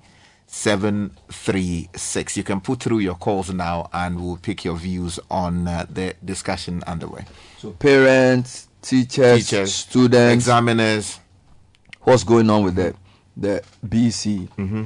736. 0.47 2.37
You 2.37 2.43
can 2.43 2.61
put 2.61 2.79
through 2.81 2.99
your 2.99 3.15
calls 3.15 3.51
now 3.53 3.89
and 3.91 4.17
we'll 4.23 4.37
pick 4.37 4.63
your 4.63 4.77
views 4.77 5.19
on 5.29 5.67
uh, 5.67 5.85
the 5.89 6.13
discussion 6.23 6.83
underway. 6.87 7.25
So 7.57 7.71
parents, 7.71 8.69
teachers, 8.81 9.49
Teachers, 9.49 9.75
students, 9.75 10.45
examiners. 10.45 11.19
what's 12.03 12.23
going 12.23 12.49
on 12.49 12.63
with 12.63 12.75
the 12.75 12.95
the 13.35 13.61
BC? 13.85 14.47
Mm-hmm. 14.55 14.85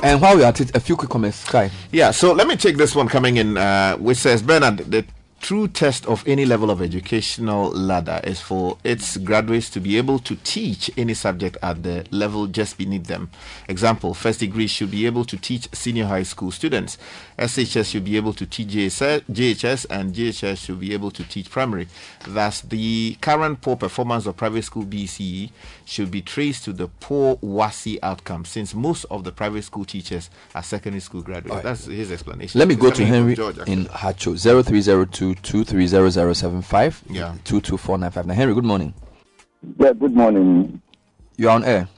And 0.00 0.20
while 0.20 0.36
we 0.36 0.44
are 0.44 0.46
at 0.46 0.60
it, 0.60 0.76
a 0.76 0.80
few 0.80 0.96
quick 0.96 1.10
comments, 1.10 1.38
Sky. 1.38 1.70
Yeah, 1.90 2.12
so 2.12 2.32
let 2.32 2.46
me 2.46 2.56
take 2.56 2.76
this 2.76 2.94
one 2.94 3.08
coming 3.08 3.36
in, 3.36 3.58
uh, 3.58 3.96
which 3.96 4.18
says 4.18 4.42
Bernard, 4.42 4.78
the 4.78 5.04
true 5.40 5.68
test 5.68 6.06
of 6.06 6.26
any 6.26 6.44
level 6.44 6.70
of 6.70 6.82
educational 6.82 7.70
ladder 7.70 8.20
is 8.24 8.40
for 8.40 8.76
its 8.84 9.16
graduates 9.18 9.70
to 9.70 9.80
be 9.80 9.96
able 9.96 10.18
to 10.18 10.36
teach 10.36 10.90
any 10.96 11.14
subject 11.14 11.56
at 11.62 11.82
the 11.82 12.04
level 12.10 12.46
just 12.46 12.78
beneath 12.78 13.06
them. 13.06 13.30
Example, 13.68 14.14
first 14.14 14.40
degree 14.40 14.66
should 14.66 14.90
be 14.90 15.06
able 15.06 15.24
to 15.24 15.36
teach 15.36 15.68
senior 15.72 16.06
high 16.06 16.22
school 16.22 16.50
students. 16.50 16.98
SHS 17.38 17.90
should 17.90 18.04
be 18.04 18.16
able 18.16 18.32
to 18.32 18.44
teach 18.46 18.68
JSS, 18.68 19.22
JHS, 19.30 19.86
and 19.90 20.12
JHS 20.12 20.58
should 20.58 20.80
be 20.80 20.92
able 20.92 21.10
to 21.12 21.22
teach 21.24 21.48
primary. 21.50 21.86
Thus, 22.26 22.62
the 22.62 23.16
current 23.20 23.60
poor 23.60 23.76
performance 23.76 24.26
of 24.26 24.36
private 24.36 24.62
school 24.64 24.84
BECE 24.84 25.50
should 25.84 26.10
be 26.10 26.20
traced 26.20 26.64
to 26.64 26.72
the 26.72 26.88
poor 26.88 27.36
WASSCE 27.36 27.98
outcome, 28.02 28.44
since 28.44 28.74
most 28.74 29.04
of 29.10 29.22
the 29.24 29.30
private 29.32 29.62
school 29.62 29.84
teachers 29.84 30.30
are 30.54 30.62
secondary 30.62 31.00
school 31.00 31.22
graduates. 31.22 31.62
That's 31.62 31.84
his 31.84 32.10
explanation. 32.10 32.58
Let 32.58 32.68
me 32.68 32.74
go 32.74 32.90
to 32.90 33.04
Henry 33.04 33.36
George, 33.36 33.58
in 33.66 33.86
Hacho 33.86 34.36
0302 34.36 35.36
230075 35.36 37.04
Yeah. 37.10 37.34
22495. 37.44 38.36
Henry, 38.36 38.54
good 38.54 38.64
morning. 38.64 38.94
Yeah, 39.78 39.92
good 39.92 40.14
morning. 40.14 40.82
You're 41.36 41.50
on 41.50 41.64
air. 41.64 41.88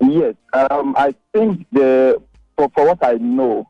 Yes, 0.00 0.34
um, 0.52 0.94
I 0.96 1.14
think 1.32 1.66
the 1.72 2.20
for, 2.56 2.70
for 2.74 2.86
what 2.86 3.04
I 3.04 3.14
know, 3.14 3.68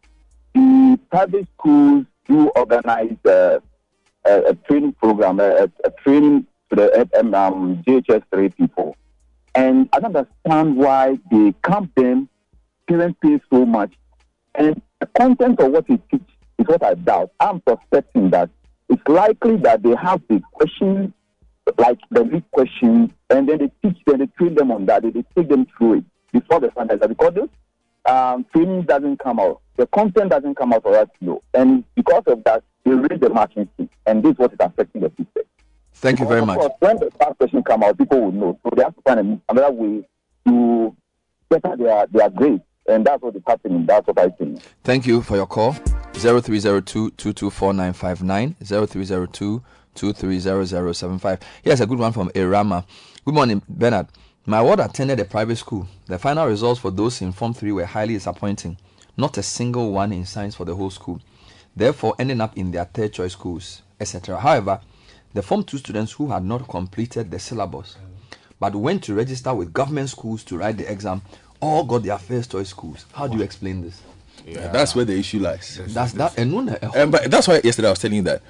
the 0.55 0.99
private 1.11 1.47
schools 1.59 2.07
do 2.27 2.49
organize 2.51 3.17
a, 3.27 3.61
a 4.25 4.55
training 4.67 4.93
program, 4.93 5.41
a, 5.41 5.69
a 5.85 5.91
training 6.03 6.47
to 6.71 6.77
the 6.77 7.09
um, 7.19 7.35
um, 7.35 7.83
JHS 7.87 8.23
three 8.33 8.49
people, 8.49 8.97
and 9.55 9.89
I 9.93 10.01
don't 10.01 10.17
understand 10.17 10.77
why 10.77 11.19
they 11.31 11.55
camp 11.63 11.95
them, 11.97 12.29
parents 12.89 13.19
pay 13.23 13.41
so 13.53 13.67
much, 13.67 13.93
and 14.55 14.81
the 15.01 15.07
content 15.19 15.61
of 15.61 15.73
what 15.73 15.87
they 15.87 15.99
teach 16.11 16.23
is 16.59 16.67
what 16.67 16.83
I 16.83 16.95
doubt. 16.95 17.31
I'm 17.41 17.63
suspecting 17.69 18.31
that 18.31 18.51
it's 18.89 19.03
likely 19.09 19.57
that 19.59 19.83
they 19.83 19.95
have 19.97 20.23
the 20.29 20.41
questions 20.53 21.13
like 21.79 21.99
the 22.11 22.25
big 22.25 22.49
question, 22.51 23.13
and 23.31 23.49
then 23.49 23.59
they 23.59 23.71
teach 23.83 23.99
them, 24.07 24.19
they 24.19 24.27
train 24.39 24.55
them 24.55 24.71
on 24.71 24.87
that, 24.87 25.03
they, 25.03 25.11
they 25.11 25.25
take 25.37 25.49
them 25.49 25.67
through 25.77 25.95
it 25.99 26.05
before 26.33 26.61
the 26.61 26.71
standards. 26.73 27.05
Because 27.07 27.35
this 27.35 27.49
um, 28.07 28.45
training 28.53 28.83
doesn't 28.83 29.19
come 29.19 29.41
out, 29.41 29.61
the 29.77 29.87
content 29.89 30.31
doesn't 30.31 30.55
come 30.57 30.73
out 30.73 30.83
for 30.83 30.97
us 30.97 31.09
to 31.19 31.25
know, 31.25 31.43
and 31.55 31.85
because 31.95 32.23
of 32.27 32.43
that, 32.45 32.63
they 32.85 32.93
raise 32.93 33.21
the 33.21 33.31
marking 33.31 33.69
fee, 33.77 33.89
and 34.07 34.23
this 34.23 34.33
is 34.33 34.39
what 34.39 34.53
is 34.53 34.59
affecting 34.61 35.01
the 35.03 35.09
system. 35.11 35.43
Thank 35.95 36.21
you 36.21 36.27
very 36.27 36.41
Of 36.41 36.47
much. 36.49 36.59
course, 36.59 36.73
when 36.81 36.97
the 36.99 37.11
start 37.15 37.39
question 37.39 37.63
come 37.63 37.83
out, 37.83 37.97
people 37.97 38.21
will 38.21 38.33
know, 38.33 38.59
so 38.63 38.71
they 38.77 38.83
have 38.83 38.95
to 38.95 39.03
find 39.03 39.41
another 39.49 39.73
way 39.73 40.07
to 40.47 40.95
better 41.49 41.77
their 41.77 42.07
their 42.09 42.29
grades, 42.31 42.63
and 42.89 43.05
that's 43.07 43.23
what 43.23 43.35
is 43.37 43.43
happening. 43.47 43.87
That's 43.87 44.07
what 44.07 44.19
I 44.19 44.29
think. 44.31 44.61
Thank 44.83 45.07
you 45.07 45.23
for 45.23 45.37
your 45.37 45.47
call. 45.47 45.73
0302 46.13 47.11
224959 47.13 48.55
0302 48.61 49.63
230075. 49.95 51.39
Here's 51.63 51.81
a 51.81 51.87
good 51.87 51.99
one 51.99 52.13
from 52.13 52.29
Irama. 52.35 52.85
Good 53.25 53.35
morning, 53.35 53.63
Bernard. 53.69 54.09
My 54.47 54.61
ward 54.61 54.81
attended 54.81 55.21
a 55.21 55.25
private 55.25 55.57
school. 55.57 55.89
The 56.07 56.19
final 56.19 56.47
results 56.47 56.81
for 56.81 56.91
those 56.91 57.23
in 57.23 57.33
Form 57.33 57.55
3 57.55 57.73
were 57.73 57.87
highly 57.87 58.15
disappointing. 58.15 58.77
Not 59.17 59.39
a 59.39 59.43
single 59.43 59.93
one 59.93 60.13
in 60.13 60.27
science 60.27 60.55
for 60.55 60.65
the 60.67 60.75
whole 60.75 60.91
school. 60.91 61.21
Therefore, 61.75 62.15
ending 62.19 62.41
up 62.41 62.57
in 62.57 62.71
their 62.71 62.85
third 62.85 63.15
choice 63.15 63.33
schools, 63.33 63.83
etc. 63.99 64.39
However, 64.39 64.81
the 65.33 65.43
Form 65.43 65.65
2 65.65 65.79
students 65.79 66.13
who 66.13 66.31
had 66.31 66.45
not 66.45 66.69
completed 66.69 67.31
the 67.31 67.39
syllabus 67.39 67.97
but 68.61 68.75
went 68.75 69.03
to 69.05 69.15
register 69.15 69.53
with 69.53 69.73
government 69.73 70.09
schools 70.09 70.45
to 70.45 70.57
write 70.57 70.77
the 70.79 70.91
exam 70.91 71.21
all 71.61 71.85
got 71.85 72.03
their 72.03 72.19
first 72.19 72.53
choice 72.53 72.69
schools. 72.69 73.07
How 73.13 73.27
do 73.27 73.37
you 73.37 73.43
explain 73.43 73.83
this? 73.83 74.01
Yeah, 74.47 74.69
that's 74.69 74.95
where 74.95 75.05
the 75.05 75.19
issue 75.19 75.39
lies. 75.41 75.81
That's 75.89 76.13
that, 76.13 76.39
and 76.39 76.53
no, 76.53 76.77
Um, 76.95 77.11
but 77.11 77.31
that's 77.31 77.49
why 77.49 77.61
yesterday 77.65 77.89
I 77.89 77.91
was 77.91 77.99
telling 77.99 78.17
you 78.19 78.23
that 78.25 78.43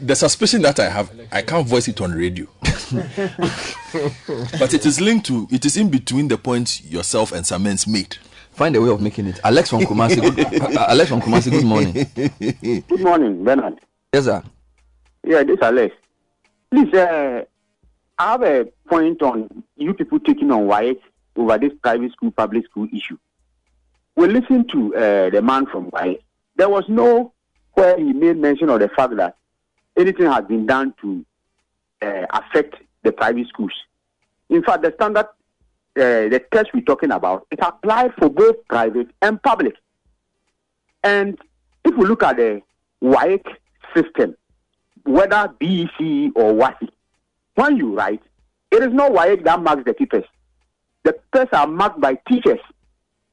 the 0.00 0.14
suspicion 0.16 0.62
that 0.62 0.78
I 0.80 0.88
have, 0.90 1.10
I 1.30 1.42
can't 1.42 1.66
voice 1.66 1.88
it 1.88 2.00
on 2.00 2.12
radio. 2.12 2.46
but 4.58 4.74
it 4.74 4.84
is 4.84 5.00
linked 5.00 5.26
to, 5.26 5.46
it 5.50 5.64
is 5.64 5.76
in 5.76 5.90
between 5.90 6.28
the 6.28 6.36
points 6.36 6.82
yourself 6.84 7.32
and 7.32 7.44
Samens 7.44 7.86
made. 7.86 8.16
Find 8.52 8.74
a 8.76 8.80
way 8.80 8.90
of 8.90 9.00
making 9.00 9.26
it. 9.26 9.40
Alex 9.44 9.70
from 9.70 9.80
Kumasi. 9.82 10.20
Good, 10.20 10.60
uh, 10.76 10.86
Alex 10.88 11.08
from 11.08 11.20
Kumasi. 11.20 11.50
Good 11.50 11.64
morning. 11.64 12.82
Good 12.88 13.00
morning, 13.00 13.44
Bernard. 13.44 13.80
Yes, 14.12 14.24
sir. 14.24 14.42
Yeah, 15.24 15.44
this 15.44 15.56
is 15.56 15.62
Alex. 15.62 15.94
Please, 16.70 16.92
uh, 16.92 17.44
I 18.18 18.30
have 18.32 18.42
a 18.42 18.66
point 18.88 19.22
on 19.22 19.64
you 19.76 19.94
people 19.94 20.20
taking 20.20 20.50
on 20.50 20.66
WAEC 20.66 20.98
over 21.36 21.58
this 21.58 21.72
private 21.82 22.12
school, 22.12 22.30
public 22.32 22.64
school 22.66 22.86
issue. 22.92 23.16
We 24.16 24.26
listened 24.26 24.70
to 24.72 24.94
uh, 24.94 25.30
the 25.30 25.40
man 25.42 25.66
from 25.66 25.90
WAEC. 25.92 26.20
There 26.56 26.68
was 26.68 26.84
no 26.88 27.32
where 27.74 27.96
he 27.96 28.12
made 28.12 28.36
mention 28.36 28.68
of 28.68 28.80
the 28.80 28.88
fact 28.88 29.16
that 29.16 29.36
anything 29.96 30.26
has 30.26 30.44
been 30.44 30.66
done 30.66 30.92
to 31.00 31.24
uh, 32.02 32.26
affect 32.32 32.76
the 33.02 33.12
private 33.12 33.48
schools. 33.48 33.72
In 34.48 34.62
fact, 34.62 34.82
the 34.82 34.92
standard, 34.96 35.26
uh, 35.26 36.28
the 36.28 36.42
test 36.52 36.70
we're 36.74 36.82
talking 36.82 37.10
about, 37.12 37.46
it 37.50 37.58
applied 37.62 38.12
for 38.18 38.28
both 38.28 38.56
private 38.68 39.08
and 39.22 39.42
public. 39.42 39.74
And 41.02 41.38
if 41.84 41.96
we 41.96 42.06
look 42.06 42.22
at 42.22 42.36
the 42.36 42.60
WAEC 43.02 43.44
system, 43.94 44.36
whether 45.04 45.48
BEC 45.58 46.32
or 46.34 46.52
WASSCE, 46.52 46.88
when 47.54 47.76
you 47.76 47.94
write, 47.94 48.22
it 48.70 48.82
is 48.82 48.92
not 48.92 49.12
WAEC 49.12 49.44
that 49.44 49.62
marks 49.62 49.84
the 49.84 49.94
papers. 49.94 50.24
The 51.04 51.14
papers 51.32 51.48
are 51.52 51.66
marked 51.66 52.00
by 52.00 52.18
teachers 52.28 52.60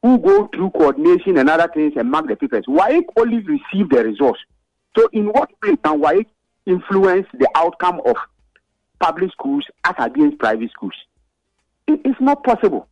who 0.01 0.17
go 0.19 0.47
through 0.47 0.71
coordination 0.71 1.37
and 1.37 1.49
other 1.49 1.69
things 1.73 1.93
and 1.97 2.09
mark 2.09 2.27
the 2.27 2.35
papers. 2.35 2.65
WAEC 2.67 3.03
only 3.17 3.39
receive 3.39 3.89
the 3.89 4.03
results. 4.03 4.39
So 4.97 5.09
in 5.11 5.25
what 5.27 5.51
way 5.61 5.75
can 5.75 6.01
WAEC 6.01 6.25
influence 6.65 7.27
the 7.33 7.47
outcome 7.55 8.01
of 8.05 8.15
public 8.99 9.31
schools 9.31 9.65
as 9.83 9.95
against 9.99 10.39
private 10.39 10.71
schools? 10.71 10.93
It- 11.87 12.01
it's 12.05 12.19
not 12.21 12.43
possible. 12.43 12.87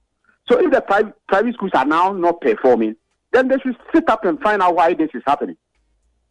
So 0.50 0.60
if 0.60 0.72
the 0.72 0.82
pri- 0.82 1.14
private 1.28 1.54
schools 1.56 1.72
are 1.74 1.86
now 1.86 2.12
not 2.14 2.40
performing, 2.42 2.96
then 3.32 3.48
they 3.48 3.58
should 3.60 3.76
sit 3.94 4.10
up 4.10 4.24
and 4.26 4.40
find 4.42 4.62
out 4.62 4.76
why 4.76 4.94
this 4.94 5.10
is 5.14 5.24
happening. 5.26 5.58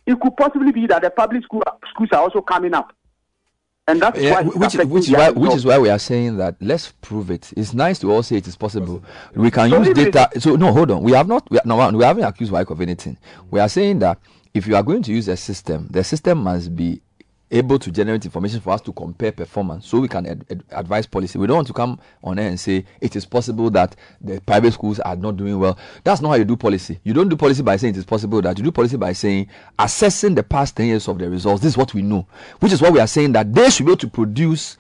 It 0.07 0.21
could 0.21 0.37
possibly 0.37 0.71
be 0.73 0.87
that 0.87 1.03
the 1.03 1.11
public 1.11 1.43
school, 1.45 1.63
schools 1.91 2.11
are 2.13 2.21
also 2.21 2.41
coming 2.41 2.75
up. 2.75 2.93
And 3.87 4.01
that's 4.01 4.19
Yeah, 4.19 4.33
why 4.33 4.43
which, 4.45 4.75
which 4.77 5.09
is 5.09 5.11
why 5.11 5.31
which 5.31 5.55
is 5.55 5.67
why 5.67 5.79
we 5.79 5.91
are 5.91 5.99
saying 5.99 6.39
that 6.39 6.57
let's 6.61 6.93
prove 7.03 7.31
it. 7.31 7.53
It's 7.55 7.75
nice 7.75 7.99
to 7.99 8.11
all 8.11 8.23
say 8.23 8.37
it 8.37 8.47
is 8.47 8.57
possible. 8.57 9.03
We 9.35 9.51
can 9.51 9.69
So 9.69 9.83
use 9.83 9.93
data. 9.93 10.31
So 10.41 10.57
no, 10.57 10.73
hold 10.73 10.91
on. 10.91 11.03
We 11.03 11.13
have 11.13 11.29
not. 11.29 11.51
We, 11.51 11.59
are, 11.59 11.63
no, 11.67 11.77
one, 11.77 11.97
we 11.97 12.05
haven't 12.05 12.25
accused 12.25 12.51
WAEC 12.51 12.71
of 12.71 12.81
anything. 12.81 13.19
We 13.51 13.61
are 13.61 13.69
saying 13.69 13.99
that 13.99 14.19
if 14.55 14.67
you 14.67 14.75
are 14.77 14.83
going 14.83 15.03
to 15.03 15.13
use 15.13 15.29
a 15.29 15.37
system, 15.37 15.89
the 15.91 16.03
system 16.03 16.39
must 16.39 16.75
be 16.75 17.03
able 17.51 17.79
to 17.79 17.91
generate 17.91 18.25
information 18.25 18.61
for 18.61 18.73
us 18.73 18.81
to 18.81 18.93
compare 18.93 19.31
performance, 19.31 19.87
so 19.87 20.01
we 20.01 20.09
can 20.09 20.27
ad- 20.27 20.45
ad- 20.51 20.65
advise 20.71 21.07
policy. 21.07 21.39
We 21.39 21.47
don't 21.47 21.57
want 21.57 21.67
to 21.69 21.73
come 21.73 22.01
on 22.23 22.39
air 22.39 22.49
and 22.49 22.59
say 22.59 22.85
it 23.01 23.15
is 23.17 23.25
possible 23.25 23.71
that 23.71 23.95
the 24.21 24.41
private 24.41 24.73
schools 24.73 24.99
are 25.01 25.15
not 25.15 25.37
doing 25.37 25.59
well. 25.59 25.79
That's 26.03 26.21
not 26.21 26.31
how 26.31 26.35
you 26.37 26.45
do 26.45 26.57
policy. 26.57 26.99
You 27.05 27.13
don't 27.13 27.29
do 27.29 27.37
policy 27.37 27.63
by 27.63 27.77
saying 27.77 27.95
it 27.95 27.99
is 27.99 28.05
possible 28.05 28.41
that. 28.43 28.59
You 28.59 28.65
do 28.65 28.73
policy 28.73 28.97
by 28.97 29.13
saying 29.13 29.49
assessing 29.79 30.35
the 30.35 30.43
past 30.43 30.77
ten 30.77 30.87
years 30.87 31.07
of 31.07 31.19
the 31.19 31.29
results. 31.29 31.63
This 31.63 31.75
is 31.75 31.77
what 31.77 31.95
we 31.95 32.03
know, 32.03 32.27
which 32.61 32.73
is 32.73 32.83
why 32.83 32.91
we 32.91 32.99
are 32.99 33.07
saying 33.07 33.33
that 33.33 33.55
they 33.55 33.71
should 33.71 33.87
be 33.87 33.93
able 33.93 33.99
to 33.99 34.09
produce 34.09 34.79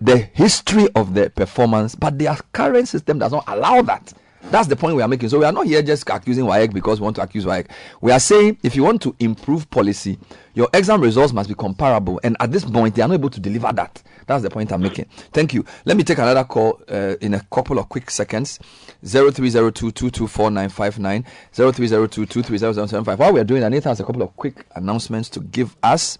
the 0.00 0.16
history 0.16 0.88
of 0.94 1.14
the 1.14 1.30
performance, 1.30 1.94
but 1.94 2.18
their 2.18 2.36
current 2.52 2.88
system 2.88 3.18
does 3.18 3.32
not 3.32 3.44
allow 3.46 3.82
that. 3.82 4.12
That's 4.44 4.68
the 4.68 4.76
point 4.76 4.96
we 4.96 5.02
are 5.02 5.08
making. 5.08 5.28
So 5.28 5.38
we 5.38 5.44
are 5.44 5.52
not 5.52 5.66
here 5.66 5.82
just 5.82 6.08
accusing 6.08 6.44
WAEC 6.44 6.72
because 6.72 7.00
we 7.00 7.04
want 7.04 7.16
to 7.16 7.22
accuse 7.22 7.44
WAEC. 7.44 7.66
We 8.00 8.10
are 8.10 8.20
saying 8.20 8.58
if 8.62 8.74
you 8.74 8.82
want 8.82 9.02
to 9.02 9.14
improve 9.20 9.70
policy, 9.70 10.18
your 10.54 10.68
exam 10.72 11.00
results 11.00 11.32
must 11.32 11.48
be 11.48 11.54
comparable. 11.54 12.20
And 12.24 12.36
at 12.40 12.50
this 12.50 12.64
point, 12.64 12.94
they 12.94 13.02
are 13.02 13.08
not 13.08 13.14
able 13.14 13.30
to 13.30 13.40
deliver 13.40 13.72
that. 13.72 14.02
That's 14.26 14.42
the 14.42 14.50
point 14.50 14.72
I'm 14.72 14.82
making. 14.82 15.06
Thank 15.32 15.54
you. 15.54 15.64
Let 15.84 15.96
me 15.96 16.04
take 16.04 16.18
another 16.18 16.44
call 16.44 16.80
uh, 16.88 17.14
in 17.20 17.34
a 17.34 17.40
couple 17.52 17.78
of 17.78 17.88
quick 17.88 18.10
seconds. 18.10 18.58
0302-224-959, 19.04 21.24
0302-230-075. 21.54 23.18
While 23.18 23.32
we 23.32 23.40
are 23.40 23.44
doing 23.44 23.60
that, 23.62 23.70
Nathan 23.70 23.90
has 23.90 24.00
a 24.00 24.04
couple 24.04 24.22
of 24.22 24.36
quick 24.36 24.66
announcements 24.74 25.28
to 25.30 25.40
give 25.40 25.76
us. 25.82 26.18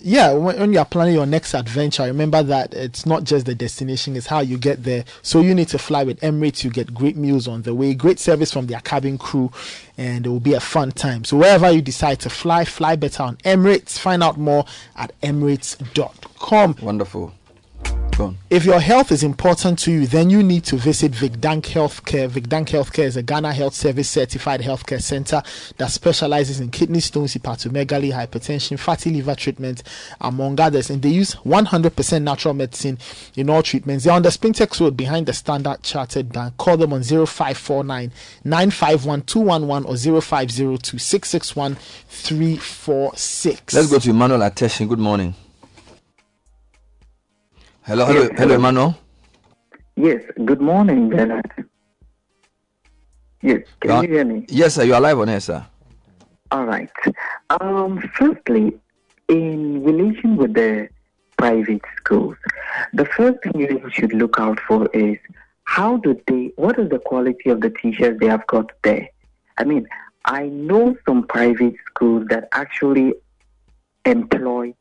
Yeah 0.00 0.32
when, 0.32 0.58
when 0.58 0.72
you're 0.72 0.84
planning 0.84 1.14
your 1.14 1.26
next 1.26 1.54
adventure 1.54 2.04
remember 2.04 2.42
that 2.42 2.74
it's 2.74 3.06
not 3.06 3.24
just 3.24 3.46
the 3.46 3.54
destination 3.54 4.16
it's 4.16 4.26
how 4.26 4.40
you 4.40 4.58
get 4.58 4.84
there. 4.84 5.04
So 5.22 5.40
you 5.40 5.54
need 5.54 5.68
to 5.68 5.78
fly 5.78 6.04
with 6.04 6.20
emirates 6.20 6.64
you 6.64 6.70
get 6.70 6.94
great 6.94 7.16
meals 7.16 7.48
on 7.48 7.62
the 7.62 7.74
way 7.74 7.94
great 7.94 8.18
service 8.18 8.52
from 8.52 8.66
their 8.66 8.80
cabin 8.80 9.18
crew 9.18 9.50
and 9.96 10.26
it 10.26 10.28
will 10.28 10.40
be 10.40 10.54
a 10.54 10.60
fun 10.60 10.92
time. 10.92 11.24
So 11.24 11.36
wherever 11.36 11.70
you 11.70 11.82
decide 11.82 12.20
to 12.20 12.30
fly 12.30 12.64
fly 12.64 12.96
better 12.96 13.22
on 13.22 13.36
emirates. 13.38 13.98
Find 13.98 14.22
out 14.22 14.38
more 14.38 14.64
at 14.96 15.18
emirates.com 15.20 16.76
wonderful 16.80 17.34
if 18.50 18.64
your 18.64 18.80
health 18.80 19.12
is 19.12 19.22
important 19.22 19.78
to 19.80 19.92
you, 19.92 20.06
then 20.06 20.30
you 20.30 20.42
need 20.42 20.64
to 20.64 20.76
visit 20.76 21.12
Vigdank 21.12 21.62
Healthcare. 21.62 22.28
Vigdank 22.28 22.66
Healthcare 22.68 23.04
is 23.04 23.16
a 23.16 23.22
Ghana 23.22 23.52
Health 23.52 23.74
Service 23.74 24.08
certified 24.08 24.60
healthcare 24.60 25.02
center 25.02 25.42
that 25.78 25.90
specializes 25.90 26.60
in 26.60 26.70
kidney 26.70 27.00
stones, 27.00 27.34
hepatomegaly, 27.34 28.12
hypertension, 28.12 28.78
fatty 28.78 29.10
liver 29.10 29.34
treatment, 29.34 29.82
among 30.20 30.60
others. 30.60 30.90
And 30.90 31.00
they 31.00 31.10
use 31.10 31.34
100% 31.36 32.22
natural 32.22 32.54
medicine 32.54 32.98
in 33.36 33.48
all 33.48 33.62
treatments. 33.62 34.04
They're 34.04 34.14
on 34.14 34.22
the 34.22 34.30
Spintex 34.30 34.80
Road 34.80 34.96
behind 34.96 35.26
the 35.26 35.32
Standard 35.32 35.82
Chartered 35.82 36.32
Bank. 36.32 36.56
Call 36.56 36.76
them 36.76 36.92
on 36.92 37.02
0549 37.02 38.12
951 38.44 39.22
211 39.22 39.88
or 39.88 40.20
0502 40.20 40.98
661 40.98 41.76
346. 42.08 43.74
Let's 43.74 43.90
go 43.90 43.98
to 43.98 44.10
Emmanuel 44.10 44.40
Ateshin. 44.40 44.88
Good 44.88 44.98
morning. 44.98 45.34
Hello, 47.90 48.06
hello, 48.06 48.20
Yes, 48.22 48.30
hello. 48.38 48.54
Emmanuel. 48.54 48.94
Yes, 49.96 50.22
good 50.44 50.60
morning, 50.60 51.08
Bernard. 51.08 51.50
Yes, 53.42 53.62
can 53.80 53.90
Uh, 53.90 54.02
you 54.02 54.08
hear 54.14 54.24
me? 54.24 54.46
Yes, 54.48 54.74
sir. 54.76 54.84
You 54.84 54.94
are 54.94 55.00
live 55.00 55.18
on 55.18 55.28
air, 55.28 55.40
sir. 55.40 55.66
All 56.52 56.66
right. 56.66 56.88
Um, 57.60 57.98
firstly, 58.16 58.78
in 59.28 59.82
relation 59.82 60.36
with 60.36 60.54
the 60.54 60.88
private 61.36 61.82
schools, 61.96 62.36
the 62.92 63.06
first 63.06 63.42
thing 63.42 63.58
you 63.60 63.90
should 63.92 64.12
look 64.12 64.38
out 64.38 64.60
for 64.68 64.86
is 64.94 65.18
how 65.64 65.96
do 65.96 66.14
they, 66.28 66.52
what 66.54 66.78
is 66.78 66.88
the 66.90 67.00
quality 67.00 67.50
of 67.50 67.60
the 67.60 67.70
teachers 67.70 68.16
they 68.20 68.26
have 68.28 68.46
got 68.46 68.70
there? 68.82 69.08
I 69.58 69.64
mean, 69.64 69.88
I 70.26 70.44
know 70.46 70.96
some 71.08 71.24
private 71.26 71.74
schools 71.88 72.28
that 72.30 72.46
actually 72.52 73.14
employ 74.04 74.74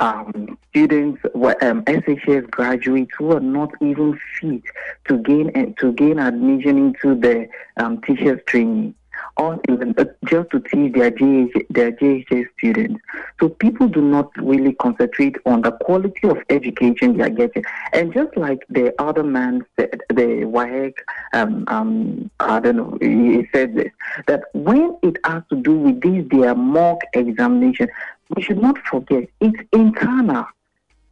um, 0.00 0.58
students, 0.70 1.20
um, 1.34 1.84
SHS 1.84 2.50
graduates 2.50 3.12
who 3.18 3.32
are 3.32 3.40
not 3.40 3.70
even 3.80 4.18
fit 4.40 4.62
to 5.06 5.18
gain 5.18 5.50
eh, 5.54 5.72
to 5.78 5.92
gain 5.92 6.18
admission 6.18 6.78
into 6.78 7.14
the 7.14 7.48
um, 7.76 8.00
teachers 8.02 8.40
training, 8.46 8.94
or 9.36 9.60
even 9.68 9.94
uh, 9.98 10.04
just 10.24 10.50
to 10.50 10.60
teach 10.60 10.92
their 10.92 11.10
JH, 11.10 11.66
their 11.70 11.92
JHS 11.92 12.46
students. 12.58 13.00
So 13.40 13.48
people 13.48 13.88
do 13.88 14.00
not 14.00 14.30
really 14.36 14.74
concentrate 14.74 15.36
on 15.46 15.62
the 15.62 15.72
quality 15.72 16.28
of 16.28 16.38
education 16.48 17.16
they 17.16 17.24
are 17.24 17.30
getting. 17.30 17.64
And 17.92 18.12
just 18.12 18.36
like 18.36 18.60
the 18.68 18.94
other 19.00 19.22
man 19.22 19.64
said, 19.78 20.00
the 20.08 20.44
WAEC, 20.44 20.94
um, 21.32 21.64
um, 21.68 22.30
I 22.40 22.60
don't 22.60 22.76
know, 22.76 22.98
he 23.00 23.48
said 23.52 23.74
this, 23.74 23.90
that 24.26 24.42
when 24.54 24.96
it 25.02 25.16
has 25.24 25.42
to 25.50 25.56
do 25.56 25.72
with 25.72 26.00
these, 26.00 26.28
their 26.28 26.54
mock 26.54 26.98
examination, 27.14 27.88
we 28.34 28.42
should 28.42 28.60
not 28.60 28.78
forget 28.78 29.28
it's 29.40 29.58
internal. 29.72 30.46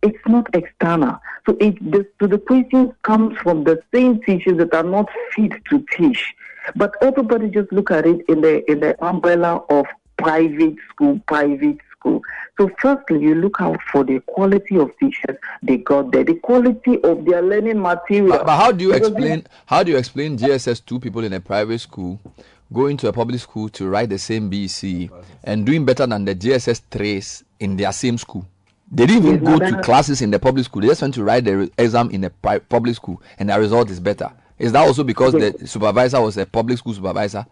It's 0.02 0.18
not 0.26 0.48
external. 0.54 1.20
So 1.46 1.56
it 1.60 1.78
the, 1.90 2.06
so 2.18 2.26
the 2.26 2.38
questions 2.38 2.92
comes 3.02 3.36
from 3.38 3.64
the 3.64 3.82
same 3.92 4.20
teachers 4.22 4.56
that 4.58 4.72
are 4.74 4.82
not 4.82 5.08
fit 5.34 5.52
to 5.70 5.84
teach. 5.96 6.34
But 6.76 6.94
everybody 7.02 7.50
just 7.50 7.70
look 7.72 7.90
at 7.90 8.06
it 8.06 8.22
in 8.28 8.40
the 8.40 8.68
in 8.70 8.80
the 8.80 9.02
umbrella 9.04 9.62
of 9.68 9.86
private 10.16 10.76
school, 10.90 11.20
private 11.26 11.78
school. 11.92 12.22
So 12.58 12.70
firstly, 12.78 13.20
you 13.20 13.34
look 13.34 13.60
out 13.60 13.78
for 13.92 14.04
the 14.04 14.20
quality 14.20 14.78
of 14.78 14.96
teachers 14.98 15.36
they 15.62 15.78
got 15.78 16.12
there, 16.12 16.24
the 16.24 16.34
quality 16.34 17.02
of 17.02 17.24
their 17.24 17.42
learning 17.42 17.80
material. 17.80 18.38
But, 18.38 18.46
but 18.46 18.56
how 18.56 18.72
do 18.72 18.84
you 18.84 18.92
Because 18.92 19.08
explain 19.08 19.46
how 19.66 19.82
do 19.82 19.92
you 19.92 19.98
explain 19.98 20.38
JHS 20.38 20.84
two 20.84 20.98
people 20.98 21.24
in 21.24 21.32
a 21.34 21.40
private 21.40 21.80
school 21.80 22.20
going 22.72 22.96
to 22.98 23.08
a 23.08 23.12
public 23.12 23.40
school 23.40 23.68
to 23.70 23.88
write 23.88 24.10
the 24.10 24.18
same 24.18 24.50
BC 24.50 25.10
and 25.44 25.66
doing 25.66 25.84
better 25.84 26.06
than 26.06 26.24
the 26.24 26.34
JHS 26.34 26.82
threes 26.90 27.44
in 27.58 27.76
their 27.76 27.92
same 27.92 28.18
school? 28.18 28.46
They 28.92 29.06
didn't 29.06 29.26
even 29.26 29.44
go 29.44 29.58
to 29.58 29.80
classes 29.82 30.20
in 30.20 30.30
the 30.30 30.38
public 30.38 30.64
school. 30.64 30.82
They 30.82 30.88
just 30.88 31.02
went 31.02 31.14
to 31.14 31.22
write 31.22 31.44
the 31.44 31.70
exam 31.78 32.10
in 32.10 32.24
a 32.24 32.30
public 32.30 32.96
school, 32.96 33.22
and 33.38 33.48
the 33.48 33.58
result 33.58 33.90
is 33.90 34.00
better. 34.00 34.32
Is 34.58 34.72
that 34.72 34.86
also 34.86 35.04
because 35.04 35.32
the 35.32 35.66
supervisor 35.66 36.20
was 36.20 36.36
a 36.36 36.44
public 36.44 36.78
school 36.78 36.92
supervisor? 36.94 37.46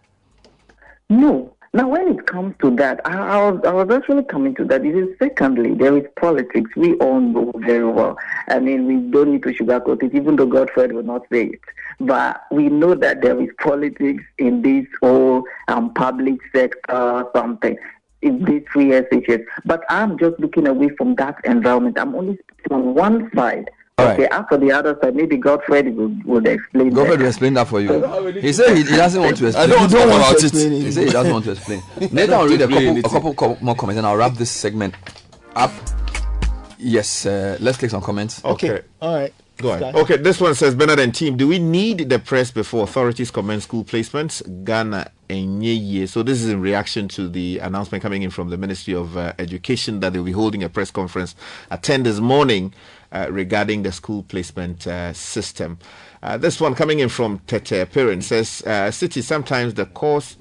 No. 1.08 1.54
Now, 1.74 1.88
when 1.88 2.08
it 2.08 2.26
comes 2.26 2.54
to 2.62 2.74
that, 2.76 3.00
I, 3.04 3.18
I, 3.18 3.50
was, 3.50 3.60
I 3.64 3.72
was 3.72 3.90
actually 3.90 4.24
coming 4.24 4.54
to 4.54 4.64
that. 4.64 4.84
It 4.86 4.96
is 4.96 5.08
secondly, 5.18 5.74
there 5.74 5.96
is 5.96 6.04
politics. 6.16 6.70
We 6.76 6.94
all 6.94 7.20
know 7.20 7.52
very 7.56 7.84
well. 7.84 8.16
I 8.48 8.58
mean, 8.58 8.86
we 8.86 8.96
don't 9.10 9.32
need 9.32 9.42
to 9.42 9.52
sugarcoat 9.52 10.02
it, 10.02 10.14
even 10.14 10.36
though 10.36 10.46
Godfred 10.46 10.92
will 10.92 11.02
not 11.02 11.26
say 11.30 11.46
it. 11.46 11.60
But 12.00 12.42
we 12.50 12.68
know 12.68 12.94
that 12.94 13.20
there 13.20 13.38
is 13.40 13.50
politics 13.58 14.24
in 14.38 14.62
this 14.62 14.86
whole 15.02 15.44
um, 15.68 15.92
public 15.92 16.38
sector, 16.54 17.26
something, 17.34 17.76
in 18.22 18.44
these 18.44 18.62
three 18.72 18.86
SHS. 18.86 19.44
But 19.66 19.84
I'm 19.90 20.18
just 20.18 20.40
looking 20.40 20.66
away 20.66 20.88
from 20.96 21.16
that 21.16 21.36
environment. 21.44 21.98
I'm 21.98 22.14
only 22.14 22.38
on 22.70 22.94
one 22.94 23.30
side. 23.34 23.70
Okay, 23.98 24.26
after 24.28 24.56
the 24.56 24.70
other 24.70 24.96
side, 25.02 25.16
maybe 25.16 25.36
Godfred 25.36 25.94
would, 25.96 26.24
would 26.24 26.46
explain 26.46 26.90
Godfred 26.90 27.18
that. 27.18 27.22
will 27.22 27.28
explain 27.28 27.54
that 27.54 27.66
for 27.66 27.80
you. 27.80 28.32
He 28.40 28.52
said 28.52 28.76
he, 28.76 28.84
he 28.84 28.96
doesn't 28.96 29.20
want 29.20 29.36
to 29.38 29.46
explain. 29.46 29.70
I 29.70 29.74
explain. 29.74 29.90
don't 29.90 30.08
want 30.10 30.40
He 30.40 30.48
to 30.48 30.56
about 30.56 30.72
it. 30.72 30.82
He 30.82 30.92
said 30.92 31.06
he 31.06 31.12
doesn't 31.12 31.32
want 31.32 31.44
to 31.46 31.50
explain. 31.52 31.82
Nathan 32.12 32.38
will 32.38 32.48
read 32.48 32.60
a 32.60 32.68
couple, 32.68 32.98
a 32.98 33.02
couple 33.02 33.34
co- 33.34 33.58
more 33.60 33.74
comments 33.74 33.98
and 33.98 34.06
I'll 34.06 34.16
wrap 34.16 34.34
this 34.34 34.50
segment 34.50 34.94
up. 35.56 35.72
Yes, 36.78 37.26
uh, 37.26 37.56
let's 37.60 37.78
take 37.78 37.90
some 37.90 38.02
comments. 38.02 38.44
Okay. 38.44 38.82
All 39.02 39.14
right. 39.16 39.34
Go 39.56 39.70
ahead. 39.72 39.96
Okay, 39.96 40.16
this 40.16 40.40
one 40.40 40.54
says 40.54 40.76
Bernard 40.76 41.00
and 41.00 41.12
team. 41.12 41.36
Do 41.36 41.48
we 41.48 41.58
need 41.58 42.08
the 42.08 42.20
press 42.20 42.52
before 42.52 42.84
authorities 42.84 43.32
commence 43.32 43.64
school 43.64 43.82
placements? 43.84 44.40
Ghana 44.64 45.10
Enyeye. 45.28 46.08
So 46.08 46.22
this 46.22 46.40
is 46.40 46.48
in 46.50 46.60
reaction 46.60 47.08
to 47.08 47.28
the 47.28 47.58
announcement 47.58 48.00
coming 48.02 48.22
in 48.22 48.30
from 48.30 48.50
the 48.50 48.56
Ministry 48.56 48.94
of 48.94 49.16
uh, 49.16 49.32
Education 49.40 49.98
that 49.98 50.12
they'll 50.12 50.22
be 50.22 50.30
holding 50.30 50.62
a 50.62 50.68
press 50.68 50.92
conference 50.92 51.34
at 51.72 51.82
10 51.82 52.04
this 52.04 52.20
morning 52.20 52.72
regarding 53.30 53.82
the 53.82 53.92
school 53.92 54.22
placement 54.22 54.86
uh, 54.86 55.12
system. 55.12 55.78
Uh, 56.22 56.36
this 56.36 56.60
one 56.60 56.74
coming 56.74 56.98
in 56.98 57.08
from 57.08 57.40
Tete 57.46 57.90
Parent 57.90 58.24
says, 58.24 58.62
uh, 58.66 58.90
Citi, 58.90 59.22
sometimes 59.22 59.74
the 59.74 59.86
course 59.86 60.36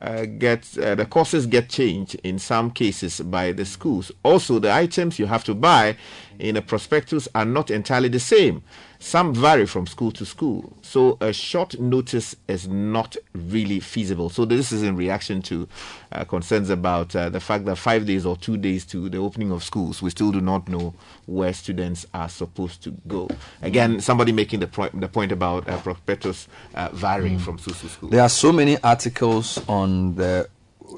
uh, 0.00 0.24
gets 0.24 0.78
uh, 0.78 0.94
the 0.94 1.04
courses 1.04 1.46
get 1.46 1.68
changed 1.68 2.14
in 2.24 2.38
some 2.38 2.70
cases 2.70 3.20
by 3.20 3.52
the 3.52 3.64
schools. 3.64 4.10
Also, 4.22 4.58
the 4.58 4.72
items 4.72 5.18
you 5.18 5.26
have 5.26 5.44
to 5.44 5.54
buy 5.54 5.96
in 6.38 6.56
a 6.56 6.62
prospectus 6.62 7.28
are 7.34 7.44
not 7.44 7.70
entirely 7.70 8.08
the 8.08 8.20
same. 8.20 8.62
Some 9.02 9.34
vary 9.34 9.64
from 9.64 9.86
school 9.86 10.12
to 10.12 10.26
school, 10.26 10.74
so 10.82 11.16
a 11.22 11.32
short 11.32 11.80
notice 11.80 12.36
is 12.48 12.68
not 12.68 13.16
really 13.34 13.80
feasible. 13.80 14.28
So 14.28 14.44
this 14.44 14.72
is 14.72 14.82
in 14.82 14.94
reaction 14.94 15.40
to 15.42 15.66
uh, 16.12 16.24
concerns 16.24 16.68
about 16.68 17.16
uh, 17.16 17.30
the 17.30 17.40
fact 17.40 17.64
that 17.64 17.76
five 17.76 18.04
days 18.04 18.26
or 18.26 18.36
two 18.36 18.58
days 18.58 18.84
to 18.86 19.08
the 19.08 19.16
opening 19.16 19.52
of 19.52 19.64
schools, 19.64 20.02
we 20.02 20.10
still 20.10 20.30
do 20.30 20.42
not 20.42 20.68
know 20.68 20.92
where 21.24 21.54
students 21.54 22.04
are 22.12 22.28
supposed 22.28 22.82
to 22.82 22.90
go. 23.08 23.26
Again, 23.62 24.00
somebody 24.02 24.32
making 24.32 24.60
the 24.60 24.66
point 24.66 25.00
the 25.00 25.08
point 25.08 25.32
about 25.32 25.66
uh, 25.66 25.78
prospectus 25.80 26.46
uh, 26.74 26.90
varying 26.92 27.38
from 27.38 27.58
school 27.58 27.74
to 27.74 27.88
school. 27.88 28.10
There 28.10 28.22
are 28.22 28.28
so 28.28 28.52
many 28.52 28.76
articles 28.82 29.58
on 29.66 30.14
the. 30.16 30.46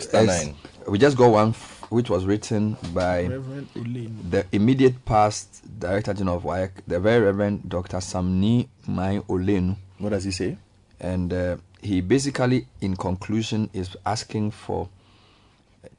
stanine. 0.00 0.56
We 0.88 0.98
just 0.98 1.16
got 1.16 1.28
one 1.28 1.50
f- 1.50 1.71
which 1.92 2.08
was 2.08 2.24
written 2.24 2.76
by 2.94 3.24
the 3.24 4.46
immediate 4.50 5.04
past 5.04 5.62
Director 5.78 6.14
General 6.14 6.38
of 6.38 6.42
WAEC, 6.44 6.70
the 6.86 6.98
Very 6.98 7.24
Reverend 7.26 7.68
Dr. 7.68 7.98
Samni 7.98 8.68
Mai 8.86 9.18
Olenu. 9.28 9.76
What 9.98 10.10
does 10.10 10.24
he 10.24 10.30
say? 10.30 10.56
And 10.98 11.32
uh, 11.32 11.56
he 11.82 12.00
basically, 12.00 12.66
in 12.80 12.96
conclusion, 12.96 13.68
is 13.74 13.94
asking 14.06 14.52
for 14.52 14.88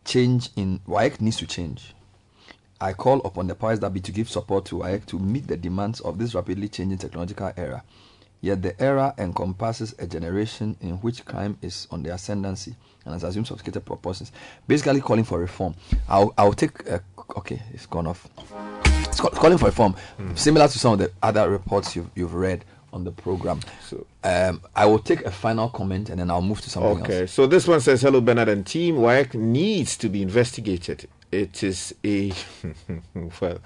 change 0.04 0.50
in 0.56 0.80
WAEC 0.88 1.22
needs 1.22 1.38
to 1.38 1.48
change. 1.48 1.94
I 2.82 2.94
call 2.94 3.20
upon 3.20 3.48
the 3.48 3.56
powers 3.56 3.80
that 3.82 3.94
be 3.94 4.02
to 4.02 4.12
give 4.12 4.30
support 4.30 4.66
to 4.66 4.78
WAEC 4.80 5.06
to 5.08 5.20
meet 5.20 5.48
the 5.48 5.58
demands 5.58 6.00
of 6.02 6.18
this 6.18 6.34
rapidly 6.34 6.70
changing 6.70 6.98
technological 6.98 7.54
era. 7.56 7.84
Yet 8.44 8.62
the 8.62 8.80
era 8.82 9.14
encompasses 9.18 9.96
a 10.00 10.06
generation 10.06 10.76
in 10.82 10.96
which 10.96 11.24
crime 11.24 11.58
is 11.62 11.88
on 11.92 12.04
the 12.04 12.14
ascendancy 12.14 12.76
and 13.06 13.14
has 13.14 13.24
assumed 13.24 13.48
sophisticated 13.48 13.86
proportions, 13.86 14.34
basically 14.68 15.00
calling 15.00 15.24
for 15.24 15.40
reform. 15.40 15.76
I'll, 16.10 16.34
I'll 16.38 16.52
take, 16.52 16.92
uh, 16.92 17.00
okay, 17.38 17.62
it's 17.74 17.86
gone 17.86 18.06
off. 18.06 18.28
It's 19.08 19.22
call, 19.22 19.30
calling 19.30 19.58
for 19.58 19.68
reform, 19.68 19.96
similar 20.36 20.68
to 20.68 20.78
some 20.78 20.92
of 20.92 21.00
the 21.00 21.10
other 21.24 21.50
reports 21.50 21.96
you've, 21.96 22.10
you've 22.16 22.34
read 22.34 22.66
on 22.92 23.06
the 23.06 23.12
program. 23.12 23.62
So 23.88 24.06
um, 24.26 24.62
I 24.76 24.88
will 24.88 25.00
take 25.00 25.22
a 25.24 25.32
final 25.32 25.70
comment 25.70 26.10
and 26.10 26.20
then 26.20 26.30
I'll 26.30 26.42
move 26.42 26.60
to 26.62 26.70
something 26.70 26.98
else. 26.98 27.02
Okay, 27.02 27.28
so 27.28 27.48
this 27.48 27.66
one 27.66 27.80
says, 27.80 28.02
"Hello, 28.02 28.20
Bernard 28.20 28.50
and 28.50 28.68
team. 28.68 28.98
WAEC 28.98 29.36
needs 29.36 29.96
to 29.98 30.10
be 30.10 30.22
investigated. 30.22 31.08
It 31.32 31.64
is 31.64 31.96
a 32.06 32.32
well, 33.42 33.58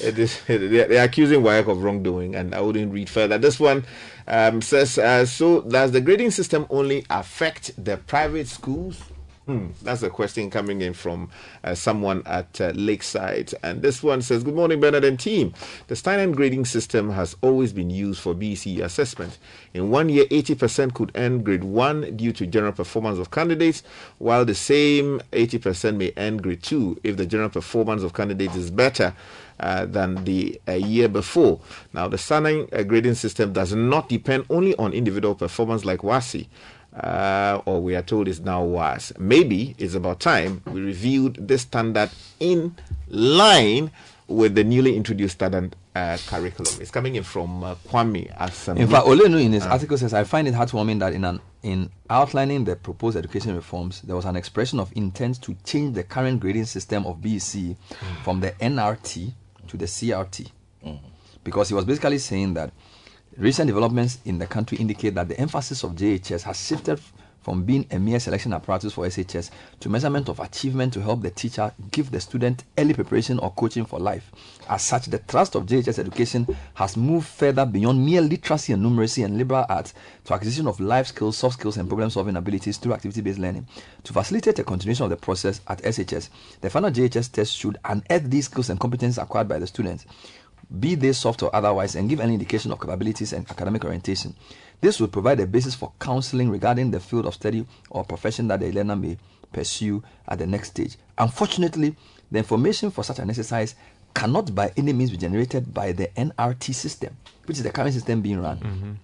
it 0.00 0.18
is 0.18 0.40
they're, 0.46 1.04
accusing 1.04 1.42
WAEC 1.42 1.68
of 1.68 1.82
wrongdoing, 1.82 2.34
and 2.34 2.54
I 2.54 2.60
wouldn't 2.60 2.92
read 2.92 3.08
further. 3.08 3.38
This 3.38 3.58
one 3.58 3.84
um, 4.26 4.62
says, 4.62 4.98
uh, 4.98 5.26
"So 5.26 5.62
does 5.62 5.92
the 5.92 6.00
grading 6.00 6.32
system 6.32 6.66
only 6.70 7.04
affect 7.10 7.72
the 7.82 7.96
private 7.96 8.48
schools?" 8.48 9.02
Hmm, 9.48 9.68
that's 9.80 10.02
a 10.02 10.10
question 10.10 10.50
coming 10.50 10.82
in 10.82 10.92
from 10.92 11.30
uh, 11.64 11.74
someone 11.74 12.22
at 12.26 12.60
uh, 12.60 12.72
Lakeside. 12.74 13.54
And 13.62 13.80
this 13.80 14.02
one 14.02 14.20
says, 14.20 14.44
Good 14.44 14.54
morning, 14.54 14.78
Bernard 14.78 15.04
and 15.04 15.18
team. 15.18 15.54
The 15.86 15.94
stanine 15.94 16.34
grading 16.34 16.66
system 16.66 17.08
has 17.12 17.34
always 17.40 17.72
been 17.72 17.88
used 17.88 18.20
for 18.20 18.34
BC 18.34 18.84
assessment. 18.84 19.38
In 19.72 19.88
one 19.88 20.10
year, 20.10 20.26
80% 20.26 20.92
could 20.92 21.12
earn 21.14 21.42
grade 21.42 21.64
1 21.64 22.18
due 22.18 22.32
to 22.32 22.46
general 22.46 22.72
performance 22.72 23.18
of 23.18 23.30
candidates, 23.30 23.82
while 24.18 24.44
the 24.44 24.54
same 24.54 25.18
80% 25.32 25.96
may 25.96 26.12
earn 26.18 26.36
grade 26.36 26.62
2 26.62 27.00
if 27.02 27.16
the 27.16 27.24
general 27.24 27.48
performance 27.48 28.02
of 28.02 28.12
candidates 28.12 28.54
is 28.54 28.70
better. 28.70 29.14
Uh, 29.60 29.86
than 29.86 30.24
the 30.24 30.60
uh, 30.68 30.72
year 30.72 31.08
before. 31.08 31.58
Now, 31.92 32.06
the 32.06 32.16
stanine 32.16 32.68
uh, 32.72 32.84
grading 32.84 33.16
system 33.16 33.52
does 33.52 33.74
not 33.74 34.08
depend 34.08 34.44
only 34.50 34.76
on 34.76 34.92
individual 34.92 35.34
performance 35.34 35.84
like 35.84 36.02
WASSCE 36.02 36.46
uh, 36.94 37.60
or 37.64 37.80
we 37.82 37.94
are 37.94 38.02
told 38.02 38.28
it's 38.28 38.40
now 38.40 38.62
was. 38.62 39.12
Maybe 39.18 39.74
it's 39.78 39.94
about 39.94 40.20
time 40.20 40.62
we 40.66 40.80
reviewed 40.80 41.36
this 41.48 41.62
standard 41.62 42.10
in 42.40 42.76
line 43.08 43.90
with 44.26 44.54
the 44.54 44.64
newly 44.64 44.94
introduced 44.96 45.34
standard 45.34 45.74
uh, 45.94 46.18
curriculum. 46.26 46.72
It's 46.80 46.90
coming 46.90 47.16
in 47.16 47.22
from 47.22 47.64
uh, 47.64 47.74
Kwame 47.88 48.32
as 48.38 48.68
In 48.68 48.86
fact, 48.86 49.06
Olenu 49.06 49.42
in 49.42 49.52
his 49.52 49.64
article 49.64 49.96
says, 49.96 50.12
I 50.12 50.24
find 50.24 50.46
it 50.46 50.54
heartwarming 50.54 50.98
that 51.00 51.12
in 51.14 51.24
an 51.24 51.40
in 51.62 51.90
outlining 52.08 52.64
the 52.64 52.76
proposed 52.76 53.16
education 53.16 53.54
reforms, 53.54 54.02
there 54.02 54.14
was 54.14 54.24
an 54.24 54.36
expression 54.36 54.78
of 54.78 54.92
intent 54.94 55.42
to 55.42 55.56
change 55.64 55.94
the 55.94 56.04
current 56.04 56.40
grading 56.40 56.66
system 56.66 57.04
of 57.04 57.20
BEC 57.20 57.76
from 58.22 58.40
the 58.40 58.52
NRT 58.60 59.32
to 59.68 59.76
the 59.76 59.86
CRT. 59.86 60.50
Because 61.44 61.68
he 61.68 61.74
was 61.74 61.84
basically 61.84 62.18
saying 62.18 62.54
that 62.54 62.72
recent 63.36 63.68
developments 63.68 64.18
in 64.24 64.38
the 64.38 64.46
country 64.46 64.78
indicate 64.78 65.14
that 65.14 65.28
the 65.28 65.38
emphasis 65.38 65.84
of 65.84 65.92
JHS 65.92 66.42
has 66.42 66.66
shifted 66.66 67.00
from 67.48 67.62
being 67.64 67.86
a 67.92 67.98
mere 67.98 68.20
selection 68.20 68.52
apparatus 68.52 68.92
for 68.92 69.06
SHS 69.06 69.50
to 69.80 69.88
measurement 69.88 70.28
of 70.28 70.38
achievement 70.38 70.92
to 70.92 71.00
help 71.00 71.22
the 71.22 71.30
teacher 71.30 71.72
give 71.90 72.10
the 72.10 72.20
student 72.20 72.64
early 72.76 72.92
preparation 72.92 73.38
or 73.38 73.50
coaching 73.52 73.86
for 73.86 73.98
life. 73.98 74.30
As 74.68 74.82
such, 74.82 75.06
the 75.06 75.16
thrust 75.16 75.54
of 75.54 75.64
JHS 75.64 75.98
education 75.98 76.46
has 76.74 76.94
moved 76.94 77.26
further 77.26 77.64
beyond 77.64 78.04
mere 78.04 78.20
literacy 78.20 78.74
and 78.74 78.84
numeracy 78.84 79.24
and 79.24 79.38
liberal 79.38 79.64
arts 79.70 79.94
to 80.26 80.34
acquisition 80.34 80.66
of 80.66 80.78
life 80.78 81.06
skills, 81.06 81.38
soft 81.38 81.58
skills, 81.58 81.78
and 81.78 81.88
problem 81.88 82.10
solving 82.10 82.36
abilities 82.36 82.76
through 82.76 82.92
activity 82.92 83.22
based 83.22 83.38
learning. 83.38 83.66
To 84.04 84.12
facilitate 84.12 84.56
the 84.56 84.64
continuation 84.64 85.04
of 85.04 85.10
the 85.10 85.16
process 85.16 85.62
at 85.68 85.80
SHS, 85.80 86.28
the 86.60 86.68
final 86.68 86.90
JHS 86.90 87.32
test 87.32 87.56
should 87.56 87.78
unearth 87.82 88.28
these 88.28 88.44
skills 88.44 88.68
and 88.68 88.78
competencies 88.78 89.22
acquired 89.22 89.48
by 89.48 89.58
the 89.58 89.66
students 89.66 90.04
be 90.80 90.94
they 90.94 91.12
soft 91.12 91.42
or 91.42 91.54
otherwise, 91.54 91.94
and 91.94 92.08
give 92.08 92.20
an 92.20 92.30
indication 92.30 92.70
of 92.72 92.80
capabilities 92.80 93.32
and 93.32 93.48
academic 93.50 93.84
orientation. 93.84 94.34
This 94.80 95.00
will 95.00 95.08
provide 95.08 95.40
a 95.40 95.46
basis 95.46 95.74
for 95.74 95.92
counseling 96.00 96.50
regarding 96.50 96.90
the 96.90 97.00
field 97.00 97.26
of 97.26 97.34
study 97.34 97.66
or 97.90 98.04
profession 98.04 98.48
that 98.48 98.60
the 98.60 98.70
learner 98.72 98.96
may 98.96 99.18
pursue 99.52 100.02
at 100.28 100.38
the 100.38 100.46
next 100.46 100.68
stage. 100.68 100.96
Unfortunately, 101.16 101.96
the 102.30 102.38
information 102.38 102.90
for 102.90 103.02
such 103.02 103.18
an 103.18 103.28
exercise 103.30 103.74
cannot 104.14 104.54
by 104.54 104.72
any 104.76 104.92
means 104.92 105.10
be 105.10 105.16
generated 105.16 105.72
by 105.74 105.92
the 105.92 106.06
NRT 106.16 106.74
system, 106.74 107.16
which 107.46 107.56
is 107.58 107.62
the 107.62 107.70
current 107.70 107.94
system 107.94 108.20
being 108.20 108.40
run. 108.40 108.98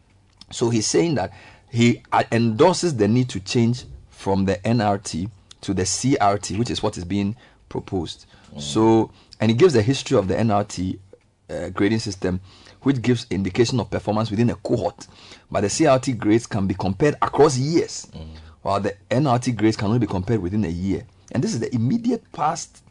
So 0.51 0.71
he's 0.71 0.87
saying 0.87 1.15
that 1.17 1.33
he 1.71 2.03
uh, 2.13 2.23
endorses 2.31 2.95
the 2.97 3.09
need 3.09 3.29
to 3.31 3.41
change 3.41 3.85
from 4.11 4.45
the 4.45 4.57
NRT 4.57 5.31
to 5.63 5.75
the 5.75 5.83
CRT, 5.83 6.59
which 6.59 6.71
is 6.71 6.83
what 6.83 6.97
is 6.97 7.05
being 7.05 7.35
proposed. 7.69 8.27
So, 8.59 9.11
and 9.41 9.51
he 9.51 9.57
gives 9.57 9.73
the 9.75 9.83
history 9.83 10.17
of 10.17 10.29
the 10.29 10.35
NRT 10.35 10.99
uh, 11.51 11.69
grading 11.71 11.99
system, 11.99 12.41
which 12.83 13.03
gives 13.03 13.27
indication 13.31 13.81
of 13.81 13.91
performance 13.91 14.31
within 14.31 14.51
a 14.51 14.55
cohort. 14.57 15.07
But 15.51 15.63
the 15.63 15.69
CRT 15.69 16.19
grades 16.19 16.47
can 16.47 16.67
be 16.67 16.75
compared 16.75 17.15
across 17.23 17.57
years, 17.57 18.07
mm. 18.13 18.27
while 18.63 18.81
the 18.81 18.97
NRT 19.11 19.57
grades 19.57 19.77
can 19.77 19.89
only 19.89 19.99
be 20.01 20.07
compared 20.07 20.41
within 20.41 20.65
a 20.65 20.69
year. 20.69 21.07
And 21.33 21.43
this 21.43 21.53
is 21.55 21.61
the 21.61 21.75
immediate 21.75 22.31
past, 22.33 22.83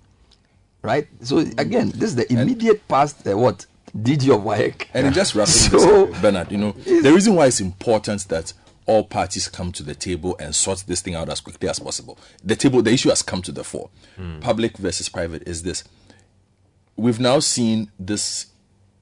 right? 0.81 1.07
So 1.21 1.37
mm. 1.43 1.59
again, 1.59 1.89
this 1.89 2.11
is 2.11 2.15
the 2.15 2.31
immediate 2.31 2.87
past. 2.87 3.27
Uh, 3.27 3.37
what 3.37 3.65
did 3.99 4.27
of 4.27 4.43
work? 4.43 4.87
And 4.93 5.13
just 5.13 5.35
wrapping 5.35 5.51
So- 5.51 6.05
this, 6.07 6.15
up, 6.15 6.21
Bernard, 6.21 6.51
you 6.51 6.57
know, 6.57 6.71
the 6.71 7.11
reason 7.13 7.35
why 7.35 7.47
it's 7.47 7.59
important 7.59 8.27
that 8.29 8.53
all 8.85 9.03
parties 9.03 9.47
come 9.47 9.71
to 9.71 9.83
the 9.83 9.95
table 9.95 10.35
and 10.39 10.53
sort 10.53 10.83
this 10.87 11.01
thing 11.01 11.15
out 11.15 11.29
as 11.29 11.39
quickly 11.39 11.69
as 11.69 11.79
possible. 11.79 12.17
The 12.43 12.55
table, 12.55 12.81
the 12.81 12.91
issue 12.91 13.09
has 13.09 13.21
come 13.21 13.41
to 13.43 13.51
the 13.51 13.63
fore. 13.63 13.89
Mm. 14.19 14.41
Public 14.41 14.77
versus 14.77 15.07
private 15.09 15.47
is 15.47 15.63
this. 15.63 15.83
We've 16.95 17.19
now 17.19 17.39
seen 17.39 17.91
this 17.97 18.47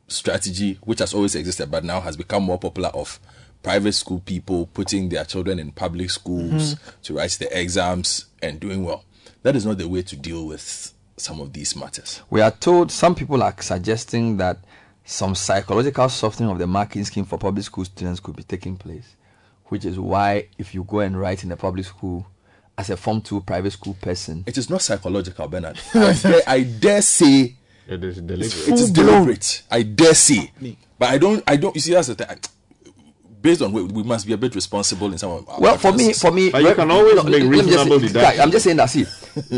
strategy, 0.08 0.78
which 0.84 1.00
has 1.00 1.14
always 1.14 1.36
existed, 1.36 1.72
but 1.72 1.84
now 1.84 2.02
has 2.02 2.16
become 2.16 2.44
more 2.44 2.60
popular 2.60 2.90
of 2.90 3.20
private 3.64 3.94
school 3.94 4.20
people 4.26 4.68
putting 4.74 5.10
their 5.10 5.24
children 5.26 5.60
in 5.60 5.72
public 5.72 6.10
schools 6.10 6.76
Mhm. 6.76 6.80
to 7.04 7.14
write 7.16 7.32
the 7.40 7.60
exams 7.60 8.26
and 8.42 8.60
doing 8.60 8.84
well. 8.84 9.04
That 9.44 9.56
is 9.56 9.66
not 9.66 9.78
the 9.78 9.88
way 9.88 10.02
to 10.04 10.16
deal 10.16 10.46
with 10.48 10.94
some 11.18 11.40
of 11.40 11.54
these 11.54 11.76
matters. 11.76 12.22
We 12.30 12.42
are 12.42 12.52
told 12.52 12.92
some 12.92 13.14
people 13.16 13.42
are 13.44 13.56
suggesting 13.60 14.38
that 14.38 14.58
some 15.06 15.36
psychological 15.36 16.10
softening 16.10 16.50
of 16.50 16.58
the 16.60 16.68
marking 16.68 17.04
scheme 17.06 17.26
for 17.26 17.38
public 17.38 17.66
school 17.66 17.86
students 17.86 18.20
could 18.20 18.36
be 18.36 18.44
taking 18.44 18.78
place, 18.78 19.16
which 19.66 19.86
is 19.86 20.00
why 20.00 20.48
if 20.58 20.74
you 20.74 20.84
go 20.84 21.00
and 21.00 21.20
write 21.20 21.44
in 21.44 21.52
a 21.52 21.58
public 21.58 21.86
school 21.86 22.26
as 22.78 22.90
a 22.90 22.98
Form 22.98 23.22
2 23.22 23.42
private 23.42 23.72
school 23.72 23.96
person, 24.02 24.44
it 24.48 24.58
is 24.58 24.70
not 24.70 24.82
psychological, 24.82 25.48
Bernard. 25.48 25.80
I 25.94 26.14
dare, 26.14 26.42
I 26.48 26.64
dare 26.64 27.02
say 27.02 27.56
it 27.88 28.04
is 28.04 28.18
it 28.20 28.74
is 28.80 28.92
deliberate. 28.92 29.64
I 29.70 29.84
dare 29.84 30.14
say, 30.16 30.52
but 30.98 31.10
I 31.10 31.18
don't. 31.18 31.44
I 31.46 31.58
don't. 31.58 31.76
You 31.76 31.82
see, 31.82 31.94
that's 31.94 32.08
the 32.08 32.16
thing. 32.16 32.28
Based 33.42 33.62
on 33.62 33.72
we, 33.72 33.84
we 33.84 34.04
must 34.04 34.28
be 34.28 34.34
a 34.34 34.38
bit 34.38 34.54
responsible 34.56 35.12
in 35.12 35.18
some 35.18 35.32
of 35.32 35.50
our 35.50 35.60
Well, 35.60 35.78
for 35.78 35.92
me, 35.94 36.14
for 36.14 36.32
me, 36.32 36.52
Rev- 36.52 36.78
no, 36.88 37.02
let 37.02 37.42
me 37.42 37.62
just 37.62 38.14
say- 38.14 38.22
Right, 38.22 38.40
I'm 38.40 38.52
just 38.52 38.64
saying 38.66 38.78
that. 38.78 38.90
See, 38.90 39.06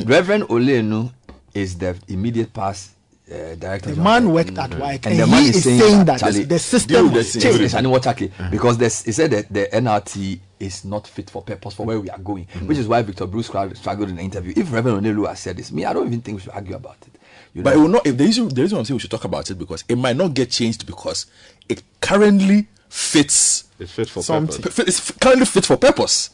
Reverend 0.06 0.46
Olenu 0.46 1.12
is 1.54 1.78
the 1.78 1.96
immediate 2.08 2.54
past 2.54 2.92
uh, 3.30 3.56
director. 3.56 3.92
The 3.92 3.98
of- 3.98 4.04
man 4.04 4.32
worked 4.32 4.58
at 4.58 4.70
mm-hmm. 4.70 4.82
WAEC, 4.82 5.06
and 5.08 5.20
the 5.20 5.24
and 5.24 5.32
man 5.32 5.44
he 5.44 5.50
is 5.50 5.56
is 5.58 5.64
saying, 5.64 5.80
saying 5.80 5.98
that, 6.00 6.06
that 6.06 6.20
Charlie, 6.20 6.44
the 6.44 6.60
system 6.60 6.90
deal 7.08 7.12
must 7.12 7.36
with 7.36 7.44
change. 7.44 7.58
this, 7.58 7.74
and 7.74 7.92
what 7.92 8.04
Charlie, 8.04 8.32
because 8.52 8.78
he 9.04 9.12
said 9.12 9.32
that 9.32 9.52
the 9.52 9.68
NRT 9.74 10.40
is 10.60 10.86
not 10.86 11.06
fit 11.08 11.30
for 11.30 11.42
purpose 11.42 11.74
for 11.74 11.86
where 11.86 12.00
we 12.00 12.10
are 12.10 12.20
going, 12.20 12.46
which 12.66 12.78
is 12.78 12.88
why 12.88 13.02
Victor 13.02 13.26
Bruce 13.26 13.50
Crowd 13.50 13.76
struggled 13.76 14.10
in 14.10 14.16
the 14.16 14.22
interview. 14.22 14.54
If 14.56 14.72
Reverend 14.72 15.06
Olenu 15.06 15.28
has 15.28 15.40
said 15.40 15.58
this, 15.58 15.72
me, 15.72 15.84
I 15.86 15.92
don't 15.94 16.08
even 16.08 16.22
think 16.22 16.38
we 16.38 16.42
should 16.44 16.54
argue 16.54 16.76
about 16.76 16.98
it. 17.02 17.20
You 17.54 17.64
but 17.64 17.76
know. 17.76 17.80
it 17.80 17.82
will 17.82 17.90
not. 17.90 18.08
If 18.08 18.18
the 18.18 18.24
reason 18.24 18.48
the 18.50 18.62
reason 18.62 18.78
I'm 18.80 18.86
saying 18.86 18.96
we 18.96 19.00
should 19.00 19.12
talk 19.12 19.26
about 19.26 19.50
it 19.52 19.56
because 19.56 19.84
it 19.88 19.98
might 19.98 20.16
not 20.16 20.34
get 20.34 20.50
changed 20.50 20.86
because 20.88 21.26
it 21.70 21.84
currently 22.02 22.68
fits. 22.94 23.64
It's 23.80 23.92
fit 23.92 24.08
for 24.10 24.22
Something. 24.22 24.62
purpose. 24.62 24.76
Fit- 24.76 24.88
It's 24.88 25.12
currently 25.12 25.46
fit 25.46 25.66
for 25.66 25.78
purpose. 25.78 26.30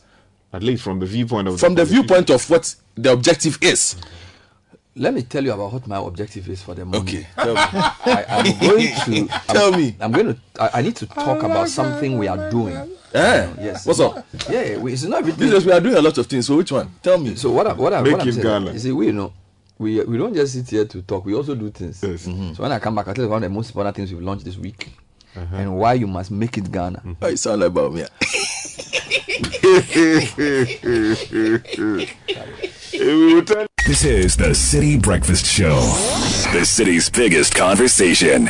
At 0.51 0.61
least 0.63 0.83
from 0.83 0.99
the 0.99 1.05
viewpoint 1.05 1.47
of 1.47 1.59
From 1.59 1.75
the 1.75 1.85
viewpoint 1.85 2.29
of 2.29 2.47
what 2.49 2.75
the 2.95 3.11
objective 3.13 3.57
is. 3.61 3.95
Let 4.95 5.13
me 5.13 5.21
tell 5.21 5.43
you 5.43 5.53
about 5.53 5.71
what 5.71 5.87
my 5.87 5.97
objective 5.97 6.49
is 6.49 6.61
for 6.61 6.73
the 6.75 6.83
moment. 6.83 7.07
Okay, 7.07 7.27
tell 7.35 7.53
me. 7.53 7.59
I, 7.61 8.25
I'm 8.27 8.59
going 9.05 9.27
to 9.27 9.27
Tell 9.47 9.73
I'm, 9.73 9.79
me. 9.79 9.95
I'm 10.01 10.11
going 10.11 10.33
to. 10.33 10.37
I, 10.59 10.79
I 10.79 10.81
need 10.81 10.95
to 10.97 11.05
talk 11.05 11.43
about 11.43 11.69
something 11.69 12.17
we 12.17 12.27
are 12.27 12.49
doing. 12.49 12.75
Eh? 13.13 13.53
Yes. 13.61 13.85
What's 13.85 13.99
up? 14.01 14.25
Yeah, 14.49 14.77
we, 14.77 14.91
it's 14.93 15.03
not 15.03 15.19
everything. 15.19 15.47
Because 15.47 15.65
we 15.65 15.71
are 15.71 15.79
doing 15.79 15.95
a 15.95 16.01
lot 16.01 16.17
of 16.17 16.25
things. 16.27 16.47
So 16.47 16.57
which 16.57 16.71
one? 16.71 16.91
Tell 17.01 17.17
me. 17.17 17.35
So 17.35 17.51
what? 17.51 17.67
I, 17.67 17.73
what? 17.73 17.93
I, 17.93 18.01
Make 18.01 18.11
what 18.13 18.21
I'm 18.23 18.27
it 18.27 18.33
saying, 18.33 18.43
Ghana. 18.43 18.73
You 18.73 18.79
see, 18.79 18.91
we 18.91 19.05
you 19.05 19.13
know, 19.13 19.31
we 19.77 20.03
we 20.03 20.17
don't 20.17 20.33
just 20.33 20.53
sit 20.53 20.69
here 20.69 20.85
to 20.85 21.01
talk. 21.03 21.23
We 21.23 21.33
also 21.35 21.55
do 21.55 21.69
things. 21.69 22.01
Mm-hmm. 22.01 22.53
So 22.55 22.63
when 22.63 22.71
I 22.71 22.79
come 22.79 22.95
back, 22.95 23.07
I 23.07 23.13
tell 23.13 23.23
you 23.23 23.29
one 23.29 23.43
of 23.43 23.49
the 23.49 23.55
most 23.55 23.69
important 23.69 23.95
things 23.95 24.11
we've 24.11 24.21
launched 24.21 24.43
this 24.43 24.57
week, 24.57 24.91
Uh-huh. 25.35 25.55
and 25.55 25.77
why 25.77 25.93
you 25.93 26.07
must 26.07 26.31
make 26.31 26.57
it 26.57 26.71
Ghana. 26.71 27.01
Oh, 27.21 27.27
you 27.27 27.37
sound 27.37 27.61
like 27.61 27.67
about 27.69 27.93
me. 27.93 28.03
This 33.85 34.05
is 34.05 34.37
the 34.37 34.49
Citi 34.49 35.01
Breakfast 35.01 35.45
Show, 35.45 35.79
the 36.53 36.63
city's 36.65 37.09
biggest 37.09 37.55
conversation. 37.55 38.49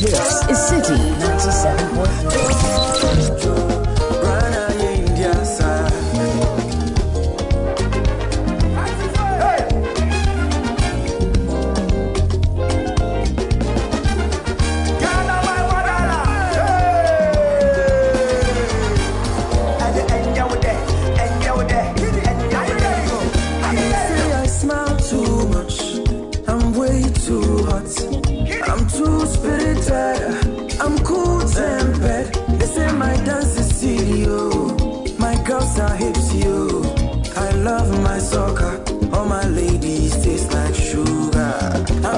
This 0.00 0.16
is 0.48 0.58
Citi 0.70 0.96
97.3. 1.18 2.99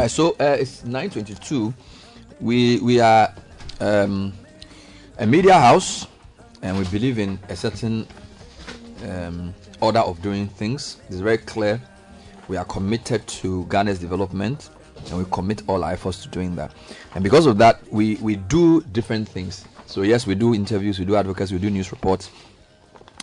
so 0.09 0.31
uh, 0.41 0.57
it's 0.59 0.83
9:22. 0.83 1.73
We 2.41 2.79
we 2.81 3.01
are 3.01 3.33
um, 3.81 4.33
a 5.19 5.27
media 5.27 5.55
house, 5.55 6.07
and 6.63 6.77
we 6.77 6.85
believe 6.85 7.19
in 7.19 7.39
a 7.49 7.57
certain 7.57 8.07
um, 9.09 9.55
order 9.81 10.01
of 10.01 10.21
doing 10.23 10.49
things. 10.49 10.99
It's 11.09 11.19
very 11.19 11.39
clear. 11.39 11.81
We 12.49 12.57
are 12.57 12.65
committed 12.65 13.27
to 13.29 13.65
Ghana's 13.67 13.99
development, 13.99 14.71
and 15.09 15.19
we 15.19 15.25
commit 15.31 15.63
all 15.69 15.85
our 15.85 15.93
efforts 15.93 16.23
to 16.23 16.29
doing 16.29 16.57
that. 16.57 16.73
And 17.15 17.23
because 17.23 17.47
of 17.47 17.59
that, 17.59 17.81
we 17.93 18.17
we 18.17 18.37
do 18.37 18.81
different 18.93 19.29
things. 19.29 19.65
So 19.87 20.03
yes, 20.03 20.27
we 20.27 20.35
do 20.35 20.55
interviews, 20.55 20.99
we 20.99 21.05
do 21.05 21.17
advocacy, 21.17 21.55
we 21.55 21.61
do 21.61 21.71
news 21.71 21.93
reports. 21.93 22.31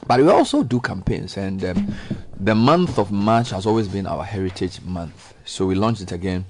But 0.07 0.21
we 0.21 0.29
also 0.29 0.63
do 0.63 0.79
campaigns, 0.79 1.35
and 1.35 1.63
um, 1.65 1.95
the 2.39 2.55
month 2.55 2.97
of 2.97 3.11
March 3.11 3.49
has 3.49 3.65
always 3.65 3.87
been 3.89 4.07
our 4.07 4.23
Heritage 4.23 4.81
Month. 4.81 5.33
So 5.43 5.65
we 5.65 5.75
launched 5.75 6.01
it 6.01 6.13
again 6.13 6.45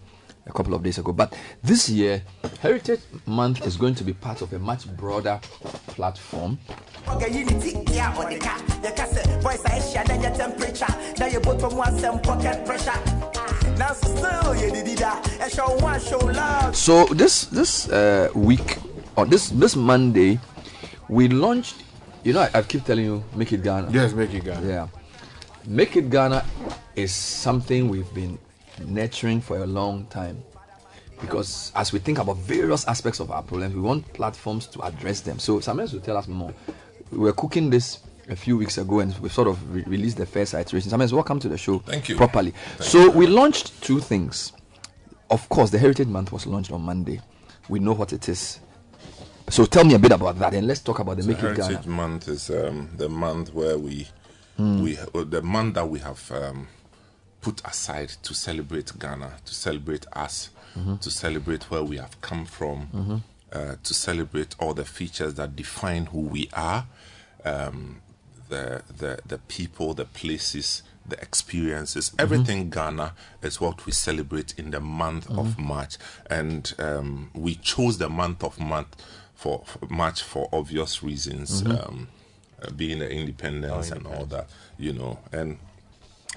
a 0.45 0.51
couple 0.51 0.73
of 0.73 0.83
days 0.83 0.97
ago. 0.97 1.11
But 1.11 1.35
this 1.63 1.89
year, 1.89 2.23
Heritage 2.61 3.01
Month 3.25 3.65
is 3.65 3.77
going 3.77 3.95
to 3.95 4.03
be 4.03 4.13
part 4.13 4.41
of 4.41 4.51
a 4.53 4.59
much 4.59 4.87
broader 4.97 5.39
platform. 5.87 6.57
Okay, 7.07 7.31
unity, 7.39 7.83
yeah, 7.91 8.15
on 8.17 8.29
the 8.31 8.39
car. 8.39 8.57
You 8.83 8.91
can 8.95 9.07
say, 9.07 9.39
voice 9.41 9.65
I 9.65 9.79
share, 9.79 10.03
then 10.05 10.21
your 10.21 10.31
temperature. 10.33 10.93
Now 11.19 11.27
you 11.27 11.39
both 11.39 11.59
from 11.59 11.75
one 11.75 11.97
some 11.97 12.21
pocket 12.21 12.65
pressure. 12.65 12.99
Now 13.77 13.93
still, 13.93 14.55
you 14.55 14.71
did 14.71 14.97
that. 14.99 15.37
And 15.39 15.51
show 15.51 15.75
one, 15.77 15.99
show 15.99 16.17
love. 16.19 16.75
So 16.75 17.05
this 17.05 17.45
this 17.45 17.89
uh, 17.89 18.29
week 18.35 18.77
or 19.15 19.25
this 19.25 19.49
this 19.49 19.75
Monday, 19.75 20.39
we 21.07 21.27
launched. 21.29 21.75
You 22.23 22.33
know, 22.33 22.41
I, 22.41 22.59
I 22.59 22.61
keep 22.61 22.83
telling 22.83 23.05
you, 23.05 23.23
make 23.35 23.53
it 23.53 23.63
Ghana. 23.63 23.89
Yes, 23.91 24.13
make 24.13 24.33
it 24.33 24.43
Ghana. 24.43 24.67
Yeah, 24.67 24.87
make 25.65 25.95
it 25.95 26.09
Ghana 26.09 26.43
is 26.95 27.15
something 27.15 27.87
we've 27.87 28.13
been 28.13 28.37
nurturing 28.87 29.41
for 29.41 29.57
a 29.57 29.65
long 29.65 30.05
time. 30.07 30.43
Because 31.21 31.71
as 31.75 31.91
we 31.91 31.99
think 31.99 32.17
about 32.19 32.37
various 32.37 32.87
aspects 32.87 33.19
of 33.19 33.29
our 33.31 33.43
problems, 33.43 33.75
we 33.75 33.81
want 33.81 34.11
platforms 34.13 34.67
to 34.67 34.81
address 34.81 35.19
them. 35.21 35.37
So 35.39 35.59
Samuel 35.59 35.89
will 35.91 35.99
tell 35.99 36.15
us 36.17 36.27
more. 36.27 36.53
We 37.11 37.17
were 37.17 37.33
cooking 37.33 37.69
this 37.69 37.99
a 38.29 38.35
few 38.35 38.55
weeks 38.57 38.77
ago 38.77 38.99
and 39.01 39.17
we 39.19 39.27
sort 39.29 39.47
of 39.47 39.73
re- 39.73 39.83
released 39.85 40.17
the 40.17 40.25
first 40.25 40.53
iteration. 40.53 40.89
Samuel, 40.89 41.09
welcome 41.13 41.39
to 41.41 41.49
the 41.49 41.57
show. 41.57 41.79
Thank 41.79 42.07
you. 42.09 42.15
Properly. 42.15 42.51
Thank 42.77 42.83
so 42.83 43.09
we 43.11 43.27
launched 43.27 43.81
two 43.83 43.99
things. 43.99 44.53
Of 45.29 45.47
course, 45.49 45.71
the 45.71 45.77
Heritage 45.77 46.07
Month 46.07 46.31
was 46.31 46.47
launched 46.47 46.71
on 46.71 46.81
Monday. 46.81 47.19
We 47.67 47.79
know 47.79 47.93
what 47.93 48.13
it 48.13 48.29
is. 48.29 48.59
So 49.49 49.65
tell 49.65 49.83
me 49.83 49.95
a 49.95 49.99
bit 49.99 50.11
about 50.11 50.39
that 50.39 50.53
and 50.53 50.67
let's 50.67 50.79
talk 50.79 50.99
about 50.99 51.17
the 51.17 51.23
So 51.23 51.29
Make 51.29 51.37
It 51.39 51.41
Heritage 51.41 51.81
Ghana. 51.83 51.87
Month 51.87 52.27
is 52.29 52.49
um, 52.49 52.89
the 52.95 53.09
month 53.09 53.53
where 53.53 53.77
we, 53.77 54.07
Hmm. 54.57 54.83
we 54.83 54.95
the 54.95 55.41
month 55.41 55.75
that 55.75 55.87
we 55.89 55.99
have 55.99 56.31
um, 56.33 56.67
put 57.41 57.61
aside 57.65 58.09
to 58.23 58.33
celebrate 58.33 58.97
Ghana, 58.99 59.33
to 59.45 59.53
celebrate 59.53 60.05
us, 60.13 60.49
Mhm. 60.77 60.99
to 61.01 61.09
celebrate 61.11 61.63
where 61.71 61.83
we 61.83 61.97
have 61.97 62.19
come 62.21 62.45
from, 62.45 62.87
Mhm. 62.93 63.21
uh, 63.51 63.75
to 63.83 63.93
celebrate 63.93 64.55
all 64.59 64.73
the 64.73 64.85
features 64.85 65.33
that 65.35 65.55
define 65.55 66.07
who 66.07 66.19
we 66.19 66.49
are, 66.53 66.85
um, 67.45 68.01
the 68.49 68.81
the 68.97 69.19
the 69.27 69.37
people, 69.47 69.93
the 69.93 70.05
places, 70.05 70.83
the 71.07 71.19
experiences, 71.21 72.11
everything 72.19 72.69
Ghana 72.69 73.13
is 73.41 73.59
what 73.61 73.85
we 73.85 73.91
celebrate 73.91 74.53
in 74.59 74.71
the 74.71 74.79
month 74.79 75.27
of 75.29 75.55
Mhm. 75.57 75.59
March, 75.59 75.97
and 76.29 76.73
um, 76.77 77.31
we 77.33 77.55
chose 77.55 77.97
the 77.97 78.09
month 78.09 78.43
of 78.43 78.59
month 78.59 78.95
for, 79.35 79.63
for 79.65 79.87
March 79.89 80.21
for 80.21 80.49
obvious 80.51 81.01
reasons, 81.01 81.63
Mhm. 81.63 81.87
um, 81.87 82.07
uh, 82.61 82.69
being 82.71 82.99
the 82.99 83.09
independence 83.09 83.89
and 83.91 84.05
all 84.05 84.25
that, 84.25 84.49
you 84.77 84.91
know, 84.93 85.17
and 85.31 85.57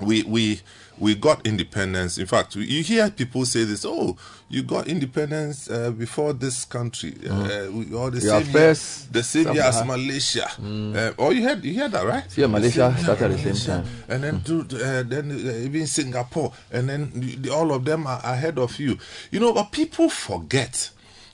we 0.05 0.23
we 0.25 0.61
we 0.99 1.15
got 1.15 1.45
independence. 1.47 2.19
In 2.19 2.27
fact, 2.27 2.55
you 2.55 2.83
hear 2.83 3.11
people 3.11 3.45
say 3.47 3.65
this: 3.65 3.85
"Oh, 3.85 4.17
you 4.49 4.63
got 4.63 4.87
independence 4.87 5.69
uh, 5.71 5.91
before 5.91 6.33
this 6.35 6.65
country, 6.65 7.15
uh, 7.29 7.67
we, 7.73 7.93
or 7.95 8.11
the 8.11 8.21
same 8.21 8.47
year, 8.47 8.53
first 8.53 9.13
the 9.13 9.23
same 9.23 9.47
year 9.55 9.65
as? 9.65 9.85
Malaysia." 9.85 10.47
Mm. 10.61 10.95
Uh, 10.95 11.13
oh, 11.19 11.31
you 11.31 11.43
heard 11.43 11.65
you 11.65 11.75
heard 11.81 11.93
that 11.93 12.05
right? 12.07 12.25
Yeah, 12.37 12.47
Malaysia 12.47 12.95
started 12.99 13.33
at 13.33 13.39
the 13.43 13.55
same 13.55 13.83
time. 13.83 13.85
and 14.09 14.23
then 14.23 14.41
to, 14.45 14.61
uh, 14.61 15.03
then 15.03 15.33
uh, 15.33 15.65
even 15.67 15.87
Singapore, 15.87 16.53
and 16.71 16.89
then 16.89 17.11
the- 17.15 17.37
the- 17.37 17.51
all 17.51 17.73
of 17.73 17.85
them 17.85 18.07
are 18.07 18.21
ahead 18.23 18.59
of 18.59 18.79
you. 18.79 18.99
You 19.33 19.41
know, 19.41 19.53
but 19.53 19.73
people 19.73 20.09
forget 20.09 20.91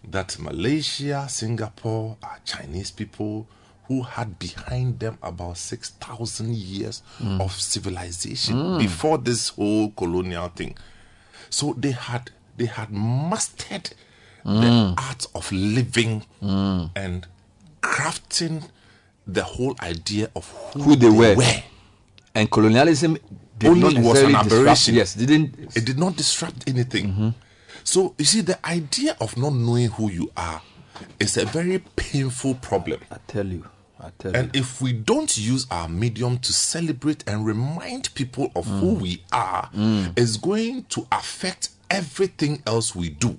that 0.08 0.38
Malaysia, 0.38 1.26
Singapore 1.28 2.16
are 2.22 2.38
Chinese 2.46 2.90
people 2.92 3.46
who 3.88 4.02
had 4.02 4.38
behind 4.38 4.98
them 5.00 5.16
about 5.22 5.56
6,000 5.56 6.54
years 6.54 7.02
Mm. 7.20 7.40
of 7.40 7.52
civilization 7.52 8.56
Mm. 8.56 8.78
before 8.78 9.18
this 9.18 9.48
whole 9.48 9.90
colonial 9.96 10.48
thing. 10.54 10.74
So 11.50 11.74
they 11.78 11.92
had 11.92 12.30
they 12.58 12.66
had 12.66 12.90
mastered 12.90 13.90
Mm. 14.44 14.60
the 14.62 15.02
art 15.02 15.26
of 15.34 15.50
living 15.52 16.22
Mm. 16.42 16.90
and 16.94 17.26
crafting 17.82 18.62
the 19.26 19.42
whole 19.42 19.74
idea 19.82 20.28
of 20.34 20.50
who, 20.72 20.82
Who 20.82 20.96
they 20.96 21.08
were. 21.10 21.36
And 22.34 22.50
colonialism 22.50 23.16
did 23.58 23.70
only 23.70 23.94
not 23.94 24.02
was 24.04 24.18
an 24.22 24.26
disrupt- 24.32 24.46
aberration. 24.52 24.94
Yes, 24.94 25.14
didn't. 25.14 25.54
It 25.76 25.84
did 25.84 25.98
not 25.98 26.16
disrupt 26.16 26.68
anything. 26.68 27.34
So 27.84 28.14
you 28.18 28.24
see, 28.24 28.40
the 28.42 28.58
idea 28.66 29.16
of 29.20 29.36
not 29.36 29.52
knowing 29.54 29.88
who 29.88 30.10
you 30.10 30.30
are 30.36 30.60
is 31.20 31.36
a 31.36 31.44
very 31.46 31.78
painful 31.96 32.54
problem. 32.56 33.00
I 33.10 33.16
tell 33.26 33.46
you. 33.46 33.64
And 34.24 34.54
if 34.54 34.80
we 34.80 34.92
don't 34.92 35.36
use 35.36 35.66
our 35.70 35.88
medium 35.88 36.38
to 36.38 36.52
celebrate 36.52 37.24
and 37.28 37.44
remind 37.46 38.14
people 38.14 38.50
of 38.54 38.66
who 38.66 38.96
Mm. 38.96 39.00
we 39.00 39.22
are, 39.32 39.68
Mm. 39.74 40.12
it's 40.16 40.36
going 40.36 40.84
to 40.90 41.06
affect 41.10 41.70
everything 41.90 42.62
else 42.66 42.94
we 42.94 43.08
do. 43.08 43.36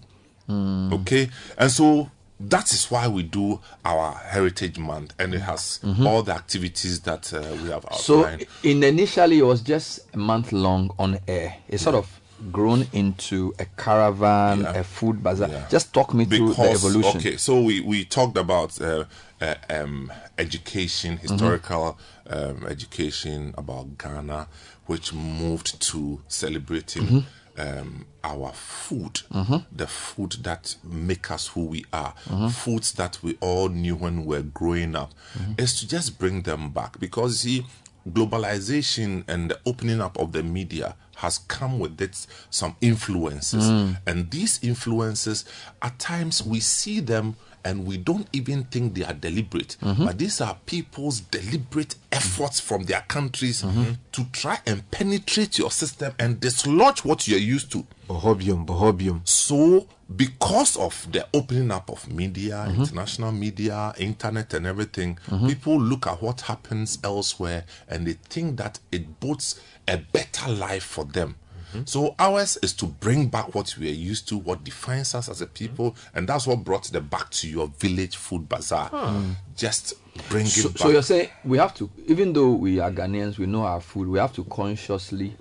Mm. 0.50 0.92
Okay? 0.94 1.30
And 1.58 1.72
so 1.72 2.10
that 2.40 2.72
is 2.74 2.90
why 2.92 3.08
we 3.08 3.24
do 3.24 3.60
our 3.86 4.14
Heritage 4.14 4.78
Month, 4.80 5.14
and 5.20 5.34
it 5.34 5.42
has 5.42 5.80
Mhm. 5.84 6.06
all 6.08 6.24
the 6.24 6.34
activities 6.34 7.02
that 7.02 7.32
uh, 7.34 7.42
we 7.64 7.70
have 7.70 7.86
So 8.00 8.26
in 8.64 8.84
initially 8.84 9.40
it 9.40 9.46
was 9.46 9.62
just 9.62 10.00
a 10.14 10.18
month 10.18 10.52
long 10.52 10.90
on 10.98 11.20
air. 11.28 11.56
It 11.68 11.80
sort 11.80 11.96
of 11.96 12.08
grown 12.54 12.88
into 12.94 13.54
a 13.60 13.66
caravan, 13.76 14.66
a 14.66 14.84
food 14.84 15.22
bazaar. 15.22 15.68
Just 15.70 15.92
talk 15.94 16.14
me 16.14 16.24
through 16.26 16.54
the 16.54 16.70
evolution. 16.72 17.18
Okay, 17.18 17.36
so 17.38 17.62
we, 17.62 17.82
we 17.82 18.06
talked 18.06 18.38
about 18.38 18.80
uh, 18.82 19.04
uh, 19.42 19.56
um, 19.70 20.12
education, 20.38 21.18
Mm-hmm. 21.18 21.28
historical 21.28 21.98
um, 22.30 22.66
education 22.68 23.54
about 23.58 23.98
Ghana, 23.98 24.48
which 24.86 25.14
moved 25.14 25.80
to 25.92 26.22
celebrating 26.28 27.04
Mhm. 27.08 27.26
um, 27.58 28.06
our 28.24 28.54
food, 28.54 29.22
Mhm. 29.32 29.66
the 29.76 29.88
food 29.88 30.38
that 30.44 30.76
make 30.84 31.30
us 31.32 31.48
who 31.48 31.66
we 31.66 31.84
are, 31.92 32.14
Mhm. 32.30 32.52
foods 32.52 32.94
that 32.94 33.18
we 33.22 33.38
all 33.42 33.68
knew 33.70 33.96
when 33.96 34.22
we 34.26 34.38
were 34.38 34.44
growing 34.44 34.96
up, 34.96 35.12
Mm-hmm. 35.38 35.54
is 35.58 35.78
to 35.80 35.88
just 35.88 36.18
bring 36.20 36.44
them 36.44 36.70
back 36.70 37.00
because 37.00 37.42
see, 37.42 37.66
globalization 38.10 39.24
and 39.28 39.50
the 39.52 39.60
opening 39.66 40.02
up 40.02 40.18
of 40.18 40.32
the 40.32 40.44
media 40.44 40.96
has 41.18 41.40
come 41.50 41.80
with 41.80 42.00
it 42.02 42.26
some 42.50 42.76
influences 42.82 43.66
Mm. 43.66 43.98
and 44.08 44.32
these 44.32 44.60
influences 44.62 45.44
at 45.82 46.00
times 46.00 46.42
we 46.44 46.60
see 46.62 47.02
them 47.02 47.36
and 47.64 47.86
we 47.86 47.98
don't 47.98 48.28
even 48.34 48.64
think 48.66 48.94
they 48.96 49.04
are 49.04 49.14
deliberate 49.14 49.78
Mhm. 49.82 50.06
but 50.06 50.18
these 50.18 50.42
are 50.42 50.58
people's 50.66 51.20
deliberate 51.22 51.96
efforts 52.12 52.60
from 52.60 52.84
their 52.86 53.02
countries 53.08 53.62
Mm-hmm. 53.64 53.94
to 54.12 54.24
try 54.32 54.58
and 54.66 54.84
penetrate 54.92 55.58
your 55.58 55.72
system 55.72 56.14
and 56.20 56.40
dislodge 56.40 57.04
what 57.06 57.28
you're 57.28 57.40
used 57.56 57.72
to 57.72 57.86
bohobium 58.08 58.66
bohobium 58.66 59.22
so 59.28 59.88
because 60.16 60.76
of 60.78 61.08
the 61.12 61.28
opening 61.34 61.70
up 61.72 61.90
of 61.90 62.08
media 62.12 62.66
Mm-hmm. 62.68 62.82
international 62.82 63.32
media 63.32 63.94
internet 63.98 64.54
and 64.54 64.66
everything 64.66 65.18
Mhm. 65.30 65.48
people 65.50 65.80
look 65.80 66.08
at 66.08 66.22
what 66.22 66.42
happens 66.42 66.98
elsewhere 67.04 67.64
and 67.88 68.08
they 68.08 68.14
think 68.30 68.58
that 68.58 68.80
it 68.92 69.20
bodes 69.20 69.56
a 69.88 69.98
better 69.98 70.50
life 70.52 70.84
for 70.84 71.06
them 71.06 71.36
Mm-hmm. 71.70 71.82
so 71.86 72.16
ours 72.18 72.58
is 72.64 72.74
to 72.74 72.86
bring 72.88 73.28
back 73.28 73.54
what 73.54 73.76
we 73.78 73.90
are 73.90 73.94
used 73.94 74.28
to, 74.30 74.38
what 74.38 74.64
defines 74.64 75.14
us 75.14 75.30
as 75.30 75.42
a 75.42 75.48
people, 75.48 75.96
and 76.16 76.28
that's 76.28 76.48
what 76.48 76.64
brought 76.64 76.86
the 76.86 77.00
back 77.02 77.30
to 77.32 77.48
your 77.48 77.68
village 77.80 78.16
food 78.18 78.50
bazaar. 78.50 78.88
Hmm. 78.90 79.32
Just 79.56 79.94
bring 80.30 80.46
it 80.46 80.50
So, 80.50 80.70
back. 80.70 80.78
so 80.80 80.90
you're 80.90 81.04
saying 81.04 81.30
we 81.46 81.58
have 81.60 81.76
to, 81.76 81.90
even 82.08 82.34
though 82.34 82.52
we 82.52 82.80
are 82.80 82.92
Ghanaians, 82.92 83.38
we 83.38 83.46
know 83.46 83.62
our 83.64 83.82
food, 83.82 84.08
we 84.08 84.18
have 84.20 84.34
to 84.34 84.44
consciously 84.46 85.36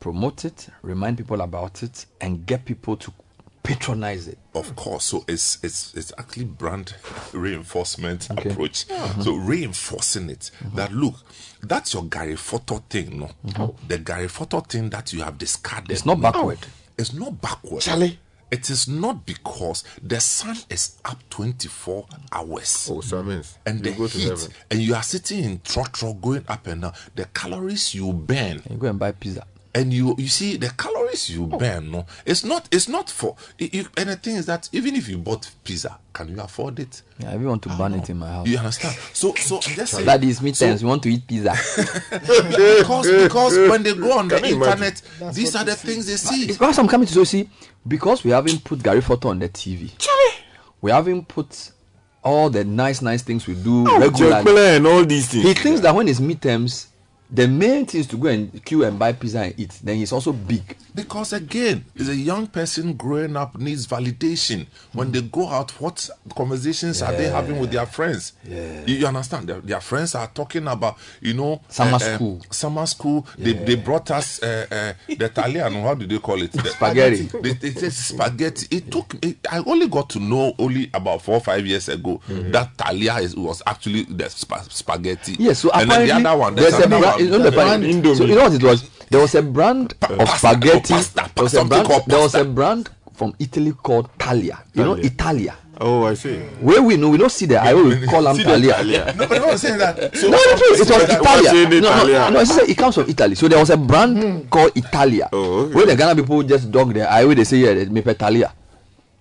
promote 0.00 0.46
it, 0.46 0.68
remind 0.82 1.18
people 1.18 1.40
about 1.42 1.82
it, 1.82 2.06
and 2.22 2.46
get 2.46 2.64
people 2.64 2.96
to 2.96 3.12
patronize 3.62 4.26
it. 4.28 4.38
Of 4.54 4.74
course, 4.76 5.04
so 5.04 5.24
it's 5.28 5.58
it's 5.62 5.94
it's 5.94 6.12
actually 6.18 6.44
brand 6.46 6.94
reinforcement 7.32 8.28
Okay. 8.30 8.50
approach. 8.50 8.86
Mhm. 8.88 9.24
So 9.24 9.34
reinforcing 9.36 10.30
it 10.30 10.50
that 10.74 10.92
look, 10.92 11.14
that's 11.62 11.94
your 11.94 12.04
gari 12.04 12.36
foto 12.38 12.82
thing, 12.88 13.18
no? 13.20 13.74
The 13.88 13.98
gari 13.98 14.28
foto 14.30 14.60
thing 14.66 14.90
that 14.90 15.12
you 15.12 15.22
have 15.22 15.38
discarded. 15.38 15.90
It's 15.90 16.06
not 16.06 16.18
no. 16.18 16.30
backward. 16.30 16.58
It's 16.98 17.12
not 17.12 17.40
backward. 17.40 17.82
Charlie. 17.82 18.18
It 18.50 18.68
is 18.68 18.88
not 18.88 19.24
because 19.26 19.84
the 20.02 20.18
sun 20.20 20.56
is 20.68 20.96
up 21.04 21.22
24 21.30 22.04
hours. 22.32 22.88
Oh, 22.90 23.00
so 23.00 23.18
that 23.18 23.22
means 23.22 23.56
and 23.64 23.78
you 23.86 23.92
the 23.92 23.96
go 23.96 24.08
to 24.08 24.18
heat, 24.18 24.28
heaven. 24.28 24.48
and 24.72 24.80
you 24.80 24.94
are 24.96 25.04
sitting 25.04 25.44
in 25.44 25.58
trotro 25.60 26.20
going 26.20 26.44
up 26.48 26.66
and 26.66 26.82
down. 26.82 26.92
The 27.14 27.26
calories 27.26 27.94
you 27.94 28.12
burn. 28.12 28.60
You 28.68 28.76
go 28.76 28.88
and 28.88 28.98
buy 28.98 29.12
pizza. 29.12 29.46
And 29.72 29.92
you 29.92 30.16
you 30.18 30.26
see 30.26 30.56
the 30.56 30.70
calories 30.70 31.30
you 31.30 31.44
oh. 31.52 31.56
burn. 31.56 31.92
No, 31.92 32.04
it's 32.26 32.42
not 32.42 32.68
it's 32.72 32.88
not 32.88 33.08
for. 33.08 33.36
You, 33.56 33.68
you- 33.72 33.88
and 33.96 34.08
the 34.08 34.16
thing 34.16 34.34
is 34.34 34.46
that 34.46 34.68
even 34.72 34.96
if 34.96 35.08
you 35.08 35.16
bought 35.18 35.48
pizza, 35.62 35.96
can 36.12 36.28
you 36.28 36.40
afford 36.40 36.80
it? 36.80 37.02
Yeah, 37.20 37.30
I 37.30 37.34
even 37.34 37.46
want 37.46 37.62
to 37.62 37.68
burn 37.70 37.94
it 37.94 38.10
in 38.10 38.18
my 38.18 38.28
house. 38.28 38.48
You 38.48 38.58
understand? 38.58 38.96
So 39.12 39.32
so 39.34 39.56
I'm 39.56 39.60
just 39.76 39.92
saying. 39.92 40.06
That 40.06 40.24
is 40.24 40.42
me 40.42 40.52
so- 40.54 40.66
times. 40.66 40.82
You 40.82 40.88
want 40.88 41.04
to 41.04 41.08
eat 41.12 41.24
pizza? 41.24 41.52
because 42.10 43.10
because 43.22 43.56
when 43.70 43.84
they 43.84 43.94
go 43.94 44.18
on 44.18 44.26
the 44.26 44.40
Can 44.40 44.48
you 44.48 44.56
imagine? 44.56 44.82
internet, 44.82 45.34
these 45.34 45.54
are 45.54 45.64
the 45.64 45.76
things 45.76 46.06
they 46.06 46.16
see. 46.16 46.44
It's 46.48 46.58
because 46.58 46.78
I'm 46.78 46.88
coming 46.88 47.06
to 47.06 47.12
so 47.12 47.22
see 47.24 47.48
because 47.86 48.24
we 48.24 48.32
haven't 48.32 48.64
put 48.64 48.80
gari 48.80 49.00
foto 49.02 49.26
on 49.30 49.38
the 49.38 49.48
TV. 49.48 49.90
We 50.80 50.90
haven't 50.90 51.28
put 51.28 51.70
all 52.24 52.50
the 52.50 52.64
nice 52.64 53.02
nice 53.02 53.22
things 53.22 53.46
we 53.46 53.54
do 53.54 53.86
Oh, 53.88 54.00
regularly. 54.00 54.44
Jekyll 54.44 54.58
and 54.58 54.86
all 54.86 55.04
these 55.04 55.28
things. 55.28 55.44
He 55.44 55.54
thinks 55.54 55.80
that 55.80 55.94
when 55.94 56.08
it's 56.08 56.20
midterms, 56.20 56.86
the 57.32 57.46
main 57.46 57.86
thing 57.86 58.00
is 58.00 58.06
to 58.08 58.16
go 58.16 58.28
and 58.28 58.64
queue 58.64 58.84
and 58.84 58.98
buy 58.98 59.12
pizza 59.12 59.40
and 59.42 59.54
eat. 59.58 59.78
Then 59.82 59.96
he's 59.96 60.12
also 60.12 60.32
big. 60.32 60.76
Because 60.94 61.32
again, 61.32 61.84
is 61.94 62.08
a 62.08 62.14
young 62.16 62.48
person 62.48 62.94
growing 62.94 63.36
up 63.36 63.56
needs 63.58 63.86
validation. 63.86 64.66
When 64.92 65.12
they 65.12 65.22
go 65.22 65.48
out, 65.48 65.70
what 65.80 66.08
conversations 66.36 67.00
are 67.02 67.12
they 67.12 67.28
having 67.28 67.60
with 67.60 67.70
their 67.70 67.86
friends? 67.86 68.32
You, 68.44 68.82
you 68.86 69.06
understand? 69.06 69.48
Their, 69.48 69.60
their 69.60 69.80
friends 69.80 70.14
are 70.16 70.26
talking 70.26 70.66
about, 70.66 70.96
you 71.20 71.34
know, 71.34 71.60
Summer 71.68 71.92
uh, 71.92 71.96
uh, 71.96 72.14
school. 72.16 72.40
summer 72.50 72.86
school. 72.86 73.26
They, 73.38 73.52
they 73.52 73.76
brought 73.76 74.10
us 74.10 74.42
uh, 74.42 74.66
uh, 74.70 74.92
the 75.14 75.26
Italian. 75.26 75.74
How 75.74 75.94
do 75.94 76.06
they 76.06 76.18
call 76.18 76.42
it? 76.42 76.50
The- 76.52 76.70
Spaghetti. 76.70 77.22
They, 77.40 77.52
they, 77.52 77.68
they- 77.70 77.90
spaghetti. 77.90 78.76
It 78.76 78.90
took. 78.90 79.14
It, 79.24 79.38
I 79.50 79.58
only 79.66 79.86
got 79.86 80.10
to 80.10 80.18
know 80.18 80.54
only 80.58 80.90
about 80.92 81.22
four 81.22 81.36
or 81.36 81.40
five 81.40 81.64
years 81.66 81.88
ago 81.88 82.20
that 82.28 82.76
Talia 82.76 83.16
is, 83.18 83.36
was 83.36 83.62
actually 83.66 84.02
the 84.04 84.28
spa, 84.28 84.60
spaghetti. 84.62 85.36
Yes, 85.38 85.60
so 85.60 85.70
and 85.72 85.88
then 85.90 86.08
the 86.22 86.28
other 86.28 86.38
one. 86.38 86.54
there's 86.56 86.74
another 86.74 87.06
one. 87.06 87.19
You 87.20 87.30
know 87.30 87.38
the 87.38 87.52
brand. 87.52 87.84
So 88.16 88.24
you 88.24 88.34
know 88.34 88.44
what 88.44 88.54
it 88.54 88.62
was? 88.62 88.88
There 89.10 89.20
was 89.20 89.34
a 89.34 89.42
brand 89.42 89.94
of 90.02 90.28
spaghetti. 90.30 90.94
there 90.94 91.42
was 91.44 91.54
a 91.54 91.64
brand. 91.64 91.88
There 92.06 92.20
was 92.20 92.34
a 92.34 92.44
brand 92.44 92.90
from 93.14 93.34
Italy 93.38 93.72
called 93.72 94.08
Talia. 94.18 94.62
You 94.74 94.84
know 94.84 94.94
Italia. 94.94 95.56
Oh, 95.82 96.04
I 96.04 96.12
see. 96.12 96.36
Where 96.60 96.82
we 96.82 96.98
know, 96.98 97.08
we 97.08 97.16
don't 97.16 97.32
see 97.32 97.46
the. 97.46 97.56
I 97.56 97.72
will 97.72 97.88
call 98.10 98.22
them 98.22 98.36
See 98.36 98.42
the 98.42 98.50
Talia. 98.50 98.74
Talia. 98.74 99.14
No, 99.16 99.26
but 99.26 99.38
I 99.42 99.46
was 99.46 99.60
saying 99.62 99.78
that. 99.78 100.14
So 100.14 100.28
no, 100.28 100.36
it 100.36 100.60
was 100.70 100.80
Italia. 101.08 101.52
No, 101.52 101.80
no, 101.80 101.88
Italia? 101.88 102.30
no, 102.30 102.40
it's 102.40 102.54
just- 102.54 102.68
it 102.68 102.76
comes 102.76 102.94
from 102.96 103.08
Italy. 103.08 103.34
So 103.34 103.48
there 103.48 103.58
was 103.58 103.70
a 103.70 103.78
brand 103.78 104.50
called 104.50 104.72
Italia. 104.76 105.30
Oh, 105.32 105.60
okay. 105.64 105.74
Where 105.74 105.86
the 105.86 105.96
Ghana 105.96 106.16
people 106.16 106.42
just 106.42 106.70
dog 106.70 106.92
there. 106.92 107.08
I 107.08 107.24
will 107.24 107.34
they 107.34 107.44
say 107.44 107.56
yeah, 107.58 107.72
they 107.72 107.86
me 107.86 108.02
Talia. 108.02 108.52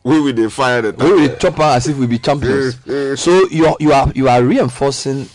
We 0.04 0.20
will 0.20 0.34
they 0.34 0.50
fire 0.50 0.82
the 0.82 0.92
We 1.02 1.12
will 1.14 1.36
chop 1.38 1.56
her 1.58 1.76
as 1.80 1.88
if 1.88 1.98
we 1.98 2.08
be 2.08 2.20
champions. 2.20 2.76
so 3.20 3.48
you 3.50 3.66
are 3.66 3.78
you 3.80 3.94
are 3.94 4.12
you 4.14 4.28
are 4.28 4.44
reinforcing. 4.44 5.30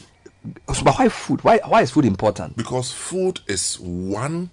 So, 0.74 0.84
but 0.84 0.98
why 0.98 1.08
food? 1.08 1.42
Why 1.42 1.58
why 1.64 1.82
is 1.82 1.90
food 1.90 2.04
important? 2.04 2.56
Because 2.56 2.92
food 2.92 3.40
is 3.46 3.78
one 3.80 4.50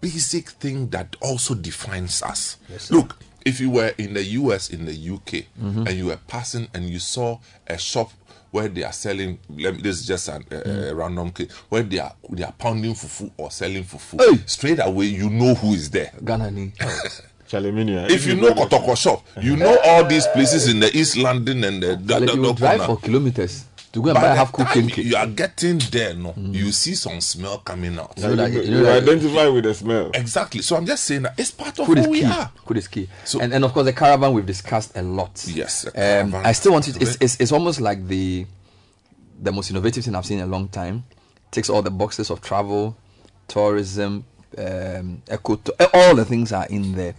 basic 0.00 0.50
thing 0.50 0.88
that 0.90 1.16
also 1.20 1.54
defines 1.54 2.22
us. 2.22 2.56
Look, 2.90 3.18
if 3.44 3.60
you 3.60 3.70
were 3.70 3.92
in 3.98 4.14
the 4.14 4.22
US, 4.40 4.70
in 4.70 4.86
the 4.86 4.94
UK, 4.94 5.46
Mhm. 5.60 5.86
and 5.88 5.90
you 5.98 6.06
were 6.06 6.18
passing 6.28 6.68
and 6.74 6.88
you 6.88 6.98
saw 6.98 7.38
a 7.66 7.76
shop 7.76 8.10
where 8.52 8.68
they 8.68 8.84
are 8.84 8.92
selling, 8.92 9.38
let 9.50 9.74
me, 9.76 9.82
this 9.82 10.00
is 10.00 10.06
just 10.06 10.28
an, 10.28 10.44
a, 10.50 10.56
a 10.56 10.60
mm. 10.92 10.96
random 10.96 11.30
case, 11.30 11.50
where 11.70 11.82
they 11.82 11.98
are 11.98 12.12
they 12.30 12.44
are 12.44 12.52
pounding 12.52 12.94
fufu 12.94 13.30
or 13.36 13.50
selling 13.50 13.82
fufu, 13.84 14.18
straight 14.48 14.78
away 14.78 15.06
you 15.06 15.28
know 15.30 15.54
who 15.54 15.72
is 15.72 15.90
there. 15.90 16.12
Ghana 16.24 16.50
ni. 16.50 16.72
Eh? 17.54 18.06
If 18.08 18.26
you 18.26 18.36
know 18.36 18.52
Kotoko 18.54 18.96
shop, 18.96 19.26
you 19.42 19.56
know 19.56 19.74
uh-huh. 19.74 19.90
all 20.02 20.04
these 20.08 20.26
places 20.28 20.68
in 20.68 20.80
the 20.80 20.90
East 20.96 21.18
London 21.18 21.64
and 21.64 21.82
the, 21.82 21.96
the, 21.96 22.14
Like 22.20 22.26
the- 22.30 22.34
you 22.34 22.40
will 22.40 22.54
the 22.54 22.58
drive 22.60 22.78
corner. 22.80 22.94
for 22.94 23.00
kilometers 23.02 23.64
to 23.92 24.00
go 24.02 24.08
and 24.08 24.14
By 24.14 24.20
buy 24.22 24.28
the 24.30 24.36
half 24.36 24.52
cooked 24.52 24.72
time 24.72 24.88
cake. 24.88 25.04
You 25.04 25.16
are 25.16 25.26
getting 25.26 25.78
there, 25.90 26.14
no, 26.14 26.34
you 26.36 26.72
see 26.72 26.94
some 26.94 27.20
smell 27.20 27.58
coming 27.58 27.98
out. 27.98 28.14
You 28.16 28.34
know 28.34 28.46
you 28.46 28.60
You 28.62 28.82
that- 28.84 29.02
identify 29.02 29.48
with 29.48 29.64
the 29.64 29.74
smell. 29.74 30.10
Exactly. 30.14 30.62
So 30.62 30.76
I'm 30.76 30.86
just 30.86 31.04
saying 31.04 31.22
that 31.22 31.34
it's 31.38 31.50
part 31.50 31.78
of 31.78 31.86
Food 31.86 31.98
who 31.98 32.04
is 32.04 32.08
we 32.08 32.20
key. 32.20 32.24
are. 32.26 32.50
Food 32.66 32.76
is 32.78 32.88
key. 32.88 33.08
and, 33.40 33.52
and 33.52 33.64
of 33.64 33.72
course, 33.72 33.84
the 33.84 33.92
caravan 33.92 34.32
we've 34.32 34.46
discussed 34.46 34.96
a 34.96 35.02
lot. 35.02 35.44
Yes. 35.46 35.86
Um, 35.94 36.34
I 36.36 36.52
still 36.52 36.72
want 36.72 36.88
it. 36.88 37.00
is 37.02 37.10
It's, 37.16 37.22
it's, 37.22 37.40
it's 37.40 37.52
almost 37.52 37.80
like 37.80 38.06
the 38.08 38.46
the 39.40 39.52
most 39.52 39.70
innovative 39.70 40.04
thing 40.04 40.14
I've 40.14 40.24
seen 40.26 40.38
in 40.38 40.44
a 40.44 40.50
long 40.50 40.68
time. 40.68 41.04
Takes 41.50 41.68
all 41.68 41.82
the 41.82 41.90
boxes 41.90 42.30
of 42.30 42.40
travel, 42.40 42.96
tourism, 43.48 44.24
um, 44.56 45.20
eco, 45.30 45.60
all 45.92 46.14
the 46.14 46.24
things 46.24 46.52
are 46.52 46.66
in 46.66 46.94
there. 46.94 47.14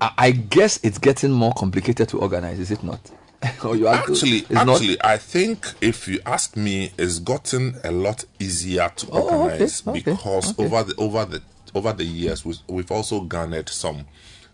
I, 0.00 0.10
I 0.16 0.30
guess 0.30 0.80
it's 0.82 0.98
getting 0.98 1.32
more 1.32 1.52
complicated 1.52 2.08
to 2.10 2.18
organize, 2.20 2.58
is 2.60 2.70
it 2.70 2.82
not? 2.82 3.00
or 3.64 3.76
you 3.76 3.86
have 3.86 4.04
to- 4.06 4.12
Actually, 4.12 4.44
not- 4.50 4.68
actually, 4.68 4.96
I 5.02 5.16
think 5.16 5.66
if 5.80 6.08
you 6.08 6.20
ask 6.26 6.56
me, 6.56 6.90
it's 6.98 7.18
gotten 7.20 7.76
a 7.84 7.90
lot 7.92 8.24
easier 8.38 8.90
to 8.96 9.06
Oh, 9.12 9.22
organize 9.42 9.86
okay, 9.86 10.00
because 10.00 10.50
okay. 10.58 10.64
over 10.64 10.82
the 10.84 10.94
over 10.96 11.24
the 11.24 11.42
over 11.74 11.92
the 11.92 12.04
years, 12.04 12.44
we've, 12.44 12.58
we've 12.66 12.90
also 12.90 13.20
garnered 13.20 13.68
some 13.68 14.06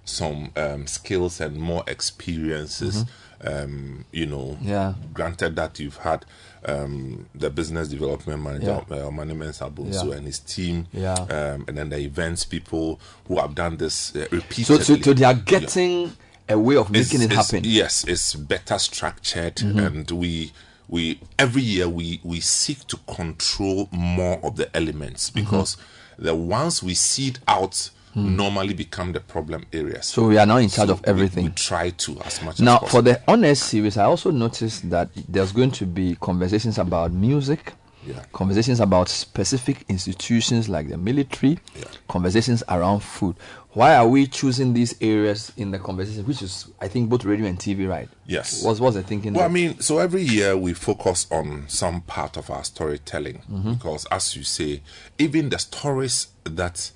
some 0.04 0.50
um, 0.56 0.86
skills 0.86 1.40
and 1.40 1.56
more 1.56 1.82
experiences. 1.86 3.04
Um, 3.42 4.04
you 4.10 4.24
know, 4.26 4.56
Mm-hmm. 4.60 4.68
Yeah. 4.68 4.94
Granted 5.12 5.56
that 5.56 5.78
you've 5.78 5.98
had 5.98 6.24
um, 6.64 7.26
the 7.34 7.50
business 7.50 7.88
development 7.88 8.42
manager, 8.42 8.80
uh, 8.90 9.10
Maniment 9.10 9.52
Sabunso, 9.58 10.08
Yeah. 10.10 10.16
and 10.16 10.26
his 10.26 10.38
team, 10.38 10.86
Yeah. 10.92 11.12
um, 11.14 11.64
and 11.68 11.76
then 11.76 11.90
the 11.90 11.98
events 11.98 12.44
people 12.46 12.98
who 13.28 13.38
have 13.38 13.54
done 13.54 13.76
this 13.76 14.16
uh, 14.16 14.20
so, 14.30 14.36
repeatedly. 14.36 14.84
so, 14.84 14.96
so 15.02 15.12
they 15.12 15.24
are 15.24 15.34
Yeah 15.34 15.40
getting 15.44 16.16
a 16.48 16.58
way 16.58 16.76
of 16.76 16.90
making 16.90 17.20
it's- 17.22 17.22
it 17.22 17.32
it's- 17.32 17.50
happen. 17.50 17.64
Yes, 17.64 18.04
it's 18.06 18.34
better 18.34 18.78
structured, 18.78 19.56
Mhm. 19.56 19.86
and 19.86 20.10
we 20.10 20.52
we 20.88 21.18
every 21.38 21.62
year 21.62 21.88
we 21.88 22.20
we 22.22 22.40
seek 22.40 22.86
to 22.88 22.98
control 23.06 23.88
more 23.90 24.38
of 24.44 24.56
the 24.56 24.68
elements 24.76 25.30
because 25.30 25.76
the 26.18 26.34
ones 26.34 26.82
we 26.82 26.94
seed 26.94 27.38
out 27.48 27.90
normally 28.14 28.74
become 28.74 29.10
the 29.12 29.18
problem 29.18 29.64
areas. 29.72 30.06
So 30.06 30.28
we 30.28 30.38
are 30.38 30.46
now 30.46 30.58
in 30.58 30.68
charge 30.70 30.88
of 30.90 31.00
everything. 31.04 31.46
We, 31.46 31.50
try 31.50 31.90
to 31.90 32.20
as 32.24 32.40
much 32.42 32.60
Now, 32.60 32.78
as 32.84 32.90
for 32.90 33.02
the 33.02 33.20
honest 33.26 33.64
series, 33.64 33.96
I 33.96 34.04
also 34.04 34.30
noticed 34.30 34.88
that 34.90 35.08
there's 35.28 35.50
going 35.50 35.72
to 35.72 35.84
be 35.86 36.16
conversations 36.20 36.78
about 36.78 37.10
music, 37.12 37.72
Yeah. 38.06 38.22
conversations 38.32 38.78
about 38.78 39.08
specific 39.08 39.84
institutions 39.88 40.68
like 40.68 40.90
the 40.90 40.96
military, 40.96 41.58
conversations 42.06 42.62
around 42.68 43.00
food. 43.02 43.34
Why 43.74 43.96
are 43.96 44.06
we 44.06 44.26
choosing 44.28 44.72
these 44.72 44.94
areas 45.00 45.52
in 45.56 45.72
the 45.72 45.78
conversation, 45.80 46.24
which 46.26 46.42
is, 46.42 46.68
I 46.80 46.86
think, 46.88 47.08
both 47.10 47.24
radio 47.24 47.46
and 47.46 47.58
TV, 47.58 47.88
right? 47.88 48.08
Yes. 48.24 48.62
What's, 48.64 48.78
what's 48.78 48.94
the 48.94 49.02
thinking? 49.02 49.34
Well, 49.34 49.44
I 49.44 49.48
mean, 49.48 49.80
so 49.80 49.98
every 49.98 50.22
year 50.22 50.56
we 50.56 50.74
focus 50.74 51.26
on 51.30 51.64
some 51.68 52.02
part 52.02 52.36
of 52.36 52.50
our 52.50 52.62
storytelling 52.64 53.42
Mhm. 53.50 53.74
because, 53.76 54.06
as 54.12 54.36
you 54.36 54.44
say, 54.44 54.80
even 55.18 55.48
the 55.48 55.58
stories 55.58 56.28
that 56.44 56.92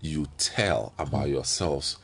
you 0.00 0.26
tell 0.38 0.94
about 0.98 1.28
yourselves 1.28 1.96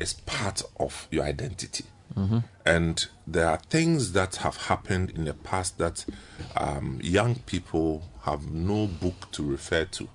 is 0.00 0.12
part 0.12 0.62
of 0.80 1.06
your 1.12 1.24
identity. 1.24 1.84
Mhm. 2.16 2.42
And 2.66 3.06
there 3.28 3.48
are 3.48 3.60
things 3.70 4.12
that 4.12 4.36
have 4.36 4.56
happened 4.56 5.10
in 5.10 5.24
the 5.24 5.34
past 5.34 5.78
that 5.78 6.04
um, 6.56 6.98
young 7.02 7.36
people 7.46 8.02
have 8.22 8.50
no 8.50 8.86
book 8.88 9.30
to 9.32 9.42
refer 9.42 9.84
to. 9.84 10.08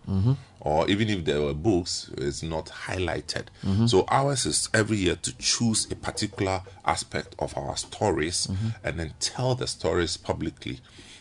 Or 0.66 0.90
even 0.90 1.09
if 1.09 1.25
there 1.25 1.42
were 1.42 1.53
books, 1.53 2.09
it's 2.17 2.42
not 2.42 2.67
highlighted. 2.88 3.48
Mhm. 3.66 3.90
So 3.90 4.06
ours 4.08 4.45
is 4.45 4.69
every 4.74 4.95
year 4.98 5.17
to 5.17 5.33
choose 5.38 5.92
a 5.92 5.95
particular 5.95 6.61
aspect 6.85 7.35
of 7.38 7.56
our 7.58 7.75
stories 7.75 8.48
Mhm. 8.48 8.75
and 8.83 9.00
then 9.00 9.14
tell 9.19 9.56
the 9.56 9.67
stories 9.67 10.16
publicly. 10.16 10.80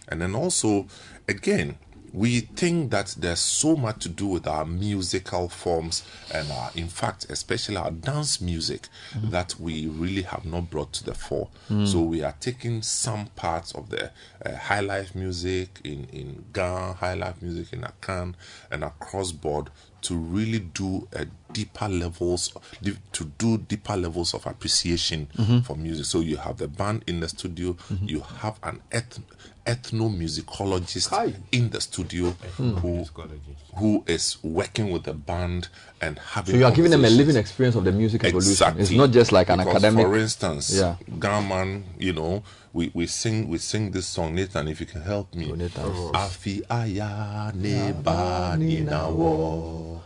And 0.09 0.21
then 0.21 0.35
also, 0.37 0.87
again, 1.27 1.77
we 2.13 2.41
think 2.41 2.91
that 2.91 3.15
there's 3.19 3.41
so 3.41 3.75
much 3.77 4.01
to 4.03 4.09
do 4.09 4.27
with 4.27 4.47
our 4.47 4.65
musical 4.67 5.49
forms 5.49 6.03
and 6.33 6.51
our, 6.53 6.71
in 6.75 6.89
fact, 6.89 7.27
especially 7.31 7.77
our 7.77 7.91
dance 7.91 8.41
music 8.41 8.89
that 9.31 9.55
we 9.59 9.87
really 9.87 10.23
have 10.23 10.45
not 10.45 10.69
brought 10.71 10.93
to 10.93 11.05
the 11.05 11.15
fore. 11.15 11.49
Mm. 11.71 11.87
So 11.89 12.01
we 12.01 12.23
are 12.23 12.35
taking 12.39 12.83
some 12.83 13.27
parts 13.37 13.73
of 13.73 13.89
the 13.89 14.11
uh, 14.45 14.57
high 14.57 14.81
life 14.81 15.15
music 15.15 15.81
in, 15.85 16.05
in 16.13 16.45
Ghana, 16.53 16.95
high 16.95 17.15
life 17.15 17.41
music 17.41 17.73
in 17.73 17.81
Akan, 17.83 18.35
and 18.71 18.85
across 18.85 19.33
board 19.33 19.71
to 20.03 20.17
really 20.17 20.59
do 20.59 21.07
a 21.13 21.27
deeper 21.53 21.87
levels 21.89 22.53
to 23.13 23.25
do 23.39 23.57
deeper 23.59 23.97
levels 23.97 24.35
of 24.35 24.45
appreciation 24.47 25.29
Mhm. 25.39 25.65
for 25.65 25.77
music. 25.77 26.07
So 26.07 26.19
you 26.21 26.39
have 26.39 26.57
the 26.57 26.67
band 26.67 27.05
in 27.07 27.21
the 27.21 27.29
studio, 27.29 27.77
you 28.03 28.21
have 28.41 28.59
an 28.65 28.81
eth- 28.91 29.21
ethnomusicologist 29.67 31.35
in 31.53 31.71
the 31.71 31.81
studio 31.81 32.31
Hmm. 32.57 32.75
who 32.77 33.05
who 33.77 34.05
is 34.07 34.37
working 34.43 34.91
with 34.93 35.05
the 35.05 35.15
band 35.15 35.69
and 36.01 36.19
having 36.19 36.55
So 36.55 36.59
you 36.59 36.67
are 36.67 36.73
giving 36.73 36.91
them 36.91 37.05
a 37.05 37.11
living 37.11 37.37
experience 37.37 37.75
of 37.77 37.85
the 37.85 37.93
music 37.93 38.25
evolution. 38.25 38.51
Exactly. 38.53 38.83
It's 38.83 38.91
not 38.91 39.11
just 39.11 39.33
like 39.33 39.49
an 39.51 39.59
Because, 39.59 39.77
academic. 39.77 40.07
For 40.07 40.17
instance, 40.19 40.71
Yeah. 40.75 40.97
Gaman, 41.19 41.85
you 41.99 42.13
know, 42.13 42.43
we, 42.73 42.91
we 42.95 43.07
sing 43.07 43.49
we 43.49 43.59
sing 43.59 43.91
this 43.93 44.07
song, 44.07 44.35
Nathan. 44.35 44.69
If 44.69 44.81
you 44.81 44.87
can 44.87 45.03
help 45.03 45.35
me, 45.35 45.47
Afi 46.15 46.63
aya 46.69 47.53
neba 47.55 48.57
ninawo, 48.59 50.01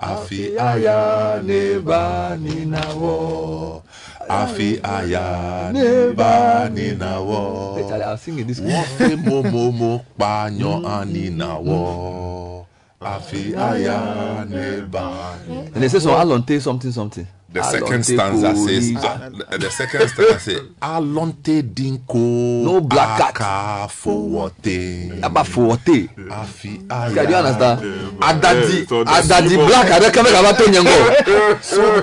Afi 0.00 0.56
aya 0.58 1.42
neba 1.44 2.32
ninawo, 2.40 3.82
Afi 4.28 4.80
aya 4.82 5.70
neba 5.72 6.68
ninawo. 6.72 7.76
Hey, 7.76 7.84
Charlie, 7.88 8.04
I'll 8.04 8.16
sing 8.16 8.38
it 8.38 8.46
this 8.46 8.60
way. 8.60 8.72
Wofe 8.72 9.16
mo 9.28 9.42
mo 9.42 9.72
mo 9.72 9.92
panyo 10.18 10.80
aninawo, 10.88 11.80
Afi 11.84 11.88
aya 11.92 12.56
neba. 12.56 12.59
And 13.00 13.22
they 15.74 15.88
say 15.88 15.98
so 16.00 16.10
Alonte 16.10 16.60
something 16.60 16.92
something. 16.92 17.26
The 17.52 17.62
second 17.64 18.04
stanza 18.04 18.54
says, 18.54 18.94
uh, 18.94 19.28
the, 19.58 19.70
second 19.70 20.08
stanza 20.08 20.38
says, 20.38 20.60
Alonte 20.82 21.62
dinko 21.62 22.62
No 22.62 22.80
black 22.80 23.18
cat. 23.18 23.30
aka 23.40 23.88
fowote. 23.88 25.10
Aba 25.24 25.42
fowote. 25.44 26.08
Afi 26.28 26.80
Okay, 27.10 27.24
do 27.26 27.30
you 27.30 27.36
understand? 27.36 27.80
Adadi, 28.20 28.86
Adadi 28.86 29.56
black. 29.66 29.90
I 29.90 29.98
reckon 29.98 30.26
about 30.26 30.58
Tony 30.58 30.78
Ngo. 30.78 31.62
So, 31.62 32.02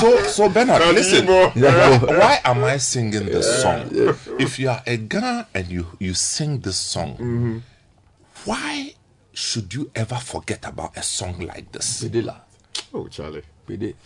so, 0.00 0.22
so, 0.24 0.48
Bernard, 0.48 0.82
listen. 0.94 1.26
Why, 1.26 1.98
why 1.98 2.40
am 2.44 2.64
I 2.64 2.78
singing 2.78 3.26
this 3.26 3.62
song? 3.62 3.88
If 4.40 4.58
you 4.58 4.70
are 4.70 4.82
a 4.86 4.96
Ghana 4.96 5.46
and 5.54 5.68
you, 5.68 5.86
you 6.00 6.14
sing 6.14 6.58
this 6.60 6.76
song, 6.78 7.62
why 8.44 8.94
should 9.32 9.72
you 9.74 9.90
ever 9.94 10.16
forget 10.16 10.64
about 10.66 10.96
a 10.96 11.02
song 11.02 11.40
like 11.40 11.72
this? 11.72 12.00
Oh, 12.92 13.06
Charlie. 13.08 13.42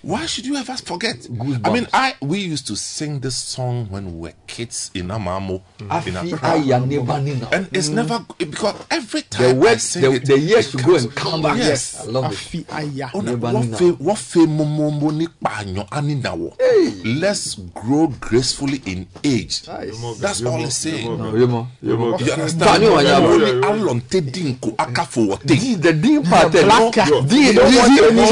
Why 0.03 0.27
should 0.27 0.47
you 0.47 0.57
ever 0.57 0.77
forget? 0.77 1.17
I 1.65 1.71
mean, 1.73 1.87
I 1.93 2.15
we 2.21 2.39
used 2.41 2.67
to 2.69 2.77
sing 2.77 3.21
this 3.21 3.37
song 3.37 3.87
when 3.91 4.05
we 4.15 4.29
were 4.29 4.35
kids 4.47 4.91
in 4.95 5.09
Amamo. 5.09 5.63
in 5.81 5.87
Afi 5.89 6.33
Accra. 6.35 6.51
aya 6.53 6.81
neba 6.81 7.23
nina. 7.23 7.49
And 7.53 7.69
it's 7.73 7.89
never 7.89 8.25
because 8.39 8.75
every 8.91 9.21
The 9.23 9.27
time 9.29 9.51
I 9.51 9.53
words, 9.55 9.83
sing 9.83 10.03
the, 10.03 10.13
it, 10.13 10.25
the 10.27 10.39
years 10.39 10.69
it 10.69 10.71
to 10.73 10.85
go 10.85 10.93
comes- 10.93 11.05
and 11.05 11.15
come 11.15 11.43
back. 11.43 11.57
Yes. 11.59 12.01
I 12.01 12.11
love 12.11 12.33
it. 12.33 12.39
Afi 12.39 12.65
aya. 12.73 13.11
Oh, 13.15 13.21
na- 13.21 13.33
Neba 13.33 13.53
what 13.53 13.65
nina. 13.65 13.77
fe- 13.77 13.91
what 13.99 14.19
fe 14.19 14.47
mo- 14.47 14.65
mo- 14.65 14.91
mo 14.91 15.11
ni 15.11 15.27
kpanyo 15.27 15.87
ani 15.93 16.15
na 16.17 16.35
wo. 16.35 16.57
Let's 17.05 17.55
grow 17.75 18.09
gracefully 18.21 18.83
in 18.87 19.07
age. 19.25 19.63
That's 19.63 20.43
all 20.43 20.63
it's 20.65 20.77
saying. 20.77 21.07
Yomo, 21.09 21.69
yomo. 21.83 22.21
You 22.21 22.33
understand? 22.33 22.65
Fani 22.71 22.89
wa 22.89 23.03
nyabo. 23.03 23.29
Only 23.35 23.51
alonte 23.67 24.21
dinko 24.21 24.75
akafo 24.77 25.27
wote. 25.29 25.47
Di- 25.47 25.75
The 25.77 25.93
D 25.93 26.21
part. 26.21 26.55
eh, 26.55 26.63
Black 26.65 26.93
cat. 26.93 27.09
Di- 27.09 27.37
You 27.37 27.53
di- 27.53 27.53
don't 27.53 27.75
want 27.75 27.89
di- 27.89 27.97
the 28.01 28.09
di- 28.11 28.15
more- 28.15 28.27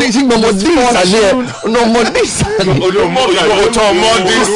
di- 1.31 1.71
no 1.73 1.81
more 1.87 2.05
D 2.05 2.27
sane. 2.27 2.67
No 2.67 2.75
more 2.75 2.83
D 2.83 2.83
sane. 2.83 2.83
Ojo 2.83 3.09
mo- 3.09 3.27
ojo 3.31 3.85
mo 3.95 4.09
dis 4.27 4.49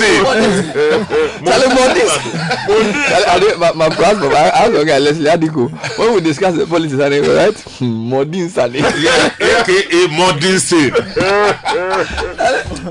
Charlie 1.45 1.71
more 1.75 1.91
this. 1.95 2.13
Charlie, 2.67 3.27
I 3.27 3.39
dey- 3.41 3.57
my 3.59 3.73
my 3.73 3.89
class 3.91 4.17
but 4.19 4.33
I 4.35 4.49
I 4.49 4.69
was 4.69 4.79
okay 4.83 4.99
Leslie 4.99 5.31
Adiko. 5.31 5.71
When 5.99 6.15
we 6.15 6.21
discuss 6.21 6.55
the 6.57 6.67
politics 6.67 7.01
and 7.01 7.25
go 7.25 7.35
right, 7.37 7.59
hmm, 7.79 7.87
more 8.11 8.25
D 8.25 8.49
sane. 8.49 8.75
Yeah, 8.75 9.31
aka 9.41 10.07
modern 10.09 10.59
sin. 10.61 10.93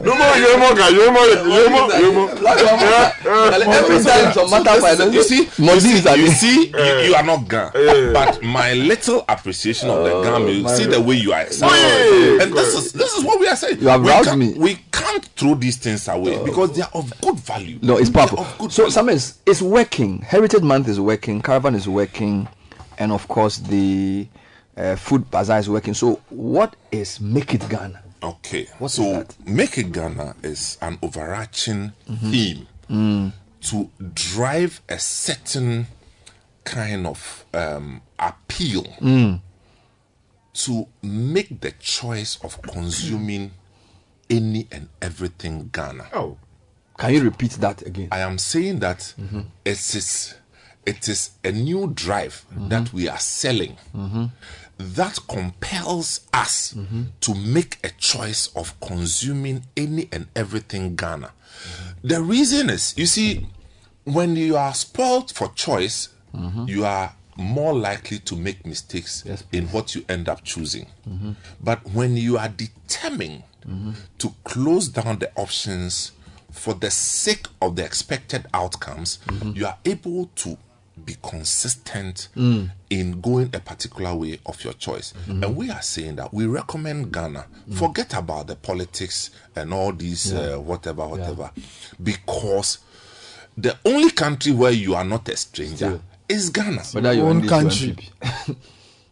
No 0.05 0.13
more, 0.15 0.35
you 0.37 0.57
more, 0.57 0.75
guy, 0.75 0.89
you 0.89 1.11
more, 1.11 1.25
you 1.25 1.69
more, 1.69 1.91
you 1.93 2.11
more. 2.13 2.29
Charlie, 2.35 3.65
Every 3.65 4.03
time 4.03 4.33
some 4.33 4.49
matter 4.49 4.79
finance, 4.81 5.13
You 5.13 5.23
see, 5.23 5.49
more 5.57 5.75
you 5.75 5.81
D 5.81 5.87
see, 5.87 6.01
sane. 6.01 6.19
you 6.19 6.27
see, 6.27 6.67
you, 6.67 7.09
you 7.09 7.15
are 7.15 7.23
not 7.23 7.47
Gan, 7.47 7.71
but 8.13 8.41
my 8.43 8.73
little 8.73 9.23
appreciation 9.27 9.89
of 9.89 10.03
the 10.03 10.21
Gan 10.23 10.45
music. 10.45 10.63
my- 10.63 10.75
See 10.75 10.85
the 10.85 11.01
way 11.01 11.15
you 11.15 11.33
are 11.33 11.41
excited, 11.41 11.75
Hey, 11.75 12.39
and 12.43 12.53
this 12.53 12.73
is 12.73 12.91
this 12.91 13.13
is 13.13 13.23
what 13.23 13.39
we 13.39 13.47
are 13.47 13.55
saying. 13.55 13.64
You 13.79 13.87
have 13.87 14.01
we 14.03 14.09
roused 14.09 14.37
me. 14.37 14.53
We 14.53 14.75
can't 14.91 15.25
throw 15.35 15.55
these 15.55 15.77
things 15.77 16.07
away 16.07 16.43
because 16.43 16.73
they 16.75 16.81
are 16.81 16.89
of 16.93 17.11
good 17.21 17.39
value. 17.39 17.79
No, 17.81 17.97
it's 17.97 18.09
powerful. 18.09 18.69
So. 18.69 18.89
Summers, 18.89 19.39
it's 19.45 19.61
working. 19.61 20.21
Heritage 20.21 20.61
Month 20.63 20.87
is 20.87 20.99
working. 20.99 21.41
Caravan 21.41 21.75
is 21.75 21.87
working, 21.87 22.47
and 22.97 23.11
of 23.11 23.27
course 23.27 23.57
the 23.57 24.27
uh, 24.77 24.95
food 24.95 25.29
bazaar 25.31 25.59
is 25.59 25.69
working. 25.69 25.93
So, 25.93 26.21
what 26.29 26.75
is 26.91 27.19
Make 27.21 27.53
It 27.53 27.67
Ghana? 27.69 28.01
Okay, 28.23 28.67
What 28.79 28.91
so? 28.91 29.25
Make 29.45 29.77
It 29.77 29.91
Ghana 29.91 30.35
is 30.43 30.77
an 30.81 30.97
overarching 31.01 31.91
Mhm. 32.09 32.31
theme 32.31 32.67
Mm. 32.89 33.31
to 33.61 33.89
drive 34.13 34.81
a 34.89 34.97
certain 34.99 35.87
kind 36.63 37.05
of 37.07 37.45
um, 37.53 38.01
appeal 38.19 38.83
Mm. 39.01 39.39
To 40.55 40.87
make 41.01 41.59
the 41.61 41.71
choice 41.79 42.37
of 42.43 42.61
consuming 42.61 43.51
any 44.29 44.67
and 44.71 44.87
everything 45.01 45.69
Ghana. 45.71 46.07
Oh. 46.13 46.37
Can 46.97 47.13
you 47.13 47.21
repeat 47.23 47.51
that 47.59 47.81
again? 47.81 48.07
I 48.11 48.19
am 48.19 48.37
saying 48.37 48.79
that 48.79 49.13
Mm-hmm. 49.19 49.41
it 49.65 49.95
is 49.95 50.35
it 50.85 51.09
is 51.09 51.31
a 51.43 51.51
new 51.51 51.87
drive 51.87 52.45
that 52.69 52.93
we 52.93 53.09
are 53.09 53.17
selling 53.19 53.75
Mhm. 53.93 54.31
that 54.77 55.19
compels 55.27 56.21
us 56.33 56.73
Mm-hmm. 56.73 57.03
to 57.21 57.33
make 57.35 57.79
a 57.83 57.89
choice 57.89 58.49
of 58.55 58.79
consuming 58.79 59.63
any 59.75 60.07
and 60.11 60.27
everything 60.35 60.95
Ghana. 60.95 61.31
The 62.03 62.21
reason 62.21 62.69
is, 62.69 62.93
you 62.97 63.07
see, 63.07 63.47
when 64.03 64.35
you 64.35 64.55
are 64.57 64.73
spoiled 64.73 65.31
for 65.31 65.51
choice, 65.53 66.09
Mm-hmm. 66.35 66.65
you 66.67 66.85
are 66.85 67.13
more 67.37 67.73
likely 67.73 68.19
to 68.19 68.35
make 68.35 68.65
mistakes 68.65 69.23
in 69.51 69.67
what 69.67 69.93
you 69.95 70.05
end 70.07 70.29
up 70.29 70.43
choosing. 70.43 70.87
Mm-hmm. 71.09 71.31
But 71.61 71.79
when 71.93 72.15
you 72.17 72.37
are 72.37 72.49
determined 72.49 73.43
to 74.19 74.33
close 74.43 74.89
down 74.89 75.19
the 75.19 75.31
options 75.35 76.11
for 76.51 76.73
the 76.73 76.89
sake 76.91 77.47
of 77.61 77.75
the 77.75 77.83
expected 77.83 78.45
outcomes, 78.53 79.19
you 79.53 79.65
are 79.65 79.77
able 79.85 80.29
to 80.35 80.57
be 81.03 81.15
consistent 81.21 82.29
Mm. 82.37 82.71
in 82.89 83.19
going 83.19 83.49
a 83.53 83.59
particular 83.59 84.15
way 84.15 84.39
of 84.45 84.63
your 84.63 84.71
choice. 84.73 85.13
And 85.27 85.55
we 85.57 85.69
are 85.69 85.81
saying 85.81 86.15
that 86.15 86.33
we 86.33 86.45
recommend 86.45 87.11
Ghana, 87.11 87.45
forget 87.73 88.13
about 88.13 88.47
the 88.47 88.55
politics 88.55 89.29
and 89.57 89.73
all 89.73 89.91
these 89.91 90.31
Yeah. 90.31 90.55
uh, 90.55 90.59
whatever, 90.59 91.05
whatever, 91.05 91.51
because 92.01 92.79
the 93.57 93.77
only 93.85 94.11
country 94.11 94.51
where 94.53 94.71
you 94.71 94.95
are 94.95 95.03
not 95.03 95.27
a 95.29 95.35
stranger 95.35 95.99
is 96.29 96.49
Ghana. 96.49 96.81
Whether 96.93 97.13
you're 97.13 97.27
Own 97.27 97.47
country. 97.47 97.95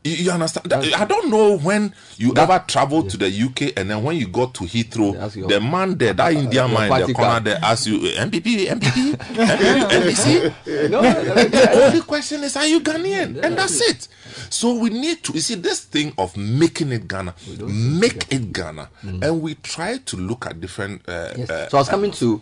You, 0.06 0.11
you 0.25 0.32
understand? 0.32 0.66
That- 0.69 1.00
I 1.00 1.06
don't 1.06 1.30
know 1.30 1.58
when 1.58 1.93
you 2.17 2.33
ever 2.35 2.61
traveled 2.67 3.09
to 3.11 3.16
the 3.16 3.27
UK 3.30 3.80
and 3.80 3.90
then 3.90 4.03
when 4.03 4.17
you 4.17 4.27
got 4.27 4.53
to 4.56 4.66
Heathrow, 4.66 5.33
you- 5.33 5.48
the 5.48 5.61
man 5.61 5.98
there, 5.98 6.11
that 6.11 6.33
Indian 6.33 6.51
your 6.51 6.67
man 6.67 6.83
in 6.83 6.90
party 6.90 7.06
the 7.06 7.14
corner 7.14 7.30
card. 7.32 7.43
there 7.45 7.59
asks 7.64 7.88
you, 7.88 8.00
NPP, 8.00 8.66
NPP, 8.67 9.16
NPP, 9.16 9.90
NDC. 9.90 10.90
No, 10.90 11.01
the 11.01 11.85
only 11.85 12.01
question 12.01 12.43
is, 12.43 12.58
are 12.58 12.66
you 12.67 12.82
Ghanaian? 12.82 13.42
And 13.42 13.58
that's 13.58 13.80
it. 13.80 14.09
So 14.50 14.74
we 14.74 14.90
need 14.90 15.24
to, 15.24 15.32
you 15.35 15.40
see, 15.40 15.56
this 15.56 15.80
thing 15.85 16.11
of 16.17 16.35
making 16.35 16.92
it 16.92 17.08
Ghana, 17.08 17.33
make 17.69 18.27
it 18.30 18.51
Ghana. 18.51 18.90
And 19.03 19.42
we 19.42 19.56
try 19.56 20.00
to 20.00 20.17
look 20.17 20.45
at 20.48 20.59
different. 20.59 21.08
Uh, 21.08 21.30
Yes. 21.38 21.50
uh, 21.50 21.69
so 21.69 21.77
I 21.77 21.80
was 21.82 21.88
coming 21.88 22.11
to. 22.11 22.42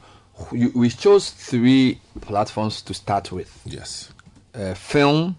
You, 0.51 0.71
we 0.73 0.89
chose 0.89 1.29
three 1.29 2.01
platforms 2.21 2.81
to 2.81 2.95
start 2.95 3.31
with. 3.31 3.55
Yes. 3.65 4.09
Uh, 4.53 4.73
film, 4.73 5.35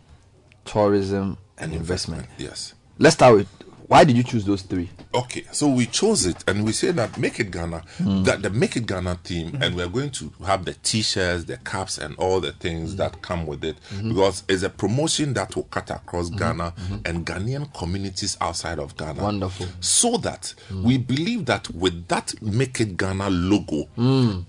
tourism, 0.64 1.36
and 1.58 1.72
investment. 1.74 2.26
Yes. 2.38 2.74
Let's 2.98 3.14
start 3.14 3.36
with. 3.36 3.48
Why 3.88 4.04
did 4.04 4.16
you 4.16 4.22
choose 4.22 4.46
those 4.46 4.62
three? 4.62 4.88
Okay, 5.14 5.44
so 5.52 5.68
we 5.68 5.84
chose 5.84 6.24
it 6.24 6.42
and 6.48 6.64
we 6.64 6.72
say 6.72 6.92
that 6.92 7.18
Make 7.18 7.38
It 7.40 7.50
Ghana, 7.50 7.82
hmm. 7.98 8.22
that 8.22 8.40
the 8.40 8.48
Make 8.48 8.76
It 8.76 8.86
Ghana 8.86 9.18
theme, 9.22 9.58
and 9.60 9.76
we're 9.76 9.88
going 9.88 10.10
to 10.12 10.32
have 10.46 10.64
the 10.64 10.72
t 10.72 11.02
shirts, 11.02 11.44
the 11.44 11.58
caps, 11.58 11.98
and 11.98 12.16
all 12.16 12.40
the 12.40 12.52
things 12.52 12.92
hmm. 12.92 12.96
that 12.96 13.20
come 13.20 13.46
with 13.46 13.62
it 13.64 13.76
hmm. 13.90 14.08
because 14.08 14.44
it's 14.48 14.62
a 14.62 14.70
promotion 14.70 15.34
that 15.34 15.54
will 15.54 15.64
cut 15.64 15.90
across 15.90 16.30
Ghana 16.30 16.72
and 17.04 17.26
Ghanaian 17.26 17.70
communities 17.74 18.38
outside 18.40 18.78
of 18.78 18.96
Ghana. 18.96 19.22
Wonderful. 19.22 19.66
So 19.80 20.16
that 20.18 20.54
we 20.72 20.96
believe 20.96 21.44
that 21.46 21.68
with 21.74 22.08
that 22.08 22.32
Make 22.40 22.80
It 22.80 22.96
Ghana 22.96 23.28
logo, 23.28 23.88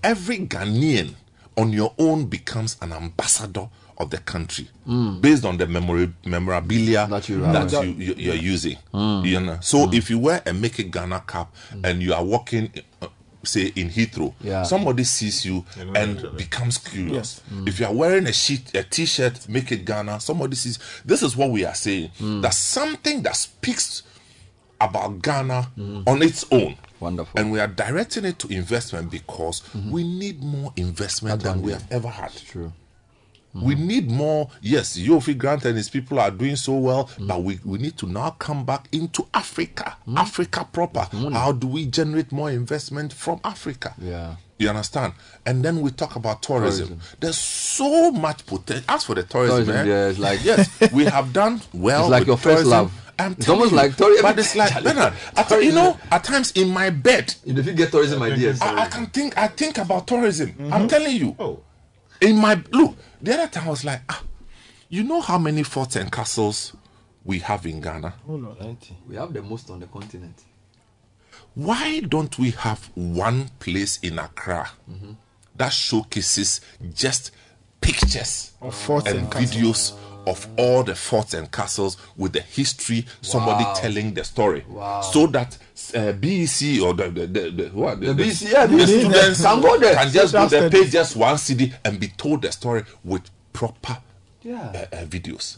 every 0.02 0.38
Ghanaian 0.38 1.12
on 1.56 1.72
your 1.72 1.92
own 1.98 2.24
becomes 2.26 2.76
an 2.80 2.92
ambassador 2.92 3.68
of 3.98 4.10
the 4.10 4.18
country 4.18 4.68
Mm. 4.86 5.20
based 5.20 5.44
on 5.44 5.56
the 5.56 5.66
memori- 5.66 6.12
memorabilia 6.26 7.06
that, 7.08 7.28
you 7.28 7.36
you, 7.38 7.44
have. 7.44 7.72
you, 7.84 8.14
you're 8.16 8.34
using. 8.34 8.76
Mm. 8.92 9.24
You 9.26 9.40
know? 9.40 9.58
So 9.62 9.90
if 9.92 10.10
you 10.10 10.18
wear 10.18 10.42
a 10.46 10.52
Make 10.52 10.78
It 10.80 10.90
Ghana 10.90 11.22
cap 11.26 11.54
and 11.82 12.02
you 12.02 12.12
are 12.14 12.24
walking, 12.24 12.70
uh, 13.00 13.06
say, 13.44 13.72
in 13.76 13.88
Heathrow, 13.90 14.34
Yeah. 14.40 14.62
somebody 14.64 15.04
sees 15.04 15.44
you 15.44 15.64
and 15.94 16.36
becomes 16.36 16.78
curious. 16.78 17.40
If 17.66 17.78
you 17.80 17.86
are 17.86 17.92
wearing 17.94 18.26
a 18.26 18.32
sheet, 18.32 18.74
a 18.74 18.82
t-shirt, 18.82 19.48
Make 19.48 19.70
It 19.72 19.84
Ghana, 19.84 20.20
somebody 20.20 20.56
sees. 20.56 20.78
This 21.04 21.22
is 21.22 21.36
what 21.36 21.50
we 21.50 21.64
are 21.64 21.74
saying. 21.74 22.10
That 22.42 22.54
something 22.54 23.22
that 23.22 23.36
speaks 23.36 24.02
about 24.80 25.22
Ghana 25.22 25.70
on 26.06 26.22
its 26.22 26.44
own. 26.50 26.76
Wonderful. 27.00 27.38
And 27.38 27.52
we 27.52 27.60
are 27.60 27.66
directing 27.68 28.24
it 28.24 28.38
to 28.40 28.48
investment 28.48 29.10
because 29.10 29.62
we 29.90 30.04
need 30.04 30.42
more 30.42 30.72
investment 30.76 31.42
than 31.42 31.60
we 31.62 31.72
have 31.72 31.86
ever 31.90 32.08
had. 32.08 32.32
True. 32.50 32.72
We 33.54 33.74
need 33.76 34.10
more. 34.10 34.50
Yes, 34.60 34.96
Yofi 34.98 35.36
Grant 35.38 35.64
and 35.64 35.76
his 35.76 35.88
people 35.88 36.18
are 36.18 36.30
doing 36.30 36.56
so 36.56 36.72
well, 36.74 37.08
but 37.20 37.42
we, 37.42 37.60
we 37.64 37.78
need 37.78 37.96
to 37.98 38.06
now 38.06 38.30
come 38.30 38.64
back 38.64 38.88
into 38.92 39.26
Africa, 39.32 39.96
Africa 40.16 40.66
proper. 40.72 41.06
How 41.32 41.52
do 41.52 41.66
we 41.68 41.86
generate 41.86 42.32
more 42.32 42.50
investment 42.50 43.12
from 43.12 43.40
Africa? 43.44 43.94
Yeah. 44.00 44.36
You 44.58 44.68
understand? 44.68 45.14
And 45.46 45.64
then 45.64 45.80
we 45.80 45.90
talk 45.90 46.14
about 46.16 46.42
tourism. 46.42 46.86
Tourism. 46.88 47.16
There's 47.20 47.36
so 47.38 48.10
much 48.12 48.46
potential. 48.46 48.84
As 48.88 49.04
for 49.04 49.14
the 49.16 49.24
tourism, 49.24 49.66
Tourism, 49.66 49.76
eh, 49.76 49.90
yeah, 49.90 50.08
it's 50.08 50.18
like- 50.18 50.44
yes, 50.44 50.92
we 50.92 51.04
have 51.06 51.32
done 51.32 51.60
well. 51.72 52.02
It's 52.02 52.10
like 52.10 52.26
your 52.26 52.36
first 52.36 52.64
love. 52.66 52.92
I'm 53.18 53.32
It's 53.32 53.48
almost 53.48 53.70
you, 53.70 53.76
like 53.76 53.96
tourism. 53.96 54.22
But 54.22 54.38
it's 54.40 54.56
like 54.56 54.82
Bernard, 54.82 55.12
at, 55.36 55.50
you 55.62 55.70
know, 55.72 55.96
at 56.10 56.24
times 56.24 56.50
in 56.52 56.68
my 56.70 56.90
bed, 56.90 57.32
If 57.44 57.66
you 57.66 57.72
get 57.72 57.90
tourism 57.92 58.20
ideas, 58.22 58.60
I, 58.60 58.84
I 58.84 58.88
can 58.88 59.06
think. 59.06 59.38
I 59.38 59.46
think 59.48 59.78
about 59.78 60.06
tourism. 60.08 60.48
Mm-hmm. 60.50 60.72
I'm 60.72 60.88
telling 60.88 61.16
you. 61.16 61.36
Oh. 61.38 61.60
In 62.20 62.36
my 62.36 62.60
look, 62.72 62.96
the 63.24 63.34
other 63.34 63.48
time 63.48 63.66
I 63.66 63.70
was 63.70 63.84
like, 63.84 64.02
ah, 64.08 64.22
you 64.88 65.02
know 65.04 65.20
how 65.20 65.38
many 65.38 65.62
forts 65.62 65.96
and 65.96 66.10
castles 66.10 66.74
we 67.24 67.38
have 67.40 67.66
in 67.66 67.80
Ghana? 67.80 68.14
Oh 68.28 68.36
no, 68.36 68.56
we 69.08 69.16
have 69.16 69.32
the 69.32 69.42
most 69.42 69.70
on 69.70 69.80
the 69.80 69.86
continent. 69.86 70.42
Why 71.54 72.00
don't 72.00 72.36
we 72.38 72.50
have 72.50 72.90
one 72.94 73.48
place 73.58 73.98
in 74.02 74.18
Accra 74.18 74.70
Mm-hmm. 74.90 75.12
that 75.56 75.72
showcases 75.72 76.60
just 76.92 77.30
pictures 77.80 78.52
Of 78.60 78.74
forts 78.74 79.06
and 79.08 79.18
and 79.20 79.30
videos 79.32 79.92
of 80.26 80.46
all 80.56 80.82
the 80.82 80.94
forts 80.94 81.34
and 81.34 81.50
castles 81.50 81.96
with 82.16 82.32
the 82.32 82.40
history, 82.40 83.06
somebody 83.20 83.64
Wow. 83.64 83.74
telling 83.74 84.14
the 84.14 84.24
story, 84.24 84.64
Wow. 84.68 85.00
so 85.02 85.26
that 85.28 85.56
uh, 85.94 86.12
BEC 86.12 86.80
or 86.82 86.94
the 86.94 87.10
the, 87.10 87.26
the, 87.26 87.50
the, 87.50 87.70
what, 87.72 88.00
The 88.00 88.14
BEC, 88.14 88.40
yeah, 88.52 88.66
the 88.66 88.76
BEC, 88.76 88.88
students 88.88 89.42
can 89.42 89.60
go 89.60 89.78
there. 89.78 89.94
can 89.94 90.10
just 90.12 90.32
go 90.32 90.46
there, 90.46 90.60
Self-study. 90.60 90.84
pay 90.84 90.90
just 90.90 91.16
one 91.16 91.36
cedi 91.36 91.72
and 91.84 91.98
be 92.00 92.08
told 92.08 92.42
the 92.42 92.52
story 92.52 92.84
with 93.04 93.22
proper 93.52 93.98
Yeah. 94.42 94.86
uh, 94.92 94.96
uh, 94.96 95.04
videos. 95.06 95.56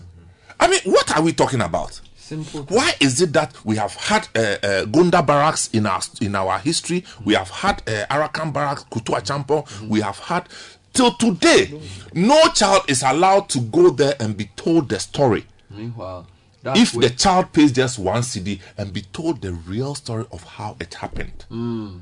I 0.58 0.68
mean, 0.68 0.80
what 0.84 1.14
are 1.16 1.22
we 1.22 1.32
talking 1.32 1.60
about? 1.60 2.00
Simple. 2.16 2.62
Why 2.70 2.92
is 2.98 3.20
it 3.20 3.32
that 3.34 3.52
we 3.64 3.76
have 3.76 3.94
had 3.94 4.26
uh, 4.34 4.40
uh, 4.40 4.84
Gondar 4.86 5.24
barracks 5.24 5.68
in 5.72 5.86
our 5.86 6.00
in 6.20 6.34
our 6.34 6.58
history? 6.58 7.04
We 7.24 7.34
have 7.34 7.50
had 7.50 7.82
uh, 7.86 8.04
Arakan 8.10 8.52
barracks, 8.52 8.82
Kutu 8.90 9.14
Acheampong. 9.14 9.88
We 9.88 10.00
have 10.00 10.18
had 10.18 10.48
till 10.96 11.12
today. 11.12 11.80
No 12.14 12.48
child 12.54 12.82
is 12.88 13.02
allowed 13.02 13.48
to 13.50 13.60
go 13.60 13.90
there 13.90 14.14
and 14.20 14.36
be 14.36 14.46
told 14.56 14.88
the 14.88 14.98
story. 14.98 15.44
Meanwhile, 15.70 16.26
if 16.64 16.92
the 16.92 17.10
child 17.10 17.52
pays 17.52 17.72
just 17.72 17.98
one 17.98 18.22
cedi 18.22 18.60
and 18.78 18.92
be 18.92 19.02
told 19.02 19.42
the 19.42 19.52
real 19.52 19.94
story 19.94 20.24
of 20.32 20.42
how 20.44 20.76
it 20.80 20.94
happened, 20.94 21.44
Mm. 21.50 22.00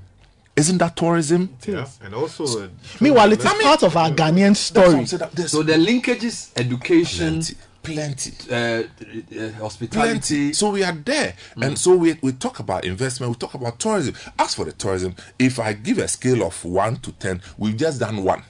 isn't 0.56 0.78
that 0.78 0.96
tourism? 0.96 1.50
Yeah, 1.66 1.86
and 2.02 2.14
also. 2.14 2.44
Uh, 2.64 2.68
Meanwhile, 3.00 3.32
it 3.32 3.40
is 3.44 3.52
part 3.62 3.82
of 3.82 3.96
our 3.96 4.10
Ghanaian 4.10 4.56
story. 4.56 5.04
So 5.06 5.62
the 5.62 5.74
linkages, 5.74 6.50
education, 6.56 7.42
plenty, 7.82 8.32
uh, 8.50 8.54
uh, 8.54 9.50
hospitality. 9.60 9.90
plenty. 9.90 10.52
So 10.54 10.70
we 10.70 10.82
are 10.84 10.92
there, 11.04 11.34
and 11.60 11.76
so 11.78 11.96
we 11.96 12.16
we 12.22 12.32
talk 12.32 12.58
about 12.60 12.84
investment. 12.84 13.32
We 13.32 13.36
talk 13.38 13.54
about 13.54 13.78
tourism. 13.78 14.14
As 14.38 14.54
for 14.54 14.64
the 14.64 14.72
tourism, 14.72 15.14
if 15.38 15.58
I 15.58 15.74
give 15.74 15.98
a 15.98 16.08
scale 16.08 16.42
of 16.44 16.64
one 16.64 16.96
to 17.00 17.12
ten, 17.12 17.42
we've 17.58 17.76
just 17.76 18.00
done 18.00 18.22
one. 18.24 18.42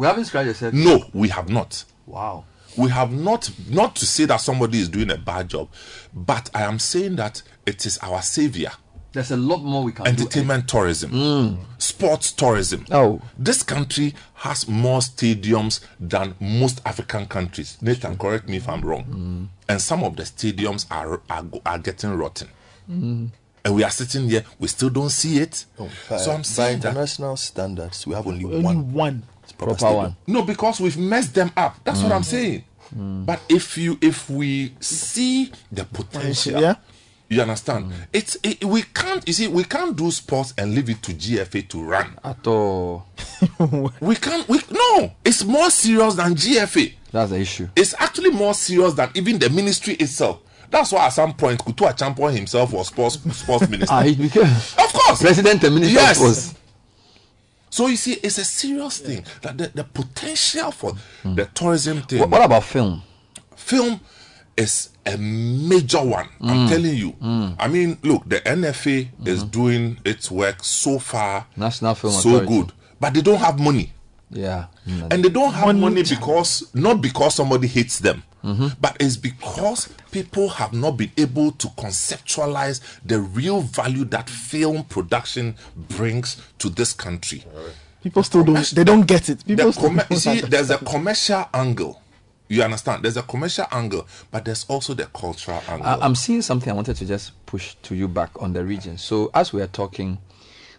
We 0.00 0.06
haven't 0.06 0.24
scratched 0.24 0.48
the 0.48 0.54
surface. 0.54 0.82
No, 0.82 1.04
we 1.12 1.28
have 1.28 1.50
not. 1.50 1.84
Wow. 2.06 2.46
We 2.74 2.88
have 2.88 3.12
not. 3.12 3.50
Not 3.68 3.96
to 3.96 4.06
say 4.06 4.24
that 4.24 4.38
somebody 4.38 4.78
is 4.80 4.88
doing 4.88 5.10
a 5.10 5.18
bad 5.18 5.50
job, 5.50 5.68
but 6.14 6.48
I 6.54 6.62
am 6.62 6.78
saying 6.78 7.16
that 7.16 7.42
it 7.66 7.84
is 7.84 7.98
our 7.98 8.22
savior. 8.22 8.70
There's 9.12 9.30
a 9.30 9.36
lot 9.36 9.58
more 9.62 9.84
we 9.84 9.92
can 9.92 10.06
do. 10.06 10.10
Entertainment 10.10 10.66
tourism, 10.68 11.10
mm. 11.10 11.58
sports 11.76 12.32
tourism. 12.32 12.86
Oh, 12.90 13.20
this 13.36 13.62
country 13.62 14.14
has 14.36 14.66
more 14.66 15.00
stadiums 15.00 15.80
than 16.00 16.34
most 16.40 16.80
African 16.86 17.26
countries. 17.26 17.76
Nathan, 17.82 18.16
correct 18.16 18.48
me 18.48 18.56
if 18.56 18.70
I'm 18.70 18.80
wrong. 18.80 19.04
Mm. 19.04 19.48
And 19.68 19.82
some 19.82 20.02
of 20.02 20.16
the 20.16 20.22
stadiums 20.22 20.86
are 20.90 21.20
are, 21.28 21.44
are 21.66 21.78
getting 21.78 22.16
rotten. 22.16 22.48
Mm. 22.90 23.28
And 23.66 23.74
we 23.74 23.84
are 23.84 23.90
sitting 23.90 24.30
here, 24.30 24.44
we 24.58 24.68
still 24.68 24.88
don't 24.88 25.10
see 25.10 25.40
it. 25.40 25.66
By, 26.08 26.16
so 26.16 26.30
I'm 26.30 26.38
by 26.38 26.42
saying 26.44 26.80
that 26.80 26.88
international 26.92 27.36
standards, 27.36 28.06
we 28.06 28.14
have 28.14 28.26
only, 28.26 28.46
Only 28.46 28.62
one. 28.62 28.92
one. 28.94 29.22
Proper 29.66 29.94
one. 29.94 30.16
No, 30.26 30.42
because 30.42 30.80
we've 30.80 30.98
messed 30.98 31.34
them 31.34 31.50
up. 31.56 31.76
That's 31.84 32.02
what 32.02 32.12
I'm 32.12 32.22
saying. 32.22 32.64
But 32.92 33.40
if 33.48 33.78
you 33.78 33.98
if 34.00 34.28
we 34.28 34.74
see 34.80 35.52
the 35.70 35.84
potential, 35.84 36.60
Yeah. 36.60 36.74
you 37.28 37.40
understand. 37.40 37.92
It's 38.12 38.36
it, 38.42 38.64
we 38.64 38.82
can't. 38.82 39.22
You 39.28 39.32
see, 39.32 39.46
we 39.46 39.62
can't 39.62 39.94
do 39.96 40.10
sports 40.10 40.52
and 40.58 40.74
leave 40.74 40.90
it 40.90 41.00
to 41.04 41.12
GFA 41.12 41.68
to 41.68 41.82
run. 41.82 42.18
At 42.24 42.44
all. 42.46 43.06
We 44.00 44.16
can't. 44.16 44.48
We 44.48 44.60
no. 44.70 45.12
It's 45.24 45.44
more 45.44 45.70
serious 45.70 46.14
than 46.16 46.34
GFA. 46.34 46.94
That's 47.12 47.30
the 47.30 47.38
issue. 47.38 47.68
It's 47.76 47.94
actually 47.98 48.30
more 48.30 48.54
serious 48.54 48.94
than 48.94 49.10
even 49.14 49.38
the 49.38 49.50
ministry 49.50 49.94
itself. 49.94 50.40
That's 50.70 50.92
why 50.92 51.06
at 51.06 51.10
some 51.12 51.34
point 51.34 51.58
Kutua 51.60 51.96
Champon 51.96 52.32
himself 52.34 52.72
was 52.72 52.88
sports 52.88 53.18
sports 53.36 53.68
minister. 53.68 53.92
Ah, 53.94 54.02
he 54.02 54.14
became 54.14 54.42
of 54.44 54.92
course, 54.92 55.20
president 55.20 55.62
and 55.64 55.74
minister 55.74 55.94
Yes. 55.94 56.20
was. 56.20 56.54
So 57.70 57.86
you 57.86 57.96
see, 57.96 58.14
it's 58.14 58.38
a 58.38 58.44
serious 58.44 58.98
thing 58.98 59.24
that 59.42 59.56
the, 59.56 59.68
the 59.74 59.84
potential 59.84 60.70
for 60.72 60.92
the 61.24 61.46
tourism 61.54 62.02
thing. 62.02 62.18
What, 62.20 62.30
what 62.30 62.42
about 62.44 62.64
film? 62.64 63.02
film 63.56 64.00
is 64.56 64.90
a 65.06 65.16
major 65.16 66.02
one. 66.02 66.28
I'm 66.40 66.66
Mm. 66.66 66.68
telling 66.68 66.94
you. 66.96 67.16
I 67.58 67.68
mean, 67.68 67.98
look, 68.02 68.28
the 68.28 68.40
NFA 68.40 69.08
is 69.24 69.44
doing 69.44 69.98
its 70.04 70.30
work 70.30 70.62
so 70.64 70.98
far, 70.98 71.46
National 71.56 71.94
Film 71.94 72.12
so 72.12 72.30
Authority. 72.36 72.46
good, 72.46 72.72
but 72.98 73.14
they 73.14 73.22
don't 73.22 73.38
have 73.38 73.58
money. 73.60 73.92
Yeah. 74.30 74.66
Mm. 74.86 75.12
And 75.12 75.24
they 75.24 75.28
don't 75.28 75.52
have 75.52 75.74
money 75.76 76.02
because 76.02 76.68
not 76.74 77.00
because 77.00 77.34
somebody 77.36 77.68
hates 77.68 77.98
them, 78.00 78.22
Mhm. 78.44 78.76
but 78.80 78.96
it's 79.00 79.16
because 79.18 79.88
people 80.10 80.48
have 80.48 80.72
not 80.72 80.96
been 80.96 81.12
able 81.18 81.52
to 81.52 81.68
conceptualize 81.68 82.80
the 83.04 83.20
real 83.20 83.60
value 83.60 84.04
that 84.06 84.30
film 84.30 84.84
production 84.84 85.56
brings 85.76 86.36
to 86.58 86.68
this 86.70 86.92
country. 86.92 87.44
People 88.02 88.22
still 88.22 88.42
don't. 88.44 88.66
They 88.70 88.84
don't 88.84 89.06
get 89.06 89.28
it. 89.28 89.44
People 89.46 89.66
The 89.66 89.72
still 89.72 89.90
commer- 89.90 90.08
don't 90.08 90.10
you 90.12 90.16
see, 90.16 90.40
there's 90.40 90.70
a 90.70 90.78
commercial 90.78 91.44
angle. 91.52 92.00
You 92.48 92.62
understand? 92.62 93.02
There's 93.04 93.16
a 93.18 93.22
commercial 93.22 93.66
angle, 93.70 94.06
but 94.30 94.44
there's 94.44 94.64
also 94.68 94.94
the 94.94 95.06
cultural 95.06 95.62
angle. 95.68 95.86
I, 95.86 95.98
I'm 96.00 96.14
seeing 96.14 96.42
something 96.42 96.70
I 96.70 96.74
wanted 96.74 96.96
to 96.96 97.06
just 97.06 97.32
push 97.46 97.74
to 97.82 97.94
you 97.94 98.08
back 98.08 98.30
on 98.42 98.52
the 98.54 98.64
region. 98.64 98.96
So 98.98 99.30
as 99.34 99.52
we 99.52 99.60
are 99.62 99.66
talking, 99.68 100.18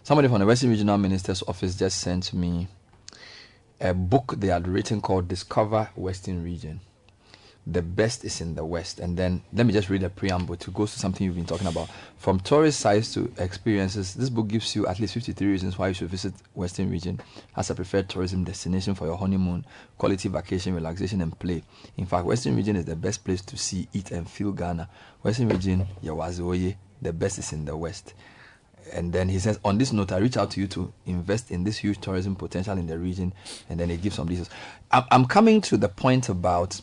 somebody 0.02 0.28
from 0.28 0.40
the 0.40 0.46
Western 0.46 0.70
Regional 0.70 0.98
Minister's 0.98 1.42
office 1.46 1.76
just 1.76 2.00
sent 2.00 2.34
me 2.34 2.66
a 3.80 3.94
book 3.94 4.34
they 4.38 4.48
had 4.48 4.68
written 4.68 5.00
called 5.00 5.28
Discover 5.28 5.90
Western 5.94 6.42
Region. 6.44 6.80
The 7.66 7.82
best 7.82 8.24
is 8.24 8.40
in 8.40 8.54
the 8.54 8.64
west. 8.64 8.98
And 8.98 9.16
then 9.16 9.42
let 9.52 9.66
me 9.66 9.72
just 9.72 9.88
read 9.88 10.02
a 10.02 10.10
preamble 10.10 10.56
to 10.56 10.70
go 10.72 10.84
to 10.86 10.98
something 10.98 11.24
you've 11.24 11.36
been 11.36 11.46
talking 11.46 11.68
about. 11.68 11.88
From 12.18 12.40
tourist 12.40 12.80
sites 12.80 13.14
to 13.14 13.32
experiences, 13.38 14.14
this 14.14 14.30
book 14.30 14.48
gives 14.48 14.74
you 14.74 14.86
at 14.86 14.98
least 14.98 15.14
53 15.14 15.46
reasons 15.46 15.78
why 15.78 15.88
you 15.88 15.94
should 15.94 16.08
visit 16.08 16.34
Western 16.54 16.90
region 16.90 17.20
as 17.56 17.70
a 17.70 17.74
preferred 17.74 18.08
tourism 18.08 18.42
destination 18.44 18.94
for 18.94 19.06
your 19.06 19.16
honeymoon, 19.16 19.64
quality 19.96 20.28
vacation, 20.28 20.74
relaxation, 20.74 21.20
and 21.20 21.38
play. 21.38 21.62
In 21.96 22.06
fact, 22.06 22.26
Western 22.26 22.56
region 22.56 22.76
is 22.76 22.84
the 22.84 22.96
best 22.96 23.24
place 23.24 23.42
to 23.42 23.56
see, 23.56 23.88
eat, 23.92 24.10
and 24.10 24.28
feel 24.28 24.50
Ghana. 24.50 24.88
Western 25.22 25.48
region, 25.48 25.86
Yawazoye, 26.02 26.76
the 27.00 27.12
best 27.12 27.38
is 27.38 27.52
in 27.52 27.64
the 27.64 27.76
west. 27.76 28.14
And 28.92 29.12
then 29.12 29.28
he 29.28 29.38
says, 29.38 29.60
on 29.64 29.78
this 29.78 29.92
note, 29.92 30.10
I 30.10 30.18
reach 30.18 30.36
out 30.36 30.50
to 30.52 30.60
you 30.60 30.66
to 30.68 30.92
invest 31.06 31.52
in 31.52 31.62
this 31.62 31.78
huge 31.78 32.00
tourism 32.00 32.34
potential 32.34 32.76
in 32.76 32.86
the 32.86 32.98
region. 32.98 33.32
And 33.68 33.78
then 33.78 33.90
he 33.90 33.96
gives 33.96 34.16
some 34.16 34.26
details. 34.26 34.50
I'm, 34.90 35.04
I'm 35.12 35.24
coming 35.26 35.60
to 35.62 35.76
the 35.76 35.88
point 35.88 36.28
about 36.28 36.80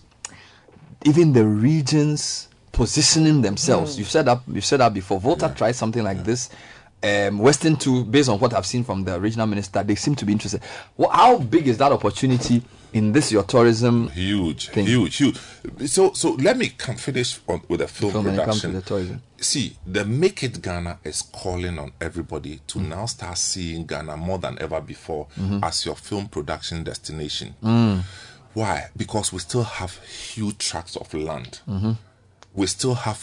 even 1.06 1.34
the 1.34 1.46
regions 1.46 2.48
positioning 2.72 3.42
themselves. 3.42 3.98
You've 3.98 4.10
said 4.10 4.26
that 4.26 4.42
you've 4.48 4.66
said 4.66 4.80
that 4.80 4.94
before. 4.94 5.20
Volta 5.20 5.52
tried 5.56 5.74
something 5.74 6.04
like 6.04 6.24
this. 6.24 6.50
Um, 7.02 7.40
Western 7.40 7.78
too, 7.78 8.04
based 8.04 8.28
on 8.28 8.40
what 8.40 8.54
I've 8.54 8.66
seen 8.66 8.84
from 8.84 9.06
the 9.06 9.18
regional 9.20 9.48
minister, 9.48 9.82
they 9.84 9.96
seem 9.96 10.16
to 10.16 10.26
be 10.26 10.34
interested. 10.34 10.62
Well, 10.98 11.10
how 11.10 11.38
big 11.38 11.68
is 11.70 11.78
that 11.78 11.94
opportunity 11.94 12.62
in 12.92 13.14
this 13.14 13.32
your 13.32 13.44
tourism? 13.44 14.10
Huge, 14.10 14.68
thing? 14.68 14.86
huge, 14.86 15.16
huge. 15.16 15.38
So, 15.88 16.12
so 16.12 16.32
let 16.34 16.58
me 16.58 16.68
come 16.78 16.96
finish 16.98 17.40
on, 17.48 17.62
with 17.70 17.80
the 17.80 17.88
film, 17.88 18.12
Film 18.12 18.26
when 18.26 18.34
it 18.38 18.44
comes 18.44 18.62
to 18.62 18.68
production. 18.68 18.74
the 18.74 18.82
tourism. 18.82 19.22
See, 19.38 19.78
the 19.88 20.04
Make 20.04 20.44
It 20.44 20.62
Ghana 20.62 21.00
is 21.06 21.22
calling 21.22 21.80
on 21.80 21.94
everybody 22.02 22.60
to 22.68 22.82
now 22.82 23.06
start 23.06 23.38
seeing 23.38 23.86
Ghana 23.86 24.18
more 24.18 24.38
than 24.38 24.58
ever 24.60 24.82
before 24.82 25.28
Mhm. 25.40 25.64
as 25.66 25.86
your 25.86 25.96
film 25.96 26.28
production 26.28 26.84
destination. 26.84 27.56
Mm. 27.64 28.04
Why? 28.54 28.90
Because 28.98 29.32
we 29.34 29.40
still 29.40 29.64
have 29.64 29.98
huge 30.06 30.58
tracts 30.58 30.96
of 30.96 31.14
land. 31.14 31.60
Mhm. 31.68 31.98
We 32.54 32.68
still 32.68 32.96
have 32.96 33.20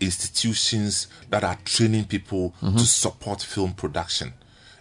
institutions 0.00 1.08
that 1.30 1.44
are 1.44 1.58
training 1.64 2.04
people 2.06 2.54
Mhm. 2.62 2.78
to 2.78 2.84
support 2.86 3.42
film 3.42 3.72
production. 3.74 4.32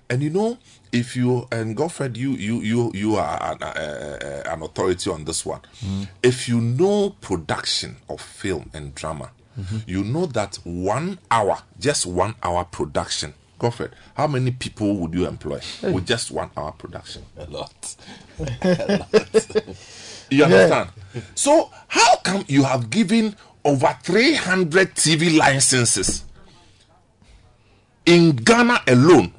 And 0.09 0.21
you 0.23 0.29
know, 0.29 0.57
if 0.91 1.15
you 1.17 1.47
and 1.51 1.75
Godfred, 1.75 2.15
you 2.15 2.31
you 2.31 2.61
you 2.61 2.91
you 2.93 3.15
are 3.17 3.51
an, 3.53 3.61
uh, 3.63 4.43
an 4.45 4.61
authority 4.63 5.09
on 5.09 5.25
this 5.25 5.45
one. 5.45 5.61
Mhm. 5.83 6.07
If 6.23 6.47
you 6.47 6.61
know 6.61 7.09
production 7.21 7.97
of 8.07 8.21
film 8.21 8.69
and 8.73 8.95
drama, 8.95 9.31
Mhm. 9.59 9.83
you 9.87 10.03
know 10.03 10.25
that 10.27 10.59
one 10.63 11.17
hour, 11.29 11.63
just 11.79 12.05
one 12.05 12.35
hour 12.43 12.63
production. 12.65 13.33
Godfred, 13.59 13.91
how 14.15 14.27
many 14.27 14.51
people 14.51 14.95
would 14.97 15.13
you 15.15 15.27
employ 15.27 15.59
Hey. 15.81 15.91
with 15.91 16.05
just 16.05 16.29
one 16.31 16.51
hour 16.55 16.71
production? 16.71 17.23
A 17.37 17.45
lot. 17.45 17.95
You 20.29 20.43
understand? 20.43 20.89
So 21.35 21.71
how 21.87 22.17
come 22.17 22.43
you 22.47 22.63
have 22.63 22.89
given 22.89 23.35
over 23.63 23.97
300 24.03 24.93
TV 24.95 25.37
licenses 25.37 26.25
in 28.05 28.35
Ghana 28.35 28.81
alone? 28.87 29.33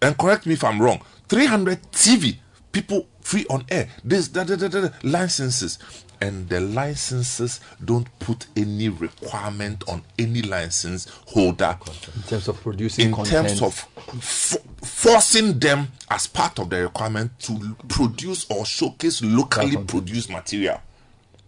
And 0.00 0.16
correct 0.16 0.46
me 0.46 0.54
if 0.54 0.64
I'm 0.64 0.80
wrong. 0.80 1.02
300 1.28 1.82
TV 1.92 2.38
people 2.72 3.06
free 3.20 3.44
on 3.50 3.64
air. 3.68 3.88
This 4.04 4.28
da, 4.28 4.44
da, 4.44 4.56
da, 4.56 4.68
da, 4.68 4.88
licenses. 5.02 5.78
And 6.22 6.48
the 6.50 6.60
licenses 6.60 7.60
don't 7.82 8.06
put 8.18 8.46
any 8.54 8.90
requirement 8.90 9.82
on 9.88 10.02
any 10.18 10.42
license 10.42 11.08
holder 11.28 11.78
in 12.14 12.22
terms 12.24 12.46
of 12.48 12.60
producing 12.60 13.06
in 13.06 13.14
content. 13.14 13.48
terms 13.48 13.62
of 13.62 13.74
fo- 14.22 14.58
forcing 14.84 15.58
them 15.58 15.88
as 16.10 16.26
part 16.26 16.58
of 16.58 16.68
the 16.68 16.82
requirement 16.82 17.30
to 17.40 17.74
produce 17.88 18.46
or 18.50 18.66
showcase 18.66 19.22
locally 19.22 19.76
produced 19.78 20.28
material. 20.30 20.78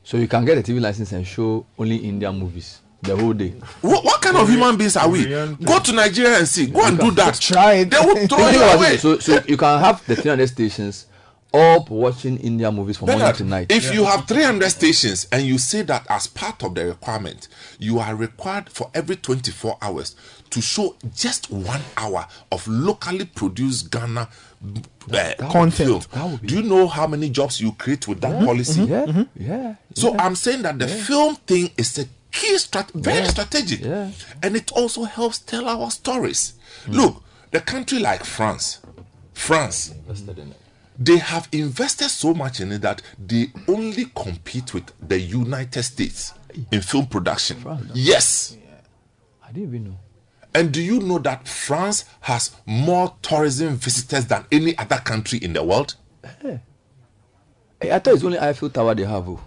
So 0.04 0.16
you 0.16 0.26
can 0.26 0.44
get 0.44 0.56
a 0.58 0.62
TV 0.62 0.80
license 0.80 1.12
and 1.12 1.26
show 1.26 1.66
only 1.78 1.96
Indian 1.96 2.36
movies 2.38 2.80
the 3.02 3.16
whole 3.16 3.32
day. 3.34 3.50
What, 3.82 4.04
what 4.04 4.22
kind 4.22 4.36
of 4.36 4.48
human 4.48 4.76
beings 4.76 4.96
are 4.96 5.08
we? 5.08 5.26
Go 5.26 5.80
to 5.80 5.92
Nigeria 5.92 6.38
and 6.38 6.48
see. 6.48 6.66
Go 6.68 6.86
and 6.86 6.98
do 6.98 7.10
that. 7.12 7.34
Try 7.40 7.74
it. 7.74 7.90
They 7.90 7.98
will 7.98 8.26
throw 8.28 8.48
you 8.48 8.62
away. 8.62 8.96
So, 8.96 9.18
so 9.18 9.40
you 9.46 9.56
can 9.56 9.80
have 9.80 10.04
the 10.06 10.16
300 10.16 10.46
stations 10.48 11.06
all 11.52 11.86
watching 11.90 12.38
Indian 12.38 12.74
movies 12.74 12.96
from 12.96 13.08
morning 13.10 13.32
to 13.34 13.44
night. 13.44 13.70
if 13.70 13.92
you 13.92 14.04
have 14.04 14.26
300 14.26 14.70
stations 14.70 15.26
and 15.32 15.44
you 15.46 15.58
say 15.58 15.82
that 15.82 16.06
as 16.08 16.26
part 16.26 16.62
of 16.62 16.74
the 16.74 16.86
requirement, 16.86 17.48
you 17.78 17.98
are 17.98 18.14
required 18.14 18.68
for 18.70 18.90
every 18.94 19.16
24 19.16 19.78
hours 19.82 20.16
to 20.50 20.60
show 20.60 20.96
just 21.14 21.50
one 21.50 21.80
hour 21.96 22.26
of 22.50 22.66
locally 22.68 23.24
produced 23.24 23.90
Ghana 23.90 24.28
uh, 25.12 25.32
Content. 25.50 26.04
film. 26.04 26.38
Do 26.44 26.54
you 26.54 26.62
know 26.62 26.86
how 26.86 27.06
many 27.06 27.28
jobs 27.30 27.60
you 27.60 27.72
create 27.72 28.06
with 28.06 28.20
that 28.20 28.32
Mhm, 28.40 28.44
policy? 28.46 28.80
mhm, 28.82 28.88
Yeah, 28.88 29.06
mhm. 29.06 29.28
yeah. 29.34 29.74
So 29.94 30.16
I'm 30.18 30.36
saying 30.36 30.62
that 30.62 30.78
the 30.78 30.88
film 30.88 31.36
thing 31.46 31.70
is 31.76 31.98
a 31.98 32.04
key 32.30 32.54
strat, 32.56 32.90
very 32.94 33.24
Yeah. 33.24 33.28
strategic, 33.30 33.82
and 34.42 34.56
it 34.56 34.70
also 34.72 35.04
helps 35.04 35.38
tell 35.38 35.68
our 35.68 35.90
stories. 35.90 36.54
Look, 36.88 37.22
the 37.50 37.60
country 37.60 37.98
like 37.98 38.24
France, 38.24 38.78
France, 39.34 39.90
Invested 39.90 40.38
in 40.38 40.48
it. 40.52 40.56
They 41.04 41.18
have 41.18 41.48
invested 41.52 42.08
so 42.08 42.34
much 42.34 42.60
in 42.60 42.72
it 42.72 42.82
that 42.82 43.02
they 43.18 43.52
only 43.68 44.06
compete 44.14 44.72
with 44.74 44.92
the 45.00 45.18
United 45.18 45.82
States 45.82 46.34
in 46.70 46.80
film 46.80 47.06
production. 47.06 47.56
Yes. 47.94 48.56
I 49.42 49.48
didn't 49.52 49.68
even 49.68 49.84
know. 49.84 49.98
And 50.54 50.70
do 50.72 50.82
you 50.82 51.00
know 51.00 51.18
that 51.18 51.48
France 51.48 52.04
has 52.20 52.54
more 52.66 53.14
tourism 53.22 53.76
visitors 53.76 54.26
than 54.26 54.44
any 54.52 54.76
other 54.76 54.98
country 54.98 55.38
in 55.38 55.54
the 55.54 55.64
world? 55.64 55.94
Hey, 56.42 56.60
I 57.90 57.98
thought 57.98 58.14
it's 58.14 58.24
only 58.24 58.38
Eiffel 58.38 58.70
Tower 58.70 58.94
they 58.94 59.04
have. 59.04 59.28
oh. 59.28 59.40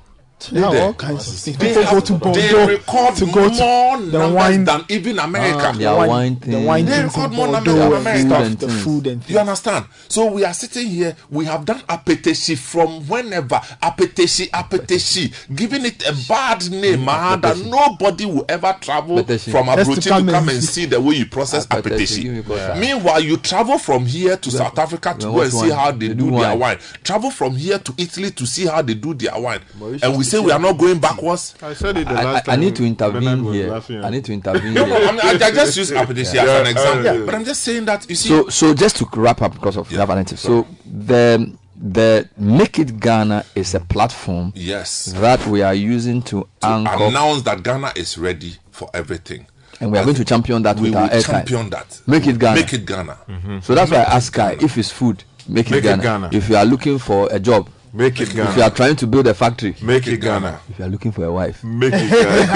Yeah, 0.51 0.69
They- 0.69 0.81
all 0.81 0.93
kinds 0.93 1.27
of 1.27 1.33
things. 1.35 1.57
People 1.57 1.75
go 1.83 1.89
have- 1.89 2.03
to 2.03 2.13
they 2.13 2.19
Bordeaux 2.19 2.67
record 2.67 3.15
to 3.15 3.25
go 3.27 3.49
to 3.49 3.55
more 3.55 3.97
the 4.01 4.29
wine- 4.29 4.65
than 4.65 4.83
even 4.89 5.17
America. 5.17 5.69
Ah, 5.69 5.71
their 5.71 5.95
wine 5.95 6.37
the 6.45 6.59
wine 6.59 6.85
They 6.85 7.03
record 7.03 7.31
more 7.31 7.47
Bordeaux, 7.47 7.73
than 7.73 7.81
and 7.81 7.93
America. 7.95 8.45
stuff, 8.45 8.57
the 8.59 8.67
food 8.67 9.07
and 9.07 9.21
You 9.27 9.39
understand? 9.39 9.85
So 10.09 10.25
we 10.25 10.43
are 10.45 10.53
sitting 10.53 10.87
here. 10.87 11.15
We 11.31 11.45
have 11.45 11.65
done 11.65 11.81
akpeteshie 11.89 12.55
from 12.57 13.07
whenever 13.07 13.59
akpeteshie, 13.81 14.49
akpeteshie, 14.51 15.31
giving 15.55 15.85
it 15.85 16.03
a 16.07 16.13
bad 16.27 16.69
name, 16.69 17.05
man, 17.05 17.41
that 17.41 17.57
nobody 17.57 18.25
will 18.25 18.45
ever 18.49 18.75
travel 18.81 19.17
Akpeteshie. 19.19 19.51
from 19.51 19.65
Just 19.67 19.89
to 19.93 19.95
Abuja 19.97 20.03
to 20.03 20.09
come 20.09 20.25
come, 20.27 20.49
and 20.49 20.49
and 20.57 20.63
see. 20.63 20.81
see 20.81 20.85
the 20.85 20.99
way 21.01 21.15
you 21.15 21.25
process 21.25 21.65
Akpeteshie, 21.67 22.21
give 22.23 22.47
me 22.49 22.79
Meanwhile, 22.79 23.21
you 23.21 23.37
travel 23.37 23.77
from 23.79 24.05
here 24.05 24.35
to 24.37 24.51
South 24.51 24.77
Africa 24.77 25.15
to 25.17 25.25
go 25.27 25.41
and 25.41 25.51
see 25.51 25.57
wine? 25.57 25.71
how 25.71 25.91
they, 25.91 26.09
They 26.09 26.13
do, 26.13 26.25
do 26.29 26.31
their 26.31 26.49
wine. 26.49 26.59
wine. 26.59 26.77
Travel 27.03 27.31
from 27.31 27.55
here 27.55 27.79
to 27.79 27.93
Italy 27.97 28.31
to 28.31 28.45
see 28.45 28.65
how 28.67 28.81
they 28.81 28.93
do 28.93 29.13
their 29.13 29.39
wine. 29.39 29.61
And 30.03 30.17
we 30.17 30.24
to 30.24 30.24
say 30.25 30.37
see 30.39 30.45
we 30.45 30.51
are 30.51 30.59
not 30.59 30.77
going 30.77 30.99
backwards. 30.99 31.55
I 31.61 31.73
said 31.73 31.97
it 31.97 32.07
the 32.07 32.13
I, 32.13 32.21
I, 32.21 32.23
last 32.23 32.49
I 32.49 32.55
need 32.55 32.75
to 32.75 32.83
intervene 32.85 33.43
here. 33.53 33.73
I 34.03 34.09
need 34.09 34.25
to 34.25 34.33
intervene 34.33 34.73
No, 34.73 34.85
here. 34.85 34.99
no, 34.99 35.07
I, 35.07 35.11
mean, 35.11 35.21
I, 35.21 35.45
I 35.47 35.51
just 35.51 35.77
use 35.77 35.91
akpeteshie 35.91 36.33
Yeah. 36.35 36.43
as 36.43 36.61
an 36.61 36.67
example. 36.67 37.03
Yeah. 37.19 37.25
But 37.25 37.35
I'm 37.35 37.45
just 37.45 37.61
saying 37.63 37.85
that 37.85 38.09
you 38.09 38.15
see. 38.15 38.29
So, 38.29 38.49
so 38.49 38.73
just 38.73 38.97
to 38.97 39.07
wrap 39.15 39.41
up 39.41 39.53
because 39.53 39.77
of 39.77 39.91
yeah. 39.91 40.03
narrative. 40.05 40.39
So 40.39 40.67
the 40.85 41.51
the 41.75 42.29
Make 42.37 42.79
It 42.79 42.99
Ghana 42.99 43.43
is 43.55 43.75
a 43.75 43.79
platform. 43.81 44.53
Yes. 44.55 45.05
That 45.17 45.45
we 45.47 45.61
are 45.61 45.73
using 45.73 46.21
to, 46.23 46.47
to 46.61 46.67
anchor, 46.67 47.03
announce 47.03 47.41
that 47.43 47.63
Ghana 47.63 47.91
is 47.95 48.17
ready 48.17 48.55
for 48.71 48.89
everything. 48.93 49.45
and 49.81 49.91
we 49.91 49.97
are 49.97 50.03
going 50.05 50.15
to 50.15 50.23
champion 50.23 50.61
that 50.63 50.77
we 50.77 50.83
with 50.83 50.93
will 50.95 51.01
our 51.09 51.21
champion 51.21 51.69
that. 51.71 52.01
Make 52.07 52.27
it 52.27 52.39
Ghana. 52.39 52.55
Make 52.61 52.73
it 52.73 52.85
Ghana. 52.85 53.17
So 53.61 53.75
that's 53.75 53.91
why 53.91 53.97
I 53.97 54.03
ask 54.15 54.31
Guy 54.33 54.57
if 54.61 54.77
it's 54.77 54.89
food. 54.89 55.23
Make, 55.47 55.69
Make 55.69 55.83
it, 55.83 55.85
it 55.85 56.01
Ghana. 56.01 56.03
Ghana. 56.03 56.29
If 56.31 56.49
you 56.49 56.55
are 56.55 56.65
looking 56.65 56.97
for 56.97 57.27
a 57.31 57.39
job, 57.39 57.69
Make 57.95 58.19
it 58.19 58.35
Ghana. 58.35 58.49
If 58.49 58.57
you 58.57 58.63
are 58.63 58.69
trying 58.69 58.97
to 58.97 59.07
build 59.07 59.25
a 59.25 59.33
factory, 59.33 59.73
Make 59.81 60.05
it 60.07 60.17
Ghana. 60.17 60.59
If 60.69 60.79
you 60.79 60.85
are 60.85 60.89
looking 60.89 61.13
for 61.13 61.23
a 61.23 61.31
wife, 61.31 61.63
Make 61.63 61.93
it 61.95 62.09
Ghana. 62.11 62.51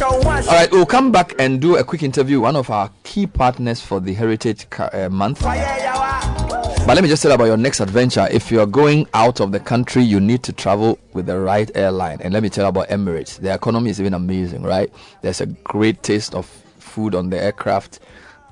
All 0.48 0.54
right, 0.54 0.68
we'll 0.72 0.86
come 0.86 1.12
back 1.12 1.34
and 1.38 1.60
do 1.60 1.76
a 1.76 1.84
quick 1.84 2.02
interview. 2.02 2.40
One 2.40 2.56
of 2.56 2.70
our 2.70 2.90
key 3.02 3.26
partners 3.26 3.82
for 3.82 4.00
the 4.00 4.14
Heritage 4.14 4.66
uh, 4.78 5.10
Month. 5.10 5.42
But 5.42 6.94
let 6.94 7.02
me 7.02 7.08
just 7.10 7.20
tell 7.22 7.30
you 7.30 7.34
about 7.34 7.44
your 7.44 7.58
next 7.58 7.80
adventure. 7.80 8.26
If 8.30 8.50
you're 8.50 8.64
going 8.66 9.06
out 9.12 9.40
of 9.40 9.52
the 9.52 9.60
country, 9.60 10.02
you 10.02 10.18
need 10.18 10.42
to 10.44 10.54
travel 10.54 10.98
with 11.12 11.26
the 11.26 11.38
right 11.38 11.70
airline. 11.74 12.22
And 12.22 12.32
let 12.32 12.42
me 12.42 12.48
tell 12.48 12.64
you 12.64 12.70
about 12.70 12.88
Emirates. 12.88 13.38
The 13.38 13.52
economy 13.52 13.90
is 13.90 14.00
even 14.00 14.14
amazing, 14.14 14.62
right? 14.62 14.90
There's 15.20 15.42
a 15.42 15.46
great 15.46 16.02
taste 16.02 16.34
of 16.34 16.46
food 16.78 17.14
on 17.14 17.28
the 17.28 17.38
aircraft, 17.38 18.00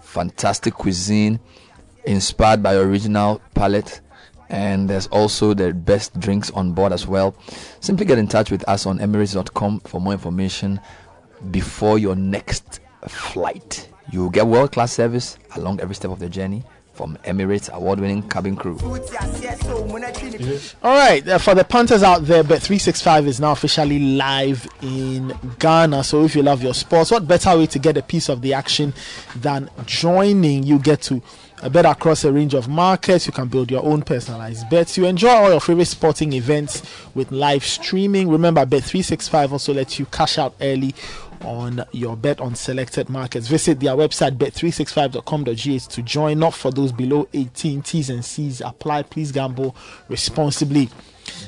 fantastic 0.02 0.74
cuisine, 0.74 1.40
inspired 2.04 2.62
by 2.62 2.74
original 2.74 3.40
palate. 3.54 4.02
And 4.48 4.89
there's 4.89 5.06
also 5.08 5.55
the 5.55 5.73
best 5.73 6.18
drinks 6.20 6.50
on 6.50 6.73
board 6.73 6.92
as 6.92 7.06
well. 7.06 7.34
Simply 7.81 8.06
get 8.06 8.18
in 8.18 8.28
touch 8.28 8.50
with 8.50 8.66
us 8.68 8.86
on 8.86 8.98
emirates.com 8.98 9.81
for 9.81 10.00
more 10.00 10.12
information 10.12 10.81
before 11.50 11.98
your 11.98 12.14
next 12.14 12.81
flight. 13.08 13.89
You'll 14.10 14.31
get 14.31 14.47
world 14.47 14.73
class 14.73 14.92
service 14.92 15.39
along 15.56 15.81
every 15.81 15.94
step 15.94 16.10
of 16.10 16.18
the 16.18 16.28
journey 16.28 16.62
from 16.94 17.16
Emirates 17.24 17.70
award 17.73 18.00
winning 18.00 18.26
cabin 18.28 18.56
crew. 18.56 18.78
All 20.82 20.94
right, 20.94 21.26
uh, 21.28 21.39
for 21.39 21.55
the 21.55 21.64
punters 21.64 22.02
out 22.02 22.24
there, 22.24 22.42
Bet 22.42 22.62
365 22.62 23.26
is 23.26 23.40
now 23.40 23.52
officially 23.52 23.98
live 23.98 24.66
in 24.81 25.36
Ghana. 25.58 26.05
So 26.05 26.24
if 26.24 26.36
you 26.36 26.42
love 26.42 26.62
your 26.62 26.74
sports, 26.74 27.10
what 27.10 27.26
better 27.26 27.58
way 27.58 27.66
to 27.66 27.78
get 27.78 27.97
a 27.97 28.02
piece 28.02 28.28
of 28.28 28.42
the 28.42 28.55
action 28.55 28.94
than 29.34 29.70
joining? 29.86 30.62
You 30.62 30.78
get 30.78 31.02
to 31.02 31.20
a 31.62 31.70
bet 31.70 31.86
across 31.86 32.24
a 32.24 32.33
range 32.33 32.55
of 32.55 32.68
markets. 32.68 33.26
You 33.26 33.33
can 33.33 33.49
build 33.49 33.70
your 33.70 33.84
own 33.84 34.02
personalized 34.02 34.68
bets. 34.68 34.97
You 34.97 35.07
enjoy 35.07 35.28
all 35.28 35.50
your 35.50 35.60
favorite 35.60 35.86
sporting 35.86 36.33
events 36.33 36.83
with 37.15 37.33
live 37.33 37.65
streaming. 37.65 38.28
Remember, 38.28 38.66
Bet365 38.66 39.52
also 39.52 39.74
lets 39.74 39.99
you 39.99 40.07
cash 40.07 40.39
out 40.39 40.55
early 40.60 40.94
on 41.42 41.84
your 41.92 42.16
bet 42.16 42.41
on 42.41 42.55
selected 42.55 43.08
markets. 43.08 43.49
Visit 43.49 43.81
their 43.81 43.94
website 43.94 44.36
bet365.com.gh 44.36 45.89
to 45.89 46.02
join. 46.02 46.39
Not 46.39 46.55
for 46.55 46.70
those 46.70 46.92
below 46.92 47.28
18. 47.33 47.83
T's 47.83 48.10
and 48.10 48.24
C's 48.24 48.60
apply. 48.60 49.02
Please 49.02 49.33
gamble 49.33 49.76
responsibly. 50.08 50.89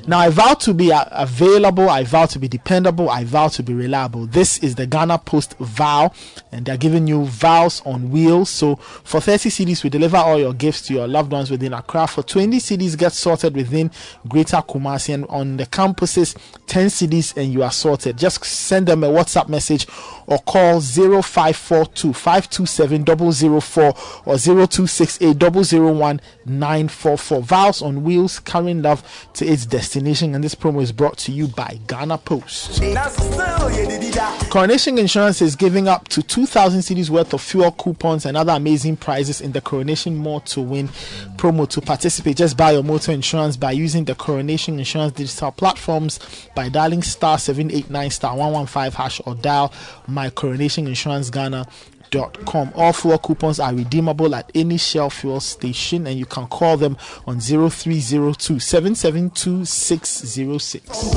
Now, 0.09 0.21
I 0.21 0.29
vow 0.29 0.55
to 0.55 0.73
be 0.73 0.93
available, 0.95 1.91
I 1.91 2.05
vow 2.05 2.27
to 2.27 2.39
be 2.39 2.47
dependable, 2.47 3.11
I 3.11 3.25
vow 3.25 3.49
to 3.49 3.63
be 3.65 3.75
reliable. 3.75 4.27
This 4.27 4.59
is 4.59 4.77
the 4.77 4.87
Ghana 4.87 5.19
Post 5.19 5.59
vow, 5.59 6.13
and 6.53 6.65
they're 6.65 6.77
giving 6.77 7.09
you 7.09 7.25
vows 7.25 7.83
on 7.85 8.13
wheels. 8.13 8.49
So, 8.49 8.77
for 8.77 9.21
30 9.21 9.49
cedis, 9.51 9.83
we 9.83 9.91
deliver 9.91 10.19
all 10.19 10.39
your 10.39 10.55
gifts 10.55 10.83
to 10.83 10.95
your 10.95 11.09
loved 11.09 11.33
ones 11.33 11.51
within 11.51 11.73
Accra. 11.73 12.07
For 12.07 12.23
20 12.23 12.59
cedis, 12.59 12.97
get 12.97 13.15
sorted 13.15 13.57
within 13.57 13.91
Greater 14.29 14.59
Kumasi, 14.59 15.15
and 15.15 15.27
on 15.27 15.57
the 15.57 15.67
campuses, 15.67 16.37
10 16.67 16.87
cedis, 16.87 17.37
and 17.37 17.53
you 17.53 17.65
are 17.65 17.73
sorted. 17.73 18.17
Just 18.17 18.45
send 18.45 18.87
them 18.87 19.03
a 19.03 19.09
WhatsApp 19.09 19.49
message 19.49 19.89
or 20.27 20.39
call 20.39 20.81
0542 20.81 22.13
527 22.13 23.05
004 23.61 23.85
or 24.25 24.39
0268 24.39 25.37
001 25.73 26.21
944. 26.45 27.43
Vows 27.43 27.83
on 27.83 28.05
wheels, 28.05 28.39
carrying 28.41 28.83
love 28.83 29.29
to 29.35 29.47
its 29.47 29.67
destination. 29.67 30.35
And 30.35 30.43
this 30.43 30.55
promo 30.55 30.83
is 30.83 30.93
brought 30.93 31.19
to 31.19 31.33
you 31.33 31.49
by 31.49 31.79
Ghana 31.87 32.19
Post. 32.19 32.83
Coronation 34.51 34.99
Insurance 34.99 35.43
is 35.43 35.57
giving 35.57 35.89
up 35.89 36.09
to 36.09 36.23
2,000 36.23 36.81
cedis 36.81 37.11
worth 37.11 37.33
of 37.33 37.41
fuel 37.41 37.71
coupons 37.73 38.27
and 38.27 38.37
other 38.37 38.53
amazing 38.53 38.97
prizes 38.97 39.41
in 39.41 39.53
the 39.53 39.61
Coronation 39.61 40.17
More 40.17 40.41
to 40.43 40.61
Win 40.61 40.89
promo. 41.37 41.69
To 41.69 41.81
participate, 41.81 42.37
just 42.37 42.57
buy 42.57 42.73
your 42.73 42.83
motor 42.83 43.13
insurance 43.13 43.57
by 43.57 43.73
using 43.73 44.05
the 44.05 44.15
Coronation 44.15 44.79
Insurance 44.79 45.13
digital 45.13 45.51
platforms 45.53 46.19
by 46.55 46.69
dialing 46.69 47.03
star 47.03 47.39
789 47.39 48.11
star 48.11 48.37
115 48.37 48.93
hash 48.93 49.21
or 49.27 49.35
dial 49.35 49.73
my 50.17 50.31
Coronation 50.31 50.87
Dot 52.11 52.39
com. 52.47 52.73
All 52.75 52.93
fuel 52.93 53.19
coupons 53.19 53.59
are 53.61 53.75
redeemable 53.75 54.35
at 54.35 54.51
any 54.55 54.79
Shell 54.79 55.11
fuel 55.11 55.41
station, 55.41 56.07
and 56.07 56.17
you 56.19 56.25
can 56.25 56.47
call 56.47 56.77
them 56.77 56.97
on 57.27 57.41
0302 57.41 58.61
772 58.61 59.65
606. 59.65 61.15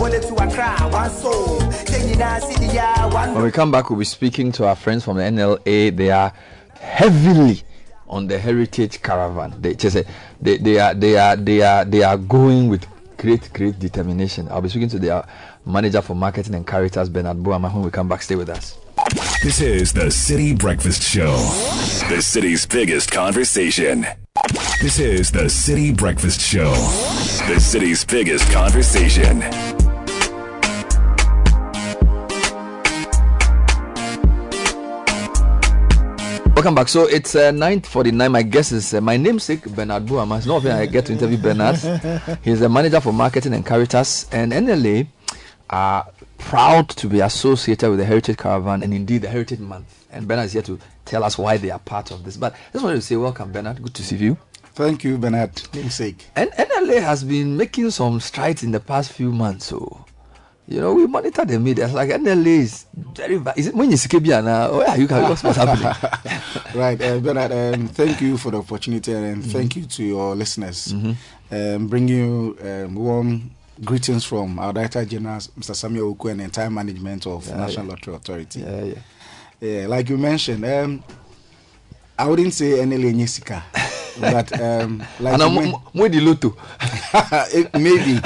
When 3.35 3.43
we 3.43 3.51
come 3.51 3.71
back, 3.71 3.89
we'll 3.89 3.99
be 3.99 4.05
speaking 4.05 4.51
to 4.53 4.65
our 4.67 4.75
friends 4.75 5.05
from 5.05 5.17
the 5.17 5.23
NLA. 5.23 5.95
They 5.95 6.09
are 6.09 6.33
heavily 6.79 7.61
on 8.07 8.25
the 8.27 8.39
heritage 8.39 9.01
caravan. 9.03 9.53
They 9.61 9.75
just 9.75 9.95
say 9.95 10.05
they, 10.41 10.57
they 10.57 10.79
are 10.79 10.93
they 10.95 11.17
are 11.17 11.35
they 11.35 11.61
are 11.61 11.85
they 11.85 12.01
are 12.01 12.17
going 12.17 12.67
with 12.67 12.85
great 13.17 13.53
great 13.53 13.77
determination. 13.77 14.47
I'll 14.49 14.61
be 14.61 14.69
speaking 14.69 14.89
to 14.89 14.99
their 14.99 15.23
manager 15.65 16.01
for 16.01 16.15
marketing 16.15 16.55
and 16.55 16.65
Caritas, 16.65 17.09
Bernard 17.09 17.37
Boama. 17.37 17.71
When 17.71 17.83
we 17.83 17.91
come 17.91 18.07
back, 18.09 18.23
stay 18.23 18.35
with 18.35 18.49
us. 18.49 18.75
This 19.41 19.61
is 19.61 19.93
the 19.93 20.07
Citi 20.11 20.51
Breakfast 20.57 21.01
Show, 21.01 21.37
the 22.09 22.21
city's 22.21 22.65
biggest 22.65 23.09
conversation. 23.09 24.05
This 24.81 24.99
is 24.99 25.31
the 25.31 25.45
Citi 25.45 25.95
Breakfast 25.95 26.41
Show, 26.41 26.73
the 27.47 27.57
city's 27.57 28.03
biggest 28.03 28.51
conversation. 28.51 29.39
Welcome 36.53 36.75
back. 36.75 36.89
So 36.89 37.05
it's 37.05 37.33
uh, 37.33 37.53
9:49. 37.53 38.31
My 38.31 38.41
guest 38.43 38.73
is 38.73 38.93
uh, 38.93 38.99
my 38.99 39.15
namesake 39.15 39.63
Bernard 39.73 40.05
Buama. 40.05 40.39
It's 40.39 40.47
not 40.47 40.57
often 40.57 40.73
I 40.73 40.85
get 40.85 41.05
to 41.05 41.13
interview 41.13 41.37
Bernard. 41.37 41.77
He's 42.43 42.59
the 42.59 42.67
manager 42.67 42.99
for 42.99 43.13
marketing 43.13 43.53
and 43.53 43.65
Caritas, 43.65 44.27
and 44.33 44.51
NLA 44.51 45.07
are 45.69 46.11
proud 46.39 46.89
to 46.89 47.07
be 47.07 47.19
associated 47.19 47.89
with 47.89 47.99
the 47.99 48.05
Heritage 48.05 48.37
Caravan 48.37 48.81
and 48.83 48.93
indeed 48.93 49.21
the 49.21 49.29
Heritage 49.29 49.59
Month. 49.59 50.05
And 50.11 50.27
Bernard 50.27 50.47
is 50.47 50.53
here 50.53 50.61
to 50.63 50.79
tell 51.05 51.23
us 51.23 51.37
why 51.37 51.57
they 51.57 51.69
are 51.69 51.79
part 51.79 52.11
of 52.11 52.23
this. 52.23 52.37
But 52.37 52.53
I 52.53 52.57
just 52.73 52.83
wanted 52.83 52.97
to 52.97 53.01
say 53.01 53.15
welcome, 53.15 53.51
Bernard. 53.51 53.81
Good 53.83 53.93
to 53.95 54.03
see 54.03 54.15
you. 54.17 54.37
Thank 54.73 55.03
you, 55.03 55.17
Bernard. 55.17 55.61
Namesake. 55.73 56.25
And 56.35 56.49
NLA 56.51 57.01
has 57.01 57.23
been 57.23 57.57
making 57.57 57.91
some 57.91 58.19
strides 58.19 58.63
in 58.63 58.71
the 58.71 58.79
past 58.79 59.11
few 59.11 59.31
months. 59.31 59.65
So, 59.65 60.05
you 60.67 60.79
know, 60.79 60.93
we 60.93 61.05
monitor 61.05 61.43
the 61.45 61.59
media. 61.59 61.85
It's 61.85 61.93
like 61.93 62.09
NLA 62.09 62.45
is 62.59 62.85
very. 62.95 63.35
va- 63.37 63.53
Is 63.57 63.67
it 63.67 63.75
when 63.75 63.91
you 63.91 63.97
see 63.97 64.17
now? 64.19 64.71
Where 64.77 64.87
are 64.87 64.97
you? 64.97 65.07
What's 65.07 65.43
what's 65.43 65.57
happening? 65.57 65.91
right, 66.75 67.01
uh, 67.01 67.19
Bernard. 67.19 67.51
Um, 67.51 67.87
thank 67.89 68.21
you 68.21 68.37
for 68.37 68.51
the 68.51 68.59
opportunity, 68.59 69.11
and 69.13 69.41
Mm-hmm. 69.41 69.51
thank 69.51 69.75
you 69.75 69.85
to 69.85 70.03
your 70.03 70.35
listeners. 70.35 70.93
Um, 71.51 71.87
bring 71.87 72.07
you 72.07 72.57
um, 72.63 72.95
warm 72.95 73.51
greetings 73.83 74.25
from 74.25 74.59
our 74.59 74.73
Director 74.73 75.05
General, 75.05 75.37
Mr. 75.37 75.75
Samuel 75.75 76.13
Awuku, 76.15 76.31
and 76.31 76.39
the 76.39 76.43
entire 76.45 76.69
management 76.69 77.25
of 77.27 77.47
Yeah, 77.47 77.57
National 77.57 77.85
yeah. 77.85 77.91
Lottery 77.91 78.15
Authority. 78.15 78.59
Yeah, 78.61 78.83
yeah. 78.83 78.93
Yeah, 79.61 79.87
like 79.87 80.09
you 80.09 80.17
mentioned, 80.17 80.63
um, 80.65 81.03
I 82.17 82.25
wouldn't 82.27 82.53
say 82.53 82.71
NLA 82.79 83.13
Nyesika, 83.13 83.61
but 84.19 84.51
um, 84.61 85.03
like 85.19 85.39
And 85.39 85.53
you 85.53 85.61
men- 85.61 85.75
more 85.93 86.09
the 86.09 86.19
lotto. 86.21 86.55
it, 87.53 87.73
maybe. 87.73 88.19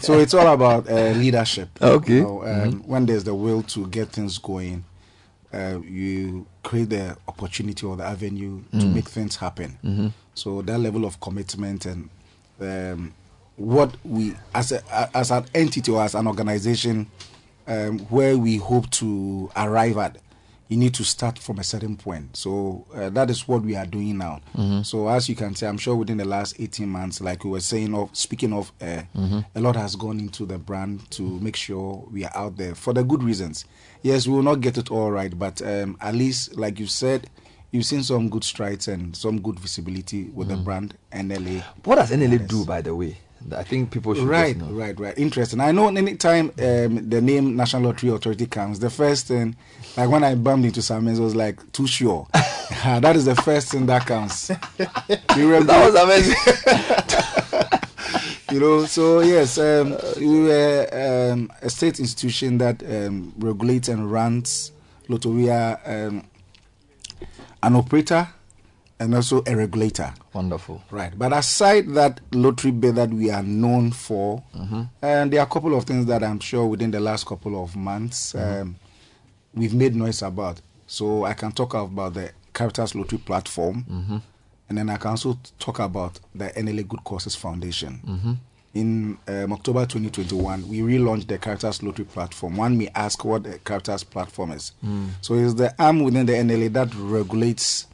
so 0.00 0.18
it's 0.18 0.34
all 0.34 0.46
about 0.52 0.88
uh, 0.88 1.10
leadership. 1.12 1.68
Okay. 1.80 2.14
You 2.16 2.22
know, 2.22 2.42
um, 2.42 2.48
Mhm. 2.72 2.86
When 2.86 3.06
there's 3.06 3.24
the 3.24 3.34
will 3.34 3.62
to 3.64 3.86
get 3.88 4.08
things 4.10 4.38
going, 4.38 4.84
uh, 5.52 5.78
you 5.86 6.46
create 6.62 6.90
the 6.90 7.16
opportunity 7.26 7.86
or 7.86 7.96
the 7.96 8.04
avenue 8.04 8.62
to 8.72 8.76
Mm. 8.78 8.94
make 8.94 9.08
things 9.08 9.36
happen. 9.36 9.78
Mhm. 9.84 10.12
So 10.34 10.60
that 10.62 10.78
level 10.78 11.04
of 11.04 11.20
commitment 11.20 11.86
and 11.86 12.08
um, 12.60 13.12
what 13.58 13.94
we 14.04 14.34
as 14.54 14.72
a 14.72 14.82
a- 14.90 15.10
as 15.16 15.30
an 15.30 15.44
entity 15.54 15.90
or 15.92 16.02
as 16.02 16.14
an 16.14 16.26
organization 16.26 17.06
um, 17.66 17.98
where 18.08 18.38
we 18.38 18.56
hope 18.56 18.88
to 18.90 19.50
arrive 19.56 19.98
at. 19.98 20.16
You 20.70 20.76
need 20.76 20.92
to 20.94 21.04
start 21.04 21.38
from 21.38 21.58
a 21.58 21.64
certain 21.64 21.96
point. 21.96 22.36
So 22.36 22.84
uh, 22.94 23.08
that 23.10 23.30
is 23.30 23.48
what 23.48 23.62
we 23.62 23.74
are 23.74 23.86
doing 23.86 24.18
now. 24.18 24.40
Mhm. 24.54 24.84
So 24.84 25.08
as 25.08 25.26
you 25.26 25.34
can 25.34 25.54
see, 25.54 25.64
I'm 25.64 25.78
sure 25.78 25.96
within 25.96 26.18
the 26.18 26.26
last 26.26 26.56
18 26.58 26.86
months, 26.86 27.22
like 27.22 27.42
we 27.42 27.48
were 27.50 27.60
saying, 27.60 27.94
of 27.94 28.10
speaking 28.12 28.52
of, 28.52 28.70
uh, 28.82 29.02
Mhm. 29.16 29.46
a 29.54 29.60
lot 29.60 29.76
has 29.76 29.96
gone 29.96 30.18
into 30.18 30.44
the 30.44 30.58
brand 30.58 31.10
to 31.12 31.22
make 31.40 31.56
sure 31.56 32.04
we 32.12 32.24
are 32.26 32.36
out 32.36 32.58
there 32.58 32.74
for 32.74 32.92
the 32.92 33.02
good 33.02 33.22
reasons. 33.22 33.64
Yes, 34.02 34.26
we 34.26 34.34
will 34.34 34.42
not 34.42 34.60
get 34.60 34.76
it 34.76 34.90
all 34.90 35.10
right, 35.10 35.38
but 35.38 35.62
um, 35.62 35.96
at 36.02 36.14
least, 36.14 36.54
like 36.58 36.78
you 36.78 36.86
said, 36.86 37.30
you've 37.72 37.86
seen 37.86 38.02
some 38.02 38.28
good 38.28 38.44
strides 38.44 38.88
and 38.88 39.16
some 39.16 39.40
good 39.40 39.58
visibility 39.58 40.24
with 40.34 40.48
the 40.48 40.54
Mhm. 40.56 40.64
brand 40.64 40.94
NLA. 41.12 41.62
What 41.84 41.96
does 41.96 42.10
NLA 42.12 42.38
do, 42.46 42.66
by 42.66 42.82
the 42.82 42.94
way? 42.94 43.16
I 43.56 43.62
think 43.62 43.90
people 43.90 44.14
should 44.14 44.24
Right, 44.24 44.56
right, 44.60 44.98
right. 44.98 45.16
Interesting. 45.18 45.60
I 45.60 45.72
know 45.72 45.88
anytime 45.88 46.50
um, 46.58 47.08
the 47.08 47.20
name 47.22 47.56
National 47.56 47.84
Lottery 47.84 48.10
Authority 48.10 48.46
comes, 48.46 48.78
the 48.80 48.90
first 48.90 49.26
thing, 49.26 49.56
like 49.96 50.10
when 50.10 50.24
I 50.24 50.34
bumped 50.34 50.66
into 50.66 50.82
Samuels, 50.82 51.20
was 51.20 51.34
like, 51.36 51.72
too 51.72 51.86
sure. 51.86 52.26
that 52.84 53.16
is 53.16 53.24
the 53.24 53.34
first 53.36 53.70
thing 53.72 53.86
that 53.86 54.06
comes. 54.06 54.48
that 55.66 55.86
was 55.86 55.94
amazing. 55.94 56.36
you 58.52 58.60
know, 58.60 58.84
so 58.84 59.20
yes, 59.20 59.58
um, 59.58 59.96
we 60.18 60.42
were 60.42 61.30
um, 61.32 61.50
a 61.62 61.70
state 61.70 61.98
institution 61.98 62.58
that 62.58 62.82
um, 62.82 63.32
regulates 63.38 63.88
and 63.88 64.10
runs 64.10 64.72
are 65.10 65.80
um, 65.86 66.24
an 67.62 67.76
operator 67.76 68.28
and 69.00 69.14
also 69.14 69.42
a 69.46 69.54
regulator. 69.54 70.12
Wonderful. 70.32 70.82
Right. 70.90 71.16
But 71.16 71.32
aside 71.32 71.88
that 71.94 72.20
lottery 72.32 72.72
bid 72.72 72.96
that 72.96 73.10
we 73.10 73.30
are 73.30 73.42
known 73.42 73.92
for, 73.92 74.42
Mhm. 74.56 74.88
and 75.02 75.32
there 75.32 75.40
are 75.40 75.46
a 75.46 75.50
couple 75.50 75.74
of 75.76 75.84
things 75.84 76.06
that 76.06 76.22
I'm 76.24 76.40
sure 76.40 76.66
within 76.66 76.90
the 76.90 77.00
last 77.00 77.26
couple 77.26 77.62
of 77.62 77.76
months 77.76 78.32
Mhm. 78.32 78.60
um, 78.62 78.76
we've 79.54 79.74
made 79.74 79.94
noise 79.94 80.22
about. 80.22 80.60
So 80.86 81.24
I 81.24 81.34
can 81.34 81.52
talk 81.52 81.74
about 81.74 82.14
the 82.14 82.30
Caritas 82.52 82.94
Lottery 82.94 83.18
platform, 83.18 83.84
Mhm. 83.88 84.20
and 84.68 84.78
then 84.78 84.90
I 84.90 84.96
can 84.96 85.10
also 85.12 85.38
talk 85.58 85.78
about 85.78 86.18
the 86.34 86.46
NLA 86.58 86.82
Good 86.82 87.04
Causes 87.04 87.34
Foundation. 87.36 88.00
Mhm. 88.06 88.36
In 88.74 89.16
um, 89.26 89.52
October 89.52 89.86
2021, 89.86 90.68
we 90.68 90.80
relaunched 90.80 91.26
the 91.26 91.38
Caritas 91.38 91.82
Lottery 91.82 92.04
platform. 92.04 92.56
One 92.56 92.76
may 92.76 92.88
ask 92.94 93.24
what 93.24 93.44
the 93.44 93.58
Caritas 93.64 94.04
platform 94.04 94.52
is. 94.52 94.72
Mm. 94.84 95.08
So 95.20 95.34
it's 95.34 95.54
the 95.54 95.74
arm 95.82 96.02
within 96.04 96.26
the 96.26 96.34
NLA 96.36 96.68
that 96.68 96.94
regulates 96.94 97.86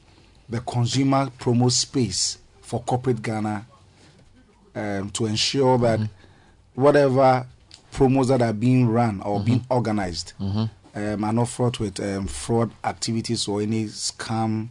the 0.49 0.61
consumer 0.61 1.31
promo 1.39 1.71
space 1.71 2.39
for 2.61 2.83
corporate 2.83 3.23
Ghana 3.23 3.65
um, 4.75 5.11
to 5.11 5.27
ensure 5.27 5.79
that 5.79 6.01
whatever 6.75 7.47
promos 7.93 8.29
that 8.29 8.43
are 8.43 8.53
being 8.53 8.89
run 8.89 9.21
or 9.23 9.41
being 9.41 9.65
organized 9.71 10.33
Mhm. 10.41 10.69
um, 10.97 11.25
are 11.25 11.33
not 11.33 11.49
fraught 11.49 11.79
with 11.81 12.01
um, 12.01 12.27
fraud 12.27 12.71
activities 12.83 13.47
or 13.49 13.63
any 13.63 13.85
scam 13.87 14.69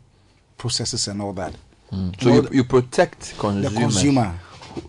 processes 0.58 1.08
and 1.08 1.22
all 1.22 1.34
that. 1.34 1.54
Mm. 1.92 2.22
So 2.22 2.34
you, 2.34 2.50
you 2.52 2.64
protect 2.64 3.36
consumers. 3.38 3.74
The 3.74 3.80
consumer. 3.80 4.40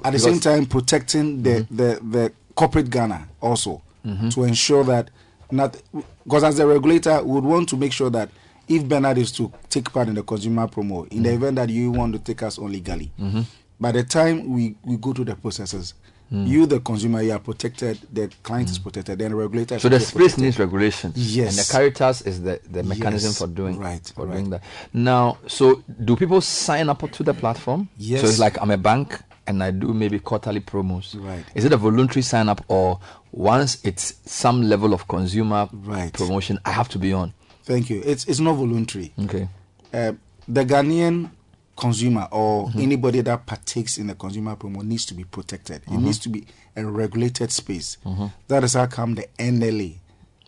At 0.05 0.13
the 0.15 0.19
same 0.19 0.41
time, 0.41 0.67
protecting 0.67 1.43
the, 1.43 1.67
the, 1.71 2.01
the 2.03 2.33
corporate 2.55 2.91
Ghana 2.91 3.29
also 3.41 3.83
Mhm. 4.05 4.33
to 4.35 4.45
ensure 4.45 4.85
that 4.85 5.11
not 5.51 5.77
because 6.25 6.43
as 6.45 6.59
a 6.59 6.67
regulator, 6.67 7.23
we 7.23 7.33
would 7.33 7.45
want 7.45 7.69
to 7.71 7.77
make 7.77 7.93
sure 7.93 8.11
that 8.11 8.29
if 8.69 8.85
Bernard 8.85 9.19
is 9.19 9.33
to 9.33 9.53
take 9.69 9.93
part 9.93 10.09
in 10.09 10.15
the 10.15 10.23
consumer 10.23 10.67
promo, 10.69 11.07
in 11.13 11.23
the 11.23 11.31
Mm. 11.31 11.35
event 11.35 11.57
that 11.57 11.71
you 11.71 11.91
want 11.91 12.13
to 12.13 12.19
take 12.19 12.43
us 12.43 12.59
on 12.59 12.71
legally, 12.73 13.11
Mhm. 13.21 13.45
by 13.81 13.93
the 13.93 14.03
time 14.05 14.49
we, 14.49 14.75
we 14.85 14.97
go 14.97 15.13
through 15.13 15.27
the 15.27 15.35
processes, 15.37 15.95
Mm. 16.33 16.47
you, 16.49 16.67
the 16.67 16.81
consumer, 16.81 17.21
you 17.23 17.33
are 17.33 17.39
protected, 17.39 17.99
the 18.13 18.29
client 18.43 18.71
is 18.71 18.79
protected, 18.79 19.19
then 19.19 19.31
the 19.31 19.37
regulator 19.37 19.79
So 19.79 19.89
the 19.91 20.01
space 20.01 20.39
needs 20.39 20.59
regulation. 20.59 21.13
Yes. 21.15 21.49
And 21.51 21.59
the 21.59 21.71
Caritas 21.73 22.23
is 22.23 22.41
the, 22.43 22.61
the 22.73 22.83
mechanism 22.83 23.29
Yes, 23.29 23.39
for 23.39 23.47
doing 23.47 23.79
right, 23.79 24.11
for 24.15 24.25
right. 24.27 24.33
doing 24.39 24.51
that. 24.51 24.63
Now, 24.95 25.37
so 25.47 25.83
do 26.05 26.17
people 26.17 26.41
sign 26.41 26.89
up 26.89 27.09
to 27.13 27.23
the 27.23 27.35
platform? 27.35 27.89
Yes. 27.99 28.23
So 28.23 28.29
it's 28.29 28.39
like 28.39 28.59
I'm 28.61 28.71
a 28.71 28.79
bank 28.79 29.21
and 29.47 29.63
I 29.63 29.71
do 29.71 29.93
maybe 29.93 30.19
quarterly 30.19 30.61
promos. 30.61 31.15
Right. 31.23 31.45
Is 31.55 31.67
it 31.67 31.73
a 31.75 31.77
voluntary 31.77 32.23
sign 32.23 32.49
up 32.49 32.65
or 32.69 32.99
once 33.33 33.79
it's 33.85 34.15
some 34.25 34.63
level 34.63 34.95
of 34.95 35.07
consumer 35.07 35.69
Right. 35.73 36.11
promotion, 36.13 36.59
I 36.65 36.71
have 36.73 36.89
to 36.91 36.99
be 36.99 37.13
on? 37.13 37.35
Thank 37.65 37.91
you. 37.91 38.03
It's 38.05 38.25
it's 38.27 38.41
not 38.41 38.55
voluntary. 38.55 39.13
Okay. 39.25 39.49
Uh, 39.93 40.13
the 40.49 40.65
Ghanaian 40.65 41.31
consumer 41.77 42.29
or 42.31 42.69
Mhm. 42.69 42.83
anybody 42.83 43.21
that 43.23 43.47
partakes 43.47 43.99
in 43.99 44.07
the 44.07 44.15
consumer 44.15 44.55
promo 44.57 44.83
needs 44.83 45.05
to 45.07 45.15
be 45.15 45.25
protected. 45.25 45.83
It 45.87 45.91
Mhm. 45.91 46.03
needs 46.03 46.19
to 46.21 46.29
be 46.29 46.45
a 46.77 46.85
regulated 46.85 47.51
space. 47.51 47.97
Mhm. 48.05 48.31
That 48.49 48.65
is 48.65 48.75
how 48.75 48.87
come 48.87 49.15
the 49.17 49.27
NLA, 49.39 49.99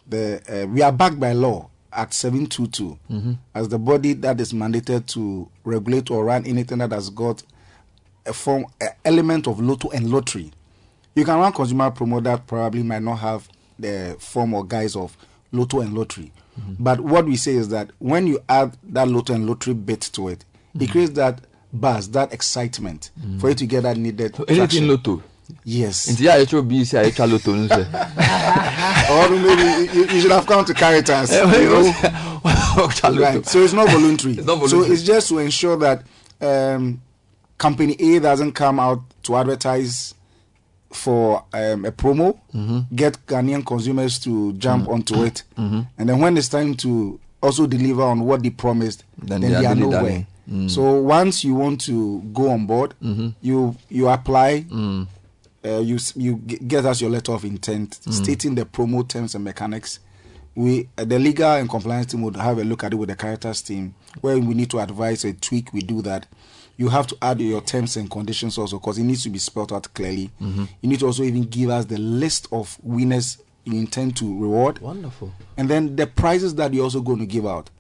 the 0.09 0.41
uh, 0.49 0.67
we 0.69 0.83
are 0.83 0.93
backed 0.93 1.19
by 1.19 1.33
law 1.33 1.69
Act 1.93 2.13
722 2.13 2.99
Mhm. 3.11 3.39
as 3.55 3.69
the 3.71 3.79
body 3.79 4.13
that 4.13 4.39
is 4.41 4.53
mandated 4.53 5.07
to 5.07 5.49
regulate 5.65 6.11
or 6.11 6.25
run 6.27 6.45
anything 6.45 6.79
that 6.79 6.93
has 6.93 7.09
got 7.11 7.43
a 8.27 8.33
form 8.35 8.67
a 8.83 8.89
element 9.05 9.47
of 9.47 9.59
lotto 9.61 9.89
and 9.91 10.11
lottery. 10.11 10.53
You 11.15 11.25
can 11.25 11.39
run 11.39 11.53
consumer 11.53 11.91
promo 11.91 12.23
that 12.23 12.47
probably 12.47 12.83
might 12.83 13.03
not 13.03 13.17
have 13.21 13.49
the 13.79 14.17
form 14.19 14.53
or 14.55 14.65
guise 14.65 14.95
of 14.95 15.17
lotto 15.53 15.81
and 15.81 15.95
lottery. 15.95 16.31
But 16.79 17.01
what 17.01 17.27
we 17.27 17.37
say 17.37 17.55
is 17.55 17.69
that 17.69 17.91
when 17.99 18.27
you 18.27 18.41
add 18.49 18.77
that 18.91 19.09
lotto 19.09 19.35
and 19.35 19.47
lottery 19.47 19.75
bit 19.75 20.01
to 20.13 20.29
it, 20.29 20.45
it 20.79 20.91
creates 20.91 21.13
that 21.13 21.41
buzz, 21.73 22.11
that 22.11 22.33
excitement 22.33 23.11
for 23.41 23.49
you 23.51 23.55
to 23.55 23.67
get 23.67 23.83
that 23.83 23.97
needed. 23.97 24.37
So 24.37 24.45
anything 24.45 24.89
lotto? 24.89 25.23
Yes. 25.65 26.09
Nti 26.11 26.25
ya 26.25 26.33
echo 26.37 26.63
bi 26.63 26.83
si 26.85 26.97
echo 26.97 27.27
lotto 27.27 27.53
nse. 27.55 27.87
or 29.11 29.31
maybe 29.31 29.93
you, 29.97 30.07
you 30.07 30.21
should 30.21 30.33
have 30.33 30.47
come 30.47 30.65
to 30.65 30.75
Caritas. 30.75 31.33
Eh, 31.33 31.63
you 31.63 31.69
know? 31.69 31.93
Right. 33.21 33.45
So 33.47 33.61
it's 33.61 33.73
not 33.73 33.89
voluntary. 33.89 34.35
It's 34.35 34.47
not 34.47 34.69
So 34.69 34.83
it's 34.83 35.03
just 35.03 35.29
to 35.29 35.39
ensure 35.39 35.77
that 35.79 36.03
um, 36.41 37.01
company 37.59 37.97
A 37.99 38.19
doesn't 38.21 38.53
come 38.53 38.79
out 38.81 39.01
to 39.25 39.37
advertise 39.37 40.15
for 40.97 41.45
um, 41.53 41.85
a 41.85 41.93
promo, 41.93 42.39
Mhm. 42.55 42.87
get 42.95 43.19
Ghanaian 43.27 43.65
consumers 43.65 44.19
to 44.21 44.53
jump 44.55 44.87
Mhm. 44.89 44.93
onto 44.93 45.23
it, 45.25 45.43
Mhm. 45.59 45.87
and 45.99 46.09
then 46.09 46.19
when 46.21 46.37
it's 46.37 46.49
time 46.49 46.75
to 46.77 47.21
also 47.43 47.67
deliver 47.67 48.03
on 48.03 48.21
what 48.25 48.43
they 48.43 48.51
promised, 48.51 49.05
Then 49.23 49.41
then, 49.43 49.51
they 49.51 49.57
are 49.57 49.61
they 49.61 49.67
are 49.67 49.75
nowhere. 49.75 50.27
Mm. 50.51 50.69
So 50.71 51.03
once 51.03 51.45
you 51.45 51.55
want 51.55 51.81
to 51.87 52.21
go 52.33 52.51
on 52.51 52.67
board, 52.67 52.95
Mhm. 53.03 53.35
you 53.43 53.75
you 53.91 54.09
apply. 54.09 54.65
Mm. 54.71 55.07
Uh, 55.65 55.81
you 55.81 55.99
you 56.15 56.37
get 56.37 56.85
us 56.87 57.01
your 57.01 57.11
letter 57.11 57.33
of 57.33 57.45
intent 57.45 57.99
Mm. 58.07 58.13
stating 58.13 58.55
the 58.55 58.65
promo 58.65 59.07
terms 59.07 59.35
and 59.35 59.45
mechanics. 59.45 59.99
We 60.55 60.89
uh, 60.97 61.05
the 61.05 61.19
legal 61.19 61.51
and 61.57 61.69
compliance 61.69 62.07
team 62.13 62.23
would 62.23 62.37
have 62.37 62.59
a 62.59 62.65
look 62.65 62.85
at 62.85 62.93
it 62.93 62.97
with 62.97 63.09
the 63.11 63.17
Caritas 63.17 63.63
team 63.63 63.95
where 64.23 64.39
we 64.39 64.55
need 64.55 64.71
to 64.71 64.79
advise 64.81 65.25
a 65.25 65.33
tweak. 65.33 65.73
We 65.73 65.81
do 65.83 66.01
that. 66.03 66.27
You 66.79 66.89
have 66.89 67.07
to 67.07 67.17
add 67.23 67.41
your 67.41 67.63
terms 67.63 67.97
and 67.97 68.11
conditions 68.11 68.59
also 68.59 68.79
because 68.79 68.99
it 68.99 69.05
needs 69.05 69.23
to 69.23 69.31
be 69.31 69.39
spelled 69.39 69.73
out 69.73 69.93
clearly. 69.95 70.31
Mhm. 70.41 70.69
You 70.83 70.89
need 70.91 71.01
to 71.01 71.07
also 71.07 71.23
even 71.23 71.45
give 71.45 71.71
us 71.71 71.87
the 71.87 71.97
list 71.99 72.49
of 72.53 72.79
winners 72.83 73.39
you 73.65 73.73
intend 73.79 74.17
to 74.17 74.25
reward. 74.27 74.79
Wonderful. 74.81 75.33
And 75.57 75.69
then 75.69 75.97
the 75.97 76.07
prizes 76.07 76.55
that 76.57 76.73
you're 76.75 76.85
also 76.85 77.01
going 77.01 77.19
to 77.21 77.27
give 77.27 77.47
out. 77.47 77.71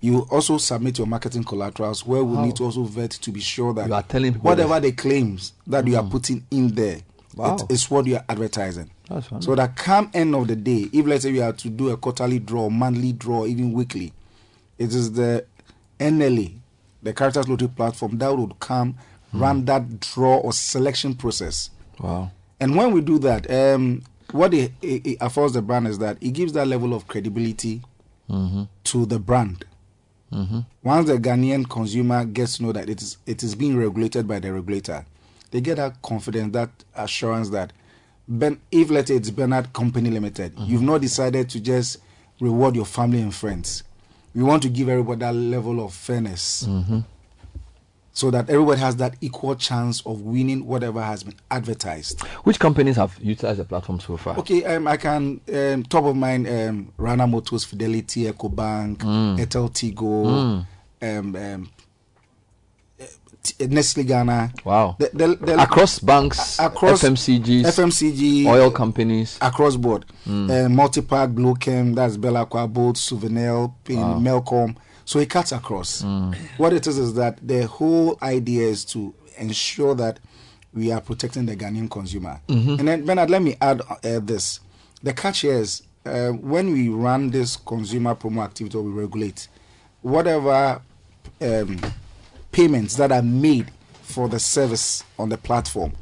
You 0.00 0.20
also 0.30 0.58
submit 0.58 0.98
your 0.98 1.06
marketing 1.06 1.44
collaterals 1.44 2.06
where 2.06 2.22
we 2.22 2.36
Wow. 2.36 2.44
need 2.44 2.56
to 2.56 2.64
also 2.64 2.82
vet 2.84 3.10
to 3.12 3.30
be 3.32 3.40
sure 3.40 3.72
that 3.72 3.88
You 3.88 3.94
are 3.94 4.02
telling 4.02 4.34
whatever 4.34 4.78
this. 4.78 4.90
the 4.90 4.96
claims 4.96 5.52
that 5.66 5.86
you 5.86 5.96
are 5.96 6.02
Mm. 6.04 6.10
putting 6.10 6.44
in 6.50 6.68
there 6.74 7.00
Wow. 7.34 7.54
it 7.56 7.72
is 7.72 7.90
what 7.90 8.06
you 8.06 8.16
are 8.16 8.24
advertising. 8.28 8.90
That's. 9.08 9.28
So 9.40 9.54
that 9.54 9.76
come 9.76 10.10
end 10.12 10.34
of 10.34 10.46
the 10.48 10.56
day, 10.56 10.88
if 10.92 11.06
let's 11.06 11.22
say 11.22 11.32
we 11.32 11.40
are 11.40 11.52
to 11.54 11.70
do 11.70 11.88
a 11.88 11.96
quarterly 11.96 12.38
draw, 12.38 12.68
monthly 12.68 13.12
draw, 13.14 13.46
even 13.46 13.72
weekly, 13.72 14.12
it 14.78 14.92
is 14.94 15.12
the 15.12 15.44
NLA, 15.98 16.52
the 17.04 17.12
Caritas 17.12 17.46
Lottery 17.48 17.68
platform, 17.68 18.18
that 18.18 18.36
would 18.36 18.58
come 18.58 18.96
run 19.32 19.64
that 19.66 20.00
draw 20.00 20.36
or 20.38 20.52
selection 20.52 21.14
process. 21.14 21.70
Wow. 22.00 22.30
And 22.60 22.76
when 22.76 22.92
we 22.92 23.00
do 23.00 23.18
that, 23.20 23.50
um, 23.50 24.02
what 24.32 24.54
it, 24.54 24.72
it, 24.82 25.06
it 25.06 25.18
affords 25.20 25.54
the 25.54 25.62
brand 25.62 25.86
is 25.88 25.98
that 25.98 26.18
it 26.20 26.30
gives 26.30 26.52
that 26.54 26.66
level 26.66 26.94
of 26.94 27.06
credibility 27.06 27.82
Mhm. 28.30 28.68
to 28.84 29.06
the 29.06 29.18
brand. 29.18 29.64
Mhm. 30.32 30.64
Once 30.82 31.06
the 31.08 31.18
Ghanaian 31.18 31.68
consumer 31.68 32.24
gets 32.24 32.56
to 32.56 32.62
know 32.64 32.72
that 32.72 32.88
it 32.88 33.02
is 33.02 33.18
it 33.26 33.42
is 33.42 33.54
being 33.54 33.76
regulated 33.76 34.26
by 34.26 34.38
the 34.38 34.52
regulator, 34.52 35.04
they 35.50 35.60
get 35.60 35.76
that 35.76 36.00
confidence, 36.00 36.52
that 36.54 36.70
assurance 36.96 37.50
that 37.50 37.72
ben, 38.26 38.58
if 38.72 38.88
let's 38.90 39.08
say 39.08 39.16
it's 39.16 39.30
Bernard 39.30 39.72
Company 39.74 40.10
Limited, 40.10 40.54
you've 40.58 40.80
not 40.82 41.02
decided 41.02 41.50
to 41.50 41.60
just 41.60 41.98
reward 42.40 42.74
your 42.76 42.86
family 42.86 43.20
and 43.20 43.34
friends. 43.34 43.82
We 44.34 44.42
want 44.42 44.62
to 44.64 44.68
give 44.68 44.88
everybody 44.88 45.20
that 45.20 45.34
level 45.34 45.84
of 45.84 45.94
fairness 45.94 46.64
Mhm. 46.68 47.04
so 48.12 48.30
that 48.30 48.48
everybody 48.50 48.80
has 48.80 48.96
that 48.96 49.14
equal 49.20 49.54
chance 49.56 50.00
of 50.06 50.22
winning 50.22 50.66
whatever 50.66 51.02
has 51.02 51.22
been 51.24 51.34
advertised. 51.50 52.20
Which 52.44 52.58
companies 52.58 52.96
have 52.96 53.16
utilized 53.20 53.60
the 53.60 53.64
platform 53.64 54.00
so 54.00 54.16
far? 54.16 54.36
Okay, 54.38 54.64
um, 54.64 54.86
I 54.88 54.96
can 54.96 55.40
um, 55.52 55.82
top 55.84 56.04
of 56.04 56.16
mind 56.16 56.48
um, 56.48 56.92
Rana 56.96 57.26
Motors, 57.26 57.64
Fidelity, 57.64 58.24
EcoBank, 58.30 58.98
Mm. 58.98 59.38
AirtelTigo, 59.38 60.24
Mm. 60.26 60.66
um, 61.02 61.36
um, 61.36 61.68
Nestle 63.68 64.04
Ghana. 64.04 64.52
Wow. 64.64 64.96
The- 64.98 65.10
the- 65.12 65.36
the- 65.36 65.62
across 65.62 65.98
banks, 65.98 66.58
a- 66.58 66.66
across 66.66 67.02
FMCGs, 67.02 67.64
FMCG, 67.66 68.46
oil 68.46 68.70
companies. 68.70 69.38
across 69.40 69.76
board. 69.76 70.04
Mm. 70.26 70.50
Uh, 70.50 70.68
Multipack, 70.68 71.34
Blochem, 71.34 71.94
that's 71.94 72.16
Bella 72.16 72.46
Boat, 72.68 72.96
Souvenir, 72.96 73.68
Pin, 73.84 74.00
Wow. 74.00 74.18
Melcom. 74.18 74.76
So 75.04 75.18
it 75.18 75.28
cuts 75.28 75.52
across. 75.52 76.02
Mm. 76.02 76.34
What 76.56 76.72
it 76.72 76.86
is 76.86 76.96
is 76.98 77.14
that 77.14 77.38
the 77.46 77.66
whole 77.66 78.16
idea 78.22 78.66
is 78.68 78.84
to 78.86 79.12
ensure 79.38 79.94
that 79.96 80.18
we 80.72 80.90
are 80.90 81.00
protecting 81.00 81.46
the 81.46 81.54
Ghanaian 81.56 81.90
consumer. 81.90 82.40
Mhm. 82.48 82.78
And 82.78 82.88
then, 82.88 83.04
Bernard, 83.04 83.30
let 83.30 83.42
me 83.42 83.56
add 83.60 83.80
uh, 83.82 84.20
this. 84.20 84.60
The 85.02 85.12
catch 85.12 85.40
here 85.40 85.54
is 85.60 85.82
uh, 86.06 86.30
when 86.30 86.72
we 86.72 86.88
run 86.88 87.30
this 87.30 87.56
consumer 87.56 88.14
promo 88.14 88.42
activity 88.44 88.76
or 88.76 88.82
we 88.82 88.90
regulate, 88.90 89.48
whatever 90.02 90.80
um, 91.40 91.78
payments 92.58 92.94
that 92.96 93.10
are 93.10 93.22
made 93.22 93.70
for 94.02 94.28
the 94.28 94.38
service 94.38 95.02
on 95.18 95.28
the 95.28 95.36
platform, 95.36 95.92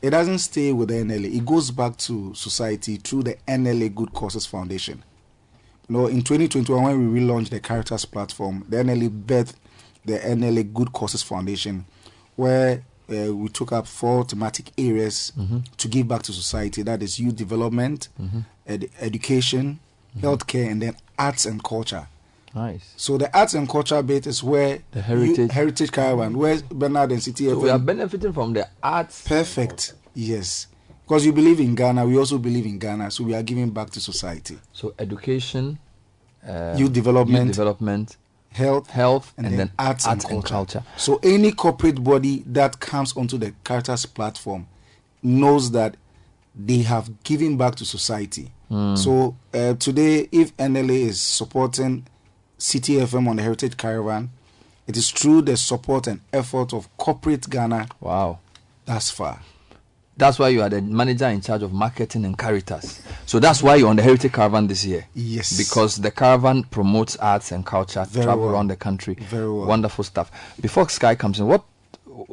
it 0.00 0.10
doesn't 0.10 0.38
stay 0.38 0.72
with 0.72 0.88
the 0.88 0.94
NLA. 0.94 1.34
It 1.36 1.44
goes 1.44 1.70
back 1.72 1.96
to 1.98 2.32
society 2.34 2.96
through 2.96 3.24
the 3.24 3.34
NLA 3.48 3.92
Good 3.94 4.12
Causes 4.12 4.46
Foundation. 4.46 5.02
You 5.88 5.96
know, 5.96 6.06
in 6.06 6.22
2021, 6.22 6.82
when 6.84 7.12
we 7.12 7.20
relaunched 7.20 7.50
the 7.50 7.58
Caritas 7.60 8.04
platform, 8.04 8.64
the 8.68 8.76
NLA 8.78 9.08
birthed 9.10 9.54
the 10.04 10.18
NLA 10.18 10.72
Good 10.72 10.92
Causes 10.92 11.22
Foundation, 11.24 11.84
where 12.36 12.82
uh, 13.12 13.34
we 13.34 13.48
took 13.48 13.72
up 13.72 13.88
four 13.88 14.22
thematic 14.24 14.70
areas 14.78 15.32
Mhm. 15.36 15.64
to 15.76 15.88
give 15.88 16.06
back 16.06 16.22
to 16.22 16.32
society. 16.32 16.82
That 16.82 17.02
is 17.02 17.18
youth 17.18 17.34
development, 17.34 18.08
Mhm. 18.22 18.44
ed- 18.68 18.88
education, 19.00 19.80
healthcare, 20.20 20.70
and 20.70 20.80
then 20.80 20.94
arts 21.18 21.44
and 21.44 21.60
culture. 21.64 22.06
Nice. 22.54 22.92
So 22.96 23.16
the 23.16 23.36
arts 23.36 23.54
and 23.54 23.68
culture 23.68 24.02
bit 24.02 24.26
is 24.26 24.42
where 24.42 24.80
The 24.90 25.02
heritage. 25.02 25.38
you- 25.38 25.48
heritage 25.48 25.92
caravan, 25.92 26.36
where 26.36 26.60
Bernard 26.72 27.12
and 27.12 27.20
Citi 27.20 27.48
So 27.50 27.58
we 27.58 27.70
are 27.70 27.78
benefiting 27.78 28.32
from 28.32 28.52
the 28.54 28.68
arts. 28.82 29.22
Perfect. 29.26 29.94
Yes. 30.14 30.66
Because 31.04 31.24
you 31.26 31.32
believe 31.32 31.60
in 31.60 31.74
Ghana, 31.74 32.06
we 32.06 32.16
also 32.16 32.38
believe 32.38 32.66
in 32.66 32.78
Ghana, 32.78 33.10
so 33.10 33.24
we 33.24 33.34
are 33.34 33.42
giving 33.42 33.70
back 33.70 33.90
to 33.90 34.00
society. 34.00 34.58
So 34.72 34.94
education, 34.98 35.78
um, 36.46 36.76
Youth 36.76 36.92
development, 36.92 37.46
youth 37.46 37.56
development, 37.56 38.16
health, 38.52 38.88
health, 38.90 39.32
and, 39.36 39.46
and, 39.46 39.52
then, 39.58 39.66
then 39.68 39.72
arts, 39.78 40.06
arts 40.06 40.24
and, 40.24 40.32
culture. 40.32 40.54
culture. 40.54 40.82
So 40.96 41.18
any 41.22 41.52
corporate 41.52 42.02
body 42.02 42.44
that 42.46 42.80
comes 42.80 43.16
onto 43.16 43.38
the 43.38 43.52
Caritas 43.64 44.06
platform 44.06 44.66
knows 45.22 45.70
that 45.72 45.96
they 46.54 46.78
have 46.78 47.22
given 47.22 47.56
back 47.56 47.74
to 47.76 47.84
society. 47.84 48.50
Mm. 48.70 48.96
So 48.98 49.36
uh, 49.52 49.74
today, 49.74 50.28
if 50.32 50.56
NLA 50.56 51.06
is 51.08 51.20
supporting 51.20 52.06
Citi 52.60 53.00
FM 53.00 53.26
on 53.28 53.36
the 53.36 53.42
Heritage 53.42 53.76
Caravan, 53.76 54.30
it 54.86 54.96
is 54.96 55.10
through 55.10 55.42
the 55.42 55.56
support 55.56 56.06
and 56.06 56.20
effort 56.32 56.72
of 56.72 56.94
corporate 56.96 57.48
Ghana. 57.48 57.88
Wow. 58.00 58.38
Thus 58.84 59.10
far. 59.10 59.40
That's 60.16 60.38
why 60.38 60.48
you 60.50 60.60
are 60.60 60.68
the 60.68 60.82
manager 60.82 61.26
in 61.28 61.40
charge 61.40 61.62
of 61.62 61.72
marketing 61.72 62.26
and 62.26 62.36
Caritas. 62.36 63.00
So 63.24 63.38
that's 63.40 63.62
why 63.62 63.76
you're 63.76 63.88
on 63.88 63.96
the 63.96 64.02
Heritage 64.02 64.32
Caravan 64.32 64.66
this 64.66 64.84
year. 64.84 65.06
Yes. 65.14 65.56
Because 65.56 65.96
the 65.96 66.10
caravan 66.10 66.64
promotes 66.64 67.16
arts 67.16 67.52
and 67.52 67.64
culture, 67.64 68.04
Very 68.06 68.24
travel 68.26 68.44
well. 68.46 68.54
around 68.54 68.68
the 68.68 68.76
country. 68.76 69.14
Very 69.14 69.50
well. 69.50 69.64
Wonderful 69.66 70.04
stuff. 70.04 70.30
Before 70.60 70.86
Sky 70.90 71.14
comes 71.14 71.40
in, 71.40 71.46
what 71.46 71.64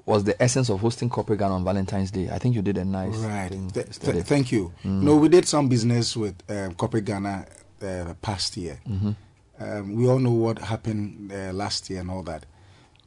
was 0.06 0.26
the 0.26 0.42
essence 0.44 0.68
of 0.70 0.82
hosting 0.82 1.10
Corporate 1.10 1.40
Ghana 1.40 1.54
on 1.54 1.64
Valentine's 1.64 2.12
Day? 2.12 2.30
I 2.30 2.40
think 2.40 2.56
you 2.56 2.62
did 2.62 2.78
a 2.78 2.84
nice 2.84 3.16
Right. 3.16 3.50
thing 3.50 3.70
Th- 3.72 3.88
th- 4.00 4.26
thank 4.26 4.52
you. 4.52 4.74
Mm. 4.84 5.04
No, 5.04 5.16
we 5.16 5.30
did 5.30 5.48
some 5.48 5.70
business 5.70 6.18
with 6.18 6.36
um, 6.50 6.74
corporate 6.74 7.06
Ghana 7.06 7.46
uh, 7.82 8.14
past 8.22 8.58
year. 8.58 8.80
Mhm. 8.90 9.16
Um, 9.60 9.96
we 9.96 10.08
all 10.08 10.20
know 10.20 10.32
what 10.32 10.60
happened 10.60 11.32
uh, 11.34 11.52
last 11.52 11.90
year 11.90 12.02
and 12.02 12.12
all 12.12 12.24
that. 12.24 12.46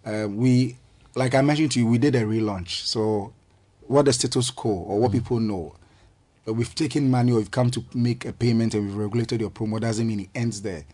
Uh, 0.05 0.27
we, 0.29 0.77
like 1.15 1.35
I 1.35 1.43
mentioned 1.43 1.73
to 1.73 1.81
you, 1.81 1.87
we 1.87 1.99
did 1.99 2.15
a 2.17 2.23
relaunch. 2.23 2.85
So, 2.87 3.33
what 3.83 4.07
the 4.07 4.13
status 4.13 4.51
quo 4.51 4.73
or 4.73 5.01
what 5.01 5.13
people 5.13 5.39
know, 5.39 5.77
uh, 6.49 6.53
we've 6.53 6.75
taken 6.75 7.11
money 7.11 7.33
or 7.33 7.37
we've 7.37 7.51
come 7.51 7.71
to 7.71 7.85
make 7.95 8.25
a 8.25 8.33
payment 8.33 8.75
and 8.75 8.87
we've 8.87 8.97
regulated 8.97 9.41
your 9.41 9.51
promo 9.51 9.81
doesn't 9.81 10.07
mean 10.07 10.21
it 10.21 10.29
ends 10.35 10.63
there. 10.63 10.85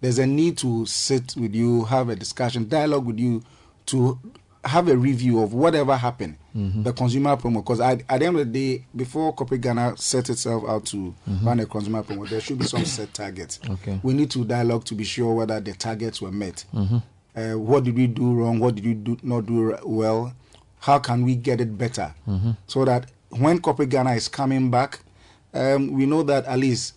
There's 0.00 0.18
a 0.18 0.26
need 0.26 0.58
to 0.58 0.84
sit 0.86 1.34
with 1.36 1.54
you, 1.54 1.84
have 1.84 2.08
a 2.08 2.16
discussion, 2.16 2.68
dialogue 2.68 3.06
with 3.06 3.18
you, 3.18 3.42
to 3.86 4.18
have 4.64 4.88
a 4.88 4.96
review 4.96 5.42
of 5.42 5.54
whatever 5.54 5.96
happened, 5.96 6.36
Mhm. 6.54 6.84
the 6.84 6.92
consumer 6.92 7.36
promo. 7.36 7.54
Because 7.56 7.80
at, 7.80 8.02
at 8.08 8.20
the 8.20 8.26
end 8.26 8.38
of 8.38 8.52
the 8.52 8.58
day, 8.78 8.84
before 8.94 9.32
Corporate 9.32 9.60
Ghana 9.60 9.96
set 9.96 10.30
itself 10.30 10.62
out 10.68 10.84
to 10.86 11.14
Mhm. 11.28 11.44
run 11.44 11.60
a 11.60 11.66
consumer 11.66 12.02
promo, 12.02 12.28
there 12.28 12.40
should 12.40 12.58
be 12.58 12.64
some 12.66 12.84
set 12.84 13.12
targets. 13.12 13.58
Okay. 13.68 13.98
We 14.02 14.14
need 14.14 14.30
to 14.32 14.44
dialogue 14.44 14.84
to 14.84 14.94
be 14.94 15.04
sure 15.04 15.34
whether 15.34 15.60
the 15.60 15.72
targets 15.72 16.22
were 16.22 16.30
met. 16.32 16.64
Mhm. 16.72 17.02
Uh, 17.36 17.58
what 17.58 17.82
did 17.84 17.96
we 17.96 18.06
do 18.06 18.34
wrong? 18.34 18.60
What 18.60 18.76
did 18.76 18.84
we 18.86 18.94
do 18.94 19.16
not 19.22 19.46
do 19.46 19.76
well? 19.84 20.32
How 20.80 20.98
can 21.00 21.24
we 21.24 21.34
get 21.34 21.60
it 21.60 21.76
better? 21.76 22.14
Mhm. 22.28 22.56
So 22.66 22.84
that 22.84 23.10
when 23.30 23.58
Corporate 23.58 23.88
Ghana 23.90 24.12
is 24.12 24.28
coming 24.28 24.70
back, 24.70 25.00
um, 25.52 25.92
we 25.92 26.06
know 26.06 26.22
that 26.22 26.44
at 26.46 26.58
least 26.58 26.94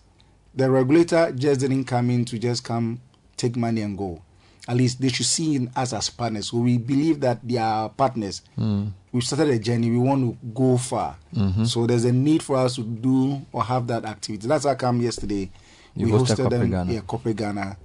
the 0.53 0.69
regulator 0.69 1.31
just 1.31 1.61
didn't 1.61 1.85
come 1.85 2.09
in 2.11 2.25
to 2.25 2.37
just 2.37 2.63
come 2.63 2.99
take 3.37 3.55
money 3.55 3.81
and 3.81 3.97
go. 3.97 4.21
At 4.67 4.75
least 4.75 4.99
they 5.01 5.09
should 5.09 5.25
see 5.25 5.55
in 5.55 5.71
us 5.75 5.93
as 5.93 6.09
partners. 6.09 6.49
So 6.49 6.57
we 6.57 6.77
believe 6.77 7.19
that 7.21 7.39
they 7.47 7.57
are 7.57 7.89
partners. 7.89 8.41
Mm. 8.59 8.91
We've 9.13 9.23
started 9.23 9.49
a 9.49 9.59
journey. 9.59 9.89
We 9.89 9.97
want 9.97 10.21
to 10.41 10.47
go 10.53 10.77
far. 10.77 11.15
Mhm. 11.33 11.65
So 11.65 11.87
there's 11.87 12.03
a 12.05 12.11
need 12.11 12.43
for 12.43 12.57
us 12.57 12.75
to 12.75 12.81
do 12.83 13.41
or 13.53 13.63
have 13.63 13.87
that 13.87 14.03
activity. 14.05 14.45
That's 14.47 14.65
how 14.65 14.75
come 14.75 15.01
yesterday 15.01 15.49
You 15.95 16.05
we 16.07 16.11
hosted 16.11 16.35
hosted 16.45 16.49
them. 16.49 16.69
Ghana. 16.71 16.93
Yeah, 16.93 16.99
Corporate 17.01 17.37
Ghana. 17.37 17.77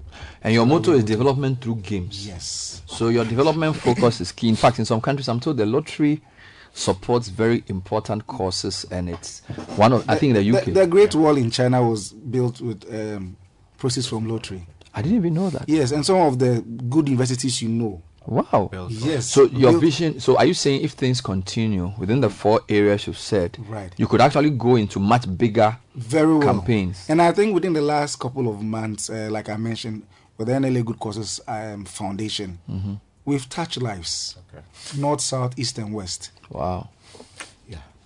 And 0.43 0.53
your 0.55 0.67
motto 0.67 0.93
is 0.93 1.05
development 1.05 1.61
through 1.61 1.77
games. 1.77 2.27
Yes. 2.27 2.83
So 2.87 3.09
your 3.09 3.25
development 3.25 3.77
focus 3.77 4.21
is 4.21 4.33
key. 4.33 4.49
In 4.49 4.57
fact, 4.57 4.79
in 4.79 4.85
some 4.85 5.01
countries, 5.01 5.29
I'm 5.29 5.41
told 5.41 5.57
the 5.57 5.65
lottery 5.67 6.21
supports 6.75 7.29
very 7.29 7.63
important 7.69 8.27
courses, 8.27 8.85
and 8.91 9.09
it's 9.09 9.41
one 9.77 9.93
of 9.93 10.05
I 10.09 10.17
think 10.17 10.35
the 10.35 10.43
UK. 10.57 10.73
The, 10.75 10.87
Great 10.87 11.15
Wall 11.15 11.37
in 11.37 11.51
China 11.51 11.83
was 11.89 12.13
built 12.13 12.61
with 12.61 12.85
um, 12.93 13.37
proceeds 13.79 14.07
from 14.07 14.29
lottery. 14.29 14.67
I 14.95 15.03
didn't 15.03 15.17
even 15.19 15.35
know 15.35 15.51
that. 15.51 15.69
Yes, 15.69 15.93
and 15.93 16.05
some 16.05 16.17
of 16.19 16.39
the 16.39 16.61
good 16.63 17.09
universities 17.09 17.63
you 17.63 17.69
know. 17.69 18.03
Wow. 18.27 18.71
Yes. 18.89 19.27
So 19.31 19.45
your 19.47 19.77
vision. 19.79 20.21
So 20.21 20.37
are 20.39 20.45
you 20.45 20.55
saying 20.55 20.83
if 20.83 20.93
things 20.93 21.21
continue 21.21 21.93
within 21.99 22.21
the 22.21 22.31
four 22.31 22.61
areas 22.69 23.07
you've 23.07 23.19
said, 23.19 23.57
Right. 23.69 23.93
you 23.97 24.07
could 24.07 24.21
actually 24.21 24.51
go 24.51 24.77
into 24.77 25.01
much 25.01 25.27
bigger 25.37 25.77
very 25.97 26.33
well. 26.37 26.43
campaigns? 26.55 27.05
And 27.09 27.21
I 27.21 27.33
think 27.33 27.53
within 27.53 27.73
the 27.73 27.81
last 27.83 28.21
couple 28.21 28.49
of 28.49 28.63
months, 28.63 29.11
uh, 29.11 29.29
like 29.31 29.49
I 29.49 29.57
mentioned, 29.57 30.03
with 30.39 30.47
the 30.49 30.55
NLA 30.55 30.85
Good 30.85 31.01
Causes 31.01 31.41
um, 31.49 31.85
Foundation, 31.85 32.59
Mhm. 32.71 33.01
we've 33.25 33.49
touched 33.49 33.83
lives, 33.83 34.37
north, 34.97 35.21
south, 35.21 35.59
east, 35.59 35.79
and 35.79 35.93
west. 35.93 36.31
Wow. 36.49 36.91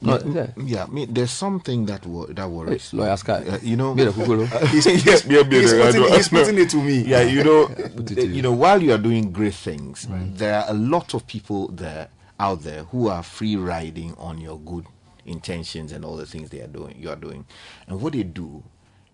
Yeah. 0.06 0.18
No, 0.18 0.24
Me- 0.24 0.34
yeah. 0.34 0.46
yeah, 0.56 0.86
me, 0.86 1.04
there's 1.06 1.30
something 1.30 1.86
that 1.86 2.06
wo- 2.06 2.26
that 2.26 2.48
worries. 2.48 2.90
Hey, 2.90 2.96
lawyer 2.98 3.16
Sky. 3.16 3.44
Uh, 3.48 3.58
you 3.62 3.76
know, 3.76 3.94
Be 3.94 4.04
the 4.04 4.10
kukulu. 4.12 4.46
He's, 4.72 4.84
He's- 4.84 5.24
yeah, 5.26 5.40
yeah, 5.40 5.60
he's 5.60 5.72
putting- 5.72 6.12
he's 6.14 6.28
putting 6.28 6.58
it 6.58 6.70
to 6.70 6.76
me. 6.76 6.98
Yeah, 7.02 7.22
you 7.22 7.42
know, 7.44 7.66
the- 7.66 8.14
you 8.26 8.32
you. 8.34 8.42
know, 8.42 8.52
while 8.52 8.82
you 8.82 8.92
are 8.92 8.98
doing 8.98 9.32
great 9.32 9.54
things, 9.54 10.06
there 10.10 10.54
are 10.58 10.64
a 10.68 10.74
lot 10.74 11.14
of 11.14 11.26
people 11.26 11.68
there 11.68 12.08
out 12.38 12.62
there 12.62 12.84
who 12.84 13.08
are 13.08 13.22
free 13.22 13.56
riding 13.56 14.14
on 14.18 14.38
your 14.40 14.58
good 14.60 14.84
intentions 15.24 15.92
and 15.92 16.04
all 16.04 16.16
the 16.16 16.26
things 16.26 16.50
they 16.50 16.60
are 16.60 16.66
doing. 16.68 16.96
You 16.98 17.10
are 17.10 17.16
doing, 17.16 17.44
and 17.88 18.00
what 18.00 18.12
they 18.12 18.22
do 18.22 18.62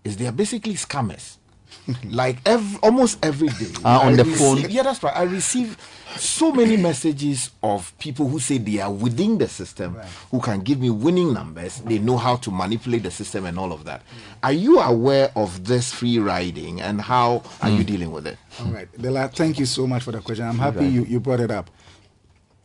is 0.04 0.16
they 0.16 0.26
are 0.26 0.32
basically 0.32 0.74
scammers. 0.74 1.38
like 2.10 2.38
every, 2.46 2.78
almost 2.82 3.24
every 3.24 3.48
day 3.48 3.72
Ah, 3.84 4.02
on 4.06 4.12
I 4.12 4.16
the 4.16 4.24
receive- 4.24 4.38
phone. 4.38 4.70
Yeah, 4.70 4.82
that's 4.82 5.02
right. 5.02 5.16
I 5.16 5.22
receive 5.24 5.76
so 6.16 6.52
many 6.52 6.76
messages 6.76 7.50
of 7.62 7.96
people 7.98 8.28
who 8.28 8.38
say 8.38 8.58
they 8.58 8.80
are 8.80 8.92
within 8.92 9.38
the 9.38 9.48
system, 9.48 9.96
who 10.30 10.40
can 10.40 10.60
give 10.60 10.78
me 10.78 10.90
winning 10.90 11.32
numbers. 11.32 11.80
They 11.80 11.98
know 11.98 12.18
how 12.18 12.36
to 12.36 12.50
manipulate 12.50 13.02
the 13.04 13.10
system 13.10 13.46
and 13.46 13.58
all 13.58 13.72
of 13.72 13.84
that. 13.86 14.02
Are 14.42 14.52
you 14.52 14.78
aware 14.80 15.32
of 15.34 15.64
this 15.64 15.90
free 15.92 16.18
riding 16.18 16.80
and 16.82 17.00
how 17.00 17.42
are 17.62 17.70
you 17.70 17.82
dealing 17.82 18.12
with 18.12 18.26
it? 18.26 18.36
All 18.60 18.66
right. 18.66 18.88
Dela, 19.00 19.28
thank 19.34 19.58
you 19.58 19.64
so 19.66 19.86
much 19.86 20.02
for 20.02 20.12
the 20.12 20.20
question. 20.20 20.46
I'm 20.46 20.58
happy 20.58 20.80
Right. 20.80 20.90
you, 20.92 21.04
you 21.04 21.18
brought 21.18 21.40
it 21.40 21.50
up. 21.50 21.70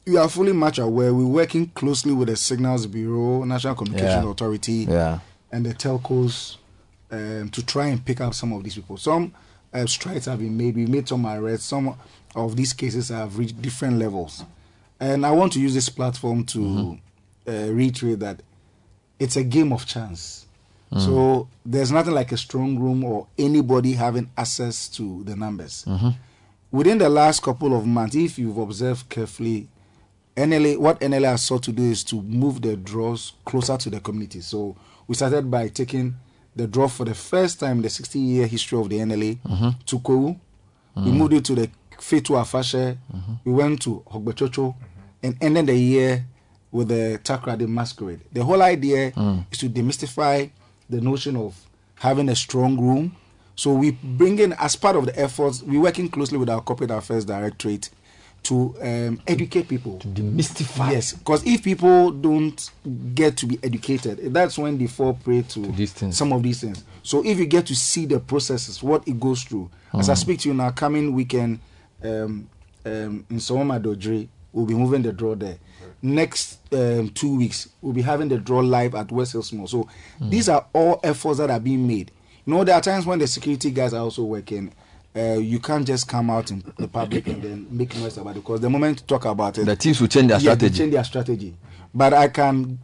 You 0.05 0.19
are 0.19 0.29
fully 0.29 0.53
much 0.53 0.77
aware. 0.79 1.13
We're 1.13 1.25
working 1.25 1.67
closely 1.67 2.11
with 2.13 2.27
the 2.27 2.35
Signals 2.35 2.85
Bureau, 2.87 3.43
National 3.45 3.75
Communication 3.75 4.23
Yeah. 4.23 4.29
Authority, 4.31 4.85
Yeah. 4.89 5.19
and 5.51 5.65
the 5.65 5.73
telcos 5.73 6.57
um, 7.11 7.49
to 7.49 7.65
try 7.65 7.87
and 7.87 8.03
pick 8.03 8.21
up 8.21 8.33
some 8.33 8.53
of 8.53 8.63
these 8.63 8.75
people. 8.75 8.97
Some 8.97 9.33
uh, 9.73 9.85
strides 9.85 10.25
have 10.25 10.39
been 10.39 10.55
made. 10.57 10.75
We 10.75 10.85
made 10.85 11.07
some 11.07 11.25
arrests. 11.25 11.65
Some 11.67 11.95
of 12.35 12.55
these 12.55 12.73
cases 12.73 13.09
have 13.09 13.37
reached 13.37 13.61
different 13.61 13.97
levels. 13.97 14.43
And 14.99 15.25
I 15.25 15.31
want 15.31 15.53
to 15.53 15.59
use 15.59 15.73
this 15.73 15.89
platform 15.89 16.43
to 16.45 16.97
uh, 17.47 17.51
reiterate 17.71 18.19
that 18.19 18.41
it's 19.19 19.35
a 19.35 19.43
game 19.43 19.71
of 19.71 19.85
chance. 19.85 20.45
Mm. 20.91 21.05
So 21.05 21.47
there's 21.65 21.91
nothing 21.91 22.13
like 22.13 22.31
a 22.31 22.37
strong 22.37 22.79
room 22.79 23.03
or 23.03 23.27
anybody 23.37 23.93
having 23.93 24.29
access 24.37 24.87
to 24.89 25.23
the 25.23 25.35
numbers. 25.35 25.83
Mhm. 25.87 26.15
Within 26.71 26.97
the 26.97 27.09
last 27.09 27.43
couple 27.43 27.75
of 27.77 27.85
months, 27.85 28.15
if 28.15 28.39
you've 28.39 28.57
observed 28.57 29.09
carefully, 29.09 29.67
NLA 30.35 30.77
what 30.77 30.99
NLA 31.01 31.27
has 31.31 31.43
sought 31.43 31.63
to 31.63 31.71
do 31.71 31.83
is 31.83 32.03
to 32.05 32.21
move 32.21 32.61
the 32.61 32.75
draws 32.77 33.33
closer 33.43 33.75
to 33.77 33.89
the 33.89 33.99
community. 33.99 34.41
So 34.41 34.75
we 35.07 35.15
started 35.15 35.49
by 35.49 35.67
taking 35.69 36.15
the 36.57 36.67
draw 36.67 36.87
for 36.87 37.05
the 37.05 37.13
first 37.13 37.59
time 37.59 37.77
in 37.77 37.81
the 37.83 37.89
60 37.89 38.19
year 38.19 38.47
history 38.47 38.79
of 38.79 38.89
the 38.89 38.99
NLA 38.99 39.37
Mhm. 39.45 39.75
to 39.85 39.99
Kwahu. 39.99 40.35
We 40.95 41.11
Mm. 41.11 41.17
moved 41.17 41.33
it 41.33 41.45
to 41.45 41.55
the 41.55 41.69
Fetu 41.99 42.35
Afahye. 42.35 42.97
We 43.45 43.51
went 43.53 43.81
to 43.81 44.01
Hogbetsotso 44.11 44.73
and 45.23 45.35
ended 45.41 45.67
the 45.67 45.75
year 45.77 46.25
with 46.71 46.87
the 46.89 47.19
Takoradi 47.23 47.67
masquerade. 47.67 48.19
The 48.33 48.43
whole 48.43 48.61
idea 48.63 49.11
Mm. 49.11 49.45
is 49.51 49.59
to 49.59 49.69
demystify 49.69 50.49
the 50.89 51.01
notion 51.01 51.35
of 51.35 51.53
having 51.95 52.29
a 52.29 52.35
strong 52.35 52.77
room. 52.79 53.11
So 53.55 53.73
we 53.73 53.91
bring 53.91 54.39
in, 54.39 54.53
as 54.53 54.75
part 54.75 54.95
of 54.95 55.05
the 55.05 55.19
efforts, 55.19 55.63
we're 55.63 55.81
working 55.81 56.09
closely 56.09 56.37
with 56.37 56.49
our 56.49 56.61
corporate 56.61 56.91
affairs 56.91 57.25
directorate 57.25 57.89
to 58.43 58.75
um, 58.81 59.19
educate 59.27 59.67
people. 59.67 59.99
To 59.99 60.07
demystify. 60.07 60.91
Yes, 60.91 61.13
because 61.13 61.45
if 61.45 61.63
people 61.63 62.11
don't 62.11 62.69
get 63.13 63.35
to 63.37 63.45
be 63.45 63.59
educated, 63.61 64.33
that's 64.33 64.57
when 64.57 64.77
they 64.77 64.87
fall 64.87 65.13
prey 65.15 65.41
to, 65.41 66.11
some 66.11 66.31
of 66.31 66.43
these 66.43 66.61
things. 66.61 66.83
So 67.03 67.25
if 67.25 67.37
you 67.39 67.45
get 67.45 67.65
to 67.67 67.75
see 67.75 68.05
the 68.05 68.19
processes, 68.19 68.81
what 68.81 69.07
it 69.07 69.19
goes 69.19 69.43
through. 69.43 69.69
As 69.93 70.09
I 70.09 70.13
Mm. 70.13 70.17
speak 70.17 70.39
to 70.41 70.49
you 70.49 70.53
now, 70.55 70.69
coming 70.71 71.13
weekend 71.13 71.59
um, 72.03 72.47
um, 72.85 73.25
in 73.29 73.37
Sawama 73.37 73.81
Dodre, 73.81 74.27
we'll 74.53 74.65
be 74.65 74.75
moving 74.75 75.01
the 75.01 75.11
draw 75.11 75.35
there. 75.35 75.57
Next 76.01 76.59
um, 76.73 77.09
two 77.09 77.37
weeks, 77.37 77.69
we'll 77.81 77.93
be 77.93 78.01
having 78.03 78.29
the 78.29 78.37
draw 78.37 78.59
live 78.59 78.93
at 78.95 79.11
West 79.11 79.31
Hills 79.33 79.51
Mall. 79.51 79.67
So 79.67 79.87
Mm. 80.21 80.29
these 80.29 80.47
are 80.49 80.65
all 80.73 80.99
efforts 81.03 81.39
that 81.39 81.49
are 81.49 81.59
being 81.59 81.87
made. 81.87 82.11
You 82.45 82.53
know, 82.53 82.63
there 82.63 82.75
are 82.75 82.81
times 82.81 83.05
when 83.05 83.19
the 83.19 83.27
security 83.27 83.71
guys 83.71 83.93
are 83.93 84.01
also 84.03 84.23
working. 84.23 84.71
Uh, 85.17 85.39
you 85.39 85.59
can't 85.59 85.87
just 85.87 86.07
come 86.07 86.29
out 86.29 86.51
in 86.51 86.63
the 86.77 86.87
public 86.87 87.25
and 87.27 87.41
then 87.41 87.67
make 87.71 87.95
noise 87.95 88.17
about 88.17 88.31
it 88.35 88.39
because 88.41 88.61
the 88.61 88.69
moment 88.69 88.99
you 89.01 89.07
talk 89.07 89.25
about 89.25 89.57
it, 89.57 89.65
The 89.65 89.75
teams 89.75 89.99
will 89.99 90.07
change 90.07 90.27
their 90.27 90.39
yeah, 90.39 90.53
they 90.53 90.67
strategy. 90.67 90.77
change 90.77 90.93
their 90.93 91.03
strategy. 91.03 91.57
But 91.93 92.13
I 92.13 92.27
can 92.27 92.77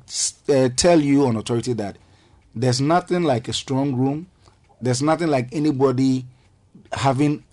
uh, 0.49 0.69
tell 0.75 0.99
you 0.99 1.27
on 1.27 1.35
authority 1.35 1.73
that 1.73 1.97
there's 2.55 2.81
nothing 2.81 3.23
like 3.23 3.47
a 3.49 3.53
strong 3.53 3.93
room. 3.95 4.27
There's 4.81 5.01
nothing 5.03 5.27
like 5.27 5.49
anybody 5.51 6.25
having 6.91 7.43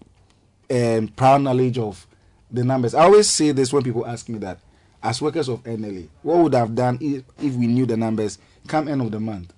um, 0.70 1.08
proud 1.08 1.42
knowledge 1.42 1.76
of 1.78 2.06
the 2.50 2.64
numbers. 2.64 2.94
I 2.94 3.02
always 3.04 3.28
say 3.28 3.52
this 3.52 3.72
when 3.72 3.82
people 3.82 4.06
ask 4.06 4.28
me 4.28 4.38
that, 4.38 4.60
as 5.02 5.20
workers 5.20 5.48
of 5.48 5.62
NLA, 5.64 6.08
what 6.22 6.38
would 6.38 6.54
have 6.54 6.74
done 6.74 6.96
if, 7.00 7.24
if 7.42 7.54
we 7.54 7.66
knew 7.66 7.86
the 7.86 7.96
numbers 7.96 8.38
come 8.66 8.88
end 8.88 9.02
of 9.02 9.10
the 9.10 9.20
month? 9.20 9.52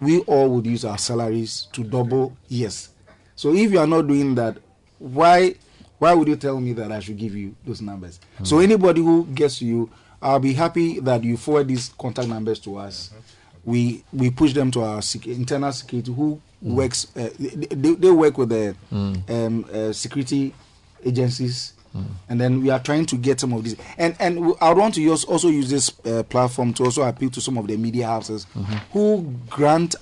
We 0.00 0.20
all 0.20 0.48
would 0.50 0.66
use 0.66 0.84
our 0.84 0.98
salaries 0.98 1.66
to 1.72 1.82
double. 1.82 2.36
Yes. 2.48 2.90
So 3.34 3.54
if 3.54 3.72
you 3.72 3.78
are 3.80 3.86
not 3.86 4.06
doing 4.06 4.34
that, 4.36 4.58
why 4.98 5.54
why 5.98 6.14
would 6.14 6.28
you 6.28 6.36
tell 6.36 6.60
me 6.60 6.72
that 6.74 6.92
I 6.92 7.00
should 7.00 7.16
give 7.18 7.34
you 7.34 7.54
those 7.66 7.80
numbers? 7.82 8.20
So 8.44 8.60
anybody 8.60 9.00
who 9.00 9.26
gets 9.26 9.60
you, 9.60 9.90
I'll 10.22 10.38
be 10.38 10.52
happy 10.52 11.00
that 11.00 11.24
you 11.24 11.36
forward 11.36 11.68
these 11.68 11.90
contact 11.98 12.28
numbers 12.28 12.58
to 12.60 12.76
us. 12.76 13.10
We 13.64 14.04
we 14.12 14.30
push 14.30 14.52
them 14.54 14.70
to 14.72 14.82
our 14.82 15.02
sec- 15.02 15.26
internal 15.26 15.72
security 15.72 16.12
who 16.12 16.40
Mm. 16.64 16.74
works. 16.74 17.06
Uh, 17.16 17.28
they, 17.38 17.94
they, 17.94 18.10
work 18.10 18.36
with 18.36 18.48
the 18.48 18.74
Mm. 18.92 19.30
um, 19.30 19.64
uh, 19.72 19.92
security 19.92 20.52
agencies, 21.04 21.72
and 22.28 22.40
then 22.40 22.60
we 22.62 22.70
are 22.70 22.80
trying 22.80 23.06
to 23.06 23.16
get 23.16 23.38
some 23.40 23.52
of 23.52 23.62
these. 23.62 23.76
And 23.96 24.16
and 24.18 24.54
I 24.60 24.72
want 24.72 24.94
to 24.94 25.00
use, 25.02 25.24
also 25.24 25.48
use 25.48 25.70
this 25.70 25.92
uh, 26.04 26.22
platform 26.24 26.72
to 26.74 26.84
also 26.84 27.02
appeal 27.02 27.30
to 27.30 27.40
some 27.40 27.58
of 27.58 27.66
the 27.68 27.76
media 27.76 28.06
houses 28.06 28.46
Mhm. 28.56 28.80
who 28.92 29.34
grant 29.48 29.94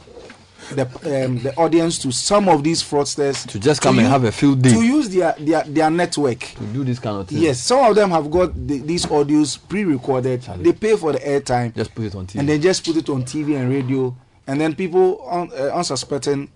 the 0.74 0.82
um, 1.26 1.38
the 1.42 1.54
audience 1.56 1.98
to 2.00 2.10
some 2.12 2.48
of 2.48 2.62
these 2.64 2.82
fraudsters 2.82 3.46
To 3.48 3.58
just 3.58 3.80
come 3.82 3.98
and 3.98 4.06
u- 4.06 4.10
have 4.12 4.24
a 4.24 4.32
field 4.32 4.62
day. 4.62 4.70
to 4.72 4.82
use 4.82 5.08
their 5.08 5.34
their 5.38 5.62
their 5.64 5.90
network 5.90 6.40
to 6.40 6.64
do 6.72 6.84
this 6.84 6.98
kind 6.98 7.20
of 7.20 7.28
thing. 7.28 7.38
Yes, 7.38 7.62
some 7.62 7.84
of 7.88 7.94
them 7.94 8.10
have 8.10 8.30
got 8.30 8.52
the, 8.54 8.78
these 8.78 9.06
audios 9.06 9.58
pre-recorded. 9.68 10.42
They 10.58 10.72
pay 10.72 10.96
for 10.96 11.12
the 11.12 11.18
airtime. 11.20 11.74
Just 11.74 11.94
put 11.94 12.04
it 12.06 12.14
on 12.14 12.26
TV. 12.26 12.40
And 12.40 12.48
then 12.48 12.60
just 12.60 12.84
put 12.84 12.96
it 12.96 13.08
on 13.08 13.22
TV 13.24 13.56
and 13.60 13.70
radio. 13.70 14.14
And 14.46 14.60
then 14.60 14.74
people 14.74 15.26
un, 15.28 15.50
uh, 15.52 15.70
unsuspecting 15.76 16.48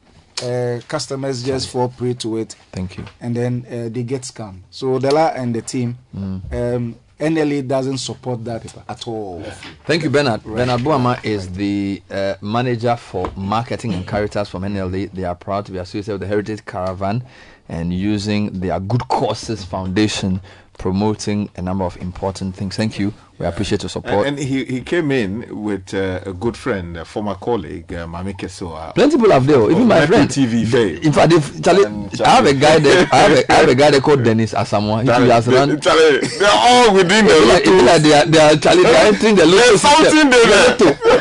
uh, 0.43 0.81
customers 0.89 1.43
just 1.43 1.69
fall 1.69 1.89
prey 1.89 2.15
to 2.15 2.39
it. 2.39 2.55
Thank 2.73 2.97
you. 2.99 3.05
And 3.21 3.35
then 3.37 3.67
uh, 3.67 3.89
they 3.93 4.03
get 4.05 4.23
scammed. 4.23 4.61
So 4.71 4.99
Dela 4.99 5.33
and 5.37 5.55
the 5.55 5.63
team, 5.63 5.99
Mm. 6.17 6.53
um, 6.77 6.97
NLA 7.21 7.69
doesn't 7.69 7.99
support 7.99 8.45
that 8.47 8.65
at 8.89 9.07
all. 9.07 9.43
Thank 9.85 10.03
you, 10.05 10.11
Bernard. 10.11 10.45
Right. 10.45 10.57
Bernard 10.67 10.81
Buama 10.81 11.23
is 11.25 11.53
the 11.53 12.03
uh, 12.11 12.35
manager 12.41 12.97
for 12.97 13.31
marketing 13.37 13.93
and 13.93 14.07
Caritas 14.07 14.49
from 14.49 14.63
NLA. 14.63 15.13
They 15.13 15.25
are 15.25 15.35
proud 15.35 15.67
to 15.67 15.73
be 15.73 15.79
associated 15.79 16.13
with 16.13 16.21
the 16.23 16.27
Heritage 16.27 16.65
Caravan 16.65 17.23
and 17.69 17.93
using 17.93 18.59
their 18.61 18.81
Good 18.81 19.07
Causes 19.09 19.65
Foundation 19.65 20.41
promoting 20.81 21.51
a 21.57 21.63
number 21.63 21.85
of 21.85 21.95
important 21.99 22.57
things. 22.57 22.75
Thank 22.75 22.99
you. 22.99 23.13
We 23.39 23.45
appreciate 23.45 23.83
your 23.83 23.91
support. 23.91 24.27
And, 24.27 24.39
and 24.39 24.49
he, 24.49 24.65
he 24.65 24.81
came 24.81 25.11
in 25.11 25.63
with 25.63 25.93
uh, 25.93 26.21
a 26.25 26.33
good 26.33 26.57
friend, 26.57 26.97
a 26.97 27.05
former 27.05 27.35
colleague, 27.35 27.93
uh, 27.93 28.07
Mami 28.07 28.33
Kesoa. 28.35 28.95
Plenty 28.95 29.17
people 29.17 29.31
have 29.31 29.47
there. 29.47 29.71
Even 29.71 29.87
my 29.87 30.07
friend. 30.07 30.29
TV 30.29 30.67
fame. 30.67 31.03
In 31.03 31.13
fact, 31.13 31.33
if, 31.35 31.63
Charlie, 31.63 31.85
I 32.25 32.29
have 32.31 32.47
a 32.47 32.55
guy 32.55 32.79
there. 32.79 33.07
I 33.13 33.17
have 33.17 33.33
a, 33.39 33.53
I 33.53 33.55
have 33.57 33.69
a 33.69 33.75
guy 33.75 33.91
there 33.91 34.01
called 34.01 34.25
Dennis 34.25 34.55
Asamoah. 34.55 35.03
He 35.03 35.09
Charlie, 35.09 35.29
has 35.31 35.47
run. 35.49 35.81
Charlie, 35.81 36.21
they're 36.39 36.49
all 36.51 36.95
within 36.95 37.27
the 37.27 37.37
like, 37.47 37.67
like 37.67 38.03
they 38.03 38.15
are, 38.15 38.25
they 38.27 38.39
are 38.41 38.57
Charlie. 38.57 38.83
They 38.83 38.97
are 38.97 39.07
entering 39.07 39.35
the 39.37 39.47
There's 39.47 39.81
something 39.83 40.31
there. 40.31 40.77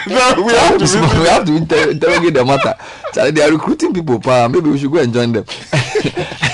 No, 0.08 0.44
we 0.46 0.54
have 0.54 0.78
to 0.80 1.20
we 1.20 1.28
have 1.28 1.46
to 1.46 1.56
inter- 1.56 1.92
interrogate 1.92 2.34
the 2.34 2.46
matter. 2.46 2.76
Charlie, 3.14 3.32
they 3.32 3.42
are 3.44 3.52
recruiting 3.52 3.94
people. 3.94 4.20
Pa. 4.22 4.48
Maybe 4.48 4.70
we 4.70 4.78
should 4.78 4.92
go 4.92 5.00
and 5.00 5.14
join 5.14 5.34
them. 5.34 5.46